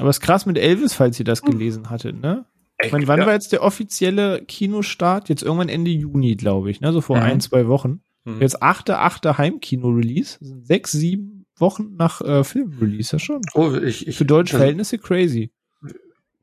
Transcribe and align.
Aber 0.00 0.08
es 0.10 0.16
ist 0.16 0.22
krass 0.22 0.46
mit 0.46 0.58
Elvis, 0.58 0.94
falls 0.94 1.18
ihr 1.18 1.24
das 1.24 1.42
gelesen 1.42 1.90
hattet, 1.90 2.20
ne? 2.20 2.44
Ich 2.82 2.92
meine, 2.92 3.06
wann 3.06 3.20
ja. 3.20 3.26
war 3.26 3.34
jetzt 3.34 3.52
der 3.52 3.62
offizielle 3.62 4.42
Kinostart? 4.42 5.28
Jetzt 5.28 5.42
irgendwann 5.42 5.68
Ende 5.68 5.90
Juni, 5.90 6.34
glaube 6.36 6.70
ich, 6.70 6.80
ne? 6.80 6.92
So 6.92 7.00
vor 7.02 7.16
Mhm. 7.18 7.22
ein, 7.22 7.40
zwei 7.40 7.68
Wochen. 7.68 8.00
Mhm. 8.24 8.40
Jetzt 8.40 8.62
achte, 8.62 8.98
achte 8.98 9.36
Heimkino-Release. 9.36 10.38
Das 10.40 10.48
sind 10.48 10.66
sechs, 10.66 10.92
sieben 10.92 11.44
Wochen 11.56 11.94
nach 11.96 12.22
äh, 12.22 12.42
Film-Release, 12.42 13.12
ja 13.12 13.18
schon. 13.18 13.42
Oh, 13.54 13.72
ich, 13.74 14.08
ich, 14.08 14.16
Für 14.16 14.24
deutsche 14.24 14.56
Verhältnisse 14.56 14.96
crazy. 14.98 15.50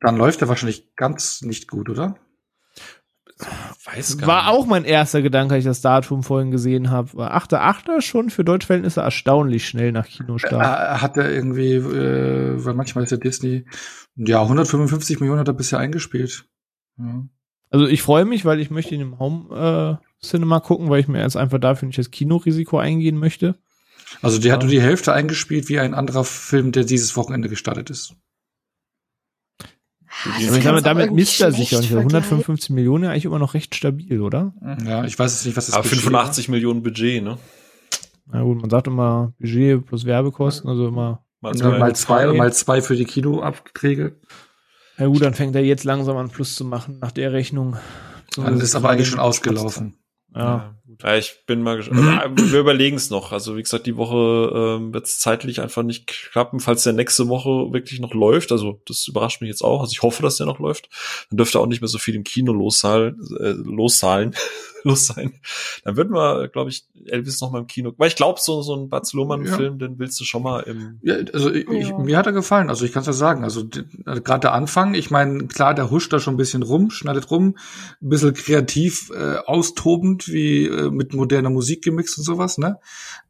dann 0.00 0.16
läuft 0.16 0.40
er 0.42 0.48
wahrscheinlich 0.48 0.94
ganz 0.94 1.42
nicht 1.42 1.68
gut, 1.68 1.88
oder? 1.90 2.16
Weiß 3.84 4.18
gar 4.18 4.26
War 4.26 4.42
nicht. 4.44 4.52
auch 4.52 4.66
mein 4.66 4.84
erster 4.84 5.22
Gedanke, 5.22 5.54
als 5.54 5.64
ich 5.64 5.70
das 5.70 5.80
Datum 5.80 6.22
vorhin 6.22 6.50
gesehen 6.50 6.90
habe. 6.90 7.14
War 7.14 7.34
achte, 7.34 7.60
achte 7.60 8.02
schon 8.02 8.30
für 8.30 8.44
deutsche 8.44 8.66
Verhältnisse 8.66 9.00
erstaunlich 9.00 9.66
schnell 9.68 9.92
nach 9.92 10.06
Kinostart. 10.06 10.62
Äh, 10.62 11.00
hat 11.00 11.16
er 11.16 11.30
irgendwie, 11.30 11.74
äh, 11.74 12.64
weil 12.64 12.74
manchmal 12.74 13.04
ist 13.04 13.10
ja 13.10 13.16
Disney, 13.16 13.64
ja, 14.16 14.42
155 14.42 15.20
Millionen 15.20 15.40
hat 15.40 15.48
er 15.48 15.54
bisher 15.54 15.78
eingespielt. 15.78 16.46
Ja. 16.98 17.24
Also 17.70 17.86
ich 17.86 18.02
freue 18.02 18.24
mich, 18.24 18.44
weil 18.44 18.60
ich 18.60 18.70
möchte 18.70 18.94
ihn 18.94 19.02
im 19.02 19.18
Home 19.18 20.00
äh, 20.00 20.24
Cinema 20.24 20.60
gucken, 20.60 20.90
weil 20.90 21.00
ich 21.00 21.08
mir 21.08 21.20
jetzt 21.20 21.36
einfach 21.36 21.58
dafür 21.58 21.86
nicht 21.86 21.98
das 21.98 22.10
Kinorisiko 22.10 22.78
eingehen 22.78 23.18
möchte. 23.18 23.56
Also 24.22 24.38
der 24.38 24.54
hat 24.54 24.62
nur 24.62 24.70
die 24.70 24.80
Hälfte 24.80 25.12
eingespielt 25.12 25.68
wie 25.68 25.78
ein 25.78 25.94
anderer 25.94 26.24
Film, 26.24 26.72
der 26.72 26.84
dieses 26.84 27.16
Wochenende 27.16 27.48
gestartet 27.48 27.90
ist. 27.90 28.14
Aber 30.24 30.56
ich 30.56 30.64
mal, 30.64 30.82
damit 30.82 31.12
misst 31.12 31.40
er 31.40 31.52
sich 31.52 31.70
ja 31.70 31.80
nicht. 31.80 31.94
155 31.94 32.70
Millionen 32.70 33.04
ja 33.04 33.10
eigentlich 33.10 33.24
immer 33.24 33.38
noch 33.38 33.54
recht 33.54 33.74
stabil, 33.74 34.20
oder? 34.20 34.52
Ja, 34.84 35.04
ich 35.04 35.18
weiß 35.18 35.32
jetzt 35.32 35.46
nicht, 35.46 35.56
was 35.56 35.66
das 35.66 35.74
Aber 35.74 35.84
Budget 35.84 36.00
85 36.00 36.48
Millionen 36.48 36.82
Budget, 36.82 37.22
ne? 37.22 37.38
Na 38.26 38.42
gut, 38.42 38.60
man 38.60 38.70
sagt 38.70 38.86
immer 38.86 39.32
Budget 39.38 39.86
plus 39.86 40.04
Werbekosten, 40.04 40.68
also 40.68 40.88
immer. 40.88 41.24
Mal 41.40 41.54
war. 41.54 41.54
zwei. 41.54 41.78
Mal 41.78 41.94
zwei 41.94 42.32
mal 42.32 42.52
zwei 42.52 42.82
für 42.82 42.96
die 42.96 43.04
Kinoabträge. 43.04 44.16
Na 44.96 45.06
gut, 45.06 45.22
dann 45.22 45.34
fängt 45.34 45.54
er 45.54 45.64
jetzt 45.64 45.84
langsam 45.84 46.16
an 46.16 46.28
Plus 46.28 46.56
zu 46.56 46.64
machen 46.64 46.98
nach 47.00 47.12
der 47.12 47.32
Rechnung. 47.32 47.76
So, 48.34 48.42
Dann 48.42 48.60
ist 48.60 48.74
aber 48.74 48.90
eigentlich 48.90 49.08
schon 49.08 49.20
ausgelaufen. 49.20 49.94
Ja. 50.34 50.40
Ja, 50.40 50.74
ich 51.04 51.36
bin 51.46 51.62
mal 51.62 51.76
gespannt. 51.76 52.20
Also, 52.20 52.52
wir 52.52 52.60
überlegen 52.60 52.96
es 52.96 53.10
noch. 53.10 53.30
Also 53.30 53.56
wie 53.56 53.62
gesagt, 53.62 53.86
die 53.86 53.96
Woche 53.96 54.52
ähm, 54.54 54.92
wird 54.92 55.06
es 55.06 55.18
zeitlich 55.18 55.60
einfach 55.60 55.84
nicht 55.84 56.06
klappen, 56.06 56.58
falls 56.58 56.82
der 56.82 56.92
nächste 56.92 57.28
Woche 57.28 57.72
wirklich 57.72 58.00
noch 58.00 58.14
läuft. 58.14 58.50
Also 58.50 58.80
das 58.86 59.06
überrascht 59.06 59.40
mich 59.40 59.48
jetzt 59.48 59.62
auch. 59.62 59.80
Also 59.80 59.92
ich 59.92 60.02
hoffe, 60.02 60.22
dass 60.22 60.38
der 60.38 60.46
noch 60.46 60.58
läuft. 60.58 60.88
Dann 61.30 61.36
dürfte 61.36 61.60
auch 61.60 61.66
nicht 61.66 61.80
mehr 61.80 61.88
so 61.88 61.98
viel 61.98 62.16
im 62.16 62.24
Kino 62.24 62.52
loszahlen, 62.52 63.16
äh, 63.38 63.50
loszahlen, 63.50 64.34
los 64.84 65.06
sein. 65.06 65.32
Dann 65.84 65.96
würden 65.96 66.12
wir, 66.14 66.48
glaube 66.48 66.70
ich, 66.70 66.86
Elvis 67.06 67.40
noch 67.40 67.50
mal 67.50 67.60
im 67.60 67.66
Kino. 67.66 67.92
Weil 67.96 68.08
ich 68.08 68.16
glaube, 68.16 68.40
so 68.40 68.62
so 68.62 68.74
ein 68.76 68.88
Baz 68.88 69.12
Luhrmann-Film, 69.12 69.78
den 69.78 69.98
willst 69.98 70.18
du 70.20 70.24
schon 70.24 70.42
mal 70.42 70.60
im. 70.60 70.98
Ja, 71.02 71.16
also 71.32 71.52
ich, 71.52 71.68
ich, 71.68 71.88
Ja. 71.88 71.98
mir 71.98 72.16
hat 72.16 72.26
er 72.26 72.32
gefallen, 72.32 72.68
also 72.68 72.84
ich 72.84 72.92
kann 72.92 73.00
es 73.00 73.06
ja 73.06 73.12
sagen. 73.12 73.44
Also 73.44 73.68
also 74.04 74.22
gerade 74.22 74.40
der 74.40 74.52
Anfang, 74.52 74.94
ich 74.94 75.10
meine, 75.10 75.46
klar, 75.48 75.74
der 75.74 75.90
huscht 75.90 76.12
da 76.12 76.20
schon 76.20 76.34
ein 76.34 76.38
bisschen 76.38 76.62
rum, 76.62 76.90
schneidet 76.90 77.30
rum, 77.30 77.56
ein 78.02 78.08
bisschen 78.08 78.34
kreativ, 78.34 79.10
äh, 79.10 79.36
austobend, 79.46 80.28
wie 80.28 80.66
äh, 80.66 80.90
mit 80.90 81.14
moderner 81.14 81.50
Musik 81.50 81.82
gemixt 81.82 82.18
und 82.18 82.24
sowas, 82.24 82.58
ne? 82.58 82.78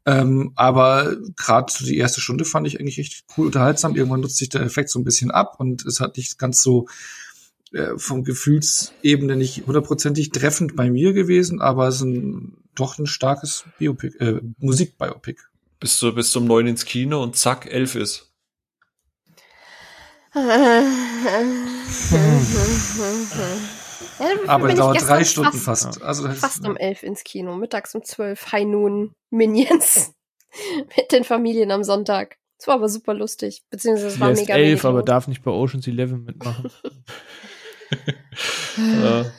Ähm, 0.05 0.53
aber 0.55 1.15
gerade 1.35 1.71
so 1.71 1.85
die 1.85 1.97
erste 1.97 2.21
Stunde 2.21 2.45
fand 2.45 2.65
ich 2.67 2.79
eigentlich 2.79 2.99
echt 2.99 3.25
cool 3.37 3.47
unterhaltsam. 3.47 3.95
Irgendwann 3.95 4.21
nutzt 4.21 4.37
sich 4.37 4.49
der 4.49 4.61
Effekt 4.61 4.89
so 4.89 4.99
ein 4.99 5.03
bisschen 5.03 5.29
ab 5.31 5.55
und 5.59 5.85
es 5.85 5.99
hat 5.99 6.17
nicht 6.17 6.37
ganz 6.39 6.61
so 6.63 6.87
äh, 7.73 7.97
vom 7.97 8.23
Gefühlsebene 8.23 9.35
nicht 9.35 9.67
hundertprozentig 9.67 10.31
treffend 10.31 10.75
bei 10.75 10.89
mir 10.89 11.13
gewesen, 11.13 11.61
aber 11.61 11.87
es 11.87 11.97
ist 11.97 12.01
ein, 12.01 12.57
doch 12.75 12.97
ein 12.97 13.07
starkes 13.07 13.65
Biopic, 13.77 14.17
äh, 14.19 14.41
Musikbiopic. 14.57 15.39
Bis 15.79 15.97
du 15.99 16.13
bis 16.13 16.31
zum 16.31 16.45
neun 16.45 16.67
ins 16.67 16.85
Kino 16.85 17.23
und 17.23 17.37
zack, 17.37 17.65
elf 17.71 17.95
ist. 17.95 18.31
Ja, 24.19 24.27
Aber 24.47 24.73
dauert 24.73 25.01
drei 25.01 25.23
Stunden 25.23 25.57
fast. 25.57 26.01
Also 26.01 26.27
das 26.27 26.39
Fast 26.39 26.67
um 26.67 26.75
elf 26.75 27.03
ins 27.03 27.23
Kino, 27.23 27.55
mittags 27.55 27.95
um 27.95 28.03
zwölf, 28.03 28.51
High 28.51 28.65
Noon 28.65 29.13
Minions 29.29 30.13
mit 30.97 31.11
den 31.11 31.23
Familien 31.23 31.71
am 31.71 31.83
Sonntag. 31.83 32.37
Es 32.57 32.67
war 32.67 32.75
aber 32.75 32.89
super 32.89 33.13
lustig, 33.13 33.63
beziehungsweise 33.69 34.07
es 34.07 34.19
war 34.19 34.29
Er 34.29 34.33
ist 34.33 34.39
mega 34.41 34.55
elf, 34.55 34.65
wenig 34.65 34.85
aber 34.85 35.03
darf 35.03 35.27
nicht 35.27 35.43
bei 35.43 35.51
Ocean's 35.51 35.87
Eleven 35.87 36.25
mitmachen. 36.25 36.69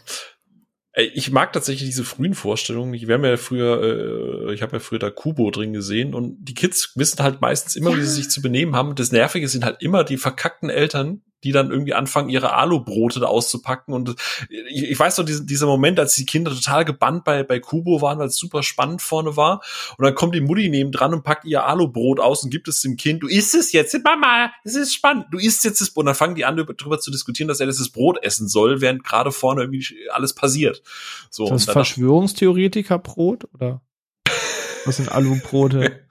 Äh, 0.92 1.04
ich 1.14 1.30
mag 1.30 1.52
tatsächlich 1.52 1.88
diese 1.88 2.04
frühen 2.04 2.34
Vorstellungen. 2.34 2.92
Ich- 2.94 3.08
haben 3.08 3.24
ja 3.24 3.36
früher, 3.36 4.48
äh, 4.48 4.54
ich 4.54 4.62
habe 4.62 4.72
ja 4.76 4.80
früher 4.80 4.98
da 4.98 5.10
Kubo 5.10 5.50
drin 5.52 5.72
gesehen 5.72 6.14
und 6.14 6.36
die 6.44 6.54
Kids 6.54 6.92
wissen 6.96 7.22
halt 7.22 7.40
meistens 7.40 7.76
immer, 7.76 7.92
wie 7.94 7.98
Ja. 8.00 8.04
sie 8.04 8.14
sich 8.22 8.28
zu 8.30 8.42
benehmen 8.42 8.74
haben. 8.74 8.94
Das 8.96 9.12
Nervige 9.12 9.48
sind 9.48 9.64
halt 9.64 9.80
immer 9.82 10.02
die 10.04 10.16
verkackten 10.16 10.68
Eltern, 10.68 11.22
die 11.44 11.52
dann 11.52 11.70
irgendwie 11.70 11.94
anfangen, 11.94 12.28
ihre 12.28 12.54
Alubrote 12.54 13.20
da 13.20 13.26
auszupacken. 13.26 13.94
Und 13.94 14.16
ich, 14.48 14.84
ich 14.84 14.98
weiß 14.98 15.18
noch, 15.18 15.24
diesen, 15.24 15.46
dieser 15.46 15.66
Moment, 15.66 15.98
als 15.98 16.14
die 16.14 16.26
Kinder 16.26 16.50
total 16.50 16.84
gebannt 16.84 17.24
bei, 17.24 17.42
bei 17.42 17.60
Kubo 17.60 18.02
waren, 18.02 18.18
weil 18.18 18.28
es 18.28 18.36
super 18.36 18.62
spannend 18.62 19.02
vorne 19.02 19.36
war. 19.36 19.62
Und 19.96 20.04
dann 20.04 20.14
kommt 20.14 20.34
die 20.34 20.40
Mutti 20.40 20.68
neben 20.68 20.92
dran 20.92 21.14
und 21.14 21.22
packt 21.24 21.44
ihr 21.44 21.64
Alubrot 21.64 22.20
aus 22.20 22.44
und 22.44 22.50
gibt 22.50 22.68
es 22.68 22.82
dem 22.82 22.96
Kind. 22.96 23.22
Du 23.22 23.26
isst 23.28 23.54
es 23.54 23.72
jetzt, 23.72 23.96
Mama, 24.04 24.52
es 24.64 24.74
ist 24.74 24.94
spannend. 24.94 25.26
Du 25.30 25.38
isst 25.38 25.64
jetzt 25.64 25.80
das 25.80 25.90
Brot. 25.90 26.02
Und 26.02 26.06
dann 26.06 26.14
fangen 26.14 26.34
die 26.34 26.44
an, 26.44 26.56
darüber 26.56 26.98
zu 26.98 27.10
diskutieren, 27.10 27.48
dass 27.48 27.60
er 27.60 27.66
das 27.66 27.88
Brot 27.90 28.22
essen 28.22 28.48
soll, 28.48 28.80
während 28.80 29.04
gerade 29.04 29.32
vorne 29.32 29.62
irgendwie 29.62 29.86
alles 30.10 30.34
passiert. 30.34 30.82
So, 31.30 31.44
Ist 31.44 31.66
das 31.66 31.72
Verschwörungstheoretiker-Brot 31.72 33.48
oder 33.54 33.80
was 34.84 34.96
sind 34.96 35.10
Alubrote? 35.10 36.00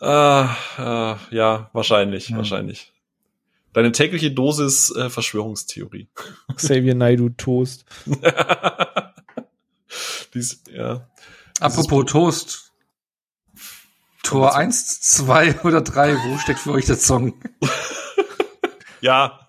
Ah, 0.00 0.54
ah, 0.76 1.16
ja, 1.32 1.70
wahrscheinlich, 1.72 2.28
Ja. 2.28 2.36
wahrscheinlich. 2.36 2.92
Deine 3.78 3.92
tägliche 3.92 4.32
Dosis 4.32 4.90
äh, 4.96 5.08
Verschwörungstheorie. 5.08 6.08
Xavier 6.56 6.96
Naidu 6.96 7.28
Toast. 7.28 7.84
Dies, 10.34 10.64
ja. 10.68 11.08
Apropos 11.60 12.06
Toast. 12.06 12.72
Tor 14.24 14.56
1, 14.56 15.00
2 15.00 15.60
oder 15.60 15.80
3, 15.80 16.16
wo 16.16 16.38
steckt 16.38 16.58
für 16.58 16.72
euch 16.72 16.86
der 16.86 16.96
Song? 16.96 17.34
Ja, 19.00 19.48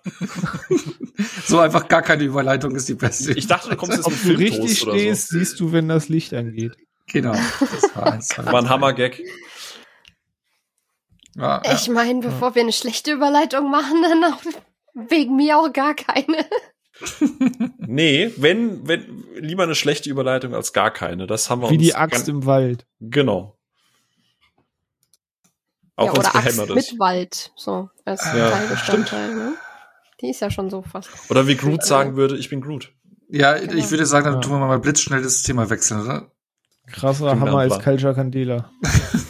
So 1.44 1.58
einfach 1.58 1.88
gar 1.88 2.02
keine 2.02 2.22
Überleitung 2.22 2.76
ist 2.76 2.88
die 2.88 2.94
beste. 2.94 3.32
ich 3.32 3.48
dachte, 3.48 3.70
du 3.70 3.74
kommst 3.76 3.96
jetzt 3.96 4.06
Ob 4.06 4.12
du 4.22 4.28
richtig 4.30 4.78
stehst, 4.78 5.30
so. 5.30 5.38
siehst 5.40 5.58
du, 5.58 5.72
wenn 5.72 5.88
das 5.88 6.08
Licht 6.08 6.32
angeht. 6.34 6.76
Genau, 7.08 7.32
das 7.32 7.96
war 7.96 8.12
1, 8.12 8.28
2, 8.28 8.46
War 8.46 8.62
ein 8.62 8.68
Hammer-Gag. 8.68 9.24
Ja, 11.36 11.62
ja. 11.64 11.72
Ich 11.74 11.88
meine, 11.88 12.20
bevor 12.20 12.54
wir 12.54 12.62
eine 12.62 12.72
schlechte 12.72 13.12
Überleitung 13.12 13.70
machen, 13.70 14.02
dann 14.02 14.32
auch 14.32 14.40
wegen 14.94 15.36
mir 15.36 15.58
auch 15.58 15.72
gar 15.72 15.94
keine. 15.94 16.46
Nee, 17.78 18.30
wenn, 18.36 18.86
wenn, 18.86 19.24
lieber 19.34 19.62
eine 19.62 19.74
schlechte 19.74 20.10
Überleitung 20.10 20.54
als 20.54 20.72
gar 20.72 20.90
keine. 20.90 21.26
Das 21.26 21.48
haben 21.48 21.62
wir 21.62 21.70
Wie 21.70 21.74
uns 21.74 21.82
die 21.82 21.94
Axt 21.94 22.28
im 22.28 22.44
Wald. 22.44 22.86
Genau. 23.00 23.56
Auch 25.96 26.06
ja, 26.06 26.12
oder 26.12 26.34
Axt 26.34 26.44
gehämmert 26.44 26.70
ist. 26.70 26.92
mit 26.92 27.00
Wald, 27.00 27.52
so 27.56 27.88
als 28.04 28.24
Ja, 28.26 28.50
Teilbestandteil. 28.50 29.34
Ne? 29.34 29.54
Die 30.20 30.30
ist 30.30 30.40
ja 30.40 30.50
schon 30.50 30.70
so 30.70 30.82
fast. 30.82 31.08
Oder 31.30 31.46
wie 31.46 31.56
Groot 31.56 31.82
sagen 31.82 32.16
würde, 32.16 32.36
ich 32.36 32.50
bin 32.50 32.60
Groot. 32.60 32.92
ja, 33.28 33.56
ich 33.56 33.90
würde 33.90 34.06
sagen, 34.06 34.30
dann 34.30 34.42
tun 34.42 34.52
wir 34.52 34.66
mal 34.66 34.78
blitzschnell 34.78 35.22
das 35.22 35.42
Thema 35.42 35.70
wechseln, 35.70 36.02
oder? 36.02 36.30
Krasser 36.86 37.30
Hammer 37.40 37.58
als. 37.58 37.78
Culture 37.78 38.14
Candela. 38.14 38.70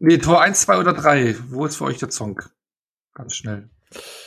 Nee, 0.00 0.18
Tor 0.18 0.40
1, 0.40 0.60
2 0.62 0.78
oder 0.78 0.92
3. 0.92 1.36
Wo 1.48 1.64
ist 1.66 1.76
für 1.76 1.84
euch 1.84 1.98
der 1.98 2.10
Song? 2.10 2.40
Ganz 3.14 3.34
schnell. 3.34 3.70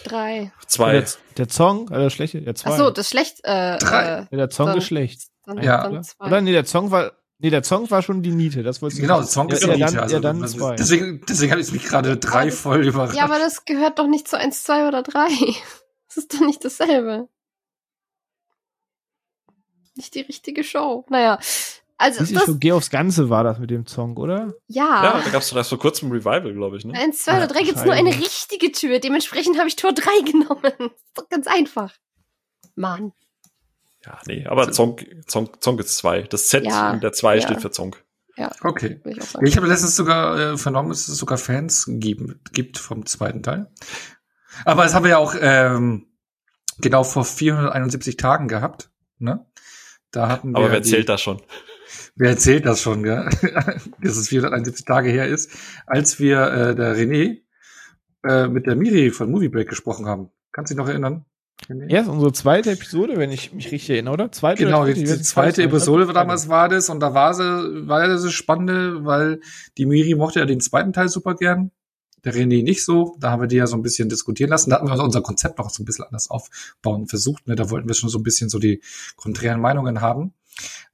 Drei. 0.04 0.52
zwei. 0.68 0.92
Der, 0.92 1.06
der 1.38 1.50
Song, 1.50 1.90
also 1.92 2.10
schlechte, 2.12 2.40
der 2.42 2.54
zwei. 2.56 2.72
Ach 2.72 2.78
so, 2.78 2.90
das 2.92 3.10
schlecht. 3.10 3.40
Äh, 3.44 3.78
Drei. 3.80 4.04
Äh, 4.04 4.28
ja, 4.32 4.38
der 4.38 4.52
Song 4.52 4.68
dann- 4.68 4.78
ist 4.78 4.86
schlecht. 4.86 5.24
dann, 5.44 5.58
Ja. 5.64 5.84
dann 5.84 5.92
Oder? 5.94 6.02
zwei. 6.04 6.26
Oder 6.28 6.42
nee, 6.42 6.52
der 6.52 6.66
Song 6.66 6.92
war, 6.92 7.14
nee, 7.40 7.50
der 7.50 7.64
Song 7.64 7.90
war 7.90 8.04
schon 8.04 8.22
die 8.22 8.30
Niete. 8.32 8.62
Das 8.62 8.84
wollte 8.84 8.96
ich 8.96 9.02
Genau, 9.02 9.18
der 9.18 9.28
Song 9.28 9.50
ja, 9.50 9.56
ist 9.56 9.62
ja, 9.64 9.68
dann, 9.70 9.80
Niete, 9.80 10.02
also, 10.04 10.16
ja, 10.16 10.22
dann 10.22 10.42
also, 10.44 10.58
zwei. 10.60 10.76
Deswegen, 10.76 11.26
deswegen 11.28 11.52
habe 11.52 11.62
ich 11.62 11.72
mich 11.72 11.84
gerade 11.84 12.18
drei 12.18 12.52
voll 12.52 12.86
überrascht. 12.86 13.18
Ja, 13.18 13.24
aber 13.24 13.40
das 13.40 13.66
gehört 13.66 13.98
doch 13.98 14.08
nicht 14.08 14.28
zu 14.28 14.38
eins, 14.38 14.64
zwei 14.64 14.88
oder 14.88 15.02
drei. 15.04 15.30
Das 16.08 16.18
ist 16.24 16.34
doch 16.34 16.46
nicht 16.46 16.64
dasselbe. 16.64 17.28
Nicht 19.96 20.14
die 20.16 20.22
richtige 20.22 20.64
Show. 20.64 21.06
Naja. 21.10 21.40
Also, 21.98 22.26
Siehst 22.26 22.36
das, 22.36 22.44
schon, 22.46 22.60
geh 22.60 22.74
aufs 22.74 22.90
Ganze 22.90 23.30
war 23.30 23.44
das 23.46 23.58
mit 23.58 23.70
dem 23.72 23.88
Song, 23.88 24.18
oder? 24.18 24.54
Ja, 24.68 25.04
ja. 25.04 25.22
da 25.24 25.30
gab 25.30 25.42
es 25.42 25.50
doch 25.50 25.56
erst 25.58 25.70
vor 25.70 25.80
kurzem 25.80 26.10
ein 26.10 26.12
Revival, 26.12 26.54
glaube 26.54 26.78
ich, 26.78 26.84
ne? 26.86 26.94
Eins, 26.94 27.20
zwei 27.24 27.38
oder 27.38 27.48
drei 27.48 27.62
gibt's 27.64 27.86
nur 27.86 27.94
eine 27.94 28.10
richtige 28.14 28.72
Tür. 28.74 29.00
Dementsprechend 29.00 29.58
habe 29.58 29.70
ich 29.70 29.78
Tor 29.78 29.94
drei 29.94 30.20
genommen. 30.30 30.92
ist 30.92 31.14
doch 31.18 31.30
ganz 31.30 31.48
einfach. 31.48 31.94
Mann. 32.76 33.14
Ja, 34.06 34.20
nee, 34.28 34.46
aber 34.46 34.72
Zong, 34.72 35.00
Zong, 35.26 35.50
Zong 35.62 35.80
ist 35.80 35.98
zwei. 35.98 36.24
Das 36.24 36.50
Z 36.50 36.66
Ja, 36.66 36.92
in 36.92 37.00
der 37.00 37.14
zwei 37.14 37.36
ja. 37.38 37.42
steht 37.42 37.62
für 37.62 37.72
Zong. 37.72 37.96
Okay. 38.62 39.00
Würde 39.04 39.22
ich. 39.22 39.48
Ich 39.48 39.56
habe 39.58 39.68
letztens 39.68 39.96
sogar 39.96 40.38
äh, 40.38 40.58
vernommen, 40.58 40.90
dass 40.90 41.08
es 41.08 41.18
sogar 41.18 41.38
Fans 41.38 41.86
gibt, 41.88 42.52
gibt 42.54 42.78
vom 42.78 43.06
zweiten 43.06 43.42
Teil. 43.42 43.72
Aber 44.66 44.84
das 44.84 44.94
haben 44.94 45.04
wir 45.04 45.12
ja 45.12 45.18
auch 45.18 45.34
ähm, 45.40 46.08
genau 46.80 47.06
vor 47.06 47.24
471 47.24 48.18
Tagen 48.18 48.50
gehabt. 48.50 48.90
Ne? 49.20 49.46
Da 50.12 50.28
hatten 50.28 50.52
wir 50.52 50.58
Aber 50.58 50.72
wer 50.72 50.82
die- 50.82 50.90
zählt 50.90 51.08
da 51.08 51.18
schon? 51.18 51.42
Wer 52.16 52.30
erzählt 52.32 52.66
das 52.66 52.82
schon, 52.82 53.04
gell? 53.04 53.30
dass 54.02 54.18
es 54.18 54.30
471 54.30 54.86
Tage 54.86 55.10
her 55.10 55.28
ist, 55.28 55.52
als 55.86 56.20
wir 56.20 56.42
äh, 56.48 56.76
der 56.76 56.96
René 56.96 57.42
äh, 58.24 58.48
mit 58.48 58.68
der 58.68 58.76
Miri 58.76 59.12
von 59.12 59.30
Movie 59.30 59.50
Break 59.50 59.70
gesprochen 59.70 60.06
haben. 60.06 60.30
Kannst 60.52 60.72
du 60.72 60.76
dich 60.76 60.84
noch 60.84 60.90
erinnern? 60.90 61.26
Ja, 61.88 62.02
ist 62.02 62.08
unsere 62.08 62.34
zweite 62.34 62.72
Episode, 62.72 63.18
wenn 63.18 63.32
ich 63.32 63.54
mich 63.54 63.72
richtig 63.72 63.90
erinnere, 63.90 64.14
oder? 64.14 64.32
Zweite 64.32 64.66
Genau, 64.66 64.86
die, 64.86 64.94
die 64.94 65.22
zweite. 65.22 65.64
Episode 65.64 66.06
damals 66.14 66.50
war 66.50 66.70
das 66.70 66.90
und 66.90 67.00
da 67.00 67.14
war 67.14 67.34
sie, 67.34 67.88
war 67.88 68.02
ja 68.02 68.08
das 68.08 68.32
Spannende, 68.32 69.06
weil 69.06 69.40
die 69.78 69.86
Miri 69.86 70.16
mochte 70.16 70.40
ja 70.40 70.46
den 70.46 70.60
zweiten 70.60 70.94
Teil 70.94 71.10
super 71.10 71.36
gern. 71.36 71.72
Der 72.24 72.34
René 72.34 72.64
nicht 72.64 72.84
so. 72.84 73.16
Da 73.20 73.32
haben 73.32 73.42
wir 73.42 73.48
die 73.48 73.56
ja 73.56 73.68
so 73.68 73.76
ein 73.76 73.84
bisschen 73.84 74.10
diskutieren 74.10 74.50
lassen. 74.50 74.70
Da 74.70 74.78
hatten 74.78 74.88
wir 74.88 75.04
unser 75.04 75.22
Konzept 75.22 75.60
noch 75.60 75.70
so 75.70 75.84
ein 75.84 75.86
bisschen 75.86 76.06
anders 76.06 76.30
aufbauen 76.30 77.08
versucht. 77.08 77.48
Ne? 77.48 77.56
Da 77.56 77.70
wollten 77.70 77.88
wir 77.88 77.94
schon 77.94 78.10
so 78.10 78.18
ein 78.18 78.24
bisschen 78.24 78.50
so 78.50 78.58
die 78.58 78.82
konträren 79.16 79.62
Meinungen 79.62 80.02
haben. 80.02 80.34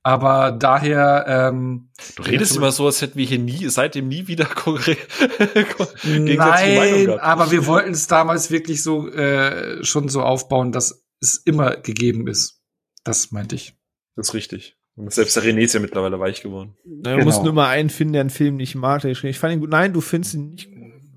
Aber 0.03 0.51
daher, 0.51 1.25
ähm, 1.27 1.91
Du 2.15 2.23
redest 2.23 2.55
immer 2.55 2.71
so, 2.71 2.87
als 2.87 3.01
hätten 3.01 3.17
wir 3.17 3.25
hier 3.25 3.37
nie, 3.37 3.67
seitdem 3.69 4.07
nie 4.07 4.27
wieder 4.27 4.47
Nein, 6.03 7.09
aber 7.19 7.51
wir 7.51 7.67
wollten 7.67 7.91
es 7.91 8.07
damals 8.07 8.49
wirklich 8.51 8.81
so 8.81 9.07
äh, 9.09 9.83
schon 9.83 10.09
so 10.09 10.23
aufbauen, 10.23 10.71
dass 10.71 11.05
es 11.21 11.35
immer 11.45 11.77
gegeben 11.77 12.27
ist. 12.27 12.61
Das 13.03 13.31
meinte 13.31 13.55
ich. 13.55 13.75
Das 14.15 14.29
ist 14.29 14.33
richtig. 14.33 14.75
Und 14.95 15.13
selbst 15.13 15.35
der 15.35 15.43
René 15.43 15.59
ist 15.61 15.73
ja 15.73 15.79
mittlerweile 15.79 16.19
weich 16.19 16.41
geworden. 16.41 16.75
Du 16.83 17.01
Genau. 17.11 17.23
musst 17.23 17.43
nur 17.43 17.53
mal 17.53 17.69
einen 17.69 17.89
finden, 17.89 18.13
der 18.13 18.21
einen 18.21 18.29
Film 18.29 18.57
nicht 18.57 18.75
mag. 18.75 19.03
Ich 19.05 19.39
fand 19.39 19.53
ihn 19.53 19.59
gut. 19.59 19.69
Nein, 19.69 19.93
du 19.93 20.01
findest 20.01 20.33
ihn 20.33 20.49
nicht 20.49 20.65
gut. 20.69 20.70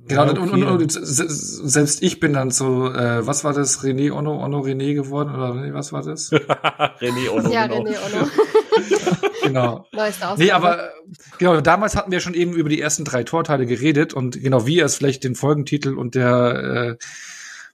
Genau, 0.07 0.25
Ja, 0.25 0.31
und, 0.31 0.39
okay. 0.39 0.63
und, 0.65 0.83
und 0.83 0.93
se- 0.93 1.27
selbst 1.29 2.03
ich 2.03 2.21
bin 2.21 2.35
dann 2.35 2.51
so, 2.51 2.93
äh, 2.93 3.27
was 3.27 3.43
war 3.45 3.53
das, 3.55 3.83
René 3.83 4.13
Ono, 4.13 4.45
Ono 4.45 4.61
René 4.61 4.95
geworden, 4.95 5.35
oder 5.35 5.55
nee, 5.55 5.73
was 5.73 5.93
war 5.93 6.03
das? 6.03 6.31
René 6.33 7.31
Ono, 7.31 7.49
ja, 7.51 7.67
genau. 7.67 7.81
René 7.91 7.97
Ono. 8.05 8.29
genau. 9.43 9.87
Neueste 9.93 10.29
Ausgabe. 10.29 10.43
Nee, 10.45 10.51
aber 10.51 10.91
genau, 11.39 11.61
damals 11.63 11.97
hatten 11.97 12.11
wir 12.13 12.21
schon 12.21 12.35
eben 12.35 12.53
über 12.53 12.69
die 12.69 12.81
ersten 12.81 13.05
drei 13.05 13.25
Torteile 13.25 13.65
geredet 13.67 14.13
und 14.13 14.41
genau 14.43 14.67
wie 14.67 14.77
ihr 14.77 14.85
es 14.85 14.97
vielleicht 14.97 15.25
den 15.25 15.35
Folgentitel 15.37 15.95
und 15.95 16.15
der 16.15 16.97
äh, 17.01 17.05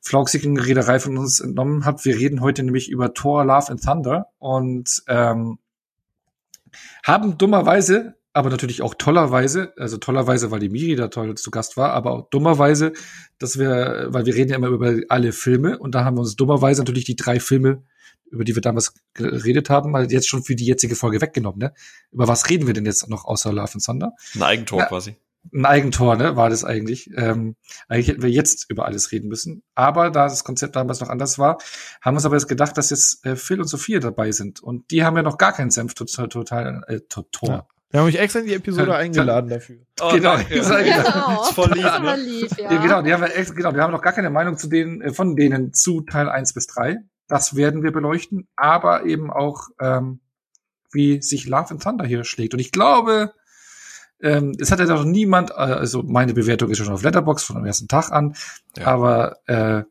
flauxigen 0.01 0.59
Rederei 0.59 1.01
von 1.01 1.19
uns 1.19 1.41
entnommen 1.41 1.85
habt, 1.85 2.05
wir 2.05 2.15
reden 2.17 2.41
heute 2.41 2.63
nämlich 2.63 2.91
über 2.91 3.13
Thor, 3.13 3.45
Love 3.45 3.71
and 3.73 3.83
Thunder 3.85 4.27
und 4.39 5.03
ähm, 5.09 5.59
haben 7.05 7.37
dummerweise, 7.39 8.15
aber 8.33 8.51
natürlich 8.51 8.83
auch 8.83 8.95
tollerweise, 8.95 9.73
also 9.77 9.97
tollerweise, 9.99 10.51
weil 10.51 10.61
die 10.61 10.69
Miri 10.69 10.95
da 10.97 11.09
toll 11.09 11.35
zu 11.37 11.51
Gast 11.51 11.77
war, 11.77 11.93
aber 11.93 12.13
auch 12.13 12.31
dummerweise, 12.31 12.93
dass 13.39 13.59
wir, 13.59 14.07
weil 14.11 14.27
wir 14.27 14.35
reden 14.35 14.51
ja 14.51 14.57
immer 14.57 14.69
über 14.69 14.95
alle 15.09 15.33
Filme 15.33 15.79
und 15.79 15.95
da 15.95 16.05
haben 16.05 16.17
wir 16.17 16.21
uns 16.21 16.37
dummerweise 16.37 16.83
natürlich 16.83 17.05
die 17.05 17.17
drei 17.17 17.41
Filme, 17.41 17.83
über 18.31 18.45
die 18.45 18.55
wir 18.55 18.63
damals 18.63 18.95
geredet 19.15 19.71
haben, 19.71 19.91
mal 19.91 20.11
jetzt 20.11 20.29
schon 20.29 20.45
für 20.45 20.55
die 20.55 20.67
jetzige 20.67 20.95
Folge 20.95 21.21
weggenommen, 21.21 21.59
ne? 21.59 21.73
Über 22.13 22.29
was 22.29 22.49
reden 22.49 22.67
wir 22.69 22.75
denn 22.75 22.87
jetzt 22.87 23.09
noch 23.09 23.25
außer 23.25 23.53
Love 23.53 23.73
and 23.75 23.85
Thunder? 23.85 24.13
Ein 24.37 24.43
Eigentor 24.43 24.81
Ja. 24.81 24.87
quasi. 24.87 25.17
Ein 25.53 25.65
Eigentor, 25.65 26.17
ne, 26.17 26.37
war 26.37 26.51
das 26.51 26.65
eigentlich. 26.65 27.11
Ähm, 27.17 27.57
eigentlich 27.89 28.09
hätten 28.09 28.23
wir 28.23 28.31
jetzt 28.31 28.71
über 28.71 28.85
alles 28.85 29.11
reden 29.11 29.29
müssen. 29.29 29.63
Aber 29.75 30.11
da 30.11 30.25
das 30.25 30.45
Konzept 30.45 30.77
damals 30.77 31.01
noch 31.01 31.09
anders 31.09 31.39
war, 31.39 31.57
haben 32.03 32.15
wir 32.15 32.19
uns 32.19 32.27
aber 32.27 32.37
jetzt 32.37 32.47
gedacht, 32.47 32.77
dass 32.77 32.91
jetzt 32.91 33.25
äh, 33.25 33.37
Phil 33.37 33.59
und 33.59 33.67
Sophia 33.67 34.01
dabei 34.01 34.33
sind. 34.33 34.63
Und 34.63 34.91
die 34.91 35.03
haben 35.03 35.17
ja 35.17 35.23
noch 35.23 35.39
gar 35.39 35.55
keinen 35.55 35.71
Senf 35.71 35.95
total, 35.95 36.29
total, 36.29 36.85
äh, 36.89 37.01
total. 37.09 37.49
Ja. 37.49 37.67
Wir 37.91 38.01
haben 38.01 38.07
euch 38.07 38.15
extra 38.17 38.41
in 38.41 38.47
die 38.47 38.55
Episode 38.55 38.95
eingeladen 38.95 39.51
dafür. 39.51 39.79
Oh, 40.01 40.13
Genau, 40.13 40.37
danke. 40.37 40.55
Genau. 40.55 41.43
Ist 41.43 41.55
voll 41.55 41.73
lieb, 41.73 41.85
ne? 41.85 42.17
lieb, 42.17 42.51
ja. 42.59 42.73
Ja, 42.73 42.81
genau, 42.81 43.03
die 43.03 43.13
haben 43.13 43.21
wir 43.23 43.37
ex- 43.37 43.55
genau, 43.55 43.75
wir 43.75 43.83
haben 43.83 43.91
noch 43.93 44.03
gar 44.03 44.13
keine 44.13 44.31
Meinung 44.31 44.57
zu 44.59 44.69
denen, 44.69 45.01
äh, 45.03 45.13
von 45.13 45.35
denen 45.35 45.73
zu 45.75 46.03
Teil 46.03 46.29
1 46.29 46.55
bis 46.55 46.67
3. 46.69 46.99
Das 47.27 47.57
werden 47.57 47.83
wir 47.83 47.91
beleuchten, 47.93 48.47
aber 48.57 49.05
eben 49.07 49.31
auch, 49.33 49.69
ähm, 49.81 50.21
wie 50.93 51.21
sich 51.23 51.47
Love 51.47 51.71
and 51.71 51.83
Thunder 51.83 52.05
hier 52.05 52.23
schlägt. 52.25 52.55
Und 52.55 52.61
ich 52.61 52.71
glaube, 52.73 53.33
ähm, 54.23 54.53
es 54.61 54.71
hat 54.71 54.79
ja 54.79 54.87
noch 54.87 55.05
niemand, 55.05 55.51
äh, 55.51 55.55
also 55.55 56.03
meine 56.05 56.35
Bewertung 56.35 56.71
ist 56.71 56.79
ja 56.79 56.85
schon 56.85 56.95
auf 56.95 57.03
Letterbox 57.03 57.43
von 57.43 57.57
dem 57.57 57.65
ersten 57.67 57.89
Tag 57.89 58.13
an, 58.13 58.35
Ja. 58.77 58.87
aber 58.87 59.37
äh, 59.47 59.83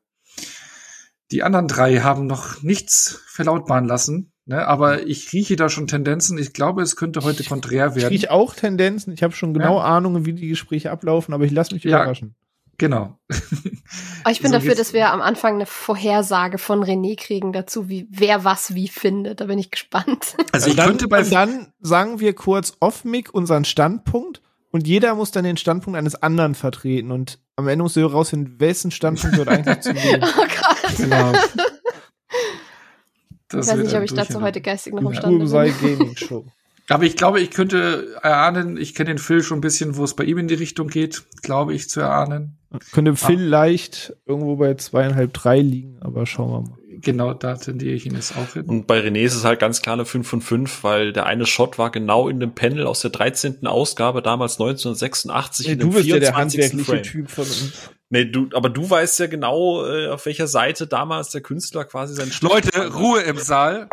die 1.32 1.44
anderen 1.44 1.68
drei 1.68 1.98
haben 1.98 2.28
noch 2.28 2.62
nichts 2.64 3.22
verlautbaren 3.28 3.86
lassen. 3.86 4.29
Ne? 4.50 4.68
Aber 4.68 5.06
ich 5.06 5.32
rieche 5.32 5.56
da 5.56 5.70
schon 5.70 5.86
Tendenzen. 5.86 6.36
Ich 6.40 6.54
glaube, 6.54 6.82
es 6.82 6.96
könnte 6.96 7.22
heute 7.22 7.44
konträr 7.44 7.90
Ich 7.90 7.96
werden. 7.98 8.08
rieche 8.10 8.32
auch 8.32 8.56
Tendenzen. 8.56 9.14
Ich 9.14 9.22
habe 9.22 9.32
schon 9.34 9.54
genau 9.54 9.78
Ja. 9.78 9.84
Ahnungen, 9.86 10.26
wie 10.26 10.34
die 10.34 10.48
Gespräche 10.48 10.90
ablaufen, 10.90 11.36
aber 11.36 11.44
ich 11.46 11.52
lasse 11.52 11.76
mich 11.76 11.84
Ja. 11.84 12.02
überraschen. 12.02 12.34
Genau. 12.80 13.20
Aber 14.24 14.32
ich 14.32 14.42
bin 14.42 14.52
So 14.52 14.58
dafür, 14.58 14.74
dass 14.74 14.94
wir 14.94 15.12
am 15.12 15.22
Anfang 15.22 15.56
eine 15.56 15.66
Vorhersage 15.66 16.58
von 16.58 16.82
René 16.84 17.18
kriegen 17.20 17.52
dazu, 17.52 17.90
wie 17.90 18.08
wer 18.10 18.44
was 18.46 18.74
wie 18.74 18.88
findet. 18.88 19.42
Da 19.42 19.46
bin 19.46 19.60
ich 19.60 19.70
gespannt. 19.70 20.36
Also 20.54 20.70
ich 20.70 20.76
dann, 20.78 20.88
könnte 20.88 21.08
bei 21.10 21.20
und 21.24 21.32
dann 21.34 21.74
sagen 21.82 22.20
wir 22.22 22.34
kurz 22.34 22.74
off-mic 22.80 23.32
unseren 23.34 23.66
Standpunkt 23.66 24.42
und 24.72 24.88
jeder 24.88 25.14
muss 25.16 25.32
dann 25.32 25.44
den 25.44 25.58
Standpunkt 25.58 26.00
eines 26.00 26.16
anderen 26.16 26.56
vertreten 26.56 27.12
und 27.12 27.40
am 27.58 27.68
Ende 27.68 27.84
muss 27.84 27.96
wir 27.98 28.04
herausfinden, 28.10 28.60
wessen 28.60 28.92
Standpunkt 28.92 29.36
wird 29.38 29.50
eigentlich 29.50 29.82
zu 29.82 29.90
oh 29.92 29.94
nehmen. 29.94 30.22
Gott. 30.22 30.98
genau. 30.98 31.34
Ich 33.52 33.68
weiß 33.68 33.78
nicht, 33.78 33.96
ob 33.96 34.04
ich 34.04 34.14
dazu 34.14 34.42
heute 34.42 34.62
geistig 34.62 34.94
noch 34.94 35.02
imstande 35.02 35.40
bin. 35.40 35.98
Gaming 35.98 36.16
Show. 36.16 36.46
Aber 36.90 37.04
ich 37.04 37.16
glaube, 37.16 37.40
ich 37.40 37.52
könnte 37.52 38.16
erahnen, 38.24 38.76
ich 38.78 38.96
kenne 38.96 39.10
den 39.10 39.18
Phil 39.20 39.44
schon 39.44 39.60
ein 39.60 39.62
bisschen, 39.62 39.96
wo 39.96 40.04
es 40.04 40.16
bei 40.16 40.24
ihm 40.24 40.40
in 40.40 40.48
die 40.48 40.56
Richtung 40.56 40.88
geht, 40.88 41.24
glaube 41.44 41.74
ich 41.76 41.88
zu 41.88 42.00
erahnen. 42.00 42.58
Könnte 42.92 43.16
vielleicht 43.16 44.16
irgendwo 44.26 44.56
bei 44.56 44.74
zweieinhalb, 44.74 45.34
drei 45.34 45.60
liegen, 45.60 45.98
aber 46.02 46.26
schauen 46.26 46.52
wir 46.52 46.62
mal. 46.62 46.78
Genau, 47.02 47.34
da 47.34 47.56
tendiere 47.56 47.94
ich 47.94 48.06
ihn 48.06 48.16
jetzt 48.16 48.36
auch 48.36 48.54
hin. 48.54 48.66
Und 48.66 48.88
bei 48.88 49.00
René 49.00 49.22
ist 49.22 49.36
es 49.36 49.46
halt 49.46 49.60
ganz 49.60 49.82
klar 49.82 49.94
eine 49.94 50.06
5 50.06 50.28
von 50.28 50.42
5, 50.42 50.84
weil 50.84 51.14
der 51.14 51.28
eine 51.28 51.46
Shot 51.46 51.78
war 51.78 51.92
genau 51.92 52.28
in 52.28 52.40
dem 52.40 52.54
Panel 52.54 52.86
aus 52.86 53.02
der 53.02 53.12
13. 53.12 53.66
Ausgabe, 53.68 54.22
damals 54.22 54.60
1986. 54.60 55.68
Nee, 55.68 55.74
in 55.74 55.80
du 55.80 55.86
dem 55.86 55.94
bist 55.94 56.06
ja 56.08 56.20
der 56.20 56.34
24. 56.34 56.60
handwerkliche 56.60 56.92
Frame. 56.92 57.04
Typ 57.04 57.30
von 57.30 57.46
uns. 57.46 57.92
Nee, 58.12 58.26
du, 58.26 58.50
aber 58.54 58.70
du 58.70 58.90
weißt 58.90 59.20
ja 59.20 59.28
genau, 59.28 59.86
äh, 59.86 60.08
auf 60.08 60.26
welcher 60.26 60.48
Seite 60.48 60.88
damals 60.88 61.30
der 61.30 61.42
Künstler 61.42 61.86
quasi 61.86 62.16
sein 62.16 62.32
Leute, 62.42 62.86
hat. 62.86 62.96
Ruhe 62.96 63.22
im 63.22 63.38
Saal. 63.38 63.88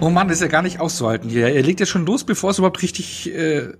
Oh 0.00 0.10
Mann, 0.10 0.26
das 0.26 0.38
ist 0.38 0.42
ja 0.42 0.48
gar 0.48 0.62
nicht 0.62 0.80
auszuhalten 0.80 1.30
hier. 1.30 1.46
Er 1.54 1.62
legt 1.62 1.78
ja 1.78 1.86
schon 1.86 2.04
los, 2.04 2.24
bevor 2.24 2.50
es 2.50 2.58
überhaupt 2.58 2.82
richtig 2.82 3.32
äh, 3.32 3.74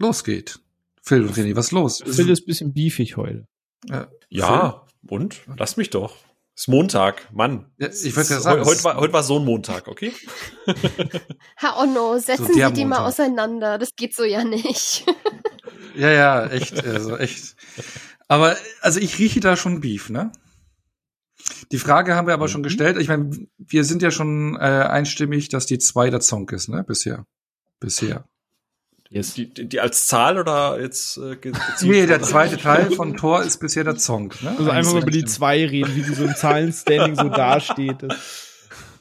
losgeht. 0.00 0.61
Phil 1.02 1.22
und 1.26 1.34
René, 1.36 1.54
was 1.56 1.66
ist 1.66 1.72
los? 1.72 2.02
Phil 2.04 2.30
ist 2.30 2.42
ein 2.42 2.46
bisschen 2.46 2.72
beefig 2.72 3.16
heute. 3.16 3.46
Äh, 3.90 4.06
Ja, 4.28 4.86
und? 5.08 5.40
Lass 5.58 5.76
mich 5.76 5.90
doch. 5.90 6.16
Ist 6.54 6.68
Montag, 6.68 7.32
Mann. 7.32 7.72
Ja, 7.78 7.88
ich 7.88 8.14
wollte 8.14 8.34
ja 8.34 8.40
sagen, 8.40 8.64
heute 8.64 8.84
war, 8.84 8.96
heute 8.96 9.12
war 9.12 9.22
so 9.22 9.38
ein 9.38 9.44
Montag, 9.44 9.88
okay? 9.88 10.12
Herr 11.56 11.78
Onno, 11.78 12.18
setzen 12.18 12.46
So 12.46 12.52
Sie 12.52 12.58
die 12.72 12.84
mal 12.84 12.98
Montag. 13.00 13.06
auseinander. 13.06 13.78
Das 13.78 13.94
geht 13.96 14.14
so 14.14 14.24
ja 14.24 14.44
nicht. 14.44 15.04
Ja, 15.94 16.10
ja, 16.10 16.46
echt, 16.46 16.82
also 16.86 17.18
echt. 17.18 17.54
Aber 18.26 18.56
also 18.80 18.98
ich 18.98 19.18
rieche 19.18 19.40
da 19.40 19.56
schon 19.56 19.82
Beef, 19.82 20.08
ne? 20.08 20.32
Die 21.70 21.76
Frage 21.78 22.14
haben 22.14 22.26
wir 22.26 22.32
aber 22.32 22.48
schon 22.48 22.62
gestellt. 22.62 22.96
Ich 22.96 23.08
meine, 23.08 23.28
wir 23.58 23.84
sind 23.84 24.00
ja 24.00 24.10
schon 24.10 24.56
äh, 24.56 24.60
einstimmig, 24.60 25.50
dass 25.50 25.66
die 25.66 25.78
zwei 25.78 26.08
der 26.08 26.20
Zonk 26.20 26.50
ist, 26.52 26.70
ne? 26.70 26.82
Bisher. 26.82 27.26
Bisher. 27.78 28.24
Yes. 29.12 29.34
Die, 29.34 29.52
die, 29.52 29.68
die 29.68 29.78
als 29.80 30.06
Zahl 30.06 30.38
oder 30.38 30.80
jetzt 30.80 31.18
äh, 31.18 31.36
Nee, 31.82 32.06
der 32.06 32.22
zweite 32.22 32.56
Teil 32.62 32.90
von 32.90 33.14
Thor 33.16 33.42
ist 33.42 33.58
bisher 33.58 33.84
der 33.84 33.96
Zonk, 33.96 34.42
ne? 34.42 34.54
Also 34.58 34.70
einfach 34.70 34.94
mal 34.94 35.02
über 35.02 35.10
die 35.10 35.26
zwei 35.26 35.66
reden, 35.66 35.94
wie 35.94 36.02
die 36.02 36.14
so 36.14 36.24
im 36.24 36.34
Zahlenstanding 36.34 37.16
so 37.16 37.28
dasteht. 37.28 37.96
Das- 38.02 38.16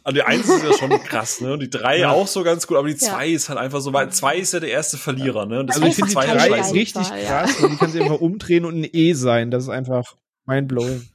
Also 0.04 0.16
die 0.16 0.24
eins 0.24 0.50
ist 0.50 0.64
ja 0.64 0.74
schon 0.74 0.90
krass, 1.04 1.42
ne? 1.42 1.54
Und 1.54 1.60
die 1.60 1.70
drei 1.70 2.00
Ja. 2.00 2.10
auch 2.10 2.26
so 2.26 2.42
ganz 2.44 2.66
gut, 2.66 2.76
aber 2.78 2.88
die 2.88 2.94
Ja. 2.96 3.00
zwei 3.12 3.30
ist 3.30 3.50
halt 3.50 3.60
einfach 3.60 3.82
so, 3.82 3.94
weil 3.94 4.10
zwei 4.12 4.36
ist 4.38 4.52
ja 4.52 4.60
der 4.60 4.72
erste 4.72 4.98
Verlierer, 4.98 5.46
ne? 5.46 5.60
Und 5.60 5.70
Also 5.70 5.84
ich 5.86 5.94
finde 5.94 6.10
die 6.10 6.16
drei 6.16 6.26
ist 6.38 6.48
scheiße. 6.48 6.74
richtig 6.74 7.04
Zahl, 7.08 7.22
ja. 7.22 7.44
krass, 7.44 7.62
weil 7.62 7.70
die 7.70 7.76
kann 7.78 7.92
sie 7.92 8.02
einfach 8.02 8.20
umdrehen 8.20 8.66
und 8.66 8.82
ein 8.82 8.88
E 8.92 9.14
sein. 9.14 9.52
Das 9.52 9.62
ist 9.66 9.70
einfach 9.70 10.16
mindblowing. 10.48 11.08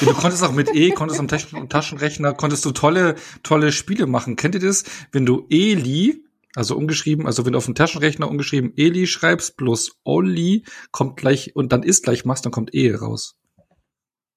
Du 0.00 0.12
konntest 0.14 0.42
auch 0.42 0.50
mit 0.50 0.74
E, 0.74 0.90
konntest 0.90 1.20
am 1.20 1.28
Taschen 1.28 1.68
Taschenrechner, 1.68 2.34
konntest 2.34 2.64
du 2.64 2.72
tolle, 2.72 3.14
tolle 3.44 3.70
Spiele 3.70 4.06
machen. 4.06 4.34
Kennt 4.34 4.56
ihr 4.56 4.60
das? 4.60 4.82
Wenn 5.12 5.24
du 5.24 5.46
Eli, 5.50 6.23
also 6.54 6.76
umgeschrieben, 6.76 7.26
also 7.26 7.44
wenn 7.44 7.52
du 7.52 7.58
auf 7.58 7.64
dem 7.66 7.74
Taschenrechner 7.74 8.28
umgeschrieben 8.28 8.72
Eli 8.76 9.06
schreibst 9.06 9.56
plus 9.56 9.98
Oli, 10.04 10.64
kommt 10.92 11.16
gleich, 11.16 11.54
und 11.56 11.72
dann 11.72 11.82
ist 11.82 12.04
gleich 12.04 12.24
machst, 12.24 12.44
dann 12.44 12.52
kommt 12.52 12.74
E 12.74 12.94
raus. 12.94 13.36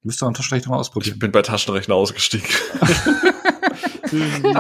Müsst 0.04 0.22
ihr 0.24 0.28
am 0.28 0.34
Taschenrechner 0.34 0.70
mal 0.72 0.78
Ich 0.78 0.80
ausprobieren. 0.82 1.20
bin 1.20 1.32
bei 1.32 1.42
Taschenrechner 1.42 1.96
ausgestiegen. 1.96 2.48
Und 4.10 4.56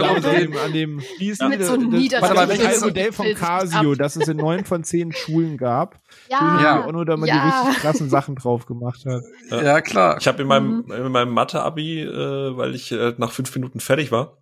an 0.00 0.22
dem, 0.22 0.56
an 0.56 0.72
dem, 0.72 1.02
ist 1.18 1.42
Mit 1.42 1.60
das- 1.60 1.68
so 1.68 1.76
das- 1.76 2.20
mal, 2.20 2.34
das 2.34 2.48
welches- 2.48 2.66
alte 2.66 2.80
Modell 2.84 3.12
von 3.12 3.34
Casio, 3.34 3.94
das 3.94 4.16
es 4.16 4.28
in 4.28 4.36
neun 4.36 4.64
von 4.64 4.84
zehn 4.84 5.12
Schulen 5.12 5.56
gab. 5.56 6.00
Ja. 6.30 6.60
Ja. 6.86 6.92
Nur 6.92 7.04
da 7.04 7.16
man 7.16 7.28
Ja. 7.28 7.34
die 7.62 7.66
richtig 7.68 7.82
krassen 7.82 8.08
Sachen 8.08 8.36
drauf 8.36 8.66
gemacht 8.66 9.04
hat. 9.04 9.22
Ja, 9.50 9.80
klar. 9.80 10.18
Ich 10.20 10.28
habe 10.28 10.42
in 10.42 10.48
meinem, 10.48 10.84
in 10.90 11.10
meinem 11.12 11.32
Mathe-Abi, 11.32 12.02
äh, 12.02 12.56
weil 12.56 12.74
ich 12.74 12.92
äh, 12.92 13.14
nach 13.18 13.32
fünf 13.32 13.52
Minuten 13.54 13.80
fertig 13.80 14.12
war, 14.12 14.38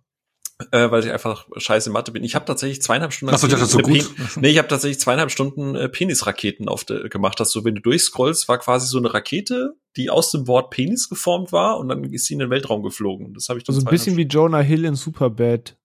äh, 0.71 0.91
weil 0.91 1.03
ich 1.03 1.11
einfach 1.11 1.47
scheiße 1.55 1.89
Mathe 1.89 2.11
bin. 2.11 2.23
Ich 2.23 2.35
habe 2.35 2.45
tatsächlich 2.45 2.81
zweieinhalb 2.81 3.13
Stunden. 3.13 3.33
Ach 3.35 3.43
ist 3.43 3.71
so 3.71 3.79
äh, 3.79 3.81
gut. 3.81 4.09
Nee, 4.37 4.49
ich 4.49 4.57
habe 4.57 4.67
tatsächlich 4.67 4.99
zweieinhalb 4.99 5.31
Stunden 5.31 5.75
äh, 5.75 5.89
Penisraketen 5.89 6.67
auf 6.67 6.83
de, 6.83 7.09
gemacht. 7.09 7.39
Hast 7.39 7.53
du, 7.55 7.63
wenn 7.63 7.75
du 7.75 7.81
durchscrollst, 7.81 8.47
war 8.47 8.57
quasi 8.59 8.87
so 8.87 8.97
eine 8.97 9.13
Rakete, 9.13 9.75
die 9.95 10.09
aus 10.09 10.31
dem 10.31 10.47
Wort 10.47 10.69
Penis 10.69 11.09
geformt 11.09 11.51
war 11.51 11.77
und 11.79 11.89
dann 11.89 12.03
ist 12.05 12.25
sie 12.25 12.33
in 12.33 12.39
den 12.39 12.49
Weltraum 12.49 12.83
geflogen. 12.83 13.33
Das 13.33 13.49
habe 13.49 13.59
ich 13.59 13.65
dann 13.65 13.75
Also 13.75 13.85
ein 13.85 13.89
bisschen 13.89 14.17
wie 14.17 14.23
Jonah 14.23 14.61
Hill 14.61 14.85
in 14.85 14.95
Superbad. 14.95 15.77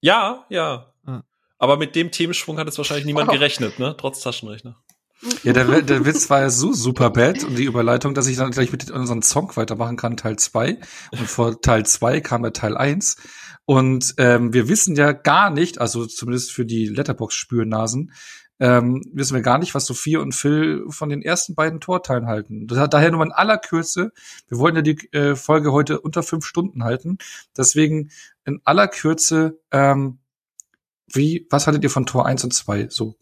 Ja, 0.00 0.44
ja. 0.50 0.92
Ah. 1.06 1.22
Aber 1.58 1.76
mit 1.76 1.94
dem 1.94 2.10
Themenschwung 2.10 2.58
hat 2.58 2.66
jetzt 2.66 2.78
wahrscheinlich 2.78 3.06
niemand 3.06 3.28
Wow. 3.28 3.34
gerechnet, 3.34 3.78
ne? 3.78 3.94
Trotz 3.96 4.20
Taschenrechner. 4.20 4.76
Ja, 5.42 5.52
der, 5.52 5.82
der 5.82 6.04
Witz 6.04 6.28
war 6.30 6.40
ja 6.40 6.50
so 6.50 6.72
super 6.72 7.10
bad 7.10 7.44
und 7.44 7.56
die 7.56 7.64
Überleitung, 7.64 8.14
dass 8.14 8.26
ich 8.26 8.36
dann 8.36 8.50
gleich 8.50 8.72
mit 8.72 8.90
unserem 8.90 9.22
Song 9.22 9.56
weitermachen 9.56 9.96
kann, 9.96 10.16
Teil 10.16 10.36
2. 10.36 10.78
Und 11.12 11.28
vor 11.28 11.60
Teil 11.60 11.86
2 11.86 12.20
kam 12.20 12.44
ja 12.44 12.50
Teil 12.50 12.76
1. 12.76 13.16
Und 13.64 14.14
ähm, 14.18 14.52
wir 14.52 14.68
wissen 14.68 14.94
ja 14.96 15.12
gar 15.12 15.50
nicht, 15.50 15.80
also 15.80 16.06
zumindest 16.06 16.52
für 16.52 16.66
die 16.66 16.86
Letterbox-Spürnasen, 16.86 18.12
ähm, 18.60 19.02
wissen 19.12 19.34
wir 19.34 19.42
gar 19.42 19.58
nicht, 19.58 19.74
was 19.74 19.86
Sophia 19.86 20.20
und 20.20 20.34
Phil 20.34 20.84
von 20.88 21.08
den 21.08 21.22
ersten 21.22 21.54
beiden 21.54 21.80
Torteilen 21.80 22.26
halten. 22.26 22.66
Das 22.66 22.78
hat 22.78 22.94
daher 22.94 23.10
nur 23.10 23.24
in 23.24 23.32
aller 23.32 23.58
Kürze, 23.58 24.12
wir 24.48 24.58
wollen 24.58 24.76
ja 24.76 24.82
die 24.82 25.08
äh, 25.12 25.34
Folge 25.34 25.72
heute 25.72 26.00
unter 26.00 26.22
fünf 26.22 26.46
Stunden 26.46 26.84
halten, 26.84 27.18
deswegen 27.56 28.10
in 28.44 28.60
aller 28.64 28.86
Kürze, 28.86 29.58
ähm, 29.72 30.18
wie, 31.06 31.46
was 31.50 31.66
haltet 31.66 31.82
ihr 31.82 31.90
von 31.90 32.06
Tor 32.06 32.26
1 32.26 32.44
und 32.44 32.54
2? 32.54 32.88
So, 32.90 33.16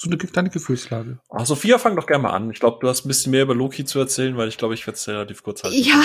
so 0.00 0.08
eine 0.08 0.16
kleine 0.16 0.48
Gefühlslage. 0.48 1.18
Ah, 1.28 1.44
Sophia, 1.44 1.76
fang 1.76 1.96
doch 1.96 2.06
gerne 2.06 2.22
mal 2.22 2.30
an. 2.30 2.52
Ich 2.52 2.60
glaube, 2.60 2.78
du 2.80 2.88
hast 2.88 3.04
ein 3.04 3.08
bisschen 3.08 3.32
mehr 3.32 3.42
über 3.42 3.54
Loki 3.56 3.84
zu 3.84 3.98
erzählen, 3.98 4.36
weil 4.36 4.46
ich 4.46 4.56
glaube, 4.56 4.74
ich 4.74 4.86
werde 4.86 4.96
es 4.96 5.08
relativ 5.08 5.42
kurz 5.42 5.64
halten. 5.64 5.76
Ja. 5.76 6.00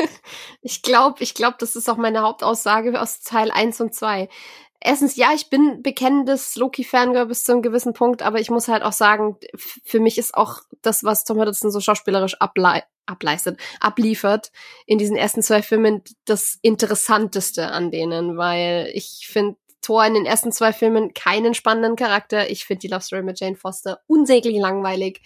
ich 0.62 0.80
glaube, 0.80 1.22
ich 1.22 1.34
glaube, 1.34 1.56
das 1.58 1.76
ist 1.76 1.90
auch 1.90 1.98
meine 1.98 2.22
Hauptaussage 2.22 2.98
aus 2.98 3.20
Teil 3.20 3.50
1 3.50 3.82
und 3.82 3.94
2. 3.94 4.30
Erstens, 4.80 5.16
ja, 5.16 5.28
ich 5.34 5.50
bin 5.50 5.82
bekennendes 5.82 6.56
Loki-Fangirl 6.56 7.26
bis 7.26 7.44
zu 7.44 7.52
einem 7.52 7.60
gewissen 7.60 7.92
Punkt, 7.92 8.22
aber 8.22 8.40
ich 8.40 8.50
muss 8.50 8.68
halt 8.68 8.82
auch 8.82 8.94
sagen, 8.94 9.36
für 9.54 10.00
mich 10.00 10.16
ist 10.16 10.34
auch 10.34 10.60
das, 10.80 11.04
was 11.04 11.24
Tom 11.24 11.36
Hiddleston 11.36 11.70
so 11.70 11.80
schauspielerisch 11.80 12.40
ablei 12.40 12.82
ableistet, 13.04 13.58
abliefert 13.80 14.52
in 14.86 14.96
diesen 14.96 15.16
ersten 15.16 15.42
zwei 15.42 15.60
Filmen, 15.60 16.02
das 16.24 16.58
Interessanteste 16.62 17.68
an 17.72 17.90
denen, 17.90 18.36
weil 18.36 18.90
ich 18.94 19.26
finde 19.28 19.56
Thor 19.82 20.04
in 20.06 20.14
den 20.14 20.26
ersten 20.26 20.52
zwei 20.52 20.72
Filmen 20.72 21.12
keinen 21.12 21.54
spannenden 21.54 21.96
Charakter. 21.96 22.48
Ich 22.50 22.64
finde 22.64 22.80
die 22.80 22.88
Love 22.88 23.02
Story 23.02 23.22
mit 23.22 23.40
Jane 23.40 23.56
Foster 23.56 24.00
unsäglich 24.06 24.58
langweilig. 24.58 25.20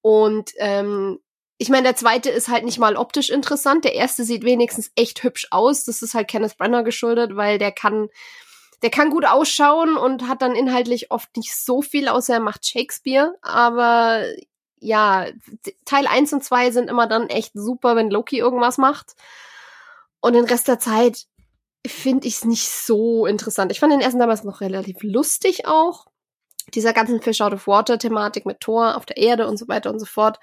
Und 0.00 0.52
ähm, 0.58 1.18
ich 1.58 1.68
meine, 1.68 1.84
der 1.84 1.96
zweite 1.96 2.30
ist 2.30 2.48
halt 2.48 2.64
nicht 2.64 2.78
mal 2.78 2.96
optisch 2.96 3.30
interessant. 3.30 3.84
Der 3.84 3.94
erste 3.94 4.24
sieht 4.24 4.44
wenigstens 4.44 4.90
echt 4.94 5.22
hübsch 5.22 5.48
aus. 5.50 5.84
Das 5.84 6.02
ist 6.02 6.14
halt 6.14 6.28
Kenneth 6.28 6.56
Brenner 6.56 6.82
geschuldet, 6.82 7.34
weil 7.34 7.58
der 7.58 7.72
kann, 7.72 8.08
der 8.82 8.90
kann 8.90 9.10
gut 9.10 9.24
ausschauen 9.24 9.96
und 9.96 10.28
hat 10.28 10.42
dann 10.42 10.54
inhaltlich 10.54 11.10
oft 11.10 11.36
nicht 11.36 11.56
so 11.56 11.82
viel, 11.82 12.08
außer 12.08 12.34
er 12.34 12.40
macht 12.40 12.66
Shakespeare. 12.66 13.34
Aber 13.42 14.22
ja, 14.78 15.26
Teil 15.84 16.06
1 16.06 16.32
und 16.34 16.44
2 16.44 16.70
sind 16.70 16.90
immer 16.90 17.06
dann 17.06 17.28
echt 17.28 17.52
super, 17.54 17.96
wenn 17.96 18.10
Loki 18.10 18.38
irgendwas 18.38 18.78
macht. 18.78 19.14
Und 20.20 20.34
den 20.34 20.44
Rest 20.44 20.68
der 20.68 20.78
Zeit 20.78 21.26
finde 21.88 22.26
ich 22.26 22.36
es 22.36 22.44
nicht 22.44 22.68
so 22.68 23.26
interessant. 23.26 23.72
Ich 23.72 23.80
fand 23.80 23.92
den 23.92 24.00
ersten 24.00 24.18
damals 24.18 24.44
noch 24.44 24.60
relativ 24.60 25.02
lustig 25.02 25.66
auch. 25.66 26.06
Dieser 26.74 26.92
ganzen 26.92 27.20
Fish 27.22 27.40
out 27.40 27.52
of 27.52 27.66
Water 27.66 27.98
Thematik 27.98 28.46
mit 28.46 28.60
Thor 28.60 28.96
auf 28.96 29.06
der 29.06 29.16
Erde 29.16 29.46
und 29.46 29.56
so 29.56 29.68
weiter 29.68 29.90
und 29.90 29.98
so 29.98 30.06
fort. 30.06 30.38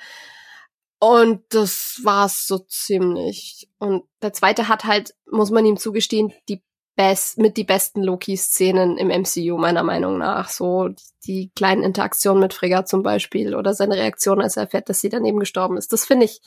Und 1.00 1.44
das 1.50 2.00
war's 2.04 2.48
so 2.48 2.60
ziemlich. 2.60 3.68
Und 3.78 4.04
der 4.22 4.32
zweite 4.32 4.70
hat 4.70 4.86
halt, 4.86 5.14
muss 5.30 5.52
man 5.52 5.66
ihm 5.66 5.76
zugestehen, 5.76 6.32
die 6.48 6.62
best, 6.96 7.38
mit 7.38 7.58
die 7.58 7.64
besten 7.64 8.04
Loki-Szenen 8.04 8.98
im 8.98 9.08
MCU, 9.10 9.58
meiner 9.58 9.84
Meinung 9.84 10.18
nach. 10.18 10.50
So 10.50 10.90
die 11.26 11.52
kleinen 11.56 11.84
Interaktionen 11.84 12.40
mit 12.40 12.54
Frigga 12.54 12.86
zum 12.86 13.04
Beispiel 13.04 13.56
oder 13.56 13.74
seine 13.74 13.96
Reaktion, 13.96 14.42
als 14.42 14.58
er 14.58 14.64
erfährt, 14.64 14.90
dass 14.90 15.02
sie 15.02 15.10
daneben 15.10 15.40
gestorben 15.40 15.78
ist. 15.78 15.92
Das 15.92 16.06
finde 16.06 16.26
ich, 16.26 16.42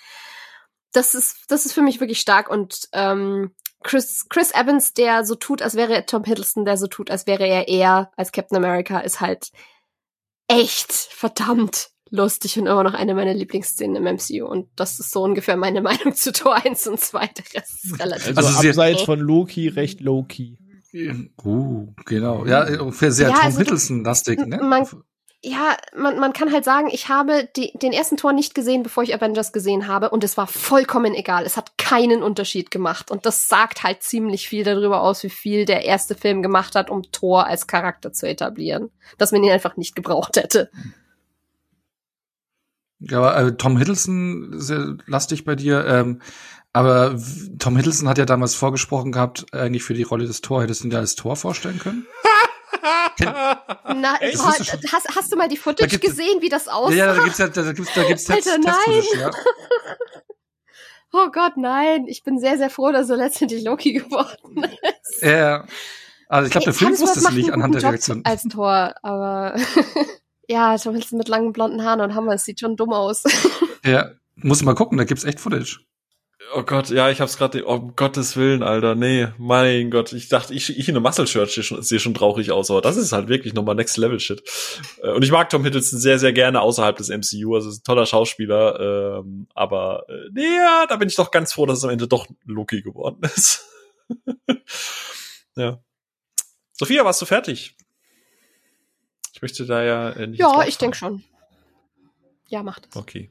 das 0.93 1.15
ist, 1.15 1.37
das 1.49 1.67
ist 1.67 1.73
für 1.73 1.83
mich 1.83 2.00
wirklich 2.00 2.21
stark. 2.21 2.49
Und 2.50 2.88
ähm, 2.93 3.55
Chris, 3.87 4.26
Chris 4.28 4.52
Evans, 4.52 4.93
der 4.95 5.25
so 5.25 5.37
tut, 5.37 5.62
als 5.62 5.75
wäre 5.76 5.95
er 5.95 6.07
Tom 6.07 6.25
Hiddleston, 6.25 6.64
der 6.64 6.76
so 6.76 6.88
tut, 6.88 7.11
als 7.11 7.26
wäre 7.26 7.47
er 7.47 7.69
er 7.69 8.11
als 8.16 8.33
Captain 8.33 8.57
America, 8.57 8.99
ist 8.99 9.21
halt 9.21 9.50
echt 10.49 10.93
verdammt 10.93 11.90
lustig 12.11 12.59
und 12.59 12.66
immer 12.66 12.85
noch 12.85 12.95
eine 12.95 13.14
meiner 13.14 13.35
Lieblingsszenen 13.35 13.97
im 14.05 14.14
MCU. 14.16 14.47
Und 14.47 14.69
das 14.76 14.99
ist 15.00 15.11
so 15.11 15.23
ungefähr 15.23 15.57
meine 15.57 15.81
Meinung 15.88 16.14
zu 16.14 16.33
Tor 16.33 16.55
1 16.64 16.87
und 16.88 17.00
2. 17.00 17.26
Der 17.28 17.45
Rest 17.62 17.85
ist 17.85 18.00
relativ. 18.00 18.37
Also, 18.37 18.49
Also 18.49 18.61
sehr- 18.61 18.71
abseits 18.71 19.02
von 19.02 19.21
Loki 19.21 19.69
recht 19.69 20.00
low-key. 20.00 20.57
Uh, 21.45 21.93
genau. 22.07 22.47
Ja, 22.47 22.64
ungefähr 22.81 23.12
sehr 23.12 23.28
Ja, 23.28 23.35
Tom 23.35 23.45
also 23.45 23.59
Hiddleston-lastig, 23.59 24.38
ne? 24.47 24.59
man- 24.62 24.87
ja, 25.47 25.76
man, 25.97 26.19
man 26.19 26.33
kann 26.33 26.53
halt 26.53 26.65
sagen, 26.65 26.88
ich 26.91 27.09
habe 27.09 27.49
die, 27.55 27.71
den 27.79 27.93
ersten 27.93 28.17
Tor 28.17 28.33
nicht 28.33 28.53
gesehen, 28.53 28.83
bevor 28.83 29.05
ich 29.05 29.15
Avengers 29.15 29.53
gesehen 29.53 29.87
habe. 29.87 30.11
Und 30.11 30.25
es 30.25 30.37
war 30.37 30.49
vollkommen 30.49 31.15
egal. 31.15 31.45
Es 31.45 31.57
hat 31.57 31.79
keinen 31.79 32.25
Unterschied 32.25 32.73
gemacht. 32.73 33.12
Und 33.12 33.26
das 33.26 33.47
sagt 33.47 33.85
halt 33.85 34.03
ziemlich 34.03 34.49
viel 34.49 34.65
darüber 34.65 35.03
aus, 35.03 35.23
wie 35.23 35.31
viel 35.31 35.65
der 35.65 35.85
erste 35.85 36.17
Film 36.17 36.43
gemacht 36.43 36.75
hat, 36.75 36.91
um 36.91 37.03
Thor 37.12 37.47
als 37.47 37.69
Charakter 37.69 38.12
zu 38.12 38.29
etablieren. 38.29 38.91
Dass 39.19 39.31
man 39.31 39.45
ihn 39.45 39.53
einfach 39.53 39.76
nicht 39.76 39.95
gebraucht 39.95 40.37
hätte. 40.37 40.69
Ja, 42.99 43.19
aber 43.19 43.37
äh, 43.37 43.57
Tom 43.57 43.76
Hiddleston, 43.79 44.59
sehr 44.59 44.97
lastig 45.07 45.45
bei 45.45 45.55
dir. 45.55 45.87
Ähm, 45.87 46.23
aber 46.73 47.17
Tom 47.61 47.76
Hiddleston 47.76 48.09
hat 48.09 48.19
ja 48.19 48.25
damals 48.25 48.57
vorgesprochen 48.57 49.12
gehabt, 49.12 49.47
eigentlich 49.55 49.85
für 49.85 49.95
die 49.95 50.03
Rolle 50.03 50.26
des 50.26 50.41
Thor. 50.41 50.62
Hättest 50.62 50.83
du 50.83 50.88
ihn 50.88 50.91
dir 50.91 50.99
als 50.99 51.15
Tor 51.15 51.37
vorstellen 51.37 51.79
können? 51.79 52.05
Na, 53.95 54.16
Echt? 54.21 54.38
Gott, 54.38 54.93
hast, 54.93 55.16
hast 55.16 55.33
du 55.33 55.37
mal 55.37 55.49
die 55.49 55.57
Footage 55.57 55.99
gesehen, 55.99 56.40
wie 56.40 56.49
das 56.49 56.69
aussah? 56.69 56.95
ja, 56.95 57.14
da 57.14 57.25
gibt's 57.25 57.38
ja, 57.38 57.49
da 57.49 57.73
gibt's, 57.73 57.95
da 57.95 58.05
gibt's 58.05 58.25
Test, 58.25 58.49
Alter, 58.49 58.59
nein. 58.59 59.02
Ja. 59.19 59.31
Oh 61.12 61.31
Gott, 61.31 61.57
nein. 61.57 62.07
Ich 62.09 62.25
bin 62.25 62.38
sehr, 62.38 62.59
sehr 62.59 62.69
froh, 62.69 62.93
dass 62.93 63.09
er 63.09 63.16
letztendlich 63.16 63.64
Loki 63.64 63.93
geworden 63.95 64.64
ist. 65.00 65.23
Ja. 65.23 65.64
Also 66.28 66.47
ich 66.47 66.52
glaube, 66.52 66.64
der 66.64 66.75
Film 66.75 66.99
wusste 66.99 67.21
es 67.21 67.31
nicht 67.31 67.52
anhand 67.52 67.75
der 67.75 67.83
Reaktion. 67.83 68.23
Als 68.25 68.43
Tor, 68.43 68.95
aber 69.02 69.57
ja, 70.49 70.76
Tom 70.76 70.93
Hiddleston 70.93 71.19
mit 71.19 71.28
langen 71.28 71.52
blonden 71.52 71.85
Haaren 71.85 72.00
und 72.00 72.14
Hammer, 72.14 72.35
es 72.35 72.45
sieht 72.45 72.61
schon 72.61 72.76
dumm 72.76 72.93
aus. 72.93 73.23
Ja, 73.85 74.11
muss 74.35 74.62
mal 74.62 74.75
gucken, 74.75 74.99
da 74.99 75.05
gibt's 75.05 75.25
echt 75.25 75.38
Footage. 75.38 75.78
Oh 76.55 76.62
Gott, 76.62 76.91
ja, 76.91 77.11
ich 77.11 77.21
hab's 77.21 77.37
gerade, 77.37 77.65
um 77.65 77.97
Gottes 77.97 78.37
Willen, 78.37 78.62
Alter, 78.62 78.95
nee, 78.95 79.29
mein 79.37 79.91
Gott, 79.91 80.12
ich 80.12 80.29
dachte, 80.29 80.55
ich, 80.55 80.71
ich 80.79 80.88
in 80.88 80.95
einem 80.95 81.03
Muscle-Shirt 81.03 81.50
sehe 81.50 81.65
schon, 81.65 81.83
sehe 81.83 81.99
schon 81.99 82.15
traurig 82.15 82.50
aus, 82.53 82.71
aber 82.71 82.81
das 82.81 82.97
ist 82.97 83.12
halt 83.12 83.29
wirklich 83.29 83.53
nochmal 83.53 83.75
Next-Level-Shit. 83.75 84.43
Äh, 85.03 85.11
Und 85.11 85.23
ich 85.25 85.31
mag 85.33 85.50
Tom 85.50 85.65
Hiddleston 85.65 85.99
sehr, 85.99 86.19
sehr 86.19 86.33
gerne 86.33 86.61
außerhalb 86.61 86.97
des 86.97 87.09
MCU, 87.09 87.55
also 87.55 87.69
ist 87.69 87.81
ein 87.81 87.85
toller 87.85 88.07
Schauspieler, 88.07 89.21
ähm, 89.21 89.49
aber 89.55 90.05
äh, 90.09 90.31
nee, 90.33 90.45
ja, 90.57 90.87
da 90.88 90.97
bin 90.97 91.09
ich 91.09 91.17
doch 91.17 91.31
ganz 91.31 91.53
froh, 91.53 91.67
dass 91.67 91.79
es 91.79 91.85
am 91.85 91.91
Ende 91.91 92.07
doch 92.09 92.26
Loki 92.45 92.81
geworden 92.83 93.21
ist. 93.37 93.67
ja. 95.57 95.81
Sophia, 96.73 97.05
warst 97.05 97.21
du 97.23 97.26
fertig? 97.26 97.76
Ich 99.33 99.43
möchte 99.43 99.67
da 99.67 99.83
ja 99.83 100.11
äh, 100.11 100.26
nicht 100.26 100.38
ja, 100.41 100.65
ich 100.67 100.79
denke 100.79 100.97
schon. 100.97 101.23
Ja, 102.49 102.62
macht 102.62 102.87
das. 102.87 102.97
Okay. 102.97 103.31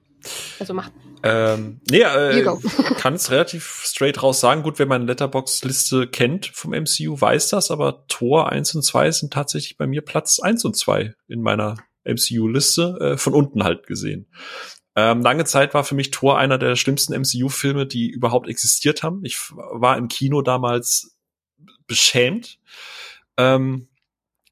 Also 0.59 0.73
macht. 0.73 0.91
Ähm, 1.23 1.81
nee, 1.89 2.01
äh, 2.01 2.43
kann 2.97 3.15
es 3.15 3.31
relativ 3.31 3.81
straight 3.83 4.21
raus 4.21 4.39
sagen. 4.39 4.63
Gut, 4.63 4.79
wer 4.79 4.85
meine 4.85 5.05
Letterbox-Liste 5.05 6.07
kennt 6.07 6.47
vom 6.53 6.71
MCU, 6.71 7.19
weiß 7.19 7.49
das, 7.49 7.71
aber 7.71 8.05
Tor 8.07 8.51
1 8.51 8.75
und 8.75 8.83
2 8.83 9.11
sind 9.11 9.33
tatsächlich 9.33 9.77
bei 9.77 9.87
mir 9.87 10.01
Platz 10.01 10.39
1 10.39 10.65
und 10.65 10.77
2 10.77 11.13
in 11.27 11.41
meiner 11.41 11.77
MCU-Liste, 12.03 12.97
äh, 13.01 13.17
von 13.17 13.33
unten 13.33 13.63
halt 13.63 13.87
gesehen. 13.87 14.27
Ähm, 14.95 15.21
lange 15.21 15.45
Zeit 15.45 15.73
war 15.73 15.83
für 15.83 15.95
mich 15.95 16.11
Tor 16.11 16.37
einer 16.37 16.57
der 16.57 16.75
schlimmsten 16.75 17.13
MCU-Filme, 17.13 17.85
die 17.85 18.09
überhaupt 18.09 18.47
existiert 18.47 19.03
haben. 19.03 19.25
Ich 19.25 19.37
war 19.51 19.97
im 19.97 20.07
Kino 20.07 20.41
damals 20.41 21.17
beschämt. 21.87 22.59
Ähm, 23.37 23.89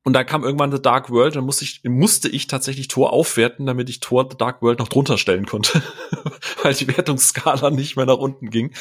und 0.03 0.13
da 0.13 0.23
kam 0.23 0.43
irgendwann 0.43 0.71
The 0.71 0.81
Dark 0.81 1.09
World, 1.09 1.35
dann 1.35 1.45
musste 1.45 1.63
ich, 1.63 1.81
musste 1.85 2.27
ich 2.27 2.47
tatsächlich 2.47 2.89
Tor 2.89 3.13
aufwerten, 3.13 3.65
damit 3.65 3.89
ich 3.89 4.01
Tor 4.01 4.27
The 4.29 4.37
Dark 4.37 4.61
World 4.61 4.79
noch 4.79 4.89
drunter 4.89 5.17
stellen 5.17 5.45
konnte, 5.45 5.81
weil 6.63 6.73
die 6.73 6.87
Wertungsskala 6.87 7.69
nicht 7.69 7.95
mehr 7.95 8.05
nach 8.05 8.17
unten 8.17 8.49
ging. 8.49 8.73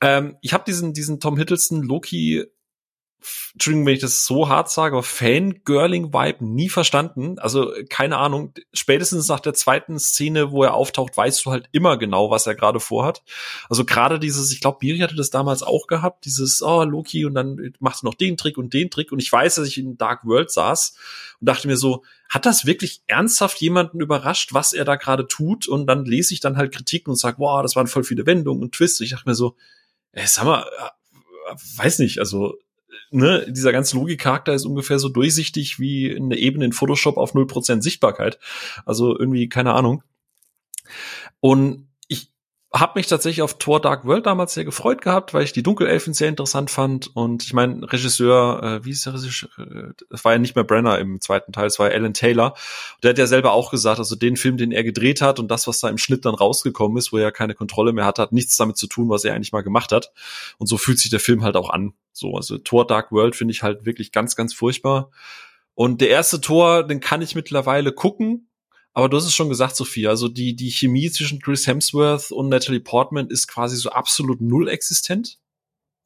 Ähm, 0.00 0.36
ich 0.42 0.52
habe 0.52 0.64
diesen, 0.66 0.92
diesen 0.92 1.20
Tom 1.20 1.36
Hiddleston 1.36 1.82
Loki, 1.82 2.44
Entschuldigung, 3.52 3.86
wenn 3.86 3.94
ich 3.94 4.00
das 4.00 4.26
so 4.26 4.48
hart 4.48 4.70
sage, 4.70 4.94
aber 4.94 5.02
Fangirling-Vibe 5.02 6.44
nie 6.44 6.68
verstanden. 6.68 7.38
Also 7.38 7.72
keine 7.88 8.18
Ahnung, 8.18 8.52
spätestens 8.72 9.28
nach 9.28 9.40
der 9.40 9.54
zweiten 9.54 9.98
Szene, 9.98 10.52
wo 10.52 10.62
er 10.62 10.74
auftaucht, 10.74 11.16
weißt 11.16 11.44
du 11.44 11.50
halt 11.50 11.68
immer 11.72 11.96
genau, 11.96 12.30
was 12.30 12.46
er 12.46 12.54
gerade 12.54 12.80
vorhat. 12.80 13.22
Also 13.68 13.84
gerade 13.84 14.18
dieses, 14.18 14.52
ich 14.52 14.60
glaube, 14.60 14.78
Miri 14.82 14.98
hatte 14.98 15.16
das 15.16 15.30
damals 15.30 15.62
auch 15.62 15.86
gehabt, 15.86 16.24
dieses, 16.24 16.62
oh, 16.62 16.84
Loki, 16.84 17.24
und 17.24 17.34
dann 17.34 17.74
macht 17.78 18.02
er 18.02 18.06
noch 18.06 18.14
den 18.14 18.36
Trick 18.36 18.58
und 18.58 18.74
den 18.74 18.90
Trick. 18.90 19.12
Und 19.12 19.20
ich 19.20 19.32
weiß, 19.32 19.56
dass 19.56 19.68
ich 19.68 19.78
in 19.78 19.96
Dark 19.96 20.24
World 20.24 20.50
saß 20.50 20.96
und 21.40 21.48
dachte 21.48 21.68
mir 21.68 21.76
so, 21.76 22.02
hat 22.28 22.46
das 22.46 22.66
wirklich 22.66 23.02
ernsthaft 23.06 23.60
jemanden 23.60 24.00
überrascht, 24.00 24.52
was 24.52 24.72
er 24.72 24.84
da 24.84 24.96
gerade 24.96 25.28
tut? 25.28 25.68
Und 25.68 25.86
dann 25.86 26.04
lese 26.04 26.34
ich 26.34 26.40
dann 26.40 26.56
halt 26.56 26.74
Kritiken 26.74 27.10
und 27.10 27.16
sage, 27.16 27.38
wow, 27.38 27.62
das 27.62 27.76
waren 27.76 27.86
voll 27.86 28.04
viele 28.04 28.26
Wendungen 28.26 28.62
und 28.62 28.72
Twists. 28.72 29.00
Ich 29.00 29.10
dachte 29.10 29.28
mir 29.28 29.34
so, 29.34 29.56
ey, 30.12 30.26
sag 30.26 30.44
mal, 30.44 30.62
äh, 30.62 31.54
weiß 31.76 32.00
nicht, 32.00 32.18
also 32.18 32.58
ne, 33.16 33.46
dieser 33.48 33.72
ganze 33.72 33.96
Logikcharakter 33.96 34.54
ist 34.54 34.66
ungefähr 34.66 34.98
so 34.98 35.08
durchsichtig 35.08 35.80
wie 35.80 36.14
eine 36.14 36.36
Ebene 36.36 36.66
in 36.66 36.72
Photoshop 36.72 37.16
auf 37.16 37.34
0% 37.34 37.82
Sichtbarkeit. 37.82 38.38
Also 38.84 39.18
irgendwie, 39.18 39.48
keine 39.48 39.72
Ahnung. 39.74 40.02
Und 41.40 41.85
habe 42.80 42.92
mich 42.96 43.06
tatsächlich 43.06 43.42
auf 43.42 43.58
Thor 43.58 43.80
Dark 43.80 44.04
World 44.04 44.26
damals 44.26 44.54
sehr 44.54 44.64
gefreut 44.64 45.00
gehabt, 45.00 45.34
weil 45.34 45.44
ich 45.44 45.52
die 45.52 45.62
Dunkelelfen 45.62 46.14
sehr 46.14 46.28
interessant 46.28 46.70
fand. 46.70 47.14
Und 47.14 47.44
ich 47.44 47.52
meine, 47.52 47.90
Regisseur, 47.92 48.62
äh, 48.62 48.84
wie 48.84 48.90
ist 48.90 49.06
der 49.06 49.14
Regisseur? 49.14 49.48
Es 50.10 50.24
war 50.24 50.32
ja 50.32 50.38
nicht 50.38 50.54
mehr 50.54 50.64
Brenner 50.64 50.98
im 50.98 51.20
zweiten 51.20 51.52
Teil, 51.52 51.66
es 51.66 51.78
war 51.78 51.90
Alan 51.90 52.14
Taylor. 52.14 52.54
Der 53.02 53.10
hat 53.10 53.18
ja 53.18 53.26
selber 53.26 53.52
auch 53.52 53.70
gesagt, 53.70 53.98
also 53.98 54.16
den 54.16 54.36
Film, 54.36 54.56
den 54.56 54.72
er 54.72 54.84
gedreht 54.84 55.20
hat 55.20 55.38
und 55.38 55.48
das, 55.48 55.66
was 55.66 55.80
da 55.80 55.88
im 55.88 55.98
Schnitt 55.98 56.24
dann 56.24 56.34
rausgekommen 56.34 56.96
ist, 56.98 57.12
wo 57.12 57.18
er 57.18 57.32
keine 57.32 57.54
Kontrolle 57.54 57.92
mehr 57.92 58.04
hat, 58.04 58.18
hat 58.18 58.32
nichts 58.32 58.56
damit 58.56 58.76
zu 58.76 58.86
tun, 58.86 59.08
was 59.08 59.24
er 59.24 59.34
eigentlich 59.34 59.52
mal 59.52 59.62
gemacht 59.62 59.92
hat. 59.92 60.12
Und 60.58 60.66
so 60.66 60.76
fühlt 60.76 60.98
sich 60.98 61.10
der 61.10 61.20
Film 61.20 61.42
halt 61.42 61.56
auch 61.56 61.70
an. 61.70 61.94
So, 62.12 62.34
also 62.34 62.58
Thor 62.58 62.86
Dark 62.86 63.12
World 63.12 63.36
finde 63.36 63.52
ich 63.52 63.62
halt 63.62 63.86
wirklich 63.86 64.12
ganz, 64.12 64.36
ganz 64.36 64.54
furchtbar. 64.54 65.10
Und 65.74 66.00
der 66.00 66.08
erste 66.08 66.40
Tor, 66.40 66.84
den 66.84 67.00
kann 67.00 67.20
ich 67.20 67.34
mittlerweile 67.34 67.92
gucken, 67.92 68.45
aber 68.96 69.10
du 69.10 69.18
hast 69.18 69.26
es 69.26 69.34
schon 69.34 69.50
gesagt, 69.50 69.76
Sophia, 69.76 70.08
also 70.08 70.26
die, 70.26 70.56
die 70.56 70.70
Chemie 70.70 71.10
zwischen 71.10 71.38
Chris 71.38 71.66
Hemsworth 71.66 72.32
und 72.32 72.48
Natalie 72.48 72.80
Portman 72.80 73.28
ist 73.28 73.46
quasi 73.46 73.76
so 73.76 73.90
absolut 73.90 74.40
null 74.40 74.70
existent. 74.70 75.38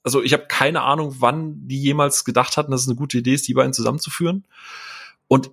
Also 0.03 0.25
ich 0.25 0.33
habe 0.33 0.47
keine 0.49 0.83
Ahnung, 0.83 1.15
wann 1.21 1.69
die 1.69 1.81
jemals 1.81 2.25
gedacht 2.25 2.57
hatten, 2.57 2.73
dass 2.73 2.81
es 2.81 2.89
eine 2.89 2.97
gute 2.97 3.19
Idee 3.19 3.35
ist, 3.35 3.47
die 3.47 3.55
beiden 3.55 3.73
zusammenzuführen. 3.73 4.45
Und 5.29 5.53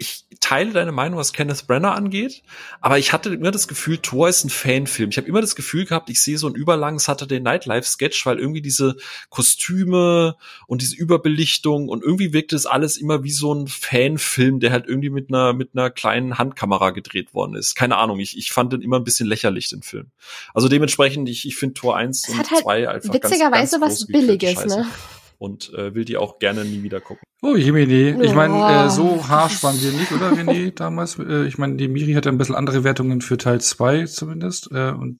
ich 0.00 0.24
teile 0.38 0.72
deine 0.72 0.92
Meinung, 0.92 1.18
was 1.18 1.32
Kenneth 1.32 1.66
Brenner 1.66 1.96
angeht, 1.96 2.42
aber 2.80 2.98
ich 2.98 3.12
hatte 3.12 3.34
immer 3.34 3.50
das 3.50 3.66
Gefühl, 3.66 3.98
Thor 3.98 4.28
ist 4.28 4.44
ein 4.44 4.50
Fanfilm. 4.50 5.10
Ich 5.10 5.16
habe 5.16 5.26
immer 5.26 5.40
das 5.40 5.56
Gefühl 5.56 5.86
gehabt, 5.86 6.08
ich 6.08 6.22
sehe 6.22 6.38
so 6.38 6.46
ein 6.46 6.54
überlanges 6.54 7.04
Saturday 7.04 7.40
Night 7.40 7.66
Live 7.66 7.84
Sketch, 7.84 8.24
weil 8.24 8.38
irgendwie 8.38 8.62
diese 8.62 8.96
Kostüme 9.28 10.36
und 10.68 10.82
diese 10.82 10.94
Überbelichtung 10.94 11.88
und 11.88 12.04
irgendwie 12.04 12.32
wirkte 12.32 12.54
es 12.54 12.64
alles 12.64 12.96
immer 12.96 13.24
wie 13.24 13.32
so 13.32 13.52
ein 13.52 13.66
Fanfilm, 13.66 14.60
der 14.60 14.70
halt 14.70 14.86
irgendwie 14.86 15.10
mit 15.10 15.30
einer 15.30 15.52
mit 15.52 15.70
einer 15.74 15.90
kleinen 15.90 16.38
Handkamera 16.38 16.90
gedreht 16.90 17.34
worden 17.34 17.56
ist. 17.56 17.74
Keine 17.74 17.96
Ahnung, 17.96 18.20
ich, 18.20 18.38
ich 18.38 18.52
fand 18.52 18.72
den 18.72 18.82
immer 18.82 18.98
ein 18.98 19.04
bisschen 19.04 19.26
lächerlich 19.26 19.68
den 19.68 19.82
Film. 19.82 20.06
Also 20.54 20.68
dementsprechend 20.68 21.28
ich 21.28 21.44
ich 21.44 21.56
finde 21.56 21.74
Tor 21.74 21.96
1 21.96 22.28
es 22.28 22.34
und 22.34 22.46
2 22.46 22.54
halt 22.54 22.86
einfach 22.86 23.14
witzigerweise 23.14 23.80
ganz, 23.80 23.82
ganz 23.82 24.00
was 24.00 24.06
billiges, 24.06 24.64
ne? 24.64 24.86
Und 25.38 25.72
äh, 25.74 25.94
will 25.94 26.04
die 26.04 26.16
auch 26.16 26.38
gerne 26.38 26.64
nie 26.64 26.82
wieder 26.82 27.00
gucken. 27.00 27.22
Oh, 27.42 27.54
Jemini. 27.54 28.20
Ich 28.22 28.34
meine, 28.34 28.86
äh, 28.86 28.90
so 28.90 29.28
harsh 29.28 29.62
waren 29.62 29.80
wir 29.80 29.92
nicht, 29.92 30.10
oder 30.10 30.32
René, 30.32 30.70
damals? 30.74 31.18
Äh, 31.18 31.46
ich 31.46 31.56
meine, 31.58 31.76
die 31.76 31.88
Miri 31.88 32.14
hatte 32.14 32.28
ein 32.28 32.38
bisschen 32.38 32.56
andere 32.56 32.82
Wertungen 32.82 33.20
für 33.20 33.38
Teil 33.38 33.60
2 33.60 34.06
zumindest. 34.06 34.70
Äh, 34.72 34.90
und 34.90 35.18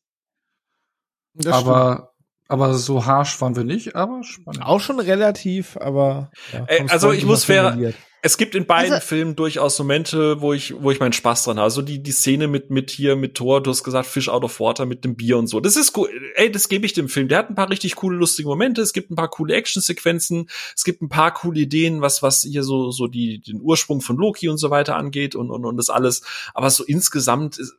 das 1.35 1.55
aber 1.55 1.95
stimmt. 1.95 2.09
aber 2.49 2.75
so 2.75 3.07
harsh 3.07 3.41
waren 3.41 3.55
wir 3.55 3.63
nicht, 3.63 3.95
aber 3.95 4.25
spannend. 4.25 4.63
Auch 4.63 4.81
schon 4.81 4.99
relativ, 4.99 5.77
aber 5.77 6.33
ja, 6.53 6.65
Ey, 6.67 6.87
also 6.89 7.13
ich 7.13 7.25
muss 7.25 7.45
fair, 7.45 7.77
es 8.21 8.37
gibt 8.37 8.55
in 8.55 8.67
beiden 8.67 8.93
also, 8.95 9.07
Filmen 9.07 9.37
durchaus 9.37 9.79
Momente, 9.79 10.41
wo 10.41 10.53
ich, 10.53 10.75
wo 10.81 10.91
ich 10.91 10.99
meinen 10.99 11.13
Spaß 11.13 11.45
dran 11.45 11.59
habe. 11.59 11.65
Also 11.65 11.83
die, 11.83 12.03
die 12.03 12.11
Szene 12.11 12.49
mit, 12.49 12.71
mit 12.71 12.91
hier, 12.91 13.15
mit 13.15 13.37
Thor, 13.37 13.63
du 13.63 13.71
hast 13.71 13.85
gesagt, 13.85 14.09
Fish 14.09 14.29
out 14.29 14.43
of 14.43 14.59
water 14.59 14.87
mit 14.87 15.05
dem 15.05 15.15
Bier 15.15 15.39
und 15.39 15.47
so. 15.47 15.61
Das 15.61 15.77
ist 15.77 15.97
cool. 15.97 16.09
Ey, 16.35 16.51
das 16.51 16.69
gebe 16.69 16.85
ich 16.85 16.93
dem 16.93 17.09
Film. 17.09 17.29
Der 17.29 17.39
hat 17.39 17.49
ein 17.49 17.55
paar 17.55 17.71
richtig 17.71 17.95
coole, 17.95 18.17
lustige 18.17 18.49
Momente. 18.49 18.83
Es 18.83 18.93
gibt 18.93 19.11
ein 19.11 19.17
paar 19.17 19.29
coole 19.29 19.55
Actionsequenzen. 19.55 20.49
Es 20.75 20.85
gibt 20.85 21.01
ein 21.01 21.09
paar 21.09 21.33
coole 21.33 21.61
Ideen, 21.61 22.01
was, 22.01 22.23
was 22.23 22.43
hier 22.43 22.65
so, 22.65 22.91
so 22.91 23.07
die, 23.07 23.41
den 23.41 23.61
Ursprung 23.61 24.01
von 24.01 24.17
Loki 24.17 24.49
und 24.49 24.59
so 24.59 24.71
weiter 24.71 24.97
angeht 24.97 25.37
und, 25.37 25.51
und, 25.51 25.65
und 25.65 25.77
das 25.77 25.89
alles. 25.89 26.23
Aber 26.55 26.71
so 26.71 26.85
insgesamt 26.85 27.59
ist, 27.59 27.75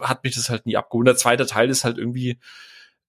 hat 0.00 0.24
mich 0.24 0.34
das 0.34 0.50
halt 0.50 0.66
nie 0.66 0.76
abgeholt. 0.76 1.06
Der 1.06 1.16
zweite 1.16 1.46
Teil 1.46 1.70
ist 1.70 1.84
halt 1.84 1.96
irgendwie, 1.96 2.38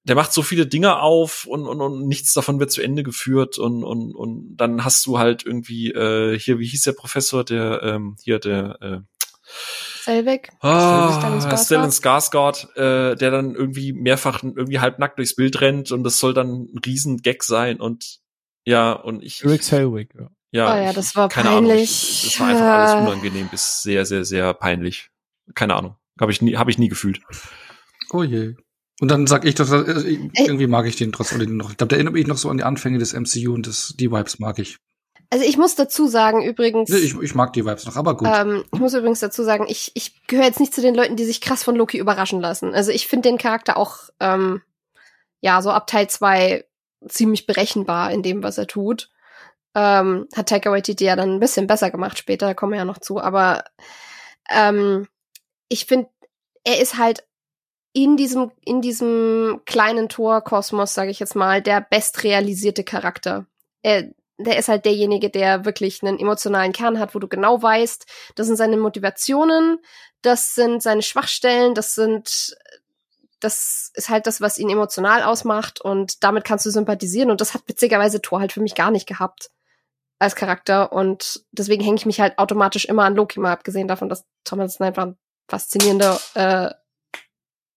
der 0.03 0.15
macht 0.15 0.33
so 0.33 0.41
viele 0.41 0.65
Dinge 0.65 0.99
auf 0.99 1.45
und, 1.45 1.67
und, 1.67 1.79
und 1.79 2.07
nichts 2.07 2.33
davon 2.33 2.59
wird 2.59 2.71
zu 2.71 2.81
Ende 2.81 3.03
geführt 3.03 3.59
und, 3.59 3.83
und, 3.83 4.15
und 4.15 4.57
dann 4.57 4.83
hast 4.83 5.05
du 5.05 5.19
halt 5.19 5.45
irgendwie 5.45 5.91
äh, 5.91 6.37
hier, 6.39 6.59
wie 6.59 6.65
hieß 6.65 6.83
der 6.83 6.93
Professor, 6.93 7.43
der 7.43 7.81
ähm, 7.83 8.15
hier 8.23 8.39
der 8.39 8.77
äh, 8.81 8.99
Selvig, 10.03 10.49
ah, 10.61 11.57
Stellan 11.57 11.91
Skarsgård, 11.91 12.75
äh, 12.75 13.15
der 13.15 13.31
dann 13.31 13.53
irgendwie 13.53 13.93
mehrfach 13.93 14.41
irgendwie 14.41 14.79
halbnackt 14.79 15.19
durchs 15.19 15.35
Bild 15.35 15.61
rennt 15.61 15.91
und 15.91 16.03
das 16.03 16.19
soll 16.19 16.33
dann 16.33 16.63
ein 16.73 16.79
riesen 16.83 17.17
Gag 17.17 17.43
sein 17.43 17.79
und 17.79 18.19
ja 18.65 18.93
und 18.93 19.21
ich 19.23 19.45
Rick 19.45 19.63
Selvig, 19.63 20.13
ja. 20.17 20.29
Ja, 20.53 20.73
oh 20.73 20.83
ja, 20.83 20.91
das 20.91 21.15
war 21.15 21.29
keine 21.29 21.49
peinlich. 21.49 21.71
Ahnung, 21.71 21.83
ich, 21.83 22.23
das 22.23 22.39
war 22.39 22.47
einfach 22.47 22.65
alles 22.65 23.07
unangenehm 23.07 23.47
bis 23.49 23.83
sehr 23.83 24.05
sehr 24.05 24.25
sehr 24.25 24.53
peinlich. 24.53 25.09
Keine 25.53 25.75
Ahnung, 25.75 25.95
habe 26.19 26.31
ich 26.31 26.41
nie 26.41 26.55
habe 26.55 26.71
ich 26.71 26.77
nie 26.77 26.89
gefühlt. 26.89 27.21
Oh 28.11 28.23
je. 28.23 28.55
Und 29.01 29.09
dann 29.09 29.25
sag 29.25 29.45
ich 29.45 29.55
doch, 29.55 29.71
äh, 29.71 30.19
irgendwie 30.37 30.67
mag 30.67 30.85
ich 30.85 30.95
den 30.95 31.11
trotzdem 31.11 31.57
noch. 31.57 31.71
Ich 31.71 31.77
glaube, 31.77 31.89
da 31.89 31.95
erinnert 31.95 32.13
mich 32.13 32.27
noch 32.27 32.37
so 32.37 32.51
an 32.51 32.57
die 32.57 32.63
Anfänge 32.63 32.99
des 32.99 33.13
MCU 33.13 33.51
und 33.51 33.65
das, 33.65 33.95
die 33.97 34.11
Vibes 34.11 34.37
mag 34.37 34.59
ich. 34.59 34.77
Also 35.31 35.43
ich 35.43 35.57
muss 35.57 35.73
dazu 35.73 36.05
sagen, 36.05 36.43
übrigens. 36.43 36.87
Nee, 36.89 36.97
ich, 36.97 37.19
ich 37.19 37.33
mag 37.33 37.51
die 37.53 37.65
Vibes 37.65 37.87
noch, 37.87 37.95
aber 37.95 38.15
gut. 38.15 38.29
Ähm, 38.31 38.63
ich 38.71 38.79
muss 38.79 38.93
übrigens 38.93 39.19
dazu 39.19 39.43
sagen, 39.43 39.65
ich, 39.67 39.91
ich 39.95 40.27
gehöre 40.27 40.45
jetzt 40.45 40.59
nicht 40.59 40.75
zu 40.75 40.81
den 40.81 40.93
Leuten, 40.93 41.15
die 41.15 41.25
sich 41.25 41.41
krass 41.41 41.63
von 41.63 41.75
Loki 41.75 41.97
überraschen 41.97 42.41
lassen. 42.41 42.75
Also 42.75 42.91
ich 42.91 43.07
finde 43.07 43.29
den 43.29 43.39
Charakter 43.39 43.75
auch, 43.75 44.09
ähm, 44.19 44.61
ja, 45.39 45.63
so 45.63 45.71
ab 45.71 45.87
Teil 45.87 46.07
zwei 46.07 46.65
ziemlich 47.09 47.47
berechenbar 47.47 48.11
in 48.11 48.21
dem, 48.21 48.43
was 48.43 48.59
er 48.59 48.67
tut. 48.67 49.09
Ähm, 49.73 50.27
hat 50.35 50.49
Taika 50.49 50.69
Waititi 50.69 51.05
ja 51.05 51.15
dann 51.15 51.31
ein 51.31 51.39
bisschen 51.39 51.65
besser 51.65 51.89
gemacht 51.89 52.19
später, 52.19 52.45
da 52.45 52.53
kommen 52.53 52.73
wir 52.73 52.79
ja 52.79 52.85
noch 52.85 52.99
zu, 52.99 53.19
aber 53.19 53.63
ähm, 54.53 55.07
ich 55.69 55.85
finde, 55.85 56.09
er 56.65 56.79
ist 56.79 56.97
halt 56.97 57.23
in 57.93 58.15
diesem, 58.17 58.51
in 58.63 58.81
diesem 58.81 59.61
kleinen 59.65 60.09
Torkosmos, 60.09 60.93
sage 60.93 61.11
ich 61.11 61.19
jetzt 61.19 61.35
mal, 61.35 61.61
der 61.61 61.81
bestrealisierte 61.81 62.83
Charakter. 62.83 63.45
Er, 63.81 64.09
der 64.37 64.57
ist 64.57 64.69
halt 64.69 64.85
derjenige, 64.85 65.29
der 65.29 65.65
wirklich 65.65 66.01
einen 66.01 66.19
emotionalen 66.19 66.71
Kern 66.71 66.99
hat, 66.99 67.13
wo 67.13 67.19
du 67.19 67.27
genau 67.27 67.61
weißt, 67.61 68.05
das 68.35 68.47
sind 68.47 68.55
seine 68.55 68.77
Motivationen, 68.77 69.79
das 70.21 70.55
sind 70.55 70.81
seine 70.81 71.01
Schwachstellen, 71.01 71.75
das 71.75 71.95
sind, 71.95 72.55
das 73.39 73.91
ist 73.93 74.09
halt 74.09 74.25
das, 74.25 74.39
was 74.39 74.57
ihn 74.57 74.69
emotional 74.69 75.23
ausmacht 75.23 75.81
und 75.81 76.23
damit 76.23 76.43
kannst 76.43 76.65
du 76.65 76.69
sympathisieren 76.69 77.31
und 77.31 77.41
das 77.41 77.53
hat 77.53 77.63
witzigerweise 77.67 78.21
Thor 78.21 78.39
halt 78.39 78.53
für 78.53 78.61
mich 78.61 78.75
gar 78.75 78.91
nicht 78.91 79.07
gehabt 79.07 79.51
als 80.19 80.35
Charakter 80.35 80.93
und 80.93 81.43
deswegen 81.51 81.83
hänge 81.83 81.97
ich 81.97 82.05
mich 82.05 82.21
halt 82.21 82.37
automatisch 82.37 82.85
immer 82.85 83.03
an 83.03 83.15
Loki 83.15 83.39
mal 83.39 83.51
abgesehen 83.51 83.87
davon, 83.87 84.07
dass 84.07 84.25
Thomas 84.43 84.79
einfach 84.79 85.07
ein 85.07 85.17
faszinierender 85.47 86.19
äh, 86.35 86.80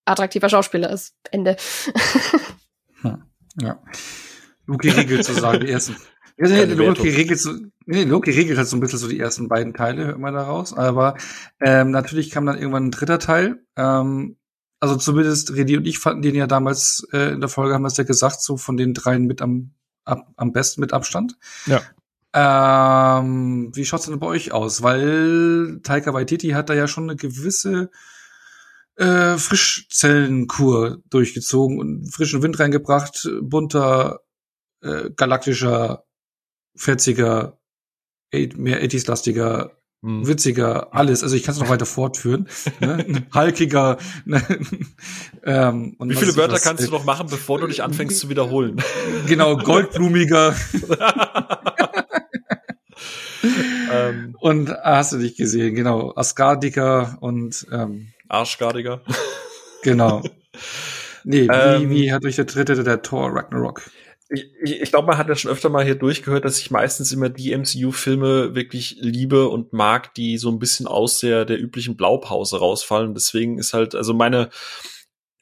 attraktiver 0.04 0.48
Schauspieler 0.48 0.90
ist. 0.90 1.14
Ende. 1.30 1.56
hm. 3.02 3.22
Ja. 3.60 3.82
Loki 4.66 4.90
regelt 4.90 5.24
sozusagen 5.24 5.60
die 5.60 5.70
ersten. 5.70 5.96
Ja, 6.36 6.48
nee, 6.48 6.64
Loki 6.64 7.10
regelt 7.10 7.38
so, 7.38 7.52
nee, 7.86 8.02
Loki 8.02 8.32
regelt 8.32 8.58
halt 8.58 8.66
so 8.66 8.76
ein 8.76 8.80
bisschen 8.80 8.98
so 8.98 9.06
die 9.06 9.20
ersten 9.20 9.46
beiden 9.46 9.72
Teile, 9.72 10.06
hört 10.06 10.18
man 10.18 10.34
daraus. 10.34 10.76
Aber 10.76 11.16
ähm, 11.60 11.92
natürlich 11.92 12.30
kam 12.30 12.44
dann 12.44 12.58
irgendwann 12.58 12.86
ein 12.86 12.90
dritter 12.90 13.20
Teil. 13.20 13.64
Ähm, 13.76 14.36
also 14.80 14.96
zumindest 14.96 15.54
Redi 15.54 15.76
und 15.76 15.86
ich 15.86 16.00
fanden 16.00 16.22
den 16.22 16.34
ja 16.34 16.48
damals 16.48 17.06
äh, 17.12 17.34
in 17.34 17.40
der 17.40 17.48
Folge, 17.48 17.72
haben 17.72 17.82
wir 17.82 17.86
es 17.86 17.96
ja 17.98 18.04
gesagt, 18.04 18.42
so 18.42 18.56
von 18.56 18.76
den 18.76 18.94
dreien 18.94 19.26
mit 19.26 19.42
am, 19.42 19.74
ab, 20.04 20.26
am 20.36 20.52
besten 20.52 20.80
mit 20.80 20.92
Abstand. 20.92 21.36
Ja. 21.66 21.82
Ähm, 22.34 23.70
wie 23.72 23.84
schaut's 23.84 24.06
denn 24.06 24.18
bei 24.18 24.26
euch 24.26 24.50
aus? 24.50 24.82
Weil 24.82 25.78
Taika 25.84 26.14
Waititi 26.14 26.48
hat 26.48 26.68
da 26.68 26.74
ja 26.74 26.88
schon 26.88 27.04
eine 27.04 27.16
gewisse 27.16 27.90
äh, 28.96 29.36
Frischzellenkur 29.36 30.98
durchgezogen 31.10 31.78
und 31.78 32.12
frischen 32.12 32.42
Wind 32.42 32.58
reingebracht, 32.58 33.28
bunter, 33.40 34.20
äh, 34.82 35.10
galaktischer, 35.16 36.04
fetziger, 36.76 37.58
mehr 38.32 38.82
80s-lastiger, 38.82 39.72
hm. 40.04 40.26
witziger, 40.26 40.94
alles. 40.94 41.22
Also 41.22 41.34
ich 41.34 41.42
kann 41.44 41.54
es 41.54 41.60
noch 41.60 41.70
weiter 41.70 41.86
fortführen. 41.86 42.46
ne? 42.80 43.26
Halkiger. 43.32 43.96
Ne? 44.26 44.42
ähm, 45.44 45.96
Wie 45.98 46.14
viele 46.14 46.36
Wörter 46.36 46.54
was, 46.54 46.62
kannst 46.62 46.82
äh, 46.82 46.86
du 46.86 46.92
noch 46.92 47.04
machen, 47.04 47.28
bevor 47.30 47.58
du 47.58 47.66
dich 47.66 47.82
anfängst 47.82 48.18
zu 48.18 48.28
wiederholen? 48.28 48.76
Genau, 49.26 49.56
goldblumiger. 49.56 50.54
ähm. 53.90 54.36
Und 54.38 54.68
hast 54.70 55.12
du 55.12 55.18
dich 55.18 55.36
gesehen, 55.36 55.74
genau, 55.74 56.12
Asgardiker 56.14 57.16
und 57.20 57.66
ähm, 57.72 58.13
Arschgardiger. 58.34 59.02
Genau. 59.82 60.22
Nee, 61.24 61.48
ähm, 61.50 61.90
wie, 61.90 61.96
wie 61.96 62.12
hat 62.12 62.24
euch 62.24 62.36
der 62.36 62.46
dritte 62.46 62.82
der 62.82 63.02
Thor 63.02 63.30
Ragnarok? 63.34 63.82
Ich, 64.30 64.46
ich, 64.62 64.80
ich 64.82 64.90
glaube, 64.90 65.06
man 65.06 65.18
hat 65.18 65.28
ja 65.28 65.36
schon 65.36 65.50
öfter 65.50 65.68
mal 65.68 65.84
hier 65.84 65.94
durchgehört, 65.94 66.44
dass 66.44 66.58
ich 66.58 66.70
meistens 66.70 67.12
immer 67.12 67.28
die 67.28 67.56
MCU-Filme 67.56 68.54
wirklich 68.54 68.96
liebe 69.00 69.48
und 69.48 69.72
mag, 69.72 70.14
die 70.14 70.38
so 70.38 70.50
ein 70.50 70.58
bisschen 70.58 70.86
aus 70.86 71.20
der, 71.20 71.44
der 71.44 71.60
üblichen 71.60 71.96
Blaupause 71.96 72.58
rausfallen. 72.58 73.14
Deswegen 73.14 73.58
ist 73.58 73.74
halt, 73.74 73.94
also 73.94 74.14
meine, 74.14 74.50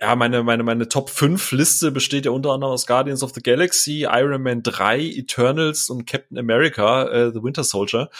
ja, 0.02 0.16
meine, 0.16 0.42
meine, 0.42 0.64
meine 0.64 0.88
Top 0.88 1.10
5 1.10 1.52
Liste 1.52 1.92
besteht 1.92 2.24
ja 2.24 2.32
unter 2.32 2.50
anderem 2.50 2.72
aus 2.72 2.88
Guardians 2.88 3.22
of 3.22 3.30
the 3.34 3.40
Galaxy, 3.40 4.02
Iron 4.10 4.42
Man 4.42 4.64
3, 4.64 4.98
Eternals 4.98 5.88
und 5.88 6.08
Captain 6.08 6.36
America, 6.36 7.04
äh, 7.04 7.30
The 7.32 7.40
Winter 7.40 7.62
Soldier. 7.62 8.10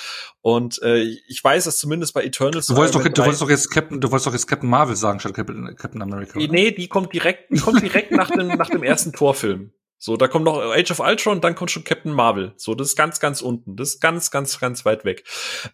Und 0.43 0.81
äh, 0.83 1.03
ich 1.03 1.43
weiß, 1.43 1.65
dass 1.65 1.79
zumindest 1.79 2.15
bei 2.15 2.23
Eternals. 2.23 2.67
Du 2.67 2.77
wolltest, 2.77 2.95
doch, 2.95 3.03
du 3.03 3.23
wolltest 3.23 3.43
doch 3.43 3.51
jetzt 3.51 3.69
Captain, 3.71 4.01
du 4.01 4.13
wolltest 4.13 4.29
doch 4.29 4.33
jetzt 4.33 4.47
Captain 4.47 4.71
Marvel 4.71 4.95
sagen 4.95 5.19
statt 5.19 5.35
Captain, 5.35 5.75
Captain 5.75 6.01
America. 6.03 6.39
Oder? 6.39 6.53
Nee, 6.53 6.71
die 6.71 6.87
kommt 6.87 7.13
direkt, 7.13 7.51
die 7.51 7.59
kommt 7.59 7.83
direkt 7.83 8.13
nach 8.13 8.31
dem, 8.31 8.47
nach 8.47 8.71
dem 8.71 8.85
ersten 8.85 9.13
Torfilm. 9.13 9.73
So, 10.05 10.17
da 10.17 10.27
kommt 10.27 10.47
noch 10.47 10.59
Age 10.59 10.91
of 10.91 10.99
Ultron, 10.99 11.41
dann 11.41 11.55
kommt 11.55 11.71
schon 11.71 11.85
Captain 11.85 12.13
Marvel. 12.13 12.55
So, 12.57 12.75
das 12.75 12.89
ist 12.89 12.97
ganz, 12.97 13.21
ganz 13.21 13.41
unten. 13.41 13.77
Das 13.77 13.91
ist 13.91 14.01
ganz, 14.01 14.33
ganz, 14.33 14.59
ganz 14.59 14.85
weit 14.85 15.05
weg. 15.05 15.23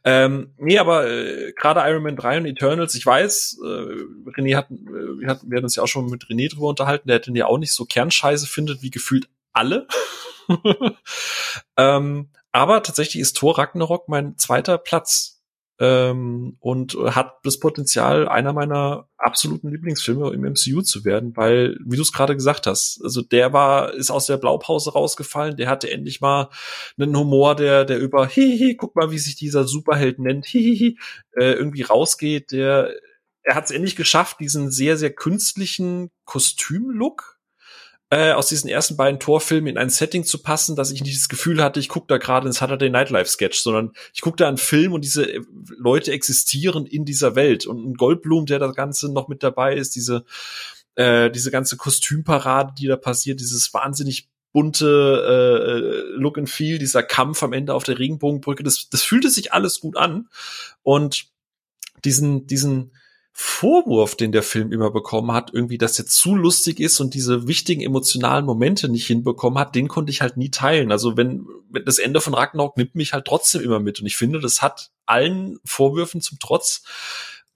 Ähm, 0.04 0.52
nee, 0.58 0.78
aber 0.78 1.08
äh, 1.08 1.54
gerade 1.54 1.80
Iron 1.88 2.02
Man 2.02 2.14
3 2.14 2.36
und 2.36 2.44
Eternals, 2.44 2.94
ich 2.94 3.06
weiß, 3.06 3.58
äh, 3.64 3.66
René 3.66 4.54
hat, 4.54 4.70
äh, 4.70 4.74
wir 5.18 5.28
hatten, 5.28 5.50
wir 5.50 5.56
hatten 5.56 5.64
uns 5.64 5.76
ja 5.76 5.82
auch 5.82 5.88
schon 5.88 6.10
mit 6.10 6.26
René 6.26 6.52
drüber 6.52 6.68
unterhalten, 6.68 7.08
der 7.08 7.20
den 7.20 7.36
ja 7.36 7.46
auch 7.46 7.56
nicht 7.56 7.72
so 7.72 7.86
Kernscheiße 7.86 8.46
findet, 8.46 8.82
wie 8.82 8.90
gefühlt 8.90 9.30
alle. 9.54 9.88
ähm, 11.78 12.28
aber 12.52 12.82
tatsächlich 12.82 13.22
ist 13.22 13.38
Thor 13.38 13.56
Ragnarok 13.56 14.10
mein 14.10 14.36
zweiter 14.36 14.76
Platz 14.76 15.37
ähm, 15.80 16.56
und 16.60 16.94
hat 16.94 17.34
das 17.44 17.58
Potenzial, 17.58 18.28
einer 18.28 18.52
meiner 18.52 19.08
absoluten 19.16 19.70
Lieblingsfilme 19.70 20.32
im 20.32 20.42
MCU 20.42 20.82
zu 20.82 21.04
werden, 21.04 21.36
weil, 21.36 21.76
wie 21.84 21.96
du 21.96 22.02
es 22.02 22.12
gerade 22.12 22.34
gesagt 22.34 22.66
hast, 22.66 23.00
also 23.02 23.22
der 23.22 23.52
war, 23.52 23.94
ist 23.94 24.10
aus 24.10 24.26
der 24.26 24.38
Blaupause 24.38 24.92
rausgefallen, 24.92 25.56
der 25.56 25.68
hatte 25.68 25.90
endlich 25.90 26.20
mal 26.20 26.50
einen 26.98 27.16
Humor, 27.16 27.54
der, 27.54 27.84
der 27.84 27.98
über 27.98 28.26
hihihi, 28.26 28.76
guck 28.76 28.96
mal, 28.96 29.10
wie 29.10 29.18
sich 29.18 29.36
dieser 29.36 29.64
Superheld 29.64 30.18
nennt, 30.18 30.46
hihihi, 30.46 30.98
äh, 31.36 31.52
irgendwie 31.52 31.82
rausgeht, 31.82 32.52
der, 32.52 32.90
er 33.42 33.54
hat 33.54 33.66
es 33.66 33.70
endlich 33.70 33.96
geschafft, 33.96 34.40
diesen 34.40 34.70
sehr, 34.70 34.96
sehr 34.96 35.12
künstlichen 35.12 36.10
Kostümlook 36.24 37.37
äh, 38.10 38.32
aus 38.32 38.48
diesen 38.48 38.70
ersten 38.70 38.96
beiden 38.96 39.20
Torfilmen 39.20 39.68
in 39.68 39.78
ein 39.78 39.90
Setting 39.90 40.24
zu 40.24 40.42
passen, 40.42 40.76
dass 40.76 40.90
ich 40.90 41.02
nicht 41.02 41.16
das 41.16 41.28
Gefühl 41.28 41.62
hatte, 41.62 41.78
ich 41.78 41.90
gucke 41.90 42.06
da 42.08 42.16
gerade 42.16 42.46
ins 42.46 42.58
Saturday 42.58 42.88
Night 42.88 43.10
Live 43.10 43.28
Sketch, 43.28 43.58
sondern 43.60 43.92
ich 44.14 44.22
gucke 44.22 44.36
da 44.36 44.48
einen 44.48 44.56
Film 44.56 44.94
und 44.94 45.04
diese 45.04 45.30
äh, 45.30 45.42
Leute 45.76 46.12
existieren 46.12 46.86
in 46.86 47.04
dieser 47.04 47.34
Welt. 47.34 47.66
Und 47.66 47.84
ein 47.84 47.94
Goldblum, 47.94 48.46
der 48.46 48.58
das 48.58 48.74
Ganze 48.74 49.12
noch 49.12 49.28
mit 49.28 49.42
dabei 49.42 49.76
ist, 49.76 49.94
diese 49.94 50.24
äh, 50.94 51.30
diese 51.30 51.50
ganze 51.50 51.76
Kostümparade, 51.76 52.74
die 52.78 52.86
da 52.86 52.96
passiert, 52.96 53.40
dieses 53.40 53.72
wahnsinnig 53.74 54.28
bunte 54.52 56.08
äh, 56.14 56.18
Look 56.18 56.38
and 56.38 56.48
Feel, 56.48 56.78
dieser 56.78 57.02
Kampf 57.02 57.42
am 57.42 57.52
Ende 57.52 57.74
auf 57.74 57.84
der 57.84 57.98
Regenbogenbrücke, 57.98 58.62
das, 58.62 58.88
das 58.88 59.02
fühlte 59.02 59.28
sich 59.28 59.52
alles 59.52 59.80
gut 59.80 59.96
an. 59.96 60.28
Und 60.82 61.26
diesen 62.04 62.46
diesen 62.46 62.92
Vorwurf, 63.40 64.16
den 64.16 64.32
der 64.32 64.42
Film 64.42 64.72
immer 64.72 64.90
bekommen 64.90 65.30
hat, 65.30 65.54
irgendwie, 65.54 65.78
dass 65.78 65.96
er 65.96 66.06
zu 66.06 66.34
lustig 66.34 66.80
ist 66.80 66.98
und 66.98 67.14
diese 67.14 67.46
wichtigen 67.46 67.82
emotionalen 67.82 68.44
Momente 68.44 68.88
nicht 68.88 69.06
hinbekommen 69.06 69.60
hat, 69.60 69.76
den 69.76 69.86
konnte 69.86 70.10
ich 70.10 70.20
halt 70.20 70.36
nie 70.36 70.50
teilen. 70.50 70.90
Also 70.90 71.16
wenn, 71.16 71.46
wenn 71.70 71.84
das 71.84 72.00
Ende 72.00 72.20
von 72.20 72.34
Ragnarok 72.34 72.76
nimmt 72.76 72.96
mich 72.96 73.12
halt 73.12 73.26
trotzdem 73.26 73.62
immer 73.62 73.78
mit 73.78 74.00
und 74.00 74.06
ich 74.06 74.16
finde, 74.16 74.40
das 74.40 74.60
hat 74.60 74.90
allen 75.06 75.60
Vorwürfen 75.64 76.20
zum 76.20 76.40
Trotz 76.40 76.82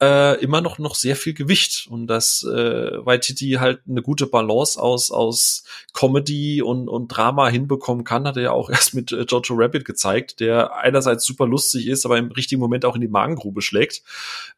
äh, 0.02 0.34
immer 0.42 0.60
noch 0.60 0.78
noch 0.78 0.96
sehr 0.96 1.14
viel 1.14 1.32
Gewicht 1.32 1.86
und 1.88 2.08
dass 2.08 2.42
äh, 2.42 3.06
Waititi 3.06 3.52
halt 3.60 3.82
eine 3.88 4.02
gute 4.02 4.26
Balance 4.26 4.80
aus 4.82 5.12
aus 5.12 5.62
Comedy 5.92 6.60
und 6.60 6.88
und 6.88 7.06
Drama 7.06 7.48
hinbekommen 7.48 8.02
kann, 8.02 8.26
hat 8.26 8.36
er 8.36 8.42
ja 8.42 8.50
auch 8.50 8.68
erst 8.70 8.94
mit 8.94 9.12
äh, 9.12 9.24
Jojo 9.28 9.54
Rabbit 9.54 9.84
gezeigt, 9.84 10.40
der 10.40 10.74
einerseits 10.74 11.24
super 11.24 11.46
lustig 11.46 11.86
ist, 11.86 12.04
aber 12.04 12.18
im 12.18 12.32
richtigen 12.32 12.60
Moment 12.60 12.84
auch 12.84 12.96
in 12.96 13.00
die 13.00 13.08
Magengrube 13.08 13.62
schlägt. 13.62 14.02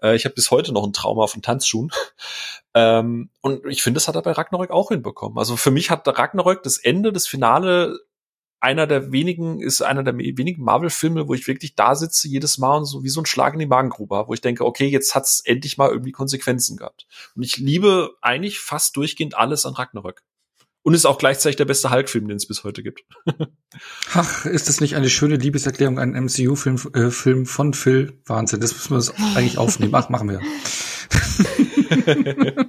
Äh, 0.02 0.16
ich 0.16 0.24
habe 0.24 0.34
bis 0.34 0.50
heute 0.50 0.72
noch 0.72 0.86
ein 0.86 0.94
Trauma 0.94 1.26
von 1.26 1.42
Tanzschuhen. 1.42 1.90
ähm, 2.74 3.28
und 3.42 3.66
ich 3.66 3.82
finde, 3.82 3.98
das 3.98 4.08
hat 4.08 4.14
er 4.14 4.22
bei 4.22 4.32
Ragnarök 4.32 4.70
auch 4.70 4.88
hinbekommen. 4.88 5.36
Also 5.36 5.56
für 5.56 5.70
mich 5.70 5.90
hat 5.90 6.08
Ragnarök 6.08 6.62
das 6.62 6.78
Ende, 6.78 7.12
das 7.12 7.26
Finale 7.26 8.00
einer 8.64 8.86
der 8.86 9.12
wenigen, 9.12 9.60
ist 9.60 9.82
einer 9.82 10.02
der 10.02 10.16
wenigen 10.16 10.64
Marvel-Filme, 10.64 11.28
wo 11.28 11.34
ich 11.34 11.46
wirklich 11.46 11.74
da 11.74 11.94
sitze 11.94 12.28
jedes 12.28 12.56
Mal 12.56 12.78
und 12.78 12.86
so 12.86 13.04
wie 13.04 13.10
so 13.10 13.20
ein 13.20 13.26
Schlag 13.26 13.52
in 13.52 13.58
die 13.58 13.66
Magengrube 13.66 14.16
habe, 14.16 14.28
wo 14.30 14.32
ich 14.32 14.40
denke, 14.40 14.64
okay, 14.64 14.86
jetzt 14.86 15.14
hat's 15.14 15.42
endlich 15.44 15.76
mal 15.76 15.90
irgendwie 15.90 16.12
Konsequenzen 16.12 16.78
gehabt. 16.78 17.06
Und 17.36 17.42
ich 17.42 17.58
liebe 17.58 18.16
eigentlich 18.22 18.58
fast 18.58 18.96
durchgehend 18.96 19.36
alles 19.36 19.66
an 19.66 19.74
Ragnarök. 19.74 20.22
Und 20.84 20.92
ist 20.92 21.06
auch 21.06 21.16
gleichzeitig 21.16 21.56
der 21.56 21.64
beste 21.64 21.90
Hulk-Film, 21.90 22.28
den 22.28 22.36
es 22.36 22.46
bis 22.46 22.62
heute 22.62 22.82
gibt. 22.82 23.04
Ach, 24.14 24.44
ist 24.44 24.68
das 24.68 24.82
nicht 24.82 24.96
eine 24.96 25.08
schöne 25.08 25.36
Liebeserklärung, 25.36 25.98
ein 25.98 26.10
MCU-Film 26.10 26.76
äh, 26.92 27.10
Film 27.10 27.46
von 27.46 27.72
Phil? 27.72 28.20
Wahnsinn, 28.26 28.60
das 28.60 28.90
müssen 28.90 29.16
wir 29.16 29.34
eigentlich 29.34 29.56
aufnehmen. 29.56 29.94
Ach, 29.94 30.10
machen 30.10 30.28
wir. 30.28 30.38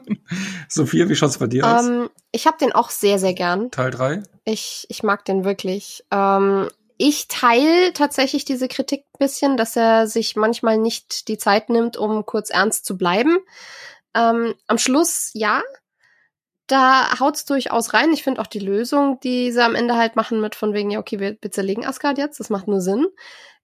Sophia, 0.69 1.09
wie 1.09 1.15
schaut's 1.15 1.39
bei 1.39 1.47
dir 1.47 1.67
aus? 1.67 1.85
Ähm, 1.85 2.09
ich 2.31 2.47
habe 2.47 2.57
den 2.57 2.71
auch 2.71 2.89
sehr, 2.89 3.19
sehr 3.19 3.33
gern. 3.33 3.69
Teil 3.69 3.91
3? 3.91 4.23
Ich, 4.45 4.85
ich 4.87 5.03
mag 5.03 5.25
den 5.25 5.43
wirklich. 5.43 6.05
Ähm, 6.09 6.69
ich 6.97 7.27
teile 7.27 7.91
tatsächlich 7.91 8.45
diese 8.45 8.69
Kritik 8.69 9.01
ein 9.01 9.19
bisschen, 9.19 9.57
dass 9.57 9.75
er 9.75 10.07
sich 10.07 10.37
manchmal 10.37 10.77
nicht 10.77 11.27
die 11.27 11.37
Zeit 11.37 11.69
nimmt, 11.69 11.97
um 11.97 12.25
kurz 12.25 12.49
ernst 12.49 12.85
zu 12.85 12.97
bleiben. 12.97 13.39
Ähm, 14.13 14.55
am 14.67 14.77
Schluss 14.77 15.31
ja, 15.33 15.61
da 16.67 17.19
haut's 17.19 17.45
durchaus 17.45 17.93
rein. 17.93 18.11
Ich 18.11 18.23
finde 18.23 18.41
auch 18.41 18.47
die 18.47 18.59
Lösung, 18.59 19.19
die 19.21 19.51
sie 19.51 19.63
am 19.63 19.75
Ende 19.75 19.95
halt 19.95 20.15
machen 20.15 20.41
mit 20.41 20.55
von 20.55 20.73
wegen, 20.73 20.91
ja, 20.91 20.99
okay, 20.99 21.19
wir, 21.19 21.37
zerlegen 21.51 21.85
Asgard 21.85 22.17
jetzt, 22.17 22.39
das 22.39 22.49
macht 22.49 22.67
nur 22.67 22.81
Sinn, 22.81 23.07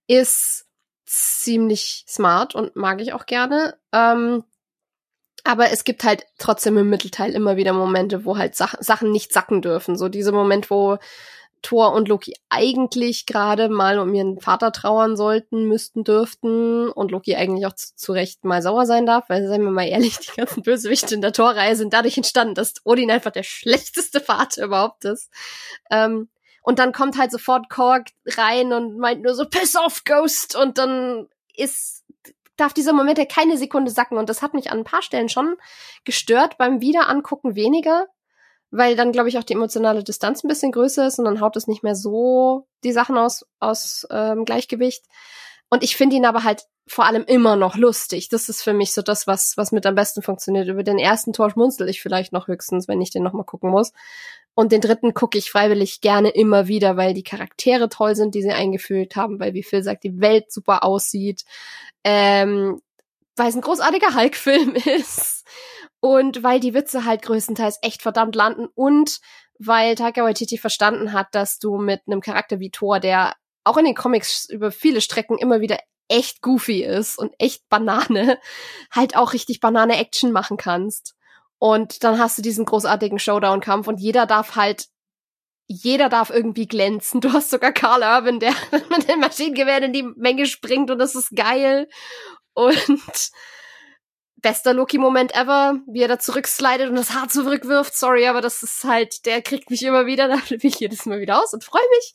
ist 0.08 0.68
ziemlich 1.06 2.06
smart 2.08 2.56
und 2.56 2.76
mag 2.76 3.02
ich 3.02 3.14
auch 3.14 3.26
gerne. 3.26 3.78
Ähm, 3.92 4.44
aber 5.44 5.72
es 5.72 5.84
gibt 5.84 6.04
halt 6.04 6.26
trotzdem 6.38 6.78
im 6.78 6.90
Mittelteil 6.90 7.34
immer 7.34 7.56
wieder 7.58 7.74
Momente, 7.74 8.26
wo 8.26 8.38
halt 8.38 8.56
Sach 8.56 8.76
Sachen 8.80 9.12
nicht 9.12 9.34
sacken 9.34 9.62
dürfen. 9.62 9.98
So 9.98 10.08
diese 10.08 10.32
Moment, 10.32 10.70
wo 10.70 10.98
Thor 11.62 11.93
und 11.93 12.08
Loki 12.08 12.34
eigentlich 12.50 13.26
gerade 13.26 13.69
mal 13.69 14.00
um 14.00 14.13
ihren 14.13 14.39
Vater 14.39 14.71
trauern 14.71 15.15
sollten, 15.15 15.67
müssten, 15.67 16.04
dürften 16.04 16.89
und 16.89 17.12
Loki 17.12 17.36
eigentlich 17.36 17.65
auch 17.65 17.76
zu, 17.76 17.95
zu 17.95 18.12
Recht 18.13 18.43
mal 18.43 18.62
sauer 18.62 18.86
sein 18.86 19.06
darf, 19.06 19.30
weil, 19.30 19.47
seien 19.47 19.63
wir 19.63 19.71
mal 19.71 19.88
ehrlich, 19.88 20.17
die 20.19 20.36
ganzen 20.36 20.63
Bösewichte 20.63 21.15
in 21.15 21.21
der 21.21 21.34
Torreihe 21.34 21.76
sind 21.76 21.93
dadurch 21.93 22.17
entstanden, 22.17 22.56
dass 22.56 22.74
Odin 22.84 23.12
einfach 23.12 23.32
der 23.32 23.43
schlechteste 23.43 24.19
Vater 24.19 24.65
überhaupt 24.65 25.06
ist. 25.06 25.30
Ähm, 25.89 26.30
und 26.63 26.80
dann 26.80 26.91
kommt 26.91 27.17
halt 27.17 27.32
sofort 27.32 27.69
Korg 27.69 28.08
rein 28.28 28.71
und 28.74 28.97
meint 28.97 29.24
nur 29.24 29.34
so, 29.34 29.45
piss 29.45 29.76
off, 29.76 30.04
Ghost! 30.04 30.56
Und 30.56 30.78
dann 30.78 31.28
ist 31.56 32.02
darf 32.58 32.74
dieser 32.74 32.93
Moment 32.93 33.17
ja 33.17 33.26
keine 33.26 33.58
Sekunde 33.58 33.91
sacken. 33.91 34.17
Und 34.17 34.30
das 34.30 34.41
hat 34.41 34.54
mich 34.54 34.71
an 34.71 34.80
ein 34.80 34.84
paar 34.84 35.02
Stellen 35.02 35.30
schon 35.30 35.56
gestört, 36.06 36.58
beim 36.58 36.80
Wiederangucken 36.80 37.56
weniger, 37.56 38.08
weil 38.72 38.96
dann, 38.96 39.12
glaube 39.12 39.30
ich, 39.30 39.38
auch 39.38 39.44
die 39.44 39.54
emotionale 39.54 40.04
Distanz 40.04 40.44
ein 40.44 40.48
bisschen 40.48 40.72
größer 40.72 41.06
ist 41.06 41.20
und 41.20 41.26
dann 41.26 41.42
haut 41.42 41.58
es 41.58 41.68
nicht 41.68 41.84
mehr 41.84 41.96
so 41.96 42.68
die 42.84 42.94
Sachen 42.94 43.18
aus, 43.18 43.46
aus 43.60 44.08
ähm, 44.10 44.46
Gleichgewicht. 44.46 45.04
Und 45.70 45.84
ich 45.84 45.96
finde 45.96 46.16
ihn 46.16 46.26
aber 46.26 46.44
halt 46.44 46.64
vor 46.88 47.06
allem 47.06 47.24
immer 47.26 47.56
noch 47.56 47.76
lustig. 47.76 48.30
Das 48.30 48.50
ist 48.50 48.62
für 48.62 48.74
mich 48.74 48.94
so 48.94 49.02
das, 49.02 49.28
was, 49.28 49.56
was 49.56 49.72
mit 49.72 49.86
am 49.86 49.96
besten 49.96 50.22
funktioniert. 50.22 50.68
Über 50.68 50.84
den 50.84 50.98
ersten 50.98 51.32
Tor 51.32 51.52
schmunzel 51.52 51.88
ich 51.90 52.02
vielleicht 52.02 52.34
noch 52.34 52.48
höchstens, 52.48 52.88
wenn 52.88 53.02
ich 53.02 53.12
den 53.12 53.24
nochmal 53.24 53.46
gucken 53.46 53.70
muss. 53.70 53.94
Und 54.54 54.72
den 54.72 54.82
dritten 54.82 55.14
gucke 55.14 55.38
ich 55.38 55.52
freiwillig 55.52 56.02
gerne 56.02 56.30
immer 56.30 56.68
wieder, 56.68 56.98
weil 56.98 57.14
die 57.14 57.24
Charaktere 57.24 57.88
toll 57.88 58.16
sind, 58.16 58.36
die 58.36 58.42
sie 58.42 58.52
eingeführt 58.52 59.16
haben, 59.16 59.40
weil, 59.40 59.54
wie 59.54 59.64
Phil 59.64 59.84
sagt, 59.84 60.04
die 60.04 60.20
Welt 60.20 60.52
super 60.52 60.84
aussieht, 60.84 61.46
ähm, 62.04 62.82
weil 63.38 63.48
es 63.48 63.56
ein 63.56 63.62
großartiger 63.62 64.14
Hulk-Film 64.14 64.76
ist 64.86 65.46
und 66.02 66.44
weil 66.44 66.60
die 66.60 66.74
Witze 66.74 67.06
halt 67.06 67.22
größtenteils 67.22 67.78
echt 67.82 68.02
verdammt 68.02 68.36
landen 68.36 68.68
und 68.76 69.20
weil 69.58 69.96
Taika 69.96 70.24
Waititi 70.24 70.58
verstanden 70.58 71.14
hat, 71.14 71.28
dass 71.34 71.60
du 71.60 71.78
mit 71.78 72.02
einem 72.08 72.20
Charakter 72.20 72.60
wie 72.60 72.72
Thor, 72.72 73.00
der 73.00 73.36
auch 73.64 73.78
in 73.78 73.86
den 73.86 73.96
Comics 73.96 74.50
über 74.50 74.72
viele 74.72 75.00
Strecken 75.02 75.38
immer 75.38 75.62
wieder 75.62 75.78
echt 76.08 76.42
goofy 76.42 76.84
ist 76.84 77.18
und 77.18 77.34
echt 77.38 77.70
Banane, 77.70 78.40
halt 78.92 79.16
auch 79.16 79.34
richtig 79.34 79.60
Banane 79.60 79.98
Action 79.98 80.32
machen 80.32 80.58
kannst. 80.58 81.16
Und 81.60 82.04
dann 82.04 82.18
hast 82.18 82.40
du 82.40 82.42
diesen 82.42 82.66
großartigen 82.66 83.20
Showdown-Kampf 83.20 83.88
und 83.88 84.00
jeder 84.00 84.26
darf 84.26 84.56
halt, 84.56 84.88
jeder 85.68 86.10
darf 86.10 86.32
irgendwie 86.32 86.68
glänzen. 86.68 87.22
Du 87.22 87.32
hast 87.32 87.52
sogar 87.52 87.72
Carl 87.72 88.02
Urban, 88.02 88.40
der 88.40 88.54
mit 88.90 89.08
dem 89.08 89.20
Maschinengewehr 89.20 89.84
in 89.84 89.94
die 89.94 90.10
Menge 90.16 90.48
springt 90.48 90.90
und 90.90 90.98
das 90.98 91.14
ist 91.14 91.36
geil. 91.36 91.88
Und 92.54 93.32
bester 94.41 94.73
Loki-Moment 94.73 95.36
ever, 95.36 95.80
wie 95.88 96.01
er 96.01 96.08
da 96.08 96.19
zurückslidet 96.19 96.89
und 96.89 96.95
das 96.95 97.13
Haar 97.13 97.30
zurückwirft. 97.30 97.95
Sorry, 97.95 98.27
aber 98.27 98.41
das 98.41 98.63
ist 98.63 98.84
halt, 98.84 99.25
der 99.25 99.41
kriegt 99.41 99.69
mich 99.69 99.84
immer 99.84 100.06
wieder, 100.06 100.27
da 100.30 100.38
flippe 100.38 100.67
ich 100.67 100.80
jedes 100.80 101.06
Mal 101.06 101.19
wieder 101.19 101.41
aus 101.41 101.54
und 101.54 101.63
freue 101.63 101.88
mich. 101.91 102.13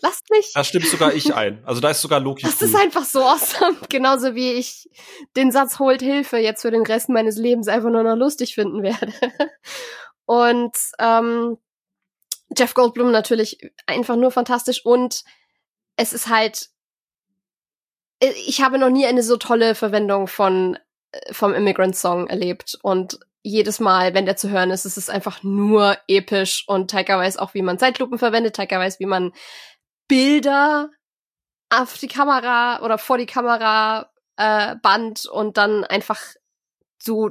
Lasst 0.00 0.30
mich. 0.30 0.50
Da 0.52 0.64
stimmt 0.64 0.86
sogar 0.86 1.14
ich 1.14 1.32
ein. 1.32 1.64
Also 1.64 1.80
da 1.80 1.90
ist 1.90 2.02
sogar 2.02 2.18
Loki. 2.18 2.42
Das 2.42 2.60
cool. 2.60 2.66
ist 2.66 2.74
einfach 2.74 3.04
so 3.04 3.22
awesome. 3.22 3.76
Genauso 3.88 4.34
wie 4.34 4.52
ich 4.52 4.90
den 5.36 5.52
Satz 5.52 5.78
holt 5.78 6.02
Hilfe 6.02 6.38
jetzt 6.38 6.62
für 6.62 6.72
den 6.72 6.82
Rest 6.82 7.08
meines 7.08 7.36
Lebens 7.36 7.68
einfach 7.68 7.90
nur 7.90 8.02
noch 8.02 8.16
lustig 8.16 8.54
finden 8.54 8.82
werde. 8.82 9.12
Und 10.24 10.76
ähm, 10.98 11.56
Jeff 12.56 12.74
Goldblum 12.74 13.12
natürlich 13.12 13.58
einfach 13.86 14.16
nur 14.16 14.30
fantastisch 14.30 14.84
und 14.84 15.24
es 15.96 16.12
ist 16.12 16.28
halt 16.28 16.68
ich 18.20 18.62
habe 18.62 18.78
noch 18.78 18.90
nie 18.90 19.06
eine 19.06 19.22
so 19.22 19.36
tolle 19.36 19.74
Verwendung 19.74 20.28
von 20.28 20.76
äh, 20.76 20.78
vom 21.30 21.54
Immigrant 21.54 21.96
Song 21.96 22.26
erlebt 22.28 22.78
und 22.82 23.18
jedes 23.42 23.80
Mal, 23.80 24.14
wenn 24.14 24.24
der 24.24 24.36
zu 24.36 24.50
hören 24.50 24.70
ist, 24.70 24.84
ist 24.84 24.96
es 24.96 25.10
einfach 25.10 25.42
nur 25.42 25.96
episch 26.06 26.64
und 26.68 26.90
Taika 26.90 27.18
weiß 27.18 27.38
auch, 27.38 27.54
wie 27.54 27.62
man 27.62 27.78
Zeitlupen 27.78 28.18
verwendet, 28.18 28.54
Taika 28.54 28.78
weiß, 28.78 29.00
wie 29.00 29.06
man 29.06 29.32
Bilder 30.06 30.90
auf 31.70 31.98
die 31.98 32.08
Kamera 32.08 32.82
oder 32.82 32.98
vor 32.98 33.18
die 33.18 33.26
Kamera 33.26 34.10
äh, 34.36 34.76
band 34.76 35.26
und 35.26 35.56
dann 35.56 35.84
einfach 35.84 36.20
so 36.98 37.30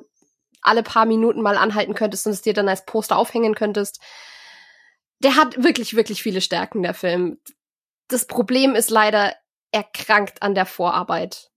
alle 0.62 0.84
paar 0.84 1.06
Minuten 1.06 1.42
mal 1.42 1.58
anhalten 1.58 1.94
könntest 1.94 2.26
und 2.28 2.34
es 2.34 2.42
dir 2.42 2.54
dann 2.54 2.70
als 2.70 2.86
Poster 2.86 3.18
aufhängen 3.18 3.56
könntest. 3.56 4.00
der 5.20 5.36
hat 5.36 5.64
wirklich, 5.64 5.96
wirklich 5.96 6.24
viele 6.24 6.42
Stärken, 6.42 6.82
der 6.82 6.96
Film. 6.96 7.40
Das 8.08 8.26
Problem 8.26 8.74
ist 8.76 8.90
leider, 8.90 9.36
er 9.72 9.84
krankt 9.84 10.42
an 10.42 10.56
der 10.56 10.66
Vorarbeit. 10.66 11.51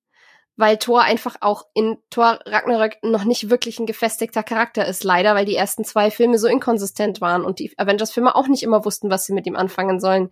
Weil 0.56 0.78
Thor 0.78 1.02
einfach 1.02 1.36
auch 1.40 1.66
in 1.74 1.98
Thor 2.10 2.38
Ragnarök 2.46 2.98
noch 3.02 3.24
nicht 3.24 3.50
wirklich 3.50 3.80
ein 3.80 3.86
gefestigter 3.86 4.44
Charakter 4.44 4.86
ist, 4.86 5.02
leider, 5.02 5.34
weil 5.34 5.46
die 5.46 5.56
ersten 5.56 5.84
zwei 5.84 6.10
Filme 6.12 6.38
so 6.38 6.46
inkonsistent 6.46 7.20
waren 7.20 7.44
und 7.44 7.58
die 7.58 7.76
Avengers-Filme 7.76 8.36
auch 8.36 8.46
nicht 8.46 8.62
immer 8.62 8.84
wussten, 8.84 9.10
was 9.10 9.24
sie 9.24 9.32
mit 9.32 9.46
ihm 9.46 9.56
anfangen 9.56 9.98
sollen. 9.98 10.30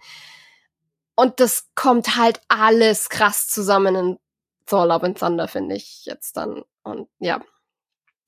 Und 1.16 1.40
das 1.40 1.68
kommt 1.74 2.16
halt 2.16 2.40
alles 2.48 3.08
krass 3.08 3.48
zusammen 3.48 3.94
in 3.96 4.18
Thor 4.66 4.87
Love 4.87 5.06
and 5.06 5.18
Thunder, 5.18 5.48
finde 5.48 5.74
ich 5.74 6.04
jetzt 6.04 6.37
dann. 6.37 6.64
Und 6.85 7.08
ja, 7.18 7.40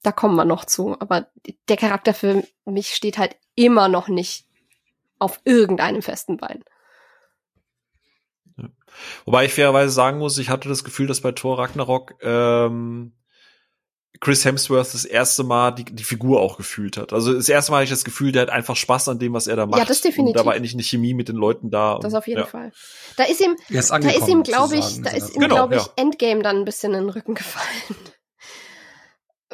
da 0.02 0.12
kommen 0.12 0.36
wir 0.36 0.44
noch 0.44 0.64
zu. 0.64 0.96
Aber 1.00 1.28
der 1.68 1.76
Charakter 1.76 2.12
für 2.12 2.44
mich 2.64 2.94
steht 2.94 3.18
halt 3.18 3.36
immer 3.54 3.88
noch 3.88 4.08
nicht 4.08 4.46
auf 5.18 5.40
irgendeinem 5.44 6.02
festen 6.02 6.36
Bein. 6.36 6.64
Ja. 8.56 8.68
Wobei 9.24 9.44
ich 9.46 9.52
fairerweise 9.52 9.92
sagen 9.92 10.18
muss, 10.18 10.38
ich 10.38 10.48
hatte 10.48 10.68
das 10.68 10.84
Gefühl, 10.84 11.06
dass 11.06 11.20
bei 11.20 11.32
Thor 11.32 11.58
Ragnarok 11.58 12.14
ähm, 12.22 13.12
Chris 14.20 14.44
Hemsworth 14.44 14.94
das 14.94 15.04
erste 15.04 15.42
Mal 15.42 15.72
die, 15.72 15.84
die 15.84 16.04
Figur 16.04 16.40
auch 16.40 16.56
gefühlt 16.56 16.96
hat. 16.96 17.12
Also 17.12 17.34
das 17.34 17.48
erste 17.48 17.72
Mal 17.72 17.78
hatte 17.78 17.84
ich 17.84 17.90
das 17.90 18.04
Gefühl, 18.04 18.32
der 18.32 18.42
hat 18.42 18.50
einfach 18.50 18.76
Spaß 18.76 19.08
an 19.08 19.18
dem, 19.18 19.32
was 19.32 19.48
er 19.48 19.56
da 19.56 19.66
macht. 19.66 19.80
Ja, 19.80 19.84
das 19.84 20.00
definitiv. 20.00 20.36
Und 20.36 20.36
da 20.40 20.46
war 20.46 20.54
endlich 20.54 20.74
eine 20.74 20.82
Chemie 20.82 21.14
mit 21.14 21.28
den 21.28 21.36
Leuten 21.36 21.70
da. 21.70 21.98
Das 22.00 22.14
auf 22.14 22.26
jeden 22.26 22.40
ja. 22.40 22.46
Fall. 22.46 22.72
Da 23.16 23.24
ist 23.24 23.40
ihm, 23.40 23.56
ist 23.68 23.90
da 23.90 23.96
ist 23.96 24.28
ihm, 24.28 24.42
glaube 24.42 24.76
ich, 24.76 25.02
da 25.02 25.10
in 25.10 25.16
ist 25.16 25.34
ihm, 25.34 25.40
Genau, 25.40 25.56
glaube 25.56 25.76
ich, 25.76 25.82
ja. 25.82 25.92
Endgame 25.96 26.42
dann 26.42 26.58
ein 26.58 26.64
bisschen 26.64 26.94
in 26.94 27.00
den 27.00 27.10
Rücken 27.10 27.34
gefallen. 27.34 27.96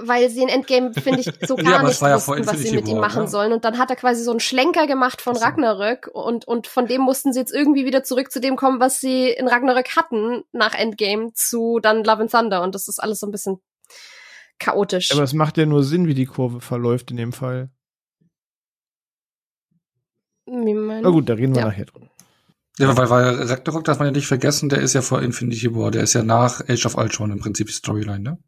Weil 0.02 0.30
sie 0.30 0.42
in 0.42 0.48
Endgame, 0.48 0.92
finde 0.94 1.20
ich, 1.20 1.30
so 1.46 1.56
Ja, 1.58 1.62
gar 1.64 1.82
es 1.84 2.00
nicht 2.00 2.00
ja 2.02 2.14
wussten, 2.16 2.46
was 2.46 2.58
sie 2.58 2.74
mit 2.74 2.88
ihm 2.88 2.98
machen 2.98 3.22
ja. 3.22 3.28
sollen. 3.28 3.52
Und 3.52 3.64
dann 3.64 3.78
hat 3.78 3.90
er 3.90 3.96
quasi 3.96 4.22
so 4.22 4.30
einen 4.30 4.40
Schlenker 4.40 4.86
gemacht 4.86 5.20
von. 5.20 5.36
Ragnarök 5.36 6.08
und, 6.12 6.46
und 6.46 6.66
von 6.66 6.86
dem 6.86 7.00
mussten 7.02 7.32
sie 7.32 7.40
jetzt 7.40 7.52
irgendwie 7.52 7.84
wieder 7.86 8.02
zurück 8.02 8.30
zu 8.30 8.40
dem 8.40 8.56
kommen, 8.56 8.80
was 8.80 9.00
sie 9.00 9.28
in 9.30 9.48
Ragnarök 9.48 9.96
hatten 9.96 10.42
nach 10.52 10.74
Endgame 10.74 11.32
zu 11.34 11.78
dann 11.80 12.04
Love 12.04 12.22
and 12.22 12.30
Thunder. 12.30 12.62
Und 12.62 12.74
das 12.74 12.88
ist 12.88 12.98
alles 12.98 13.20
so 13.20 13.26
ein 13.26 13.30
bisschen 13.32 13.58
chaotisch. 14.58 15.10
Aber 15.12 15.22
es 15.22 15.32
macht 15.32 15.56
ja 15.56 15.66
nur 15.66 15.82
Sinn, 15.84 16.06
wie 16.06 16.14
die 16.14 16.26
Kurve 16.26 16.60
verläuft 16.60 17.10
in 17.10 17.16
dem 17.16 17.32
Fall. 17.32 17.70
Wie 20.46 20.74
mein- 20.74 21.02
Na 21.02 21.10
gut, 21.10 21.28
da 21.28 21.34
reden 21.34 21.54
wir 21.54 21.62
Ja. 21.62 21.68
nachher 21.68 21.84
drüber. 21.86 22.08
Ja, 22.78 22.96
weil, 22.96 23.10
weil 23.10 23.42
Ragnarok 23.42 23.84
darf 23.84 23.98
man 23.98 24.08
ja 24.08 24.12
nicht 24.12 24.26
vergessen, 24.26 24.68
der 24.68 24.80
ist 24.80 24.94
ja 24.94 25.02
vor 25.02 25.20
Infinity 25.22 25.74
War, 25.74 25.90
der 25.90 26.02
ist 26.02 26.14
ja 26.14 26.22
nach 26.22 26.60
Age 26.68 26.86
of 26.86 26.96
Ultron 26.96 27.30
im 27.30 27.38
Prinzip 27.40 27.66
die 27.66 27.72
Storyline, 27.74 28.20
ne? 28.20 28.38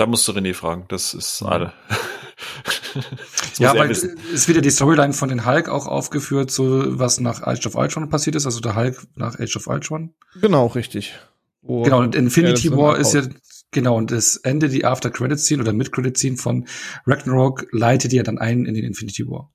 Da 0.00 0.06
musst 0.06 0.26
du 0.26 0.32
René 0.32 0.54
fragen. 0.54 0.86
Das 0.88 1.12
ist 1.12 1.42
alle. 1.42 1.74
das 2.94 3.58
Ja, 3.58 3.76
weil 3.76 3.90
wissen. 3.90 4.18
ist 4.32 4.48
wieder 4.48 4.62
die 4.62 4.70
Storyline 4.70 5.12
von 5.12 5.28
den 5.28 5.44
Hulk 5.44 5.68
auch 5.68 5.86
aufgeführt, 5.86 6.50
so 6.50 6.98
was 6.98 7.20
nach 7.20 7.42
Age 7.42 7.66
of 7.66 7.74
Ultron 7.74 8.08
passiert 8.08 8.34
ist, 8.34 8.46
also 8.46 8.60
der 8.60 8.76
Hulk 8.76 8.96
nach 9.16 9.38
Age 9.38 9.56
of 9.56 9.66
Ultron. 9.66 10.14
Genau, 10.40 10.68
richtig. 10.68 11.18
Wo 11.60 11.82
Genau, 11.82 11.98
und 11.98 12.14
Infinity 12.14 12.70
das 12.70 12.78
War 12.78 12.96
ist 12.96 13.12
ja, 13.12 13.24
genau, 13.72 13.98
und 13.98 14.10
das 14.10 14.36
Ende, 14.36 14.70
die 14.70 14.86
After-Credit-Scene 14.86 15.60
oder 15.60 15.74
Mid-Credit-Scene 15.74 16.38
von 16.38 16.66
Ragnarok 17.06 17.66
leitet 17.70 18.14
ja 18.14 18.22
dann 18.22 18.38
ein 18.38 18.64
in 18.64 18.72
den 18.72 18.84
Infinity 18.84 19.26
War. 19.28 19.52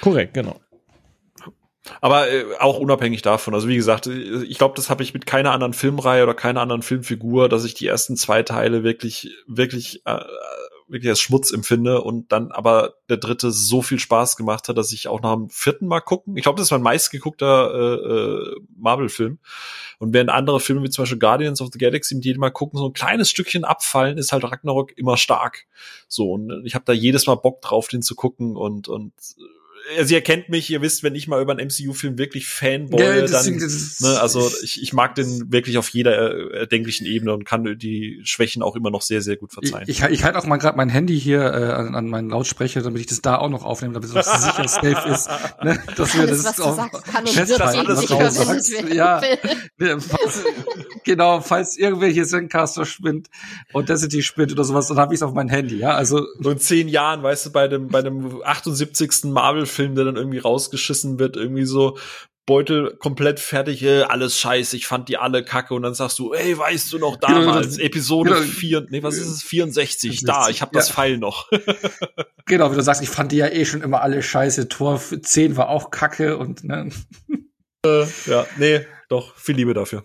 Korrekt, 0.00 0.34
genau. 0.34 0.60
Aber 2.00 2.30
äh, 2.30 2.44
auch 2.60 2.78
unabhängig 2.78 3.22
davon. 3.22 3.54
Also 3.54 3.68
wie 3.68 3.76
gesagt, 3.76 4.06
äh, 4.06 4.42
ich 4.44 4.58
glaube, 4.58 4.74
das 4.76 4.90
habe 4.90 5.02
ich 5.02 5.14
mit 5.14 5.26
keiner 5.26 5.52
anderen 5.52 5.74
Filmreihe 5.74 6.22
oder 6.22 6.34
keiner 6.34 6.60
anderen 6.60 6.82
Filmfigur, 6.82 7.48
dass 7.48 7.64
ich 7.64 7.74
die 7.74 7.86
ersten 7.86 8.16
zwei 8.16 8.42
Teile 8.42 8.84
wirklich, 8.84 9.30
wirklich, 9.46 10.02
äh, 10.06 10.20
wirklich 10.88 11.10
als 11.10 11.20
Schmutz 11.20 11.50
empfinde 11.50 12.02
und 12.02 12.30
dann 12.30 12.52
aber 12.52 12.94
der 13.08 13.16
dritte 13.16 13.50
so 13.50 13.82
viel 13.82 13.98
Spaß 13.98 14.36
gemacht 14.36 14.68
hat, 14.68 14.76
dass 14.76 14.92
ich 14.92 15.08
auch 15.08 15.20
nach 15.22 15.34
dem 15.34 15.48
vierten 15.48 15.86
Mal 15.86 16.00
gucken. 16.00 16.36
Ich 16.36 16.42
glaube, 16.42 16.56
das 16.56 16.66
ist 16.68 16.72
mein 16.72 16.82
meistgeguckter 16.82 17.74
äh, 17.74 18.12
äh, 18.12 18.56
Marvel-Film. 18.76 19.38
Und 19.98 20.12
während 20.12 20.30
andere 20.30 20.60
Filme 20.60 20.82
wie 20.82 20.90
zum 20.90 21.02
Beispiel 21.02 21.18
Guardians 21.18 21.60
of 21.60 21.70
the 21.72 21.78
Galaxy 21.78 22.14
mit 22.14 22.24
jedem 22.24 22.40
Mal 22.40 22.50
gucken 22.50 22.78
so 22.78 22.86
ein 22.86 22.92
kleines 22.92 23.30
Stückchen 23.30 23.64
abfallen, 23.64 24.18
ist 24.18 24.32
halt 24.32 24.44
Ragnarok 24.44 24.96
immer 24.96 25.16
stark. 25.16 25.66
So 26.08 26.32
und 26.32 26.64
ich 26.66 26.74
habe 26.74 26.84
da 26.84 26.92
jedes 26.92 27.26
Mal 27.26 27.36
Bock 27.36 27.62
drauf, 27.62 27.88
den 27.88 28.02
zu 28.02 28.14
gucken 28.14 28.56
und 28.56 28.88
und 28.88 29.12
also 29.98 30.14
ihr 30.14 30.20
kennt 30.20 30.48
mich, 30.48 30.70
ihr 30.70 30.80
wisst, 30.82 31.02
wenn 31.02 31.14
ich 31.14 31.28
mal 31.28 31.40
über 31.42 31.52
einen 31.52 31.66
MCU-Film 31.68 32.18
wirklich 32.18 32.46
Fanboy, 32.46 33.00
Ja, 33.02 33.26
dann, 33.26 33.56
ne, 33.56 34.20
also 34.20 34.50
ich, 34.62 34.82
ich 34.82 34.92
mag 34.92 35.14
den 35.14 35.52
wirklich 35.52 35.78
auf 35.78 35.88
jeder 35.90 36.34
äh, 36.52 36.58
erdenklichen 36.60 37.06
Ebene 37.06 37.32
und 37.32 37.44
kann 37.44 37.78
die 37.78 38.20
Schwächen 38.24 38.62
auch 38.62 38.76
immer 38.76 38.90
noch 38.90 39.02
sehr, 39.02 39.20
sehr 39.22 39.36
gut 39.36 39.50
Ich, 39.62 39.70
verzeihen. 39.70 39.88
ich, 39.88 40.02
ich 40.02 40.24
halte 40.24 40.38
auch 40.38 40.46
mal 40.46 40.56
gerade 40.56 40.76
mein 40.76 40.88
Handy 40.88 41.18
hier 41.18 41.40
äh, 41.40 41.72
an, 41.72 41.94
an 41.94 42.08
meinen 42.08 42.30
Lautsprecher, 42.30 42.82
damit 42.82 43.00
ich 43.00 43.06
das 43.06 43.20
da 43.20 43.36
auch 43.38 43.50
noch 43.50 43.64
aufnehme, 43.64 43.94
damit 43.94 44.08
es 44.08 44.14
sicher 44.14 44.68
safe 44.68 45.08
ist. 45.08 45.28
Ne? 45.62 45.78
Dass 45.96 46.14
wir 46.14 46.22
Alles, 46.22 46.42
das 46.42 46.46
was 46.46 46.56
du 46.56 46.62
auch 46.64 46.76
sagst, 46.76 47.04
kann 47.04 47.24
und 47.24 47.30
festhalten, 47.30 47.88
wird 47.88 47.98
was 47.98 48.06
du 48.06 48.44
sagst. 48.44 48.72
Ja, 48.92 49.20
Ne, 49.78 50.00
falls, 50.00 50.44
genau, 51.04 51.40
falls 51.40 51.76
irgendwer 51.76 52.08
hier 52.08 52.24
Zencaster 52.24 52.84
spinnt, 52.86 53.28
Audacity 53.72 54.22
spinnt 54.22 54.52
oder 54.52 54.64
sowas, 54.64 54.88
dann 54.88 54.98
habe 54.98 55.14
ich 55.14 55.18
es 55.18 55.22
auf 55.22 55.32
mein 55.34 55.48
Handy, 55.48 55.78
ja. 55.78 55.90
Also 55.94 56.24
So 56.40 56.50
in 56.50 56.58
zehn 56.58 56.88
Jahren, 56.88 57.22
weißt 57.22 57.46
du, 57.46 57.52
bei 57.52 57.68
dem, 57.68 57.88
bei 57.88 58.02
dem 58.02 58.42
78. 58.42 59.24
Marvel-Film, 59.74 59.94
der 59.94 60.04
dann 60.04 60.16
irgendwie 60.16 60.38
rausgeschissen 60.38 61.18
wird, 61.18 61.36
irgendwie 61.36 61.64
so 61.64 61.98
Beutel 62.46 62.96
komplett 62.98 63.40
fertig, 63.40 63.82
äh, 63.82 64.02
alles 64.02 64.38
scheiße, 64.38 64.76
ich 64.76 64.86
fand 64.86 65.08
die 65.08 65.16
alle 65.16 65.42
kacke 65.42 65.72
und 65.72 65.82
dann 65.82 65.94
sagst 65.94 66.18
du, 66.18 66.34
ey, 66.34 66.56
weißt 66.58 66.92
du 66.92 66.98
noch 66.98 67.18
Genau, 67.18 67.40
damals, 67.40 67.66
das- 67.68 67.78
Episode 67.78 68.34
genau. 68.34 68.42
4, 68.42 68.86
nee, 68.90 69.02
was 69.02 69.16
ist 69.16 69.28
es, 69.28 69.42
64, 69.42 70.24
da, 70.24 70.50
ich 70.50 70.60
habe 70.60 70.70
das 70.74 70.88
Ja. 70.88 70.94
Pfeil 70.94 71.16
noch. 71.16 71.48
genau, 72.46 72.70
wie 72.70 72.74
du 72.76 72.82
sagst, 72.82 73.02
ich 73.02 73.08
fand 73.08 73.32
die 73.32 73.36
ja 73.38 73.48
eh 73.48 73.64
schon 73.64 73.80
immer 73.80 74.02
alle 74.02 74.22
scheiße. 74.22 74.68
Tor 74.68 75.00
10 75.00 75.56
war 75.56 75.70
auch 75.70 75.90
kacke 75.90 76.36
und 76.36 76.64
ne. 76.64 76.90
ja, 78.26 78.46
nee, 78.58 78.86
doch, 79.08 79.34
viel 79.36 79.56
Liebe 79.56 79.72
dafür. 79.72 80.04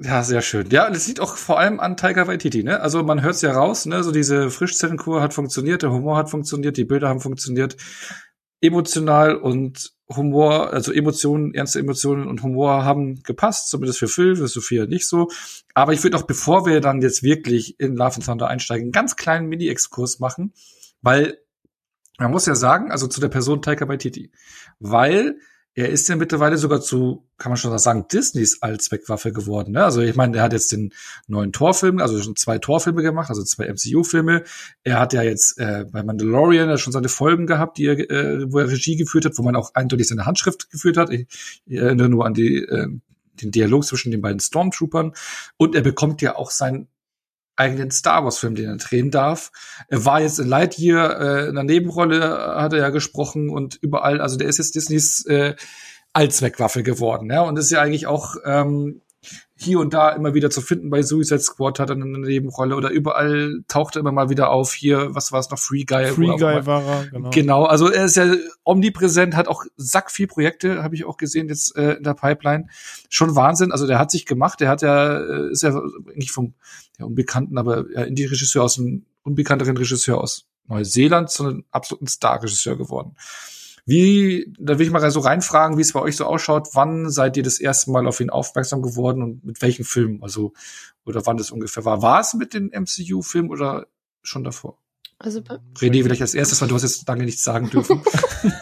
Ja, 0.00 0.24
sehr 0.24 0.42
schön. 0.42 0.70
Ja, 0.70 0.88
und 0.88 0.96
es 0.96 1.06
liegt 1.06 1.20
auch 1.20 1.36
vor 1.36 1.58
allem 1.58 1.78
an 1.78 1.96
Tiger 1.96 2.26
Waititi, 2.26 2.64
ne? 2.64 2.80
Also 2.80 3.02
man 3.04 3.22
hört's 3.22 3.42
ja 3.42 3.52
raus, 3.52 3.86
ne? 3.86 4.02
So 4.02 4.10
diese 4.12 4.50
Frischzellenkur 4.50 5.20
hat 5.22 5.32
funktioniert, 5.34 5.82
der 5.82 5.92
Humor 5.92 6.16
hat 6.16 6.30
funktioniert, 6.30 6.76
die 6.76 6.84
Bilder 6.84 7.08
haben 7.08 7.20
funktioniert. 7.20 7.76
Emotional 8.64 9.36
und 9.36 9.92
Humor, 10.08 10.72
also 10.72 10.92
Emotionen, 10.92 11.54
ernste 11.54 11.78
Emotionen 11.78 12.26
und 12.26 12.42
Humor 12.42 12.84
haben 12.84 13.22
gepasst, 13.22 13.68
zumindest 13.70 13.98
für 13.98 14.08
Phil, 14.08 14.36
für 14.36 14.48
Sophia 14.48 14.86
nicht 14.86 15.06
so. 15.06 15.28
Aber 15.72 15.92
ich 15.92 16.02
würde 16.02 16.16
auch, 16.16 16.22
bevor 16.22 16.66
wir 16.66 16.80
dann 16.80 17.00
jetzt 17.00 17.22
wirklich 17.22 17.80
in 17.80 17.96
Love 17.96 18.16
and 18.16 18.26
Thunder 18.26 18.48
einsteigen, 18.48 18.84
einen 18.84 18.92
ganz 18.92 19.16
kleinen 19.16 19.48
Mini-Exkurs 19.48 20.18
machen, 20.20 20.52
weil 21.00 21.38
man 22.18 22.30
muss 22.30 22.46
ja 22.46 22.54
sagen, 22.54 22.90
also 22.90 23.06
zu 23.06 23.20
der 23.20 23.28
Person 23.28 23.62
Taika 23.62 23.88
Waititi, 23.88 24.30
weil 24.78 25.38
er 25.76 25.88
ist 25.88 26.08
ja 26.08 26.14
mittlerweile 26.14 26.56
sogar 26.56 26.80
zu, 26.80 27.26
kann 27.36 27.50
man 27.50 27.56
schon 27.56 27.76
sagen, 27.78 28.06
Disneys 28.10 28.62
Allzweckwaffe 28.62 29.32
geworden. 29.32 29.72
Ne? 29.72 29.84
Also 29.84 30.00
ich 30.02 30.14
meine, 30.14 30.36
er 30.36 30.44
hat 30.44 30.52
jetzt 30.52 30.70
den 30.70 30.92
neuen 31.26 31.52
Torfilm, 31.52 31.98
also 31.98 32.20
schon 32.22 32.36
zwei 32.36 32.58
Torfilme 32.58 33.02
gemacht, 33.02 33.28
also 33.28 33.42
zwei 33.42 33.68
MCU-Filme. 33.68 34.44
Er 34.84 35.00
hat 35.00 35.12
ja 35.12 35.22
jetzt 35.22 35.58
äh, 35.58 35.84
bei 35.90 36.04
Mandalorian 36.04 36.68
ja 36.68 36.78
schon 36.78 36.92
seine 36.92 37.08
Folgen 37.08 37.46
gehabt, 37.46 37.78
die 37.78 37.86
er, 37.86 37.98
äh, 37.98 38.52
wo 38.52 38.60
er 38.60 38.70
Regie 38.70 38.96
geführt 38.96 39.24
hat, 39.24 39.36
wo 39.36 39.42
man 39.42 39.56
auch 39.56 39.74
eindeutig 39.74 40.06
seine 40.06 40.26
Handschrift 40.26 40.70
geführt 40.70 40.96
hat. 40.96 41.10
Ich, 41.10 41.26
ich 41.66 41.78
erinnere 41.78 42.08
nur 42.08 42.24
an 42.24 42.34
die, 42.34 42.58
äh, 42.58 42.86
den 43.42 43.50
Dialog 43.50 43.84
zwischen 43.84 44.12
den 44.12 44.20
beiden 44.20 44.38
Stormtroopern. 44.38 45.12
Und 45.56 45.74
er 45.74 45.82
bekommt 45.82 46.22
ja 46.22 46.36
auch 46.36 46.52
seinen 46.52 46.86
eigenen 47.56 47.90
Star 47.90 48.24
Wars 48.24 48.38
Film, 48.38 48.54
den 48.54 48.68
er 48.68 48.76
drehen 48.76 49.10
darf. 49.10 49.52
Er 49.88 50.04
war 50.04 50.20
jetzt 50.20 50.38
in 50.38 50.48
Lightyear 50.48 51.20
äh, 51.20 51.42
in 51.44 51.50
einer 51.50 51.62
Nebenrolle, 51.64 52.18
äh, 52.18 52.60
hat 52.60 52.72
er 52.72 52.80
ja 52.80 52.90
gesprochen 52.90 53.50
und 53.50 53.78
überall, 53.80 54.20
also 54.20 54.36
der 54.36 54.48
ist 54.48 54.58
jetzt 54.58 54.74
Disneys 54.74 55.24
äh, 55.26 55.54
Allzweckwaffe 56.12 56.82
geworden, 56.82 57.30
ja, 57.30 57.42
und 57.42 57.58
ist 57.58 57.70
ja 57.70 57.80
eigentlich 57.80 58.06
auch 58.06 58.36
ähm, 58.44 59.02
hier 59.56 59.78
und 59.78 59.94
da 59.94 60.10
immer 60.10 60.34
wieder 60.34 60.50
zu 60.50 60.60
finden. 60.60 60.90
Bei 60.90 61.02
Suicide 61.02 61.40
Squad 61.40 61.78
hat 61.78 61.90
er 61.90 61.96
eine 61.96 62.04
Nebenrolle 62.04 62.76
oder 62.76 62.90
überall 62.90 63.62
taucht 63.68 63.96
er 63.96 64.00
immer 64.00 64.12
mal 64.12 64.28
wieder 64.28 64.50
auf. 64.50 64.74
Hier, 64.74 65.14
was 65.14 65.32
war 65.32 65.40
es 65.40 65.50
noch, 65.50 65.58
Free 65.58 65.84
Guy? 65.84 66.06
Free 66.06 66.36
Guy 66.36 66.66
war 66.66 66.84
er, 66.84 67.06
genau. 67.06 67.30
Genau, 67.30 67.64
also 67.64 67.88
er 67.88 68.04
ist 68.04 68.16
ja 68.16 68.34
omnipräsent, 68.64 69.36
hat 69.36 69.48
auch 69.48 69.64
sack 69.76 70.10
viel 70.10 70.26
Projekte, 70.26 70.82
habe 70.82 70.94
ich 70.94 71.04
auch 71.04 71.16
gesehen 71.16 71.48
jetzt 71.48 71.76
äh, 71.76 71.94
in 71.94 72.02
der 72.02 72.14
Pipeline. 72.14 72.66
Schon 73.08 73.34
Wahnsinn. 73.36 73.72
Also 73.72 73.86
der 73.86 73.98
hat 73.98 74.10
sich 74.10 74.26
gemacht, 74.26 74.60
der 74.60 74.68
hat 74.68 74.82
ja, 74.82 75.18
äh, 75.18 75.50
ist 75.50 75.62
ja 75.62 75.70
eigentlich 75.70 76.32
vom 76.32 76.54
ja, 76.98 77.06
unbekannten, 77.06 77.58
aber 77.58 77.90
ja, 77.92 78.02
Indie-Regisseur 78.02 78.62
aus 78.62 78.78
einem 78.78 79.06
unbekannteren 79.22 79.76
Regisseur 79.76 80.20
aus 80.20 80.46
Neuseeland 80.66 81.30
zu 81.30 81.44
einem 81.44 81.64
absoluten 81.70 82.06
Star-Regisseur 82.06 82.76
geworden. 82.76 83.16
Wie, 83.86 84.50
da 84.58 84.78
will 84.78 84.86
ich 84.86 84.92
mal 84.92 85.10
so 85.10 85.20
reinfragen, 85.20 85.76
wie 85.76 85.82
es 85.82 85.92
bei 85.92 86.00
euch 86.00 86.16
so 86.16 86.24
ausschaut. 86.24 86.68
Wann 86.72 87.10
seid 87.10 87.36
ihr 87.36 87.42
das 87.42 87.60
erste 87.60 87.90
Mal 87.90 88.06
auf 88.06 88.20
ihn 88.20 88.30
aufmerksam 88.30 88.80
geworden 88.80 89.22
und 89.22 89.44
mit 89.44 89.60
welchen 89.60 89.84
Filmen? 89.84 90.22
Also, 90.22 90.54
oder 91.04 91.26
wann 91.26 91.36
das 91.36 91.50
ungefähr 91.50 91.84
war? 91.84 92.00
War 92.00 92.20
es 92.20 92.32
mit 92.32 92.54
dem 92.54 92.70
MCU-Film 92.72 93.50
oder 93.50 93.86
schon 94.22 94.42
davor? 94.42 94.78
Also 95.18 95.40
René, 95.40 96.02
vielleicht 96.02 96.22
als 96.22 96.34
erstes, 96.34 96.60
weil 96.60 96.68
du 96.68 96.74
hast 96.74 96.82
jetzt 96.82 97.06
lange 97.08 97.24
nichts 97.24 97.44
sagen 97.44 97.70
dürfen. 97.70 98.02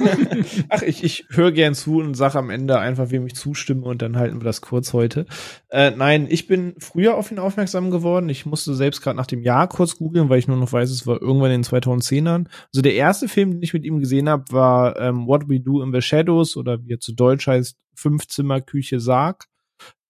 Ach, 0.68 0.82
ich, 0.82 1.02
ich 1.02 1.26
höre 1.30 1.50
gern 1.50 1.74
zu 1.74 1.98
und 1.98 2.14
sage 2.14 2.38
am 2.38 2.50
Ende 2.50 2.78
einfach, 2.78 3.10
wem 3.10 3.26
ich 3.26 3.34
zustimme 3.34 3.82
und 3.82 4.02
dann 4.02 4.16
halten 4.16 4.40
wir 4.40 4.44
das 4.44 4.60
kurz 4.60 4.92
heute. 4.92 5.26
Äh, 5.70 5.92
nein, 5.92 6.26
ich 6.28 6.46
bin 6.46 6.74
früher 6.78 7.16
auf 7.16 7.30
ihn 7.30 7.38
aufmerksam 7.38 7.90
geworden. 7.90 8.28
Ich 8.28 8.46
musste 8.46 8.74
selbst 8.74 9.00
gerade 9.00 9.16
nach 9.16 9.26
dem 9.26 9.42
Jahr 9.42 9.68
kurz 9.68 9.96
googeln, 9.96 10.28
weil 10.28 10.38
ich 10.38 10.48
nur 10.48 10.58
noch 10.58 10.72
weiß, 10.72 10.90
es 10.90 11.06
war 11.06 11.20
irgendwann 11.20 11.50
in 11.50 11.62
den 11.62 11.70
2010ern. 11.70 12.46
Also 12.72 12.82
der 12.82 12.94
erste 12.94 13.28
Film, 13.28 13.52
den 13.52 13.62
ich 13.62 13.72
mit 13.72 13.84
ihm 13.84 13.98
gesehen 13.98 14.28
habe, 14.28 14.44
war 14.50 14.98
ähm, 15.00 15.26
What 15.26 15.48
We 15.48 15.58
Do 15.58 15.82
in 15.82 15.92
the 15.92 16.02
Shadows 16.02 16.56
oder 16.56 16.84
wie 16.84 16.92
er 16.92 17.00
zu 17.00 17.14
Deutsch 17.14 17.46
heißt, 17.46 17.76
Fünfzimmer 17.94 18.60
Küche 18.60 19.00
Sarg, 19.00 19.46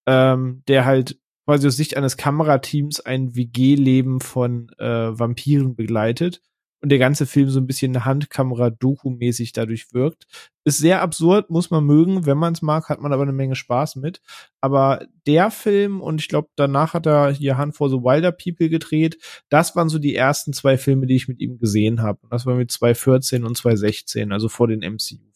ähm, 0.05 0.63
der 0.67 0.85
halt 0.85 1.17
quasi 1.45 1.67
aus 1.67 1.75
Sicht 1.75 1.97
eines 1.97 2.17
Kamerateams 2.17 2.99
ein 3.01 3.35
WG-Leben 3.35 4.19
von 4.21 4.69
äh, 4.77 5.17
Vampiren 5.17 5.75
begleitet 5.75 6.41
und 6.83 6.89
der 6.89 6.99
ganze 6.99 7.25
Film 7.25 7.49
so 7.49 7.61
ein 7.61 7.65
bisschen 7.65 8.03
Handkamera-Doku-mäßig 8.03 9.53
dadurch 9.53 9.93
wirkt. 9.93 10.25
Ist 10.65 10.79
sehr 10.79 11.01
absurd, 11.01 11.49
muss 11.49 11.71
man 11.71 11.85
mögen. 11.85 12.25
Wenn 12.25 12.37
man 12.37 12.51
es 12.53 12.61
mag, 12.61 12.89
hat 12.89 12.99
man 12.99 13.13
aber 13.13 13.23
eine 13.23 13.31
Menge 13.31 13.55
Spaß 13.55 13.95
mit. 13.95 14.21
Aber 14.59 15.05
der 15.25 15.49
Film, 15.49 16.01
und 16.01 16.19
ich 16.19 16.27
glaube, 16.27 16.49
danach 16.57 16.93
hat 16.93 17.05
er 17.05 17.31
hier 17.31 17.57
Hunt 17.57 17.77
for 17.77 17.89
the 17.89 17.95
Wilder 17.95 18.33
People 18.33 18.67
gedreht, 18.67 19.17
das 19.47 19.77
waren 19.77 19.87
so 19.87 19.97
die 19.97 20.13
ersten 20.13 20.51
zwei 20.51 20.77
Filme, 20.77 21.07
die 21.07 21.15
ich 21.15 21.29
mit 21.29 21.39
ihm 21.39 21.57
gesehen 21.57 22.01
habe. 22.01 22.19
Und 22.21 22.33
das 22.33 22.45
war 22.45 22.55
mit 22.55 22.69
2014 22.69 23.45
und 23.45 23.55
2016, 23.55 24.33
also 24.33 24.49
vor 24.49 24.67
den 24.67 24.79
MCU. 24.79 25.32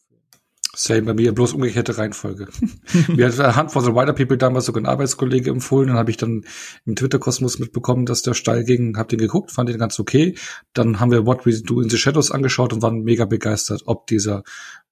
Same 0.74 1.02
bei 1.02 1.14
mir, 1.14 1.32
bloß 1.32 1.54
umgekehrte 1.54 1.96
Reihenfolge. 1.96 2.48
Mir 3.08 3.26
hat 3.26 3.56
Hand 3.56 3.72
for 3.72 3.82
the 3.82 3.92
Wider 3.92 4.12
People 4.12 4.36
damals 4.36 4.66
sogar 4.66 4.82
ein 4.82 4.86
Arbeitskollege 4.86 5.50
empfohlen, 5.50 5.88
dann 5.88 5.96
habe 5.96 6.10
ich 6.10 6.16
dann 6.16 6.44
im 6.84 6.94
Twitter-Kosmos 6.94 7.58
mitbekommen, 7.58 8.06
dass 8.06 8.22
der 8.22 8.34
steil 8.34 8.64
ging, 8.64 8.96
hab 8.96 9.08
den 9.08 9.18
geguckt, 9.18 9.50
fand 9.50 9.68
den 9.68 9.78
ganz 9.78 9.98
okay. 9.98 10.36
Dann 10.74 11.00
haben 11.00 11.10
wir 11.10 11.26
What 11.26 11.46
We 11.46 11.62
Do 11.62 11.80
in 11.80 11.88
the 11.88 11.96
Shadows 11.96 12.30
angeschaut 12.30 12.72
und 12.72 12.82
waren 12.82 13.02
mega 13.02 13.24
begeistert, 13.24 13.82
ob 13.86 14.06
dieser 14.06 14.44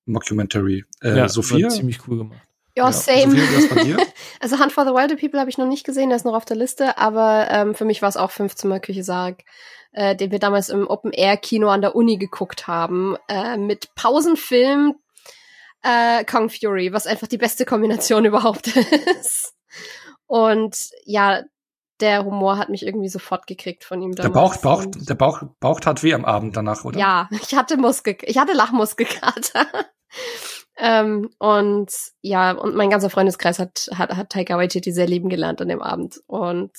Mockumentary. 0.06 0.84
Äh, 1.02 1.16
ja, 1.16 1.28
Sophia? 1.28 1.64
war 1.64 1.70
ziemlich 1.70 2.08
cool 2.08 2.18
gemacht. 2.18 2.40
Ja, 2.76 2.86
Ja, 2.86 2.92
same. 2.92 3.36
Sophia? 3.36 3.96
Also 4.40 4.58
Hunt 4.58 4.72
for 4.72 4.84
the 4.84 4.90
Wilder 4.90 5.16
People 5.16 5.40
habe 5.40 5.50
ich 5.50 5.58
noch 5.58 5.66
nicht 5.66 5.84
gesehen, 5.84 6.10
der 6.10 6.16
ist 6.16 6.24
noch 6.24 6.34
auf 6.34 6.44
der 6.44 6.56
Liste, 6.56 6.98
aber 6.98 7.48
ähm, 7.50 7.74
für 7.74 7.84
mich 7.84 8.02
war 8.02 8.08
es 8.08 8.16
auch 8.16 8.30
Fünfzimmer 8.30 8.80
Küche 8.80 9.02
Sarg, 9.02 9.44
äh, 9.92 10.14
den 10.14 10.30
wir 10.30 10.38
damals 10.38 10.68
im 10.68 10.86
Open 10.86 11.12
Air 11.12 11.36
Kino 11.38 11.68
an 11.68 11.80
der 11.80 11.96
Uni 11.96 12.18
geguckt 12.18 12.66
haben, 12.66 13.16
äh, 13.28 13.56
mit 13.56 13.94
Pausenfilm 13.94 14.94
äh, 15.86 16.24
Kong 16.24 16.50
Fury, 16.50 16.92
was 16.92 17.06
einfach 17.06 17.26
die 17.28 17.38
beste 17.38 17.64
Kombination 17.64 18.24
überhaupt 18.26 18.68
ist. 18.76 19.54
Und 20.26 20.90
ja, 21.04 21.42
der 22.00 22.24
Humor 22.24 22.58
hat 22.58 22.68
mich 22.68 22.84
irgendwie 22.84 23.08
sofort 23.08 23.46
gekriegt 23.46 23.84
von 23.84 24.02
ihm 24.02 24.12
Der 24.12 24.28
damals. 24.28 24.60
Bauch, 24.60 24.80
Bauch, 24.80 24.84
Und- 24.84 25.08
der 25.08 25.14
Bauch, 25.14 25.42
Bauch 25.60 25.80
tat 25.80 26.02
weh 26.02 26.12
am 26.14 26.24
Abend 26.24 26.56
danach, 26.56 26.84
oder? 26.84 26.98
ja, 26.98 27.28
ich 27.30 27.54
hatte 27.54 27.76
Muskel, 27.76 28.16
ich 28.22 28.36
hatte 28.38 28.52
Lachmuskelkater. 28.52 29.66
ähm, 30.76 31.30
und 31.38 31.90
ja, 32.20 32.52
und 32.52 32.74
mein 32.74 32.90
ganzer 32.90 33.08
Freundeskreis 33.10 33.58
hat, 33.58 33.88
hat, 33.94 34.14
hat 34.16 34.30
Taika 34.30 34.56
Waititi 34.58 34.92
sehr 34.92 35.06
lieben 35.06 35.28
gelernt 35.28 35.62
an 35.62 35.68
dem 35.68 35.80
Abend. 35.80 36.20
Und 36.26 36.72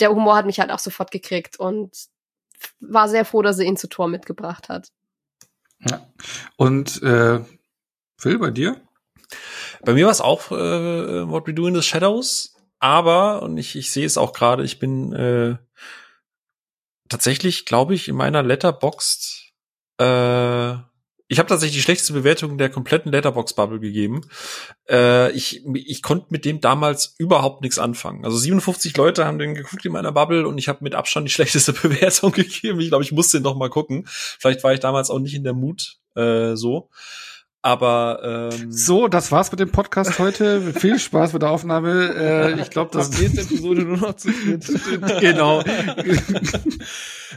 der 0.00 0.10
Humor 0.10 0.36
hat 0.36 0.46
mich 0.46 0.60
halt 0.60 0.70
auch 0.70 0.80
sofort 0.80 1.10
gekriegt 1.10 1.58
und 1.58 1.96
war 2.80 3.08
sehr 3.08 3.24
froh, 3.24 3.42
dass 3.42 3.58
er 3.58 3.64
ihn 3.66 3.76
zu 3.76 3.88
Tor 3.88 4.08
mitgebracht 4.08 4.68
hat. 4.68 4.88
Ja. 5.80 6.06
Und 6.56 7.02
äh, 7.02 7.40
Phil, 8.18 8.38
bei 8.38 8.50
dir? 8.50 8.80
Bei 9.84 9.92
mir 9.92 10.06
war 10.06 10.12
es 10.12 10.20
auch 10.20 10.50
äh, 10.50 11.28
What 11.28 11.46
We 11.46 11.54
Do 11.54 11.66
in 11.66 11.74
the 11.74 11.82
Shadows, 11.82 12.56
aber, 12.78 13.42
und 13.42 13.56
ich, 13.58 13.76
ich 13.76 13.90
sehe 13.90 14.06
es 14.06 14.18
auch 14.18 14.32
gerade, 14.32 14.64
ich 14.64 14.78
bin 14.78 15.12
äh, 15.12 15.56
tatsächlich, 17.08 17.66
glaube 17.66 17.94
ich, 17.94 18.08
in 18.08 18.16
meiner 18.16 18.42
Letterboxd, 18.42 19.52
äh, 19.98 20.74
ich 21.28 21.40
habe 21.40 21.48
tatsächlich 21.48 21.78
die 21.78 21.82
schlechteste 21.82 22.12
Bewertung 22.12 22.56
der 22.56 22.70
kompletten 22.70 23.10
Letterbox-Bubble 23.10 23.80
gegeben. 23.80 24.20
Äh, 24.88 25.32
ich, 25.32 25.64
ich 25.74 26.02
konnte 26.02 26.26
mit 26.30 26.44
dem 26.44 26.60
damals 26.60 27.16
überhaupt 27.18 27.62
nichts 27.62 27.80
anfangen. 27.80 28.24
Also 28.24 28.36
57 28.36 28.96
Leute 28.96 29.26
haben 29.26 29.40
den 29.40 29.54
geguckt 29.54 29.84
in 29.84 29.92
meiner 29.92 30.12
Bubble 30.12 30.46
und 30.46 30.56
ich 30.58 30.68
habe 30.68 30.84
mit 30.84 30.94
Abstand 30.94 31.26
die 31.26 31.32
schlechteste 31.32 31.72
Bewertung 31.72 32.30
gegeben. 32.32 32.78
Ich 32.78 32.88
glaube, 32.88 33.02
ich 33.02 33.10
musste 33.10 33.38
den 33.38 33.42
noch 33.42 33.56
mal 33.56 33.70
gucken. 33.70 34.04
Vielleicht 34.06 34.62
war 34.62 34.72
ich 34.72 34.80
damals 34.80 35.10
auch 35.10 35.18
nicht 35.18 35.34
in 35.34 35.42
der 35.42 35.54
Mut 35.54 35.98
äh, 36.14 36.54
so. 36.54 36.90
Aber 37.62 38.52
ähm, 38.52 38.70
So, 38.70 39.08
das 39.08 39.32
war's 39.32 39.50
mit 39.50 39.58
dem 39.58 39.72
Podcast 39.72 40.18
heute. 40.18 40.72
Viel 40.78 40.98
Spaß 40.98 41.32
mit 41.32 41.42
der 41.42 41.50
Aufnahme. 41.50 42.14
Äh, 42.14 42.60
ich 42.60 42.70
glaube, 42.70 42.90
das 42.92 43.10
nächste 43.18 43.40
Episode 43.40 43.82
nur 43.82 43.96
noch 43.96 44.14
zu 44.14 44.30
dritt. 44.30 44.68
genau. 45.20 45.62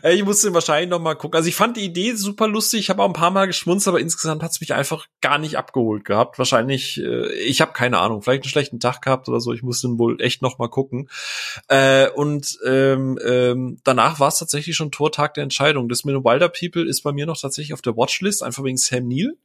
Ich 0.03 0.23
musste 0.23 0.53
wahrscheinlich 0.53 0.89
noch 0.89 0.99
mal 0.99 1.15
gucken. 1.15 1.35
Also 1.35 1.49
ich 1.49 1.55
fand 1.55 1.75
die 1.75 1.83
Idee 1.83 2.13
super 2.13 2.47
lustig. 2.47 2.81
Ich 2.81 2.89
habe 2.89 3.01
auch 3.01 3.07
ein 3.07 3.13
paar 3.13 3.31
Mal 3.31 3.47
geschmunzt, 3.47 3.87
aber 3.87 3.99
insgesamt 3.99 4.43
hat 4.43 4.51
es 4.51 4.61
mich 4.61 4.73
einfach 4.73 5.07
gar 5.19 5.39
nicht 5.39 5.57
abgeholt 5.57 6.05
gehabt. 6.05 6.37
Wahrscheinlich, 6.37 7.01
äh, 7.01 7.33
ich 7.33 7.59
habe 7.59 7.73
keine 7.73 7.97
Ahnung, 7.97 8.21
vielleicht 8.21 8.43
einen 8.43 8.51
schlechten 8.51 8.79
Tag 8.79 9.01
gehabt 9.01 9.27
oder 9.27 9.39
so. 9.41 9.51
Ich 9.51 9.63
musste 9.63 9.87
ihn 9.87 9.97
wohl 9.97 10.21
echt 10.21 10.41
noch 10.41 10.57
mal 10.59 10.69
gucken. 10.69 11.09
Äh, 11.67 12.09
und 12.11 12.59
ähm, 12.65 13.19
ähm, 13.25 13.79
danach 13.83 14.19
war 14.19 14.29
es 14.29 14.37
tatsächlich 14.37 14.75
schon 14.75 14.91
Tortag 14.91 15.33
der 15.33 15.43
Entscheidung. 15.43 15.89
Das 15.89 16.05
mit 16.05 16.15
den 16.15 16.23
Wilder 16.23 16.49
People 16.49 16.87
ist 16.87 17.01
bei 17.01 17.11
mir 17.11 17.25
noch 17.25 17.39
tatsächlich 17.39 17.73
auf 17.73 17.81
der 17.81 17.97
Watchlist, 17.97 18.43
einfach 18.43 18.63
wegen 18.63 18.77
Sam 18.77 19.07
Neill. 19.07 19.37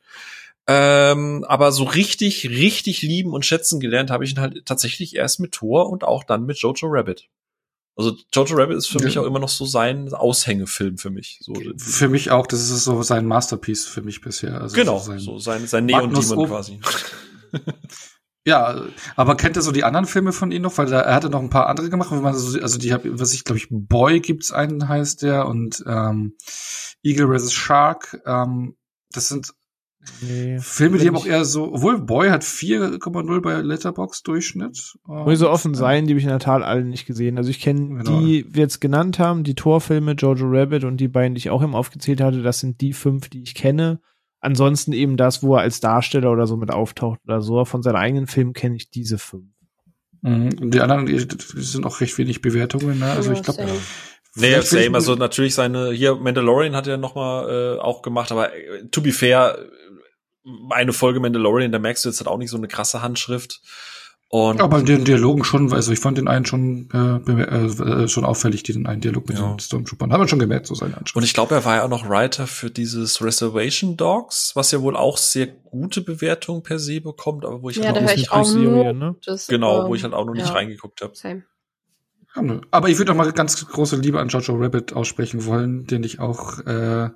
Ähm, 0.67 1.45
aber 1.47 1.73
so 1.73 1.85
richtig, 1.85 2.49
richtig 2.49 3.03
lieben 3.03 3.33
und 3.33 3.45
schätzen 3.45 3.81
gelernt 3.81 4.11
habe 4.11 4.25
ich 4.25 4.33
ihn 4.33 4.41
halt 4.41 4.65
tatsächlich 4.65 5.15
erst 5.15 5.41
mit 5.41 5.53
Thor 5.53 5.91
und 5.91 6.05
auch 6.05 6.25
dann 6.25 6.47
mit 6.47 6.57
Jojo 6.59 6.87
Rabbit. 6.89 7.29
Also 7.97 8.17
Jojo 8.33 8.57
Rabbit 8.57 8.77
ist 8.79 8.87
für 8.89 8.99
Ja. 8.99 9.05
mich 9.05 9.19
auch 9.19 9.25
immer 9.27 9.39
noch 9.39 9.51
so 9.51 9.67
sein 9.67 10.13
Aushängefilm 10.13 10.97
für 10.99 11.11
mich. 11.11 11.39
So, 11.43 11.53
Für 11.77 12.09
mich 12.09 12.31
auch, 12.31 12.47
das 12.47 12.61
ist 12.71 12.85
so 12.85 13.03
sein 13.03 13.27
Masterpiece 13.27 13.87
für 13.87 14.03
mich 14.03 14.21
bisher. 14.23 14.61
Also 14.61 14.75
genau, 14.75 14.99
so 14.99 15.05
sein, 15.11 15.19
so 15.21 15.39
sein, 15.39 15.67
sein 15.67 15.87
Magnus 15.87 16.31
Neon-Demon 16.31 16.45
Op- 16.45 16.51
quasi. 16.51 16.81
Ja, 18.47 18.83
aber 19.17 19.37
kennt 19.37 19.57
ihr 19.57 19.63
so 19.63 19.73
die 19.73 19.85
anderen 19.85 20.05
Filme 20.05 20.31
von 20.33 20.53
ihm 20.53 20.61
noch? 20.63 20.77
Weil 20.77 20.85
da, 20.87 21.01
er 21.01 21.15
hatte 21.15 21.31
noch 21.31 21.41
ein 21.41 21.49
paar 21.49 21.67
andere 21.67 21.89
gemacht. 21.89 22.11
Wenn 22.11 22.21
man 22.21 22.35
so, 22.35 22.61
also 22.61 22.79
die 22.79 22.93
hab, 22.93 23.01
was 23.07 23.33
ich 23.33 23.45
glaube 23.45 23.57
ich, 23.59 23.69
Boy 23.71 24.21
gibt's 24.21 24.53
einen 24.53 24.87
heißt 24.87 25.23
der 25.23 25.47
und 25.47 25.83
ähm, 25.87 26.35
Eagle 27.03 27.39
vs. 27.39 27.55
Shark. 27.55 28.21
Ähm, 28.27 28.77
das 29.13 29.29
sind 29.29 29.55
Nee. 30.21 30.59
Filme, 30.61 30.99
die 30.99 31.07
haben 31.07 31.17
auch 31.17 31.27
eher 31.27 31.45
so, 31.45 31.73
obwohl 31.73 32.01
Boy 32.01 32.29
hat 32.29 32.43
4,0 32.43 33.41
bei 33.41 33.61
Letterbox 33.61 34.23
Durchschnitt. 34.23 34.95
Muss 35.07 35.39
so 35.39 35.51
offen 35.51 35.69
Und, 35.73 35.75
sein, 35.75 36.07
die 36.07 36.13
habe 36.13 36.19
ich 36.19 36.25
in 36.25 36.31
der 36.31 36.39
Tat 36.39 36.63
alle 36.63 36.85
nicht 36.85 37.07
gesehen. 37.07 37.39
Also 37.39 37.51
ich 37.51 37.61
kenne 37.61 38.03
Genau. 38.03 38.21
die, 38.21 38.47
wir 38.49 38.63
jetzt 38.63 38.81
genannt 38.81 39.19
haben, 39.19 39.45
die 39.45 39.55
Torfilme, 39.55 40.13
Jojo 40.13 40.47
Rabbit 40.47 40.85
und 40.85 40.99
die 40.99 41.09
beiden, 41.09 41.35
die 41.35 41.39
ich 41.39 41.51
auch 41.51 41.63
eben 41.63 41.75
aufgezählt 41.75 42.21
hatte, 42.21 42.43
das 42.43 42.61
sind 42.61 42.81
die 42.81 42.93
fünf, 42.93 43.29
die 43.29 43.43
ich 43.43 43.55
kenne. 43.55 44.01
Ansonsten 44.41 44.93
eben 44.93 45.17
das, 45.17 45.43
wo 45.43 45.55
er 45.57 45.63
als 45.63 45.81
Darsteller 45.81 46.31
oder 46.31 46.47
so 46.47 46.57
mit 46.57 46.71
auftaucht 46.71 47.21
oder 47.25 47.41
so. 47.41 47.65
Von 47.65 47.83
seinen 47.83 47.97
eigenen 47.97 48.27
Filmen 48.27 48.53
kenne 48.53 48.77
ich 48.77 48.91
diese 48.91 49.17
fünf. 49.19 49.47
Mhm. 50.21 50.51
Und 50.61 50.75
die 50.75 50.81
anderen, 50.81 51.07
die, 51.07 51.27
die 51.27 51.63
sind 51.63 51.87
auch 51.87 52.01
recht 52.01 52.19
wenig 52.19 52.43
Bewertungen. 52.43 52.99
Ne? 52.99 53.07
Also 53.07 53.31
Ja, 53.33 53.37
ich 53.39 53.43
glaube, 53.43 53.63
same. 53.63 53.79
Nee, 54.37 54.61
same. 54.63 54.95
Also 54.97 55.15
natürlich 55.15 55.55
seine, 55.55 55.93
hier 55.93 56.17
Mandalorian 56.17 56.75
hat 56.75 56.87
er 56.87 56.97
noch 56.97 57.15
mal 57.15 57.77
äh, 57.77 57.81
auch 57.81 58.03
gemacht, 58.03 58.33
aber 58.33 58.53
äh, 58.55 58.87
to 58.91 59.01
be 59.01 59.13
fair, 59.13 59.57
eine 60.71 60.93
Folge 60.93 61.21
Mandalorian, 61.21 61.73
da 61.73 61.79
merkst 61.79 62.05
du 62.05 62.09
jetzt 62.09 62.21
halt 62.21 62.29
auch 62.29 62.39
nicht 62.39 62.51
so 62.51 62.57
eine 62.57 62.69
krasse 62.69 63.03
Handschrift. 63.03 63.61
Und 64.29 64.61
Aber 64.61 64.81
in 64.81 64.87
den 64.87 65.05
Dialogen 65.05 65.45
schon, 65.45 65.73
also 65.73 65.93
ich 65.93 66.01
fand 66.01 66.19
den 66.19 66.27
einen 66.27 66.45
schon 66.45 66.89
äh, 66.93 66.97
bemer- 66.97 68.03
äh, 68.03 68.09
schon 68.09 68.25
auffällig, 68.25 68.65
den 68.65 68.85
einen 68.87 69.01
Dialog 69.01 69.29
mit 69.29 69.39
Ja. 69.39 69.49
den 69.49 69.61
Stormtroopern. 69.61 70.11
Hat 70.13 70.19
man 70.19 70.27
schon 70.27 70.41
gemerkt, 70.41 70.67
so 70.67 70.75
seine 70.75 70.97
Anschrift. 70.97 71.15
Und 71.15 71.23
ich 71.23 71.35
glaube, 71.35 71.55
er 71.55 71.65
war 71.65 71.77
ja 71.77 71.85
auch 71.85 71.89
noch 71.89 72.09
Writer 72.09 72.49
für 72.49 72.69
dieses 72.69 73.23
Reservation 73.23 73.97
Dogs, 73.97 74.51
was 74.55 74.73
ja 74.73 74.81
wohl 74.83 74.97
auch 74.97 75.19
sehr 75.19 75.47
gute 75.47 76.01
Bewertungen 76.01 76.65
per 76.65 76.81
se 76.81 77.01
bekommt, 77.01 77.45
aber 77.45 77.63
wo 77.63 77.71
ich 77.71 77.77
Ja, 77.77 77.85
halt 77.85 77.97
da 77.97 78.01
auch 78.01 78.05
nicht, 78.07 78.17
ich 78.17 78.33
auch 78.33 78.45
Serie, 78.45 78.93
ne? 78.93 79.15
das, 79.25 79.47
genau, 79.47 79.83
ähm, 79.83 79.89
wo 79.89 79.95
ich 79.95 80.03
halt 80.03 80.15
auch 80.15 80.25
noch 80.25 80.35
nicht 80.35 80.49
ja. 80.49 80.53
reingeguckt 80.53 81.01
habe. 81.03 81.13
Aber 82.73 82.89
ich 82.89 82.99
würde 82.99 83.13
auch 83.13 83.17
mal 83.17 83.31
ganz 83.31 83.65
große 83.65 83.97
Liebe 83.97 84.19
an 84.19 84.29
Jojo 84.29 84.57
Rabbit 84.57 84.95
aussprechen 84.95 85.45
wollen, 85.45 85.87
den 85.87 86.03
ich 86.03 86.19
auch 86.19 86.59
äh, 86.67 87.11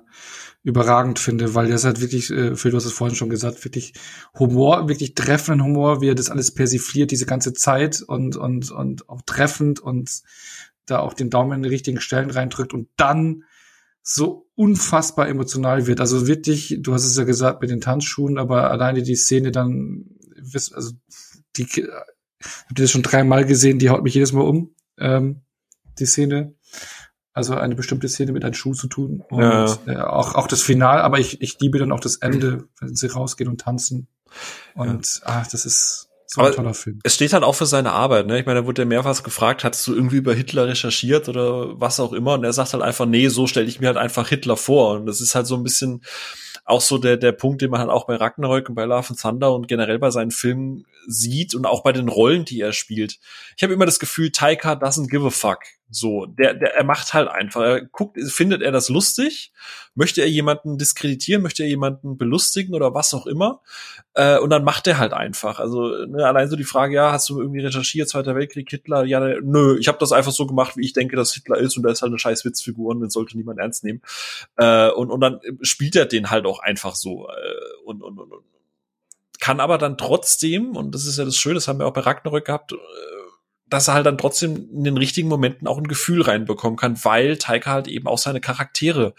überragend 0.63 1.19
finde, 1.19 1.55
weil 1.55 1.69
ist 1.69 1.85
halt 1.85 2.01
wirklich, 2.01 2.31
äh, 2.31 2.55
Phil, 2.55 2.71
du 2.71 2.77
hast 2.77 2.85
es 2.85 2.91
vorhin 2.91 3.15
schon 3.15 3.29
gesagt, 3.29 3.63
wirklich 3.63 3.93
Humor, 4.37 4.89
wirklich 4.89 5.15
treffenden 5.15 5.63
Humor, 5.63 6.01
wie 6.01 6.09
er 6.09 6.15
das 6.15 6.29
alles 6.29 6.51
persifliert, 6.51 7.11
diese 7.11 7.25
ganze 7.25 7.53
Zeit 7.53 8.01
und, 8.01 8.35
und, 8.35 8.69
und 8.71 9.07
auch 9.07 9.21
treffend 9.25 9.79
und 9.79 10.21
da 10.85 10.99
auch 10.99 11.13
den 11.13 11.29
Daumen 11.29 11.53
in 11.53 11.63
die 11.63 11.69
richtigen 11.69 12.01
Stellen 12.01 12.29
reindrückt 12.29 12.73
und 12.73 12.89
dann 12.97 13.43
so 14.01 14.47
unfassbar 14.55 15.29
emotional 15.29 15.87
wird. 15.87 16.01
Also 16.01 16.27
wirklich, 16.27 16.77
du 16.81 16.93
hast 16.93 17.05
es 17.05 17.17
ja 17.17 17.23
gesagt 17.23 17.61
mit 17.61 17.69
den 17.69 17.81
Tanzschuhen, 17.81 18.37
aber 18.37 18.71
alleine 18.71 19.03
die 19.03 19.15
Szene 19.15 19.51
dann, 19.51 20.05
also 20.53 20.91
die, 21.55 21.65
habt 21.65 22.79
ihr 22.79 22.83
das 22.83 22.91
schon 22.91 23.03
dreimal 23.03 23.45
gesehen, 23.45 23.79
die 23.79 23.89
haut 23.89 24.03
mich 24.03 24.13
jedes 24.13 24.33
Mal 24.33 24.41
um, 24.41 24.73
ähm, 24.97 25.41
die 25.99 26.05
Szene. 26.05 26.55
Also 27.39 27.55
eine 27.55 27.75
bestimmte 27.75 28.07
Szene 28.09 28.31
mit 28.33 28.43
einem 28.43 28.53
Schuh 28.53 28.73
zu 28.73 28.87
tun. 28.87 29.23
Und 29.29 29.41
Ja. 29.41 29.77
äh, 29.87 29.95
auch, 29.97 30.35
auch 30.35 30.47
das 30.47 30.61
Final, 30.61 30.99
aber 31.01 31.19
ich, 31.19 31.41
ich 31.41 31.57
liebe 31.59 31.79
dann 31.79 31.91
auch 31.91 31.99
das 32.01 32.17
Ende, 32.17 32.65
wenn 32.79 32.95
sie 32.95 33.07
rausgehen 33.07 33.49
und 33.49 33.61
tanzen. 33.61 34.07
Und 34.75 35.21
ah, 35.23 35.43
das 35.51 35.65
ist 35.65 36.07
So 36.27 36.41
ein 36.41 36.51
toller 36.53 36.73
Film. 36.73 36.99
Es 37.03 37.15
steht 37.15 37.33
halt 37.33 37.43
auch 37.43 37.55
für 37.55 37.65
seine 37.65 37.91
Arbeit, 37.91 38.27
ne? 38.27 38.39
Ich 38.39 38.45
meine, 38.45 38.59
da 38.61 38.65
wurde 38.67 38.81
ja 38.83 38.85
mehrfach 38.87 39.23
gefragt, 39.23 39.63
hast 39.63 39.87
du 39.87 39.95
irgendwie 39.95 40.17
über 40.17 40.33
Hitler 40.35 40.67
recherchiert 40.67 41.27
oder 41.29 41.79
was 41.79 41.99
auch 41.99 42.13
immer? 42.13 42.33
Und 42.33 42.43
er 42.43 42.53
sagt 42.53 42.73
halt 42.73 42.83
einfach, 42.83 43.05
nee, 43.07 43.29
so 43.29 43.47
stelle 43.47 43.65
ich 43.67 43.79
mir 43.79 43.87
halt 43.87 43.97
einfach 43.97 44.27
Hitler 44.27 44.55
vor. 44.57 44.97
Und 44.97 45.05
das 45.07 45.21
ist 45.21 45.33
halt 45.33 45.47
so 45.47 45.55
ein 45.55 45.63
bisschen 45.63 46.03
auch 46.65 46.81
so 46.81 46.99
der, 46.99 47.17
der 47.17 47.31
Punkt, 47.31 47.63
den 47.63 47.71
man 47.71 47.79
halt 47.79 47.89
auch 47.89 48.05
bei 48.05 48.15
Ragnarök 48.15 48.69
und 48.69 48.75
bei 48.75 48.85
Love 48.85 49.09
and 49.09 49.19
Thunder 49.19 49.53
und 49.55 49.67
generell 49.67 49.97
bei 49.97 50.11
seinen 50.11 50.29
Filmen 50.29 50.85
sieht 51.07 51.55
und 51.55 51.65
auch 51.65 51.81
bei 51.81 51.93
den 51.93 52.09
Rollen, 52.09 52.45
die 52.45 52.61
er 52.61 52.73
spielt. 52.73 53.17
Ich 53.57 53.63
habe 53.63 53.73
immer 53.73 53.87
das 53.87 53.97
Gefühl, 53.99 54.29
Taika 54.31 54.73
doesn't 54.73 55.07
give 55.07 55.25
a 55.25 55.31
fuck. 55.31 55.61
So, 55.91 56.27
der, 56.27 56.53
der, 56.53 56.75
er 56.75 56.83
macht 56.83 57.13
halt 57.13 57.27
einfach. 57.27 57.61
Er 57.61 57.81
guckt, 57.81 58.17
findet 58.31 58.61
er 58.61 58.71
das 58.71 58.89
lustig? 58.89 59.51
Möchte 59.95 60.21
er 60.21 60.29
jemanden 60.29 60.77
diskreditieren? 60.77 61.41
Möchte 61.41 61.63
er 61.63 61.69
jemanden 61.69 62.17
belustigen 62.17 62.75
oder 62.75 62.93
was 62.93 63.13
auch 63.13 63.25
immer? 63.25 63.61
Äh, 64.13 64.37
und 64.37 64.51
dann 64.51 64.63
macht 64.63 64.85
er 64.85 64.99
halt 64.99 65.13
einfach. 65.13 65.59
Also 65.59 66.05
ne, 66.05 66.25
allein 66.25 66.47
so 66.47 66.55
die 66.55 66.63
Frage, 66.63 66.93
ja, 66.93 67.11
hast 67.11 67.27
du 67.29 67.39
irgendwie 67.39 67.61
recherchiert, 67.61 68.07
Zweiter 68.07 68.35
Weltkrieg, 68.35 68.69
Hitler? 68.69 69.03
Ja, 69.05 69.19
der, 69.19 69.41
nö, 69.41 69.77
ich 69.79 69.87
habe 69.87 69.97
das 69.97 70.11
einfach 70.11 70.31
so 70.31 70.45
gemacht, 70.45 70.77
wie 70.77 70.85
ich 70.85 70.93
denke, 70.93 71.15
dass 71.15 71.33
Hitler 71.33 71.57
ist 71.57 71.75
und 71.75 71.83
der 71.83 71.91
ist 71.91 72.03
halt 72.03 72.11
eine 72.11 72.19
scheiß 72.19 72.45
Witzfigur 72.45 72.91
und 72.91 72.99
den 72.99 73.09
sollte 73.09 73.35
niemand 73.35 73.59
ernst 73.59 73.83
nehmen. 73.83 74.01
Äh, 74.57 74.89
und, 74.91 75.09
und 75.09 75.21
dann 75.21 75.39
spielt 75.61 75.95
er 75.95 76.05
den 76.05 76.29
halt 76.29 76.45
auch 76.45 76.59
einfach 76.59 76.95
so. 76.95 77.27
Äh, 77.29 77.85
und, 77.85 78.03
und, 78.03 78.19
und, 78.19 78.31
und 78.31 78.43
kann 79.39 79.59
aber 79.59 79.77
dann 79.77 79.97
trotzdem, 79.97 80.75
und 80.75 80.93
das 80.93 81.05
ist 81.05 81.17
ja 81.17 81.25
das 81.25 81.37
Schöne, 81.37 81.55
das 81.55 81.67
haben 81.67 81.79
wir 81.79 81.87
auch 81.87 81.93
bei 81.93 82.01
Ragnarök 82.01 82.45
gehabt, 82.45 82.73
äh, 82.73 82.75
dass 83.69 83.87
er 83.87 83.93
halt 83.93 84.05
dann 84.05 84.17
trotzdem 84.17 84.69
in 84.71 84.83
den 84.83 84.97
richtigen 84.97 85.29
Momenten 85.29 85.67
auch 85.67 85.77
ein 85.77 85.87
Gefühl 85.87 86.21
reinbekommen 86.21 86.77
kann, 86.77 87.03
weil 87.03 87.37
Taika 87.37 87.71
halt 87.71 87.87
eben 87.87 88.07
auch 88.07 88.17
seine 88.17 88.41
Charaktere 88.41 89.13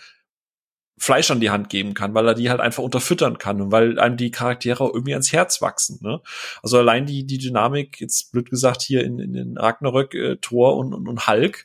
Fleisch 1.02 1.30
an 1.30 1.40
die 1.40 1.48
Hand 1.48 1.70
geben 1.70 1.94
kann, 1.94 2.12
weil 2.12 2.28
er 2.28 2.34
die 2.34 2.50
halt 2.50 2.60
einfach 2.60 2.82
unterfüttern 2.82 3.38
kann 3.38 3.62
und 3.62 3.72
weil 3.72 3.98
einem 3.98 4.18
die 4.18 4.30
Charaktere 4.30 4.84
irgendwie 4.84 5.14
ans 5.14 5.32
Herz 5.32 5.62
wachsen. 5.62 5.98
Ne? 6.02 6.20
Also 6.62 6.76
allein 6.76 7.06
die 7.06 7.24
die 7.24 7.38
Dynamik, 7.38 8.02
jetzt 8.02 8.32
blöd 8.32 8.50
gesagt 8.50 8.82
hier 8.82 9.02
in, 9.02 9.18
in 9.18 9.32
den 9.32 9.56
Ragnarök, 9.56 10.14
äh, 10.14 10.36
Thor 10.36 10.76
und, 10.76 10.92
und, 10.92 11.08
und 11.08 11.26
Hulk, 11.26 11.64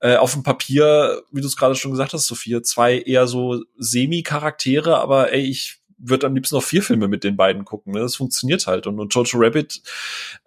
äh, 0.00 0.16
auf 0.16 0.34
dem 0.34 0.42
Papier, 0.42 1.22
wie 1.32 1.40
du 1.40 1.46
es 1.46 1.56
gerade 1.56 1.76
schon 1.76 1.92
gesagt 1.92 2.12
hast, 2.12 2.26
Sophia, 2.26 2.62
zwei 2.62 2.98
eher 2.98 3.26
so 3.26 3.62
Semi-Charaktere, 3.78 4.98
aber 4.98 5.32
ey, 5.32 5.40
ich 5.40 5.80
würde 6.08 6.26
am 6.26 6.34
liebsten 6.34 6.56
noch 6.56 6.62
vier 6.62 6.82
Filme 6.82 7.08
mit 7.08 7.24
den 7.24 7.36
beiden 7.36 7.64
gucken. 7.64 7.92
Ne? 7.92 8.00
Das 8.00 8.16
funktioniert 8.16 8.66
halt. 8.66 8.86
Und, 8.86 9.00
und 9.00 9.14
Jojo 9.14 9.38
Rabbit, 9.38 9.82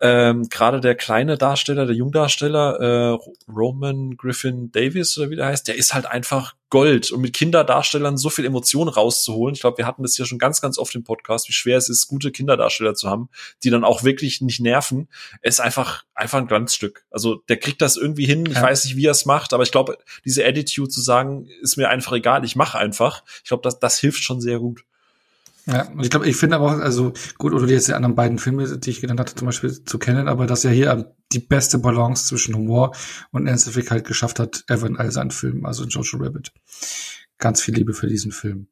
ähm, 0.01 0.47
gerade 0.49 0.79
der 0.79 0.95
kleine 0.95 1.37
Darsteller, 1.37 1.85
der 1.85 1.95
Jungdarsteller, 1.95 2.79
äh, 2.79 3.51
Roman 3.51 4.17
Griffin 4.17 4.71
Davis 4.71 5.17
oder 5.17 5.29
wie 5.29 5.35
der 5.35 5.47
heißt, 5.47 5.67
der 5.67 5.75
ist 5.75 5.93
halt 5.93 6.05
einfach 6.05 6.55
Gold. 6.69 7.11
Und 7.11 7.21
mit 7.21 7.33
Kinderdarstellern 7.33 8.17
so 8.17 8.29
viel 8.29 8.45
Emotionen 8.45 8.89
rauszuholen. 8.89 9.55
Ich 9.55 9.61
glaube, 9.61 9.77
wir 9.77 9.85
hatten 9.85 10.03
das 10.03 10.17
ja 10.17 10.25
schon 10.25 10.37
ganz, 10.37 10.59
ganz 10.59 10.77
oft 10.77 10.93
im 10.95 11.03
Podcast, 11.03 11.47
wie 11.47 11.53
schwer 11.53 11.77
es 11.77 11.87
ist, 11.87 12.07
gute 12.07 12.31
Kinderdarsteller 12.31 12.93
zu 12.93 13.09
haben, 13.09 13.29
die 13.63 13.69
dann 13.69 13.85
auch 13.85 14.03
wirklich 14.03 14.41
nicht 14.41 14.59
nerven. 14.59 15.07
Er 15.41 15.49
ist 15.49 15.61
einfach, 15.61 16.03
einfach 16.13 16.39
ein 16.39 16.47
Glanzstück. 16.47 17.05
Also 17.09 17.35
der 17.47 17.57
kriegt 17.57 17.81
das 17.81 17.95
irgendwie 17.95 18.25
hin. 18.25 18.45
Ich 18.45 18.55
ja. 18.55 18.61
weiß 18.61 18.83
nicht, 18.83 18.97
wie 18.97 19.05
er 19.05 19.11
es 19.11 19.25
macht, 19.25 19.53
aber 19.53 19.63
ich 19.63 19.71
glaube, 19.71 19.97
diese 20.25 20.45
Attitude 20.45 20.89
zu 20.89 21.01
sagen, 21.01 21.47
ist 21.61 21.77
mir 21.77 21.89
einfach 21.89 22.11
egal, 22.11 22.43
ich 22.43 22.57
mache 22.57 22.77
einfach. 22.77 23.23
Ich 23.43 23.47
glaube, 23.47 23.63
das, 23.63 23.79
das 23.79 23.97
hilft 23.99 24.23
schon 24.23 24.41
sehr 24.41 24.59
gut. 24.59 24.83
Ja, 25.67 25.89
und 25.89 26.01
ich 26.01 26.09
glaube, 26.09 26.27
ich 26.27 26.37
finde 26.37 26.55
aber 26.55 26.65
auch, 26.65 26.79
also 26.79 27.11
gut, 27.37 27.53
oder 27.53 27.67
jetzt 27.67 27.89
die 27.89 27.93
anderen 27.93 28.15
beiden 28.15 28.39
Filme, 28.39 28.77
die 28.77 28.89
ich 28.89 29.01
genannt 29.01 29.19
hatte, 29.19 29.35
zum 29.35 29.47
Beispiel 29.47 29.83
zu 29.83 29.99
kennen, 29.99 30.29
aber 30.29 30.47
dass 30.47 30.63
er 30.63 30.71
hier 30.71 31.13
die 31.33 31.39
beste 31.39 31.77
Balance 31.77 32.27
zwischen 32.27 32.55
Humor 32.55 32.95
und 33.31 33.47
Ernsthaft 33.47 33.91
halt 33.91 34.07
geschafft 34.07 34.39
hat, 34.39 34.63
ever 34.69 34.87
in 34.87 34.95
all 34.95 35.11
seinen 35.11 35.31
Filmen, 35.31 35.65
also 35.65 35.83
Jojo 35.83 36.19
Rabbit. 36.19 36.53
Ganz 37.37 37.61
viel 37.61 37.75
Liebe 37.75 37.93
für 37.93 38.07
diesen 38.07 38.31
Film. 38.31 38.67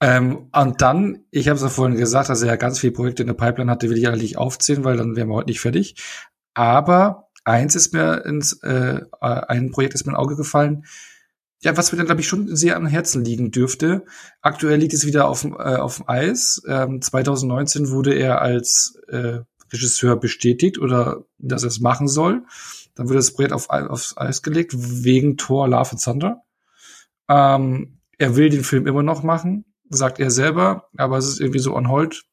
Ähm, 0.00 0.48
und 0.52 0.82
dann, 0.82 1.20
ich 1.30 1.48
habe 1.48 1.56
es 1.56 1.62
ja 1.62 1.68
vorhin 1.68 1.96
gesagt, 1.96 2.28
dass 2.28 2.42
er 2.42 2.48
ja 2.48 2.56
ganz 2.56 2.80
viele 2.80 2.92
Projekte 2.92 3.22
in 3.22 3.28
der 3.28 3.34
Pipeline 3.34 3.70
hatte, 3.70 3.88
will 3.88 3.96
ich 3.96 4.08
eigentlich 4.08 4.36
aufzählen, 4.36 4.82
weil 4.84 4.96
dann 4.96 5.14
wären 5.14 5.28
wir 5.28 5.36
heute 5.36 5.48
nicht 5.48 5.60
fertig. 5.60 5.94
Aber 6.54 7.28
eins 7.44 7.76
ist 7.76 7.94
mir 7.94 8.26
ins, 8.26 8.54
äh, 8.64 9.00
ein 9.20 9.70
Projekt 9.70 9.94
ist 9.94 10.06
mir 10.06 10.12
in 10.12 10.18
Auge 10.18 10.36
gefallen, 10.36 10.84
ja, 11.62 11.76
was 11.76 11.92
mir 11.92 11.98
dann, 11.98 12.06
glaube 12.06 12.20
ich, 12.20 12.26
schon 12.26 12.54
sehr 12.56 12.76
am 12.76 12.86
Herzen 12.86 13.24
liegen 13.24 13.52
dürfte. 13.52 14.04
Aktuell 14.40 14.78
liegt 14.78 14.94
es 14.94 15.06
wieder 15.06 15.28
auf, 15.28 15.44
äh, 15.44 15.76
auf 15.76 15.96
dem 15.96 16.08
Eis. 16.08 16.60
Ähm, 16.66 17.00
2019 17.00 17.90
wurde 17.90 18.14
er 18.14 18.42
als 18.42 18.98
äh, 19.08 19.40
Regisseur 19.72 20.16
bestätigt 20.16 20.78
oder 20.78 21.24
dass 21.38 21.62
er 21.62 21.68
es 21.68 21.80
machen 21.80 22.08
soll. 22.08 22.44
Dann 22.94 23.06
wurde 23.06 23.18
das 23.18 23.32
Projekt 23.32 23.52
auf, 23.52 23.70
aufs 23.70 24.16
Eis 24.16 24.42
gelegt 24.42 24.74
wegen 24.76 25.36
Thor 25.36 25.68
Love 25.68 25.92
and 25.92 26.02
Thunder. 26.02 26.42
Ähm, 27.28 27.98
er 28.18 28.36
will 28.36 28.50
den 28.50 28.64
Film 28.64 28.86
immer 28.86 29.04
noch 29.04 29.22
machen, 29.22 29.64
sagt 29.88 30.18
er 30.18 30.30
selber, 30.30 30.88
aber 30.96 31.16
es 31.18 31.28
ist 31.28 31.40
irgendwie 31.40 31.60
so 31.60 31.74
on 31.74 31.88
hold. 31.88 32.24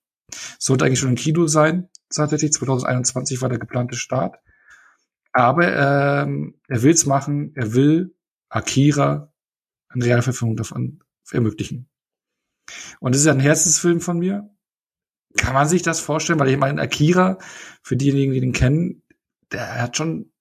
Sollte 0.58 0.86
eigentlich 0.86 1.00
schon 1.00 1.10
im 1.10 1.16
Kino 1.16 1.48
sein, 1.48 1.88
tatsächlich. 2.14 2.52
2021 2.54 3.42
war 3.42 3.50
der 3.50 3.60
geplante 3.60 3.96
Start. 3.96 4.38
Aber 5.32 5.68
ähm, 5.68 6.56
er 6.68 6.82
will 6.82 6.94
es 6.94 7.06
machen, 7.06 7.54
er 7.56 7.74
will 7.74 8.16
Akira 8.50 9.34
eine 9.90 10.06
Realverfilmung 10.06 10.56
davon 10.56 11.04
ermöglichen. 11.32 11.90
Und 13.00 13.16
das 13.16 13.22
ist 13.22 13.28
ein 13.28 13.40
Herzensfilm 13.40 14.02
von 14.02 14.20
mir. 14.20 14.50
Kann 15.38 15.54
man 15.54 15.68
sich 15.68 15.82
das 15.82 16.00
vorstellen? 16.00 16.40
Weil 16.40 16.50
ich 16.50 16.58
meine, 16.58 16.82
Akira, 16.82 17.38
für 17.84 17.96
diejenigen, 17.96 18.34
die 18.34 18.40
den 18.40 18.54
kennen, 18.54 19.04
der 19.52 19.82
hat 19.82 19.98
schon 19.98 20.32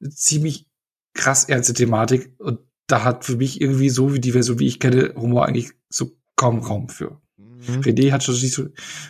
eine 0.00 0.10
ziemlich 0.10 0.68
krass 1.14 1.44
ernste 1.44 1.74
Thematik 1.74 2.34
und 2.38 2.60
da 2.86 3.04
hat 3.04 3.24
für 3.24 3.36
mich 3.36 3.60
irgendwie 3.60 3.90
so 3.90 4.14
wie 4.14 4.20
die 4.20 4.32
Version, 4.32 4.58
wie 4.58 4.66
ich 4.66 4.80
kenne, 4.80 5.14
Humor 5.14 5.46
eigentlich 5.46 5.72
so 5.88 6.18
kaum 6.36 6.58
Raum 6.60 6.88
für. 6.88 7.20
Mhm. 7.66 7.80
René 7.80 8.12
hat 8.12 8.22
schon, 8.22 8.36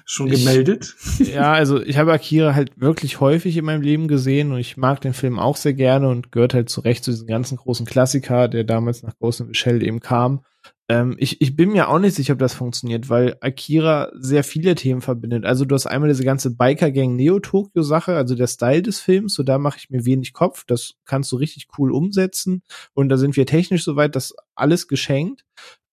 schon 0.04 0.32
ich, 0.32 0.44
gemeldet. 0.44 0.94
Ja, 1.18 1.52
also 1.52 1.80
ich 1.80 1.96
habe 1.96 2.12
Akira 2.12 2.54
halt 2.54 2.80
wirklich 2.80 3.20
häufig 3.20 3.56
in 3.56 3.64
meinem 3.64 3.82
Leben 3.82 4.08
gesehen 4.08 4.52
und 4.52 4.58
ich 4.58 4.76
mag 4.76 5.00
den 5.00 5.14
Film 5.14 5.38
auch 5.38 5.56
sehr 5.56 5.74
gerne 5.74 6.08
und 6.08 6.32
gehört 6.32 6.54
halt 6.54 6.68
zu 6.68 6.80
Recht 6.80 7.04
zu 7.04 7.10
diesem 7.10 7.26
ganzen 7.26 7.56
großen 7.56 7.86
Klassiker, 7.86 8.48
der 8.48 8.64
damals 8.64 9.02
nach 9.02 9.18
Ghost 9.18 9.40
in 9.40 9.46
the 9.46 9.54
Shell 9.54 9.82
eben 9.82 10.00
kam. 10.00 10.42
Ähm, 10.88 11.14
ich, 11.18 11.40
ich 11.40 11.56
bin 11.56 11.72
mir 11.72 11.88
auch 11.88 11.98
nicht 11.98 12.14
sicher, 12.14 12.34
ob 12.34 12.38
das 12.38 12.54
funktioniert, 12.54 13.08
weil 13.08 13.36
Akira 13.40 14.10
sehr 14.14 14.44
viele 14.44 14.74
Themen 14.74 15.00
verbindet. 15.00 15.44
Also 15.44 15.64
du 15.64 15.74
hast 15.74 15.86
einmal 15.86 16.10
diese 16.10 16.24
ganze 16.24 16.54
Biker-Gang 16.54 17.16
Neo-Tokyo-Sache, 17.16 18.14
also 18.14 18.34
der 18.34 18.46
Style 18.46 18.82
des 18.82 19.00
Films, 19.00 19.34
so 19.34 19.42
da 19.42 19.58
mache 19.58 19.78
ich 19.78 19.90
mir 19.90 20.04
wenig 20.04 20.32
Kopf. 20.32 20.64
Das 20.66 20.94
kannst 21.04 21.30
du 21.32 21.36
richtig 21.36 21.68
cool 21.78 21.92
umsetzen 21.92 22.62
und 22.94 23.08
da 23.08 23.16
sind 23.16 23.36
wir 23.36 23.46
technisch 23.46 23.84
soweit, 23.84 24.16
das 24.16 24.34
alles 24.54 24.88
geschenkt. 24.88 25.44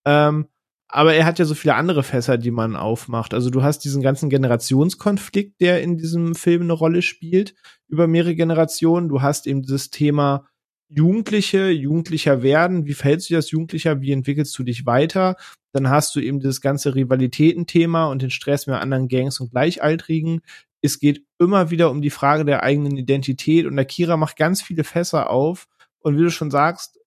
Ähm, 0.06 0.48
aber 0.92 1.14
er 1.14 1.26
hat 1.26 1.38
ja 1.38 1.46
so 1.46 1.54
viele 1.54 1.76
andere 1.76 2.02
Fässer, 2.02 2.40
die 2.40 2.50
man 2.50 2.76
aufmacht. 2.76 3.36
Also 3.36 3.52
du 3.52 3.62
hast 3.62 3.80
diesen 3.80 4.02
ganzen 4.02 4.30
Generationskonflikt, 4.30 5.62
der 5.62 5.84
in 5.84 5.98
diesem 5.98 6.34
Film 6.34 6.64
eine 6.64 6.74
Rolle 6.74 7.04
spielt, 7.04 7.54
über 7.88 8.08
mehrere 8.08 8.36
Generationen. 8.36 9.08
Du 9.08 9.22
hast 9.22 9.46
eben 9.46 9.62
dieses 9.62 9.92
Thema 9.92 10.48
Jugendliche, 10.90 11.70
Jugendlicher 11.70 12.42
werden. 12.42 12.88
Wie 12.88 12.96
verhältst 12.96 13.30
du 13.30 13.34
dich 13.34 13.38
als 13.38 13.52
Jugendlicher? 13.52 14.02
Wie 14.02 14.12
entwickelst 14.12 14.58
du 14.58 14.64
dich 14.64 14.88
weiter? 14.88 15.36
Dann 15.74 15.90
hast 15.90 16.16
du 16.16 16.20
eben 16.20 16.40
das 16.40 16.60
ganze 16.60 16.96
Rivalitätenthema 16.96 18.08
und 18.08 18.24
den 18.24 18.32
Stress 18.32 18.66
mit 18.66 18.76
anderen 18.76 19.08
Gangs 19.08 19.40
und 19.40 19.52
Gleichaltrigen. 19.52 20.42
Es 20.82 21.00
geht 21.00 21.24
immer 21.38 21.70
wieder 21.70 21.92
um 21.92 22.02
die 22.02 22.10
Frage 22.10 22.46
der 22.46 22.64
eigenen 22.64 22.98
Identität 22.98 23.68
und 23.68 23.78
Akira 23.78 24.18
macht 24.18 24.38
ganz 24.38 24.64
viele 24.64 24.84
Fässer 24.84 25.30
auf. 25.30 25.68
Und 26.00 26.18
wie 26.18 26.24
du 26.24 26.32
schon 26.32 26.50
sagst, 26.50 27.00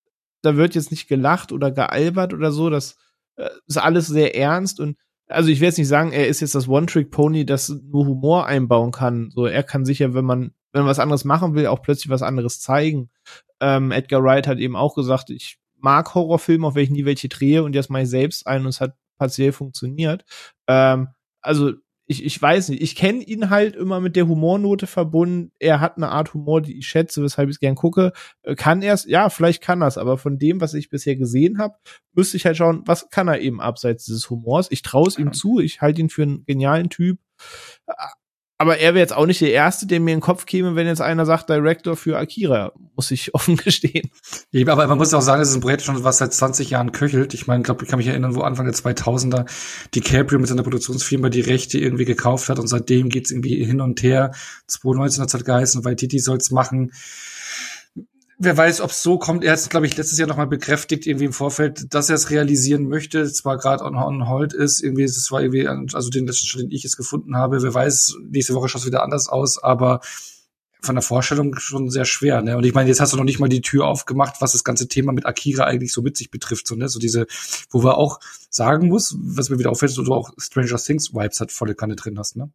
da 0.43 0.57
wird 0.57 0.77
jetzt 0.77 0.93
nicht 0.93 1.09
gelacht 1.09 1.51
oder 1.51 1.73
gealbert 1.73 2.33
oder 2.33 2.53
so. 2.53 2.71
Das 2.71 2.97
ist 3.67 3.79
alles 3.79 4.07
sehr 4.07 4.37
ernst 4.37 4.81
und 4.81 4.97
also 5.29 5.49
ich 5.49 5.61
will 5.61 5.69
jetzt 5.69 5.79
nicht 5.79 5.89
sagen, 5.89 6.13
er 6.13 6.29
ist 6.29 6.41
jetzt 6.41 6.55
das 6.55 6.69
One-Trick-Pony, 6.69 7.47
das 7.47 7.69
nur 7.69 8.07
Humor 8.07 8.47
einbauen 8.47 8.93
kann. 8.93 9.31
So, 9.31 9.47
er 9.47 9.63
kann 9.63 9.85
sicher, 9.85 10.15
wenn 10.15 10.25
man, 10.25 10.53
wenn 10.73 10.83
man 10.83 10.91
was 10.91 10.99
anderes 10.99 11.25
machen 11.25 11.55
will, 11.55 11.67
auch 11.67 11.81
plötzlich 11.81 12.11
was 12.11 12.23
anderes 12.23 12.61
zeigen. 12.61 13.11
Ähm, 13.61 13.93
Edgar 13.93 14.23
Wright 14.23 14.47
hat 14.47 14.59
eben 14.59 14.77
auch 14.77 14.95
gesagt, 14.95 15.31
ich 15.31 15.59
mag 15.79 16.15
Horrorfilme, 16.15 16.67
auf 16.67 16.75
welchen 16.75 16.93
nie 16.93 17.05
welche 17.05 17.29
drehe 17.29 17.63
und 17.63 17.75
jetzt 17.75 17.91
mache 17.91 18.03
ich 18.03 18.11
selbst 18.11 18.47
ein 18.47 18.63
und 18.63 18.69
es 18.69 18.81
hat 18.81 18.95
partiell 19.19 19.53
funktioniert. 19.53 20.25
Ähm, 20.69 21.09
also 21.41 21.73
ich, 22.13 22.25
ich 22.25 22.41
weiß 22.41 22.69
nicht, 22.69 22.83
ich 22.83 22.95
kenne 22.95 23.23
ihn 23.23 23.51
halt 23.51 23.75
immer 23.75 24.01
mit 24.01 24.15
der 24.15 24.29
Humornote 24.29 24.87
verbunden. 24.87 25.51
Er 25.59 25.81
hat 25.81 25.97
eine 25.97 26.11
Art 26.11 26.35
Humor, 26.35 26.61
die 26.61 26.79
ich 26.79 26.87
schätze, 26.87 27.23
weshalb 27.23 27.49
ich 27.49 27.57
es 27.57 27.61
gern 27.61 27.75
gucke. 27.75 28.13
Äh, 28.43 28.55
kann 28.55 28.83
er 28.83 28.95
es? 28.95 29.05
Ja, 29.05 29.31
vielleicht 29.31 29.63
kann 29.63 29.83
er 29.83 29.89
es, 29.89 29.99
aber 29.99 30.19
von 30.19 30.39
dem, 30.39 30.61
was 30.61 30.75
ich 30.75 30.91
bisher 30.91 31.17
gesehen 31.17 31.59
habe, 31.59 31.77
müsste 32.13 32.37
ich 32.37 32.47
halt 32.47 32.57
schauen, 32.57 32.83
was 32.87 33.09
kann 33.11 33.29
er 33.29 33.41
eben 33.41 33.61
abseits 33.61 34.05
dieses 34.05 34.29
Humors. 34.31 34.69
Ich 34.71 34.83
traue 34.83 35.09
es 35.09 35.19
ihm 35.19 35.33
zu, 35.33 35.59
ich 35.59 35.81
halte 35.81 36.01
ihn 36.01 36.11
für 36.11 36.23
einen 36.23 36.45
genialen 36.45 36.91
Typ 36.91 37.19
aber 38.63 38.79
er 38.79 38.95
wäre 38.95 39.03
jetzt 39.03 39.13
auch 39.13 39.27
nicht 39.27 39.41
der 39.41 39.51
Erste, 39.51 39.89
der 39.89 39.99
mir 39.99 40.13
in 40.13 40.19
den 40.19 40.23
Kopf 40.23 40.47
käme, 40.47 40.77
wenn 40.77 40.87
jetzt 40.87 41.01
einer 41.01 41.27
sagt, 41.27 41.51
Director 41.51 41.97
für 41.97 42.17
Akira, 42.17 42.73
muss 42.95 43.11
ich 43.11 43.35
offen 43.35 43.57
gestehen. 43.57 44.09
Aber 44.69 44.87
man 44.87 44.99
muss 44.99 45.13
auch 45.15 45.21
sagen, 45.21 45.43
es 45.43 45.49
ist 45.49 45.57
ein 45.57 45.63
Projekt 45.63 45.83
schon, 45.83 46.05
was 46.05 46.19
seit 46.19 46.33
20 46.33 46.71
Jahren 46.71 46.93
köchelt. 46.93 47.35
Ich 47.35 47.49
meine, 47.49 47.65
glaube, 47.65 47.83
ich 47.83 47.91
kann 47.91 47.99
mich 47.99 48.07
erinnern, 48.07 48.37
wo 48.37 48.43
Anfang 48.43 48.67
der 48.67 48.75
2000er 48.75 49.47
DiCaprio 49.97 50.39
mit 50.39 50.49
seiner 50.49 50.63
Produktionsfirma 50.63 51.29
die 51.29 51.41
Rechte 51.41 51.77
irgendwie 51.77 52.05
gekauft 52.05 52.51
hat 52.51 52.61
und 52.61 52.69
seitdem 52.69 53.09
geht's 53.09 53.33
irgendwie 53.33 53.65
hin 53.65 53.81
und 53.81 54.01
her. 54.05 54.31
2019 54.69 55.23
hat 55.23 55.29
es 55.29 55.35
halt 55.35 55.45
geheißen, 55.45 55.85
weil 55.85 55.97
Titi 55.97 56.21
soll's 56.21 56.53
machen 56.53 56.93
wer 58.43 58.57
weiß, 58.57 58.81
ob 58.81 58.91
es 58.91 59.03
so 59.03 59.19
kommt. 59.19 59.45
Er 59.45 59.53
hat 59.53 59.59
es, 59.59 59.69
glaube 59.69 59.87
ich, 59.87 59.97
letztes 59.97 60.19
Jahr 60.19 60.29
nochmal 60.29 60.49
bekräftigt, 60.49 61.07
irgendwie 61.07 61.27
im 61.27 61.33
Vorfeld, 61.33 61.95
dass 61.95 62.09
er 62.09 62.17
es 62.17 62.31
realisieren 62.31 62.89
möchte. 62.89 63.31
Zwar 63.33 63.57
gerade 63.57 63.85
on, 63.85 63.95
on 63.95 64.29
hold 64.29 64.53
ist, 64.53 64.83
irgendwie, 64.83 65.05
es 65.05 65.31
war 65.31 65.41
irgendwie, 65.43 65.67
also 65.69 66.11
den 66.11 66.27
letzten 66.27 66.47
Schritt, 66.47 66.63
den 66.63 66.71
ich 66.71 66.85
es 66.85 66.97
gefunden 66.97 67.37
habe. 67.37 67.63
Wer 67.63 67.73
weiß, 67.73 68.17
nächste 68.31 68.55
Woche 68.55 68.69
schaut 68.69 68.83
es 68.83 68.87
wieder 68.87 69.03
anders 69.03 69.29
aus, 69.29 69.63
aber 69.63 70.01
von 70.81 70.97
der 70.97 71.03
Vorstellung 71.03 71.55
schon 71.59 71.91
sehr 71.91 72.05
schwer. 72.05 72.43
Ne? 72.43 72.57
Und 72.57 72.65
ich 72.65 72.75
meine, 72.75 72.89
jetzt 72.89 73.01
hast 73.01 73.13
du 73.13 73.17
noch 73.17 73.25
nicht 73.25 73.39
mal 73.39 73.49
die 73.49 73.61
Tür 73.61 73.87
aufgemacht, 73.87 74.41
was 74.41 74.53
das 74.53 74.65
ganze 74.65 74.89
Thema 74.89 75.13
mit 75.13 75.27
Akira 75.27 75.65
eigentlich 75.65 75.93
so 75.93 76.03
mit 76.03 76.17
sich 76.17 76.31
betrifft. 76.31 76.67
So, 76.67 76.75
ne? 76.75 76.89
so 76.89 76.99
diese, 76.99 77.27
wo 77.71 77.85
wir 77.85 77.97
auch 77.97 78.19
sagen 78.51 78.89
muss, 78.89 79.17
was 79.21 79.49
mir 79.49 79.61
wieder 79.61 79.71
auffällt, 79.71 79.93
so 79.93 80.03
du 80.03 80.13
auch 80.13 80.33
Stranger 80.39 80.79
Things 80.79 81.15
Vibes 81.15 81.41
hat 81.41 81.53
volle 81.53 81.77
Kanne 81.77 81.95
drin 81.95 82.19
hast, 82.19 82.37
ne? 82.37 82.51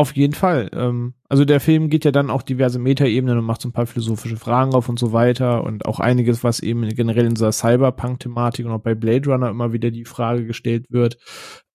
Auf 0.00 0.14
jeden 0.14 0.34
Fall. 0.34 0.70
Ähm, 0.74 1.14
also 1.28 1.44
der 1.44 1.58
Film 1.58 1.90
geht 1.90 2.04
ja 2.04 2.12
dann 2.12 2.30
auch 2.30 2.42
diverse 2.42 2.78
Metaebenen 2.78 3.36
und 3.36 3.44
macht 3.44 3.62
so 3.62 3.68
ein 3.68 3.72
paar 3.72 3.86
philosophische 3.86 4.36
Fragen 4.36 4.72
auf 4.72 4.88
und 4.88 4.96
so 4.96 5.12
weiter 5.12 5.64
und 5.64 5.86
auch 5.86 5.98
einiges, 5.98 6.44
was 6.44 6.60
eben 6.60 6.88
generell 6.88 7.26
in 7.26 7.34
dieser 7.34 7.50
Cyberpunk-Thematik 7.50 8.64
und 8.64 8.70
auch 8.70 8.80
bei 8.80 8.94
Blade 8.94 9.28
Runner 9.28 9.50
immer 9.50 9.72
wieder 9.72 9.90
die 9.90 10.04
Frage 10.04 10.46
gestellt 10.46 10.86
wird. 10.90 11.18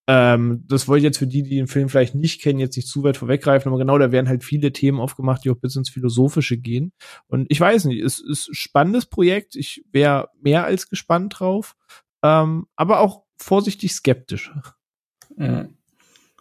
Ähm, 0.08 0.64
das 0.70 0.88
wollte 0.88 1.00
ich 1.00 1.04
jetzt 1.04 1.18
für 1.18 1.28
die, 1.28 1.44
die 1.44 1.56
den 1.58 1.68
Film 1.68 1.90
vielleicht 1.90 2.16
nicht 2.16 2.42
kennen, 2.42 2.60
jetzt 2.60 2.78
nicht 2.78 2.88
zu 2.88 3.04
weit 3.04 3.18
vorweggreifen, 3.18 3.70
aber 3.70 3.78
genau, 3.78 3.98
da 3.98 4.14
werden 4.14 4.30
halt 4.30 4.46
viele 4.46 4.72
Themen 4.72 5.02
aufgemacht, 5.02 5.44
die 5.44 5.50
auch 5.50 5.58
bis 5.60 5.76
ins 5.76 5.90
Philosophische 5.90 6.58
gehen. 6.58 6.94
Und 7.28 7.48
ich 7.50 7.60
weiß 7.60 7.86
nicht, 7.86 8.02
es 8.02 8.20
ist 8.20 8.48
ein 8.48 8.56
spannendes 8.56 9.06
Projekt. 9.06 9.58
Ich 9.58 9.84
wäre 9.92 10.30
mehr 10.42 10.64
als 10.64 10.88
gespannt 10.88 11.40
drauf, 11.40 11.76
ähm, 12.24 12.68
aber 12.78 13.02
auch 13.02 13.24
vorsichtig 13.38 13.92
skeptisch. 13.94 14.54
Mhm. 15.36 15.76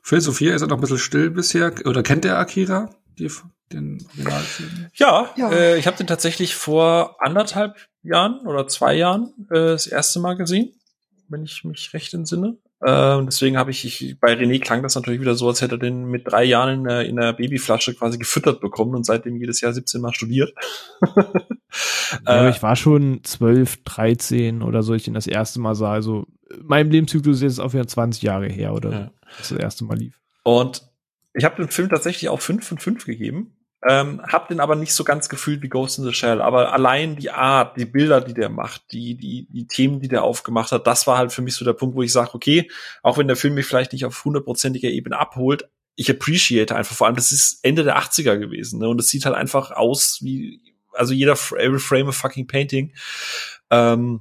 Phil 0.03 0.21
Sophia 0.21 0.55
ist 0.55 0.63
er 0.63 0.69
noch 0.69 0.77
ein 0.77 0.81
bisschen 0.81 0.99
still 0.99 1.31
bisher. 1.31 1.73
Oder 1.85 2.03
kennt 2.03 2.25
der 2.25 2.39
Akira? 2.39 2.91
Die, 3.19 3.31
den 3.73 4.05
Originalfilm? 4.09 4.87
Ja, 4.95 5.31
ja. 5.37 5.51
Äh, 5.53 5.79
ich 5.79 5.87
habe 5.87 5.97
den 5.97 6.07
tatsächlich 6.07 6.55
vor 6.55 7.17
anderthalb 7.21 7.77
Jahren 8.03 8.41
oder 8.47 8.67
zwei 8.67 8.95
Jahren 8.95 9.33
äh, 9.51 9.55
das 9.55 9.87
erste 9.87 10.19
Mal 10.21 10.35
gesehen, 10.35 10.73
wenn 11.29 11.45
ich 11.45 11.65
mich 11.65 11.95
recht 11.95 12.13
entsinne. 12.15 12.59
Äh, 12.81 13.15
und 13.15 13.27
deswegen 13.27 13.57
habe 13.57 13.71
ich, 13.71 13.85
ich, 13.85 14.19
bei 14.19 14.33
René 14.33 14.61
klang 14.61 14.83
das 14.83 14.97
natürlich 14.97 15.21
wieder 15.21 15.37
so, 15.37 15.49
als 15.49 15.63
hätte 15.63 15.77
er 15.77 15.79
den 15.79 16.07
mit 16.07 16.27
drei 16.27 16.43
Jahren 16.43 16.81
in 16.81 16.85
der, 16.85 17.07
in 17.07 17.17
der 17.17 17.33
Babyflasche 17.33 17.95
quasi 17.95 18.19
gefüttert 18.19 18.61
bekommen 18.61 18.97
und 18.97 19.07
seitdem 19.07 19.37
jedes 19.37 19.61
Jahr 19.61 19.73
17 19.73 20.01
Mal 20.01 20.13
studiert. 20.13 20.53
ja, 22.27 22.47
äh, 22.47 22.51
ich 22.51 22.61
war 22.61 22.75
schon 22.75 23.21
12, 23.23 23.85
13 23.85 24.63
oder 24.63 24.83
so, 24.83 24.95
ich 24.95 25.07
ihn 25.07 25.15
das 25.15 25.29
erste 25.29 25.61
Mal 25.61 25.77
sah. 25.77 25.93
Also 25.93 26.27
mein 26.63 26.91
Lebenszyklus 26.91 27.37
ist 27.37 27.43
jetzt 27.43 27.61
auch 27.61 27.73
wieder 27.73 27.87
20 27.87 28.23
Jahre 28.23 28.49
her 28.49 28.75
oder 28.75 28.91
ja. 28.91 29.11
das, 29.39 29.51
das 29.51 29.59
erste 29.59 29.85
Mal 29.85 29.99
lief. 29.99 30.21
Und 30.43 30.83
ich 31.35 31.45
habe 31.45 31.57
dem 31.57 31.69
Film 31.69 31.89
tatsächlich 31.89 32.29
auch 32.29 32.41
5 32.41 32.67
von 32.67 32.79
5 32.79 33.07
gegeben. 33.07 33.57
Ähm, 33.85 34.23
hab 34.23 34.47
den 34.47 34.61
aber 34.61 34.77
nicht 34.77 34.95
so 34.95 35.03
ganz 35.03 35.29
gefühlt 35.29 35.61
wie 35.63 35.69
Ghost 35.69 35.99
in 35.99 36.05
the 36.05 36.13
Shell. 36.13 36.41
Aber 36.41 36.73
allein 36.73 37.17
die 37.17 37.31
Art, 37.31 37.77
die 37.77 37.85
Bilder, 37.85 38.21
die 38.21 38.35
der 38.35 38.49
macht, 38.49 38.93
die, 38.93 39.17
die, 39.17 39.49
die 39.51 39.67
Themen, 39.67 40.01
die 40.01 40.07
der 40.07 40.23
aufgemacht 40.23 40.71
hat, 40.71 40.87
das 40.87 41.07
war 41.09 41.19
halt 41.19 41.33
für 41.33 41.43
mich 41.43 41.57
so 41.57 41.65
der 41.65 41.73
Punkt, 41.73 41.97
wo 41.97 42.03
ich 42.03 42.13
sage, 42.13 42.35
okay, 42.35 42.71
auch 43.03 43.19
wenn 43.19 43.27
der 43.27 43.37
Film 43.37 43.55
mich 43.55 43.67
vielleicht 43.67 43.93
nicht 43.93 44.05
auf 44.05 44.25
hundertprozentiger 44.25 44.89
Ebene 44.89 45.19
abholt, 45.19 45.69
ich 45.97 46.09
appreciate 46.09 46.75
einfach. 46.77 46.95
Vor 46.95 47.09
allem, 47.09 47.17
das 47.17 47.33
ist 47.33 47.59
Ende 47.65 47.83
der 47.83 47.99
80er 47.99 48.39
gewesen. 48.39 48.79
Ne? 48.79 48.89
Und 48.89 49.01
es 49.01 49.09
sieht 49.09 49.25
halt 49.27 49.35
einfach 49.35 49.73
aus 49.73 50.21
wie, 50.23 50.61
also 50.93 51.13
jeder, 51.13 51.33
every 51.33 51.81
frame 51.81 52.09
a 52.09 52.13
fucking 52.13 52.47
painting. 52.47 52.93
Ähm, 53.71 54.21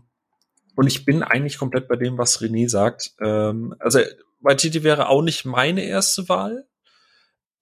und 0.76 0.88
ich 0.88 1.06
bin 1.06 1.24
eigentlich 1.24 1.58
komplett 1.58 1.88
bei 1.88 1.96
dem, 1.96 2.18
was 2.18 2.42
René 2.42 2.70
sagt. 2.70 3.12
Ähm, 3.22 3.76
also, 3.80 4.00
Waititi 4.40 4.84
wäre 4.84 5.10
auch 5.10 5.22
nicht 5.22 5.46
meine 5.46 5.84
erste 5.84 6.28
Wahl. 6.30 6.68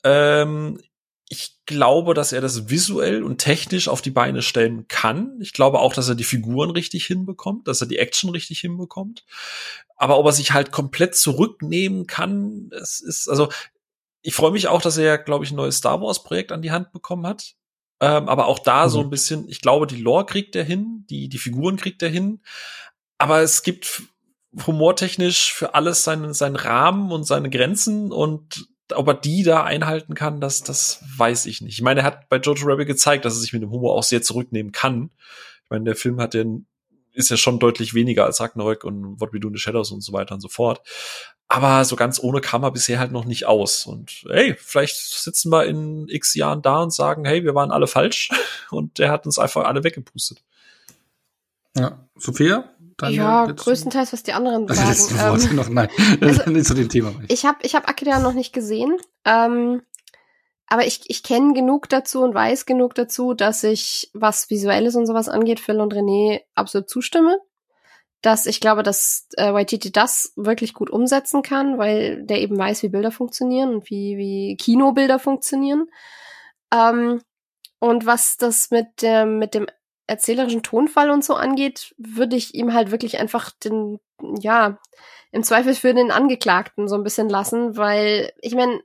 Ähm, 0.04 0.80
ich 1.28 1.60
glaube, 1.66 2.16
dass 2.16 2.32
er 2.32 2.42
das 2.42 2.70
visuell 2.70 3.24
und 3.24 3.38
technisch 3.38 3.88
auf 3.88 4.02
die 4.02 4.10
Beine 4.10 4.42
stellen 4.42 4.88
kann. 4.88 5.38
Ich 5.42 5.54
glaube 5.54 5.80
auch, 5.80 5.94
dass 5.94 6.10
er 6.10 6.16
die 6.16 6.24
Figuren 6.24 6.72
richtig 6.72 7.06
hinbekommt, 7.06 7.68
dass 7.68 7.82
er 7.82 7.88
die 7.88 8.00
Action 8.00 8.32
richtig 8.32 8.60
hinbekommt. 8.60 9.26
Aber 9.96 10.18
ob 10.18 10.26
er 10.26 10.32
sich 10.32 10.54
halt 10.54 10.72
komplett 10.72 11.16
zurücknehmen 11.16 12.08
kann, 12.08 12.70
das 12.70 13.00
ist, 13.00 13.28
also, 13.28 13.50
ich 14.22 14.34
freue 14.34 14.52
mich 14.52 14.68
auch, 14.68 14.82
dass 14.82 14.98
er, 14.98 15.18
glaube 15.18 15.46
ich, 15.46 15.52
ein 15.52 15.56
neues 15.56 15.78
Star 15.78 16.02
Wars 16.02 16.24
Projekt 16.24 16.52
an 16.52 16.62
die 16.62 16.72
Hand 16.72 16.92
bekommen 16.92 17.28
hat. 17.28 17.56
Ähm, 18.02 18.30
aber 18.30 18.48
auch 18.48 18.60
da 18.60 18.86
mhm. 18.86 18.90
so 18.90 19.00
ein 19.02 19.10
bisschen, 19.10 19.48
ich 19.50 19.62
glaube, 19.62 19.86
die 19.86 20.02
Lore 20.02 20.26
kriegt 20.26 20.56
er 20.56 20.64
hin, 20.64 21.06
die, 21.10 21.30
die 21.30 21.38
Figuren 21.38 21.78
kriegt 21.78 22.02
er 22.02 22.10
hin. 22.10 22.42
Aber 23.20 23.42
es 23.42 23.62
gibt 23.62 24.02
humortechnisch 24.66 25.54
für 25.54 25.76
alles 25.76 26.04
seinen, 26.04 26.34
seinen 26.34 26.56
Rahmen 26.56 27.12
und 27.12 27.26
seine 27.26 27.52
Grenzen 27.52 28.12
und 28.12 28.68
ob 28.96 29.08
er 29.08 29.14
die 29.14 29.44
da 29.44 29.64
einhalten 29.64 30.16
kann, 30.16 30.42
das, 30.42 30.64
das 30.64 31.04
weiß 31.18 31.46
ich 31.46 31.62
nicht. 31.62 31.76
Ich 31.76 31.82
meine, 31.84 32.02
er 32.02 32.06
hat 32.06 32.30
bei 32.30 32.38
Jojo 32.38 32.66
Rabbit 32.66 32.88
gezeigt, 32.88 33.26
dass 33.26 33.36
er 33.36 33.42
sich 33.42 33.54
mit 33.54 33.62
dem 33.62 33.72
Humor 33.72 33.94
auch 33.94 34.04
sehr 34.04 34.24
zurücknehmen 34.24 34.72
kann. 34.72 35.12
Ich 35.64 35.70
meine, 35.70 35.86
der 35.86 35.96
Film 35.96 36.20
hat 36.20 36.34
ja, 36.34 36.44
ist 37.14 37.30
ja 37.30 37.38
schon 37.38 37.60
deutlich 37.60 37.94
weniger 37.94 38.26
als 38.26 38.40
Ragnarök 38.40 38.84
und 38.84 39.22
What 39.22 39.34
We 39.34 39.40
Do 39.40 39.50
in 39.50 39.54
the 39.54 39.60
Shadows 39.60 39.92
und 39.92 40.02
so 40.02 40.14
weiter 40.14 40.34
und 40.34 40.42
so 40.42 40.48
fort. 40.48 40.82
Aber 41.48 41.84
so 41.84 41.96
ganz 41.96 42.22
ohne 42.22 42.42
kam 42.42 42.64
er 42.64 42.72
bisher 42.72 43.00
halt 43.00 43.12
noch 43.12 43.26
nicht 43.26 43.46
aus. 43.46 43.86
Und 43.86 44.24
hey, 44.30 44.56
vielleicht 44.58 44.96
sitzen 44.96 45.52
wir 45.52 45.66
in 45.66 46.08
x 46.08 46.36
Jahren 46.36 46.62
da 46.62 46.82
und 46.82 46.94
sagen, 46.94 47.26
hey, 47.26 47.44
wir 47.44 47.56
waren 47.56 47.72
alle 47.72 47.88
falsch. 47.88 48.30
Und 48.70 49.00
der 49.00 49.10
hat 49.10 49.26
uns 49.26 49.40
einfach 49.40 49.66
alle 49.66 49.84
weggepustet. 49.84 50.44
Ja, 51.76 52.08
Sophia? 52.16 52.70
Daniel, 53.00 53.18
ja, 53.18 53.46
größtenteils, 53.46 54.14
was 54.14 54.24
die 54.24 54.34
anderen 54.34 54.68
sagen. 54.74 54.88
Das 54.88 55.18
Wort 55.18 55.50
ähm, 55.50 55.56
noch, 55.56 55.70
nein, 55.70 55.90
also, 56.22 56.62
zu 56.62 56.74
dem 56.74 56.90
Thema. 56.90 57.14
Ich 57.28 57.46
habe 57.46 57.58
ich 57.62 57.76
hab 57.76 57.90
Akira 57.90 58.20
noch 58.20 58.34
nicht 58.34 58.54
gesehen, 58.54 58.96
ähm, 59.26 59.82
aber 60.68 60.86
ich, 60.86 61.02
ich 61.08 61.24
kenne 61.24 61.54
genug 61.54 61.90
dazu 61.90 62.22
und 62.22 62.36
weiß 62.36 62.66
genug 62.66 62.94
dazu, 62.94 63.34
dass 63.34 63.64
ich, 63.64 64.12
was 64.14 64.50
Visuelles 64.50 64.96
und 64.96 65.08
sowas 65.08 65.28
angeht, 65.28 65.60
Phil 65.60 65.82
und 65.82 65.94
René 65.94 66.42
absolut 66.54 66.90
zustimme. 66.90 67.40
Dass 68.22 68.46
ich 68.46 68.60
glaube, 68.60 68.84
dass 68.84 69.28
äh, 69.38 69.54
Waititi 69.54 69.94
das 69.94 70.34
wirklich 70.36 70.74
gut 70.74 70.90
umsetzen 70.90 71.42
kann, 71.42 71.78
weil 71.78 72.24
der 72.26 72.42
eben 72.42 72.58
weiß, 72.58 72.84
wie 72.84 72.90
Bilder 72.90 73.12
funktionieren 73.12 73.76
und 73.76 73.90
wie, 73.90 74.18
wie 74.18 74.58
Kinobilder 74.58 75.20
funktionieren. 75.20 75.88
Ähm, 76.72 77.22
und 77.80 78.06
was 78.06 78.36
das 78.38 78.72
mit 78.72 79.02
dem, 79.02 79.40
mit 79.40 79.54
dem 79.54 79.68
erzählerischen 80.10 80.64
Tonfall 80.64 81.12
und 81.12 81.24
so 81.24 81.36
angeht, 81.36 81.94
würde 81.98 82.36
ich 82.36 82.56
ihm 82.56 82.74
halt 82.74 82.92
wirklich 82.92 83.20
einfach 83.20 83.52
den, 83.52 84.00
ja, 84.40 84.80
im 85.32 85.44
Zweifel 85.44 85.76
für 85.76 85.94
den 85.94 86.12
Angeklagten 86.12 86.88
so 86.88 86.96
ein 86.96 87.04
bisschen 87.04 87.30
lassen, 87.30 87.78
weil 87.78 88.34
ich 88.42 88.56
meine, 88.56 88.82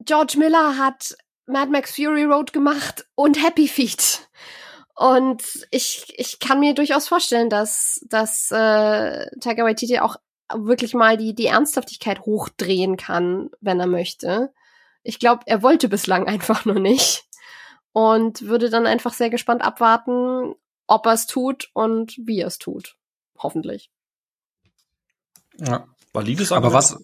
George 0.00 0.34
Miller 0.38 0.76
hat 0.76 1.16
Mad 1.46 1.70
Max 1.70 1.96
Fury 1.96 2.24
Road 2.24 2.52
gemacht 2.52 3.06
und 3.14 3.42
Happy 3.42 3.66
Feet. 3.68 4.28
Und 4.94 5.42
ich, 5.70 6.12
ich 6.16 6.38
kann 6.38 6.60
mir 6.60 6.74
durchaus 6.74 7.08
vorstellen, 7.08 7.48
dass, 7.48 8.04
dass 8.08 8.50
äh, 8.50 9.26
Taika 9.40 9.64
Waititi 9.64 9.98
auch 9.98 10.16
wirklich 10.54 10.94
mal 10.94 11.16
die, 11.16 11.34
die 11.34 11.46
Ernsthaftigkeit 11.46 12.20
hochdrehen 12.20 12.96
kann, 12.96 13.50
wenn 13.60 13.80
er 13.80 13.86
möchte. 13.86 14.52
Ich 15.02 15.18
glaube, 15.18 15.42
er 15.46 15.62
wollte 15.62 15.88
bislang 15.88 16.26
einfach 16.28 16.64
nur 16.64 16.78
nicht 16.78 17.23
und 17.94 18.42
würde 18.42 18.70
dann 18.70 18.86
einfach 18.86 19.14
sehr 19.14 19.30
gespannt 19.30 19.62
abwarten, 19.62 20.54
ob 20.88 21.06
er 21.06 21.12
es 21.12 21.26
tut 21.26 21.70
und 21.74 22.18
wie 22.18 22.40
er 22.40 22.48
es 22.48 22.58
tut. 22.58 22.96
Hoffentlich. 23.38 23.90
Ja. 25.56 25.86
Valides 26.12 26.52
Aber 26.52 26.72
was, 26.72 26.96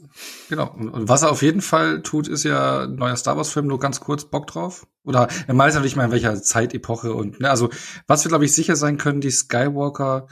genau, 0.49 0.71
und 0.73 1.09
was 1.09 1.23
er 1.23 1.33
auf 1.33 1.43
jeden 1.43 1.63
Fall 1.63 2.03
tut, 2.03 2.29
ist 2.29 2.45
ja 2.45 2.83
ein 2.83 2.95
neuer 2.95 3.17
Star 3.17 3.37
Wars 3.37 3.51
Film, 3.51 3.67
nur 3.67 3.81
ganz 3.81 3.99
kurz 3.99 4.25
Bock 4.25 4.47
drauf. 4.47 4.87
Oder 5.03 5.27
er 5.49 5.59
weiß 5.59 5.75
ja 5.75 5.81
nicht 5.81 5.97
mal 5.97 6.05
in 6.05 6.13
welcher 6.13 6.41
Zeitepoche 6.41 7.13
und, 7.13 7.41
ne, 7.41 7.51
also, 7.51 7.71
was 8.07 8.25
wir 8.25 8.29
glaube 8.29 8.45
ich 8.45 8.55
sicher 8.55 8.77
sein 8.77 8.99
können, 8.99 9.21
die 9.21 9.33
Skywalker 9.33 10.29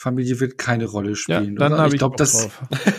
Familie 0.00 0.40
wird 0.40 0.56
keine 0.56 0.86
Rolle 0.86 1.14
spielen. 1.14 1.56
Ja, 1.58 1.68
dann 1.68 1.76
habe 1.76 1.88
ich, 1.88 1.94
ich 1.94 1.98
glaube, 1.98 2.16
das. 2.16 2.48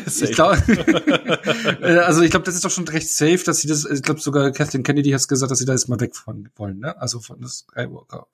ich 0.22 0.34
glaube, 0.34 0.58
äh, 1.82 1.97
also 1.97 2.22
ich 2.22 2.30
glaube, 2.30 2.45
das 2.45 2.54
ist 2.54 2.64
doch 2.64 2.70
schon 2.70 2.88
recht 2.88 3.10
safe, 3.10 3.39
dass 3.43 3.62
sie 3.62 3.68
das. 3.68 3.86
Ich 3.86 4.04
glaube 4.04 4.22
sogar 4.22 4.52
Kathleen 4.52 4.84
Kennedy 4.84 5.10
hat 5.10 5.28
gesagt, 5.28 5.49
dass 5.49 5.58
sie 5.58 5.66
da 5.66 5.74
jetzt 5.74 5.89
mal 5.89 5.99
weg 5.99 6.16
von 6.16 6.49
wollen, 6.58 6.78
ne? 6.78 6.95
Also 7.02 7.20
von 7.20 7.41
das 7.41 7.66
Skywalker. 7.68 8.28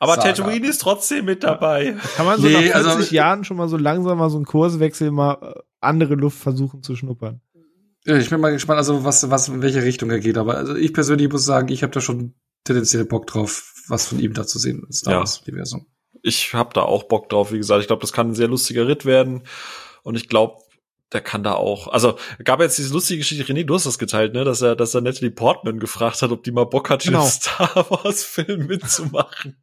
Aber 0.00 0.16
Saga. 0.16 0.34
Tatooine 0.34 0.68
ist 0.68 0.82
trotzdem 0.82 1.24
mit 1.24 1.44
dabei. 1.44 1.96
Kann 2.16 2.26
man 2.26 2.38
so 2.38 2.46
nee, 2.46 2.52
nach 2.52 2.60
40 2.60 2.74
also, 2.74 3.14
Jahren 3.14 3.44
schon 3.44 3.56
mal 3.56 3.68
so 3.68 3.78
langsam 3.78 4.18
mal 4.18 4.28
so 4.28 4.36
einen 4.36 4.44
Kurswechsel 4.44 5.10
mal 5.10 5.38
äh, 5.40 5.60
andere 5.80 6.14
Luft 6.14 6.38
versuchen 6.38 6.82
zu 6.82 6.96
schnuppern. 6.96 7.40
Ja, 8.04 8.18
ich 8.18 8.28
bin 8.28 8.38
mal 8.38 8.52
gespannt, 8.52 8.76
also 8.76 9.02
was, 9.04 9.30
was 9.30 9.48
in 9.48 9.62
welche 9.62 9.82
Richtung 9.82 10.10
er 10.10 10.20
geht. 10.20 10.36
Aber 10.36 10.58
also 10.58 10.74
ich 10.76 10.92
persönlich 10.92 11.32
muss 11.32 11.46
sagen, 11.46 11.68
ich 11.68 11.82
habe 11.82 11.92
da 11.94 12.02
schon 12.02 12.34
tendenziell 12.64 13.06
Bock 13.06 13.26
drauf, 13.26 13.72
was 13.88 14.08
von 14.08 14.18
ihm 14.18 14.34
da 14.34 14.46
zu 14.46 14.58
sehen 14.58 14.84
ist. 14.90 14.98
Star 14.98 15.20
Wars 15.20 15.38
Universum 15.38 15.86
ich 16.24 16.54
habe 16.54 16.70
da 16.72 16.82
auch 16.82 17.04
Bock 17.04 17.28
drauf. 17.28 17.52
Wie 17.52 17.58
gesagt, 17.58 17.82
ich 17.82 17.86
glaube, 17.86 18.00
das 18.00 18.12
kann 18.12 18.30
ein 18.30 18.34
sehr 18.34 18.48
lustiger 18.48 18.88
Ritt 18.88 19.04
werden. 19.04 19.42
Und 20.02 20.16
ich 20.16 20.28
glaube, 20.28 20.56
der 21.12 21.20
kann 21.20 21.42
da 21.42 21.52
auch. 21.52 21.88
Also 21.88 22.16
gab 22.42 22.60
jetzt 22.60 22.78
diese 22.78 22.92
lustige 22.92 23.18
Geschichte, 23.18 23.44
René, 23.44 23.64
du 23.64 23.74
hast 23.74 23.86
das 23.86 23.98
geteilt, 23.98 24.32
ne, 24.32 24.42
dass 24.42 24.62
er, 24.62 24.74
dass 24.74 24.94
er 24.94 25.02
Natalie 25.02 25.30
Portman 25.30 25.78
gefragt 25.78 26.22
hat, 26.22 26.30
ob 26.30 26.42
die 26.42 26.50
mal 26.50 26.64
Bock 26.64 26.88
hat, 26.88 27.04
genau. 27.04 27.22
den 27.22 27.30
Star 27.30 27.86
Wars 27.90 28.24
Film 28.24 28.66
mitzumachen. 28.66 29.56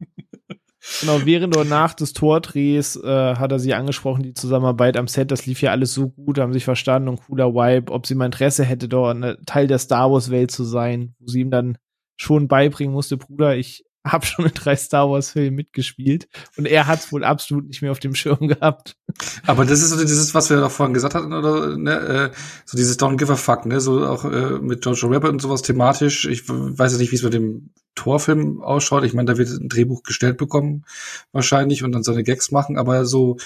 Genau, 1.02 1.26
während 1.26 1.56
oder 1.56 1.66
nach 1.66 1.94
des 1.94 2.14
Tordrehs 2.14 2.96
äh, 2.96 3.36
hat 3.36 3.52
er 3.52 3.60
sie 3.60 3.74
angesprochen, 3.74 4.24
die 4.24 4.34
Zusammenarbeit 4.34 4.98
am 4.98 5.08
Set, 5.08 5.30
das 5.30 5.46
lief 5.46 5.62
ja 5.62 5.72
alles 5.72 5.94
so 5.94 6.10
gut, 6.10 6.40
haben 6.40 6.54
sich 6.54 6.64
verstanden 6.64 7.10
und 7.10 7.22
cooler 7.22 7.54
Vibe, 7.54 7.92
ob 7.92 8.08
sie 8.08 8.16
mal 8.16 8.26
Interesse 8.26 8.64
hätte, 8.64 8.88
dort 8.88 9.16
ein 9.16 9.38
Teil 9.46 9.68
der 9.68 9.78
Star 9.78 10.12
Wars 10.12 10.32
Welt 10.32 10.50
zu 10.50 10.64
sein, 10.64 11.14
wo 11.20 11.28
sie 11.28 11.42
ihm 11.42 11.52
dann 11.52 11.78
schon 12.18 12.48
beibringen 12.48 12.94
musste, 12.94 13.18
Bruder, 13.18 13.56
ich 13.56 13.84
habe 14.04 14.26
schon 14.26 14.46
in 14.46 14.54
drei 14.54 14.76
Star 14.76 15.10
Wars 15.10 15.32
Filmen 15.32 15.56
mitgespielt 15.56 16.28
und 16.58 16.66
er 16.66 16.88
hat 16.88 17.00
es 17.00 17.12
wohl 17.12 17.24
absolut 17.24 17.68
nicht 17.68 17.82
mehr 17.82 17.92
auf 17.92 18.00
dem 18.00 18.16
Schirm 18.16 18.48
gehabt. 18.48 18.98
Aber 19.46 19.66
das 19.66 19.82
ist 19.82 19.90
so 19.90 20.00
dieses, 20.00 20.34
was 20.34 20.50
wir 20.50 20.58
doch 20.58 20.72
vorhin 20.72 20.94
gesagt 20.94 21.16
hatten, 21.16 21.34
oder 21.34 21.78
ne, 21.78 21.92
äh, 21.92 22.32
so 22.66 22.78
dieses 22.78 22.98
Don't 22.98 23.18
give 23.18 23.32
a 23.32 23.36
fuck, 23.36 23.66
ne, 23.66 23.80
so 23.80 24.06
auch 24.06 24.26
äh, 24.26 24.60
mit 24.60 24.82
George 24.82 25.02
Rabbit 25.04 25.32
und 25.32 25.42
sowas 25.42 25.62
thematisch. 25.62 26.26
Ich 26.26 26.48
weiß 26.48 26.94
ja 26.94 26.98
nicht, 26.98 27.12
wie 27.12 27.16
es 27.16 27.24
mit 27.24 27.34
dem 27.34 27.70
Torfilm 27.96 28.62
ausschaut. 28.62 29.04
Ich 29.04 29.14
meine, 29.14 29.32
da 29.32 29.38
wird 29.38 29.50
ein 29.50 29.70
Drehbuch 29.70 30.04
gestellt 30.04 30.38
bekommen 30.38 30.86
wahrscheinlich 31.32 31.84
und 31.84 31.92
dann 31.92 32.04
seine 32.04 32.24
Gags 32.24 32.52
machen, 32.52 32.78
aber 32.78 33.06
so 33.06 33.38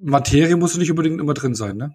Materie 0.00 0.56
muss 0.56 0.76
nicht 0.76 0.90
unbedingt 0.90 1.20
immer 1.20 1.34
drin 1.34 1.54
sein, 1.54 1.76
ne? 1.76 1.94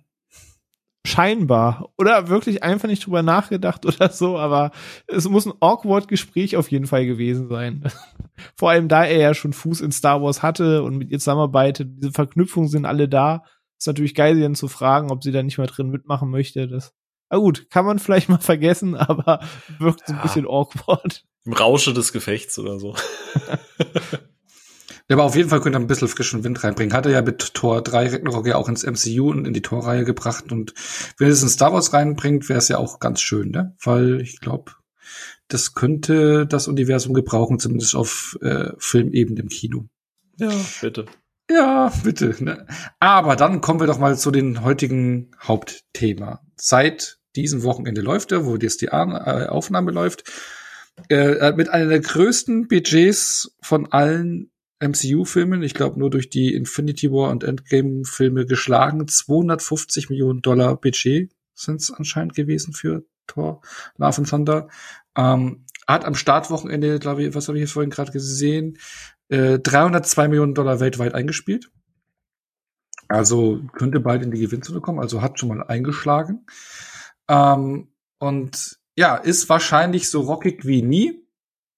Scheinbar. 1.05 1.89
Oder 1.97 2.27
wirklich 2.27 2.63
einfach 2.63 2.87
nicht 2.87 3.05
drüber 3.05 3.23
nachgedacht 3.23 3.85
oder 3.85 4.09
so, 4.09 4.37
aber 4.37 4.71
es 5.07 5.27
muss 5.27 5.45
ein 5.45 5.53
awkward 5.59 6.07
Gespräch 6.07 6.57
auf 6.57 6.69
jeden 6.71 6.87
Fall 6.87 7.05
gewesen 7.05 7.47
sein. 7.49 7.83
Vor 8.55 8.69
allem, 8.69 8.87
da 8.87 9.05
er 9.05 9.19
ja 9.19 9.33
schon 9.33 9.53
Fuß 9.53 9.81
in 9.81 9.91
Star 9.91 10.21
Wars 10.21 10.43
hatte 10.43 10.83
und 10.83 10.97
mit 10.97 11.11
ihr 11.11 11.19
zusammenarbeitet, 11.19 11.89
diese 11.97 12.11
Verknüpfungen 12.11 12.69
sind 12.69 12.85
alle 12.85 13.07
da. 13.07 13.43
Ist 13.77 13.87
natürlich 13.87 14.15
geil, 14.15 14.35
sie 14.35 14.41
dann 14.41 14.55
zu 14.55 14.67
fragen, 14.67 15.11
ob 15.11 15.23
sie 15.23 15.31
da 15.31 15.41
nicht 15.41 15.57
mehr 15.57 15.67
drin 15.67 15.89
mitmachen 15.89 16.29
möchte. 16.29 16.67
Das, 16.67 16.93
na 17.29 17.37
gut, 17.37 17.69
kann 17.69 17.85
man 17.85 17.99
vielleicht 17.99 18.27
mal 18.27 18.39
vergessen, 18.39 18.95
aber 18.97 19.39
wirkt 19.77 20.07
so 20.07 20.13
ein 20.13 20.21
bisschen 20.21 20.45
awkward. 20.45 21.25
Im 21.45 21.53
Rausche 21.53 21.93
des 21.93 22.11
Gefechts 22.11 22.59
oder 22.59 22.77
so. 22.79 22.95
Ja, 25.09 25.15
aber 25.15 25.23
auf 25.23 25.35
jeden 25.35 25.49
Fall 25.49 25.59
könnte 25.59 25.79
er 25.79 25.81
ein 25.81 25.87
bisschen 25.87 26.07
frischen 26.07 26.43
Wind 26.43 26.63
reinbringen. 26.63 26.93
Hat 26.93 27.07
er 27.07 27.11
ja 27.11 27.21
mit 27.23 27.55
Tor 27.55 27.81
3 27.81 28.09
Ragnarok 28.09 28.45
ja 28.45 28.55
auch 28.55 28.69
ins 28.69 28.83
MCU 28.83 29.31
und 29.31 29.45
in 29.45 29.53
die 29.53 29.63
Torreihe 29.63 30.05
gebracht. 30.05 30.51
Und 30.51 30.75
wenn 31.17 31.29
es 31.29 31.41
in 31.41 31.49
Star 31.49 31.73
Wars 31.73 31.93
reinbringt, 31.93 32.47
wäre 32.47 32.59
es 32.59 32.67
ja 32.67 32.77
auch 32.77 32.99
ganz 32.99 33.19
schön, 33.19 33.49
ne? 33.49 33.75
Weil 33.83 34.21
ich 34.21 34.39
glaube, 34.39 34.73
das 35.47 35.73
könnte 35.73 36.45
das 36.45 36.67
Universum 36.67 37.15
gebrauchen, 37.15 37.59
zumindest 37.59 37.95
auf 37.95 38.37
äh, 38.41 38.71
Filmebene 38.77 39.39
im 39.39 39.49
Kino. 39.49 39.87
Ja, 40.37 40.51
bitte. 40.79 41.07
Ja, 41.49 41.91
bitte. 42.03 42.35
Ne? 42.43 42.67
Aber 42.99 43.35
dann 43.35 43.61
kommen 43.61 43.79
wir 43.79 43.87
doch 43.87 43.97
mal 43.97 44.15
zu 44.15 44.29
den 44.29 44.63
heutigen 44.63 45.31
Hauptthema. 45.41 46.41
Seit 46.55 47.17
diesem 47.35 47.63
Wochenende 47.63 48.01
läuft 48.01 48.31
er, 48.31 48.45
wo 48.45 48.55
jetzt 48.57 48.81
die 48.81 48.87
äh, 48.87 49.47
Aufnahme 49.47 49.89
läuft, 49.89 50.23
äh, 51.09 51.51
mit 51.53 51.69
einer 51.69 51.87
der 51.87 52.01
größten 52.01 52.67
Budgets 52.67 53.55
von 53.61 53.91
allen 53.91 54.51
MCU-Filmen, 54.79 55.61
ich 55.61 55.73
glaube 55.73 55.99
nur 55.99 56.09
durch 56.09 56.29
die 56.29 56.53
Infinity 56.53 57.11
War 57.11 57.31
und 57.31 57.43
Endgame-Filme 57.43 58.45
geschlagen. 58.45 59.07
250 59.07 60.09
Millionen 60.09 60.41
Dollar 60.41 60.75
Budget 60.77 61.31
sind 61.53 61.81
es 61.81 61.91
anscheinend 61.91 62.33
gewesen 62.33 62.73
für 62.73 63.03
Thor, 63.27 63.61
Love 63.97 64.17
and 64.19 64.29
Thunder. 64.29 64.69
Ähm, 65.15 65.65
hat 65.87 66.05
am 66.05 66.15
Startwochenende, 66.15 66.99
glaube 66.99 67.23
ich, 67.23 67.35
was 67.35 67.47
habe 67.47 67.57
ich 67.57 67.63
jetzt 67.63 67.73
vorhin 67.73 67.89
gerade 67.89 68.11
gesehen, 68.11 68.77
äh, 69.29 69.59
302 69.59 70.27
Millionen 70.27 70.53
Dollar 70.53 70.79
weltweit 70.79 71.13
eingespielt. 71.13 71.71
Also 73.07 73.61
könnte 73.73 73.99
bald 73.99 74.23
in 74.23 74.31
die 74.31 74.39
Gewinnzone 74.39 74.81
kommen, 74.81 74.99
also 74.99 75.21
hat 75.21 75.39
schon 75.39 75.49
mal 75.49 75.63
eingeschlagen. 75.63 76.45
Ähm, 77.27 77.89
und 78.19 78.79
ja, 78.95 79.15
ist 79.15 79.49
wahrscheinlich 79.49 80.09
so 80.09 80.21
rockig 80.21 80.65
wie 80.65 80.81
nie. 80.81 81.25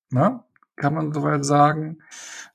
Na? 0.10 0.45
Kann 0.82 0.95
man 0.95 1.13
soweit 1.13 1.45
sagen. 1.45 1.99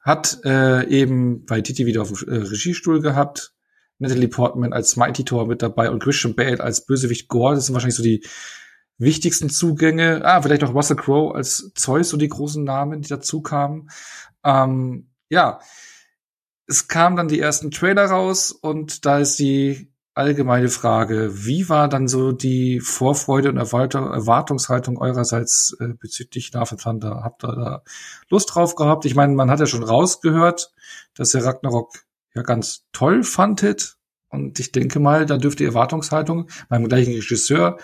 Hat 0.02 0.40
äh, 0.44 0.86
eben 0.88 1.46
bei 1.46 1.62
Titi 1.62 1.86
wieder 1.86 2.02
auf 2.02 2.12
dem 2.12 2.28
äh, 2.28 2.36
Regiestuhl 2.36 3.00
gehabt. 3.00 3.54
Natalie 3.98 4.28
Portman 4.28 4.74
als 4.74 4.96
Mighty 4.96 5.24
Thor 5.24 5.46
mit 5.46 5.62
dabei 5.62 5.90
und 5.90 6.02
Christian 6.02 6.34
Bale 6.34 6.60
als 6.60 6.84
Bösewicht 6.84 7.28
Gore. 7.28 7.54
Das 7.54 7.66
sind 7.66 7.72
wahrscheinlich 7.72 7.96
so 7.96 8.02
die 8.02 8.26
wichtigsten 8.98 9.48
Zugänge. 9.48 10.22
Ah, 10.24 10.42
vielleicht 10.42 10.62
noch 10.62 10.74
Russell 10.74 10.96
Crowe 10.96 11.34
als 11.34 11.72
Zeus, 11.74 12.10
so 12.10 12.16
die 12.16 12.28
großen 12.28 12.62
Namen, 12.62 13.00
die 13.00 13.08
dazu 13.08 13.40
kamen. 13.40 13.88
Ähm, 14.44 15.08
ja, 15.30 15.60
es 16.66 16.88
kamen 16.88 17.16
dann 17.16 17.28
die 17.28 17.40
ersten 17.40 17.70
Trailer 17.70 18.06
raus 18.06 18.52
und 18.52 19.06
da 19.06 19.20
ist 19.20 19.38
die 19.38 19.92
allgemeine 20.16 20.68
Frage. 20.68 21.44
Wie 21.44 21.68
war 21.68 21.88
dann 21.88 22.08
so 22.08 22.32
die 22.32 22.80
Vorfreude 22.80 23.50
und 23.50 23.58
Erwartungshaltung 23.58 24.98
eurerseits 24.98 25.76
äh, 25.78 25.88
bezüglich 25.88 26.52
Love 26.54 26.76
Thunder? 26.76 27.20
Habt 27.22 27.44
ihr 27.44 27.54
da 27.54 27.82
Lust 28.30 28.54
drauf 28.54 28.76
gehabt? 28.76 29.04
Ich 29.04 29.14
meine, 29.14 29.34
man 29.34 29.50
hat 29.50 29.60
ja 29.60 29.66
schon 29.66 29.82
rausgehört, 29.82 30.72
dass 31.14 31.34
ihr 31.34 31.44
Ragnarok 31.44 32.04
ja 32.34 32.42
ganz 32.42 32.86
toll 32.92 33.22
fandet. 33.24 33.96
Und 34.28 34.58
ich 34.58 34.72
denke 34.72 35.00
mal, 35.00 35.26
da 35.26 35.36
dürfte 35.36 35.64
die 35.64 35.68
Erwartungshaltung 35.68 36.48
beim 36.68 36.88
gleichen 36.88 37.12
Regisseur, 37.12 37.78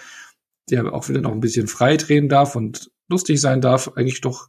der 0.71 0.93
auch 0.93 1.09
wieder 1.11 1.21
noch 1.21 1.33
ein 1.33 1.41
bisschen 1.41 1.69
frei 1.69 1.99
drehen 1.99 2.31
darf 2.31 2.57
und 2.57 2.91
lustig 3.09 3.41
sein 3.41 3.61
darf, 3.61 3.93
eigentlich 3.95 4.23
doch 4.23 4.49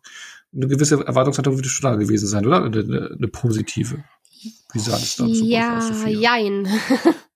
eine 0.53 0.67
gewisse 0.67 1.05
Erwartungshaltung 1.05 1.55
würde 1.55 1.67
schon 1.67 1.91
da 1.91 1.97
gewesen 1.97 2.27
sein, 2.27 2.45
oder? 2.45 2.63
Eine, 2.63 2.79
eine, 2.79 3.15
eine 3.17 3.27
positive. 3.27 4.03
Wie 4.71 4.79
sah 4.79 4.91
das 4.91 5.17
dann 5.17 5.33
so 5.33 5.45
Ja, 5.45 5.79
aus, 5.79 6.05
jein. 6.07 6.67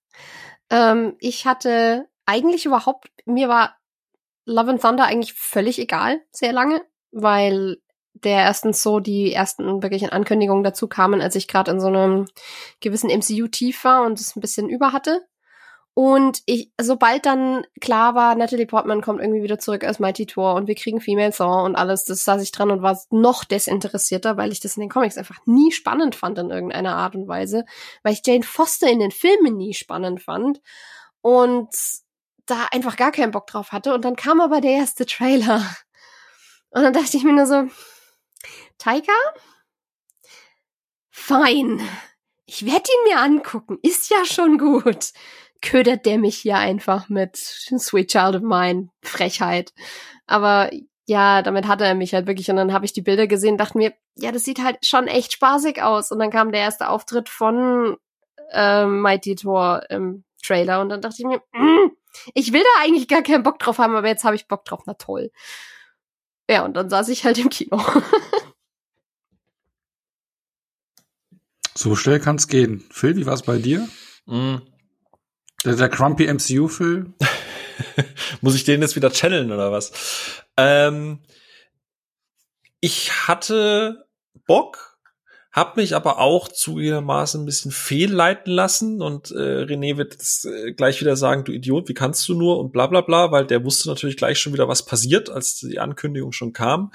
Ähm, 0.70 1.16
ich 1.20 1.46
hatte 1.46 2.08
eigentlich 2.26 2.66
überhaupt, 2.66 3.10
mir 3.26 3.50
war 3.50 3.78
Love 4.46 4.72
and 4.72 4.82
Thunder 4.82 5.06
eigentlich 5.06 5.34
völlig 5.34 5.80
egal, 5.80 6.22
sehr 6.32 6.54
lange, 6.54 6.82
weil 7.12 7.78
der 8.14 8.44
erstens 8.44 8.82
so 8.82 9.00
die 9.00 9.34
ersten 9.34 9.84
wirklichen 9.84 10.10
Ankündigungen 10.10 10.64
dazu 10.64 10.88
kamen, 10.88 11.22
als 11.22 11.36
ich 11.36 11.48
gerade 11.48 11.72
in 11.72 11.80
so 11.80 11.88
einem 11.88 12.26
gewissen 12.80 13.10
MCU-Tief 13.10 13.84
war 13.84 14.06
und 14.06 14.20
es 14.20 14.36
ein 14.36 14.42
bisschen 14.42 14.70
über 14.70 14.94
hatte. 14.94 15.26
Und 15.98 16.44
ich, 16.46 16.72
sobald 16.80 17.26
dann 17.26 17.66
klar 17.82 18.14
war, 18.14 18.36
Natalie 18.36 18.68
Portman 18.68 19.02
kommt 19.02 19.20
irgendwie 19.20 19.42
wieder 19.42 19.58
zurück 19.58 19.84
als 19.84 19.98
Mighty 19.98 20.28
Thor 20.28 20.54
und 20.54 20.68
wir 20.68 20.76
kriegen 20.76 21.02
Female 21.02 21.34
Thor 21.34 21.64
und 21.64 21.76
alles, 21.76 22.06
das 22.06 22.24
saß 22.24 22.40
ich 22.44 22.52
dran 22.52 22.70
und 22.70 22.84
war 22.84 23.02
noch 23.10 23.44
desinteressierter, 23.44 24.38
weil 24.38 24.52
ich 24.52 24.60
das 24.60 24.78
in 24.78 24.82
den 24.82 24.92
Comics 24.92 25.18
einfach 25.18 25.40
nie 25.48 25.72
spannend 25.72 26.14
fand 26.14 26.38
in 26.38 26.52
irgendeiner 26.52 26.96
Art 26.96 27.16
und 27.16 27.28
Weise, 27.28 27.66
weil 28.04 28.14
ich 28.14 28.22
Jane 28.24 28.44
Foster 28.44 28.88
in 28.88 29.00
den 29.00 29.10
Filmen 29.10 29.58
nie 29.58 29.74
spannend 29.74 30.22
fand 30.22 30.62
und 31.22 31.70
da 32.46 32.68
einfach 32.72 32.96
gar 32.96 33.12
keinen 33.12 33.32
Bock 33.32 33.48
drauf 33.48 33.72
hatte. 33.72 33.96
Und 33.96 34.06
dann 34.06 34.16
kam 34.16 34.40
aber 34.40 34.62
der 34.62 34.74
erste 34.74 35.08
Trailer. 35.08 35.66
Und 36.70 36.84
dann 36.84 36.94
dachte 36.94 37.18
ich 37.18 37.24
mir 37.24 37.34
nur 37.34 37.48
so, 37.48 37.64
Taika? 38.78 39.14
Fein. 41.10 41.82
Ich 42.46 42.68
werde 42.68 42.84
ihn 42.88 43.12
mir 43.12 43.20
angucken. 43.20 43.80
Ist 43.82 44.12
ja 44.12 44.26
schon 44.26 44.60
gut 44.60 45.12
ködert 45.62 46.06
der 46.06 46.18
mich 46.18 46.38
hier 46.38 46.58
einfach 46.58 47.10
mit 47.10 47.36
Sweet 47.38 48.10
Child 48.12 48.36
of 48.38 48.42
Mine, 48.42 48.90
Frechheit. 49.02 49.74
Aber 50.26 50.70
ja, 51.06 51.42
damit 51.42 51.68
hatte 51.68 51.86
er 51.86 51.96
mich 51.96 52.14
halt 52.14 52.28
wirklich. 52.28 52.50
Und 52.50 52.58
dann 52.58 52.74
habe 52.74 52.86
ich 52.86 52.94
die 52.94 53.02
Bilder 53.02 53.28
gesehen, 53.28 53.58
dachte 53.58 53.78
mir, 53.78 53.94
ja, 54.16 54.32
das 54.32 54.44
sieht 54.44 54.62
halt 54.62 54.86
schon 54.86 55.08
echt 55.08 55.34
spaßig 55.34 55.82
aus. 55.82 56.12
Und 56.12 56.20
dann 56.20 56.32
kam 56.32 56.52
der 56.52 56.62
erste 56.62 56.90
Auftritt 56.90 57.30
von 57.30 57.98
ähm, 58.52 59.02
Mighty 59.02 59.36
Thor 59.36 59.84
im 59.90 60.26
Trailer. 60.44 60.82
Und 60.82 60.90
dann 60.90 61.02
dachte 61.02 61.16
ich 61.20 61.26
mir, 61.26 61.42
mm, 61.54 61.92
ich 62.34 62.52
will 62.52 62.62
da 62.62 62.84
eigentlich 62.84 63.08
gar 63.08 63.22
keinen 63.22 63.44
Bock 63.44 63.60
drauf 63.60 63.78
haben, 63.78 63.96
aber 63.96 64.08
jetzt 64.08 64.24
habe 64.26 64.36
ich 64.36 64.48
Bock 64.48 64.66
drauf. 64.66 64.84
Na 64.86 64.96
toll. 64.96 65.32
Ja, 66.50 66.66
und 66.66 66.76
dann 66.76 66.90
saß 66.90 67.10
ich 67.10 67.26
halt 67.26 67.38
im 67.38 67.50
Kino. 67.50 67.82
so 71.76 71.96
schnell 71.96 72.20
kann's 72.20 72.48
gehen. 72.48 72.86
Phil, 72.92 73.16
wie 73.16 73.26
war's 73.26 73.44
bei 73.44 73.58
dir? 73.58 73.88
Mm. 74.26 74.58
Der, 75.68 75.76
der 75.76 75.90
Crumpy 75.90 76.34
MCU-Film? 76.34 77.14
Muss 78.42 78.56
ich 78.56 78.64
den 78.64 78.82
jetzt 78.82 78.96
wieder 78.96 79.12
channeln 79.12 79.52
oder 79.52 79.70
was? 79.70 79.92
Ähm, 80.56 81.20
ich 82.80 83.28
hatte 83.28 84.08
Bock, 84.46 84.97
hab 85.58 85.76
mich 85.76 85.96
aber 85.96 86.20
auch 86.20 86.50
zugegebenermaßen 86.50 87.42
ein 87.42 87.46
bisschen 87.46 87.72
fehlleiten 87.72 88.54
lassen 88.54 89.02
und 89.02 89.32
äh, 89.32 89.64
René 89.64 89.98
wird 89.98 90.14
jetzt, 90.14 90.46
äh, 90.46 90.72
gleich 90.74 91.02
wieder 91.02 91.16
sagen, 91.16 91.46
du 91.46 91.52
Idiot, 91.52 91.90
wie 91.90 91.96
kannst 91.96 92.30
du 92.30 92.36
nur 92.36 92.60
und 92.60 92.72
bla 92.72 92.86
bla 92.86 93.02
bla, 93.02 93.32
weil 93.32 93.48
der 93.48 93.64
wusste 93.64 93.90
natürlich 93.90 94.18
gleich 94.18 94.38
schon 94.38 94.54
wieder, 94.54 94.68
was 94.68 94.86
passiert, 94.86 95.32
als 95.32 95.56
die 95.56 95.80
Ankündigung 95.80 96.32
schon 96.32 96.54
kam. 96.54 96.92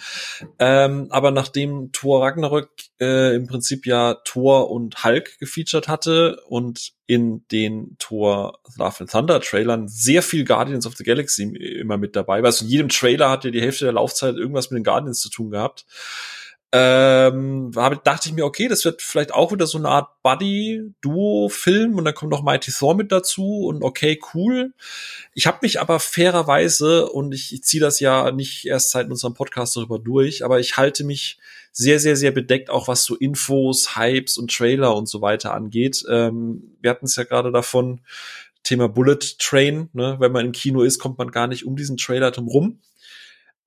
Ähm, 0.61 1.09
aber 1.11 1.33
nachdem 1.33 1.91
Thor 1.91 2.25
Ragnarök 2.25 2.69
äh, 3.01 3.35
im 3.35 3.49
Prinzip 3.49 3.85
ja 3.85 4.15
Thor 4.25 4.71
und 4.71 5.03
Hulk 5.03 5.41
gefeatured 5.41 5.89
hatte 5.89 6.41
und 6.47 6.93
in 7.09 7.45
den 7.51 7.97
Thor 7.99 8.61
Love 8.77 9.01
and 9.01 9.11
Thunder 9.11 9.41
Trailern 9.41 9.89
sehr 9.89 10.23
viel 10.23 10.45
Guardians 10.45 10.87
of 10.87 10.95
the 10.97 11.03
Galaxy 11.03 11.43
immer 11.43 11.97
mit 11.97 12.15
dabei 12.15 12.43
war. 12.43 12.47
Also 12.47 12.65
in 12.65 12.71
jedem 12.71 12.89
Trailer 12.91 13.29
hat 13.29 13.43
ja 13.43 13.51
die 13.51 13.61
Hälfte 13.61 13.87
der 13.87 13.95
Laufzeit 13.95 14.37
irgendwas 14.37 14.71
mit 14.71 14.79
den 14.79 14.85
Guardians 14.85 15.19
zu 15.19 15.31
tun 15.31 15.51
gehabt 15.51 15.85
ähm, 16.75 17.71
dachte 17.73 18.29
ich 18.29 18.35
mir, 18.35 18.47
okay, 18.47 18.67
das 18.67 18.87
wird 18.87 19.03
vielleicht 19.03 19.35
auch 19.35 19.53
wieder 19.53 19.67
so 19.67 19.77
eine 19.77 19.91
Art 19.91 20.23
Buddy-Duo-Film 20.23 21.99
und 21.99 22.05
dann 22.07 22.15
kommt 22.15 22.31
noch 22.31 22.43
Mighty 22.43 22.73
Thor 22.73 22.95
mit 22.95 23.13
dazu 23.13 23.67
und 23.67 23.83
okay, 23.83 24.19
cool. 24.33 24.73
Ich 25.35 25.47
habe 25.47 25.59
mich 25.61 25.81
aber 25.83 26.01
fairerweise, 26.01 27.11
und 27.11 27.33
ich, 27.33 27.53
ich 27.53 27.63
ziehe 27.63 27.83
das 27.83 28.01
ja 28.01 28.31
nicht 28.33 28.65
erst 28.65 28.91
seit 28.91 29.11
unserem 29.11 29.35
Podcast 29.35 29.77
darüber 29.77 29.99
durch, 29.99 30.47
aber 30.47 30.61
ich 30.61 30.79
halte 30.79 31.05
mich 31.05 31.39
sehr, 31.73 31.99
sehr, 32.01 32.17
sehr 32.17 32.31
bedeckt, 32.31 32.71
auch 32.71 32.89
was 32.89 33.05
so 33.05 33.17
Infos, 33.17 33.95
Hypes 33.97 34.39
und 34.39 34.51
Trailer 34.51 34.97
und 34.97 35.09
so 35.09 35.21
weiter 35.21 35.53
angeht. 35.53 36.05
Ähm, 36.09 36.75
wir 36.81 36.91
hatten 36.91 37.07
es 37.07 37.17
ja 37.17 37.25
gerade 37.25 37.53
davon, 37.53 38.01
Thema 38.63 38.89
Bullet 38.89 39.19
Train, 39.39 39.91
ne? 39.93 40.17
wenn 40.21 40.33
man 40.33 40.47
im 40.47 40.53
Kino 40.53 40.83
ist, 40.83 40.99
kommt 40.99 41.19
man 41.19 41.31
gar 41.33 41.49
nicht 41.49 41.67
um 41.67 41.77
diesen 41.77 41.97
Trailer 41.97 42.31
drum 42.31 42.49
rum. 42.49 42.79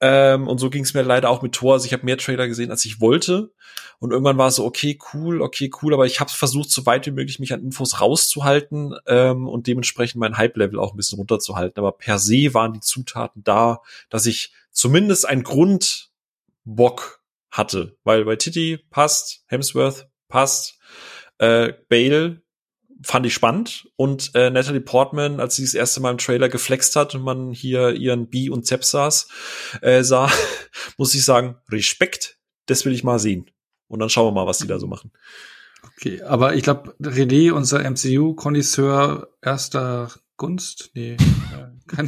Ähm, 0.02 0.48
und 0.48 0.58
so 0.58 0.70
ging 0.70 0.84
es 0.84 0.94
mir 0.94 1.04
leider 1.04 1.30
auch 1.30 1.42
mit 1.42 1.54
Thor. 1.54 1.74
Also 1.74 1.86
ich 1.86 1.94
habe 1.94 2.06
mehr 2.06 2.18
Trailer 2.18 2.48
gesehen, 2.48 2.72
als 2.72 2.86
ich 2.86 3.02
wollte. 3.02 3.52
Und 4.00 4.12
irgendwann 4.12 4.38
war 4.38 4.50
es 4.50 4.56
so, 4.56 4.66
okay, 4.66 5.00
cool, 5.14 5.42
okay, 5.42 5.72
cool, 5.82 5.94
aber 5.94 6.06
ich 6.06 6.20
habe 6.20 6.30
versucht, 6.30 6.70
so 6.70 6.86
weit 6.86 7.06
wie 7.06 7.12
möglich 7.12 7.40
mich 7.40 7.54
an 7.54 7.64
Infos 7.64 8.02
rauszuhalten 8.02 8.96
ähm, 9.08 9.48
und 9.48 9.68
dementsprechend 9.68 10.20
mein 10.20 10.38
Hype-Level 10.38 10.80
auch 10.80 10.94
ein 10.94 10.98
bisschen 10.98 11.18
runterzuhalten. 11.18 11.80
Aber 11.80 11.94
per 11.94 12.20
se 12.20 12.54
waren 12.54 12.74
die 12.74 12.82
Zutaten 12.82 13.44
da, 13.44 13.82
dass 14.10 14.26
ich 14.26 14.54
zumindest 14.72 15.26
einen 15.26 15.44
Grundbock 15.44 17.22
hatte. 17.50 17.96
Weil 18.04 18.26
bei 18.26 18.36
Titty 18.36 18.80
passt, 18.90 19.44
Hemsworth 19.48 20.10
passt, 20.28 20.78
äh, 21.38 21.74
Bale 21.90 22.42
fand 23.06 23.26
ich 23.26 23.34
spannend 23.34 23.88
und 23.96 24.32
äh, 24.34 24.50
Natalie 24.50 24.82
Portman, 24.82 25.40
als 25.40 25.56
sie 25.56 25.64
das 25.64 25.76
erste 25.76 26.02
Mal 26.02 26.12
im 26.12 26.18
Trailer 26.18 26.50
geflext 26.50 26.96
hat 26.96 27.14
und 27.14 27.22
man 27.22 27.52
hier 27.52 27.92
ihren 27.94 28.28
B 28.28 28.50
und 28.50 28.66
Zep 28.66 28.84
saß, 28.84 29.28
äh, 29.82 30.04
sah, 30.04 30.32
muss 30.98 31.14
ich 31.14 31.24
sagen, 31.24 31.58
Respekt, 31.70 32.40
das 32.66 32.84
will 32.84 32.94
ich 32.94 33.04
mal 33.04 33.20
sehen. 33.20 33.52
Und 33.88 34.00
dann 34.00 34.10
schauen 34.10 34.28
wir 34.28 34.42
mal, 34.42 34.48
was 34.48 34.58
die 34.58 34.68
da 34.68 34.80
so 34.80 34.88
machen. 34.88 35.12
Okay, 35.98 36.24
aber 36.24 36.56
ich 36.56 36.64
glaube, 36.64 36.96
René, 37.00 37.52
unser 37.52 37.80
MCU-Konnoisseur 37.90 39.30
erster 39.42 40.12
Gunst, 40.38 40.90
nee, 40.96 41.14
äh, 41.14 41.18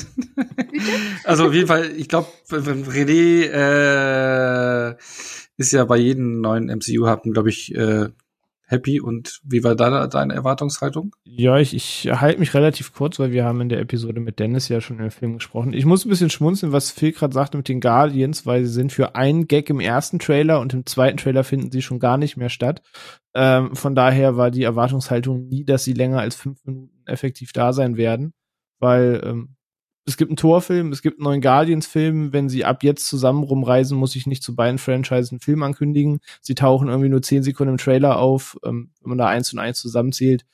also 1.24 1.46
auf 1.46 1.54
jeden 1.54 1.68
Fall, 1.68 1.92
ich 1.96 2.10
glaube, 2.10 2.28
René 2.50 3.44
äh, 3.52 4.96
ist 5.58 5.72
ja 5.72 5.86
bei 5.86 5.98
jedem 5.98 6.42
neuen 6.42 6.66
MCU-Happen, 6.66 7.34
glaube 7.34 7.50
ich, 7.50 7.74
äh, 7.76 8.10
happy 8.68 9.00
und 9.00 9.40
wie 9.44 9.64
war 9.64 9.76
da 9.76 10.08
deine 10.08 10.34
Erwartungshaltung? 10.34 11.16
Ja, 11.24 11.58
ich, 11.58 11.74
ich 11.74 12.12
halte 12.12 12.40
mich 12.40 12.54
relativ 12.54 12.94
kurz, 12.94 13.18
weil 13.18 13.32
wir 13.32 13.46
haben 13.46 13.62
in 13.62 13.70
der 13.70 13.80
Episode 13.80 14.20
mit 14.20 14.40
Dennis 14.40 14.68
ja 14.68 14.82
schon 14.82 15.00
im 15.00 15.10
Film 15.10 15.34
gesprochen. 15.36 15.74
Ich 15.74 15.86
muss 15.86 16.06
ein 16.06 16.10
bisschen 16.10 16.30
schmunzeln, 16.30 16.74
was 16.74 16.92
Phil 16.92 17.14
gerade 17.14 17.34
sagte 17.34 17.58
mit 17.58 17.70
den 17.70 17.80
Guardians, 17.80 18.46
weil 18.46 18.66
sie 18.66 18.74
sind 18.74 18.92
für 18.92 19.16
einen 19.16 19.48
Gag 19.48 19.70
im 19.70 19.80
ersten 19.80 20.20
Trailer 20.20 20.60
und 20.60 20.74
im 20.74 20.86
zweiten 20.86 21.18
Trailer 21.18 21.46
finden 21.46 21.72
sie 21.72 21.82
schon 21.82 22.00
gar 22.00 22.18
nicht 22.18 22.36
mehr 22.36 22.50
statt. 22.50 22.82
Ähm, 23.34 23.76
von 23.76 23.96
daher 23.96 24.36
war 24.36 24.52
die 24.52 24.64
Erwartungshaltung 24.64 25.48
nie, 25.48 25.64
dass 25.64 25.86
sie 25.86 25.94
länger 25.94 26.20
als 26.20 26.36
fünf 26.36 26.64
Minuten 26.66 27.04
effektiv 27.06 27.54
da 27.54 27.72
sein 27.72 27.96
werden, 27.96 28.34
weil 28.80 29.22
ähm, 29.24 29.57
es 30.08 30.16
gibt 30.16 30.32
einen 30.32 30.38
Torfilm, 30.38 30.94
es 30.94 31.02
gibt 31.02 31.20
einen 31.20 31.26
neuen 31.26 31.42
Guardians-Film. 31.42 32.32
Wenn 32.32 32.48
sie 32.48 32.64
ab 32.64 32.82
jetzt 32.82 33.08
zusammen 33.08 33.44
rumreisen, 33.44 33.98
muss 33.98 34.16
ich 34.16 34.26
nicht 34.26 34.42
zu 34.42 34.56
beiden 34.56 34.78
Franchisen 34.78 35.36
einen 35.36 35.42
Film 35.42 35.64
ankündigen. 35.64 36.22
Sie 36.42 36.56
tauchen 36.56 36.88
irgendwie 36.88 37.10
nur 37.10 37.22
zehn 37.22 37.44
Sekunden 37.44 37.74
im 37.74 37.78
Trailer 37.78 38.18
auf. 38.18 38.58
Ähm, 38.64 38.92
wenn 39.02 39.10
man 39.10 39.18
da 39.18 39.28
eins 39.28 39.52
und 39.52 39.60
eins 39.60 39.80
zusammenzählt, 39.80 40.46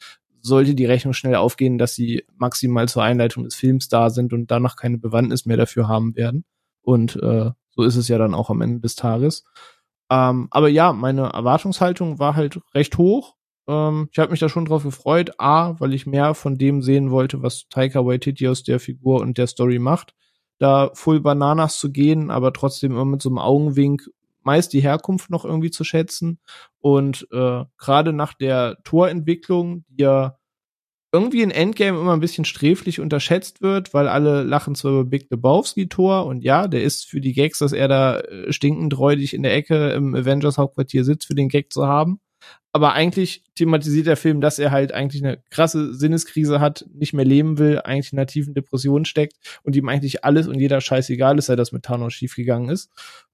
sollte 0.41 0.73
die 0.73 0.87
Rechnung 0.87 1.13
schnell 1.13 1.35
aufgehen, 1.35 1.77
dass 1.77 1.93
sie 1.93 2.25
maximal 2.35 2.89
zur 2.89 3.03
Einleitung 3.03 3.43
des 3.43 3.53
Films 3.53 3.89
da 3.89 4.09
sind 4.09 4.33
und 4.33 4.49
danach 4.49 4.75
keine 4.75 4.97
Bewandtnis 4.97 5.45
mehr 5.45 5.57
dafür 5.57 5.87
haben 5.87 6.15
werden. 6.15 6.45
Und 6.81 7.15
äh, 7.17 7.51
so 7.69 7.83
ist 7.83 7.95
es 7.95 8.07
ja 8.07 8.17
dann 8.17 8.33
auch 8.33 8.49
am 8.49 8.61
Ende 8.61 8.79
des 8.79 8.95
Tages. 8.95 9.43
Ähm, 10.09 10.47
aber 10.49 10.67
ja, 10.67 10.93
meine 10.93 11.29
Erwartungshaltung 11.29 12.17
war 12.17 12.35
halt 12.35 12.59
recht 12.73 12.97
hoch. 12.97 13.35
Ähm, 13.67 14.09
ich 14.11 14.19
habe 14.19 14.31
mich 14.31 14.39
da 14.39 14.49
schon 14.49 14.65
drauf 14.65 14.83
gefreut. 14.83 15.31
A, 15.39 15.79
weil 15.79 15.93
ich 15.93 16.05
mehr 16.05 16.33
von 16.33 16.57
dem 16.57 16.81
sehen 16.81 17.11
wollte, 17.11 17.41
was 17.41 17.67
Taika 17.69 18.05
Waititi 18.05 18.47
aus 18.47 18.63
der 18.63 18.79
Figur 18.79 19.21
und 19.21 19.37
der 19.37 19.47
Story 19.47 19.79
macht. 19.79 20.13
Da 20.59 20.91
Full 20.93 21.21
Bananas 21.21 21.77
zu 21.79 21.91
gehen, 21.91 22.31
aber 22.31 22.53
trotzdem 22.53 22.91
immer 22.91 23.05
mit 23.05 23.21
so 23.21 23.29
einem 23.29 23.39
Augenwink 23.39 24.09
meist 24.43 24.73
die 24.73 24.81
Herkunft 24.81 25.29
noch 25.29 25.45
irgendwie 25.45 25.71
zu 25.71 25.83
schätzen. 25.83 26.39
Und 26.79 27.27
äh, 27.31 27.63
gerade 27.77 28.13
nach 28.13 28.33
der 28.33 28.77
Torentwicklung, 28.83 29.85
die 29.87 30.03
ja 30.03 30.37
irgendwie 31.13 31.43
in 31.43 31.51
Endgame 31.51 31.99
immer 31.99 32.13
ein 32.13 32.19
bisschen 32.19 32.43
sträflich 32.43 32.99
unterschätzt 32.99 33.61
wird, 33.61 33.93
weil 33.93 34.07
alle 34.07 34.41
lachen 34.43 34.73
zwar 34.73 34.91
über 34.93 35.05
Big 35.05 35.27
Lebowski 35.29 35.87
Tor 35.87 36.25
und 36.25 36.43
ja, 36.43 36.67
der 36.67 36.81
ist 36.83 37.05
für 37.05 37.21
die 37.21 37.33
Gags, 37.33 37.59
dass 37.59 37.71
er 37.71 37.87
da 37.87 38.19
äh, 38.19 38.51
stinkend 38.51 38.97
räudig 38.97 39.33
in 39.35 39.43
der 39.43 39.53
Ecke 39.53 39.91
im 39.91 40.15
Avengers 40.15 40.57
Hauptquartier 40.57 41.03
sitzt, 41.03 41.27
für 41.27 41.35
den 41.35 41.49
Gag 41.49 41.71
zu 41.71 41.85
haben 41.87 42.19
aber 42.71 42.93
eigentlich 42.93 43.43
thematisiert 43.55 44.07
der 44.07 44.17
Film, 44.17 44.41
dass 44.41 44.57
er 44.57 44.71
halt 44.71 44.91
eigentlich 44.93 45.23
eine 45.23 45.41
krasse 45.51 45.93
Sinneskrise 45.93 46.59
hat, 46.59 46.85
nicht 46.91 47.13
mehr 47.13 47.25
leben 47.25 47.59
will, 47.59 47.79
eigentlich 47.79 48.11
in 48.13 48.19
einer 48.19 48.25
tiefen 48.25 48.55
Depression 48.55 49.05
steckt 49.05 49.35
und 49.61 49.75
ihm 49.75 49.87
eigentlich 49.89 50.25
alles 50.25 50.47
und 50.47 50.59
jeder 50.59 50.81
scheißegal 50.81 51.37
ist, 51.37 51.45
sei 51.45 51.55
das 51.55 51.71
mit 51.71 51.83
Thanos 51.83 52.13
schiefgegangen 52.13 52.69
ist. 52.69 52.89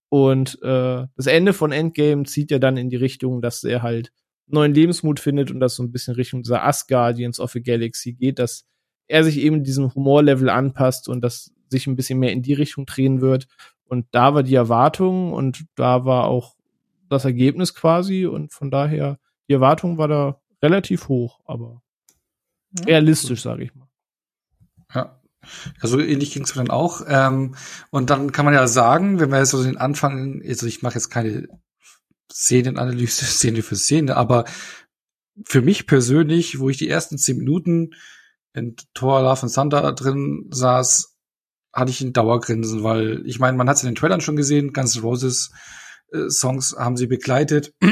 Und 0.10 0.62
äh, 0.62 1.06
das 1.16 1.28
Ende 1.28 1.54
von 1.54 1.72
Endgame 1.72 2.24
zieht 2.24 2.52
ja 2.52 2.60
dann 2.60 2.76
in 2.76 2.90
die 2.90 2.98
Richtung, 2.98 3.42
dass 3.42 3.64
er 3.64 3.82
halt 3.82 4.12
neuen 4.48 4.74
Lebensmut 4.74 5.20
findet 5.20 5.52
und 5.52 5.60
das 5.60 5.76
so 5.76 5.84
ein 5.84 5.92
bisschen 5.92 6.16
Richtung 6.16 6.42
dieser 6.42 6.66
Asgardians 6.66 7.40
of 7.40 7.52
the 7.52 7.62
Galaxy 7.62 8.14
geht, 8.14 8.40
dass 8.40 8.66
er 9.08 9.24
sich 9.24 9.38
eben 9.38 9.64
diesem 9.64 9.94
Humorlevel 9.94 10.50
anpasst 10.50 11.08
und 11.08 11.22
das 11.22 11.52
sich 11.70 11.88
ein 11.88 11.96
bisschen 11.96 12.20
mehr 12.20 12.32
in 12.32 12.42
die 12.42 12.54
Richtung 12.54 12.86
drehen 12.86 13.22
wird. 13.22 13.48
Und 13.86 14.08
da 14.12 14.34
war 14.34 14.44
die 14.44 14.56
Erwartung 14.56 15.34
und 15.34 15.66
da 15.76 16.06
war 16.06 16.26
auch 16.26 16.56
das 17.10 17.26
Ergebnis 17.26 17.74
quasi 17.74 18.26
und 18.26 18.54
von 18.54 18.72
daher 18.72 19.20
die 19.50 19.54
Erwartung 19.54 19.98
war 19.98 20.08
da 20.08 20.42
relativ 20.62 21.08
hoch, 21.08 21.40
aber 21.46 21.82
ja, 22.78 22.86
realistisch, 22.86 23.42
sage 23.42 23.64
ich 23.64 23.76
mal. 23.76 23.88
Ja. 24.94 25.20
Also 25.80 26.00
ähnlich 26.00 26.32
ging 26.32 26.44
es 26.44 26.56
mir 26.56 26.64
dann 26.64 26.72
auch. 26.72 27.02
Ähm, 27.08 27.56
und 27.92 28.10
dann 28.10 28.32
kann 28.32 28.46
man 28.46 28.54
ja 28.54 28.68
sagen, 28.68 29.20
wenn 29.20 29.32
wir 29.32 29.40
jetzt 29.40 29.52
so 29.52 29.64
den 29.64 29.78
Anfang, 29.78 30.42
also 30.46 30.68
ich 30.68 30.82
mache 30.82 30.96
jetzt 30.96 31.10
keine 31.10 31.48
Szenenanalyse, 32.32 33.26
Szene 33.26 33.64
für 33.64 33.76
Szene, 33.76 34.16
aber 34.16 34.46
für 35.46 35.62
mich 35.62 35.88
persönlich, 35.88 36.60
wo 36.60 36.70
ich 36.70 36.78
die 36.78 36.90
ersten 36.90 37.18
zehn 37.18 37.38
Minuten 37.38 37.92
in 38.54 38.76
Thor 38.94 39.22
Love 39.22 39.44
and 39.44 39.54
Thunder 39.54 39.92
drin 39.94 40.48
saß, 40.52 41.16
hatte 41.72 41.92
ich 41.92 42.02
ein 42.02 42.14
Dauergrinsen, 42.14 42.84
weil 42.84 43.26
ich 43.26 43.40
meine, 43.40 43.56
man 43.56 43.70
hat 43.70 43.78
es 43.78 43.84
in 43.84 43.90
den 43.90 43.96
Trailern 43.96 44.22
schon 44.22 44.36
gesehen, 44.36 44.74
Guns 44.74 45.02
Roses 45.02 45.52
äh, 46.12 46.30
Songs 46.30 46.76
haben 46.78 46.98
sie 46.98 47.08
begleitet 47.08 47.74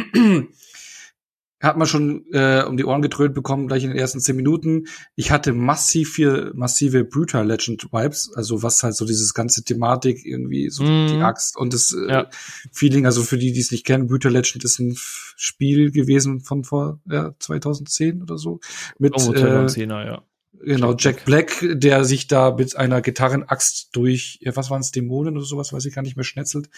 hat 1.59 1.76
man 1.76 1.88
schon 1.88 2.26
äh, 2.34 2.63
um 2.68 2.78
die 2.78 2.86
Ohren 2.86 3.01
getrönt 3.01 3.34
bekommen, 3.34 3.68
gleich 3.68 3.84
in 3.84 3.89
den 3.89 3.97
ersten 3.97 4.20
zehn 4.20 4.36
Minuten. 4.36 4.86
Ich 5.15 5.32
hatte 5.32 5.53
massiv 5.53 6.13
viel, 6.13 6.51
massive 6.53 7.03
Brutal 7.03 7.47
Legend 7.47 7.91
Vibes, 7.91 8.32
also 8.36 8.61
was 8.61 8.84
halt 8.84 8.95
so 8.95 9.05
dieses 9.05 9.34
ganze 9.34 9.63
Thematik 9.63 10.24
irgendwie, 10.24 10.70
so 10.70 10.84
mm. 10.84 11.07
die 11.07 11.22
Axt 11.22 11.57
und 11.57 11.74
das 11.74 11.93
äh, 11.93 12.11
ja. 12.11 12.30
Feeling, 12.72 13.05
also 13.05 13.24
für 13.24 13.38
die, 13.38 13.53
die 13.53 13.59
es 13.59 13.72
nicht 13.72 13.86
kennen, 13.86 14.07
Brutal 14.07 14.32
Legend 14.32 14.63
ist 14.63 14.80
ein 14.80 14.95
Spiel 14.97 15.91
gewesen 15.91 16.41
von 16.41 16.63
vor 16.63 16.99
ja, 17.09 17.34
2010 17.39 18.22
oder 18.22 18.38
so. 18.38 18.59
Mit, 18.99 19.13
oh, 19.15 19.20
2010er, 19.20 20.03
äh, 20.03 20.07
ja. 20.07 20.24
Genau, 20.60 20.95
Jack 20.97 21.26
Black, 21.26 21.64
der 21.64 22.03
sich 22.03 22.28
da 22.28 22.51
mit 22.51 22.76
einer 22.76 23.01
Gitarrenaxt 23.01 23.89
durch, 23.93 24.39
ja, 24.41 24.55
was 24.55 24.70
waren 24.70 24.82
es, 24.82 24.91
Dämonen 24.91 25.38
oder 25.38 25.45
sowas, 25.45 25.72
weiß 25.72 25.86
ich 25.86 25.93
gar 25.93 26.01
nicht 26.01 26.16
mehr, 26.16 26.24
schnetzelt. 26.24 26.70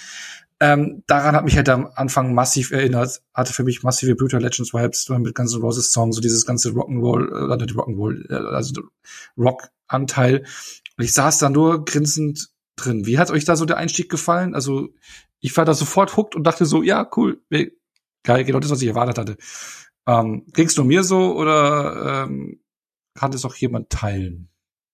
Ähm, 0.59 1.03
daran 1.07 1.35
hat 1.35 1.45
mich 1.45 1.55
halt 1.55 1.69
am 1.69 1.89
Anfang 1.95 2.33
massiv 2.33 2.71
erinnert, 2.71 3.21
hatte 3.33 3.53
für 3.53 3.63
mich 3.63 3.83
massive 3.83 4.15
Brutal 4.15 4.41
Legends 4.41 4.73
Vibes 4.73 5.07
mit 5.09 5.35
ganzen 5.35 5.61
Roses 5.61 5.91
Song, 5.91 6.11
so 6.11 6.19
dieses 6.19 6.45
ganze 6.45 6.69
Rock'n'Roll, 6.69 7.29
äh, 7.29 7.73
Rock'n'Roll, 7.73 8.29
äh, 8.29 8.55
also 8.55 8.81
Rock-Anteil. 9.37 10.45
Und 10.97 11.03
ich 11.03 11.13
saß 11.13 11.37
da 11.37 11.49
nur 11.49 11.85
grinsend 11.85 12.49
drin. 12.75 13.05
Wie 13.05 13.17
hat 13.17 13.31
euch 13.31 13.45
da 13.45 13.55
so 13.55 13.65
der 13.65 13.77
Einstieg 13.77 14.09
gefallen? 14.09 14.55
Also, 14.55 14.89
ich 15.39 15.55
war 15.55 15.65
da 15.65 15.73
sofort 15.73 16.17
hooked 16.17 16.35
und 16.35 16.43
dachte 16.43 16.65
so, 16.65 16.83
ja, 16.83 17.09
cool, 17.15 17.41
geil, 18.23 18.43
genau 18.43 18.59
das, 18.59 18.71
was 18.71 18.81
ich 18.81 18.89
erwartet 18.89 19.17
hatte. 19.17 19.37
Ähm, 20.05 20.45
ging's 20.53 20.75
nur 20.75 20.85
mir 20.85 21.03
so 21.03 21.35
oder 21.35 22.25
ähm, 22.25 22.59
kann 23.19 23.33
es 23.33 23.43
auch 23.43 23.55
jemand 23.55 23.89
teilen, 23.89 24.49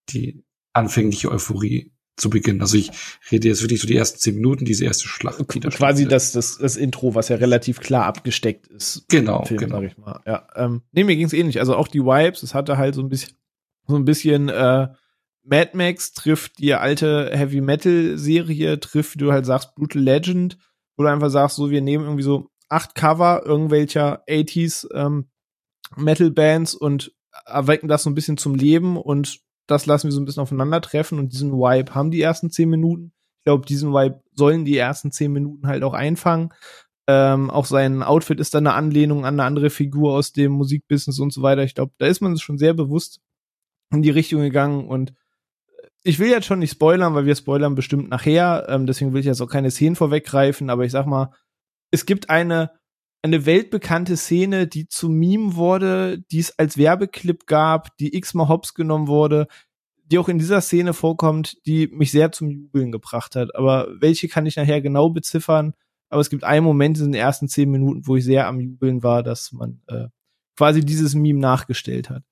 die 0.09 0.43
anfängliche 0.73 1.31
Euphorie 1.31 1.91
zu 2.17 2.29
Beginn. 2.29 2.61
Also 2.61 2.77
ich 2.77 2.91
rede 3.31 3.47
jetzt 3.47 3.61
wirklich 3.61 3.81
so 3.81 3.87
die 3.87 3.95
ersten 3.95 4.19
zehn 4.19 4.35
Minuten, 4.35 4.65
diese 4.65 4.85
erste 4.85 5.07
Schlacht. 5.07 5.47
Quasi 5.47 6.07
das, 6.07 6.31
das, 6.31 6.57
das 6.57 6.75
Intro, 6.75 7.13
was 7.13 7.29
ja 7.29 7.35
relativ 7.35 7.79
klar 7.79 8.05
abgesteckt 8.05 8.67
ist. 8.67 9.05
Genau, 9.09 9.43
Film, 9.43 9.59
genau. 9.59 9.75
Sag 9.75 9.85
ich 9.85 9.97
mal. 9.97 10.21
Ja, 10.25 10.47
ähm, 10.55 10.81
nee, 10.91 11.03
mir 11.03 11.15
ging's 11.15 11.33
ähnlich. 11.33 11.59
Also 11.59 11.75
auch 11.75 11.87
die 11.87 12.01
Vibes, 12.01 12.41
es 12.41 12.53
hatte 12.53 12.77
halt 12.77 12.95
so 12.95 13.01
ein 13.01 13.09
bisschen, 13.09 13.33
so 13.87 13.95
ein 13.95 14.05
bisschen, 14.05 14.49
äh, 14.49 14.87
Mad 15.43 15.71
Max 15.73 16.13
trifft 16.13 16.57
die 16.57 16.73
alte 16.73 17.29
Heavy 17.31 17.61
Metal 17.61 18.17
Serie, 18.17 18.79
trifft, 18.79 19.13
wie 19.13 19.19
du 19.19 19.31
halt 19.31 19.45
sagst, 19.45 19.75
Brutal 19.75 20.01
Legend, 20.01 20.57
wo 20.97 21.03
du 21.03 21.09
einfach 21.09 21.29
sagst, 21.29 21.57
so, 21.57 21.69
wir 21.69 21.81
nehmen 21.81 22.05
irgendwie 22.05 22.23
so 22.23 22.49
acht 22.67 22.95
Cover 22.95 23.43
irgendwelcher 23.45 24.23
80s 24.27 24.87
ähm, 24.95 25.27
Metal 25.95 26.31
Bands 26.31 26.73
und 26.73 27.13
erwecken 27.45 27.87
das 27.87 28.03
so 28.03 28.09
ein 28.09 28.15
bisschen 28.15 28.37
zum 28.37 28.55
Leben 28.55 28.97
und 28.97 29.39
das 29.67 29.85
lassen 29.85 30.07
wir 30.07 30.11
so 30.11 30.21
ein 30.21 30.25
bisschen 30.25 30.43
aufeinandertreffen 30.43 31.19
und 31.19 31.33
diesen 31.33 31.51
Vibe 31.51 31.95
haben 31.95 32.11
die 32.11 32.21
ersten 32.21 32.51
zehn 32.51 32.69
Minuten. 32.69 33.13
Ich 33.39 33.45
glaube, 33.45 33.65
diesen 33.65 33.91
Vibe 33.91 34.21
sollen 34.33 34.65
die 34.65 34.77
ersten 34.77 35.11
zehn 35.11 35.31
Minuten 35.31 35.67
halt 35.67 35.83
auch 35.83 35.93
einfangen. 35.93 36.53
Ähm, 37.07 37.51
auch 37.51 37.65
sein 37.65 38.01
Outfit 38.01 38.39
ist 38.39 38.53
dann 38.53 38.65
eine 38.65 38.75
Anlehnung 38.75 39.25
an 39.25 39.35
eine 39.35 39.43
andere 39.43 39.69
Figur 39.69 40.13
aus 40.13 40.31
dem 40.31 40.53
Musikbusiness 40.53 41.19
und 41.19 41.31
so 41.31 41.41
weiter. 41.41 41.63
Ich 41.63 41.75
glaube, 41.75 41.93
da 41.97 42.07
ist 42.07 42.21
man 42.21 42.37
schon 42.37 42.57
sehr 42.57 42.73
bewusst 42.73 43.21
in 43.91 44.01
die 44.01 44.09
Richtung 44.09 44.41
gegangen 44.41 44.87
und 44.87 45.13
ich 46.03 46.19
will 46.19 46.29
jetzt 46.29 46.45
schon 46.45 46.59
nicht 46.59 46.71
spoilern, 46.71 47.15
weil 47.15 47.25
wir 47.25 47.35
spoilern 47.35 47.73
bestimmt 47.75 48.09
nachher. 48.09 48.67
Ähm, 48.69 48.85
deswegen 48.85 49.13
will 49.13 49.19
ich 49.19 49.25
jetzt 49.25 49.41
auch 49.41 49.49
keine 49.49 49.71
Szenen 49.71 49.95
vorweggreifen, 49.95 50.69
aber 50.69 50.85
ich 50.85 50.91
sag 50.91 51.07
mal, 51.07 51.31
es 51.91 52.05
gibt 52.05 52.29
eine 52.29 52.71
eine 53.25 53.45
weltbekannte 53.45 54.17
Szene, 54.17 54.67
die 54.67 54.87
zu 54.87 55.09
Meme 55.09 55.55
wurde, 55.55 56.19
die 56.31 56.39
es 56.39 56.57
als 56.57 56.77
Werbeclip 56.77 57.47
gab, 57.47 57.97
die 57.97 58.15
x-mal 58.15 58.47
hops 58.47 58.73
genommen 58.73 59.07
wurde, 59.07 59.47
die 60.05 60.19
auch 60.19 60.29
in 60.29 60.37
dieser 60.37 60.61
Szene 60.61 60.93
vorkommt, 60.93 61.57
die 61.65 61.87
mich 61.87 62.11
sehr 62.11 62.31
zum 62.31 62.49
Jubeln 62.49 62.91
gebracht 62.91 63.35
hat. 63.35 63.55
Aber 63.55 63.87
welche 63.99 64.27
kann 64.27 64.45
ich 64.45 64.55
nachher 64.55 64.81
genau 64.81 65.09
beziffern? 65.09 65.73
Aber 66.09 66.21
es 66.21 66.29
gibt 66.29 66.43
einen 66.43 66.63
Moment 66.63 66.99
in 66.99 67.05
den 67.05 67.13
ersten 67.15 67.47
zehn 67.47 67.71
Minuten, 67.71 68.05
wo 68.05 68.15
ich 68.15 68.23
sehr 68.23 68.47
am 68.47 68.59
Jubeln 68.59 69.01
war, 69.01 69.23
dass 69.23 69.51
man 69.51 69.81
äh, 69.87 70.07
quasi 70.55 70.81
dieses 70.81 71.15
Meme 71.15 71.39
nachgestellt 71.39 72.11
hat. 72.11 72.23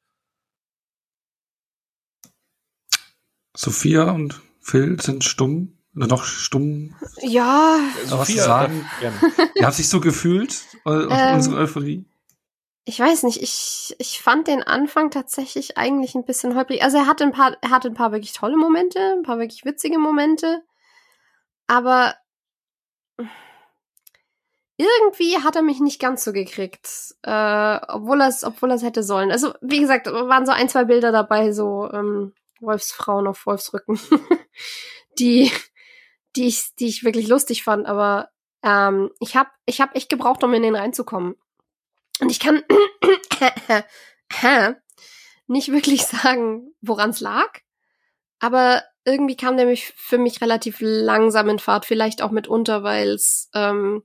Sophia 3.58 4.12
und 4.12 4.42
Phil 4.60 5.00
sind 5.02 5.24
stumm. 5.24 5.78
Noch 5.94 6.24
stumm. 6.24 6.96
Ja. 7.22 7.80
Was 8.08 8.28
zu 8.28 8.38
sagen? 8.38 8.90
Ihr 9.56 9.66
habt 9.66 9.76
sich 9.76 9.90
so 9.90 10.00
gefühlt, 10.00 10.62
ähm, 10.86 11.10
unsere 11.36 11.58
Euphorie? 11.58 12.06
Ich 12.86 13.00
weiß 13.00 13.24
nicht, 13.24 13.42
ich, 13.42 13.96
ich 14.00 14.22
fand 14.22 14.48
den 14.48 14.64
Anfang 14.64 15.12
tatsächlich 15.12 15.78
eigentlich 15.78 16.16
ein 16.16 16.26
bisschen 16.26 16.56
holprig. 16.56 16.84
Also 16.84 16.98
er 16.98 17.08
hatte 17.08 17.24
ein 17.24 17.32
paar, 17.32 17.56
er 17.62 17.70
hatte 17.70 17.88
ein 17.88 17.94
paar 17.94 18.12
wirklich 18.12 18.34
tolle 18.34 18.58
Momente, 18.58 19.00
ein 19.00 19.24
paar 19.24 19.40
wirklich 19.40 19.64
witzige 19.66 20.00
Momente. 20.00 20.64
Aber 21.68 22.16
irgendwie 24.78 25.38
hat 25.38 25.56
er 25.56 25.62
mich 25.62 25.80
nicht 25.80 26.02
ganz 26.02 26.24
so 26.24 26.34
gekriegt, 26.34 27.16
äh, 27.24 27.80
obwohl 27.88 28.22
er 28.22 28.28
es, 28.28 28.44
obwohl 28.44 28.72
er 28.72 28.76
es 28.76 28.84
hätte 28.84 29.04
sollen. 29.04 29.32
Also 29.32 29.54
wie 29.62 29.80
gesagt, 29.80 30.08
waren 30.08 30.46
so 30.46 30.52
ein, 30.52 30.70
zwei 30.70 30.86
Bilder 30.86 31.12
dabei, 31.12 31.52
so 31.52 31.90
ähm, 31.92 32.34
Wolfsfrauen 32.60 33.28
auf 33.28 33.46
Wolfsrücken, 33.46 34.00
die, 35.20 35.52
die 36.36 36.48
ich, 36.48 36.76
die 36.80 36.88
ich 36.88 37.04
wirklich 37.04 37.28
lustig 37.28 37.64
fand. 37.64 37.86
Aber 37.86 38.30
ähm, 38.64 39.12
ich 39.20 39.36
habe, 39.36 39.50
ich 39.66 39.82
habe 39.82 39.96
echt 39.96 40.10
gebraucht, 40.10 40.44
um 40.44 40.54
in 40.54 40.64
den 40.64 40.76
reinzukommen. 40.76 41.36
Und 42.20 42.30
ich 42.30 42.40
kann 42.40 42.64
nicht 45.48 45.72
wirklich 45.72 46.04
sagen, 46.06 46.74
woran 46.82 47.12
es 47.12 47.20
lag, 47.20 47.60
aber 48.40 48.84
irgendwie 49.06 49.36
kam 49.36 49.58
der 49.58 49.66
mich 49.66 49.94
für 49.96 50.18
mich 50.18 50.42
relativ 50.42 50.78
langsam 50.80 51.50
in 51.50 51.60
Fahrt, 51.60 51.86
vielleicht 51.86 52.22
auch 52.22 52.32
mitunter, 52.32 52.84
weil 52.84 53.12
es 53.12 53.50
ähm, 53.54 54.04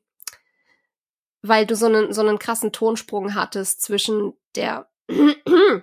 weil 1.43 1.67
du 1.67 1.77
so 1.77 1.87
einen 1.87 2.13
so 2.13 2.21
einen 2.21 2.39
krassen 2.39 2.73
Tonsprung 2.73 3.35
hattest 3.35 3.83
zwischen 3.83 4.35
der 4.57 4.91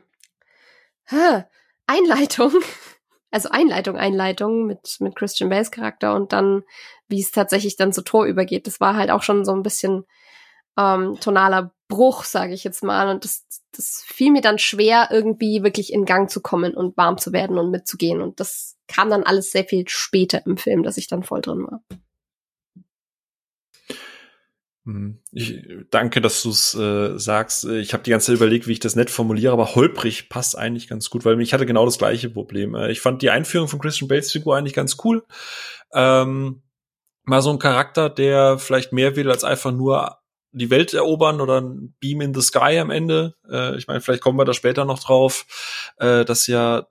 Einleitung, 1.88 2.54
also 3.32 3.50
Einleitung, 3.50 3.98
Einleitung 3.98 4.66
mit 4.66 4.98
mit 5.00 5.16
Christian 5.16 5.50
Bales 5.50 5.72
Charakter 5.72 6.16
und 6.16 6.34
dann 6.34 6.64
wie 7.08 7.22
es 7.22 7.32
tatsächlich 7.32 7.76
dann 7.76 7.94
zu 7.94 8.04
Tor 8.04 8.26
übergeht. 8.26 8.68
Das 8.68 8.80
war 8.80 8.96
halt 8.96 9.12
auch 9.12 9.24
schon 9.24 9.46
so 9.46 9.54
ein 9.54 9.64
bisschen 9.64 10.06
ähm, 10.78 11.18
tonaler 11.20 11.74
Bruch, 11.88 12.24
sage 12.24 12.54
ich 12.54 12.64
jetzt 12.64 12.84
mal. 12.84 13.10
Und 13.10 13.24
das, 13.24 13.46
das 13.72 14.04
fiel 14.06 14.32
mir 14.32 14.42
dann 14.42 14.58
schwer, 14.58 15.10
irgendwie 15.12 15.64
wirklich 15.64 15.94
in 15.94 16.06
Gang 16.06 16.30
zu 16.30 16.42
kommen 16.42 16.74
und 16.74 16.98
warm 16.98 17.18
zu 17.18 17.32
werden 17.32 17.58
und 17.58 17.72
mitzugehen. 17.72 18.22
Und 18.22 18.40
das 18.40 18.78
kam 18.88 19.10
dann 19.10 19.24
alles 19.24 19.52
sehr 19.52 19.66
viel 19.66 19.88
später 19.88 20.46
im 20.46 20.58
Film, 20.58 20.84
dass 20.84 20.98
ich 20.98 21.08
dann 21.08 21.24
voll 21.24 21.42
drin 21.42 21.66
war. 21.68 21.82
Hm. 24.86 25.20
Ich 25.32 25.64
danke, 25.90 26.22
dass 26.22 26.44
du 26.44 26.50
es 26.50 26.76
äh, 26.76 27.18
sagst. 27.18 27.66
Ich 27.66 27.94
habe 27.94 28.04
die 28.04 28.12
ganze 28.12 28.28
Zeit 28.28 28.36
überlegt, 28.36 28.68
wie 28.68 28.74
ich 28.74 28.80
das 28.80 28.96
nett 28.96 29.10
formuliere, 29.10 29.52
aber 29.52 29.74
holprig 29.74 30.30
passt 30.30 30.58
eigentlich 30.58 30.88
ganz 30.88 31.10
gut, 31.10 31.26
weil 31.26 31.42
ich 31.42 31.54
hatte 31.54 31.66
genau 31.66 31.86
das 31.86 31.98
gleiche 31.98 32.30
Problem. 32.30 32.76
Äh, 32.76 32.92
ich 32.92 33.02
fand 33.02 33.22
die 33.22 33.32
Einführung 33.32 33.68
von 33.68 33.80
Christian 33.80 34.08
Bates 34.08 34.32
Figur 34.32 34.56
eigentlich 34.56 34.74
ganz 34.74 34.98
cool. 35.04 35.24
Ähm, 35.92 36.62
mal 37.24 37.42
so 37.42 37.50
ein 37.50 37.60
Charakter, 37.60 38.10
der 38.10 38.60
vielleicht 38.60 38.94
mehr 38.94 39.16
will 39.16 39.32
als 39.32 39.44
einfach 39.44 39.72
nur 39.72 40.20
die 40.52 40.70
Welt 40.70 40.94
erobern 40.94 41.42
oder 41.42 41.60
ein 41.60 41.96
Beam 42.00 42.22
in 42.22 42.34
the 42.34 42.42
Sky 42.42 42.78
am 42.80 42.92
Ende. 42.92 43.36
Äh, 43.50 43.78
ich 43.78 43.88
meine, 43.88 44.02
vielleicht 44.02 44.22
kommen 44.22 44.38
wir 44.38 44.46
da 44.46 44.54
später 44.54 44.86
noch 44.86 45.00
drauf, 45.00 45.94
äh, 45.98 46.24
dass 46.26 46.46
ja 46.46 46.86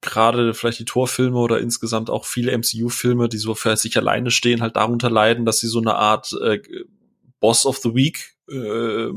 gerade 0.00 0.52
vielleicht 0.54 0.80
die 0.80 0.84
Torfilme 0.84 1.38
oder 1.38 1.60
insgesamt 1.60 2.10
auch 2.10 2.24
viele 2.24 2.50
MCU-Filme, 2.56 3.28
die 3.28 3.38
so 3.38 3.54
für 3.54 3.76
sich 3.76 3.96
alleine 3.96 4.30
stehen, 4.30 4.62
halt 4.62 4.76
darunter 4.76 5.10
leiden, 5.10 5.44
dass 5.44 5.60
sie 5.60 5.68
so 5.68 5.78
eine 5.78 5.94
Art 5.94 6.32
äh, 6.42 6.60
Boss 7.40 7.66
of 7.66 7.78
the 7.78 7.94
Week 7.94 8.36
äh, 8.48 9.10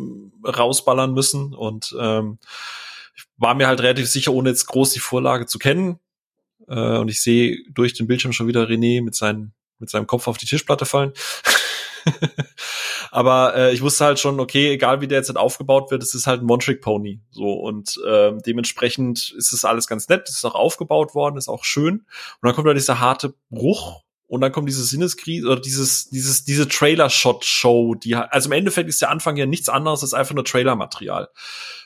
rausballern 0.47 1.13
müssen. 1.13 1.53
Und 1.53 1.95
ähm, 1.99 2.39
ich 3.15 3.25
war 3.37 3.55
mir 3.55 3.67
halt 3.67 3.81
relativ 3.81 4.09
sicher, 4.09 4.33
ohne 4.33 4.49
jetzt 4.49 4.65
groß 4.65 4.91
die 4.91 4.99
Vorlage 4.99 5.45
zu 5.45 5.59
kennen. 5.59 5.99
Äh, 6.67 6.97
und 6.97 7.09
ich 7.09 7.21
sehe 7.21 7.57
durch 7.69 7.93
den 7.93 8.07
Bildschirm 8.07 8.33
schon 8.33 8.47
wieder 8.47 8.67
René 8.67 9.03
mit, 9.03 9.15
seinen, 9.15 9.53
mit 9.79 9.89
seinem 9.89 10.07
Kopf 10.07 10.27
auf 10.27 10.37
die 10.37 10.45
Tischplatte 10.45 10.85
fallen. 10.85 11.13
Aber 13.11 13.55
äh, 13.55 13.73
ich 13.73 13.81
wusste 13.81 14.05
halt 14.05 14.19
schon, 14.19 14.39
okay, 14.39 14.71
egal 14.71 15.01
wie 15.01 15.07
der 15.07 15.19
jetzt 15.19 15.29
halt 15.29 15.37
aufgebaut 15.37 15.91
wird, 15.91 16.01
es 16.01 16.15
ist 16.15 16.27
halt 16.27 16.41
ein 16.41 16.49
One-Trick-Pony. 16.49 17.21
So 17.31 17.53
und 17.53 18.01
äh, 18.05 18.33
dementsprechend 18.45 19.33
ist 19.37 19.53
es 19.53 19.65
alles 19.65 19.87
ganz 19.87 20.09
nett, 20.09 20.27
es 20.27 20.37
ist 20.37 20.45
auch 20.45 20.55
aufgebaut 20.55 21.13
worden, 21.13 21.37
ist 21.37 21.47
auch 21.47 21.63
schön. 21.63 21.99
Und 21.99 22.05
dann 22.41 22.55
kommt 22.55 22.67
da 22.67 22.73
dieser 22.73 22.99
harte 22.99 23.35
Bruch 23.49 24.03
und 24.27 24.41
dann 24.41 24.51
kommt 24.51 24.69
diese 24.69 24.83
Sinneskrise 24.83 25.47
oder 25.47 25.61
dieses, 25.61 26.09
dieses, 26.09 26.43
diese 26.43 26.67
Trailer-Shot-Show, 26.67 27.95
die 27.95 28.15
also 28.15 28.49
im 28.49 28.53
Endeffekt 28.53 28.89
ist 28.89 29.01
der 29.01 29.11
Anfang 29.11 29.37
ja 29.37 29.45
nichts 29.45 29.69
anderes 29.69 30.01
als 30.01 30.13
einfach 30.13 30.33
nur 30.33 30.45
Trailer-Material. 30.45 31.29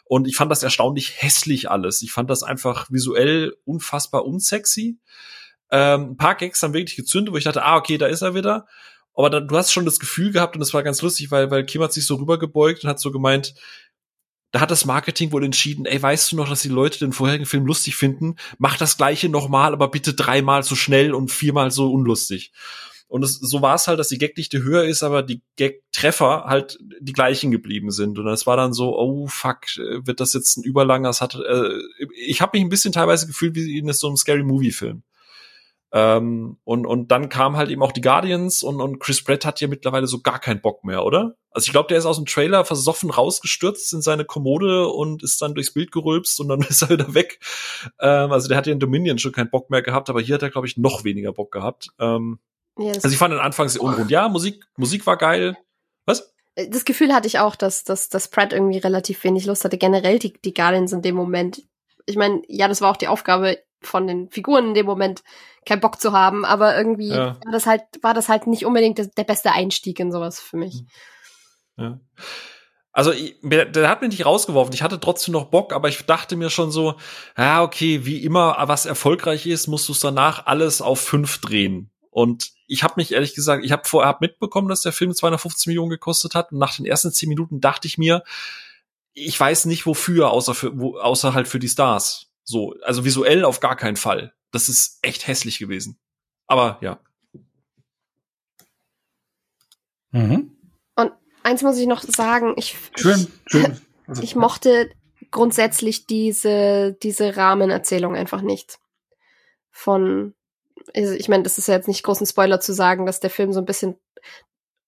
Und 0.05 0.27
ich 0.27 0.35
fand 0.35 0.51
das 0.51 0.63
erstaunlich 0.63 1.21
hässlich 1.21 1.69
alles. 1.69 2.01
Ich 2.01 2.11
fand 2.11 2.29
das 2.29 2.43
einfach 2.43 2.89
visuell 2.89 3.55
unfassbar 3.65 4.25
unsexy. 4.25 4.97
Ähm, 5.69 6.11
ein 6.11 6.17
paar 6.17 6.35
Gags 6.35 6.63
haben 6.63 6.73
wirklich 6.73 6.95
gezündet, 6.95 7.33
wo 7.33 7.37
ich 7.37 7.43
dachte, 7.43 7.63
ah, 7.63 7.75
okay, 7.75 7.97
da 7.97 8.07
ist 8.07 8.21
er 8.21 8.33
wieder. 8.33 8.67
Aber 9.13 9.29
dann, 9.29 9.47
du 9.47 9.57
hast 9.57 9.73
schon 9.73 9.85
das 9.85 9.99
Gefühl 9.99 10.31
gehabt, 10.31 10.55
und 10.55 10.61
es 10.61 10.73
war 10.73 10.83
ganz 10.83 11.01
lustig, 11.01 11.31
weil, 11.31 11.49
weil 11.49 11.65
Kim 11.65 11.81
hat 11.81 11.91
sich 11.91 12.05
so 12.05 12.15
rübergebeugt 12.15 12.83
und 12.83 12.89
hat 12.89 12.99
so 12.99 13.11
gemeint, 13.11 13.55
da 14.51 14.61
hat 14.61 14.71
das 14.71 14.85
Marketing 14.85 15.31
wohl 15.31 15.43
entschieden, 15.43 15.85
ey, 15.85 16.01
weißt 16.01 16.31
du 16.31 16.35
noch, 16.37 16.49
dass 16.49 16.61
die 16.61 16.69
Leute 16.69 16.99
den 16.99 17.13
vorherigen 17.13 17.45
Film 17.45 17.65
lustig 17.65 17.95
finden? 17.95 18.35
Mach 18.57 18.77
das 18.77 18.97
gleiche 18.97 19.29
nochmal, 19.29 19.73
aber 19.73 19.89
bitte 19.89 20.13
dreimal 20.13 20.63
so 20.63 20.75
schnell 20.75 21.13
und 21.13 21.31
viermal 21.31 21.71
so 21.71 21.91
unlustig. 21.91 22.51
Und 23.09 23.23
es, 23.23 23.35
so 23.35 23.61
war 23.61 23.75
es 23.75 23.87
halt, 23.87 23.99
dass 23.99 24.09
die 24.09 24.17
Gagdichte 24.17 24.61
höher 24.63 24.83
ist, 24.83 25.01
aber 25.01 25.23
die 25.23 25.41
Gag-Treffer 25.55 26.43
halt 26.45 26.77
die 26.99 27.13
gleichen 27.13 27.51
geblieben 27.51 27.91
sind. 27.91 28.19
Und 28.19 28.27
es 28.27 28.45
war 28.45 28.57
dann 28.57 28.73
so, 28.73 28.97
oh 28.97 29.27
fuck, 29.27 29.59
wird 29.77 30.19
das 30.19 30.33
jetzt 30.33 30.57
ein 30.57 30.63
überlanger? 30.63 31.09
Es 31.09 31.21
hat, 31.21 31.35
äh, 31.35 31.69
ich 32.25 32.41
habe 32.41 32.57
mich 32.57 32.65
ein 32.65 32.69
bisschen 32.69 32.91
teilweise 32.91 33.27
gefühlt 33.27 33.55
wie 33.55 33.77
in 33.77 33.91
so 33.93 34.07
einem 34.07 34.17
Scary 34.17 34.43
Movie-Film. 34.43 35.03
Ähm, 35.93 36.57
und, 36.65 36.85
und 36.85 37.11
dann 37.11 37.29
kam 37.29 37.55
halt 37.55 37.69
eben 37.69 37.81
auch 37.81 37.93
die 37.93 38.01
Guardians 38.01 38.61
und, 38.61 38.81
und 38.81 38.99
Chris 38.99 39.23
Pratt 39.23 39.45
hat 39.45 39.61
ja 39.61 39.69
mittlerweile 39.69 40.05
so 40.07 40.19
gar 40.19 40.39
keinen 40.39 40.59
Bock 40.59 40.83
mehr, 40.83 41.05
oder? 41.05 41.37
Also 41.51 41.65
ich 41.65 41.71
glaube, 41.71 41.87
der 41.87 41.97
ist 41.97 42.05
aus 42.05 42.17
dem 42.17 42.25
Trailer 42.25 42.65
versoffen 42.65 43.09
rausgestürzt 43.09 43.93
in 43.93 44.01
seine 44.01 44.25
Kommode 44.25 44.89
und 44.89 45.23
ist 45.23 45.41
dann 45.41 45.55
durchs 45.55 45.73
Bild 45.73 45.93
gerülpst 45.93 46.39
und 46.41 46.49
dann 46.49 46.61
ist 46.69 46.81
er 46.81 46.89
wieder 46.89 47.13
weg. 47.13 47.39
Ähm, 48.01 48.31
also 48.31 48.49
der 48.49 48.57
hat 48.57 48.67
ja 48.67 48.73
in 48.73 48.79
Dominion 48.79 49.17
schon 49.17 49.31
keinen 49.31 49.49
Bock 49.49 49.69
mehr 49.69 49.81
gehabt, 49.81 50.09
aber 50.09 50.19
hier 50.19 50.35
hat 50.35 50.43
er, 50.43 50.49
glaube 50.49 50.67
ich, 50.67 50.77
noch 50.77 51.05
weniger 51.05 51.31
Bock 51.31 51.51
gehabt. 51.53 51.89
Ähm, 51.99 52.39
yes. 52.77 52.97
Also 52.97 53.09
ich 53.09 53.17
fand 53.17 53.33
den 53.33 53.39
Anfang 53.39 53.69
sehr 53.69 53.81
unrund. 53.81 54.11
Ja, 54.11 54.27
Musik, 54.27 54.65
Musik 54.75 55.05
war 55.07 55.15
geil. 55.15 55.55
Was? 56.05 56.33
Das 56.55 56.83
Gefühl 56.83 57.13
hatte 57.13 57.27
ich 57.27 57.39
auch, 57.39 57.55
dass, 57.55 57.85
dass, 57.85 58.09
dass 58.09 58.27
Pratt 58.27 58.51
irgendwie 58.51 58.79
relativ 58.79 59.23
wenig 59.23 59.45
Lust 59.45 59.63
hatte. 59.63 59.77
Generell 59.77 60.19
die, 60.19 60.33
die 60.33 60.53
Guardians 60.53 60.91
in 60.91 61.01
dem 61.01 61.15
Moment. 61.15 61.63
Ich 62.05 62.17
meine, 62.17 62.41
ja, 62.47 62.67
das 62.67 62.81
war 62.81 62.91
auch 62.91 62.97
die 62.97 63.07
Aufgabe 63.07 63.57
von 63.81 64.07
den 64.07 64.29
Figuren 64.29 64.69
in 64.69 64.73
dem 64.73 64.85
Moment, 64.85 65.23
keinen 65.65 65.81
Bock 65.81 65.99
zu 65.99 66.13
haben, 66.13 66.45
aber 66.45 66.77
irgendwie 66.77 67.09
ja. 67.09 67.37
war 67.43 67.51
das 67.51 67.65
halt, 67.65 67.83
war 68.01 68.13
das 68.13 68.29
halt 68.29 68.47
nicht 68.47 68.65
unbedingt 68.65 68.97
der, 68.97 69.07
der 69.07 69.23
beste 69.23 69.51
Einstieg 69.51 69.99
in 69.99 70.11
sowas 70.11 70.39
für 70.39 70.57
mich. 70.57 70.83
Ja. 71.77 71.99
Also, 72.91 73.13
der, 73.43 73.89
hat 73.89 74.01
mich 74.01 74.09
nicht 74.09 74.25
rausgeworfen. 74.25 74.73
Ich 74.73 74.81
hatte 74.81 74.99
trotzdem 74.99 75.33
noch 75.33 75.51
Bock, 75.51 75.71
aber 75.71 75.87
ich 75.87 76.03
dachte 76.07 76.35
mir 76.35 76.49
schon 76.49 76.71
so, 76.71 76.95
ja, 77.37 77.61
okay, 77.61 78.05
wie 78.05 78.23
immer, 78.23 78.55
was 78.61 78.87
erfolgreich 78.87 79.45
ist, 79.45 79.67
musst 79.67 79.87
du 79.87 79.91
es 79.91 79.99
danach 79.99 80.47
alles 80.47 80.81
auf 80.81 80.99
fünf 80.99 81.39
drehen. 81.39 81.91
Und 82.09 82.53
ich 82.65 82.81
habe 82.81 82.95
mich 82.97 83.11
ehrlich 83.11 83.35
gesagt, 83.35 83.63
ich 83.63 83.71
habe 83.71 83.87
vorher 83.87 84.17
mitbekommen, 84.19 84.67
dass 84.69 84.81
der 84.81 84.93
Film 84.93 85.13
250 85.13 85.67
Millionen 85.67 85.91
gekostet 85.91 86.33
hat. 86.33 86.51
Und 86.51 86.57
nach 86.57 86.75
den 86.75 86.87
ersten 86.87 87.11
zehn 87.11 87.29
Minuten 87.29 87.61
dachte 87.61 87.87
ich 87.87 87.99
mir, 87.99 88.23
ich 89.13 89.39
weiß 89.39 89.65
nicht 89.65 89.85
wofür, 89.85 90.31
außer 90.31 90.55
für, 90.55 90.79
wo, 90.79 90.97
außer 90.97 91.35
halt 91.35 91.47
für 91.47 91.59
die 91.59 91.69
Stars. 91.69 92.26
So, 92.49 92.75
also 92.81 93.03
visuell 93.03 93.43
auf 93.43 93.59
gar 93.59 93.75
keinen 93.75 93.97
Fall. 93.97 94.33
Das 94.51 94.69
ist 94.69 94.99
echt 95.01 95.27
hässlich 95.27 95.59
gewesen. 95.59 95.99
Aber 96.47 96.79
ja. 96.81 96.99
Mhm. 100.11 100.57
Und 100.95 101.11
eins 101.43 101.61
muss 101.61 101.77
ich 101.77 101.87
noch 101.87 102.01
sagen, 102.01 102.53
ich, 102.55 102.77
schön, 102.95 103.27
schön. 103.47 103.81
Also, 104.07 104.23
ich 104.23 104.37
mochte 104.37 104.89
grundsätzlich 105.29 106.07
diese, 106.07 106.97
diese 107.03 107.35
Rahmenerzählung 107.35 108.15
einfach 108.15 108.41
nicht. 108.41 108.79
Von, 109.69 110.33
also 110.95 111.13
ich 111.13 111.27
meine, 111.27 111.43
das 111.43 111.57
ist 111.57 111.67
ja 111.67 111.75
jetzt 111.75 111.89
nicht 111.89 112.03
großen 112.03 112.25
Spoiler 112.25 112.61
zu 112.61 112.71
sagen, 112.71 113.05
dass 113.05 113.19
der 113.19 113.29
Film 113.29 113.51
so 113.51 113.59
ein 113.59 113.65
bisschen 113.65 113.99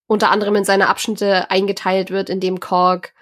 unter 0.08 0.32
anderem 0.32 0.56
in 0.56 0.64
seine 0.64 0.88
Abschnitte 0.88 1.52
eingeteilt 1.52 2.10
wird, 2.10 2.30
in 2.30 2.40
dem 2.40 2.62
Korg 2.62 3.14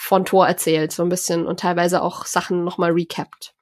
von 0.00 0.24
Thor 0.24 0.46
erzählt, 0.46 0.92
so 0.92 1.02
ein 1.02 1.08
bisschen 1.08 1.44
und 1.44 1.58
teilweise 1.58 2.02
auch 2.02 2.24
Sachen 2.24 2.62
nochmal 2.62 2.92
recapt. 2.92 3.52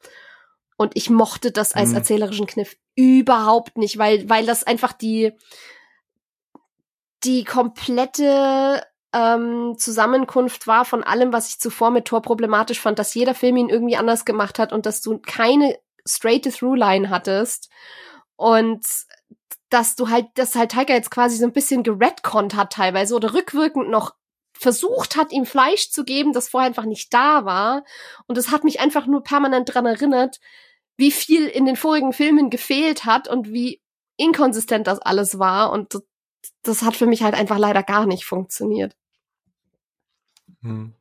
Und 0.77 0.95
ich 0.95 1.09
mochte 1.09 1.51
das 1.51 1.73
als 1.73 1.91
mhm. 1.91 1.97
erzählerischen 1.97 2.47
Kniff 2.47 2.77
überhaupt 2.95 3.79
nicht, 3.79 3.97
weil, 3.97 4.29
weil 4.29 4.45
das 4.45 4.63
einfach 4.63 4.93
die, 4.93 5.33
die 7.25 7.45
komplette 7.45 8.83
ähm, 9.15 9.77
Zusammenkunft 9.79 10.67
war 10.67 10.85
von 10.85 11.03
allem, 11.03 11.33
was 11.33 11.49
ich 11.49 11.59
zuvor 11.59 11.91
mit 11.91 12.05
Thor 12.05 12.21
problematisch 12.21 12.81
fand, 12.81 12.99
dass 12.99 13.15
jeder 13.15 13.35
Film 13.35 13.57
ihn 13.57 13.71
irgendwie 13.71 13.97
anders 13.97 14.27
gemacht 14.27 14.59
hat 14.59 14.75
und 14.75 14.85
dass 14.85 15.01
du 15.01 15.19
keine 15.19 15.79
straight 16.07 16.45
through 16.55 16.75
line 16.75 17.09
hattest 17.09 17.71
und 18.37 18.87
dass 19.71 19.97
du 19.97 20.11
halt, 20.11 20.27
dass 20.35 20.55
halt 20.55 20.73
Tiger 20.73 20.93
jetzt 20.93 21.11
quasi 21.11 21.39
so 21.39 21.47
ein 21.47 21.55
bisschen 21.55 21.83
geredconnt 21.83 22.55
hat 22.55 22.75
teilweise 22.75 23.15
oder 23.17 23.33
rückwirkend 23.33 23.89
noch 23.89 24.15
versucht 24.59 25.17
hat, 25.17 25.33
ihm 25.33 25.47
Fleisch 25.47 25.91
zu 25.91 26.05
geben, 26.05 26.33
das 26.33 26.49
vorher 26.49 26.69
einfach 26.69 26.85
nicht 26.85 27.13
da 27.13 27.45
war. 27.45 27.85
Und 28.27 28.39
es 28.39 28.51
hat 28.51 28.65
mich 28.65 28.81
einfach 28.81 29.07
nur 29.07 29.23
permanent 29.23 29.73
dran 29.73 29.87
erinnert, 29.87 30.41
wie 30.97 31.11
viel 31.11 31.47
in 31.47 31.67
den 31.67 31.77
vorigen 31.77 32.13
Filmen 32.13 32.51
gefehlt 32.51 33.05
hat 33.05 33.29
und 33.29 33.53
wie 33.53 33.81
inkonsistent 34.17 34.87
das 34.87 34.99
alles 34.99 35.39
war. 35.39 35.71
Und 35.73 35.99
das 36.63 36.83
hat 36.83 36.97
für 36.97 37.07
mich 37.07 37.23
halt 37.23 37.35
einfach 37.35 37.59
leider 37.59 37.83
gar 37.83 38.07
nicht 38.07 38.25
funktioniert. 38.25 38.97
Hm. 40.63 40.95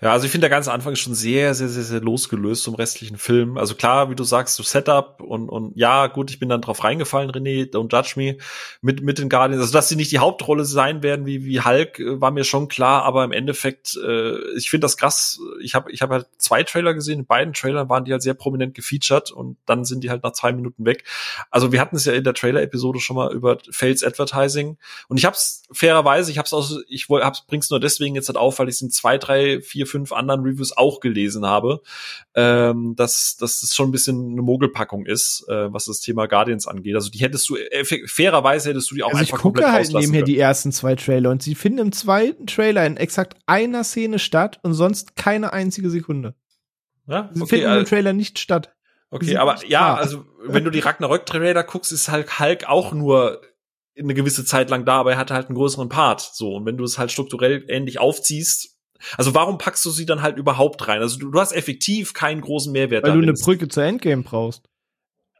Ja, 0.00 0.12
also 0.12 0.26
ich 0.26 0.32
finde, 0.32 0.48
der 0.48 0.56
ganze 0.56 0.72
Anfang 0.72 0.92
ist 0.92 0.98
schon 0.98 1.14
sehr, 1.14 1.54
sehr, 1.54 1.68
sehr, 1.68 1.84
sehr 1.84 2.00
losgelöst 2.00 2.64
zum 2.64 2.74
restlichen 2.74 3.16
Film. 3.16 3.56
Also 3.56 3.74
klar, 3.74 4.10
wie 4.10 4.16
du 4.16 4.24
sagst, 4.24 4.56
so 4.56 4.62
Setup 4.62 5.20
und, 5.20 5.48
und 5.48 5.72
ja, 5.76 6.08
gut, 6.08 6.30
ich 6.30 6.40
bin 6.40 6.48
dann 6.48 6.60
drauf 6.60 6.82
reingefallen, 6.82 7.30
René, 7.30 7.70
don't 7.70 7.92
judge 7.92 8.14
me, 8.16 8.36
mit, 8.82 9.02
mit 9.02 9.18
den 9.18 9.28
Guardians. 9.28 9.62
Also, 9.62 9.72
dass 9.72 9.88
sie 9.88 9.96
nicht 9.96 10.10
die 10.10 10.18
Hauptrolle 10.18 10.64
sein 10.64 11.02
werden 11.02 11.24
wie, 11.24 11.44
wie 11.44 11.60
Hulk, 11.60 12.00
äh, 12.00 12.20
war 12.20 12.32
mir 12.32 12.44
schon 12.44 12.68
klar, 12.68 13.04
aber 13.04 13.24
im 13.24 13.32
Endeffekt, 13.32 13.96
äh, 13.96 14.36
ich 14.56 14.70
finde 14.70 14.84
das 14.84 14.96
krass. 14.96 15.40
Ich 15.62 15.74
habe 15.74 15.90
ich 15.92 16.02
hab 16.02 16.10
halt 16.10 16.26
zwei 16.36 16.64
Trailer 16.64 16.92
gesehen, 16.92 17.20
in 17.20 17.26
beiden 17.26 17.54
Trailern 17.54 17.88
waren 17.88 18.04
die 18.04 18.12
halt 18.12 18.22
sehr 18.22 18.34
prominent 18.34 18.74
gefeatured 18.74 19.30
und 19.30 19.56
dann 19.66 19.84
sind 19.84 20.02
die 20.02 20.10
halt 20.10 20.24
nach 20.24 20.32
zwei 20.32 20.52
Minuten 20.52 20.84
weg. 20.84 21.04
Also 21.50 21.70
wir 21.70 21.80
hatten 21.80 21.96
es 21.96 22.04
ja 22.04 22.12
in 22.12 22.24
der 22.24 22.34
Trailer-Episode 22.34 22.98
schon 22.98 23.16
mal 23.16 23.32
über 23.32 23.58
Fails 23.70 24.02
Advertising 24.02 24.78
und 25.08 25.16
ich 25.16 25.24
hab's 25.24 25.62
fairerweise, 25.70 26.32
ich 26.32 26.38
hab's 26.38 26.52
auch, 26.52 26.68
ich 26.88 27.06
hab's, 27.08 27.46
bring's 27.46 27.70
nur 27.70 27.80
deswegen 27.80 28.16
jetzt 28.16 28.28
halt 28.28 28.36
auf, 28.36 28.58
weil 28.58 28.68
ich 28.68 28.74
es 28.74 28.82
in 28.82 28.90
zwei, 28.90 29.16
drei 29.16 29.43
vier, 29.60 29.86
fünf 29.86 30.12
anderen 30.12 30.42
Reviews 30.42 30.76
auch 30.76 31.00
gelesen 31.00 31.46
habe, 31.46 31.80
ähm, 32.34 32.94
dass, 32.96 33.36
dass 33.36 33.60
das 33.60 33.74
schon 33.74 33.88
ein 33.88 33.92
bisschen 33.92 34.32
eine 34.32 34.42
Mogelpackung 34.42 35.06
ist, 35.06 35.44
äh, 35.48 35.72
was 35.72 35.86
das 35.86 36.00
Thema 36.00 36.26
Guardians 36.26 36.66
angeht. 36.66 36.94
Also 36.94 37.10
die 37.10 37.18
hättest 37.18 37.48
du, 37.48 37.56
äh, 37.56 37.84
fairerweise 37.84 38.70
hättest 38.70 38.90
du 38.90 38.94
die 38.94 39.02
auch 39.02 39.08
also 39.08 39.18
einfach 39.20 39.38
ich 39.38 39.42
gucke 39.42 39.60
komplett 39.60 39.72
halt 39.72 39.92
nebenher 39.92 40.22
die 40.22 40.38
ersten 40.38 40.72
zwei 40.72 40.94
Trailer 40.94 41.30
und 41.30 41.42
sie 41.42 41.54
finden 41.54 41.78
im 41.78 41.92
zweiten 41.92 42.46
Trailer 42.46 42.86
in 42.86 42.96
exakt 42.96 43.36
einer 43.46 43.84
Szene 43.84 44.18
statt 44.18 44.58
und 44.62 44.74
sonst 44.74 45.16
keine 45.16 45.52
einzige 45.52 45.90
Sekunde. 45.90 46.34
Ja? 47.06 47.30
Sie 47.32 47.42
Okay, 47.42 47.56
finden 47.56 47.72
äh, 47.72 47.78
im 47.78 47.84
Trailer 47.84 48.12
nicht 48.12 48.38
statt. 48.38 48.74
okay 49.10 49.36
aber 49.36 49.64
ja, 49.66 49.94
also 49.94 50.24
wenn 50.46 50.64
du 50.64 50.70
die 50.70 50.80
Ragnarök-Trailer 50.80 51.64
guckst, 51.64 51.92
ist 51.92 52.10
halt 52.10 52.38
Hulk 52.38 52.68
auch 52.68 52.92
nur 52.92 53.40
eine 53.98 54.14
gewisse 54.14 54.44
Zeit 54.44 54.70
lang 54.70 54.84
da, 54.84 55.00
aber 55.00 55.12
er 55.12 55.18
hatte 55.18 55.34
halt 55.34 55.46
einen 55.46 55.56
größeren 55.56 55.88
Part. 55.88 56.20
So, 56.20 56.56
und 56.56 56.66
wenn 56.66 56.76
du 56.76 56.84
es 56.84 56.98
halt 56.98 57.12
strukturell 57.12 57.64
ähnlich 57.68 57.98
aufziehst, 58.00 58.73
also 59.16 59.34
warum 59.34 59.58
packst 59.58 59.84
du 59.84 59.90
sie 59.90 60.06
dann 60.06 60.22
halt 60.22 60.36
überhaupt 60.38 60.86
rein? 60.88 61.00
Also 61.00 61.18
du, 61.18 61.30
du 61.30 61.40
hast 61.40 61.52
effektiv 61.52 62.12
keinen 62.14 62.40
großen 62.40 62.72
Mehrwert 62.72 63.04
Weil 63.04 63.12
du 63.12 63.16
darin. 63.20 63.30
eine 63.30 63.38
Brücke 63.38 63.68
zur 63.68 63.84
Endgame 63.84 64.22
brauchst. 64.22 64.62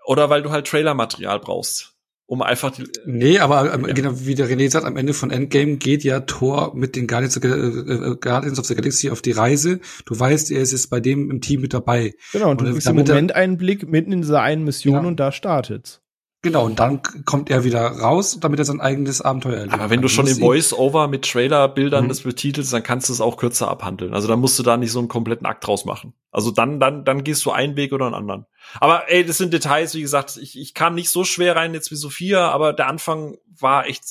Oder 0.06 0.28
weil 0.30 0.42
du 0.42 0.50
halt 0.50 0.66
Trailermaterial 0.66 1.40
brauchst, 1.40 1.94
um 2.26 2.42
einfach 2.42 2.70
die, 2.72 2.84
Nee, 3.06 3.38
aber 3.38 3.72
ähm, 3.72 3.86
Ja. 3.86 3.94
genau 3.94 4.10
wie 4.20 4.34
der 4.34 4.48
René 4.48 4.70
sagt, 4.70 4.84
am 4.84 4.96
Ende 4.98 5.14
von 5.14 5.30
Endgame 5.30 5.76
geht 5.76 6.04
ja 6.04 6.20
Thor 6.20 6.74
mit 6.74 6.94
den 6.94 7.06
Guardians 7.06 7.36
of, 7.38 7.42
the- 7.42 7.48
äh, 7.48 8.10
äh, 8.12 8.16
Guardians 8.20 8.58
of 8.58 8.66
the 8.66 8.74
Galaxy 8.74 9.10
auf 9.10 9.22
die 9.22 9.32
Reise. 9.32 9.80
Du 10.04 10.18
weißt, 10.18 10.50
er 10.50 10.60
ist 10.60 10.72
jetzt 10.72 10.90
bei 10.90 11.00
dem 11.00 11.30
im 11.30 11.40
Team 11.40 11.62
mit 11.62 11.72
dabei. 11.72 12.12
Genau, 12.32 12.50
und 12.50 12.60
du 12.60 12.66
Und 12.66 12.72
kriegst 12.72 12.86
im 12.86 12.96
damit 12.96 13.08
er- 13.08 13.14
Moment 13.14 13.32
einen 13.34 13.56
Blick 13.56 13.88
mitten 13.88 14.12
in 14.12 14.20
dieser 14.20 14.42
einen 14.42 14.64
Mission 14.64 14.94
Genau. 14.96 15.08
und 15.08 15.18
da 15.20 15.32
startet's. 15.32 16.02
Genau, 16.45 16.66
und 16.66 16.78
dann 16.78 17.01
kommt 17.24 17.51
er 17.51 17.64
wieder 17.64 17.80
raus, 17.86 18.38
damit 18.40 18.59
er 18.59 18.66
sein 18.66 18.80
eigenes 18.80 19.20
Abenteuer 19.22 19.57
erlebt. 19.57 19.72
Aber 19.74 19.88
wenn 19.90 20.03
du 20.03 20.09
schon 20.09 20.26
im 20.26 20.36
Voice-Over 20.36 21.09
mit 21.09 21.24
Trailer-Bildern 21.24 22.05
Mhm. 22.05 22.09
das 22.09 22.20
betitelst, 22.20 22.72
dann 22.72 22.82
kannst 22.82 23.09
du 23.09 23.14
es 23.14 23.20
auch 23.22 23.38
kürzer 23.38 23.68
abhandeln. 23.68 24.12
Also 24.14 24.28
dann 24.28 24.38
musst 24.40 24.59
du 24.59 24.62
da 24.62 24.76
nicht 24.76 24.92
so 24.92 24.99
einen 24.99 25.09
kompletten 25.09 25.47
Akt 25.47 25.66
draus 25.66 25.86
machen. 25.86 26.12
Also 26.30 26.51
dann, 26.51 26.78
dann, 26.78 27.05
dann 27.05 27.24
gehst 27.24 27.45
du 27.47 27.51
einen 27.51 27.76
Weg 27.76 27.92
oder 27.92 28.05
einen 28.07 28.14
anderen. 28.14 28.47
Aber 28.78 29.11
ey, 29.11 29.24
das 29.24 29.38
sind 29.38 29.53
Details, 29.55 29.95
wie 29.95 30.03
gesagt, 30.03 30.36
ich, 30.40 30.59
ich 30.59 30.74
kam 30.74 30.95
nicht 30.95 31.09
so 31.09 31.24
schwer 31.24 31.57
rein 31.57 31.72
jetzt 31.74 31.90
wie 31.90 31.97
Sophia, 31.97 32.51
aber 32.51 32.72
der 32.74 32.88
Anfang 32.88 33.38
war 33.59 33.86
echt 33.86 34.03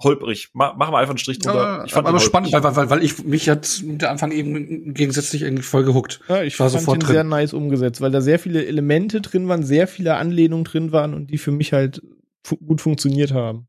holprig. 0.00 0.50
Ma 0.52 0.74
machen 0.74 0.92
wir 0.92 0.98
einfach 0.98 1.10
einen 1.10 1.18
Strich 1.18 1.38
drunter. 1.38 1.78
Ja, 1.78 1.84
ich 1.84 1.92
fand 1.92 2.06
aber 2.06 2.20
spannend, 2.20 2.52
weil, 2.52 2.62
weil, 2.62 2.90
weil 2.90 3.02
ich 3.02 3.24
mich 3.24 3.48
hat 3.48 3.80
der 3.82 4.10
Anfang 4.10 4.30
eben 4.30 4.94
gegensätzlich 4.94 5.44
eigentlich 5.44 5.66
voll 5.66 5.84
gehuckt. 5.84 6.20
Ja, 6.28 6.42
ich 6.42 6.58
war 6.58 6.70
fand 6.70 6.80
sofort 6.80 6.98
ihn 6.98 7.06
drin. 7.06 7.14
sehr 7.14 7.24
nice 7.24 7.52
umgesetzt, 7.52 8.00
weil 8.00 8.10
da 8.10 8.20
sehr 8.20 8.38
viele 8.38 8.64
Elemente 8.64 9.20
drin 9.20 9.48
waren, 9.48 9.64
sehr 9.64 9.88
viele 9.88 10.16
Anlehnungen 10.16 10.64
drin 10.64 10.92
waren 10.92 11.14
und 11.14 11.28
die 11.30 11.38
für 11.38 11.50
mich 11.50 11.72
halt 11.72 12.02
fu 12.44 12.56
gut 12.56 12.80
funktioniert 12.80 13.32
haben. 13.32 13.68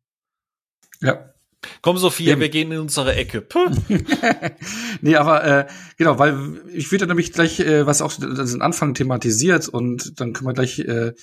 Ja. 1.01 1.33
Komm, 1.81 1.97
Sophia, 1.97 2.33
Eben. 2.33 2.41
wir 2.41 2.49
gehen 2.49 2.71
in 2.71 2.79
unsere 2.79 3.15
Ecke. 3.15 3.45
Nee, 5.01 5.15
aber 5.15 5.43
äh, 5.45 5.67
genau, 5.97 6.19
weil 6.19 6.61
ich 6.73 6.91
würde 6.91 7.07
nämlich 7.07 7.31
gleich, 7.31 7.59
äh, 7.59 7.85
was 7.85 8.01
auch 8.01 8.13
den 8.13 8.61
Anfang 8.61 8.93
thematisiert 8.93 9.67
und 9.67 10.19
dann 10.19 10.33
können 10.33 10.47
wir 10.47 10.53
gleich 10.53 10.79
äh, 10.79 11.13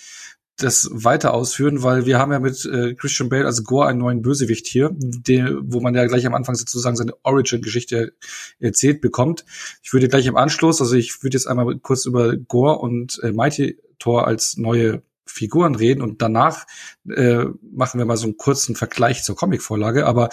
das 0.56 0.88
weiter 0.92 1.34
ausführen, 1.34 1.82
weil 1.82 2.06
wir 2.06 2.18
haben 2.18 2.32
ja 2.32 2.38
mit 2.38 2.64
äh, 2.64 2.94
Christian 2.94 3.28
Bale 3.28 3.44
als 3.44 3.62
Gore 3.62 3.88
einen 3.88 3.98
neuen 3.98 4.22
Bösewicht 4.22 4.66
hier, 4.66 4.90
der, 4.94 5.58
wo 5.60 5.80
man 5.80 5.94
ja 5.94 6.06
gleich 6.06 6.26
am 6.26 6.34
Anfang 6.34 6.54
sozusagen 6.54 6.96
seine 6.96 7.12
Origin-Geschichte 7.22 8.14
erzählt 8.58 9.00
bekommt. 9.00 9.44
Ich 9.82 9.92
würde 9.92 10.08
gleich 10.08 10.26
im 10.26 10.36
Anschluss, 10.36 10.80
also 10.80 10.96
ich 10.96 11.22
würde 11.22 11.36
jetzt 11.36 11.46
einmal 11.46 11.78
kurz 11.78 12.06
über 12.06 12.36
Gore 12.36 12.78
und 12.78 13.20
äh, 13.22 13.32
Mighty 13.32 13.78
Thor 13.98 14.26
als 14.26 14.56
neue 14.56 15.02
Figuren 15.26 15.74
reden 15.74 16.00
und 16.00 16.22
danach 16.22 16.66
äh, 17.08 17.44
machen 17.72 17.98
wir 17.98 18.06
mal 18.06 18.16
so 18.16 18.24
einen 18.26 18.36
kurzen 18.36 18.76
Vergleich 18.76 19.24
zur 19.24 19.36
Comicvorlage, 19.36 20.06
aber 20.06 20.30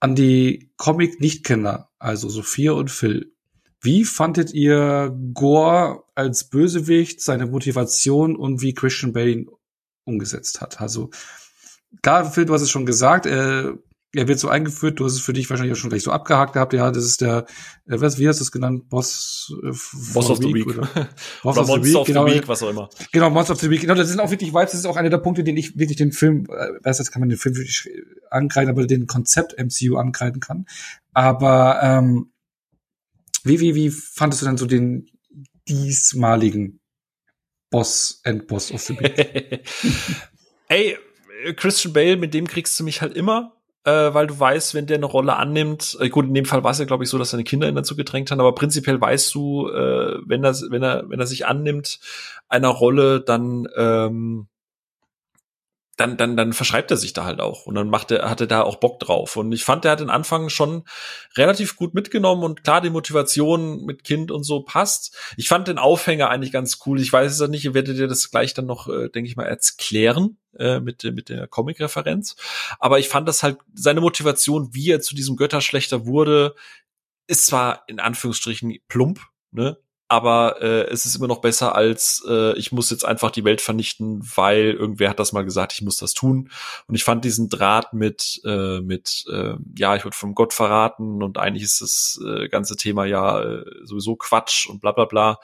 an 0.00 0.14
die 0.14 0.70
Comic-Nichtkenner, 0.76 1.88
also 1.98 2.28
Sophia 2.28 2.72
und 2.72 2.90
Phil. 2.90 3.32
Wie 3.82 4.04
fandet 4.04 4.54
ihr 4.54 5.16
Gore 5.34 6.04
als 6.14 6.44
Bösewicht, 6.48 7.20
seine 7.20 7.46
Motivation 7.46 8.36
und 8.36 8.62
wie 8.62 8.74
Christian 8.74 9.12
Bale 9.12 9.30
ihn 9.30 9.46
umgesetzt 10.04 10.60
hat? 10.60 10.80
Also, 10.80 11.10
klar, 12.00 12.30
Phil, 12.30 12.46
du 12.46 12.54
hast 12.54 12.62
es 12.62 12.70
schon 12.70 12.86
gesagt, 12.86 13.26
äh, 13.26 13.72
er 14.14 14.28
wird 14.28 14.38
so 14.38 14.48
eingeführt, 14.48 15.00
du 15.00 15.06
hast 15.06 15.14
es 15.14 15.20
für 15.20 15.32
dich 15.32 15.48
wahrscheinlich 15.48 15.72
auch 15.72 15.80
schon 15.80 15.90
gleich 15.90 16.02
so 16.02 16.12
abgehakt 16.12 16.52
gehabt, 16.52 16.74
ja, 16.74 16.90
das 16.90 17.04
ist 17.04 17.22
der, 17.22 17.46
äh, 17.86 18.00
was, 18.00 18.18
wie 18.18 18.28
hast 18.28 18.40
du 18.40 18.44
es 18.44 18.52
genannt? 18.52 18.88
Boss, 18.88 19.52
äh, 19.62 19.72
Boss 20.12 20.30
of 20.30 20.38
the 20.38 20.52
Week. 20.52 20.66
Oder, 20.66 20.82
Oder 20.82 21.08
Boss 21.42 21.58
of 21.58 21.66
the 21.66 21.72
Monster 21.72 21.88
Week, 21.88 21.96
of 21.96 22.06
the 22.06 22.12
genau. 22.12 22.26
Week, 22.26 22.46
was 22.46 22.62
auch 22.62 22.70
immer. 22.70 22.90
Genau, 23.10 23.30
Monster 23.30 23.54
of 23.54 23.60
the 23.60 23.70
Week. 23.70 23.80
Genau, 23.80 23.94
das 23.94 24.08
sind 24.08 24.20
auch 24.20 24.30
wirklich 24.30 24.50
Vibes. 24.50 24.72
Das 24.72 24.80
ist 24.80 24.86
auch 24.86 24.96
einer 24.96 25.10
der 25.10 25.18
Punkte, 25.18 25.44
den 25.44 25.56
ich 25.56 25.78
wirklich 25.78 25.96
den 25.96 26.12
Film, 26.12 26.46
äh, 26.50 26.84
weiß 26.84 26.98
jetzt 26.98 27.10
kann 27.10 27.20
man 27.20 27.30
den 27.30 27.38
Film 27.38 27.56
wirklich 27.56 27.88
ankreiden, 28.30 28.70
aber 28.70 28.86
den 28.86 29.06
Konzept 29.06 29.56
MCU 29.58 29.96
ankreiden 29.96 30.40
kann. 30.40 30.66
Aber 31.14 31.80
ähm, 31.82 32.31
wie, 33.44 33.60
wie, 33.60 33.74
wie 33.74 33.90
fandest 33.90 34.42
du 34.42 34.46
denn 34.46 34.56
so 34.56 34.66
den 34.66 35.08
diesmaligen 35.68 36.80
Boss, 37.70 38.20
Endboss 38.24 38.72
of 38.72 38.80
the 38.82 38.98
Week? 38.98 39.64
Ey, 40.68 40.96
Christian 41.56 41.92
Bale, 41.92 42.16
mit 42.16 42.34
dem 42.34 42.46
kriegst 42.46 42.78
du 42.78 42.84
mich 42.84 43.02
halt 43.02 43.14
immer, 43.14 43.56
äh, 43.84 44.14
weil 44.14 44.26
du 44.28 44.38
weißt, 44.38 44.74
wenn 44.74 44.86
der 44.86 44.96
eine 44.96 45.06
Rolle 45.06 45.36
annimmt, 45.36 45.96
äh, 46.00 46.08
gut, 46.08 46.26
in 46.26 46.34
dem 46.34 46.44
Fall 46.44 46.62
war 46.62 46.70
es 46.70 46.78
ja, 46.78 46.84
glaube 46.84 47.04
ich, 47.04 47.10
so, 47.10 47.18
dass 47.18 47.30
seine 47.30 47.44
Kinder 47.44 47.68
ihn 47.68 47.74
dazu 47.74 47.96
gedrängt 47.96 48.30
haben, 48.30 48.40
aber 48.40 48.54
prinzipiell 48.54 49.00
weißt 49.00 49.34
du, 49.34 49.68
äh, 49.68 50.18
wenn, 50.26 50.44
er, 50.44 50.54
wenn, 50.70 50.82
er, 50.82 51.08
wenn 51.08 51.20
er 51.20 51.26
sich 51.26 51.46
annimmt 51.46 51.98
einer 52.48 52.68
Rolle, 52.68 53.20
dann, 53.20 53.66
ähm, 53.76 54.48
dann, 55.96 56.16
dann, 56.16 56.36
dann 56.36 56.52
verschreibt 56.54 56.90
er 56.90 56.96
sich 56.96 57.12
da 57.12 57.24
halt 57.24 57.40
auch 57.40 57.66
und 57.66 57.74
dann 57.74 57.90
macht 57.90 58.10
er, 58.10 58.28
hat 58.28 58.40
er 58.40 58.46
da 58.46 58.62
auch 58.62 58.76
Bock 58.76 58.98
drauf. 58.98 59.36
Und 59.36 59.52
ich 59.52 59.62
fand, 59.62 59.84
der 59.84 59.92
hat 59.92 60.00
den 60.00 60.10
Anfang 60.10 60.48
schon 60.48 60.84
relativ 61.36 61.76
gut 61.76 61.92
mitgenommen 61.92 62.44
und 62.44 62.64
klar, 62.64 62.80
die 62.80 62.90
Motivation 62.90 63.84
mit 63.84 64.02
Kind 64.02 64.30
und 64.30 64.42
so 64.42 64.62
passt. 64.62 65.14
Ich 65.36 65.48
fand 65.48 65.68
den 65.68 65.78
Aufhänger 65.78 66.30
eigentlich 66.30 66.52
ganz 66.52 66.78
cool. 66.86 66.98
Ich 66.98 67.12
weiß 67.12 67.32
es 67.32 67.40
ja 67.40 67.46
nicht, 67.46 67.64
ihr 67.64 67.74
werdet 67.74 67.98
ihr 67.98 68.08
das 68.08 68.30
gleich 68.30 68.54
dann 68.54 68.66
noch, 68.66 68.88
äh, 68.88 69.10
denke 69.10 69.28
ich 69.28 69.36
mal, 69.36 69.44
erklären 69.44 70.38
äh, 70.58 70.80
mit, 70.80 71.04
mit 71.04 71.28
der 71.28 71.46
Comic-Referenz. 71.46 72.36
Aber 72.78 72.98
ich 72.98 73.08
fand 73.08 73.28
das 73.28 73.42
halt, 73.42 73.58
seine 73.74 74.00
Motivation, 74.00 74.70
wie 74.72 74.90
er 74.90 75.00
zu 75.00 75.14
diesem 75.14 75.36
Götterschlechter 75.36 76.06
wurde, 76.06 76.54
ist 77.26 77.46
zwar 77.46 77.84
in 77.86 78.00
Anführungsstrichen 78.00 78.78
plump, 78.88 79.20
ne? 79.50 79.76
Aber 80.12 80.60
äh, 80.60 80.90
es 80.90 81.06
ist 81.06 81.16
immer 81.16 81.26
noch 81.26 81.40
besser 81.40 81.74
als 81.74 82.22
äh, 82.28 82.52
ich 82.58 82.70
muss 82.70 82.90
jetzt 82.90 83.06
einfach 83.06 83.30
die 83.30 83.44
Welt 83.46 83.62
vernichten, 83.62 84.20
weil 84.36 84.72
irgendwer 84.72 85.08
hat 85.08 85.18
das 85.18 85.32
mal 85.32 85.42
gesagt, 85.42 85.72
ich 85.72 85.80
muss 85.80 85.96
das 85.96 86.12
tun. 86.12 86.50
Und 86.86 86.94
ich 86.94 87.02
fand 87.02 87.24
diesen 87.24 87.48
Draht 87.48 87.94
mit 87.94 88.38
äh, 88.44 88.80
mit 88.80 89.24
äh, 89.32 89.54
ja, 89.74 89.96
ich 89.96 90.04
wurde 90.04 90.14
vom 90.14 90.34
Gott 90.34 90.52
verraten 90.52 91.22
und 91.22 91.38
eigentlich 91.38 91.62
ist 91.62 91.80
das 91.80 92.20
äh, 92.26 92.48
ganze 92.48 92.76
Thema 92.76 93.06
ja 93.06 93.40
äh, 93.42 93.64
sowieso 93.84 94.16
Quatsch 94.16 94.68
und 94.68 94.82
bla 94.82 94.92
bla 94.92 95.06
bla. 95.06 95.38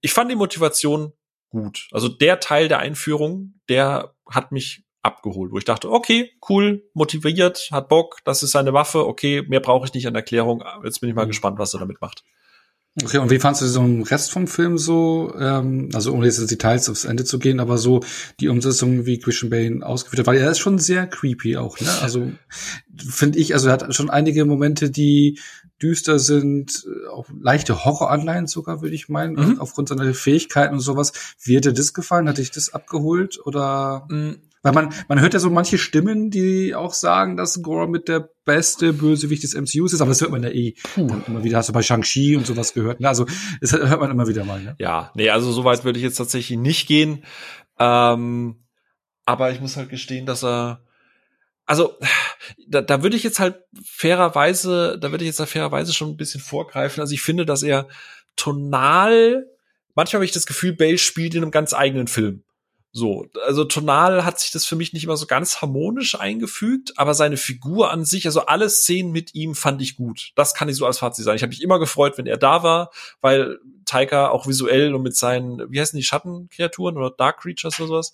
Ich 0.00 0.14
fand 0.14 0.30
die 0.30 0.36
Motivation 0.36 1.12
gut. 1.50 1.86
Also 1.92 2.08
der 2.08 2.40
Teil 2.40 2.68
der 2.68 2.78
Einführung, 2.78 3.60
der 3.68 4.14
hat 4.30 4.50
mich 4.50 4.82
abgeholt, 5.02 5.52
wo 5.52 5.58
ich 5.58 5.64
dachte, 5.66 5.90
okay, 5.90 6.32
cool, 6.48 6.88
motiviert, 6.94 7.68
hat 7.70 7.88
Bock, 7.90 8.16
das 8.24 8.42
ist 8.42 8.52
seine 8.52 8.72
Waffe, 8.72 9.06
okay, 9.06 9.42
mehr 9.46 9.60
brauche 9.60 9.84
ich 9.86 9.92
nicht 9.94 10.06
an 10.06 10.14
Erklärung. 10.14 10.64
Jetzt 10.84 11.00
bin 11.00 11.10
ich 11.10 11.14
mal 11.14 11.26
Mhm. 11.26 11.28
gespannt, 11.28 11.58
was 11.58 11.74
er 11.74 11.80
damit 11.80 12.00
macht. 12.00 12.24
Okay, 13.02 13.18
und 13.18 13.30
wie 13.30 13.38
fandst 13.38 13.60
du 13.60 13.66
so 13.66 13.82
den 13.82 14.02
Rest 14.02 14.32
vom 14.32 14.46
Film 14.46 14.78
so, 14.78 15.34
ähm, 15.38 15.90
also 15.92 16.12
ohne 16.12 16.26
jetzt 16.26 16.38
in 16.38 16.46
Details 16.46 16.88
aufs 16.88 17.04
Ende 17.04 17.24
zu 17.24 17.38
gehen, 17.38 17.60
aber 17.60 17.76
so 17.76 18.00
die 18.40 18.48
Umsetzung, 18.48 19.04
wie 19.04 19.18
Christian 19.18 19.50
Bale 19.50 19.84
ausgeführt 19.84 20.20
hat, 20.20 20.26
weil 20.26 20.38
er 20.38 20.50
ist 20.50 20.60
schon 20.60 20.78
sehr 20.78 21.06
creepy 21.06 21.58
auch, 21.58 21.78
ne? 21.78 21.88
Also 22.00 22.32
finde 23.06 23.38
ich, 23.38 23.52
also 23.52 23.68
er 23.68 23.74
hat 23.74 23.94
schon 23.94 24.08
einige 24.08 24.46
Momente, 24.46 24.90
die 24.90 25.38
düster 25.82 26.18
sind, 26.18 26.86
auch 27.12 27.28
leichte 27.38 27.84
Horroranleihen 27.84 28.46
sogar, 28.46 28.80
würde 28.80 28.94
ich 28.94 29.10
meinen, 29.10 29.34
mhm. 29.34 29.60
aufgrund 29.60 29.90
seiner 29.90 30.14
Fähigkeiten 30.14 30.72
und 30.72 30.80
sowas. 30.80 31.12
Wie 31.42 31.54
hat 31.54 31.66
dir 31.66 31.74
das 31.74 31.92
gefallen? 31.92 32.30
Hat 32.30 32.38
dich 32.38 32.50
das 32.50 32.72
abgeholt 32.72 33.38
oder? 33.44 34.08
Weil 34.66 34.72
man, 34.72 34.92
man 35.06 35.20
hört 35.20 35.32
ja 35.32 35.38
so 35.38 35.48
manche 35.48 35.78
Stimmen, 35.78 36.28
die 36.28 36.74
auch 36.74 36.92
sagen, 36.92 37.36
dass 37.36 37.62
Gore 37.62 37.88
mit 37.88 38.08
der 38.08 38.28
beste 38.44 38.92
Bösewicht 38.92 39.44
des 39.44 39.54
MCUs 39.54 39.92
ist, 39.92 40.00
aber 40.00 40.08
das 40.08 40.20
hört 40.20 40.32
man 40.32 40.42
ja 40.42 40.48
eh 40.48 40.74
dann 40.96 41.22
immer 41.28 41.44
wieder. 41.44 41.58
Hast 41.58 41.68
du 41.68 41.72
bei 41.72 41.82
Shang-Chi 41.82 42.36
und 42.36 42.48
sowas 42.48 42.74
gehört. 42.74 42.98
Ne? 42.98 43.06
Also 43.06 43.26
das 43.60 43.74
hört 43.74 44.00
man 44.00 44.10
immer 44.10 44.26
wieder 44.26 44.44
mal. 44.44 44.60
Ne? 44.60 44.74
Ja, 44.80 45.12
nee, 45.14 45.30
also 45.30 45.52
so 45.52 45.62
weit 45.62 45.84
würde 45.84 46.00
ich 46.00 46.04
jetzt 46.04 46.16
tatsächlich 46.16 46.58
nicht 46.58 46.88
gehen. 46.88 47.22
Ähm, 47.78 48.56
aber 49.24 49.52
ich 49.52 49.60
muss 49.60 49.76
halt 49.76 49.88
gestehen, 49.88 50.26
dass 50.26 50.42
er 50.42 50.80
also 51.64 51.96
da, 52.66 52.82
da 52.82 53.04
würde 53.04 53.16
ich 53.16 53.22
jetzt 53.22 53.38
halt 53.38 53.60
fairerweise, 53.84 54.98
da 55.00 55.12
würde 55.12 55.22
ich 55.22 55.28
jetzt 55.28 55.38
da 55.38 55.46
fairerweise 55.46 55.92
schon 55.92 56.10
ein 56.10 56.16
bisschen 56.16 56.40
vorgreifen. 56.40 57.00
Also 57.00 57.14
ich 57.14 57.22
finde, 57.22 57.46
dass 57.46 57.62
er 57.62 57.86
tonal, 58.34 59.46
manchmal 59.94 60.18
habe 60.18 60.24
ich 60.24 60.32
das 60.32 60.46
Gefühl, 60.46 60.72
Bale 60.72 60.98
spielt 60.98 61.36
in 61.36 61.42
einem 61.44 61.52
ganz 61.52 61.72
eigenen 61.72 62.08
Film. 62.08 62.42
So, 62.98 63.26
also 63.44 63.64
tonal 63.64 64.24
hat 64.24 64.40
sich 64.40 64.52
das 64.52 64.64
für 64.64 64.74
mich 64.74 64.94
nicht 64.94 65.04
immer 65.04 65.18
so 65.18 65.26
ganz 65.26 65.60
harmonisch 65.60 66.18
eingefügt, 66.18 66.94
aber 66.96 67.12
seine 67.12 67.36
Figur 67.36 67.90
an 67.90 68.06
sich, 68.06 68.24
also 68.24 68.46
alle 68.46 68.70
Szenen 68.70 69.12
mit 69.12 69.34
ihm 69.34 69.54
fand 69.54 69.82
ich 69.82 69.96
gut. 69.96 70.32
Das 70.34 70.54
kann 70.54 70.70
ich 70.70 70.76
so 70.76 70.86
als 70.86 71.00
Fazit 71.00 71.22
sagen. 71.22 71.36
Ich 71.36 71.42
habe 71.42 71.50
mich 71.50 71.60
immer 71.60 71.78
gefreut, 71.78 72.16
wenn 72.16 72.26
er 72.26 72.38
da 72.38 72.62
war, 72.62 72.90
weil 73.20 73.58
Taika 73.84 74.30
auch 74.30 74.46
visuell 74.46 74.94
und 74.94 75.02
mit 75.02 75.14
seinen, 75.14 75.70
wie 75.70 75.78
heißen 75.78 75.94
die 75.94 76.04
Schattenkreaturen 76.04 76.96
oder 76.96 77.10
Dark 77.10 77.42
Creatures 77.42 77.78
oder 77.80 77.88
sowas, 77.88 78.12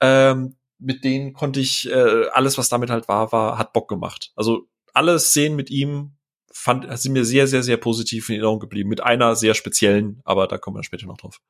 ähm, 0.00 0.54
mit 0.78 1.02
denen 1.02 1.32
konnte 1.32 1.58
ich 1.58 1.90
äh, 1.90 2.28
alles, 2.28 2.56
was 2.56 2.68
damit 2.68 2.88
halt 2.88 3.08
war, 3.08 3.32
war 3.32 3.58
hat 3.58 3.72
Bock 3.72 3.88
gemacht. 3.88 4.30
Also 4.36 4.68
alle 4.94 5.18
Szenen 5.18 5.56
mit 5.56 5.70
ihm 5.70 6.12
fand 6.52 6.86
sind 7.00 7.14
mir 7.14 7.24
sehr, 7.24 7.48
sehr, 7.48 7.64
sehr 7.64 7.78
positiv 7.78 8.28
in 8.28 8.36
Erinnerung 8.36 8.60
geblieben. 8.60 8.90
Mit 8.90 9.02
einer 9.02 9.34
sehr 9.34 9.54
speziellen, 9.54 10.20
aber 10.22 10.46
da 10.46 10.56
kommen 10.56 10.76
wir 10.76 10.84
später 10.84 11.08
noch 11.08 11.16
drauf. 11.16 11.40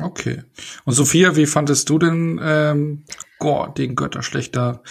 Okay. 0.00 0.42
Und 0.84 0.94
Sophia, 0.94 1.36
wie 1.36 1.46
fandest 1.46 1.88
du 1.88 1.98
denn 1.98 2.40
ähm, 2.42 3.04
Gore, 3.38 3.72
den 3.76 3.94
Götterschlechter 3.94 4.82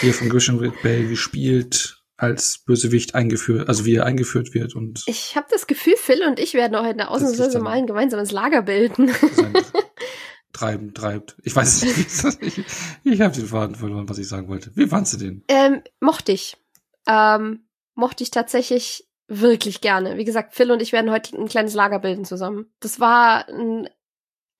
hier 0.00 0.14
von 0.14 0.28
Christian 0.28 0.72
Bay 0.82 1.08
gespielt? 1.08 1.96
als 2.20 2.58
Bösewicht 2.58 3.14
eingeführt, 3.14 3.68
also 3.68 3.86
wie 3.86 3.94
er 3.94 4.04
eingeführt 4.04 4.52
wird 4.52 4.76
und 4.76 5.04
ich 5.06 5.36
habe 5.36 5.46
das 5.50 5.66
Gefühl, 5.66 5.94
Phil 5.96 6.22
und 6.22 6.38
ich 6.38 6.52
werden 6.52 6.78
heute 6.78 7.08
ausnahmsweise 7.08 7.60
mal 7.60 7.70
ein 7.70 7.86
gemeinsames 7.86 8.30
Lager 8.30 8.60
bilden. 8.60 9.10
Treiben, 10.52 10.92
treibt. 10.92 11.36
Ich 11.42 11.56
weiß 11.56 11.82
es 11.82 12.40
nicht. 12.40 12.58
ich 12.58 12.64
ich 13.04 13.20
habe 13.22 13.34
den 13.34 13.46
Faden 13.46 13.74
verloren, 13.74 14.08
was 14.08 14.18
ich 14.18 14.28
sagen 14.28 14.48
wollte. 14.48 14.70
Wie 14.74 14.86
fandst 14.86 15.14
du 15.14 15.16
den? 15.16 15.42
Ähm, 15.48 15.82
mochte 16.00 16.32
ich. 16.32 16.58
Ähm, 17.06 17.64
mochte 17.94 18.22
ich 18.22 18.30
tatsächlich 18.30 19.08
wirklich 19.26 19.80
gerne. 19.80 20.18
Wie 20.18 20.24
gesagt, 20.24 20.54
Phil 20.54 20.70
und 20.72 20.82
ich 20.82 20.92
werden 20.92 21.10
heute 21.10 21.38
ein 21.38 21.48
kleines 21.48 21.72
Lager 21.72 22.00
bilden 22.00 22.26
zusammen. 22.26 22.66
Das 22.80 23.00
war 23.00 23.48
ein 23.48 23.88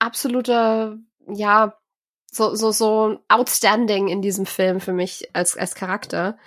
absoluter, 0.00 0.98
ja, 1.28 1.74
so, 2.32 2.54
so, 2.54 2.72
so 2.72 3.18
outstanding 3.28 4.08
in 4.08 4.22
diesem 4.22 4.46
Film 4.46 4.80
für 4.80 4.92
mich 4.92 5.28
als, 5.34 5.56
als 5.56 5.74
Charakter. 5.74 6.38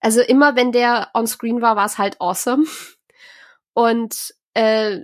Also 0.00 0.20
immer 0.20 0.56
wenn 0.56 0.72
der 0.72 1.10
on 1.14 1.26
screen 1.26 1.60
war, 1.60 1.76
war 1.76 1.86
es 1.86 1.98
halt 1.98 2.20
awesome. 2.20 2.66
Und 3.74 4.34
äh, 4.54 5.00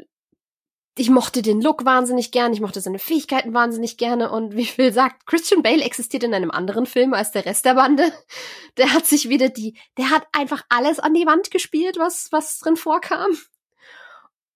ich 0.97 1.09
mochte 1.09 1.43
den 1.43 1.63
Look 1.63 1.85
wahnsinnig 1.85 2.31
gern, 2.31 2.53
ich 2.53 2.61
mochte 2.61 2.81
seine 2.81 2.99
Fähigkeiten 2.99 3.55
wahnsinnig 3.55 3.97
gerne 3.97 4.31
und 4.31 4.55
wie 4.55 4.67
Phil 4.67 4.93
sagt, 4.93 5.25
Christian 5.25 5.63
Bale 5.63 5.83
existiert 5.83 6.25
in 6.25 6.35
einem 6.35 6.51
anderen 6.51 6.85
Film 6.85 7.15
als 7.15 7.31
der 7.31 7.47
Rest 7.47 7.65
der 7.65 7.75
Bande. 7.75 8.13
Der 8.77 8.93
hat 8.93 9.07
sich 9.07 9.29
wieder 9.29 9.49
die, 9.49 9.79
der 9.99 10.11
hat 10.11 10.27
einfach 10.33 10.63
alles 10.69 11.01
an 11.01 11.13
die 11.15 11.27
Wand 11.27 11.51
gespielt, 11.51 11.99
was, 11.99 12.31
was 12.31 12.59
drin 12.59 12.77
vorkam. 12.77 13.37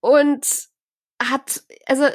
Und 0.01 0.69
hat, 1.21 1.63
also 1.87 2.09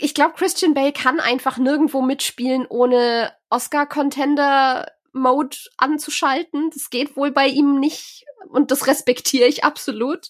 ich 0.00 0.14
glaube, 0.14 0.34
Christian 0.36 0.74
Bale 0.74 0.92
kann 0.92 1.18
einfach 1.18 1.58
nirgendwo 1.58 2.02
mitspielen, 2.02 2.66
ohne 2.68 3.32
Oscar-Contender-Mode 3.50 5.56
anzuschalten. 5.76 6.70
Das 6.70 6.90
geht 6.90 7.16
wohl 7.16 7.32
bei 7.32 7.48
ihm 7.48 7.80
nicht 7.80 8.24
und 8.48 8.70
das 8.70 8.86
respektiere 8.86 9.48
ich 9.48 9.64
absolut. 9.64 10.28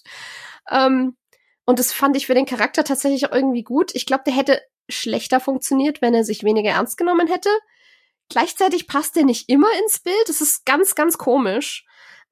Ähm, 0.71 1.15
und 1.65 1.77
das 1.77 1.93
fand 1.93 2.17
ich 2.17 2.25
für 2.25 2.33
den 2.33 2.47
Charakter 2.47 2.83
tatsächlich 2.83 3.27
auch 3.27 3.31
irgendwie 3.31 3.61
gut. 3.61 3.91
Ich 3.93 4.07
glaube, 4.07 4.23
der 4.25 4.33
hätte 4.33 4.59
schlechter 4.89 5.39
funktioniert, 5.39 6.01
wenn 6.01 6.15
er 6.15 6.23
sich 6.23 6.43
weniger 6.43 6.71
ernst 6.71 6.97
genommen 6.97 7.27
hätte. 7.27 7.51
Gleichzeitig 8.27 8.87
passt 8.87 9.15
er 9.17 9.23
nicht 9.23 9.49
immer 9.49 9.69
ins 9.83 9.99
Bild. 9.99 10.27
Das 10.27 10.41
ist 10.41 10.65
ganz, 10.65 10.95
ganz 10.95 11.19
komisch. 11.19 11.85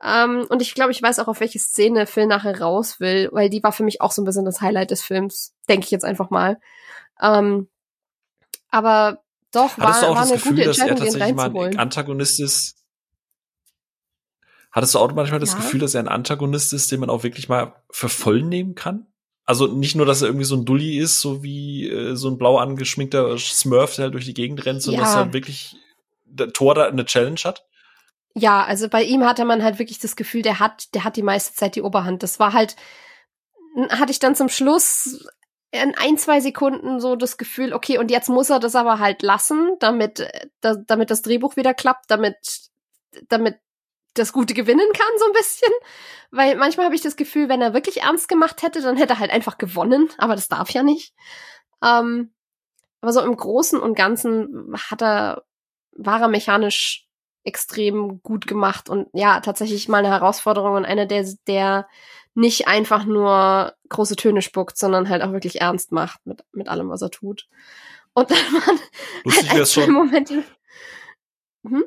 Ähm, 0.03 0.47
und 0.49 0.63
ich 0.63 0.73
glaube, 0.73 0.91
ich 0.91 1.03
weiß 1.03 1.19
auch, 1.19 1.27
auf 1.27 1.39
welche 1.39 1.59
Szene 1.59 2.07
Phil 2.07 2.25
nachher 2.25 2.59
raus 2.59 2.99
will, 2.99 3.29
weil 3.31 3.51
die 3.51 3.61
war 3.61 3.73
für 3.73 3.83
mich 3.83 4.01
auch 4.01 4.11
so 4.11 4.23
ein 4.23 4.25
bisschen 4.25 4.45
das 4.45 4.61
Highlight 4.61 4.89
des 4.89 5.03
Films. 5.03 5.53
Denke 5.69 5.85
ich 5.85 5.91
jetzt 5.91 6.05
einfach 6.05 6.31
mal. 6.31 6.59
Ähm, 7.21 7.67
aber 8.69 9.23
doch, 9.51 9.77
war, 9.77 10.01
war 10.01 10.21
eine 10.21 10.33
Gefühl, 10.33 10.51
gute 10.51 10.63
Entscheidung, 10.65 10.97
dass 10.97 11.15
er 11.15 11.19
tatsächlich 11.19 11.35
mal 11.35 11.65
ein 11.65 11.79
Antagonist 11.79 12.39
ist. 12.39 12.75
Hattest 14.71 14.93
du 14.93 14.99
auch 14.99 15.11
manchmal 15.13 15.39
das 15.39 15.53
ja. 15.53 15.57
Gefühl, 15.57 15.79
dass 15.79 15.95
er 15.95 16.01
ein 16.01 16.07
Antagonist 16.07 16.73
ist, 16.73 16.91
den 16.91 16.99
man 16.99 17.09
auch 17.09 17.23
wirklich 17.23 17.49
mal 17.49 17.73
für 17.89 18.09
voll 18.09 18.43
nehmen 18.43 18.75
kann? 18.75 19.07
Also 19.45 19.67
nicht 19.67 19.95
nur, 19.95 20.05
dass 20.05 20.21
er 20.21 20.27
irgendwie 20.27 20.45
so 20.45 20.55
ein 20.55 20.65
Dulli 20.65 20.97
ist, 20.97 21.21
so 21.21 21.41
wie 21.41 21.89
äh, 21.89 22.15
so 22.15 22.29
ein 22.29 22.37
blau 22.37 22.57
angeschminkter 22.57 23.37
Smurf, 23.37 23.95
der 23.95 24.03
halt 24.03 24.13
durch 24.13 24.25
die 24.25 24.33
Gegend 24.33 24.65
rennt, 24.65 24.81
sondern 24.81 25.05
ja. 25.05 25.07
dass 25.07 25.15
er 25.15 25.33
wirklich 25.33 25.77
der 26.25 26.51
Tor 26.51 26.75
da 26.75 26.85
eine 26.85 27.05
Challenge 27.05 27.39
hat. 27.45 27.65
Ja, 28.35 28.63
also 28.65 28.89
bei 28.89 29.03
ihm 29.03 29.23
hatte 29.23 29.45
man 29.45 29.63
halt 29.63 29.79
wirklich 29.79 29.99
das 29.99 30.15
Gefühl, 30.15 30.41
der 30.41 30.59
hat, 30.59 30.93
der 30.93 31.05
hat 31.05 31.15
die 31.15 31.23
meiste 31.23 31.55
Zeit 31.55 31.75
die 31.75 31.81
Oberhand. 31.81 32.21
Das 32.21 32.39
war 32.39 32.53
halt, 32.53 32.75
hatte 33.89 34.11
ich 34.11 34.19
dann 34.19 34.35
zum 34.35 34.49
Schluss 34.49 35.25
in 35.71 35.95
ein, 35.95 36.17
zwei 36.17 36.39
Sekunden 36.39 36.99
so 36.99 37.15
das 37.15 37.37
Gefühl, 37.37 37.73
okay, 37.73 37.97
und 37.97 38.09
jetzt 38.09 38.29
muss 38.29 38.49
er 38.49 38.59
das 38.59 38.75
aber 38.75 38.99
halt 38.99 39.21
lassen, 39.21 39.75
damit, 39.79 40.21
äh, 40.21 40.47
da, 40.61 40.75
damit 40.75 41.11
das 41.11 41.21
Drehbuch 41.21 41.55
wieder 41.55 41.73
klappt, 41.73 42.09
damit, 42.09 42.37
damit 43.27 43.59
das 44.13 44.33
Gute 44.33 44.53
gewinnen 44.53 44.87
kann, 44.93 45.19
so 45.19 45.25
ein 45.25 45.33
bisschen. 45.33 45.71
Weil 46.31 46.55
manchmal 46.55 46.85
habe 46.85 46.95
ich 46.95 47.01
das 47.01 47.15
Gefühl, 47.15 47.49
wenn 47.49 47.61
er 47.61 47.73
wirklich 47.73 48.01
ernst 48.01 48.27
gemacht 48.27 48.61
hätte, 48.61 48.81
dann 48.81 48.97
hätte 48.97 49.13
er 49.13 49.19
halt 49.19 49.31
einfach 49.31 49.57
gewonnen, 49.57 50.09
aber 50.17 50.35
das 50.35 50.47
darf 50.47 50.69
ja 50.71 50.83
nicht. 50.83 51.13
Ähm, 51.83 52.33
aber 53.01 53.13
so 53.13 53.21
im 53.21 53.35
Großen 53.35 53.79
und 53.79 53.95
Ganzen 53.95 54.73
hat 54.89 55.01
er, 55.01 55.43
war 55.91 56.21
er 56.21 56.27
mechanisch 56.27 57.07
extrem 57.43 58.21
gut 58.23 58.45
gemacht 58.45 58.89
und 58.89 59.07
ja, 59.13 59.39
tatsächlich 59.39 59.87
mal 59.87 59.99
eine 59.99 60.09
Herausforderung 60.09 60.75
und 60.75 60.85
einer, 60.85 61.05
der, 61.05 61.25
der 61.47 61.87
nicht 62.37 62.67
einfach 62.67 63.03
nur 63.03 63.73
große 63.89 64.15
Töne 64.15 64.43
spuckt, 64.43 64.77
sondern 64.77 65.09
halt 65.09 65.23
auch 65.23 65.31
wirklich 65.31 65.59
ernst 65.59 65.91
macht 65.91 66.23
mit, 66.25 66.43
mit 66.51 66.69
allem, 66.69 66.87
was 66.87 67.01
er 67.01 67.09
tut. 67.09 67.47
Und 68.13 68.29
dann 68.29 68.37
waren 68.37 68.79
Lustig 69.23 69.49
halt 69.49 69.61
ein, 69.61 69.65
schon. 69.65 69.91
Momente. 69.91 70.43
Hm? 71.67 71.85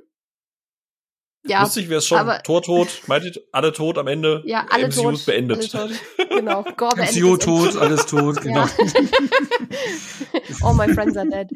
Ja, 1.45 1.63
Lustig 1.63 1.89
wäre 1.89 1.99
es 1.99 2.07
schon. 2.07 2.19
Aber, 2.19 2.43
Tor 2.43 2.63
tot, 2.63 2.89
meint 3.07 3.25
ihr, 3.25 3.33
alle 3.51 3.73
tot 3.73 3.97
am 3.97 4.07
Ende. 4.09 4.43
Ja, 4.45 4.67
alle 4.69 4.89
MCU 4.89 5.13
tot. 5.13 5.25
beendet. 5.25 5.75
Alle 5.75 5.89
tot. 5.89 6.29
Genau. 6.29 6.65
Gore 6.77 6.97
MCU 6.97 7.37
tot, 7.39 7.77
alles 7.77 8.05
tot, 8.07 8.43
genau. 8.43 8.65
All 10.63 10.75
my 10.75 10.93
friends 10.93 11.17
are 11.17 11.29
dead. 11.29 11.49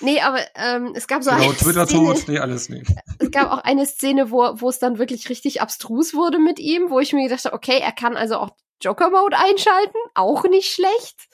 Nee, 0.00 0.20
aber 0.20 0.38
ähm, 0.54 0.92
es 0.94 1.08
gab 1.08 1.24
so 1.24 1.30
genau, 1.30 1.42
eine 1.42 1.56
Twitter 1.56 1.86
Szene, 1.86 2.14
tot, 2.14 2.28
nee, 2.28 2.38
alles 2.38 2.68
nee. 2.68 2.84
Es 3.18 3.30
gab 3.32 3.50
auch 3.50 3.58
eine 3.64 3.84
Szene, 3.84 4.30
wo, 4.30 4.60
wo 4.60 4.68
es 4.68 4.78
dann 4.78 4.98
wirklich 4.98 5.28
richtig 5.28 5.60
abstrus 5.60 6.14
wurde 6.14 6.38
mit 6.38 6.60
ihm, 6.60 6.90
wo 6.90 7.00
ich 7.00 7.12
mir 7.12 7.24
gedacht 7.24 7.44
habe, 7.44 7.56
okay, 7.56 7.80
er 7.80 7.92
kann 7.92 8.16
also 8.16 8.36
auch 8.36 8.50
Joker-Mode 8.80 9.36
einschalten, 9.36 9.98
auch 10.14 10.44
nicht 10.44 10.72
schlecht. 10.72 11.28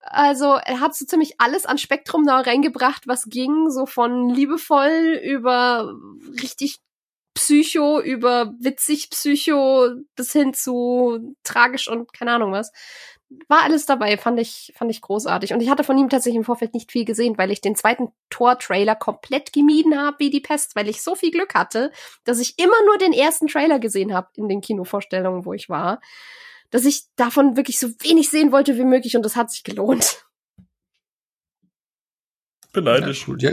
Also 0.00 0.54
er 0.54 0.80
hat 0.80 0.94
so 0.94 1.06
ziemlich 1.06 1.40
alles 1.40 1.66
an 1.66 1.78
Spektrum 1.78 2.26
da 2.26 2.40
reingebracht, 2.40 3.06
was 3.06 3.24
ging, 3.26 3.70
so 3.70 3.86
von 3.86 4.28
liebevoll 4.28 5.20
über 5.22 5.94
richtig 6.42 6.80
Psycho 7.34 8.00
über 8.00 8.54
witzig 8.60 9.10
Psycho 9.10 9.90
bis 10.16 10.32
hin 10.32 10.54
zu 10.54 11.34
tragisch 11.42 11.88
und 11.88 12.12
keine 12.12 12.32
Ahnung 12.32 12.52
was. 12.52 12.72
War 13.48 13.62
alles 13.62 13.86
dabei, 13.86 14.16
fand 14.16 14.38
ich, 14.38 14.72
fand 14.76 14.90
ich 14.90 15.00
großartig. 15.00 15.52
Und 15.52 15.60
ich 15.60 15.68
hatte 15.68 15.82
von 15.82 15.98
ihm 15.98 16.08
tatsächlich 16.08 16.38
im 16.38 16.44
Vorfeld 16.44 16.72
nicht 16.72 16.92
viel 16.92 17.04
gesehen, 17.04 17.36
weil 17.36 17.50
ich 17.50 17.60
den 17.60 17.74
zweiten 17.74 18.12
Tor-Trailer 18.30 18.94
komplett 18.94 19.52
gemieden 19.52 19.98
habe 19.98 20.18
wie 20.20 20.30
die 20.30 20.40
Pest, 20.40 20.76
weil 20.76 20.88
ich 20.88 21.02
so 21.02 21.16
viel 21.16 21.32
Glück 21.32 21.54
hatte, 21.54 21.90
dass 22.22 22.38
ich 22.38 22.58
immer 22.58 22.80
nur 22.86 22.98
den 22.98 23.12
ersten 23.12 23.48
Trailer 23.48 23.80
gesehen 23.80 24.14
habe 24.14 24.28
in 24.36 24.48
den 24.48 24.60
Kinovorstellungen, 24.60 25.44
wo 25.44 25.52
ich 25.52 25.68
war, 25.68 26.00
dass 26.70 26.84
ich 26.84 27.04
davon 27.16 27.56
wirklich 27.56 27.80
so 27.80 27.88
wenig 28.00 28.30
sehen 28.30 28.52
wollte 28.52 28.76
wie 28.76 28.84
möglich 28.84 29.16
und 29.16 29.24
das 29.24 29.34
hat 29.34 29.50
sich 29.50 29.64
gelohnt. 29.64 30.24
Beleidigt. 32.72 33.26
Ja, 33.38 33.52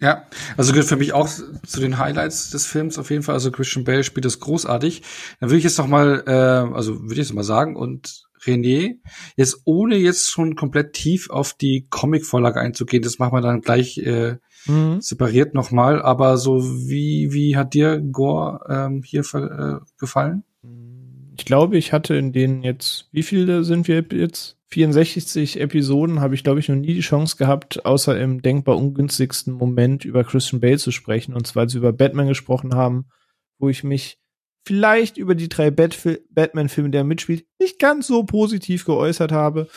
ja, 0.00 0.24
also 0.56 0.72
gehört 0.72 0.88
für 0.88 0.96
mich 0.96 1.12
auch 1.12 1.28
zu 1.28 1.80
den 1.80 1.98
Highlights 1.98 2.50
des 2.50 2.66
Films 2.66 2.98
auf 2.98 3.10
jeden 3.10 3.22
Fall. 3.22 3.34
Also 3.34 3.50
Christian 3.50 3.84
Bale 3.84 4.04
spielt 4.04 4.24
das 4.24 4.40
großartig. 4.40 5.02
Dann 5.40 5.50
würde 5.50 5.58
ich 5.58 5.64
jetzt 5.64 5.78
noch 5.78 5.86
mal, 5.86 6.24
äh, 6.26 6.74
also 6.74 7.00
würde 7.02 7.14
ich 7.14 7.28
jetzt 7.28 7.34
mal 7.34 7.44
sagen 7.44 7.76
und 7.76 8.24
René, 8.44 8.98
jetzt 9.36 9.62
ohne 9.64 9.96
jetzt 9.96 10.30
schon 10.30 10.56
komplett 10.56 10.92
tief 10.92 11.30
auf 11.30 11.54
die 11.54 11.86
Comic-Vorlage 11.88 12.60
einzugehen, 12.60 13.02
das 13.02 13.18
machen 13.18 13.32
wir 13.32 13.40
dann 13.40 13.62
gleich 13.62 13.98
äh, 13.98 14.36
mhm. 14.66 15.00
separiert 15.00 15.54
nochmal, 15.54 16.02
aber 16.02 16.36
so 16.36 16.62
wie, 16.62 17.32
wie 17.32 17.56
hat 17.56 17.74
dir 17.74 18.00
Gore 18.00 18.60
ähm, 18.68 19.02
hier 19.02 19.22
äh, 19.34 19.78
gefallen? 19.98 20.44
Ich 21.36 21.44
glaube, 21.44 21.76
ich 21.76 21.92
hatte 21.92 22.14
in 22.14 22.32
denen 22.32 22.62
jetzt, 22.62 23.08
wie 23.10 23.24
viele 23.24 23.64
sind 23.64 23.88
wir 23.88 24.04
jetzt? 24.12 24.56
64 24.68 25.60
Episoden 25.60 26.20
habe 26.20 26.34
ich, 26.34 26.42
glaube 26.42 26.60
ich, 26.60 26.68
noch 26.68 26.76
nie 26.76 26.94
die 26.94 27.00
Chance 27.00 27.36
gehabt, 27.36 27.84
außer 27.84 28.18
im 28.20 28.42
denkbar 28.42 28.76
ungünstigsten 28.76 29.52
Moment 29.52 30.04
über 30.04 30.24
Christian 30.24 30.60
Bale 30.60 30.78
zu 30.78 30.90
sprechen. 30.90 31.34
Und 31.34 31.46
zwar, 31.46 31.62
als 31.62 31.74
wir 31.74 31.80
über 31.80 31.92
Batman 31.92 32.28
gesprochen 32.28 32.74
haben, 32.74 33.06
wo 33.58 33.68
ich 33.68 33.84
mich 33.84 34.18
vielleicht 34.66 35.16
über 35.16 35.34
die 35.34 35.48
drei 35.48 35.70
Batman-Filme, 35.70 36.90
der 36.90 37.04
mitspielt, 37.04 37.46
nicht 37.60 37.78
ganz 37.78 38.06
so 38.06 38.24
positiv 38.24 38.84
geäußert 38.84 39.30
habe. 39.30 39.68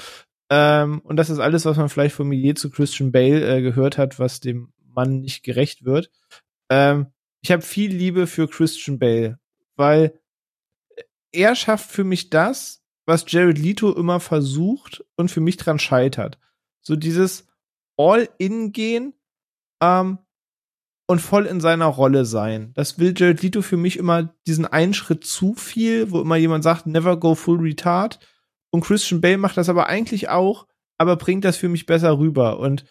Ähm, 0.49 0.99
und 1.03 1.17
das 1.17 1.29
ist 1.29 1.39
alles, 1.39 1.65
was 1.65 1.77
man 1.77 1.89
vielleicht 1.89 2.15
von 2.15 2.27
mir 2.27 2.37
je 2.37 2.53
zu 2.53 2.69
Christian 2.69 3.11
Bale 3.11 3.57
äh, 3.57 3.61
gehört 3.61 3.97
hat, 3.97 4.17
was 4.19 4.39
dem 4.39 4.71
Mann 4.83 5.19
nicht 5.19 5.43
gerecht 5.43 5.85
wird. 5.85 6.09
Ähm, 6.69 7.07
ich 7.41 7.51
habe 7.51 7.61
viel 7.61 7.93
Liebe 7.93 8.27
für 8.27 8.47
Christian 8.47 8.97
Bale, 8.97 9.39
weil 9.75 10.19
er 11.31 11.55
schafft 11.55 11.91
für 11.91 12.03
mich 12.03 12.29
das, 12.29 12.83
was 13.05 13.25
Jared 13.27 13.57
Leto 13.57 13.91
immer 13.93 14.19
versucht 14.19 15.03
und 15.15 15.31
für 15.31 15.41
mich 15.41 15.57
dran 15.57 15.79
scheitert. 15.79 16.37
So 16.81 16.95
dieses 16.95 17.47
All-In-Gehen 17.97 19.13
ähm, 19.81 20.19
und 21.07 21.21
voll 21.21 21.45
in 21.45 21.61
seiner 21.61 21.85
Rolle 21.85 22.25
sein. 22.25 22.73
Das 22.73 22.99
will 22.99 23.13
Jared 23.15 23.41
Leto 23.41 23.61
für 23.61 23.77
mich 23.77 23.97
immer 23.97 24.35
diesen 24.45 24.65
einen 24.65 24.93
Schritt 24.93 25.25
zu 25.25 25.53
viel, 25.53 26.11
wo 26.11 26.21
immer 26.21 26.35
jemand 26.35 26.63
sagt, 26.63 26.85
never 26.85 27.17
go 27.17 27.33
full 27.33 27.59
retard. 27.59 28.19
Und 28.71 28.81
Christian 28.81 29.21
Bale 29.21 29.37
macht 29.37 29.55
das 29.55 29.69
aber 29.69 29.87
eigentlich 29.87 30.27
auch, 30.27 30.67
aber 30.97 31.15
bringt 31.15 31.45
das 31.45 31.55
für 31.55 31.69
mich 31.69 31.85
besser 31.85 32.19
rüber. 32.19 32.59
Und 32.59 32.85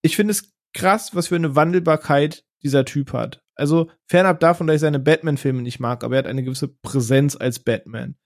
ich 0.00 0.16
finde 0.16 0.32
es 0.32 0.54
krass, 0.72 1.14
was 1.14 1.28
für 1.28 1.36
eine 1.36 1.54
Wandelbarkeit 1.54 2.44
dieser 2.62 2.86
Typ 2.86 3.12
hat. 3.12 3.43
Also 3.54 3.90
fernab 4.06 4.40
davon, 4.40 4.66
dass 4.66 4.76
ich 4.76 4.80
seine 4.80 4.98
Batman-Filme 4.98 5.62
nicht 5.62 5.80
mag, 5.80 6.02
aber 6.02 6.16
er 6.16 6.18
hat 6.20 6.26
eine 6.26 6.42
gewisse 6.42 6.68
Präsenz 6.68 7.36
als 7.36 7.60
Batman. 7.60 8.16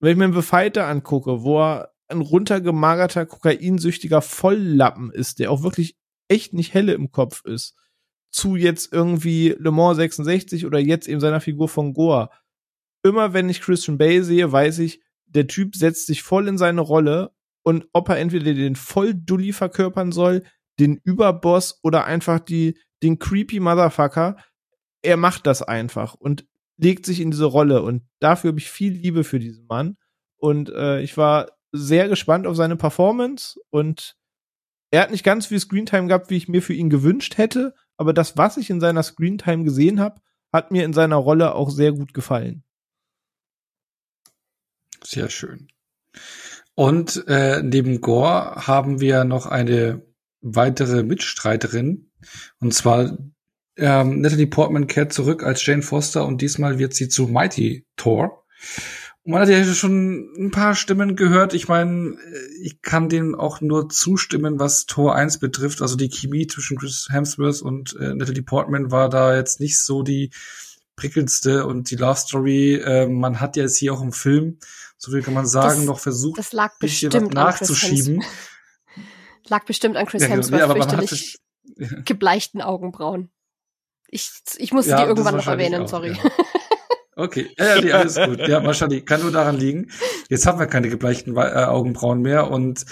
Wenn 0.00 0.12
ich 0.12 0.16
mir 0.16 0.32
The 0.32 0.42
Fighter 0.42 0.86
angucke, 0.86 1.42
wo 1.42 1.60
er 1.60 1.92
ein 2.08 2.20
runtergemagerter, 2.20 3.26
kokainsüchtiger 3.26 4.22
Volllappen 4.22 5.10
ist, 5.10 5.38
der 5.38 5.50
auch 5.50 5.62
wirklich 5.62 5.96
echt 6.28 6.52
nicht 6.52 6.74
helle 6.74 6.92
im 6.94 7.10
Kopf 7.10 7.44
ist, 7.44 7.76
zu 8.30 8.56
jetzt 8.56 8.92
irgendwie 8.92 9.56
Le 9.58 9.70
Mans 9.70 9.96
66 9.96 10.66
oder 10.66 10.78
jetzt 10.78 11.08
eben 11.08 11.20
seiner 11.20 11.40
Figur 11.40 11.68
von 11.68 11.94
Goa. 11.94 12.30
Immer 13.02 13.32
wenn 13.32 13.48
ich 13.48 13.60
Christian 13.60 13.98
Bale 13.98 14.24
sehe, 14.24 14.52
weiß 14.52 14.80
ich, 14.80 15.02
der 15.26 15.46
Typ 15.46 15.74
setzt 15.74 16.06
sich 16.06 16.22
voll 16.22 16.48
in 16.48 16.58
seine 16.58 16.80
Rolle 16.80 17.32
und 17.62 17.88
ob 17.92 18.08
er 18.08 18.18
entweder 18.18 18.54
den 18.54 18.76
Volldulli 18.76 19.52
verkörpern 19.52 20.12
soll, 20.12 20.44
den 20.78 21.00
Überboss 21.02 21.80
oder 21.82 22.04
einfach 22.04 22.40
die, 22.40 22.78
den 23.02 23.18
creepy 23.18 23.60
Motherfucker, 23.60 24.36
er 25.06 25.16
macht 25.16 25.46
das 25.46 25.62
einfach 25.62 26.14
und 26.14 26.46
legt 26.76 27.06
sich 27.06 27.20
in 27.20 27.30
diese 27.30 27.46
Rolle 27.46 27.82
und 27.82 28.02
dafür 28.18 28.48
habe 28.48 28.58
ich 28.58 28.70
viel 28.70 28.92
Liebe 28.92 29.24
für 29.24 29.38
diesen 29.38 29.66
Mann 29.66 29.96
und 30.36 30.68
äh, 30.70 31.00
ich 31.00 31.16
war 31.16 31.52
sehr 31.72 32.08
gespannt 32.08 32.46
auf 32.46 32.56
seine 32.56 32.76
Performance 32.76 33.58
und 33.70 34.16
er 34.90 35.02
hat 35.02 35.10
nicht 35.10 35.24
ganz 35.24 35.46
viel 35.46 35.60
Screentime 35.60 36.08
gehabt, 36.08 36.30
wie 36.30 36.36
ich 36.36 36.48
mir 36.48 36.62
für 36.62 36.74
ihn 36.74 36.90
gewünscht 36.90 37.38
hätte, 37.38 37.74
aber 37.96 38.12
das, 38.12 38.36
was 38.36 38.56
ich 38.56 38.68
in 38.68 38.80
seiner 38.80 39.02
Screentime 39.02 39.64
gesehen 39.64 40.00
habe, 40.00 40.20
hat 40.52 40.70
mir 40.70 40.84
in 40.84 40.92
seiner 40.92 41.16
Rolle 41.16 41.54
auch 41.54 41.70
sehr 41.70 41.92
gut 41.92 42.14
gefallen. 42.14 42.62
Sehr 45.02 45.28
schön. 45.28 45.68
Und 46.74 47.24
äh, 47.26 47.62
neben 47.62 48.00
Gore 48.00 48.66
haben 48.66 49.00
wir 49.00 49.24
noch 49.24 49.46
eine 49.46 50.02
weitere 50.40 51.02
Mitstreiterin. 51.02 52.10
Und 52.60 52.74
zwar 52.74 53.16
ähm, 53.76 54.20
Natalie 54.20 54.46
Portman 54.46 54.86
kehrt 54.86 55.12
zurück 55.12 55.42
als 55.42 55.64
Jane 55.64 55.82
Foster 55.82 56.26
und 56.26 56.40
diesmal 56.40 56.78
wird 56.78 56.94
sie 56.94 57.08
zu 57.08 57.26
Mighty 57.26 57.86
Thor. 57.96 58.44
Und 59.22 59.32
man 59.32 59.42
hat 59.42 59.48
ja 59.48 59.64
schon 59.64 60.30
ein 60.38 60.50
paar 60.50 60.74
Stimmen 60.74 61.16
gehört. 61.16 61.52
Ich 61.52 61.68
meine, 61.68 62.16
ich 62.62 62.80
kann 62.80 63.08
dem 63.08 63.34
auch 63.34 63.60
nur 63.60 63.88
zustimmen, 63.88 64.58
was 64.58 64.86
Tor 64.86 65.16
1 65.16 65.40
betrifft. 65.40 65.82
Also 65.82 65.96
die 65.96 66.08
Chemie 66.08 66.46
zwischen 66.46 66.78
Chris 66.78 67.08
Hemsworth 67.10 67.60
und 67.60 67.96
äh, 67.98 68.14
Natalie 68.14 68.42
Portman 68.42 68.90
war 68.92 69.08
da 69.08 69.36
jetzt 69.36 69.60
nicht 69.60 69.80
so 69.80 70.02
die 70.02 70.30
prickelndste 70.96 71.66
und 71.66 71.90
die 71.90 71.96
Love 71.96 72.18
Story, 72.18 72.74
äh, 72.76 73.06
man 73.06 73.40
hat 73.40 73.56
ja 73.56 73.64
jetzt 73.64 73.76
hier 73.76 73.92
auch 73.92 74.00
im 74.00 74.12
Film, 74.12 74.58
so 74.96 75.12
viel 75.12 75.22
kann 75.22 75.34
man 75.34 75.46
sagen, 75.46 75.80
das, 75.80 75.86
noch 75.86 75.98
versucht, 76.00 76.38
das 76.38 76.52
lag 76.52 76.78
bestimmt 76.78 77.34
nachzuschieben. 77.34 78.24
lag 79.48 79.64
bestimmt 79.66 79.96
an 79.96 80.06
Chris 80.06 80.22
ja, 80.22 80.28
Hemsworth, 80.28 80.60
ja, 80.60 80.72
fürchterlich 80.72 81.38
gebleichten 82.04 82.62
Augenbrauen. 82.62 83.30
Ich, 84.08 84.30
ich 84.56 84.72
muss 84.72 84.86
ja, 84.86 85.02
die 85.02 85.08
irgendwann 85.08 85.36
noch 85.36 85.46
erwähnen, 85.46 85.82
auch, 85.82 85.88
sorry. 85.88 86.12
Ja. 86.12 86.30
Okay, 87.18 87.48
ja, 87.58 87.80
nee, 87.80 87.92
alles 87.92 88.16
gut. 88.16 88.46
Ja, 88.46 88.62
wahrscheinlich 88.62 89.06
kann 89.06 89.22
nur 89.22 89.32
daran 89.32 89.56
liegen. 89.56 89.90
Jetzt 90.28 90.44
haben 90.44 90.58
wir 90.58 90.66
keine 90.66 90.90
gebleichten 90.90 91.34
äh, 91.34 91.40
Augenbrauen 91.40 92.20
mehr 92.20 92.50
und 92.50 92.84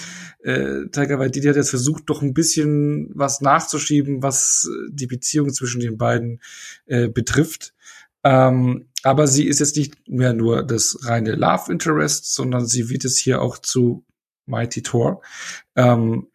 äh, 0.42 0.86
Tiger 0.90 1.18
Waititi 1.18 1.46
hat 1.46 1.56
jetzt 1.56 1.68
versucht, 1.68 2.04
doch 2.06 2.22
ein 2.22 2.32
bisschen 2.32 3.10
was 3.14 3.42
nachzuschieben, 3.42 4.22
was 4.22 4.66
äh, 4.66 4.90
die 4.90 5.06
Beziehung 5.06 5.52
zwischen 5.52 5.82
den 5.82 5.98
beiden 5.98 6.40
äh, 6.86 7.08
betrifft. 7.08 7.74
Ähm, 8.22 8.86
aber 9.02 9.26
sie 9.26 9.46
ist 9.46 9.60
jetzt 9.60 9.76
nicht 9.76 10.08
mehr 10.08 10.32
nur 10.32 10.62
das 10.62 11.00
reine 11.02 11.34
Love 11.34 11.70
Interest, 11.70 12.34
sondern 12.34 12.64
sie 12.64 12.88
wird 12.88 13.04
es 13.04 13.18
hier 13.18 13.42
auch 13.42 13.58
zu 13.58 14.06
Mighty 14.46 14.82
Thor. 14.82 15.20
Ähm, 15.76 16.28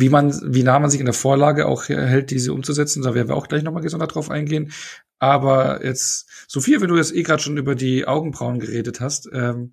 wie 0.00 0.08
man, 0.08 0.32
wie 0.44 0.62
nah 0.62 0.78
man 0.78 0.90
sich 0.90 1.00
in 1.00 1.06
der 1.06 1.14
Vorlage 1.14 1.66
auch 1.66 1.88
hält, 1.88 2.30
diese 2.30 2.52
umzusetzen, 2.52 3.02
da 3.02 3.14
werden 3.14 3.28
wir 3.28 3.36
auch 3.36 3.48
gleich 3.48 3.62
nochmal 3.62 3.82
gesondert 3.82 4.14
drauf 4.14 4.30
eingehen. 4.30 4.72
Aber 5.18 5.84
jetzt, 5.84 6.28
Sophia, 6.46 6.80
wenn 6.80 6.88
du 6.88 6.96
jetzt 6.96 7.14
eh 7.14 7.22
gerade 7.22 7.42
schon 7.42 7.56
über 7.56 7.74
die 7.74 8.06
Augenbrauen 8.06 8.60
geredet 8.60 9.00
hast, 9.00 9.28
ähm, 9.32 9.72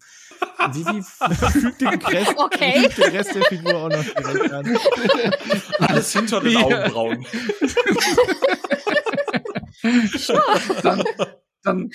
wie, 0.74 0.86
wie 0.86 1.04
fügt 1.04 1.82
den 1.82 2.02
Rest, 2.02 2.34
okay. 2.38 2.90
der 2.98 3.14
Rest 3.14 3.36
der 3.36 3.44
Figur 3.44 3.76
auch 3.76 3.90
noch 3.90 4.04
direkt 4.04 4.52
an? 4.52 4.78
Alles 5.80 6.12
hinter 6.12 6.40
den 6.42 6.58
Augenbrauen. 6.58 7.26
dann, 10.82 11.04
dann, 11.64 11.92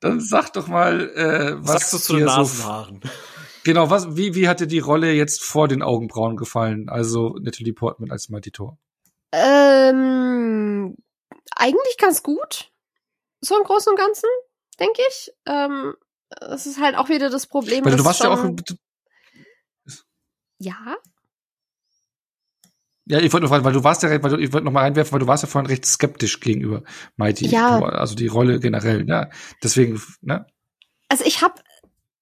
dann 0.00 0.20
sag 0.20 0.52
doch 0.52 0.68
mal, 0.68 1.10
äh, 1.14 1.54
was 1.56 1.72
sagst 1.72 1.92
du 1.94 1.98
zu 1.98 2.16
den 2.16 2.26
Nasenhaaren? 2.26 3.00
So 3.02 3.31
Genau, 3.64 3.90
was, 3.90 4.16
wie, 4.16 4.34
wie 4.34 4.48
hat 4.48 4.60
dir 4.60 4.66
die 4.66 4.80
Rolle 4.80 5.12
jetzt 5.12 5.42
vor 5.42 5.68
den 5.68 5.82
Augenbrauen 5.82 6.36
gefallen? 6.36 6.88
Also 6.88 7.36
Natalie 7.40 7.72
Portman 7.72 8.10
als 8.10 8.28
Matitor. 8.28 8.78
Ähm, 9.32 10.96
eigentlich 11.54 11.96
ganz 11.98 12.22
gut. 12.22 12.70
So 13.40 13.56
im 13.56 13.64
Großen 13.64 13.90
und 13.90 13.98
Ganzen, 13.98 14.28
denke 14.78 15.00
ich. 15.08 15.32
Ähm, 15.46 15.94
das 16.40 16.66
ist 16.66 16.80
halt 16.80 16.96
auch 16.96 17.08
wieder 17.08 17.30
das 17.30 17.46
Problem. 17.46 17.84
Weil 17.84 17.96
du 17.96 18.04
warst 18.04 18.22
ja 18.22 18.30
auch. 18.30 18.44
Ja. 20.58 20.96
Ja, 23.06 23.18
ich 23.18 23.32
wollte 23.32 23.44
noch 23.44 23.50
fragen, 23.50 23.64
weil 23.64 23.72
du 23.72 23.82
warst 23.82 24.02
ja, 24.04 24.22
weil 24.22 24.30
du, 24.30 24.38
ich 24.38 24.52
wollte 24.52 24.64
noch 24.64 24.72
mal 24.72 24.82
einwerfen, 24.84 25.12
weil 25.12 25.20
du 25.20 25.26
warst 25.26 25.42
ja 25.42 25.48
vorhin 25.48 25.66
recht 25.66 25.84
skeptisch 25.84 26.38
gegenüber 26.38 26.84
Mighty, 27.16 27.46
ja. 27.48 27.82
also 27.82 28.14
die 28.14 28.28
Rolle 28.28 28.60
generell, 28.60 29.04
ne? 29.04 29.28
Deswegen, 29.62 30.00
ne? 30.20 30.46
Also 31.08 31.24
ich 31.24 31.42
habe 31.42 31.54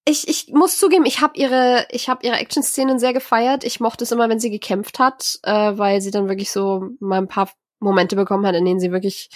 ich, 0.04 0.28
ich 0.28 0.48
muss 0.48 0.78
zugeben, 0.78 1.04
ich 1.04 1.20
habe 1.20 1.38
ihre, 1.38 1.86
ich 1.90 2.08
habe 2.08 2.26
ihre 2.26 2.36
Action-Szenen 2.36 2.98
sehr 2.98 3.12
gefeiert. 3.12 3.64
Ich 3.64 3.80
mochte 3.80 4.04
es 4.04 4.12
immer, 4.12 4.28
wenn 4.28 4.40
sie 4.40 4.50
gekämpft 4.50 4.98
hat, 4.98 5.38
äh, 5.42 5.72
weil 5.76 6.00
sie 6.00 6.10
dann 6.10 6.28
wirklich 6.28 6.50
so 6.50 6.88
mal 7.00 7.18
ein 7.18 7.28
paar 7.28 7.50
Momente 7.80 8.16
bekommen 8.16 8.46
hat, 8.46 8.54
in 8.54 8.64
denen 8.64 8.80
sie 8.80 8.92
wirklich 8.92 9.30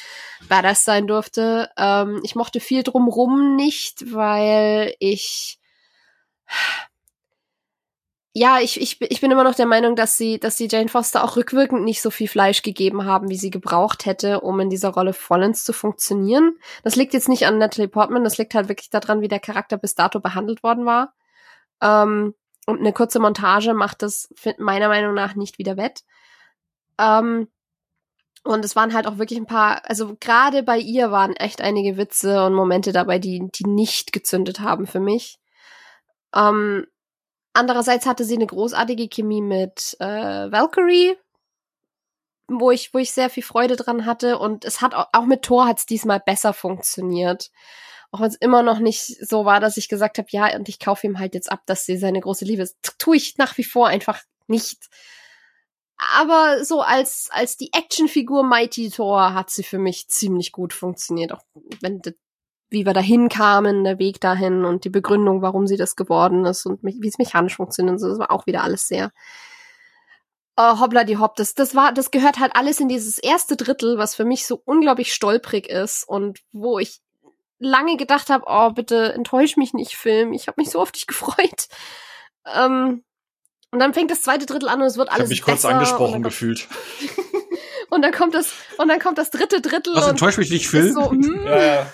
badass 0.48 0.84
sein 0.84 1.06
durfte. 1.06 1.70
Ähm, 1.76 2.20
ich 2.22 2.34
mochte 2.34 2.60
viel 2.60 2.82
drumrum 2.82 3.56
nicht, 3.56 4.12
weil 4.14 4.94
ich 4.98 5.58
ja, 8.36 8.58
ich, 8.58 8.80
ich, 8.80 9.00
ich 9.00 9.20
bin 9.20 9.30
immer 9.30 9.44
noch 9.44 9.54
der 9.54 9.66
Meinung, 9.66 9.94
dass 9.94 10.18
sie, 10.18 10.40
dass 10.40 10.56
sie 10.56 10.66
Jane 10.68 10.88
Foster 10.88 11.22
auch 11.22 11.36
rückwirkend 11.36 11.84
nicht 11.84 12.02
so 12.02 12.10
viel 12.10 12.26
Fleisch 12.26 12.62
gegeben 12.62 13.04
haben, 13.04 13.28
wie 13.30 13.36
sie 13.36 13.50
gebraucht 13.50 14.06
hätte, 14.06 14.40
um 14.40 14.58
in 14.58 14.70
dieser 14.70 14.88
Rolle 14.88 15.12
vollends 15.12 15.62
zu 15.62 15.72
funktionieren. 15.72 16.58
Das 16.82 16.96
liegt 16.96 17.14
jetzt 17.14 17.28
nicht 17.28 17.46
an 17.46 17.58
Natalie 17.58 17.86
Portman, 17.86 18.24
das 18.24 18.36
liegt 18.36 18.56
halt 18.56 18.68
wirklich 18.68 18.90
daran, 18.90 19.20
wie 19.20 19.28
der 19.28 19.38
Charakter 19.38 19.76
bis 19.76 19.94
dato 19.94 20.18
behandelt 20.18 20.64
worden 20.64 20.84
war. 20.84 21.14
Ähm, 21.80 22.34
und 22.66 22.80
eine 22.80 22.92
kurze 22.92 23.20
Montage 23.20 23.72
macht 23.72 24.02
das 24.02 24.34
meiner 24.58 24.88
Meinung 24.88 25.14
nach 25.14 25.36
nicht 25.36 25.58
wieder 25.58 25.76
wett. 25.76 26.02
Ähm, 26.98 27.46
und 28.42 28.64
es 28.64 28.74
waren 28.74 28.94
halt 28.94 29.06
auch 29.06 29.18
wirklich 29.18 29.38
ein 29.38 29.46
paar, 29.46 29.82
also 29.88 30.16
gerade 30.18 30.64
bei 30.64 30.78
ihr 30.78 31.12
waren 31.12 31.36
echt 31.36 31.60
einige 31.60 31.96
Witze 31.96 32.44
und 32.44 32.54
Momente 32.54 32.92
dabei, 32.92 33.20
die, 33.20 33.48
die 33.54 33.64
nicht 33.64 34.12
gezündet 34.12 34.58
haben 34.58 34.88
für 34.88 35.00
mich. 35.00 35.38
Ähm, 36.34 36.86
Andererseits 37.54 38.04
hatte 38.04 38.24
sie 38.24 38.34
eine 38.34 38.48
großartige 38.48 39.08
Chemie 39.08 39.40
mit 39.40 39.96
äh, 40.00 40.04
Valkyrie, 40.06 41.16
wo 42.48 42.72
ich, 42.72 42.92
wo 42.92 42.98
ich 42.98 43.12
sehr 43.12 43.30
viel 43.30 43.44
Freude 43.44 43.76
dran 43.76 44.04
hatte. 44.04 44.38
Und 44.38 44.64
es 44.64 44.80
hat 44.80 44.92
auch, 44.94 45.06
auch 45.12 45.24
mit 45.24 45.42
Thor 45.42 45.66
hat 45.66 45.78
es 45.78 45.86
diesmal 45.86 46.20
besser 46.20 46.52
funktioniert. 46.52 47.52
Auch 48.10 48.20
wenn 48.20 48.28
es 48.28 48.36
immer 48.36 48.62
noch 48.62 48.80
nicht 48.80 49.04
so 49.26 49.44
war, 49.44 49.60
dass 49.60 49.76
ich 49.76 49.88
gesagt 49.88 50.18
habe, 50.18 50.28
ja, 50.30 50.54
und 50.56 50.68
ich 50.68 50.80
kaufe 50.80 51.06
ihm 51.06 51.18
halt 51.18 51.34
jetzt 51.34 51.50
ab, 51.50 51.62
dass 51.66 51.86
sie 51.86 51.96
seine 51.96 52.20
große 52.20 52.44
Liebe 52.44 52.62
ist. 52.62 52.76
Tue 52.98 53.16
ich 53.16 53.38
nach 53.38 53.56
wie 53.56 53.64
vor 53.64 53.86
einfach 53.86 54.20
nicht. 54.48 54.88
Aber 55.96 56.64
so 56.64 56.80
als, 56.80 57.28
als 57.30 57.56
die 57.56 57.72
Actionfigur 57.72 58.42
Mighty 58.42 58.90
Thor 58.90 59.32
hat 59.32 59.50
sie 59.50 59.62
für 59.62 59.78
mich 59.78 60.08
ziemlich 60.08 60.50
gut 60.50 60.72
funktioniert. 60.72 61.32
Auch 61.32 61.42
wenn, 61.80 62.02
wie 62.70 62.86
wir 62.86 62.92
dahin 62.92 63.28
kamen, 63.28 63.84
der 63.84 63.98
Weg 63.98 64.20
dahin 64.20 64.64
und 64.64 64.84
die 64.84 64.90
Begründung, 64.90 65.42
warum 65.42 65.66
sie 65.66 65.76
das 65.76 65.96
geworden 65.96 66.44
ist 66.44 66.66
und 66.66 66.80
wie 66.82 67.08
es 67.08 67.18
mechanisch 67.18 67.56
funktioniert. 67.56 68.00
So, 68.00 68.08
das 68.08 68.18
war 68.18 68.30
auch 68.30 68.46
wieder 68.46 68.62
alles 68.62 68.88
sehr, 68.88 69.12
uh, 70.58 70.80
hoppla 70.80 71.04
die 71.04 71.18
hopp. 71.18 71.36
Das, 71.36 71.54
das 71.54 71.74
war, 71.74 71.92
das 71.92 72.10
gehört 72.10 72.38
halt 72.38 72.54
alles 72.54 72.80
in 72.80 72.88
dieses 72.88 73.18
erste 73.18 73.56
Drittel, 73.56 73.98
was 73.98 74.14
für 74.14 74.24
mich 74.24 74.46
so 74.46 74.60
unglaublich 74.64 75.12
stolprig 75.12 75.68
ist 75.68 76.04
und 76.08 76.40
wo 76.52 76.78
ich 76.78 77.00
lange 77.58 77.96
gedacht 77.96 78.30
habe, 78.30 78.44
oh, 78.46 78.70
bitte 78.70 79.12
enttäusch 79.12 79.56
mich 79.56 79.74
nicht, 79.74 79.96
Film. 79.96 80.32
Ich 80.32 80.48
habe 80.48 80.60
mich 80.60 80.70
so 80.70 80.80
auf 80.80 80.92
dich 80.92 81.06
gefreut. 81.06 81.68
Ähm, 82.46 83.04
und 83.70 83.80
dann 83.80 83.92
fängt 83.92 84.10
das 84.10 84.22
zweite 84.22 84.46
Drittel 84.46 84.68
an 84.68 84.80
und 84.80 84.86
es 84.86 84.96
wird 84.96 85.10
alles 85.10 85.30
Ich 85.30 85.40
habe 85.40 85.50
mich 85.50 85.60
kurz 85.60 85.64
angesprochen 85.64 86.22
gefühlt. 86.22 86.68
und 87.90 88.02
dann 88.02 88.12
kommt 88.12 88.34
das 88.34 88.52
und 88.78 88.86
dann 88.86 89.00
kommt 89.00 89.18
das 89.18 89.30
dritte 89.30 89.60
Drittel. 89.60 89.96
Was 89.96 90.06
enttäuscht 90.06 90.38
mich 90.38 90.50
nicht, 90.50 90.68
Phil? 90.68 90.92
So, 90.92 91.10
mm, 91.10 91.42
ja, 91.46 91.62
ja. 91.62 91.92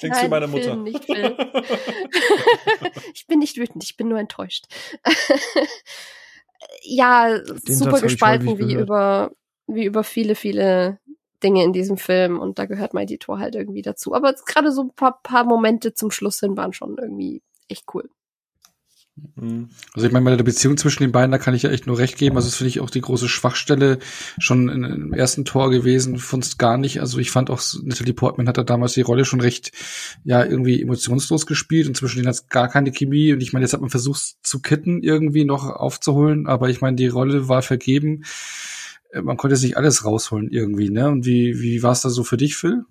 Klingst 0.00 0.18
Nein, 0.18 0.26
wie 0.26 0.30
meine 0.30 0.46
Mutter. 0.46 0.72
Phil, 0.72 0.76
nicht 0.76 1.04
Phil. 1.04 1.36
ich 3.14 3.26
bin 3.26 3.38
nicht 3.38 3.56
wütend, 3.56 3.84
ich 3.84 3.96
bin 3.96 4.08
nur 4.08 4.18
enttäuscht. 4.18 4.64
ja, 6.82 7.38
Den 7.38 7.74
super 7.74 8.00
gespalten 8.00 8.58
wie 8.58 8.66
gehört. 8.66 8.82
über 8.82 9.30
wie 9.66 9.84
über 9.84 10.02
viele 10.02 10.34
viele 10.34 10.98
Dinge 11.42 11.62
in 11.64 11.72
diesem 11.72 11.96
Film 11.96 12.38
und 12.38 12.58
da 12.58 12.64
gehört 12.64 12.94
Mighty 12.94 13.18
Thor 13.18 13.38
halt 13.38 13.54
irgendwie 13.54 13.82
dazu. 13.82 14.14
Aber 14.14 14.32
gerade 14.32 14.72
so 14.72 14.82
ein 14.82 14.94
paar, 14.94 15.20
paar 15.22 15.44
Momente 15.44 15.94
zum 15.94 16.10
Schluss 16.10 16.40
hin 16.40 16.56
waren 16.56 16.72
schon 16.72 16.96
irgendwie 16.98 17.42
echt 17.68 17.84
cool. 17.94 18.10
Mhm. 19.16 19.68
Also 19.94 20.06
ich 20.06 20.12
meine, 20.12 20.24
bei 20.24 20.36
der 20.36 20.44
Beziehung 20.44 20.76
zwischen 20.76 21.02
den 21.02 21.12
beiden, 21.12 21.30
da 21.30 21.38
kann 21.38 21.54
ich 21.54 21.62
ja 21.62 21.70
echt 21.70 21.86
nur 21.86 21.98
recht 21.98 22.16
geben. 22.16 22.36
Also 22.36 22.48
das 22.48 22.56
finde 22.56 22.68
ich 22.68 22.80
auch 22.80 22.90
die 22.90 23.00
große 23.00 23.28
Schwachstelle 23.28 23.98
schon 24.38 24.68
im 24.68 25.12
ersten 25.12 25.44
Tor 25.44 25.70
gewesen, 25.70 26.16
sonst 26.16 26.58
gar 26.58 26.78
nicht. 26.78 27.00
Also 27.00 27.18
ich 27.18 27.30
fand 27.30 27.50
auch, 27.50 27.60
Natalie 27.82 28.14
Portman 28.14 28.48
hat 28.48 28.56
da 28.58 28.62
damals 28.62 28.94
die 28.94 29.02
Rolle 29.02 29.24
schon 29.24 29.40
recht, 29.40 29.72
ja, 30.24 30.44
irgendwie 30.44 30.80
emotionslos 30.80 31.46
gespielt 31.46 31.88
und 31.88 31.96
zwischen 31.96 32.16
denen 32.16 32.28
hat 32.28 32.34
es 32.34 32.48
gar 32.48 32.68
keine 32.68 32.92
Chemie. 32.92 33.32
Und 33.32 33.42
ich 33.42 33.52
meine, 33.52 33.64
jetzt 33.64 33.72
hat 33.72 33.80
man 33.80 33.90
versucht 33.90 34.36
zu 34.42 34.60
kitten, 34.60 35.02
irgendwie 35.02 35.44
noch 35.44 35.68
aufzuholen, 35.68 36.46
aber 36.46 36.70
ich 36.70 36.80
meine, 36.80 36.96
die 36.96 37.08
Rolle 37.08 37.48
war 37.48 37.62
vergeben. 37.62 38.24
Äh, 39.10 39.22
Man 39.22 39.36
konnte 39.36 39.56
sich 39.56 39.76
alles 39.76 40.04
rausholen 40.04 40.48
irgendwie, 40.50 40.90
ne? 40.90 41.08
Und 41.08 41.26
wie, 41.26 41.60
wie 41.60 41.82
war 41.82 41.92
es 41.92 42.02
da 42.02 42.10
so 42.10 42.24
für 42.24 42.36
dich, 42.36 42.56
Phil? 42.56 42.84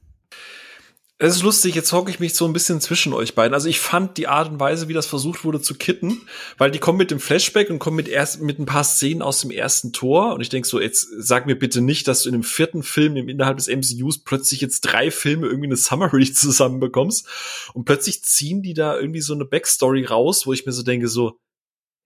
Es 1.22 1.36
ist 1.36 1.44
lustig, 1.44 1.76
jetzt 1.76 1.91
hocke 1.91 2.10
ich 2.10 2.22
mich 2.22 2.34
so 2.34 2.46
ein 2.46 2.54
bisschen 2.54 2.80
zwischen 2.80 3.12
euch 3.12 3.36
beiden. 3.36 3.54
Also 3.54 3.68
ich 3.68 3.82
fand 3.82 4.16
die 4.18 4.28
Art 4.30 4.50
und 4.50 4.60
Weise, 4.62 4.88
wie 4.88 4.94
das 4.94 5.06
versucht 5.06 5.44
wurde 5.44 5.60
zu 5.60 5.76
kitten, 5.76 6.22
weil 6.58 6.72
die 6.72 6.80
kommen 6.80 6.98
mit 6.98 7.12
dem 7.12 7.20
Flashback 7.20 7.70
und 7.70 7.78
kommen 7.80 7.98
mit 7.98 8.08
erst 8.08 8.40
mit 8.40 8.58
ein 8.58 8.66
paar 8.66 8.86
Szenen 8.86 9.22
aus 9.22 9.41
dem 9.41 9.52
ersten 9.52 9.91
Tor 9.91 10.34
und 10.34 10.40
ich 10.40 10.48
denk 10.48 10.66
so, 10.66 10.80
jetzt 10.80 11.10
sag 11.18 11.46
mir 11.46 11.60
bitte 11.60 11.82
nicht, 11.82 12.08
dass 12.08 12.24
du 12.24 12.30
in 12.30 12.34
dem 12.34 12.44
vierten 12.44 12.84
Film 12.84 13.18
im 13.18 13.28
innerhalb 13.28 13.58
des 13.58 13.68
MCUs 13.68 14.24
plötzlich 14.24 14.62
jetzt 14.62 14.80
drei 14.82 15.12
Filme 15.12 15.48
irgendwie 15.48 15.68
eine 15.68 15.76
Summary 15.76 16.32
zusammenbekommst 16.34 17.28
und 17.74 17.84
plötzlich 17.84 18.24
ziehen 18.24 18.62
die 18.62 18.74
da 18.74 18.98
irgendwie 18.98 19.22
so 19.22 19.34
eine 19.34 19.44
Backstory 19.44 20.06
raus, 20.06 20.48
wo 20.48 20.54
ich 20.54 20.66
mir 20.66 20.72
so 20.72 20.84
denke 20.84 21.10
so, 21.10 21.38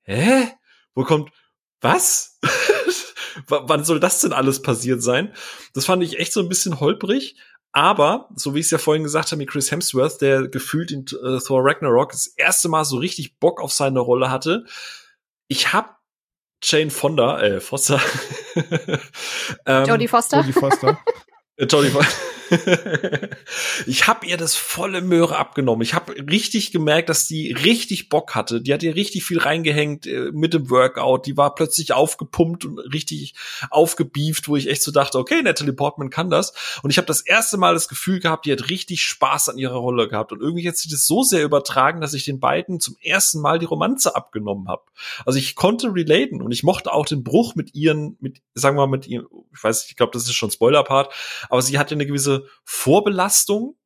hä? 0.05 0.47
Wo 0.95 1.03
kommt 1.03 1.29
was? 1.81 2.39
W- 3.47 3.61
Wann 3.65 3.83
soll 3.85 3.99
das 3.99 4.21
denn 4.21 4.33
alles 4.33 4.63
passiert 4.63 5.03
sein? 5.03 5.33
Das 5.73 5.85
fand 5.85 6.01
ich 6.03 6.17
echt 6.19 6.33
so 6.33 6.39
ein 6.39 6.49
bisschen 6.49 6.79
holprig. 6.79 7.35
Aber, 7.73 8.29
so 8.35 8.53
wie 8.53 8.59
ich 8.59 8.67
es 8.67 8.71
ja 8.71 8.77
vorhin 8.77 9.03
gesagt 9.03 9.31
habe, 9.31 9.39
mit 9.39 9.49
Chris 9.49 9.71
Hemsworth, 9.71 10.21
der 10.21 10.47
gefühlt 10.47 10.91
in 10.91 11.01
äh, 11.01 11.39
Thor 11.39 11.65
Ragnarok 11.65 12.11
das 12.11 12.27
erste 12.27 12.69
Mal 12.69 12.85
so 12.85 12.97
richtig 12.97 13.39
Bock 13.39 13.59
auf 13.61 13.73
seine 13.73 13.99
Rolle 13.99 14.29
hatte. 14.29 14.65
Ich 15.47 15.73
hab 15.73 15.99
Jane 16.61 16.91
Fonda, 16.91 17.41
äh, 17.41 17.59
Foster. 17.59 17.99
ähm, 19.65 19.85
Jodie 19.85 20.07
Foster? 20.07 20.37
Jodie 20.37 20.53
Foster. 20.53 20.99
Jodie 21.57 21.89
Foster. 21.89 22.15
ich 23.87 24.07
habe 24.07 24.25
ihr 24.25 24.37
das 24.37 24.55
volle 24.55 25.01
Möhre 25.01 25.37
abgenommen. 25.37 25.81
Ich 25.81 25.93
habe 25.93 26.15
richtig 26.29 26.71
gemerkt, 26.71 27.09
dass 27.09 27.27
die 27.27 27.51
richtig 27.51 28.09
Bock 28.09 28.35
hatte. 28.35 28.61
Die 28.61 28.73
hat 28.73 28.83
ihr 28.83 28.95
richtig 28.95 29.23
viel 29.23 29.39
reingehängt 29.39 30.07
äh, 30.07 30.31
mit 30.31 30.53
dem 30.53 30.69
Workout. 30.69 31.25
Die 31.25 31.37
war 31.37 31.55
plötzlich 31.55 31.93
aufgepumpt 31.93 32.65
und 32.65 32.79
richtig 32.79 33.35
aufgebieft, 33.69 34.47
wo 34.47 34.55
ich 34.55 34.69
echt 34.69 34.83
so 34.83 34.91
dachte, 34.91 35.17
okay, 35.17 35.41
Natalie 35.41 35.73
Portman 35.73 36.09
kann 36.09 36.29
das. 36.29 36.53
Und 36.83 36.89
ich 36.89 36.97
habe 36.97 37.07
das 37.07 37.21
erste 37.21 37.57
Mal 37.57 37.73
das 37.73 37.87
Gefühl 37.87 38.19
gehabt, 38.19 38.45
die 38.45 38.51
hat 38.51 38.69
richtig 38.69 39.01
Spaß 39.03 39.49
an 39.49 39.57
ihrer 39.57 39.77
Rolle 39.77 40.07
gehabt. 40.07 40.31
Und 40.31 40.41
irgendwie 40.41 40.67
hat 40.67 40.77
sie 40.77 40.89
das 40.89 41.05
so 41.07 41.23
sehr 41.23 41.43
übertragen, 41.43 42.01
dass 42.01 42.13
ich 42.13 42.25
den 42.25 42.39
beiden 42.39 42.79
zum 42.79 42.97
ersten 43.01 43.39
Mal 43.41 43.59
die 43.59 43.65
Romanze 43.65 44.15
abgenommen 44.15 44.67
habe. 44.67 44.83
Also 45.25 45.39
ich 45.39 45.55
konnte 45.55 45.93
relaten 45.93 46.41
und 46.41 46.51
ich 46.51 46.63
mochte 46.63 46.93
auch 46.93 47.05
den 47.05 47.23
Bruch 47.23 47.55
mit 47.55 47.73
ihren, 47.75 48.17
mit, 48.19 48.41
sagen 48.53 48.77
wir 48.77 48.87
mal, 48.87 48.91
mit 48.91 49.07
ihren, 49.07 49.27
ich 49.53 49.63
weiß, 49.63 49.87
ich 49.89 49.95
glaube, 49.95 50.11
das 50.13 50.23
ist 50.23 50.33
schon 50.33 50.51
Spoiler-Part, 50.51 51.13
aber 51.49 51.61
sie 51.61 51.77
hatte 51.77 51.95
eine 51.95 52.05
gewisse 52.05 52.42
Vorbelastung 52.65 53.77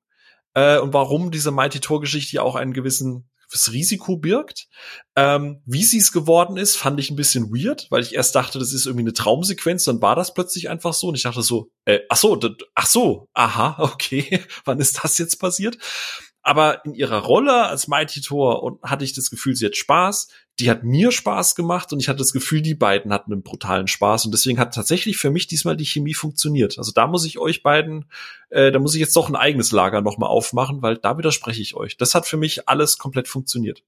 äh, 0.54 0.80
und 0.80 0.94
warum 0.94 1.32
diese 1.32 1.52
Mighty 1.52 1.80
Tor-Geschichte 1.80 2.36
ja 2.36 2.42
auch 2.42 2.56
einen 2.56 2.74
gewissen 2.74 3.30
gewisses 3.48 3.74
Risiko 3.74 4.18
birgt. 4.18 4.68
Ähm, 5.16 5.62
wie 5.66 5.84
sie 5.84 5.98
es 5.98 6.12
geworden 6.12 6.58
ist, 6.58 6.76
fand 6.76 7.00
ich 7.00 7.10
ein 7.10 7.16
bisschen 7.16 7.50
weird, 7.50 7.88
weil 7.90 8.02
ich 8.02 8.14
erst 8.14 8.36
dachte, 8.36 8.60
das 8.60 8.74
ist 8.74 8.86
irgendwie 8.86 9.04
eine 9.04 9.14
Traumsequenz, 9.14 9.86
dann 9.86 10.02
war 10.02 10.16
das 10.16 10.34
plötzlich 10.34 10.70
einfach 10.70 10.94
so 10.94 11.08
und 11.08 11.16
ich 11.16 11.24
dachte 11.24 11.42
so, 11.42 11.72
äh, 11.86 12.00
ach 12.10 12.18
so, 12.18 12.40
ach 12.76 12.88
so, 12.88 13.30
aha, 13.34 13.78
okay, 13.84 14.44
wann 14.66 14.80
ist 14.80 15.04
das 15.04 15.18
jetzt 15.18 15.38
passiert? 15.38 15.78
Aber 16.42 16.86
in 16.86 16.94
ihrer 16.94 17.20
Rolle 17.20 17.68
als 17.68 17.88
Mighty 17.88 18.22
Thor 18.22 18.64
und 18.64 18.82
hatte 18.82 19.04
ich 19.04 19.14
das 19.14 19.30
Gefühl, 19.30 19.56
sie 19.56 19.66
hat 19.66 19.76
Spaß. 19.76 20.30
Die 20.60 20.72
hat 20.72 20.84
mir 20.84 21.12
Spaß 21.12 21.54
gemacht 21.56 21.94
und 21.94 22.00
ich 22.00 22.10
hatte 22.10 22.18
das 22.18 22.34
Gefühl, 22.34 22.62
die 22.62 22.74
beiden 22.74 23.14
hatten 23.14 23.32
einen 23.32 23.44
brutalen 23.44 23.88
Spaß 23.88 24.26
und 24.26 24.32
deswegen 24.32 24.58
hat 24.58 24.74
tatsächlich 24.74 25.18
für 25.18 25.30
mich 25.30 25.46
diesmal 25.46 25.78
die 25.78 25.86
Chemie 25.86 26.16
funktioniert. 26.16 26.80
Also 26.80 26.92
da 26.92 27.06
muss 27.06 27.26
ich 27.26 27.38
euch 27.38 27.62
beiden, 27.62 28.06
äh, 28.50 28.72
da 28.72 28.80
muss 28.80 28.96
ich 28.96 29.00
jetzt 29.00 29.16
doch 29.16 29.30
ein 29.30 29.36
eigenes 29.36 29.72
Lager 29.72 30.02
nochmal 30.02 30.30
aufmachen, 30.30 30.82
weil 30.82 30.98
da 30.98 31.18
widerspreche 31.18 31.62
ich 31.62 31.76
euch. 31.76 31.98
Das 31.98 32.16
hat 32.16 32.26
für 32.26 32.38
mich 32.38 32.68
alles 32.68 32.98
komplett 32.98 33.28
funktioniert. 33.28 33.84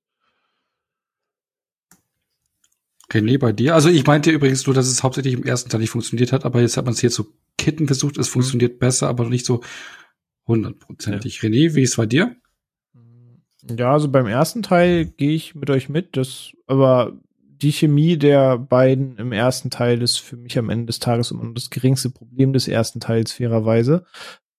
Okay, 3.05 3.21
nee, 3.21 3.39
bei 3.39 3.51
dir. 3.51 3.73
Also 3.73 3.89
ich 3.89 4.05
meinte 4.05 4.29
übrigens 4.29 4.67
nur, 4.67 4.75
dass 4.75 4.87
es 4.87 5.01
hauptsächlich 5.01 5.33
im 5.33 5.43
ersten 5.43 5.71
Teil 5.71 5.79
nicht 5.79 5.89
funktioniert 5.89 6.31
hat, 6.31 6.45
aber 6.45 6.61
jetzt 6.61 6.77
hat 6.77 6.85
man 6.85 6.93
es 6.93 6.99
hier 6.99 7.09
zu 7.09 7.33
kitten 7.57 7.87
versucht, 7.87 8.19
es 8.19 8.29
funktioniert 8.29 8.77
besser, 8.77 9.07
aber 9.07 9.23
noch 9.23 9.31
nicht 9.31 9.47
so 9.47 9.61
hundertprozentig. 10.45 11.39
René, 11.39 11.73
wie 11.73 11.81
ist 11.81 11.91
es 11.91 11.95
bei 11.97 12.05
dir? 12.05 12.35
Ja, 13.77 13.93
also 13.93 14.09
beim 14.09 14.27
ersten 14.27 14.61
Teil 14.61 15.05
gehe 15.05 15.31
ich 15.31 15.55
mit 15.55 15.69
euch 15.69 15.89
mit, 15.89 16.17
das, 16.17 16.51
aber 16.67 17.13
die 17.61 17.71
Chemie 17.71 18.17
der 18.17 18.57
beiden 18.57 19.17
im 19.17 19.31
ersten 19.31 19.69
Teil 19.69 20.01
ist 20.01 20.17
für 20.17 20.37
mich 20.37 20.57
am 20.57 20.69
Ende 20.69 20.85
des 20.85 20.99
Tages 20.99 21.31
immer 21.31 21.43
noch 21.43 21.53
das 21.53 21.69
geringste 21.69 22.09
Problem 22.09 22.53
des 22.53 22.67
ersten 22.67 22.99
Teils, 22.99 23.33
fairerweise. 23.33 24.05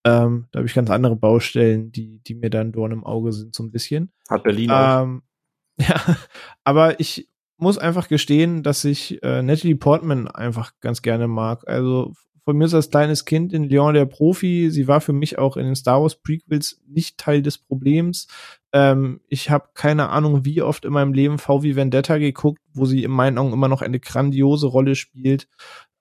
Ähm, 0.04 0.46
da 0.50 0.58
habe 0.58 0.66
ich 0.66 0.74
ganz 0.74 0.90
andere 0.90 1.16
Baustellen, 1.16 1.92
die, 1.92 2.20
die 2.22 2.34
mir 2.34 2.50
dann 2.50 2.72
Dorn 2.72 2.92
im 2.92 3.04
Auge 3.04 3.32
sind, 3.32 3.54
so 3.54 3.62
ein 3.62 3.70
bisschen. 3.70 4.12
Hat 4.28 4.42
Berlin 4.42 4.70
auch. 4.70 5.02
Ähm, 5.02 5.22
ja, 5.78 6.16
aber 6.64 7.00
ich 7.00 7.28
muss 7.56 7.78
einfach 7.78 8.08
gestehen, 8.08 8.62
dass 8.62 8.84
ich 8.84 9.22
äh, 9.22 9.42
Natalie 9.42 9.76
Portman 9.76 10.28
einfach 10.28 10.72
ganz 10.80 11.02
gerne 11.02 11.28
mag. 11.28 11.66
Also 11.66 12.14
von 12.44 12.56
mir 12.56 12.64
ist 12.64 12.74
als 12.74 12.90
kleines 12.90 13.24
Kind 13.24 13.52
in 13.52 13.64
Leon 13.64 13.94
der 13.94 14.06
Profi. 14.06 14.70
Sie 14.70 14.88
war 14.88 15.00
für 15.00 15.12
mich 15.12 15.38
auch 15.38 15.56
in 15.56 15.64
den 15.64 15.76
Star 15.76 16.02
Wars 16.02 16.16
Prequels 16.16 16.80
nicht 16.86 17.18
Teil 17.18 17.42
des 17.42 17.58
Problems. 17.58 18.28
Ähm, 18.72 19.20
ich 19.28 19.50
habe 19.50 19.68
keine 19.74 20.08
Ahnung, 20.10 20.44
wie 20.44 20.62
oft 20.62 20.84
in 20.84 20.92
meinem 20.92 21.12
Leben 21.12 21.38
VW 21.38 21.76
Vendetta 21.76 22.18
geguckt, 22.18 22.60
wo 22.72 22.84
sie 22.84 23.04
in 23.04 23.10
meinen 23.10 23.38
Augen 23.38 23.52
immer 23.52 23.68
noch 23.68 23.82
eine 23.82 24.00
grandiose 24.00 24.66
Rolle 24.66 24.94
spielt. 24.94 25.48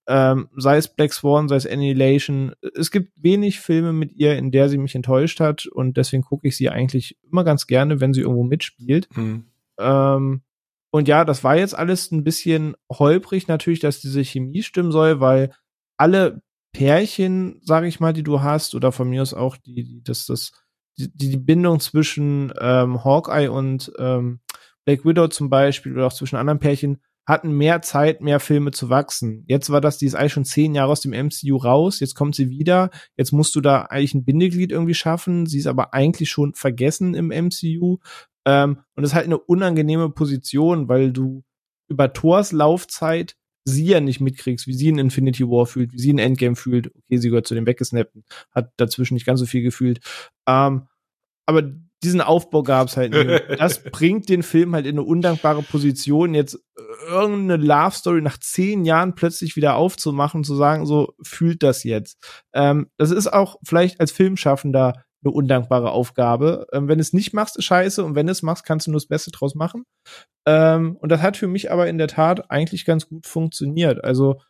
Ähm, 0.07 0.49
sei 0.55 0.77
es 0.77 0.87
Black 0.87 1.13
Swan, 1.13 1.47
sei 1.47 1.55
es 1.55 1.67
Annihilation. 1.67 2.53
Es 2.75 2.89
gibt 2.89 3.11
wenig 3.15 3.59
Filme 3.59 3.93
mit 3.93 4.13
ihr, 4.13 4.37
in 4.37 4.51
der 4.51 4.67
sie 4.69 4.79
mich 4.79 4.95
enttäuscht 4.95 5.39
hat 5.39 5.67
und 5.67 5.97
deswegen 5.97 6.23
gucke 6.23 6.47
ich 6.47 6.57
sie 6.57 6.69
eigentlich 6.69 7.17
immer 7.31 7.43
ganz 7.43 7.67
gerne, 7.67 7.99
wenn 7.99 8.13
sie 8.13 8.21
irgendwo 8.21 8.43
mitspielt. 8.43 9.07
Hm. 9.13 9.45
Ähm, 9.77 10.41
und 10.91 11.07
ja, 11.07 11.25
das 11.25 11.43
war 11.43 11.55
jetzt 11.57 11.77
alles 11.77 12.11
ein 12.11 12.23
bisschen 12.23 12.75
holprig 12.91 13.47
natürlich, 13.47 13.79
dass 13.79 14.01
diese 14.01 14.23
Chemie 14.23 14.63
stimmen 14.63 14.91
soll, 14.91 15.19
weil 15.19 15.51
alle 15.99 16.41
Pärchen, 16.71 17.59
sage 17.63 17.87
ich 17.87 17.99
mal, 17.99 18.13
die 18.13 18.23
du 18.23 18.41
hast, 18.41 18.75
oder 18.75 18.91
von 18.91 19.09
mir 19.09 19.21
aus 19.21 19.33
auch 19.33 19.57
die, 19.57 19.83
die 19.83 20.03
das, 20.03 20.25
das, 20.25 20.51
die, 20.97 21.11
die 21.11 21.37
Bindung 21.37 21.79
zwischen 21.79 22.53
ähm, 22.59 23.03
Hawkeye 23.03 23.49
und 23.49 23.91
ähm, 23.99 24.39
Black 24.85 25.05
Widow 25.05 25.27
zum 25.27 25.49
Beispiel 25.49 25.93
oder 25.93 26.07
auch 26.07 26.13
zwischen 26.13 26.37
anderen 26.37 26.59
Pärchen 26.59 27.01
hatten 27.27 27.51
mehr 27.51 27.83
Zeit, 27.83 28.21
mehr 28.21 28.39
Filme 28.39 28.71
zu 28.71 28.89
wachsen. 28.89 29.43
Jetzt 29.47 29.69
war 29.69 29.81
das, 29.81 29.99
die 29.99 30.07
ist 30.07 30.15
eigentlich 30.15 30.33
schon 30.33 30.45
zehn 30.45 30.73
Jahre 30.73 30.91
aus 30.91 31.01
dem 31.01 31.11
MCU 31.11 31.57
raus, 31.57 31.99
jetzt 31.99 32.15
kommt 32.15 32.33
sie 32.33 32.49
wieder, 32.49 32.89
jetzt 33.17 33.33
musst 33.33 33.55
du 33.55 33.61
da 33.61 33.81
eigentlich 33.83 34.15
ein 34.15 34.25
Bindeglied 34.25 34.71
irgendwie 34.71 34.95
schaffen, 34.95 35.45
sie 35.45 35.59
ist 35.59 35.67
aber 35.67 35.93
eigentlich 35.93 36.29
schon 36.29 36.55
vergessen 36.55 37.13
im 37.13 37.27
MCU. 37.27 37.97
Ähm, 38.45 38.79
und 38.95 39.03
das 39.03 39.11
ist 39.11 39.15
halt 39.15 39.25
eine 39.25 39.37
unangenehme 39.37 40.09
Position, 40.09 40.87
weil 40.87 41.11
du 41.11 41.43
über 41.87 42.13
Thors 42.13 42.51
Laufzeit 42.51 43.35
sie 43.65 43.85
ja 43.85 43.99
nicht 43.99 44.19
mitkriegst, 44.19 44.67
wie 44.67 44.73
sie 44.73 44.89
in 44.89 44.97
Infinity 44.97 45.47
War 45.47 45.65
fühlt, 45.65 45.93
wie 45.93 45.99
sie 45.99 46.09
in 46.09 46.19
Endgame 46.19 46.55
fühlt. 46.55 46.87
Okay, 46.87 47.17
sie 47.17 47.29
gehört 47.29 47.47
zu 47.47 47.55
den 47.55 47.65
Weggesnappten, 47.65 48.23
hat 48.51 48.71
dazwischen 48.77 49.13
nicht 49.13 49.25
ganz 49.25 49.39
so 49.39 49.45
viel 49.45 49.61
gefühlt. 49.61 49.99
Ähm, 50.47 50.87
aber 51.45 51.63
diesen 52.03 52.21
Aufbau 52.21 52.63
gab's 52.63 52.95
halt 52.95 53.11
nicht. 53.11 53.43
Das 53.59 53.83
bringt 53.83 54.29
den 54.29 54.43
Film 54.43 54.73
halt 54.73 54.85
in 54.85 54.97
eine 54.97 55.03
undankbare 55.03 55.63
Position, 55.63 56.33
jetzt 56.33 56.57
irgendeine 57.07 57.61
Love 57.61 57.95
Story 57.95 58.21
nach 58.21 58.37
zehn 58.37 58.85
Jahren 58.85 59.15
plötzlich 59.15 59.55
wieder 59.55 59.75
aufzumachen, 59.75 60.43
zu 60.43 60.55
sagen, 60.55 60.85
so 60.85 61.13
fühlt 61.21 61.63
das 61.63 61.83
jetzt. 61.83 62.17
Ähm, 62.53 62.89
das 62.97 63.11
ist 63.11 63.31
auch 63.31 63.57
vielleicht 63.63 63.99
als 63.99 64.11
Filmschaffender 64.11 65.03
eine 65.23 65.33
undankbare 65.33 65.91
Aufgabe. 65.91 66.67
Ähm, 66.71 66.87
wenn 66.87 66.99
es 66.99 67.13
nicht 67.13 67.33
machst, 67.33 67.57
ist 67.57 67.65
scheiße 67.65 68.03
und 68.03 68.15
wenn 68.15 68.29
es 68.29 68.41
machst, 68.41 68.65
kannst 68.65 68.87
du 68.87 68.91
nur 68.91 68.99
das 68.99 69.07
Beste 69.07 69.31
draus 69.31 69.55
machen. 69.55 69.83
Ähm, 70.45 70.95
und 70.97 71.09
das 71.09 71.21
hat 71.21 71.37
für 71.37 71.47
mich 71.47 71.71
aber 71.71 71.87
in 71.87 71.97
der 71.97 72.07
Tat 72.07 72.49
eigentlich 72.49 72.85
ganz 72.85 73.07
gut 73.07 73.25
funktioniert. 73.25 74.03
Also 74.03 74.41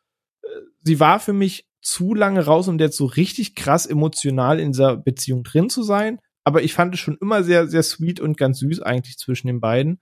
äh, 0.44 0.48
sie 0.84 1.00
war 1.00 1.20
für 1.20 1.34
mich 1.34 1.68
zu 1.82 2.14
lange 2.14 2.46
raus, 2.46 2.68
um 2.68 2.78
jetzt 2.78 2.98
so 2.98 3.06
richtig 3.06 3.56
krass 3.56 3.86
emotional 3.86 4.60
in 4.60 4.72
dieser 4.74 4.98
Beziehung 4.98 5.44
drin 5.44 5.70
zu 5.70 5.84
sein. 5.84 6.20
Aber 6.44 6.62
ich 6.64 6.74
fand 6.74 6.94
es 6.94 7.00
schon 7.00 7.18
immer 7.22 7.44
sehr, 7.44 7.68
sehr 7.68 7.84
sweet 7.84 8.20
und 8.20 8.38
ganz 8.38 8.60
süß 8.60 8.82
eigentlich 8.82 9.18
zwischen 9.18 9.48
den 9.48 9.60
beiden. 9.60 10.00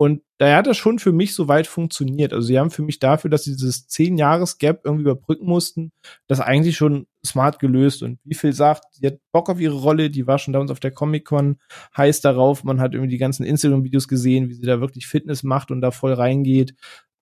Und 0.00 0.22
daher 0.38 0.58
hat 0.58 0.68
das 0.68 0.76
schon 0.76 1.00
für 1.00 1.10
mich 1.10 1.34
so 1.34 1.48
weit 1.48 1.66
funktioniert. 1.66 2.32
Also 2.32 2.46
sie 2.46 2.58
haben 2.58 2.70
für 2.70 2.82
mich 2.82 3.00
dafür, 3.00 3.30
dass 3.30 3.42
sie 3.42 3.56
dieses 3.56 3.88
zehn 3.88 4.16
Jahres 4.16 4.58
Gap 4.58 4.82
irgendwie 4.84 5.02
überbrücken 5.02 5.46
mussten, 5.46 5.90
das 6.28 6.40
eigentlich 6.40 6.76
schon 6.76 7.08
smart 7.28 7.58
gelöst. 7.58 8.02
Und 8.02 8.18
wie 8.24 8.34
viel 8.34 8.52
sagt, 8.52 8.84
sie 8.92 9.06
hat 9.06 9.18
Bock 9.32 9.48
auf 9.50 9.60
ihre 9.60 9.76
Rolle, 9.76 10.10
die 10.10 10.26
war 10.26 10.38
schon 10.38 10.52
damals 10.52 10.70
auf 10.70 10.80
der 10.80 10.90
Comic-Con 10.90 11.58
heiß 11.96 12.20
darauf. 12.20 12.64
Man 12.64 12.80
hat 12.80 12.94
irgendwie 12.94 13.10
die 13.10 13.18
ganzen 13.18 13.44
Instagram-Videos 13.44 14.08
gesehen, 14.08 14.48
wie 14.48 14.54
sie 14.54 14.66
da 14.66 14.80
wirklich 14.80 15.06
Fitness 15.06 15.42
macht 15.42 15.70
und 15.70 15.80
da 15.80 15.90
voll 15.90 16.12
reingeht. 16.12 16.74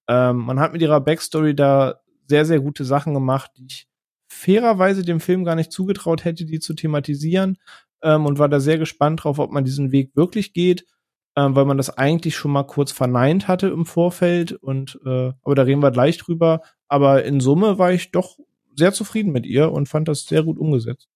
Ähm, 0.08 0.38
man 0.38 0.60
hat 0.60 0.72
mit 0.72 0.82
ihrer 0.82 1.00
Backstory 1.00 1.54
da 1.54 2.00
sehr, 2.28 2.44
sehr 2.44 2.60
gute 2.60 2.84
Sachen 2.84 3.14
gemacht, 3.14 3.50
die 3.56 3.66
ich 3.68 3.88
fairerweise 4.28 5.02
dem 5.02 5.20
Film 5.20 5.44
gar 5.44 5.54
nicht 5.54 5.72
zugetraut 5.72 6.24
hätte, 6.24 6.44
die 6.44 6.60
zu 6.60 6.74
thematisieren. 6.74 7.58
Ähm, 8.02 8.26
und 8.26 8.38
war 8.38 8.48
da 8.48 8.60
sehr 8.60 8.78
gespannt 8.78 9.24
drauf, 9.24 9.38
ob 9.38 9.52
man 9.52 9.64
diesen 9.64 9.92
Weg 9.92 10.14
wirklich 10.14 10.52
geht 10.52 10.84
äh, 11.36 11.46
weil 11.50 11.66
man 11.66 11.76
das 11.76 11.96
eigentlich 11.96 12.34
schon 12.34 12.50
mal 12.50 12.64
kurz 12.64 12.90
verneint 12.90 13.46
hatte 13.46 13.68
im 13.68 13.86
Vorfeld. 13.86 14.52
Und 14.52 14.98
äh, 15.04 15.32
aber 15.42 15.54
da 15.54 15.62
reden 15.62 15.82
wir 15.82 15.92
gleich 15.92 16.18
drüber. 16.18 16.62
Aber 16.88 17.24
in 17.24 17.40
Summe 17.40 17.78
war 17.78 17.92
ich 17.92 18.10
doch 18.10 18.38
sehr 18.76 18.92
zufrieden 18.92 19.32
mit 19.32 19.46
ihr 19.46 19.72
und 19.72 19.88
fand 19.88 20.08
das 20.08 20.24
sehr 20.24 20.42
gut 20.42 20.58
umgesetzt. 20.58 21.08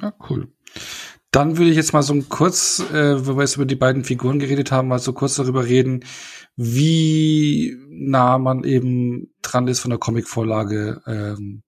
Ja, 0.00 0.12
cool. 0.28 0.48
Dann 1.30 1.58
würde 1.58 1.70
ich 1.70 1.76
jetzt 1.76 1.92
mal 1.92 2.02
so 2.02 2.14
kurz, 2.28 2.78
äh, 2.92 3.26
wo 3.26 3.36
wir 3.36 3.42
jetzt 3.42 3.56
über 3.56 3.66
die 3.66 3.74
beiden 3.74 4.04
Figuren 4.04 4.38
geredet 4.38 4.70
haben, 4.70 4.86
mal 4.86 5.00
so 5.00 5.12
kurz 5.12 5.34
darüber 5.34 5.64
reden, 5.64 6.04
wie 6.54 7.76
nah 7.88 8.38
man 8.38 8.62
eben 8.62 9.34
dran 9.42 9.66
ist 9.66 9.80
von 9.80 9.90
der 9.90 9.98
Comicvorlage. 9.98 11.02
Ähm, 11.08 11.64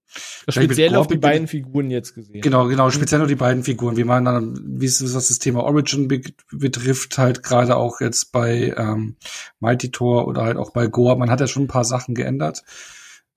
speziell 0.47 0.95
auf 0.95 1.07
die 1.07 1.17
beiden 1.17 1.47
Figuren 1.47 1.91
jetzt 1.91 2.15
gesehen. 2.15 2.39
Genau, 2.39 2.67
genau, 2.67 2.89
speziell 2.91 3.19
nur 3.19 3.27
die 3.27 3.35
beiden 3.35 3.63
Figuren, 3.63 3.97
wie 3.97 4.05
man 4.05 4.23
dann, 4.23 4.57
wie 4.63 4.85
es 4.85 5.03
was 5.03 5.27
das 5.27 5.39
Thema 5.39 5.65
Origin 5.65 6.07
be 6.07 6.21
betrifft, 6.49 7.17
halt 7.17 7.43
gerade 7.43 7.75
auch 7.75 7.99
jetzt 7.99 8.31
bei 8.31 8.73
ähm, 8.77 9.17
Mighty 9.59 9.91
Thor 9.91 10.29
oder 10.29 10.43
halt 10.43 10.55
auch 10.55 10.71
bei 10.71 10.87
Goa, 10.87 11.15
man 11.15 11.29
hat 11.29 11.41
ja 11.41 11.47
schon 11.47 11.63
ein 11.63 11.67
paar 11.67 11.83
Sachen 11.83 12.15
geändert. 12.15 12.63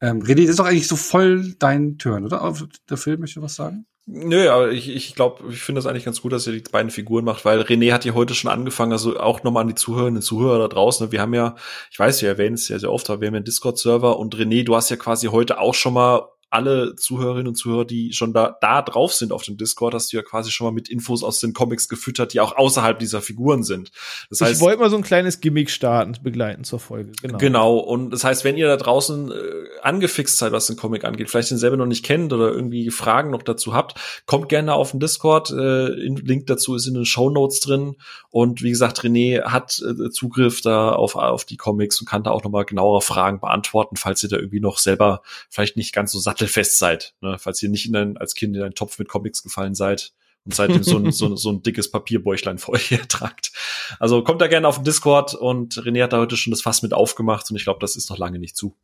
Ähm, 0.00 0.22
René, 0.22 0.42
das 0.42 0.50
ist 0.50 0.58
doch 0.58 0.66
eigentlich 0.66 0.88
so 0.88 0.96
voll 0.96 1.54
dein 1.58 1.98
Turn, 1.98 2.24
oder? 2.24 2.54
Der 2.88 2.96
Film 2.96 3.20
möchte 3.20 3.42
was 3.42 3.54
sagen? 3.54 3.86
Nö, 4.06 4.48
aber 4.48 4.72
ich, 4.72 4.88
ich 4.88 5.14
glaube, 5.14 5.52
ich 5.52 5.62
finde 5.62 5.78
das 5.78 5.86
eigentlich 5.86 6.04
ganz 6.04 6.20
gut, 6.20 6.32
dass 6.32 6.46
ihr 6.46 6.54
die 6.54 6.68
beiden 6.68 6.90
Figuren 6.90 7.24
macht, 7.24 7.44
weil 7.44 7.60
René 7.60 7.92
hat 7.92 8.04
ja 8.04 8.12
heute 8.14 8.34
schon 8.34 8.50
angefangen, 8.50 8.90
also 8.90 9.20
auch 9.20 9.44
nochmal 9.44 9.62
an 9.62 9.68
die 9.68 9.76
Zuhörerinnen 9.76 10.16
und 10.16 10.22
Zuhörer 10.22 10.58
da 10.58 10.68
draußen. 10.68 11.06
Ne? 11.06 11.12
Wir 11.12 11.20
haben 11.20 11.34
ja, 11.34 11.54
ich 11.92 11.98
weiß, 11.98 12.20
wir 12.22 12.28
erwähnen 12.28 12.54
es 12.54 12.68
ja 12.68 12.78
sehr 12.78 12.90
oft, 12.90 13.08
aber 13.08 13.20
wir 13.20 13.28
haben 13.28 13.34
ja 13.34 13.38
einen 13.38 13.44
Discord-Server 13.44 14.18
und 14.18 14.34
René, 14.34 14.64
du 14.64 14.74
hast 14.74 14.90
ja 14.90 14.96
quasi 14.96 15.28
heute 15.28 15.60
auch 15.60 15.74
schon 15.74 15.94
mal 15.94 16.28
alle 16.50 16.96
Zuhörerinnen 16.96 17.48
und 17.48 17.54
Zuhörer, 17.54 17.84
die 17.84 18.12
schon 18.12 18.32
da, 18.32 18.56
da 18.60 18.82
drauf 18.82 19.12
sind 19.12 19.32
auf 19.32 19.44
dem 19.44 19.56
Discord, 19.56 19.94
hast 19.94 20.12
du 20.12 20.16
ja 20.16 20.22
quasi 20.22 20.50
schon 20.50 20.66
mal 20.66 20.72
mit 20.72 20.88
Infos 20.88 21.22
aus 21.22 21.38
den 21.38 21.52
Comics 21.52 21.88
gefüttert, 21.88 22.32
die 22.32 22.40
auch 22.40 22.56
außerhalb 22.56 22.98
dieser 22.98 23.22
Figuren 23.22 23.62
sind. 23.62 23.92
Das 24.30 24.40
heißt, 24.40 24.54
ich 24.54 24.60
wollte 24.60 24.80
mal 24.80 24.90
so 24.90 24.96
ein 24.96 25.04
kleines 25.04 25.40
Gimmick 25.40 25.70
starten, 25.70 26.16
begleiten 26.22 26.64
zur 26.64 26.80
Folge. 26.80 27.12
Genau. 27.22 27.38
Genau. 27.38 27.76
Und 27.78 28.10
das 28.10 28.24
heißt, 28.24 28.42
wenn 28.42 28.56
ihr 28.56 28.66
da 28.66 28.76
draußen 28.76 29.30
äh, 29.30 29.34
angefixt 29.82 30.38
seid, 30.38 30.50
was 30.50 30.66
den 30.66 30.76
Comic 30.76 31.04
angeht, 31.04 31.30
vielleicht 31.30 31.52
den 31.52 31.58
selber 31.58 31.76
noch 31.76 31.86
nicht 31.86 32.04
kennt 32.04 32.32
oder 32.32 32.50
irgendwie 32.50 32.90
Fragen 32.90 33.30
noch 33.30 33.44
dazu 33.44 33.72
habt, 33.72 34.00
kommt 34.26 34.48
gerne 34.48 34.74
auf 34.74 34.90
den 34.90 34.98
Discord. 34.98 35.50
Äh, 35.50 35.86
Link 35.90 36.48
dazu 36.48 36.74
ist 36.74 36.88
in 36.88 36.94
den 36.94 37.04
Show 37.04 37.30
Notes 37.30 37.60
drin. 37.60 37.94
Und 38.30 38.62
wie 38.62 38.70
gesagt, 38.70 39.00
René 39.02 39.44
hat 39.44 39.80
äh, 39.80 40.10
Zugriff 40.10 40.62
da 40.62 40.90
auf, 40.90 41.14
auf 41.14 41.44
die 41.44 41.56
Comics 41.56 42.00
und 42.00 42.08
kann 42.08 42.24
da 42.24 42.32
auch 42.32 42.42
noch 42.42 42.50
mal 42.50 42.64
genauere 42.64 43.02
Fragen 43.02 43.38
beantworten, 43.38 43.94
falls 43.94 44.22
ihr 44.24 44.28
da 44.28 44.36
irgendwie 44.36 44.60
noch 44.60 44.78
selber 44.78 45.22
vielleicht 45.48 45.76
nicht 45.76 45.92
ganz 45.92 46.10
so 46.10 46.18
satt 46.18 46.39
sattelfest 46.40 46.78
seid, 46.78 47.14
ne? 47.20 47.36
falls 47.38 47.62
ihr 47.62 47.68
nicht 47.68 47.86
in 47.86 47.96
ein, 47.96 48.16
als 48.16 48.34
Kind 48.34 48.56
in 48.56 48.62
einen 48.62 48.74
Topf 48.74 48.98
mit 48.98 49.08
Comics 49.08 49.42
gefallen 49.42 49.74
seid 49.74 50.12
und 50.44 50.54
seitdem 50.54 50.82
so 50.82 50.96
ein, 50.96 51.12
so, 51.12 51.36
so 51.36 51.50
ein 51.50 51.62
dickes 51.62 51.90
Papierbäuchlein 51.90 52.58
vor 52.58 52.74
euch 52.74 52.98
tragt. 53.08 53.52
Also 53.98 54.24
kommt 54.24 54.40
da 54.40 54.46
gerne 54.46 54.66
auf 54.66 54.76
den 54.76 54.84
Discord 54.84 55.34
und 55.34 55.74
René 55.74 56.02
hat 56.02 56.12
da 56.12 56.18
heute 56.18 56.36
schon 56.36 56.50
das 56.50 56.62
Fass 56.62 56.82
mit 56.82 56.92
aufgemacht 56.92 57.50
und 57.50 57.56
ich 57.56 57.64
glaube, 57.64 57.80
das 57.80 57.96
ist 57.96 58.10
noch 58.10 58.18
lange 58.18 58.38
nicht 58.38 58.56
zu. 58.56 58.76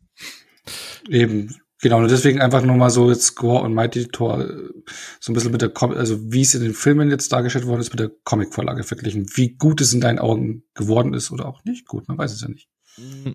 Eben, 1.08 1.56
genau, 1.80 1.98
und 1.98 2.10
deswegen 2.10 2.40
einfach 2.40 2.62
nur 2.62 2.76
mal 2.76 2.90
so 2.90 3.08
jetzt 3.08 3.24
Score 3.24 3.62
und 3.62 3.72
Mighty 3.72 4.08
Tor 4.08 4.44
so 5.20 5.32
ein 5.32 5.34
bisschen 5.34 5.52
mit 5.52 5.62
der, 5.62 5.70
Com 5.70 5.92
also 5.92 6.32
wie 6.32 6.42
es 6.42 6.54
in 6.54 6.62
den 6.62 6.74
Filmen 6.74 7.10
jetzt 7.10 7.32
dargestellt 7.32 7.66
worden 7.66 7.80
ist, 7.80 7.90
mit 7.90 8.00
der 8.00 8.10
Comicvorlage 8.24 8.82
verglichen. 8.82 9.26
Wie 9.34 9.54
gut 9.56 9.80
es 9.80 9.92
in 9.92 10.00
deinen 10.00 10.18
Augen 10.18 10.64
geworden 10.74 11.14
ist 11.14 11.30
oder 11.30 11.46
auch 11.46 11.64
nicht 11.64 11.86
gut, 11.86 12.08
man 12.08 12.18
weiß 12.18 12.32
es 12.32 12.42
ja 12.42 12.48
nicht. 12.48 12.68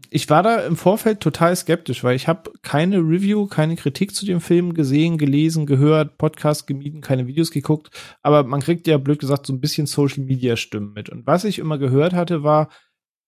Ich 0.10 0.28
war 0.30 0.42
da 0.42 0.62
im 0.62 0.76
Vorfeld 0.76 1.20
total 1.20 1.56
skeptisch, 1.56 2.04
weil 2.04 2.16
ich 2.16 2.28
habe 2.28 2.52
keine 2.64 2.98
Review, 2.98 3.46
keine 3.46 3.76
Kritik 3.76 4.16
zu 4.16 4.26
dem 4.26 4.42
Film 4.42 4.74
gesehen, 4.74 5.20
gelesen, 5.20 5.68
gehört, 5.68 6.18
Podcast 6.18 6.66
gemieden, 6.66 7.02
keine 7.02 7.28
Videos 7.28 7.52
geguckt, 7.52 7.92
aber 8.24 8.44
man 8.44 8.62
kriegt 8.62 8.88
ja 8.88 8.98
blöd 8.98 9.20
gesagt 9.20 9.46
so 9.46 9.54
ein 9.54 9.62
bisschen 9.62 9.86
Social 9.86 10.24
Media 10.24 10.56
Stimmen 10.56 10.94
mit. 10.94 11.10
Und 11.10 11.28
was 11.28 11.44
ich 11.44 11.60
immer 11.60 11.78
gehört 11.78 12.14
hatte, 12.14 12.42
war, 12.42 12.70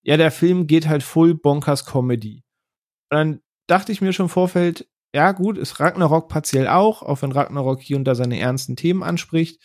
ja, 0.02 0.18
der 0.18 0.32
Film 0.32 0.66
geht 0.66 0.88
halt 0.88 1.04
full 1.04 1.36
bonkers 1.36 1.86
Comedy. 1.86 2.44
Und 3.12 3.18
dann 3.18 3.40
dachte 3.68 3.92
ich 3.92 4.02
mir 4.02 4.12
schon 4.12 4.26
im 4.26 4.30
Vorfeld, 4.30 4.88
ja 5.14 5.32
gut, 5.32 5.60
ist 5.60 5.80
Ragnarok 5.80 6.30
partiell 6.30 6.68
auch, 6.68 7.04
auch 7.04 7.22
wenn 7.22 7.32
Ragnarok 7.32 7.80
hier 7.82 7.98
und 7.98 8.06
da 8.06 8.16
seine 8.16 8.40
ernsten 8.40 8.76
Themen 8.76 9.04
anspricht. 9.04 9.62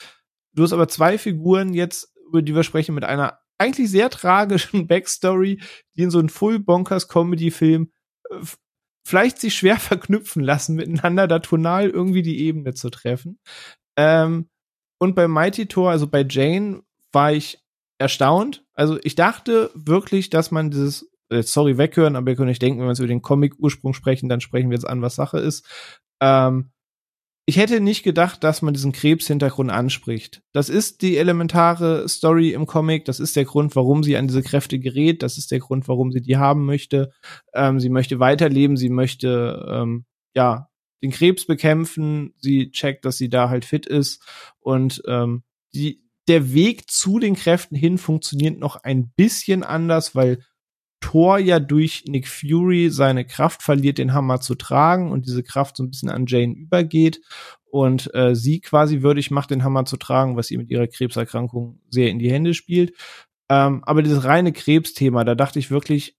Du 0.53 0.63
hast 0.63 0.75
aber 0.75 0.89
zwei 0.89 1.17
Figuren 1.17 1.73
jetzt, 1.73 2.15
über 2.29 2.43
die 2.43 2.55
wir 2.55 2.63
sprechen, 2.63 2.95
mit 2.95 3.05
einer 3.05 3.39
eigentlich 3.59 3.91
sehr 3.91 4.11
tragischen 4.11 4.87
Backstory, 4.89 5.61
die 5.97 6.03
in 6.03 6.11
so 6.11 6.19
einen 6.19 6.29
Full-Bonkers-Comedy-Film 6.29 7.93
äh, 8.31 8.37
vielleicht 9.07 9.41
sich 9.41 9.55
schwer 9.55 9.77
verknüpfen 9.79 10.43
lassen, 10.43 10.77
miteinander 10.77 11.27
da 11.27 11.39
tonal 11.41 11.91
irgendwie 11.91 12.23
die 12.23 12.41
Ebene 12.41 12.75
zu 12.75 12.91
treffen. 12.91 13.39
Ähm, 13.97 14.49
und 15.01 15.15
bei 15.15 15.29
Mighty 15.29 15.67
Thor, 15.67 15.91
also 15.91 16.07
bei 16.07 16.27
Jane, 16.29 16.83
war 17.13 17.33
ich 17.33 17.59
erstaunt. 17.99 18.65
Also 18.75 18.99
ich 19.03 19.15
dachte 19.15 19.71
wirklich, 19.75 20.31
dass 20.31 20.51
man 20.51 20.71
dieses, 20.71 21.11
äh, 21.31 21.43
sorry, 21.43 21.79
weghören, 21.79 22.17
aber 22.17 22.31
ihr 22.31 22.37
könnt 22.37 22.51
euch 22.51 22.59
denken, 22.59 22.81
wenn 22.81 22.87
wir 22.87 22.93
jetzt 22.93 23.01
über 23.01 23.09
den 23.09 23.23
Comic-Ursprung 23.23 23.95
sprechen, 23.95 24.29
dann 24.29 24.41
sprechen 24.41 24.71
wir 24.71 24.77
jetzt 24.77 24.89
an, 24.89 25.03
was 25.03 25.17
Sache 25.17 25.39
ist. 25.39 25.67
Ähm, 26.21 26.71
ich 27.49 27.57
hätte 27.57 27.81
nicht 27.81 28.03
gedacht, 28.03 28.45
dass 28.45 28.61
man 28.61 28.75
diesen 28.75 28.93
Krebshintergrund 28.93 29.71
anspricht. 29.71 30.43
Das 30.53 30.69
ist 30.69 31.01
die 31.01 31.17
elementare 31.17 32.07
Story 32.07 32.51
im 32.51 32.67
Comic. 32.67 33.07
Das 33.07 33.21
ist 33.21 33.37
der 33.37 33.47
Grund, 33.47 33.75
warum 33.75 34.03
sie 34.03 34.19
an 34.19 34.27
diese 34.27 34.43
Kräfte 34.43 34.79
gerät. 34.79 35.23
Das 35.23 35.39
ist 35.39 35.51
der 35.51 35.59
Grund, 35.59 35.89
warum 35.89 36.13
sie 36.13 36.21
die 36.21 36.37
haben 36.37 36.67
möchte. 36.67 37.11
Ähm, 37.55 37.81
sie 37.81 37.89
möchte 37.89 38.21
weiterleben. 38.21 38.77
Sie 38.77 38.91
möchte, 38.91 39.67
ähm, 39.67 40.05
ja, 40.35 40.69
den 41.03 41.11
Krebs 41.11 41.47
bekämpfen. 41.47 42.35
Sie 42.37 42.71
checkt, 42.71 43.07
dass 43.07 43.17
sie 43.17 43.31
da 43.31 43.49
halt 43.49 43.65
fit 43.65 43.87
ist. 43.87 44.23
Und 44.61 45.03
ähm, 45.07 45.43
die, 45.73 46.03
der 46.29 46.53
Weg 46.53 46.91
zu 46.91 47.19
den 47.19 47.35
Kräften 47.35 47.77
hin 47.77 47.97
funktioniert 47.97 48.59
noch 48.59 48.77
ein 48.77 49.09
bisschen 49.17 49.63
anders, 49.63 50.15
weil 50.15 50.41
Thor 51.01 51.39
ja 51.39 51.61
durch 51.61 52.05
Nick 52.07 52.27
Fury 52.29 52.91
seine 52.91 53.25
Kraft 53.25 53.63
verliert, 53.63 53.99
den 53.99 54.13
Hammer 54.13 54.41
zu 54.41 54.55
tragen 54.55 55.13
und 55.13 55.27
diese 55.27 55.43
Kraft 55.43 55.77
so 55.77 55.83
ein 55.83 55.91
bisschen 55.91 56.11
an 56.11 56.27
Jane 56.27 56.55
übergeht 56.55 57.21
und 57.71 58.13
äh, 58.15 58.35
sie 58.35 58.61
quasi 58.61 59.03
würdig 59.03 59.31
macht, 59.31 59.51
den 59.51 59.65
Hammer 59.65 59.85
zu 59.85 59.97
tragen, 59.97 60.37
was 60.37 60.51
ihr 60.51 60.59
mit 60.59 60.71
ihrer 60.71 60.87
Krebserkrankung 60.87 61.81
sehr 61.91 62.11
in 62.11 62.19
die 62.19 62.31
Hände 62.31 62.55
spielt. 62.55 62.93
Ähm, 63.49 63.83
aber 63.85 64.03
dieses 64.03 64.25
reine 64.25 64.53
Krebsthema, 64.53 65.25
da 65.25 65.35
dachte 65.35 65.59
ich 65.59 65.71
wirklich, 65.71 66.17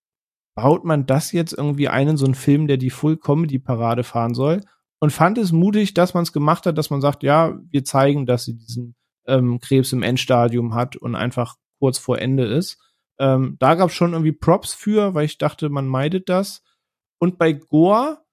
baut 0.55 0.83
man 0.83 1.05
das 1.05 1.31
jetzt 1.31 1.53
irgendwie 1.53 1.87
ein 1.87 2.09
in 2.09 2.17
so 2.17 2.25
einen 2.25 2.35
Film, 2.35 2.67
der 2.67 2.77
die 2.77 2.89
Full-Comedy-Parade 2.89 4.03
fahren 4.03 4.33
soll? 4.33 4.61
Und 4.99 5.11
fand 5.11 5.37
es 5.37 5.51
mutig, 5.53 5.93
dass 5.93 6.13
man 6.13 6.23
es 6.23 6.33
gemacht 6.33 6.65
hat, 6.65 6.77
dass 6.77 6.89
man 6.89 6.99
sagt, 6.99 7.23
ja, 7.23 7.57
wir 7.69 7.85
zeigen, 7.85 8.25
dass 8.25 8.43
sie 8.43 8.57
diesen 8.57 8.95
ähm, 9.27 9.59
Krebs 9.59 9.93
im 9.93 10.03
Endstadium 10.03 10.73
hat 10.73 10.97
und 10.97 11.15
einfach 11.15 11.55
kurz 11.79 11.97
vor 11.97 12.19
Ende 12.19 12.43
ist. 12.45 12.77
Ähm, 13.19 13.57
da 13.59 13.75
gab 13.75 13.89
es 13.89 13.95
schon 13.95 14.13
irgendwie 14.13 14.31
Props 14.31 14.73
für, 14.73 15.13
weil 15.13 15.25
ich 15.25 15.37
dachte, 15.37 15.69
man 15.69 15.87
meidet 15.87 16.29
das. 16.29 16.63
Und 17.19 17.37
bei 17.37 17.51
Gore 17.53 18.23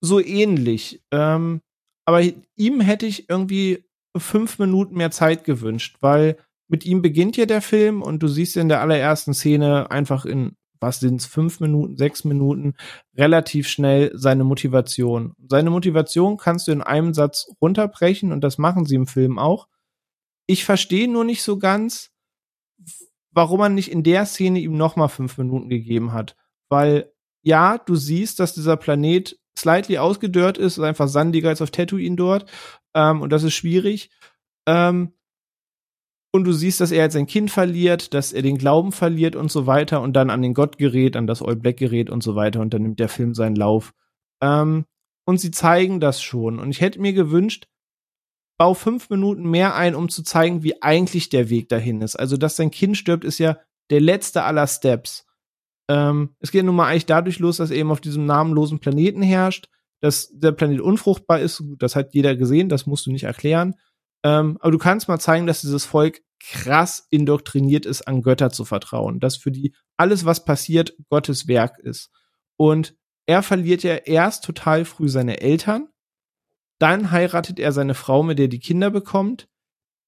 so 0.00 0.20
ähnlich. 0.20 1.02
Ähm, 1.10 1.60
aber 2.04 2.22
ihm 2.56 2.80
hätte 2.80 3.06
ich 3.06 3.28
irgendwie 3.28 3.84
fünf 4.16 4.58
Minuten 4.58 4.96
mehr 4.96 5.10
Zeit 5.10 5.44
gewünscht, 5.44 5.98
weil 6.00 6.38
mit 6.68 6.84
ihm 6.84 7.02
beginnt 7.02 7.36
ja 7.36 7.46
der 7.46 7.62
Film 7.62 8.02
und 8.02 8.22
du 8.22 8.28
siehst 8.28 8.56
in 8.56 8.68
der 8.68 8.80
allerersten 8.80 9.34
Szene 9.34 9.90
einfach 9.90 10.24
in, 10.24 10.56
was 10.80 11.00
sind's, 11.00 11.26
fünf 11.26 11.60
Minuten, 11.60 11.96
sechs 11.96 12.24
Minuten, 12.24 12.74
relativ 13.16 13.68
schnell 13.68 14.12
seine 14.14 14.44
Motivation. 14.44 15.34
Seine 15.48 15.70
Motivation 15.70 16.36
kannst 16.36 16.68
du 16.68 16.72
in 16.72 16.82
einem 16.82 17.14
Satz 17.14 17.50
runterbrechen 17.60 18.32
und 18.32 18.42
das 18.42 18.58
machen 18.58 18.86
sie 18.86 18.94
im 18.94 19.06
Film 19.06 19.38
auch. 19.38 19.68
Ich 20.46 20.64
verstehe 20.64 21.10
nur 21.10 21.24
nicht 21.24 21.42
so 21.42 21.58
ganz, 21.58 22.10
warum 23.38 23.60
man 23.60 23.76
nicht 23.76 23.92
in 23.92 24.02
der 24.02 24.26
Szene 24.26 24.58
ihm 24.58 24.76
noch 24.76 24.96
mal 24.96 25.06
fünf 25.06 25.38
Minuten 25.38 25.68
gegeben 25.68 26.12
hat. 26.12 26.34
Weil, 26.68 27.12
ja, 27.44 27.78
du 27.78 27.94
siehst, 27.94 28.40
dass 28.40 28.52
dieser 28.52 28.76
Planet 28.76 29.38
slightly 29.56 29.98
ausgedörrt 29.98 30.58
ist, 30.58 30.76
ist 30.76 30.82
einfach 30.82 31.06
sandiger 31.06 31.48
als 31.48 31.62
auf 31.62 31.70
Tatooine 31.70 32.16
dort. 32.16 32.50
Ähm, 32.94 33.22
und 33.22 33.30
das 33.30 33.44
ist 33.44 33.54
schwierig. 33.54 34.10
Ähm, 34.66 35.12
und 36.32 36.42
du 36.42 36.52
siehst, 36.52 36.80
dass 36.80 36.90
er 36.90 37.04
jetzt 37.04 37.12
sein 37.12 37.28
Kind 37.28 37.52
verliert, 37.52 38.12
dass 38.12 38.32
er 38.32 38.42
den 38.42 38.58
Glauben 38.58 38.90
verliert 38.90 39.36
und 39.36 39.52
so 39.52 39.68
weiter 39.68 40.02
und 40.02 40.14
dann 40.14 40.30
an 40.30 40.42
den 40.42 40.52
Gott 40.52 40.76
gerät, 40.76 41.14
an 41.14 41.28
das 41.28 41.40
All 41.40 41.54
Black 41.54 41.76
gerät 41.76 42.10
und 42.10 42.24
so 42.24 42.34
weiter 42.34 42.60
und 42.60 42.74
dann 42.74 42.82
nimmt 42.82 42.98
der 42.98 43.08
Film 43.08 43.34
seinen 43.34 43.54
Lauf. 43.54 43.94
Ähm, 44.42 44.84
und 45.26 45.38
sie 45.38 45.52
zeigen 45.52 46.00
das 46.00 46.20
schon. 46.20 46.58
Und 46.58 46.70
ich 46.70 46.80
hätte 46.80 47.00
mir 47.00 47.12
gewünscht, 47.12 47.68
bau 48.58 48.74
fünf 48.74 49.08
Minuten 49.08 49.48
mehr 49.48 49.74
ein, 49.76 49.94
um 49.94 50.08
zu 50.08 50.22
zeigen, 50.22 50.62
wie 50.62 50.82
eigentlich 50.82 51.28
der 51.28 51.48
Weg 51.48 51.68
dahin 51.68 52.02
ist. 52.02 52.16
Also, 52.16 52.36
dass 52.36 52.56
sein 52.56 52.70
Kind 52.70 52.96
stirbt, 52.96 53.24
ist 53.24 53.38
ja 53.38 53.58
der 53.90 54.00
letzte 54.00 54.42
aller 54.42 54.66
Steps. 54.66 55.26
Ähm, 55.88 56.34
es 56.40 56.50
geht 56.50 56.64
nun 56.64 56.76
mal 56.76 56.88
eigentlich 56.88 57.06
dadurch 57.06 57.38
los, 57.38 57.56
dass 57.56 57.70
er 57.70 57.78
eben 57.78 57.90
auf 57.90 58.00
diesem 58.00 58.26
namenlosen 58.26 58.80
Planeten 58.80 59.22
herrscht, 59.22 59.68
dass 60.00 60.28
der 60.32 60.52
Planet 60.52 60.80
unfruchtbar 60.80 61.40
ist. 61.40 61.62
Das 61.78 61.96
hat 61.96 62.14
jeder 62.14 62.36
gesehen, 62.36 62.68
das 62.68 62.86
musst 62.86 63.06
du 63.06 63.12
nicht 63.12 63.24
erklären. 63.24 63.74
Ähm, 64.24 64.58
aber 64.60 64.72
du 64.72 64.78
kannst 64.78 65.08
mal 65.08 65.18
zeigen, 65.18 65.46
dass 65.46 65.60
dieses 65.60 65.84
Volk 65.84 66.20
krass 66.40 67.06
indoktriniert 67.10 67.86
ist, 67.86 68.06
an 68.06 68.22
Götter 68.22 68.50
zu 68.50 68.64
vertrauen. 68.64 69.20
Dass 69.20 69.36
für 69.36 69.50
die 69.52 69.74
alles, 69.96 70.24
was 70.24 70.44
passiert, 70.44 70.94
Gottes 71.08 71.48
Werk 71.48 71.78
ist. 71.78 72.10
Und 72.56 72.96
er 73.26 73.42
verliert 73.42 73.82
ja 73.82 73.94
erst 73.94 74.44
total 74.44 74.84
früh 74.84 75.08
seine 75.08 75.40
Eltern. 75.40 75.88
Dann 76.78 77.10
heiratet 77.10 77.58
er 77.58 77.72
seine 77.72 77.94
Frau, 77.94 78.22
mit 78.22 78.38
der 78.38 78.48
die 78.48 78.60
Kinder 78.60 78.90
bekommt. 78.90 79.48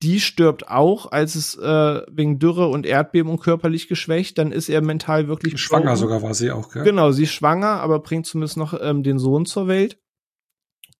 Die 0.02 0.20
stirbt 0.20 0.68
auch, 0.68 1.12
als 1.12 1.34
es 1.34 1.56
äh, 1.56 2.02
wegen 2.10 2.38
Dürre 2.38 2.68
und 2.68 2.86
Erdbeben 2.86 3.30
und 3.30 3.40
körperlich 3.40 3.86
geschwächt. 3.86 4.38
Dann 4.38 4.51
ist 4.51 4.70
er 4.70 4.80
mental 4.80 5.28
wirklich 5.28 5.60
schwanger. 5.60 5.97
Sogar 5.97 6.22
war 6.22 6.32
sie 6.32 6.51
auch. 6.51 6.70
Gell? 6.72 6.84
Genau, 6.84 7.12
sie 7.12 7.24
ist 7.24 7.32
schwanger, 7.32 7.80
aber 7.80 7.98
bringt 7.98 8.26
zumindest 8.26 8.56
noch 8.56 8.72
ähm, 8.80 9.02
den 9.02 9.18
Sohn 9.18 9.44
zur 9.44 9.68
Welt. 9.68 10.01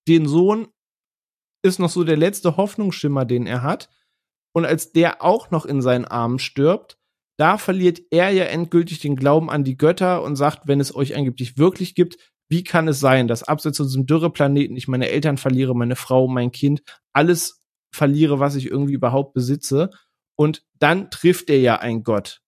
Den 0.07 0.27
Sohn 0.27 0.69
ist 1.63 1.79
noch 1.79 1.89
so 1.89 2.05
der 2.05 2.17
letzte 2.17 2.57
Hoffnungsschimmer, 2.57 3.25
den 3.25 3.47
er 3.47 3.63
hat. 3.63 3.89
Und 4.53 4.67
als 4.67 4.93
der 4.93 5.23
auch 5.23 5.51
noch 5.51 5.65
in 5.65 5.81
seinen 5.81 6.05
Armen 6.05 6.39
stirbt, 6.39 6.99
da 7.39 7.57
verliert 7.57 8.03
er 8.11 8.31
ja 8.31 8.45
endgültig 8.45 8.99
den 8.99 9.17
Glauben 9.17 9.49
an 9.49 9.65
die 9.65 9.79
Götter 9.79 10.23
und 10.23 10.37
sagt, 10.37 10.67
wenn 10.67 10.81
es 10.81 10.95
euch 10.95 11.17
angeblich 11.17 11.57
wirklich 11.57 11.95
gibt, 11.95 12.30
wie 12.51 12.65
kann 12.65 12.89
es 12.89 13.01
sein, 13.01 13.29
dass 13.29 13.45
abseits 13.45 13.79
von 13.79 13.87
diesem 13.87 14.07
Dürreplaneten 14.07 14.77
ich 14.77 14.89
meine 14.89 15.09
Eltern 15.09 15.39
verliere, 15.39 15.75
meine 15.75 15.97
Frau, 15.97 16.27
mein 16.27 16.51
Kind, 16.51 16.83
alles 17.13 17.63
verliere, 17.95 18.41
was 18.41 18.57
ich 18.57 18.67
irgendwie 18.67 18.93
überhaupt 18.93 19.35
besitze? 19.35 19.91
Und 20.37 20.65
dann 20.79 21.11
trifft 21.11 21.49
er 21.49 21.61
ja 21.61 21.77
einen 21.77 22.03
Gott 22.03 22.43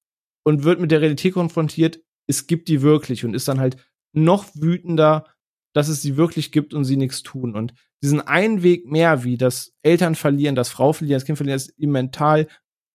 und 0.45 0.65
wird 0.65 0.81
mit 0.81 0.91
der 0.91 1.01
Realität 1.01 1.35
konfrontiert, 1.35 2.01
es 2.27 2.47
gibt 2.47 2.69
die 2.69 2.83
wirklich 2.83 3.24
und 3.24 3.35
ist 3.35 3.49
dann 3.49 3.61
halt 3.61 3.77
noch 4.12 4.47
wütender, 4.55 5.27
dass 5.74 5.89
es 5.89 6.03
sie 6.03 6.16
wirklich 6.16 6.53
gibt 6.53 6.74
und 6.74 6.85
sie 6.85 6.97
nichts 6.97 7.23
tun. 7.23 7.55
Und 7.55 7.74
diesen 8.03 8.20
einen 8.20 8.62
Weg 8.62 8.91
mehr, 8.91 9.24
wie 9.24 9.37
das 9.37 9.73
Eltern 9.83 10.15
verlieren, 10.15 10.55
das 10.55 10.69
Frau 10.69 10.93
verlieren, 10.93 11.19
das 11.19 11.24
Kind 11.24 11.39
verlieren, 11.39 11.59
das 11.59 11.73
ihm 11.79 11.93
mental 11.93 12.49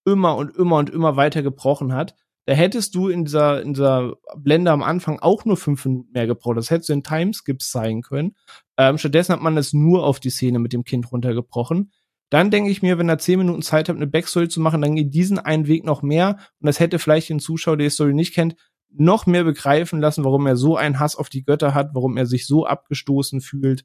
immer 0.06 0.36
und 0.36 0.54
immer 0.56 0.76
und 0.76 0.90
immer 0.90 1.16
weiter 1.16 1.42
gebrochen 1.42 1.92
hat, 1.92 2.14
da 2.48 2.54
hättest 2.54 2.94
du 2.94 3.08
in 3.08 3.26
dieser, 3.26 3.60
in 3.60 3.74
dieser 3.74 4.14
Blende 4.34 4.70
am 4.70 4.82
Anfang 4.82 5.18
auch 5.18 5.44
nur 5.44 5.58
fünf 5.58 5.84
Minuten 5.84 6.12
mehr 6.12 6.26
gebraucht. 6.26 6.56
Das 6.56 6.70
hättest 6.70 6.88
du 6.88 6.94
in 6.94 7.02
Timeskips 7.02 7.70
zeigen 7.70 8.00
können. 8.00 8.36
Ähm, 8.78 8.96
stattdessen 8.96 9.34
hat 9.34 9.42
man 9.42 9.58
es 9.58 9.74
nur 9.74 10.02
auf 10.02 10.18
die 10.18 10.30
Szene 10.30 10.58
mit 10.58 10.72
dem 10.72 10.82
Kind 10.82 11.12
runtergebrochen. 11.12 11.92
Dann 12.30 12.50
denke 12.50 12.70
ich 12.70 12.80
mir, 12.80 12.96
wenn 12.96 13.10
er 13.10 13.18
zehn 13.18 13.38
Minuten 13.38 13.60
Zeit 13.60 13.90
hat, 13.90 13.96
eine 13.96 14.06
Backstory 14.06 14.48
zu 14.48 14.60
machen, 14.60 14.80
dann 14.80 14.96
geht 14.96 15.12
diesen 15.12 15.38
einen 15.38 15.66
Weg 15.66 15.84
noch 15.84 16.00
mehr. 16.00 16.38
Und 16.58 16.68
das 16.68 16.80
hätte 16.80 16.98
vielleicht 16.98 17.28
den 17.28 17.38
Zuschauer, 17.38 17.76
der 17.76 17.88
die 17.88 17.90
Story 17.90 18.14
nicht 18.14 18.32
kennt, 18.32 18.56
noch 18.90 19.26
mehr 19.26 19.44
begreifen 19.44 20.00
lassen, 20.00 20.24
warum 20.24 20.46
er 20.46 20.56
so 20.56 20.74
einen 20.74 20.98
Hass 20.98 21.16
auf 21.16 21.28
die 21.28 21.44
Götter 21.44 21.74
hat, 21.74 21.90
warum 21.92 22.16
er 22.16 22.24
sich 22.24 22.46
so 22.46 22.64
abgestoßen 22.64 23.42
fühlt. 23.42 23.84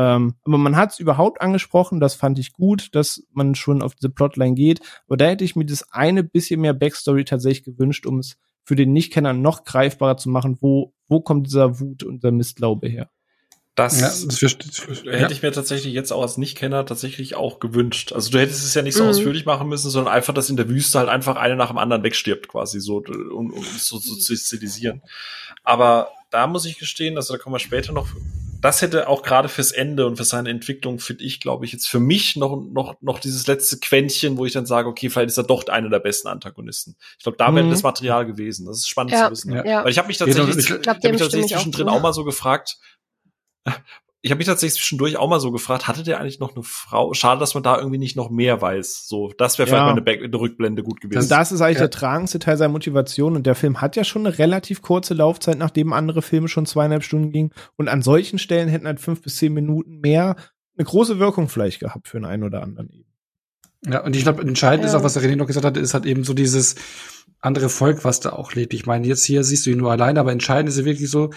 Ähm, 0.00 0.34
aber 0.44 0.56
man 0.56 0.76
hat 0.76 0.92
es 0.92 0.98
überhaupt 0.98 1.42
angesprochen, 1.42 2.00
das 2.00 2.14
fand 2.14 2.38
ich 2.38 2.54
gut, 2.54 2.88
dass 2.94 3.22
man 3.32 3.54
schon 3.54 3.82
auf 3.82 3.94
diese 3.94 4.08
Plotline 4.08 4.54
geht. 4.54 4.80
Aber 5.06 5.18
da 5.18 5.26
hätte 5.26 5.44
ich 5.44 5.56
mir 5.56 5.66
das 5.66 5.92
eine 5.92 6.24
bisschen 6.24 6.62
mehr 6.62 6.72
Backstory 6.72 7.26
tatsächlich 7.26 7.64
gewünscht, 7.64 8.06
um 8.06 8.20
es 8.20 8.38
für 8.64 8.76
den 8.76 8.94
Nichtkenner 8.94 9.34
noch 9.34 9.64
greifbarer 9.64 10.16
zu 10.16 10.30
machen, 10.30 10.56
wo, 10.60 10.94
wo 11.08 11.20
kommt 11.20 11.46
dieser 11.46 11.80
Wut 11.80 12.02
und 12.02 12.24
der 12.24 12.32
Mistglaube 12.32 12.88
her. 12.88 13.10
Das, 13.74 14.00
ja, 14.00 14.08
das 14.08 14.42
hätte 14.42 15.06
ja. 15.06 15.30
ich 15.30 15.42
mir 15.42 15.52
tatsächlich 15.52 15.92
jetzt 15.92 16.12
auch 16.12 16.22
als 16.22 16.38
Nichtkenner 16.38 16.84
tatsächlich 16.86 17.34
auch 17.34 17.60
gewünscht. 17.60 18.12
Also 18.12 18.30
du 18.30 18.38
hättest 18.38 18.64
es 18.64 18.74
ja 18.74 18.82
nicht 18.82 18.94
so 18.94 19.04
mhm. 19.04 19.10
ausführlich 19.10 19.44
machen 19.44 19.68
müssen, 19.68 19.90
sondern 19.90 20.12
einfach, 20.12 20.34
dass 20.34 20.50
in 20.50 20.56
der 20.56 20.68
Wüste 20.68 20.98
halt 20.98 21.08
einfach 21.08 21.36
eine 21.36 21.56
nach 21.56 21.68
dem 21.68 21.78
anderen 21.78 22.02
wegstirbt, 22.02 22.48
quasi 22.48 22.80
so, 22.80 23.02
um, 23.32 23.52
um 23.52 23.64
so, 23.78 23.98
so 23.98 24.16
zu 24.16 24.36
stilisieren. 24.36 25.02
Aber 25.62 26.10
da 26.30 26.46
muss 26.46 26.64
ich 26.64 26.78
gestehen, 26.78 27.16
also 27.16 27.34
da 27.34 27.38
kommen 27.42 27.54
wir 27.54 27.60
später 27.60 27.92
noch. 27.92 28.08
Das 28.60 28.82
hätte 28.82 29.08
auch 29.08 29.22
gerade 29.22 29.48
fürs 29.48 29.72
Ende 29.72 30.06
und 30.06 30.16
für 30.16 30.24
seine 30.24 30.50
Entwicklung, 30.50 30.98
finde 30.98 31.24
ich, 31.24 31.40
glaube 31.40 31.64
ich, 31.64 31.72
jetzt 31.72 31.88
für 31.88 32.00
mich 32.00 32.36
noch, 32.36 32.60
noch, 32.60 33.00
noch 33.00 33.18
dieses 33.18 33.46
letzte 33.46 33.78
Quäntchen, 33.78 34.36
wo 34.36 34.44
ich 34.44 34.52
dann 34.52 34.66
sage, 34.66 34.88
okay, 34.88 35.08
vielleicht 35.08 35.30
ist 35.30 35.38
er 35.38 35.44
doch 35.44 35.66
einer 35.68 35.88
der 35.88 36.00
besten 36.00 36.28
Antagonisten. 36.28 36.96
Ich 37.18 37.22
glaube, 37.22 37.38
da 37.38 37.54
wäre 37.54 37.66
mhm. 37.66 37.70
das 37.70 37.82
Material 37.82 38.26
gewesen. 38.26 38.66
Das 38.66 38.78
ist 38.78 38.88
spannend 38.88 39.12
ja, 39.12 39.26
zu 39.26 39.32
wissen. 39.32 39.52
Ja. 39.52 39.84
Weil 39.84 39.90
ich 39.90 39.98
habe 39.98 40.08
mich 40.08 40.18
tatsächlich, 40.18 40.56
ich, 40.56 40.70
ich 40.70 40.88
hab 40.88 41.02
mich 41.02 41.16
tatsächlich 41.16 41.52
zwischendrin 41.52 41.88
auch, 41.88 41.96
auch 41.96 42.02
mal 42.02 42.12
so 42.12 42.24
gefragt, 42.24 42.78
ich 44.22 44.30
habe 44.30 44.38
mich 44.38 44.46
tatsächlich 44.46 44.78
zwischendurch 44.78 45.16
auch 45.16 45.28
mal 45.28 45.40
so 45.40 45.50
gefragt, 45.50 45.88
hatte 45.88 46.02
der 46.02 46.20
eigentlich 46.20 46.40
noch 46.40 46.54
eine 46.54 46.62
Frau? 46.62 47.14
Schade, 47.14 47.40
dass 47.40 47.54
man 47.54 47.62
da 47.62 47.78
irgendwie 47.78 47.98
nicht 47.98 48.16
noch 48.16 48.28
mehr 48.28 48.60
weiß. 48.60 49.06
So, 49.06 49.32
das 49.38 49.58
wäre 49.58 49.66
vielleicht 49.66 49.82
mal 49.82 49.92
eine, 49.92 50.02
Back 50.02 50.22
eine 50.22 50.38
Rückblende 50.38 50.82
gut 50.82 51.00
gewesen. 51.00 51.16
Das, 51.16 51.28
das 51.28 51.52
ist 51.52 51.62
eigentlich 51.62 51.76
ja. 51.76 51.84
der 51.84 51.90
tragendste 51.90 52.38
Teil 52.38 52.58
seiner 52.58 52.72
Motivation 52.72 53.34
und 53.34 53.46
der 53.46 53.54
Film 53.54 53.80
hat 53.80 53.96
ja 53.96 54.04
schon 54.04 54.26
eine 54.26 54.38
relativ 54.38 54.82
kurze 54.82 55.14
Laufzeit, 55.14 55.56
nachdem 55.56 55.94
andere 55.94 56.20
Filme 56.20 56.48
schon 56.48 56.66
zweieinhalb 56.66 57.02
Stunden 57.02 57.32
gingen. 57.32 57.50
Und 57.76 57.88
an 57.88 58.02
solchen 58.02 58.38
Stellen 58.38 58.68
hätten 58.68 58.86
halt 58.86 59.00
fünf 59.00 59.22
bis 59.22 59.36
zehn 59.36 59.54
Minuten 59.54 60.00
mehr 60.00 60.36
eine 60.76 60.84
große 60.84 61.18
Wirkung 61.18 61.48
vielleicht 61.48 61.80
gehabt 61.80 62.06
für 62.06 62.18
den 62.18 62.26
einen 62.26 62.44
oder 62.44 62.62
anderen 62.62 62.90
eben. 62.90 63.06
Ja, 63.86 64.04
und 64.04 64.14
ich 64.14 64.24
glaube, 64.24 64.42
entscheidend 64.42 64.84
ja. 64.84 64.90
ist 64.90 64.94
auch, 64.94 65.02
was 65.02 65.14
der 65.14 65.22
René 65.22 65.36
noch 65.36 65.46
gesagt 65.46 65.64
hat, 65.64 65.78
ist 65.78 65.94
halt 65.94 66.04
eben 66.04 66.24
so 66.24 66.34
dieses, 66.34 66.74
andere 67.42 67.70
Volk, 67.70 68.04
was 68.04 68.20
da 68.20 68.30
auch 68.30 68.52
lebt. 68.52 68.74
Ich 68.74 68.84
meine, 68.84 69.06
jetzt 69.06 69.24
hier 69.24 69.44
siehst 69.44 69.64
du 69.64 69.70
ihn 69.70 69.78
nur 69.78 69.90
alleine, 69.90 70.20
aber 70.20 70.32
entscheidend 70.32 70.68
ist 70.68 70.78
ja 70.78 70.84
wirklich 70.84 71.10
so, 71.10 71.30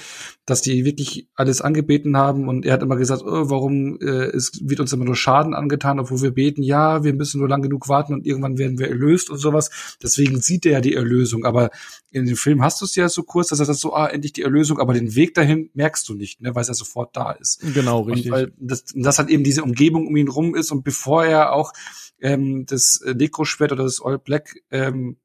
dass 0.46 0.62
die 0.62 0.84
wirklich 0.84 1.30
alles 1.36 1.62
angebeten 1.62 2.18
haben 2.18 2.50
und 2.50 2.66
er 2.66 2.74
hat 2.74 2.84
immer 2.84 2.98
gesagt, 2.98 3.24
oh, 3.24 3.50
warum 3.50 3.98
äh, 4.02 4.26
es 4.26 4.52
wird 4.62 4.82
uns 4.82 4.92
immer 4.92 5.06
nur 5.06 5.16
Schaden 5.16 5.54
angetan, 5.54 6.00
obwohl 6.00 6.22
wir 6.22 6.32
beten, 6.32 6.62
ja, 6.62 7.06
wir 7.06 7.14
müssen 7.14 7.40
nur 7.40 7.48
lang 7.48 7.62
genug 7.62 7.88
warten 7.88 8.14
und 8.14 8.26
irgendwann 8.26 8.58
werden 8.58 8.80
wir 8.80 8.90
erlöst 8.90 9.30
und 9.30 9.38
sowas. 9.38 9.98
Deswegen 10.04 10.42
sieht 10.42 10.66
er 10.66 10.74
ja 10.74 10.82
die 10.82 10.94
Erlösung, 10.94 11.46
aber 11.46 11.70
in 12.12 12.26
dem 12.26 12.36
Film 12.36 12.62
hast 12.62 12.82
du 12.82 12.86
es 12.86 12.96
ja 12.96 13.08
so 13.08 13.24
kurz, 13.24 13.48
dass 13.48 13.60
er 13.60 13.66
sagt 13.66 13.80
so, 13.80 13.94
ah, 13.94 14.08
endlich 14.08 14.34
die 14.34 14.44
Erlösung, 14.44 14.80
aber 14.80 14.94
den 14.94 15.16
Weg 15.16 15.34
dahin 15.36 15.70
merkst 15.74 16.08
du 16.10 16.16
nicht, 16.16 16.42
ne, 16.42 16.54
weil 16.54 16.64
es 16.64 16.68
ja 16.68 16.74
sofort 16.74 17.16
da 17.16 17.32
ist. 17.32 17.62
Genau, 17.74 18.02
richtig. 18.02 18.26
Und 18.26 18.32
weil 18.32 18.54
das, 18.58 18.86
das 18.94 19.20
halt 19.20 19.30
eben 19.30 19.46
diese 19.46 19.64
Umgebung 19.64 20.08
um 20.08 20.16
ihn 20.18 20.28
rum 20.28 20.54
ist 20.54 20.72
und 20.72 20.84
bevor 20.84 21.24
er 21.24 21.54
auch 21.54 21.72
ähm, 22.20 22.66
das 22.66 23.02
Nekroschwert 23.06 23.72
oder 23.72 23.84
das 23.84 24.02
All 24.04 24.20
Black 24.20 24.56
ähm, 24.72 25.18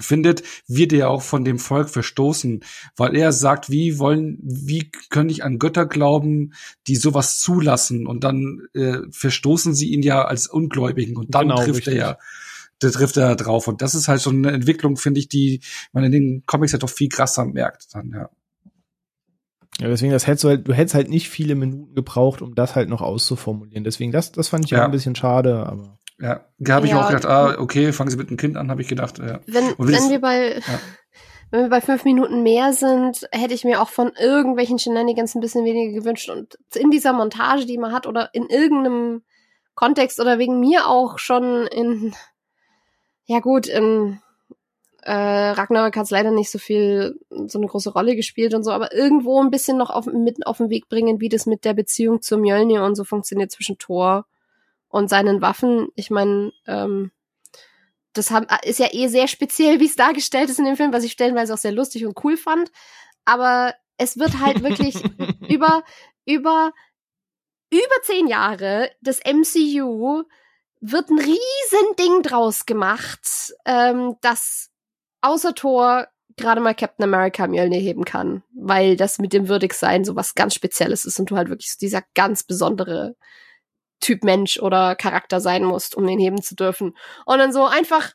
findet, 0.00 0.42
wird 0.66 0.92
er 0.92 1.10
auch 1.10 1.22
von 1.22 1.44
dem 1.44 1.58
Volk 1.58 1.88
verstoßen, 1.88 2.64
weil 2.96 3.16
er 3.16 3.32
sagt, 3.32 3.70
wie 3.70 3.98
wollen, 3.98 4.38
wie 4.42 4.90
können 5.10 5.30
ich 5.30 5.44
an 5.44 5.58
Götter 5.58 5.86
glauben, 5.86 6.52
die 6.86 6.96
sowas 6.96 7.40
zulassen 7.40 8.06
und 8.06 8.24
dann 8.24 8.62
äh, 8.74 8.98
verstoßen 9.10 9.74
sie 9.74 9.90
ihn 9.92 10.02
ja 10.02 10.24
als 10.24 10.46
Ungläubigen 10.46 11.16
und 11.16 11.34
dann 11.34 11.48
genau, 11.48 11.56
trifft 11.56 11.86
richtig. 11.86 11.94
er 11.94 12.00
ja 12.00 12.18
der 12.82 12.90
trifft 12.90 13.16
er 13.16 13.36
drauf 13.36 13.68
und 13.68 13.82
das 13.82 13.94
ist 13.94 14.08
halt 14.08 14.20
so 14.20 14.30
eine 14.30 14.50
Entwicklung, 14.50 14.96
finde 14.96 15.20
ich, 15.20 15.28
die 15.28 15.60
man 15.92 16.04
in 16.04 16.12
den 16.12 16.42
Comics 16.44 16.72
halt 16.72 16.82
doch 16.82 16.90
viel 16.90 17.08
krasser 17.08 17.44
merkt 17.44 17.94
dann, 17.94 18.10
ja. 18.10 18.28
Ja, 19.80 19.88
deswegen, 19.88 20.12
das 20.12 20.26
hättest 20.26 20.44
du 20.44 20.48
halt, 20.48 20.68
du 20.68 20.72
hättest 20.72 20.94
halt 20.94 21.08
nicht 21.08 21.28
viele 21.28 21.56
Minuten 21.56 21.94
gebraucht, 21.94 22.42
um 22.42 22.54
das 22.54 22.76
halt 22.76 22.88
noch 22.88 23.00
auszuformulieren. 23.00 23.82
Deswegen, 23.82 24.12
das, 24.12 24.30
das 24.30 24.48
fand 24.48 24.64
ich 24.64 24.70
ja. 24.70 24.84
ein 24.84 24.92
bisschen 24.92 25.16
schade, 25.16 25.66
aber. 25.66 25.98
Ja, 26.20 26.44
da 26.58 26.74
habe 26.74 26.86
ich 26.86 26.92
ja, 26.92 27.00
auch 27.00 27.08
gedacht, 27.08 27.26
ah, 27.26 27.56
okay, 27.58 27.92
fangen 27.92 28.10
Sie 28.10 28.16
mit 28.16 28.28
einem 28.28 28.36
Kind 28.36 28.56
an, 28.56 28.70
habe 28.70 28.82
ich 28.82 28.88
gedacht. 28.88 29.18
Ja. 29.18 29.40
Wenn, 29.46 29.74
wenn 29.78 30.10
wir 30.10 30.20
bei, 30.20 30.54
ja. 30.58 30.60
wenn 31.50 31.62
wir 31.62 31.68
bei 31.68 31.80
fünf 31.80 32.04
Minuten 32.04 32.42
mehr 32.42 32.72
sind, 32.72 33.28
hätte 33.32 33.54
ich 33.54 33.64
mir 33.64 33.82
auch 33.82 33.88
von 33.88 34.12
irgendwelchen 34.18 34.78
Shenanigans 34.78 35.34
ein 35.34 35.40
bisschen 35.40 35.64
weniger 35.64 35.92
gewünscht. 35.92 36.30
Und 36.30 36.56
in 36.74 36.90
dieser 36.90 37.12
Montage, 37.12 37.66
die 37.66 37.78
man 37.78 37.92
hat, 37.92 38.06
oder 38.06 38.30
in 38.32 38.46
irgendeinem 38.46 39.22
Kontext 39.74 40.20
oder 40.20 40.38
wegen 40.38 40.60
mir 40.60 40.88
auch 40.88 41.18
schon 41.18 41.66
in, 41.66 42.14
ja 43.24 43.40
gut, 43.40 43.66
in 43.66 44.20
äh, 45.02 45.12
Ragnarök 45.12 45.96
hat 45.96 46.04
es 46.04 46.10
leider 46.10 46.30
nicht 46.30 46.50
so 46.50 46.58
viel, 46.58 47.18
so 47.28 47.58
eine 47.58 47.66
große 47.66 47.92
Rolle 47.92 48.14
gespielt 48.14 48.54
und 48.54 48.62
so, 48.62 48.70
aber 48.70 48.94
irgendwo 48.94 49.42
ein 49.42 49.50
bisschen 49.50 49.76
noch 49.76 49.90
auf, 49.90 50.06
mit 50.06 50.46
auf 50.46 50.58
den 50.58 50.70
Weg 50.70 50.88
bringen, 50.88 51.20
wie 51.20 51.28
das 51.28 51.44
mit 51.44 51.64
der 51.64 51.74
Beziehung 51.74 52.22
zu 52.22 52.38
Mjölnir 52.38 52.84
und 52.84 52.94
so 52.94 53.04
funktioniert 53.04 53.50
zwischen 53.50 53.78
Thor 53.78 54.26
und 54.94 55.08
seinen 55.08 55.42
Waffen. 55.42 55.88
Ich 55.96 56.08
meine, 56.10 56.52
ähm, 56.68 57.10
das 58.12 58.30
haben, 58.30 58.46
ist 58.62 58.78
ja 58.78 58.86
eh 58.92 59.08
sehr 59.08 59.26
speziell, 59.26 59.80
wie 59.80 59.86
es 59.86 59.96
dargestellt 59.96 60.48
ist 60.50 60.60
in 60.60 60.66
dem 60.66 60.76
Film, 60.76 60.92
was 60.92 61.02
ich 61.02 61.10
stellenweise 61.10 61.52
auch 61.52 61.58
sehr 61.58 61.72
lustig 61.72 62.06
und 62.06 62.16
cool 62.22 62.36
fand. 62.36 62.70
Aber 63.24 63.74
es 63.98 64.20
wird 64.20 64.38
halt 64.38 64.62
wirklich 64.62 64.94
über, 65.48 65.82
über, 66.26 66.72
über 67.70 68.02
zehn 68.04 68.28
Jahre 68.28 68.88
das 69.00 69.18
MCU 69.18 70.22
wird 70.80 71.10
ein 71.10 71.18
riesen 71.18 71.96
Ding 71.98 72.22
draus 72.22 72.64
gemacht, 72.64 73.52
ähm, 73.64 74.14
dass 74.20 74.70
außer 75.22 75.56
Thor 75.56 76.06
gerade 76.36 76.60
mal 76.60 76.74
Captain 76.74 77.02
America 77.02 77.48
Mjölnir 77.48 77.80
heben 77.80 78.04
kann, 78.04 78.44
weil 78.54 78.96
das 78.96 79.18
mit 79.18 79.32
dem 79.32 79.48
Würdigsein 79.48 80.04
so 80.04 80.14
was 80.14 80.36
ganz 80.36 80.54
Spezielles 80.54 81.04
ist 81.04 81.18
und 81.18 81.32
du 81.32 81.36
halt 81.36 81.48
wirklich 81.48 81.72
so 81.72 81.78
dieser 81.80 82.04
ganz 82.14 82.44
besondere 82.44 83.16
Typ 84.00 84.24
Mensch 84.24 84.58
oder 84.58 84.96
Charakter 84.96 85.40
sein 85.40 85.64
musst, 85.64 85.94
um 85.94 86.06
den 86.06 86.18
heben 86.18 86.42
zu 86.42 86.54
dürfen. 86.54 86.96
Und 87.26 87.38
dann 87.38 87.52
so 87.52 87.64
einfach, 87.66 88.12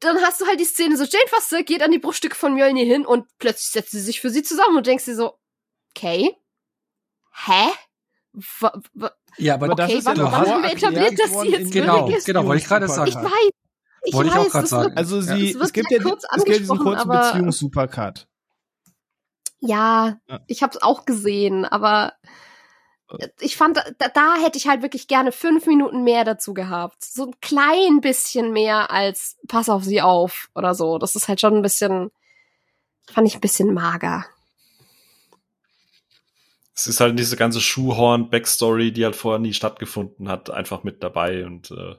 dann 0.00 0.16
hast 0.22 0.40
du 0.40 0.46
halt 0.46 0.60
die 0.60 0.64
Szene 0.64 0.96
so, 0.96 1.04
Jane 1.04 1.26
Foster 1.28 1.62
geht 1.62 1.82
an 1.82 1.90
die 1.90 1.98
Bruchstücke 1.98 2.36
von 2.36 2.54
Mjölnir 2.54 2.84
hin 2.84 3.04
und 3.06 3.26
plötzlich 3.38 3.70
setzt 3.70 3.90
sie 3.90 4.00
sich 4.00 4.20
für 4.20 4.30
sie 4.30 4.42
zusammen 4.42 4.76
und 4.76 4.86
denkst 4.86 5.04
dir 5.04 5.16
so, 5.16 5.38
okay, 5.94 6.34
hä? 7.46 7.68
W 8.32 8.68
ja, 9.38 9.54
aber 9.54 9.66
okay, 9.70 9.74
das 9.76 9.92
ist 9.92 10.06
ja 10.06 10.16
wann, 10.16 10.32
wann 10.32 10.48
haben 10.48 10.62
wir 10.62 10.72
etabliert, 10.72 11.18
dass 11.18 11.40
sie 11.40 11.48
jetzt 11.48 11.72
genau, 11.72 12.08
ist? 12.08 12.26
Genau, 12.26 12.44
wollte 12.44 12.62
ich 12.62 12.68
gerade 12.68 12.88
sagen. 12.88 13.08
Ich 13.08 13.14
weiß, 13.16 13.50
ich 14.04 14.14
Wollte 14.14 14.30
weiß, 14.30 14.36
ich 14.36 14.46
auch 14.48 14.52
gerade 14.52 14.66
sagen. 14.66 14.84
wird, 14.90 14.98
Also 14.98 15.20
sie, 15.20 15.50
Es 15.50 15.56
es 15.56 15.72
gibt 15.72 15.90
ja 15.90 15.98
kurz 16.00 16.24
es 16.36 16.44
gibt 16.44 16.60
diesen 16.60 16.78
kurzen 16.78 17.08
Beziehungs-Supercut. 17.08 18.26
ja, 19.60 20.18
Ja. 20.28 20.40
ich 20.46 20.62
hab's 20.62 20.76
auch 20.80 21.04
gesehen, 21.04 21.64
aber 21.64 22.12
ich 23.40 23.56
fand, 23.56 23.78
da, 23.98 24.08
da 24.08 24.36
hätte 24.36 24.58
ich 24.58 24.68
halt 24.68 24.82
wirklich 24.82 25.08
gerne 25.08 25.32
fünf 25.32 25.66
Minuten 25.66 26.04
mehr 26.04 26.24
dazu 26.24 26.52
gehabt. 26.52 27.02
So 27.02 27.26
ein 27.26 27.40
klein 27.40 28.00
bisschen 28.00 28.52
mehr 28.52 28.90
als 28.90 29.36
pass 29.48 29.68
auf 29.68 29.84
sie 29.84 30.02
auf 30.02 30.50
oder 30.54 30.74
so. 30.74 30.98
Das 30.98 31.16
ist 31.16 31.28
halt 31.28 31.40
schon 31.40 31.56
ein 31.56 31.62
bisschen, 31.62 32.10
fand 33.10 33.26
ich 33.26 33.34
ein 33.34 33.40
bisschen 33.40 33.72
mager. 33.72 34.26
Es 36.80 36.86
ist 36.86 37.00
halt 37.00 37.18
diese 37.18 37.34
ganze 37.34 37.60
Schuhhorn-Backstory, 37.60 38.92
die 38.92 39.04
halt 39.04 39.16
vorher 39.16 39.40
nie 39.40 39.52
stattgefunden 39.52 40.28
hat, 40.28 40.48
einfach 40.48 40.84
mit 40.84 41.02
dabei. 41.02 41.44
Und 41.44 41.72
äh, 41.72 41.96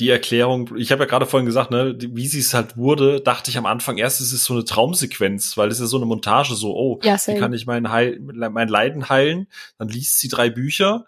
die 0.00 0.10
Erklärung, 0.10 0.76
ich 0.76 0.90
habe 0.90 1.04
ja 1.04 1.08
gerade 1.08 1.26
vorhin 1.26 1.46
gesagt, 1.46 1.70
ne, 1.70 1.96
wie 1.96 2.26
sie 2.26 2.40
es 2.40 2.52
halt 2.52 2.76
wurde, 2.76 3.20
dachte 3.20 3.52
ich 3.52 3.56
am 3.56 3.66
Anfang 3.66 3.98
erst, 3.98 4.20
es 4.20 4.32
ist 4.32 4.42
so 4.42 4.54
eine 4.54 4.64
Traumsequenz, 4.64 5.56
weil 5.56 5.68
es 5.68 5.74
ist 5.74 5.82
ja 5.82 5.86
so 5.86 5.98
eine 5.98 6.06
Montage, 6.06 6.56
so, 6.56 6.74
oh, 6.76 6.98
Ja, 7.04 7.16
wie 7.24 7.38
kann 7.38 7.52
ich 7.52 7.66
mein, 7.66 7.92
Heil, 7.92 8.18
mein 8.20 8.66
Leiden 8.66 9.08
heilen? 9.08 9.46
Dann 9.78 9.86
liest 9.86 10.18
sie 10.18 10.26
drei 10.26 10.50
Bücher 10.50 11.06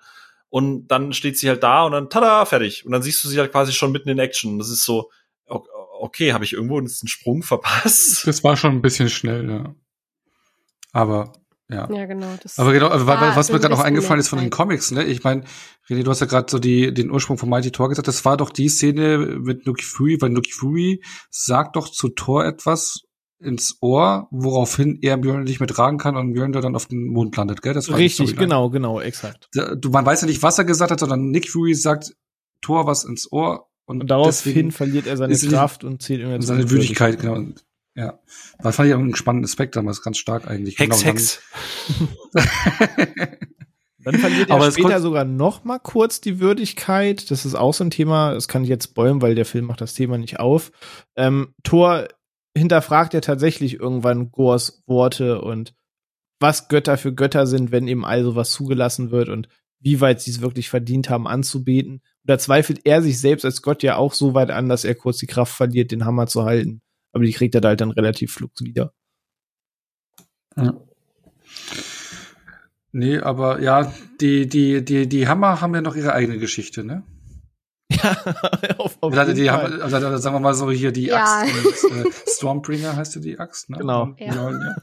und 0.49 0.86
dann 0.86 1.12
steht 1.12 1.36
sie 1.36 1.49
halt 1.49 1.65
da 1.65 1.82
und 1.86 1.93
dann, 1.93 2.11
tada, 2.11 2.45
fertig. 2.45 2.86
Und 2.86 2.93
dann 2.93 3.03
siehst 3.03 3.24
du 3.24 3.28
sie 3.28 3.40
halt 3.40 3.51
quasi 3.51 3.73
schon 3.73 3.90
mitten 3.90 4.11
in 4.11 4.20
Action. 4.20 4.61
Das 4.61 4.70
ist 4.70 4.85
so, 4.85 5.11
okay, 5.47 6.32
habe 6.32 6.45
ich 6.45 6.53
irgendwo 6.53 6.78
einen 6.78 6.89
Sprung 6.89 7.43
verpasst? 7.43 8.28
Das 8.28 8.45
war 8.45 8.57
schon 8.57 8.77
ein 8.77 8.82
bisschen 8.82 9.09
schnell, 9.09 9.51
ja. 9.51 9.74
Aber, 10.93 11.32
ja. 11.70 11.89
Ja, 11.93 12.07
genau. 12.07 12.27
Das 12.43 12.59
Aber 12.59 12.73
genau, 12.73 12.89
also, 12.89 13.07
weil- 13.07 13.20
war 13.20 13.36
was 13.36 13.51
mir 13.51 13.59
gerade 13.59 13.74
noch 13.74 13.81
eingefallen 13.85 14.20
ist 14.20 14.28
von 14.28 14.39
den. 14.39 14.51
Comics, 14.51 14.90
ne? 14.90 15.05
Ich 15.05 15.23
meine, 15.24 15.45
René, 15.89 16.03
du 16.03 16.11
hast 16.11 16.20
ja 16.20 16.27
gerade 16.27 16.51
so 16.51 16.59
die, 16.59 16.93
den 16.95 17.11
Ursprung 17.11 17.39
von 17.39 17.49
Mighty 17.49 17.70
Thor 17.70 17.89
gesagt, 17.89 18.09
das 18.09 18.24
war 18.24 18.36
doch 18.36 18.51
die 18.51 18.69
Szene 18.69 19.19
mit 19.40 19.66
Nuki 19.66 19.85
Fury, 19.85 20.16
weil 20.20 20.31
Nuki 20.31 20.53
Fury 20.53 21.03
sagt 21.31 21.77
doch 21.77 21.89
zu 21.89 22.09
Thor 22.09 22.45
etwas 22.45 23.01
ins 23.40 23.77
Ohr, 23.81 24.27
woraufhin 24.32 24.99
er 25.01 25.16
Björn 25.16 25.45
nicht 25.45 25.61
mehr 25.61 25.69
tragen 25.69 25.99
kann 25.99 26.16
und 26.16 26.32
Björn 26.32 26.51
dann 26.53 26.74
auf 26.74 26.86
den 26.86 27.07
Mond 27.07 27.36
landet, 27.36 27.62
gell? 27.62 27.73
Das 27.74 27.89
war 27.89 27.97
die 27.97 28.05
Richtig, 28.05 28.36
genau, 28.36 28.69
genau, 28.70 28.99
exakt. 29.01 29.49
Da- 29.53 29.77
Du, 29.77 29.90
man 29.90 30.05
weiß 30.05 30.23
ja 30.23 30.27
nicht, 30.27 30.43
was 30.43 30.59
er 30.59 30.65
gesagt 30.65 30.90
hat, 30.90 30.99
sondern 30.99 31.31
Nick 31.31 31.49
Fury 31.49 31.74
sagt 31.74 32.15
Thor 32.62 32.86
was 32.86 33.05
ins 33.05 33.31
Ohr 33.31 33.69
und, 33.85 34.01
Und 34.01 34.11
daraufhin 34.11 34.73
verliert 34.73 35.07
er 35.07 35.16
seine 35.16 35.36
Kraft 35.36 35.85
und 35.85 36.03
zählt 36.03 36.20
irgendwann 36.20 36.43
seine 36.43 36.69
Würdigkeit, 36.70 37.20
genau. 37.20 37.35
Und, 37.35 37.65
ja. 37.99 38.19
Das 38.62 38.77
fand 38.77 38.89
ich 38.89 38.95
auch 38.95 39.01
einen 39.01 39.16
spannenden 39.16 39.47
Aspekt 39.47 39.75
damals, 39.75 40.03
ganz 40.03 40.19
stark 40.19 40.47
eigentlich. 40.47 40.79
Hex, 40.79 41.01
Genau, 41.01 41.11
Hex. 41.11 41.43
Dann 44.05 44.15
verliert 44.20 44.53
Aber 44.53 44.65
er 44.65 44.69
es 44.69 44.75
später 44.75 45.01
sogar 45.01 45.25
noch 45.25 45.65
mal 45.65 45.81
kurz 45.81 46.20
die 46.20 46.39
Würdigkeit. 46.39 47.29
Das 47.33 47.45
ist 47.45 47.57
auch 47.57 47.75
so 47.75 47.83
ein 47.83 47.91
Thema, 47.91 48.35
das 48.35 48.47
kann 48.47 48.62
ich 48.62 48.69
jetzt 48.69 48.91
spoilen, 48.91 49.20
weil 49.20 49.35
der 49.35 49.45
Film 49.45 49.65
macht 49.65 49.81
das 49.81 49.95
Thema 49.95 50.16
nicht 50.16 50.39
auf. 50.39 50.70
Ähm, 51.16 51.55
Thor 51.65 52.07
hinterfragt 52.57 53.15
ja 53.15 53.20
tatsächlich 53.20 53.81
irgendwann 53.81 54.31
Gors 54.31 54.85
Worte 54.87 55.41
und 55.41 55.75
was 56.39 56.69
Götter 56.69 56.99
für 56.99 57.12
Götter 57.12 57.49
sind, 57.49 57.73
wenn 57.73 57.89
eben 57.89 58.05
all 58.05 58.23
sowas 58.23 58.53
zugelassen 58.53 59.11
wird 59.11 59.29
und 59.29 59.49
wie 59.81 60.01
weit 60.01 60.20
sie 60.20 60.31
es 60.31 60.41
wirklich 60.41 60.70
verdient 60.70 61.11
haben 61.11 61.27
anzubeten. 61.27 62.01
Da 62.23 62.39
zweifelt 62.39 62.83
er 62.85 63.03
sich 63.03 63.19
selbst 63.19 63.45
als 63.45 63.61
Gott 63.62 63.83
ja 63.83 63.97
auch 63.97 64.12
so 64.12 64.35
weit 64.35 64.53
an, 64.53 64.69
dass 64.69 64.85
er 64.85 64.95
kurz 64.95 65.19
die 65.19 65.27
Kraft 65.27 65.55
verliert, 65.55 65.91
den 65.91 66.05
Hammer 66.05 66.29
zu 66.29 66.45
halten. 66.45 66.81
Aber 67.12 67.24
die 67.24 67.32
kriegt 67.32 67.55
er 67.55 67.60
da 67.60 67.68
halt 67.68 67.80
dann 67.80 67.90
relativ 67.90 68.32
flugs 68.32 68.62
wieder. 68.62 68.93
Ja. 70.56 70.74
Nee, 72.93 73.18
aber 73.18 73.60
ja, 73.60 73.93
die, 74.20 74.48
die, 74.48 74.85
die, 74.85 75.09
die 75.09 75.28
Hammer 75.28 75.60
haben 75.60 75.74
ja 75.74 75.80
noch 75.82 75.94
ihre 75.97 76.12
eigene 76.12 76.39
Geschichte, 76.39 76.85
ne? 76.85 77.02
Ja, 77.90 78.12
auf, 78.78 78.97
auf 79.01 79.12
Oder 79.12 79.32
die 79.32 79.47
Fall. 79.47 79.62
haben, 79.62 79.80
also, 79.82 80.16
sagen 80.18 80.36
wir 80.36 80.40
mal 80.40 80.55
so 80.55 80.70
hier 80.70 80.93
die 80.93 81.06
Ja. 81.06 81.43
Axt 81.43 81.85
und, 81.85 82.06
äh, 82.06 82.10
Stormbringer 82.28 82.97
heißt 82.97 83.14
ja 83.16 83.20
die 83.20 83.39
Axt, 83.39 83.70
ne? 83.70 83.78
Genau. 83.78 84.14
Ja. 84.18 84.35
ja. 84.35 84.76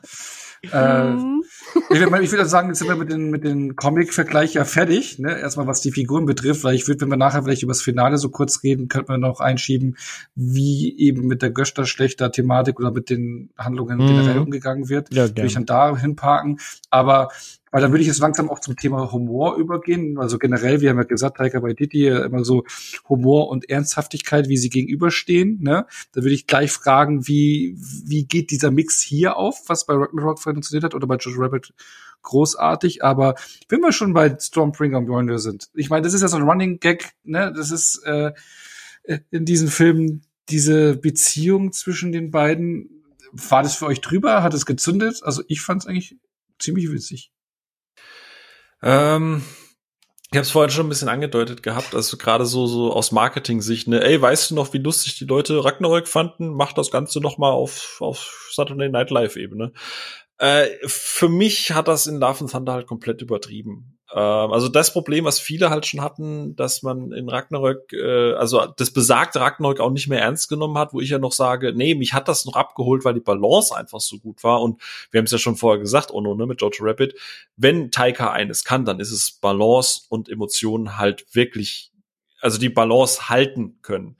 ja. 0.64 1.04
Äh, 1.12 1.14
Mhm. 1.14 1.44
Ich 1.90 2.00
würde 2.00 2.24
ich 2.24 2.32
würde 2.32 2.46
sagen, 2.46 2.70
jetzt 2.70 2.80
sind 2.80 2.88
wir 2.88 2.96
mit 2.96 3.12
den, 3.12 3.30
mit 3.30 3.44
den 3.44 3.76
Comic-Vergleich 3.76 4.54
ja 4.54 4.66
fertig, 4.66 5.20
ne? 5.20 5.40
Erstmal 5.40 5.68
was 5.68 5.82
die 5.82 5.92
Figuren 5.92 6.26
betrifft, 6.26 6.64
weil 6.64 6.76
ich 6.76 6.88
würde, 6.88 7.02
wenn 7.02 7.10
wir 7.10 7.18
nachher 7.18 7.44
vielleicht 7.44 7.64
über 7.64 7.72
das 7.72 7.82
Finale 7.82 8.18
so 8.18 8.30
kurz 8.30 8.64
reden, 8.64 8.88
könnten 8.88 9.10
wir 9.10 9.18
noch 9.18 9.40
einschieben, 9.40 9.98
wie 10.36 10.98
eben 10.98 11.28
mit 11.28 11.42
der 11.42 11.52
Göster 11.52 11.86
schlechter 11.86 12.32
Thematik 12.32 12.80
oder 12.80 12.92
mit 12.92 13.10
den 13.10 13.50
Handlungen 13.58 14.00
Mhm. 14.00 14.08
generell 14.08 14.40
umgegangen 14.40 14.90
wird. 14.90 15.14
Ja, 15.14 15.24
Würde 15.28 15.46
ich 15.46 15.54
dann 15.54 15.66
da 15.66 15.98
hinparken. 15.98 16.60
Aber 16.90 17.30
weil 17.72 17.82
dann 17.82 17.92
würde 17.92 18.04
ich 18.04 18.08
jetzt 18.08 18.20
langsam 18.20 18.50
auch 18.50 18.62
zum 18.62 18.78
Thema 18.78 19.12
Humor 19.12 19.58
übergehen. 19.58 20.18
Also 20.18 20.38
generell, 20.38 20.80
wir 20.80 20.92
haben 20.92 20.98
ja 20.98 21.04
gesagt, 21.04 21.36
Taika 21.36 21.62
Waititi 21.62 22.08
äh, 22.08 22.24
immer 22.24 22.46
so 22.46 22.64
Humor 23.10 23.50
und 23.50 23.70
Ernsthaftigkeit, 23.70 24.48
wie 24.48 24.56
sie 24.56 24.70
gegenüberstehen. 24.70 25.60
Ne? 25.62 25.86
Da 26.14 26.22
würde 26.22 26.34
ich 26.34 26.48
gleich 26.48 26.72
fragen, 26.72 27.28
wie 27.28 27.76
wie 28.06 28.24
geht 28.28 28.52
dieser 28.52 28.72
Mix 28.72 29.02
hier 29.02 29.36
auf, 29.36 29.64
was 29.68 29.86
bei 29.86 29.94
Ragnarok 29.94 30.40
funktioniert 30.40 30.86
hat 30.86 30.96
oder 30.96 31.06
bei 31.06 31.18
Jojo 31.18 31.42
Rabbit 31.42 31.65
großartig. 32.22 33.04
Aber 33.04 33.36
wenn 33.70 33.82
wir 33.82 33.92
schon 33.92 34.14
bei 34.14 34.36
Stormbringer 34.38 34.98
und 34.98 35.06
Mjolnir 35.06 35.40
sind, 35.40 35.70
ich 35.74 35.90
meine, 35.90 36.04
das 36.04 36.14
ist 36.14 36.22
ja 36.22 36.28
so 36.28 36.38
ein 36.38 36.44
Running 36.44 36.80
Gag. 36.80 37.14
Ne? 37.24 37.54
Das 37.56 37.72
ist 37.72 38.04
äh, 38.06 38.34
in 39.32 39.46
diesen 39.46 39.68
Filmen 39.68 40.26
diese 40.50 40.96
Beziehung 40.96 41.72
zwischen 41.72 42.12
den 42.12 42.32
beiden. 42.32 43.04
War 43.32 43.64
das 43.64 43.76
für 43.76 43.86
euch 43.86 44.02
drüber? 44.02 44.44
Hat 44.44 44.54
es 44.54 44.66
gezündet? 44.66 45.22
Also 45.24 45.44
ich 45.48 45.62
fand 45.62 45.82
es 45.82 45.88
eigentlich 45.88 46.18
ziemlich 46.60 46.92
witzig. 46.92 47.32
Ähm, 48.82 49.42
ich 50.32 50.38
habe 50.38 50.44
es 50.44 50.52
vorhin 50.52 50.70
schon 50.70 50.86
ein 50.86 50.90
bisschen 50.90 51.10
angedeutet 51.10 51.64
gehabt, 51.64 51.96
also 51.96 52.18
gerade 52.18 52.46
so 52.46 52.68
so 52.68 52.92
aus 52.92 53.12
Marketing-Sicht, 53.12 53.88
ne, 53.88 54.04
ey, 54.04 54.22
weißt 54.22 54.52
du 54.52 54.56
noch, 54.56 54.74
wie 54.74 54.80
lustig 54.80 55.18
die 55.18 55.26
Leute 55.26 55.64
Ragnarök 55.64 56.08
fanden? 56.08 56.50
Mach 56.50 56.74
das 56.74 56.92
Ganze 56.92 57.20
noch 57.22 57.38
mal 57.38 57.52
auf 57.52 57.98
auf 58.02 58.50
Saturday 58.52 58.90
Night 58.90 59.12
Live 59.12 59.38
Ebene. 59.38 59.72
Äh, 60.38 60.68
für 60.86 61.30
mich 61.30 61.72
hat 61.72 61.88
das 61.88 62.08
in 62.08 62.18
Love 62.18 62.42
and 62.42 62.52
Thunder 62.52 62.74
halt 62.74 62.88
komplett 62.88 63.22
übertrieben. 63.22 63.96
Ähm, 64.14 64.52
also 64.52 64.68
das 64.68 64.92
Problem, 64.92 65.26
was 65.26 65.40
viele 65.40 65.70
halt 65.70 65.86
schon 65.86 66.02
hatten, 66.02 66.56
dass 66.56 66.84
man 66.84 67.12
in 67.12 67.30
Ragnarök, 67.30 67.94
äh, 67.94 68.34
also 68.34 68.66
das 68.66 68.92
besagte 68.92 69.40
Ragnarök 69.40 69.80
auch 69.80 69.92
nicht 69.92 70.08
mehr 70.08 70.22
ernst 70.22 70.50
genommen 70.50 70.78
hat, 70.78 70.94
wo 70.94 71.00
ich 71.00 71.10
ja 71.10 71.20
noch 71.20 71.32
sage, 71.32 71.74
nee, 71.74 71.96
mich 71.96 72.14
hat 72.14 72.28
das 72.28 72.46
noch 72.46 72.56
abgeholt, 72.56 73.06
weil 73.06 73.14
die 73.14 73.20
Balance 73.20 73.76
einfach 73.76 74.02
so 74.02 74.18
gut 74.18 74.44
war. 74.44 74.62
Und 74.62 74.82
wir 75.12 75.20
haben 75.20 75.26
es 75.26 75.32
ja 75.32 75.38
schon 75.38 75.56
vorher 75.56 75.80
gesagt, 75.80 76.12
Ono, 76.12 76.36
ne, 76.36 76.46
mit 76.46 76.62
Jojo 76.62 76.84
Rabbit, 76.84 77.16
wenn 77.56 77.92
Taika 77.92 78.32
eines 78.32 78.64
kann, 78.64 78.86
dann 78.86 79.00
ist 79.00 79.12
es 79.12 79.32
Balance 79.32 80.02
und 80.10 80.30
Emotionen 80.30 80.98
halt 80.98 81.26
wirklich, 81.34 81.92
also 82.42 82.60
die 82.60 82.70
Balance 82.70 83.30
halten 83.30 83.80
können. 83.82 84.18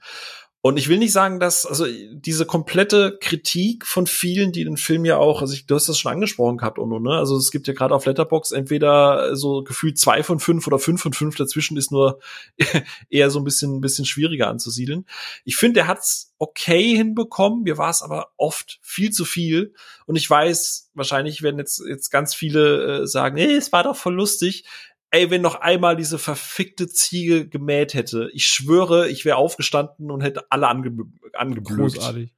Und 0.66 0.78
ich 0.78 0.88
will 0.88 0.98
nicht 0.98 1.12
sagen, 1.12 1.38
dass, 1.38 1.64
also 1.64 1.86
diese 2.10 2.44
komplette 2.44 3.18
Kritik 3.20 3.86
von 3.86 4.08
vielen, 4.08 4.50
die 4.50 4.64
den 4.64 4.76
Film 4.76 5.04
ja 5.04 5.16
auch, 5.16 5.40
also 5.40 5.54
ich, 5.54 5.66
du 5.66 5.76
hast 5.76 5.88
das 5.88 5.96
schon 5.96 6.10
angesprochen 6.10 6.56
gehabt, 6.56 6.80
Ono, 6.80 6.98
ne? 6.98 7.16
Also 7.16 7.36
es 7.36 7.52
gibt 7.52 7.68
ja 7.68 7.72
gerade 7.72 7.94
auf 7.94 8.04
Letterbox 8.04 8.50
entweder 8.50 9.36
so 9.36 9.62
gefühlt 9.62 9.96
zwei 9.96 10.24
von 10.24 10.40
fünf 10.40 10.66
oder 10.66 10.80
fünf 10.80 11.00
von 11.00 11.12
fünf 11.12 11.36
dazwischen 11.36 11.76
ist 11.76 11.92
nur 11.92 12.18
eher 13.10 13.30
so 13.30 13.38
ein 13.38 13.44
bisschen, 13.44 13.76
ein 13.76 13.80
bisschen 13.80 14.06
schwieriger 14.06 14.48
anzusiedeln. 14.48 15.06
Ich 15.44 15.54
finde, 15.54 15.78
er 15.78 15.86
hat's 15.86 16.34
okay 16.38 16.96
hinbekommen. 16.96 17.62
Mir 17.62 17.78
war 17.78 17.90
es 17.90 18.02
aber 18.02 18.32
oft 18.36 18.80
viel 18.82 19.10
zu 19.10 19.24
viel. 19.24 19.72
Und 20.06 20.16
ich 20.16 20.28
weiß, 20.28 20.90
wahrscheinlich 20.94 21.42
werden 21.42 21.60
jetzt, 21.60 21.80
jetzt 21.88 22.10
ganz 22.10 22.34
viele 22.34 23.02
äh, 23.02 23.06
sagen, 23.06 23.36
nee, 23.36 23.54
es 23.54 23.70
war 23.70 23.84
doch 23.84 23.94
voll 23.94 24.14
lustig. 24.14 24.64
Ey, 25.10 25.30
wenn 25.30 25.40
noch 25.42 25.54
einmal 25.56 25.96
diese 25.96 26.18
verfickte 26.18 26.88
Ziege 26.88 27.48
gemäht 27.48 27.94
hätte, 27.94 28.28
ich 28.34 28.46
schwöre, 28.46 29.08
ich 29.08 29.24
wäre 29.24 29.36
aufgestanden 29.36 30.10
und 30.10 30.20
hätte 30.22 30.50
alle 30.50 30.68
ange 30.68 30.92
angeblökt. 31.32 31.94
Großartig. 31.94 32.34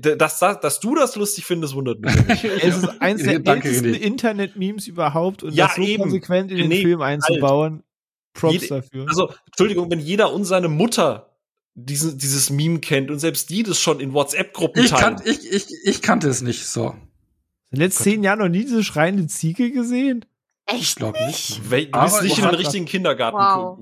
Dass, 0.00 0.40
dass, 0.40 0.58
dass 0.60 0.80
du 0.80 0.96
das 0.96 1.14
lustig 1.14 1.44
findest, 1.44 1.74
wundert 1.76 2.00
mich. 2.00 2.12
Es 2.44 2.76
ist 2.78 3.00
eins 3.00 3.22
der 3.22 3.38
Danke, 3.38 3.68
ältesten. 3.68 3.94
Internet-Memes 3.94 4.88
überhaupt 4.88 5.44
und 5.44 5.54
Ja, 5.54 5.66
das 5.68 5.76
so 5.76 5.82
eben. 5.82 6.02
konsequent 6.02 6.50
in 6.50 6.56
den 6.58 6.68
Nee, 6.68 6.82
Film 6.82 7.00
einzubauen. 7.02 7.84
Props 8.34 8.54
Jede- 8.62 8.68
dafür. 8.68 9.06
Also, 9.08 9.32
Entschuldigung, 9.46 9.88
wenn 9.90 10.00
jeder 10.00 10.32
und 10.32 10.44
seine 10.44 10.68
Mutter 10.68 11.36
diesen, 11.74 12.18
dieses 12.18 12.50
Meme 12.50 12.80
kennt 12.80 13.10
und 13.12 13.20
selbst 13.20 13.48
die 13.50 13.62
das 13.62 13.78
schon 13.80 14.00
in 14.00 14.12
WhatsApp-Gruppen 14.12 14.86
teilen. 14.86 15.16
kan 15.18 15.22
ich, 15.24 15.50
ich, 15.52 15.66
ich 15.84 16.02
kannte 16.02 16.28
es 16.28 16.42
nicht 16.42 16.66
so. 16.66 16.88
In 17.70 17.78
den 17.78 17.80
letzten 17.80 18.02
zehn 18.04 18.24
Jahren 18.24 18.40
noch 18.40 18.48
nie 18.48 18.62
diese 18.64 18.82
schreiende 18.82 19.26
Ziege 19.28 19.70
gesehen? 19.70 20.24
Ich 20.68 20.74
Echt 20.74 20.96
glaube 20.96 21.18
nicht? 21.26 21.58
Du 21.58 22.00
bist 22.00 22.22
nicht 22.22 22.32
ich 22.32 22.38
in 22.38 22.44
den 22.44 22.54
richtigen 22.54 22.86
Kindergarten 22.86 23.38
Wow. 23.38 23.78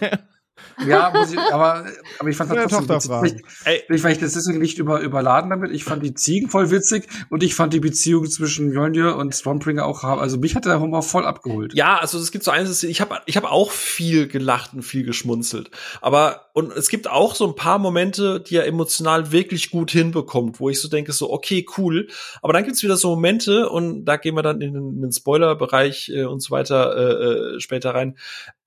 Ja, 0.86 1.12
muss 1.14 1.32
ich, 1.32 1.38
aber, 1.38 1.86
aber 2.18 2.28
ich 2.28 2.36
fand 2.36 2.50
das 2.50 2.70
trotzdem 2.70 3.22
witzig. 3.22 3.44
Ey. 3.64 3.82
Ich, 3.88 4.04
ich, 4.04 4.18
das 4.18 4.32
deswegen 4.32 4.60
nicht 4.60 4.78
über, 4.78 5.00
überladen 5.00 5.50
damit. 5.50 5.72
Ich 5.72 5.84
fand 5.84 6.02
die 6.02 6.14
Ziegen 6.14 6.48
voll 6.48 6.70
witzig 6.70 7.06
und 7.28 7.42
ich 7.42 7.54
fand 7.54 7.72
die 7.74 7.80
Beziehung 7.80 8.28
zwischen 8.28 8.70
Mjolnir 8.70 9.16
und 9.16 9.34
Stormbringer 9.34 9.84
auch, 9.84 10.04
also 10.04 10.38
mich 10.38 10.56
hat 10.56 10.64
der 10.64 10.80
Humor 10.80 11.02
voll 11.02 11.26
abgeholt. 11.26 11.74
Ja, 11.74 11.98
also 11.98 12.18
es 12.18 12.30
gibt 12.30 12.44
so 12.44 12.50
eines, 12.50 12.82
ich 12.82 13.00
habe 13.00 13.20
ich 13.26 13.36
hab 13.36 13.44
auch 13.44 13.70
viel 13.70 14.26
gelacht 14.28 14.72
und 14.74 14.82
viel 14.82 15.04
geschmunzelt. 15.04 15.70
Aber, 16.00 16.46
und 16.54 16.72
es 16.72 16.88
gibt 16.88 17.10
auch 17.10 17.34
so 17.34 17.46
ein 17.46 17.54
paar 17.54 17.78
Momente, 17.78 18.40
die 18.40 18.56
er 18.56 18.66
emotional 18.66 19.32
wirklich 19.32 19.70
gut 19.70 19.90
hinbekommt, 19.90 20.60
wo 20.60 20.70
ich 20.70 20.80
so 20.80 20.88
denke, 20.88 21.12
so, 21.12 21.30
okay, 21.30 21.66
cool. 21.76 22.08
Aber 22.42 22.52
dann 22.52 22.64
gibt's 22.64 22.82
wieder 22.82 22.96
so 22.96 23.10
Momente, 23.10 23.68
und 23.68 24.04
da 24.04 24.16
gehen 24.16 24.34
wir 24.34 24.42
dann 24.42 24.60
in 24.60 24.74
den, 24.74 24.88
in 24.94 25.02
den 25.02 25.12
Spoiler-Bereich 25.12 26.10
äh, 26.10 26.24
und 26.24 26.40
so 26.40 26.50
weiter 26.50 26.96
äh, 26.96 27.56
äh, 27.56 27.60
später 27.60 27.94
rein. 27.94 28.16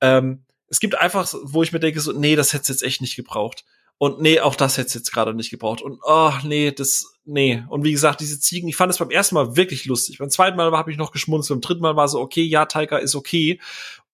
Ähm, 0.02 0.44
es 0.74 0.80
gibt 0.80 0.96
einfach, 0.96 1.32
wo 1.44 1.62
ich 1.62 1.72
mir 1.72 1.80
denke, 1.80 2.02
so, 2.02 2.14
nee, 2.14 2.36
das 2.36 2.52
hätte 2.52 2.72
jetzt 2.72 2.82
echt 2.82 3.00
nicht 3.00 3.16
gebraucht. 3.16 3.64
Und 4.00 4.20
nee, 4.20 4.40
auch 4.40 4.56
das 4.56 4.80
hätte 4.80 4.98
jetzt 4.98 5.12
gerade 5.14 5.36
nicht 5.36 5.52
gebraucht. 5.52 5.84
Und 5.84 6.00
oh, 6.02 6.32
nee, 6.42 6.72
das, 6.72 7.14
nee. 7.26 7.64
Und 7.70 7.84
wie 7.84 7.92
gesagt, 7.92 8.22
diese 8.22 8.40
Ziegen, 8.40 8.68
ich 8.68 8.76
fand 8.76 8.92
es 8.92 8.98
beim 8.98 9.12
ersten 9.12 9.36
Mal 9.36 9.56
wirklich 9.56 9.86
lustig. 9.86 10.18
Beim 10.18 10.32
zweiten 10.32 10.58
Mal 10.58 10.72
habe 10.72 10.92
ich 10.92 10.98
noch 10.98 11.12
geschmunzelt. 11.12 11.58
Beim 11.58 11.62
dritten 11.62 11.84
Mal 11.84 11.96
war 11.96 12.08
so, 12.08 12.20
okay, 12.20 12.42
ja, 12.42 12.66
Taika 12.66 12.98
ist 12.98 13.14
okay. 13.14 13.62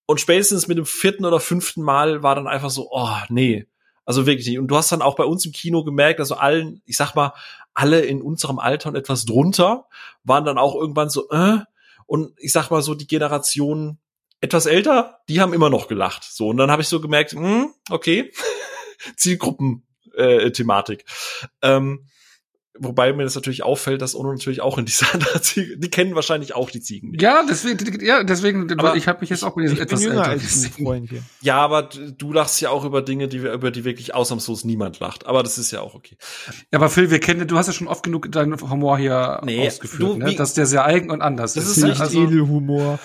Und 0.06 0.20
spätestens 0.20 0.68
mit 0.68 0.78
dem 0.78 0.86
vierten 0.86 1.24
oder 1.24 1.40
fünften 1.40 1.82
Mal 1.82 2.24
war 2.24 2.36
dann 2.36 2.48
einfach 2.48 2.72
so, 2.72 2.90
oh, 2.92 3.16
nee. 3.30 3.66
Also 4.04 4.26
wirklich 4.26 4.46
nicht. 4.46 4.60
Und 4.60 4.68
du 4.68 4.76
hast 4.76 4.92
dann 4.92 5.02
auch 5.02 5.16
bei 5.16 5.24
uns 5.24 5.46
im 5.46 5.54
Kino 5.54 5.86
gemerkt, 5.86 6.20
also 6.20 6.36
allen, 6.36 6.82
ich 6.86 6.98
sag 6.98 7.16
mal, 7.16 7.32
alle 7.74 8.02
in 8.02 8.22
unserem 8.22 8.60
Alter 8.60 8.90
und 8.90 8.98
etwas 8.98 9.24
drunter 9.24 9.86
waren 10.26 10.44
dann 10.44 10.58
auch 10.58 10.76
irgendwann 10.76 11.10
so, 11.10 11.30
äh, 11.30 11.60
und 12.06 12.34
ich 12.38 12.52
sag 12.52 12.70
mal 12.70 12.82
so, 12.82 12.96
die 12.96 13.08
Generation 13.08 13.98
etwas 14.42 14.66
älter, 14.66 15.20
die 15.28 15.42
haben 15.42 15.54
immer 15.54 15.70
noch 15.70 15.88
gelacht. 15.88 16.24
So, 16.24 16.48
und 16.50 16.58
dann 16.58 16.72
habe 16.72 16.82
ich 16.82 16.88
so 16.88 17.02
gemerkt, 17.02 17.34
hm, 17.34 17.74
okay, 17.90 18.32
Zielgruppen-Thematik. 19.16 21.06
ähm, 21.62 22.06
wobei 22.82 23.12
mir 23.12 23.24
das 23.24 23.36
natürlich 23.36 23.64
auffällt, 23.64 24.02
dass 24.02 24.16
Ono 24.16 24.32
natürlich 24.32 24.62
auch 24.62 24.78
in 24.78 24.86
dieser 24.86 25.08
Ziege, 25.42 25.78
die 25.78 25.90
kennen 25.90 26.16
wahrscheinlich 26.16 26.56
auch 26.56 26.70
die 26.70 26.80
Ziegen. 26.80 27.12
Nicht. 27.12 27.22
Ja, 27.22 27.44
deswegen, 27.48 28.00
ja, 28.04 28.24
deswegen, 28.24 28.72
Aber 28.80 28.96
ich 28.96 29.08
habe 29.08 29.20
mich 29.22 29.30
jetzt 29.30 29.44
auch 29.44 29.56
mit 29.58 29.68
bin 29.68 29.78
etwas 29.78 30.02
jünger 30.02 30.20
älter 30.20 30.30
als. 30.30 30.68
Freundchen. 30.68 31.26
Ja, 31.42 31.58
aber 31.58 31.84
du 31.84 32.32
lachst 32.32 32.62
ja 32.62 32.70
auch 32.70 32.86
über 32.86 33.02
Dinge, 33.02 33.28
die 33.28 33.44
wir, 33.44 33.52
über 33.54 33.72
die 33.72 33.84
wirklich 33.84 34.16
ausnahmslos 34.16 34.64
niemand 34.64 35.00
lacht. 35.00 35.26
Aber 35.26 35.44
das 35.44 35.58
ist 35.58 35.72
ja 35.72 35.82
auch 35.82 35.94
okay. 35.94 36.18
Ja, 36.72 36.80
aber 36.80 36.90
Phil, 36.90 37.12
wir 37.12 37.20
kennen, 37.20 37.48
du 37.48 37.58
hast 37.58 37.68
ja 37.68 37.74
schon 37.74 37.88
oft 37.88 38.04
genug 38.04 38.32
deinen 38.32 38.60
Humor 38.62 38.98
hier 38.98 39.42
Nee, 39.44 39.68
ausgeführt, 39.68 40.14
du, 40.14 40.18
ne? 40.18 40.36
dass 40.36 40.54
der 40.54 40.66
sehr 40.66 40.86
eigen 40.86 41.12
und 41.12 41.22
anders 41.22 41.56
Das 41.56 41.66
ist. 41.66 41.78
ist 41.78 41.84
ne? 41.84 41.92
echt 41.92 42.02
also, 42.02 42.24
Edelhumor. 42.24 43.00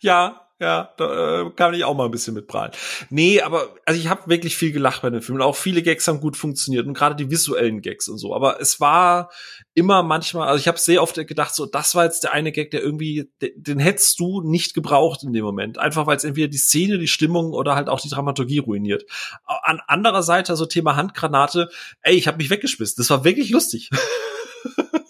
Ja, 0.00 0.43
ja, 0.64 0.94
da 0.96 1.42
äh, 1.42 1.50
kann 1.50 1.74
ich 1.74 1.84
auch 1.84 1.94
mal 1.94 2.06
ein 2.06 2.10
bisschen 2.10 2.32
mit 2.32 2.46
prahlen. 2.46 2.72
Nee, 3.10 3.42
aber 3.42 3.74
also 3.84 4.00
ich 4.00 4.08
habe 4.08 4.30
wirklich 4.30 4.56
viel 4.56 4.72
gelacht 4.72 5.02
bei 5.02 5.10
dem 5.10 5.20
Film. 5.20 5.36
Und 5.36 5.42
auch 5.42 5.56
viele 5.56 5.82
Gags 5.82 6.08
haben 6.08 6.20
gut 6.20 6.38
funktioniert 6.38 6.86
und 6.86 6.94
gerade 6.94 7.14
die 7.14 7.30
visuellen 7.30 7.82
Gags 7.82 8.08
und 8.08 8.16
so. 8.16 8.34
Aber 8.34 8.62
es 8.62 8.80
war 8.80 9.30
immer 9.74 10.02
manchmal, 10.02 10.48
also 10.48 10.58
ich 10.58 10.66
habe 10.66 10.78
sehr 10.78 11.02
oft 11.02 11.16
gedacht, 11.26 11.54
so 11.54 11.66
das 11.66 11.94
war 11.94 12.04
jetzt 12.04 12.24
der 12.24 12.32
eine 12.32 12.50
Gag, 12.50 12.70
der 12.70 12.80
irgendwie, 12.80 13.30
den, 13.40 13.78
hättest 13.78 14.18
du 14.20 14.40
nicht 14.40 14.72
gebraucht 14.72 15.22
in 15.22 15.34
dem 15.34 15.44
Moment. 15.44 15.76
Einfach 15.76 16.06
weil 16.06 16.16
es 16.16 16.24
entweder 16.24 16.48
die 16.48 16.56
Szene, 16.56 16.98
die 16.98 17.08
Stimmung 17.08 17.52
oder 17.52 17.74
halt 17.74 17.90
auch 17.90 18.00
die 18.00 18.08
Dramaturgie 18.08 18.58
ruiniert. 18.58 19.04
An 19.44 19.82
anderer 19.86 20.22
Seite, 20.22 20.52
also 20.52 20.64
Thema 20.64 20.96
Handgranate, 20.96 21.68
ey, 22.00 22.14
ich 22.14 22.26
habe 22.26 22.38
mich 22.38 22.48
weggeschmissen. 22.48 22.96
Das 22.96 23.10
war 23.10 23.24
wirklich 23.24 23.50
lustig. 23.50 23.90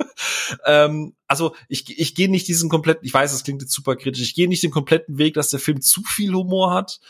ähm, 0.64 1.14
also 1.26 1.54
ich, 1.68 1.98
ich 1.98 2.14
gehe 2.14 2.30
nicht 2.30 2.46
diesen 2.48 2.68
kompletten, 2.68 3.04
ich 3.04 3.12
weiß, 3.12 3.32
das 3.32 3.44
klingt 3.44 3.62
jetzt 3.62 3.72
super 3.72 3.96
kritisch, 3.96 4.22
ich 4.22 4.34
gehe 4.34 4.48
nicht 4.48 4.62
den 4.62 4.70
kompletten 4.70 5.18
Weg, 5.18 5.34
dass 5.34 5.50
der 5.50 5.60
Film 5.60 5.80
zu 5.80 6.02
viel 6.02 6.32
Humor 6.32 6.72
hat. 6.72 7.00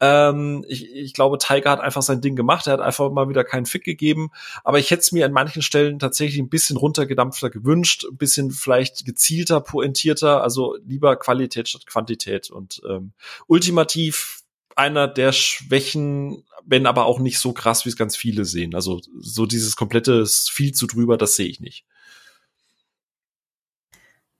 Ähm, 0.00 0.64
ich, 0.68 0.90
ich 0.94 1.14
glaube, 1.14 1.38
Tiger 1.38 1.70
hat 1.70 1.80
einfach 1.80 2.02
sein 2.02 2.20
Ding 2.20 2.36
gemacht, 2.36 2.66
er 2.66 2.74
hat 2.74 2.80
einfach 2.80 3.10
mal 3.10 3.28
wieder 3.28 3.44
keinen 3.44 3.66
Fick 3.66 3.84
gegeben, 3.84 4.30
aber 4.64 4.78
ich 4.78 4.90
hätte 4.90 5.00
es 5.00 5.12
mir 5.12 5.24
an 5.26 5.32
manchen 5.32 5.62
Stellen 5.62 5.98
tatsächlich 5.98 6.40
ein 6.40 6.48
bisschen 6.48 6.76
runtergedampfter 6.76 7.50
gewünscht, 7.50 8.04
ein 8.10 8.16
bisschen 8.16 8.50
vielleicht 8.50 9.04
gezielter, 9.04 9.60
pointierter, 9.60 10.42
also 10.42 10.76
lieber 10.84 11.16
Qualität 11.16 11.68
statt 11.68 11.86
Quantität 11.86 12.50
und 12.50 12.80
ähm, 12.88 13.12
ultimativ 13.46 14.42
einer 14.76 15.08
der 15.08 15.32
Schwächen, 15.32 16.44
wenn 16.64 16.86
aber 16.86 17.06
auch 17.06 17.18
nicht 17.18 17.38
so 17.38 17.52
krass, 17.52 17.84
wie 17.84 17.88
es 17.88 17.96
ganz 17.96 18.16
viele 18.16 18.44
sehen. 18.44 18.74
Also 18.74 19.00
so 19.18 19.44
dieses 19.44 19.74
komplette 19.74 20.24
viel 20.26 20.72
zu 20.72 20.86
drüber, 20.86 21.16
das 21.16 21.34
sehe 21.34 21.48
ich 21.48 21.58
nicht. 21.58 21.84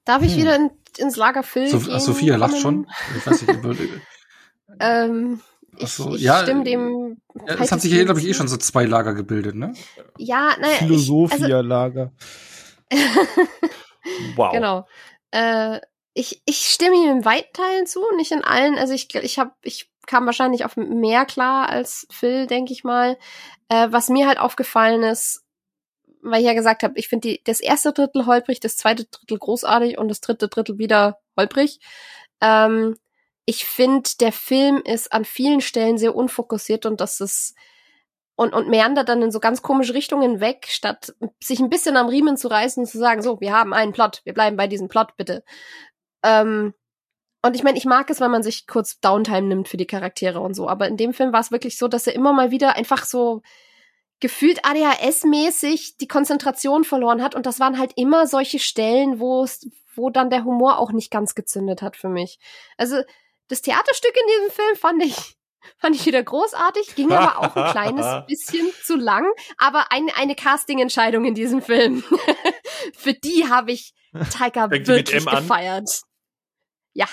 Darf 0.08 0.22
ich 0.22 0.32
Hm. 0.32 0.38
wieder 0.40 0.56
in, 0.56 0.70
ins 0.96 1.16
Lager 1.16 1.42
Phil 1.42 1.68
So, 1.68 1.80
gehen? 1.80 2.00
Sophia 2.00 2.36
lacht 2.36 2.56
schon. 2.58 2.86
Ich 3.14 3.26
weiß 3.26 3.42
nicht, 3.42 3.52
über, 3.52 3.74
Ähm, 4.80 5.42
ich, 5.76 5.90
so, 5.90 6.14
ich 6.14 6.22
ja, 6.22 6.38
stimme 6.42 6.64
dem. 6.64 7.20
ja, 7.46 7.56
es 7.60 7.70
haben 7.70 7.78
sich 7.78 7.92
hier, 7.92 8.06
glaube 8.06 8.20
ich, 8.20 8.26
eh 8.26 8.32
schon 8.32 8.48
so 8.48 8.56
zwei 8.56 8.84
Lager 8.86 9.12
gebildet, 9.12 9.54
ne? 9.54 9.74
Ja, 10.16 10.56
naja. 10.58 10.72
Also, 10.80 10.86
Philosophia-Lager. 10.86 12.12
Wow. 14.36 14.52
Genau. 14.52 14.86
Äh, 15.30 15.80
ich, 16.14 16.40
ich 16.46 16.56
stimme 16.68 16.96
ihm 16.96 17.10
in 17.18 17.24
weiten 17.26 17.52
Teilen 17.52 17.86
zu, 17.86 18.00
nicht 18.16 18.32
in 18.32 18.42
allen. 18.42 18.78
Also 18.78 18.94
ich, 18.94 19.14
ich 19.14 19.38
habe, 19.38 19.50
ich 19.62 19.90
kam 20.06 20.24
wahrscheinlich 20.24 20.64
auf 20.64 20.76
mehr 20.76 21.26
klar 21.26 21.68
als 21.68 22.06
Phil, 22.10 22.46
denke 22.46 22.72
ich 22.72 22.84
mal. 22.84 23.18
Äh, 23.68 23.88
was 23.90 24.08
mir 24.08 24.26
halt 24.26 24.38
aufgefallen 24.38 25.02
ist, 25.02 25.44
weil 26.22 26.40
ich 26.40 26.46
ja 26.46 26.54
gesagt 26.54 26.82
habe, 26.82 26.98
ich 26.98 27.08
finde 27.08 27.38
das 27.44 27.60
erste 27.60 27.92
Drittel 27.92 28.26
holprig, 28.26 28.60
das 28.60 28.76
zweite 28.76 29.04
Drittel 29.04 29.38
großartig 29.38 29.98
und 29.98 30.08
das 30.08 30.20
dritte 30.20 30.48
Drittel 30.48 30.78
wieder 30.78 31.20
holprig. 31.36 31.80
Ähm, 32.40 32.96
ich 33.44 33.64
finde, 33.64 34.10
der 34.20 34.32
Film 34.32 34.82
ist 34.84 35.12
an 35.12 35.24
vielen 35.24 35.60
Stellen 35.60 35.98
sehr 35.98 36.14
unfokussiert 36.14 36.86
und 36.86 37.00
das 37.00 37.20
ist 37.20 37.54
und, 38.36 38.52
und 38.52 38.68
meandert 38.68 39.08
dann 39.08 39.20
in 39.20 39.32
so 39.32 39.40
ganz 39.40 39.62
komische 39.62 39.94
Richtungen 39.94 40.38
weg, 40.40 40.66
statt 40.68 41.12
sich 41.42 41.58
ein 41.58 41.70
bisschen 41.70 41.96
am 41.96 42.08
Riemen 42.08 42.36
zu 42.36 42.46
reißen 42.48 42.84
und 42.84 42.86
zu 42.86 42.98
sagen, 42.98 43.20
so, 43.20 43.40
wir 43.40 43.52
haben 43.52 43.74
einen 43.74 43.92
Plot, 43.92 44.20
wir 44.24 44.32
bleiben 44.32 44.56
bei 44.56 44.68
diesem 44.68 44.86
Plot, 44.86 45.16
bitte. 45.16 45.42
Ähm, 46.22 46.72
und 47.42 47.56
ich 47.56 47.64
meine, 47.64 47.78
ich 47.78 47.84
mag 47.84 48.10
es, 48.10 48.20
wenn 48.20 48.30
man 48.30 48.44
sich 48.44 48.66
kurz 48.68 49.00
Downtime 49.00 49.48
nimmt 49.48 49.66
für 49.68 49.76
die 49.76 49.86
Charaktere 49.86 50.40
und 50.40 50.54
so, 50.54 50.68
aber 50.68 50.86
in 50.86 50.96
dem 50.96 51.14
Film 51.14 51.32
war 51.32 51.40
es 51.40 51.50
wirklich 51.50 51.78
so, 51.78 51.88
dass 51.88 52.06
er 52.06 52.14
immer 52.14 52.32
mal 52.32 52.52
wieder 52.52 52.76
einfach 52.76 53.04
so 53.04 53.42
gefühlt 54.20 54.64
ADHS-mäßig 54.64 55.96
die 55.98 56.08
Konzentration 56.08 56.84
verloren 56.84 57.22
hat 57.22 57.34
und 57.34 57.46
das 57.46 57.60
waren 57.60 57.78
halt 57.78 57.92
immer 57.96 58.26
solche 58.26 58.58
Stellen, 58.58 59.20
wo 59.20 59.44
es, 59.44 59.68
wo 59.94 60.10
dann 60.10 60.30
der 60.30 60.44
Humor 60.44 60.78
auch 60.78 60.92
nicht 60.92 61.10
ganz 61.10 61.34
gezündet 61.34 61.82
hat 61.82 61.96
für 61.96 62.08
mich. 62.08 62.38
Also 62.76 63.00
das 63.48 63.62
Theaterstück 63.62 64.12
in 64.14 64.26
diesem 64.26 64.50
Film 64.50 64.76
fand 64.76 65.04
ich 65.04 65.36
fand 65.78 65.94
ich 65.94 66.06
wieder 66.06 66.22
großartig, 66.22 66.94
ging 66.94 67.12
aber 67.12 67.38
auch 67.38 67.56
ein 67.56 67.72
kleines 67.72 68.06
bisschen 68.26 68.68
zu 68.84 68.96
lang, 68.96 69.26
aber 69.56 69.92
eine 69.92 70.16
eine 70.16 70.34
Casting-Entscheidung 70.34 71.24
in 71.24 71.34
diesem 71.34 71.62
Film. 71.62 72.02
für 72.94 73.12
die 73.12 73.48
habe 73.48 73.72
ich 73.72 73.94
mit 74.12 74.88
wirklich 74.88 75.24
gefeiert. 75.24 76.02
Ja, 76.94 77.06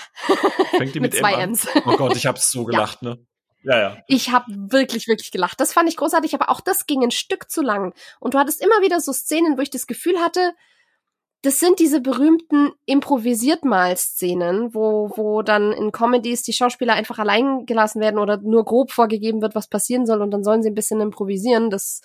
Fängt 0.70 0.94
die 0.94 1.00
mit, 1.00 1.12
mit, 1.12 1.20
zwei 1.20 1.34
M 1.34 1.40
an? 1.40 1.50
M's. 1.50 1.68
Oh 1.84 1.96
Gott, 1.96 2.16
ich 2.16 2.26
hab's 2.26 2.50
so 2.50 2.64
gelacht, 2.64 3.02
ne? 3.02 3.24
Ja, 3.66 3.78
ja. 3.80 3.96
Ich 4.06 4.30
habe 4.30 4.46
wirklich, 4.48 5.08
wirklich 5.08 5.32
gelacht. 5.32 5.58
Das 5.58 5.72
fand 5.72 5.88
ich 5.88 5.96
großartig, 5.96 6.34
aber 6.34 6.50
auch 6.50 6.60
das 6.60 6.86
ging 6.86 7.02
ein 7.02 7.10
Stück 7.10 7.50
zu 7.50 7.62
lang. 7.62 7.94
Und 8.20 8.34
du 8.34 8.38
hattest 8.38 8.62
immer 8.62 8.80
wieder 8.80 9.00
so 9.00 9.12
Szenen, 9.12 9.58
wo 9.58 9.60
ich 9.60 9.70
das 9.70 9.88
Gefühl 9.88 10.20
hatte, 10.20 10.52
das 11.42 11.58
sind 11.58 11.80
diese 11.80 12.00
berühmten 12.00 12.70
improvisiert 12.86 13.64
mal 13.64 13.96
Szenen, 13.96 14.72
wo, 14.72 15.12
wo 15.16 15.42
dann 15.42 15.72
in 15.72 15.90
Comedies 15.90 16.44
die 16.44 16.52
Schauspieler 16.52 16.94
einfach 16.94 17.18
allein 17.18 17.66
gelassen 17.66 18.00
werden 18.00 18.20
oder 18.20 18.36
nur 18.38 18.64
grob 18.64 18.92
vorgegeben 18.92 19.42
wird, 19.42 19.56
was 19.56 19.68
passieren 19.68 20.06
soll 20.06 20.22
und 20.22 20.30
dann 20.30 20.44
sollen 20.44 20.62
sie 20.62 20.70
ein 20.70 20.74
bisschen 20.74 21.00
improvisieren. 21.00 21.68
Das, 21.68 22.00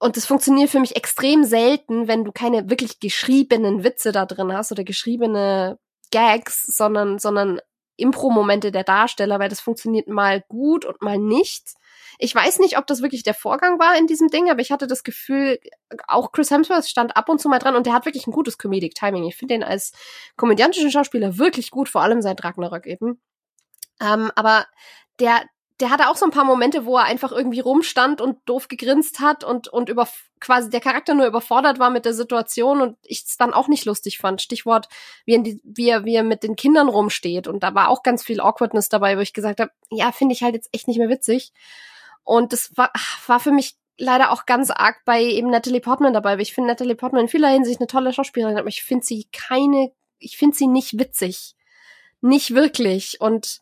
und 0.00 0.16
das 0.16 0.26
funktioniert 0.26 0.70
für 0.70 0.80
mich 0.80 0.96
extrem 0.96 1.44
selten, 1.44 2.08
wenn 2.08 2.24
du 2.24 2.32
keine 2.32 2.68
wirklich 2.68 2.98
geschriebenen 2.98 3.84
Witze 3.84 4.10
da 4.10 4.26
drin 4.26 4.52
hast 4.52 4.72
oder 4.72 4.82
geschriebene 4.82 5.78
Gags, 6.10 6.64
sondern, 6.66 7.18
sondern 7.20 7.60
Impro-Momente 8.02 8.72
der 8.72 8.84
Darsteller, 8.84 9.38
weil 9.38 9.48
das 9.48 9.60
funktioniert 9.60 10.08
mal 10.08 10.42
gut 10.48 10.84
und 10.84 11.00
mal 11.00 11.18
nicht. 11.18 11.74
Ich 12.18 12.34
weiß 12.34 12.58
nicht, 12.58 12.78
ob 12.78 12.86
das 12.86 13.02
wirklich 13.02 13.22
der 13.22 13.34
Vorgang 13.34 13.78
war 13.78 13.96
in 13.96 14.06
diesem 14.06 14.28
Ding, 14.28 14.50
aber 14.50 14.60
ich 14.60 14.70
hatte 14.70 14.86
das 14.86 15.02
Gefühl, 15.02 15.58
auch 16.06 16.32
Chris 16.32 16.50
Hemsworth 16.50 16.86
stand 16.86 17.16
ab 17.16 17.28
und 17.28 17.40
zu 17.40 17.48
mal 17.48 17.58
dran 17.58 17.76
und 17.76 17.86
der 17.86 17.94
hat 17.94 18.04
wirklich 18.04 18.26
ein 18.26 18.32
gutes 18.32 18.58
Comedic 18.58 18.94
Timing. 18.94 19.24
Ich 19.24 19.36
finde 19.36 19.54
den 19.54 19.64
als 19.64 19.92
komödiantischen 20.36 20.90
Schauspieler 20.90 21.38
wirklich 21.38 21.70
gut, 21.70 21.88
vor 21.88 22.02
allem 22.02 22.22
seit 22.22 22.44
Ragnarök 22.44 22.86
eben. 22.86 23.20
Ähm, 24.00 24.30
aber 24.34 24.66
der, 25.20 25.42
der 25.80 25.90
hatte 25.90 26.08
auch 26.08 26.16
so 26.16 26.24
ein 26.24 26.30
paar 26.30 26.44
Momente, 26.44 26.84
wo 26.84 26.96
er 26.96 27.04
einfach 27.04 27.32
irgendwie 27.32 27.60
rumstand 27.60 28.20
und 28.20 28.38
doof 28.44 28.68
gegrinst 28.68 29.20
hat 29.20 29.44
und, 29.44 29.68
und 29.68 29.88
über 29.88 30.08
quasi 30.40 30.70
der 30.70 30.80
Charakter 30.80 31.14
nur 31.14 31.26
überfordert 31.26 31.78
war 31.78 31.90
mit 31.90 32.04
der 32.04 32.14
Situation 32.14 32.80
und 32.80 32.98
ich 33.02 33.24
es 33.26 33.36
dann 33.36 33.54
auch 33.54 33.68
nicht 33.68 33.84
lustig 33.84 34.18
fand. 34.18 34.42
Stichwort, 34.42 34.88
wie, 35.24 35.34
in 35.34 35.44
die, 35.44 35.60
wie, 35.64 35.88
er, 35.88 36.04
wie 36.04 36.14
er 36.14 36.24
mit 36.24 36.42
den 36.42 36.56
Kindern 36.56 36.88
rumsteht. 36.88 37.46
Und 37.46 37.62
da 37.62 37.74
war 37.74 37.88
auch 37.88 38.02
ganz 38.02 38.24
viel 38.24 38.40
Awkwardness 38.40 38.88
dabei, 38.88 39.16
wo 39.16 39.20
ich 39.20 39.32
gesagt 39.32 39.60
habe, 39.60 39.70
ja, 39.90 40.12
finde 40.12 40.34
ich 40.34 40.42
halt 40.42 40.54
jetzt 40.54 40.68
echt 40.72 40.88
nicht 40.88 40.98
mehr 40.98 41.08
witzig. 41.08 41.52
Und 42.24 42.52
das 42.52 42.76
war, 42.76 42.92
war 43.26 43.40
für 43.40 43.52
mich 43.52 43.76
leider 43.98 44.32
auch 44.32 44.46
ganz 44.46 44.70
arg 44.70 45.04
bei 45.04 45.22
eben 45.22 45.50
Natalie 45.50 45.80
Portman 45.80 46.12
dabei, 46.12 46.34
weil 46.34 46.42
ich 46.42 46.54
finde 46.54 46.68
Natalie 46.68 46.96
Portman 46.96 47.22
in 47.22 47.28
vieler 47.28 47.48
Hinsicht 47.48 47.80
eine 47.80 47.86
tolle 47.86 48.12
Schauspielerin, 48.12 48.58
aber 48.58 48.68
ich 48.68 48.82
finde 48.82 49.04
sie 49.04 49.28
keine, 49.32 49.92
ich 50.18 50.36
finde 50.36 50.56
sie 50.56 50.66
nicht 50.66 50.98
witzig. 50.98 51.54
Nicht 52.20 52.54
wirklich. 52.54 53.20
Und 53.20 53.60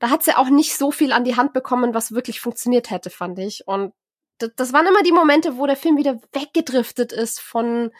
da 0.00 0.08
hat 0.08 0.24
sie 0.24 0.36
auch 0.36 0.48
nicht 0.48 0.76
so 0.76 0.90
viel 0.90 1.12
an 1.12 1.24
die 1.24 1.36
Hand 1.36 1.52
bekommen, 1.52 1.94
was 1.94 2.12
wirklich 2.12 2.40
funktioniert 2.40 2.90
hätte, 2.90 3.10
fand 3.10 3.38
ich. 3.38 3.68
Und 3.68 3.92
das, 4.38 4.72
waren 4.72 4.86
immer 4.86 5.02
die 5.02 5.12
Momente, 5.12 5.58
wo 5.58 5.66
der 5.66 5.76
Film 5.76 5.98
wieder 5.98 6.18
weggedriftet 6.32 7.12
ist 7.12 7.38
von 7.38 7.92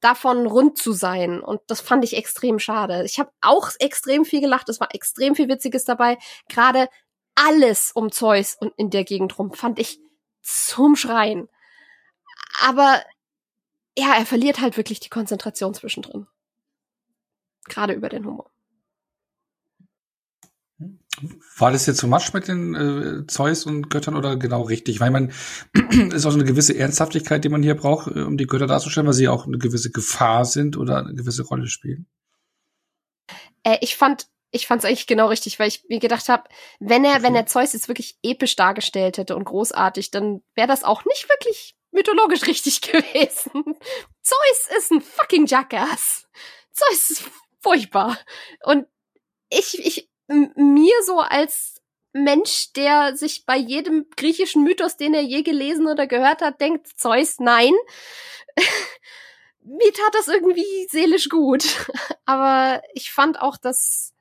davon 0.00 0.46
rund 0.46 0.76
zu 0.76 0.92
sein. 0.92 1.40
Und 1.40 1.62
das 1.68 1.80
fand 1.80 2.04
ich 2.04 2.14
extrem 2.14 2.58
schade. 2.58 3.04
Ich 3.04 3.18
habe 3.18 3.30
auch 3.40 3.70
extrem 3.78 4.26
viel 4.26 4.42
gelacht. 4.42 4.68
Es 4.68 4.80
war 4.80 4.94
extrem 4.94 5.34
viel 5.34 5.48
Witziges 5.48 5.86
dabei. 5.86 6.18
Gerade 6.50 6.88
alles 7.34 7.90
um 7.92 8.12
Zeus 8.12 8.54
und 8.60 8.74
in 8.76 8.90
der 8.90 9.04
Gegend 9.04 9.38
rum 9.38 9.52
fand 9.54 9.78
ich 9.78 9.98
zum 10.42 10.94
Schreien. 10.94 11.48
Aber 12.62 13.02
ja, 13.96 14.14
er 14.14 14.26
verliert 14.26 14.60
halt 14.60 14.76
wirklich 14.76 15.00
die 15.00 15.08
Konzentration 15.08 15.72
zwischendrin. 15.72 16.26
Gerade 17.64 17.94
über 17.94 18.10
den 18.10 18.26
Humor. 18.26 18.50
War 21.56 21.72
das 21.72 21.86
jetzt 21.86 22.00
so 22.00 22.06
much 22.06 22.32
mit 22.32 22.48
den 22.48 22.74
äh, 22.74 23.26
Zeus 23.26 23.64
und 23.64 23.88
Göttern 23.88 24.16
oder 24.16 24.36
genau 24.36 24.62
richtig? 24.62 25.00
Weil 25.00 25.10
man 25.10 25.32
ist 26.12 26.26
auch 26.26 26.30
so 26.30 26.38
eine 26.38 26.44
gewisse 26.44 26.76
Ernsthaftigkeit, 26.76 27.44
die 27.44 27.48
man 27.48 27.62
hier 27.62 27.74
braucht, 27.74 28.08
äh, 28.08 28.20
um 28.20 28.36
die 28.36 28.46
Götter 28.46 28.66
darzustellen, 28.66 29.06
weil 29.06 29.14
sie 29.14 29.28
auch 29.28 29.46
eine 29.46 29.58
gewisse 29.58 29.90
Gefahr 29.90 30.44
sind 30.44 30.76
oder 30.76 30.98
eine 30.98 31.14
gewisse 31.14 31.44
Rolle 31.44 31.68
spielen. 31.68 32.06
Äh, 33.62 33.78
ich 33.80 33.96
fand 33.96 34.26
ich 34.52 34.66
fand 34.66 34.82
es 34.82 34.84
eigentlich 34.84 35.06
genau 35.06 35.28
richtig, 35.28 35.58
weil 35.58 35.68
ich 35.68 35.84
mir 35.88 35.98
gedacht 35.98 36.28
habe, 36.28 36.44
wenn 36.80 37.04
er, 37.04 37.16
okay. 37.16 37.22
wenn 37.24 37.34
er 37.34 37.46
Zeus 37.46 37.72
jetzt 37.72 37.88
wirklich 37.88 38.16
episch 38.22 38.56
dargestellt 38.56 39.18
hätte 39.18 39.36
und 39.36 39.44
großartig, 39.44 40.10
dann 40.10 40.42
wäre 40.54 40.68
das 40.68 40.84
auch 40.84 41.04
nicht 41.04 41.28
wirklich 41.28 41.76
mythologisch 41.90 42.46
richtig 42.46 42.80
gewesen. 42.80 43.76
Zeus 44.22 44.78
ist 44.78 44.92
ein 44.92 45.00
fucking 45.00 45.46
Jackass. 45.46 46.26
Zeus 46.72 47.10
ist 47.10 47.24
furchtbar. 47.60 48.18
Und 48.64 48.86
ich, 49.50 49.78
ich, 49.78 50.10
mir 50.28 50.94
so 51.04 51.20
als 51.20 51.82
Mensch, 52.12 52.72
der 52.72 53.16
sich 53.16 53.44
bei 53.46 53.56
jedem 53.56 54.06
griechischen 54.16 54.62
Mythos, 54.62 54.96
den 54.96 55.14
er 55.14 55.22
je 55.22 55.42
gelesen 55.42 55.86
oder 55.86 56.06
gehört 56.06 56.42
hat, 56.42 56.60
denkt, 56.60 56.88
Zeus, 56.96 57.38
nein. 57.38 57.72
mir 59.62 59.92
tat 59.92 60.14
das 60.14 60.28
irgendwie 60.28 60.86
seelisch 60.90 61.28
gut. 61.28 61.64
Aber 62.24 62.82
ich 62.94 63.12
fand 63.12 63.40
auch, 63.40 63.56
dass 63.56 64.14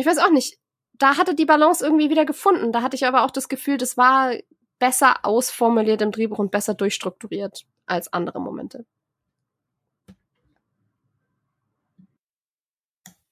ich 0.00 0.06
weiß 0.06 0.18
auch 0.18 0.30
nicht, 0.30 0.58
da 0.94 1.16
hatte 1.16 1.34
die 1.34 1.44
Balance 1.44 1.84
irgendwie 1.84 2.10
wieder 2.10 2.24
gefunden. 2.24 2.72
Da 2.72 2.82
hatte 2.82 2.96
ich 2.96 3.06
aber 3.06 3.24
auch 3.24 3.30
das 3.30 3.48
Gefühl, 3.48 3.76
das 3.76 3.96
war 3.96 4.34
besser 4.78 5.24
ausformuliert 5.24 6.02
im 6.02 6.10
Drehbuch 6.10 6.38
und 6.38 6.50
besser 6.50 6.74
durchstrukturiert 6.74 7.66
als 7.86 8.12
andere 8.12 8.40
Momente. 8.40 8.86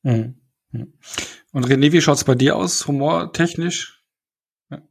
Mhm. 0.02 0.40
Und 1.52 1.66
René, 1.66 1.92
wie 1.92 2.00
schaut's 2.00 2.24
bei 2.24 2.34
dir 2.34 2.56
aus, 2.56 2.86
humortechnisch? 2.86 4.04
Ja. 4.70 4.82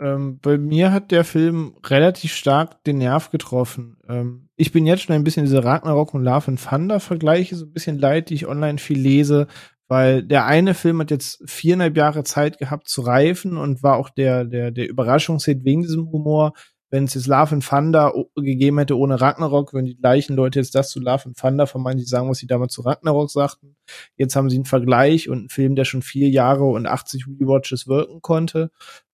Ähm, 0.00 0.38
bei 0.40 0.58
mir 0.58 0.92
hat 0.92 1.12
der 1.12 1.24
Film 1.24 1.76
relativ 1.84 2.34
stark 2.34 2.82
den 2.84 2.98
Nerv 2.98 3.30
getroffen. 3.30 3.96
Ähm, 4.08 4.48
ich 4.56 4.72
bin 4.72 4.86
jetzt 4.86 5.02
schon 5.02 5.14
ein 5.14 5.24
bisschen 5.24 5.44
diese 5.44 5.64
Ragnarok 5.64 6.14
und 6.14 6.24
Love 6.24 6.48
and 6.48 6.62
Thunder 6.62 6.98
Vergleiche 7.00 7.54
so 7.54 7.66
ein 7.66 7.72
bisschen 7.72 7.98
leid, 7.98 8.30
die 8.30 8.34
ich 8.34 8.46
online 8.46 8.78
viel 8.78 8.98
lese, 8.98 9.46
weil 9.86 10.22
der 10.22 10.46
eine 10.46 10.74
Film 10.74 11.00
hat 11.00 11.10
jetzt 11.10 11.42
viereinhalb 11.48 11.96
Jahre 11.96 12.24
Zeit 12.24 12.58
gehabt 12.58 12.88
zu 12.88 13.02
reifen 13.02 13.56
und 13.56 13.82
war 13.82 13.96
auch 13.96 14.10
der, 14.10 14.44
der, 14.44 14.70
der 14.70 14.88
Überraschungshit 14.88 15.64
wegen 15.64 15.82
diesem 15.82 16.10
Humor. 16.10 16.54
Wenn 16.90 17.04
es 17.04 17.14
jetzt 17.14 17.26
Love 17.26 17.54
and 17.54 17.66
Thunder 17.66 18.12
gegeben 18.36 18.78
hätte 18.78 18.96
ohne 18.96 19.20
Ragnarok, 19.20 19.72
würden 19.72 19.86
die 19.86 19.96
gleichen 19.96 20.36
Leute 20.36 20.60
jetzt 20.60 20.74
das 20.74 20.90
zu 20.90 21.00
Love 21.00 21.26
and 21.26 21.38
Thunder 21.38 21.66
vermeintlich 21.66 22.08
sagen, 22.08 22.28
was 22.28 22.38
sie 22.38 22.46
damals 22.46 22.72
zu 22.72 22.82
Ragnarok 22.82 23.30
sagten. 23.30 23.76
Jetzt 24.16 24.36
haben 24.36 24.50
sie 24.50 24.56
einen 24.56 24.64
Vergleich 24.64 25.28
und 25.28 25.38
einen 25.38 25.48
Film, 25.48 25.74
der 25.74 25.84
schon 25.84 26.02
vier 26.02 26.28
Jahre 26.28 26.64
und 26.64 26.86
80 26.86 27.26
Rewatches 27.26 27.88
wirken 27.88 28.22
konnte. 28.22 28.70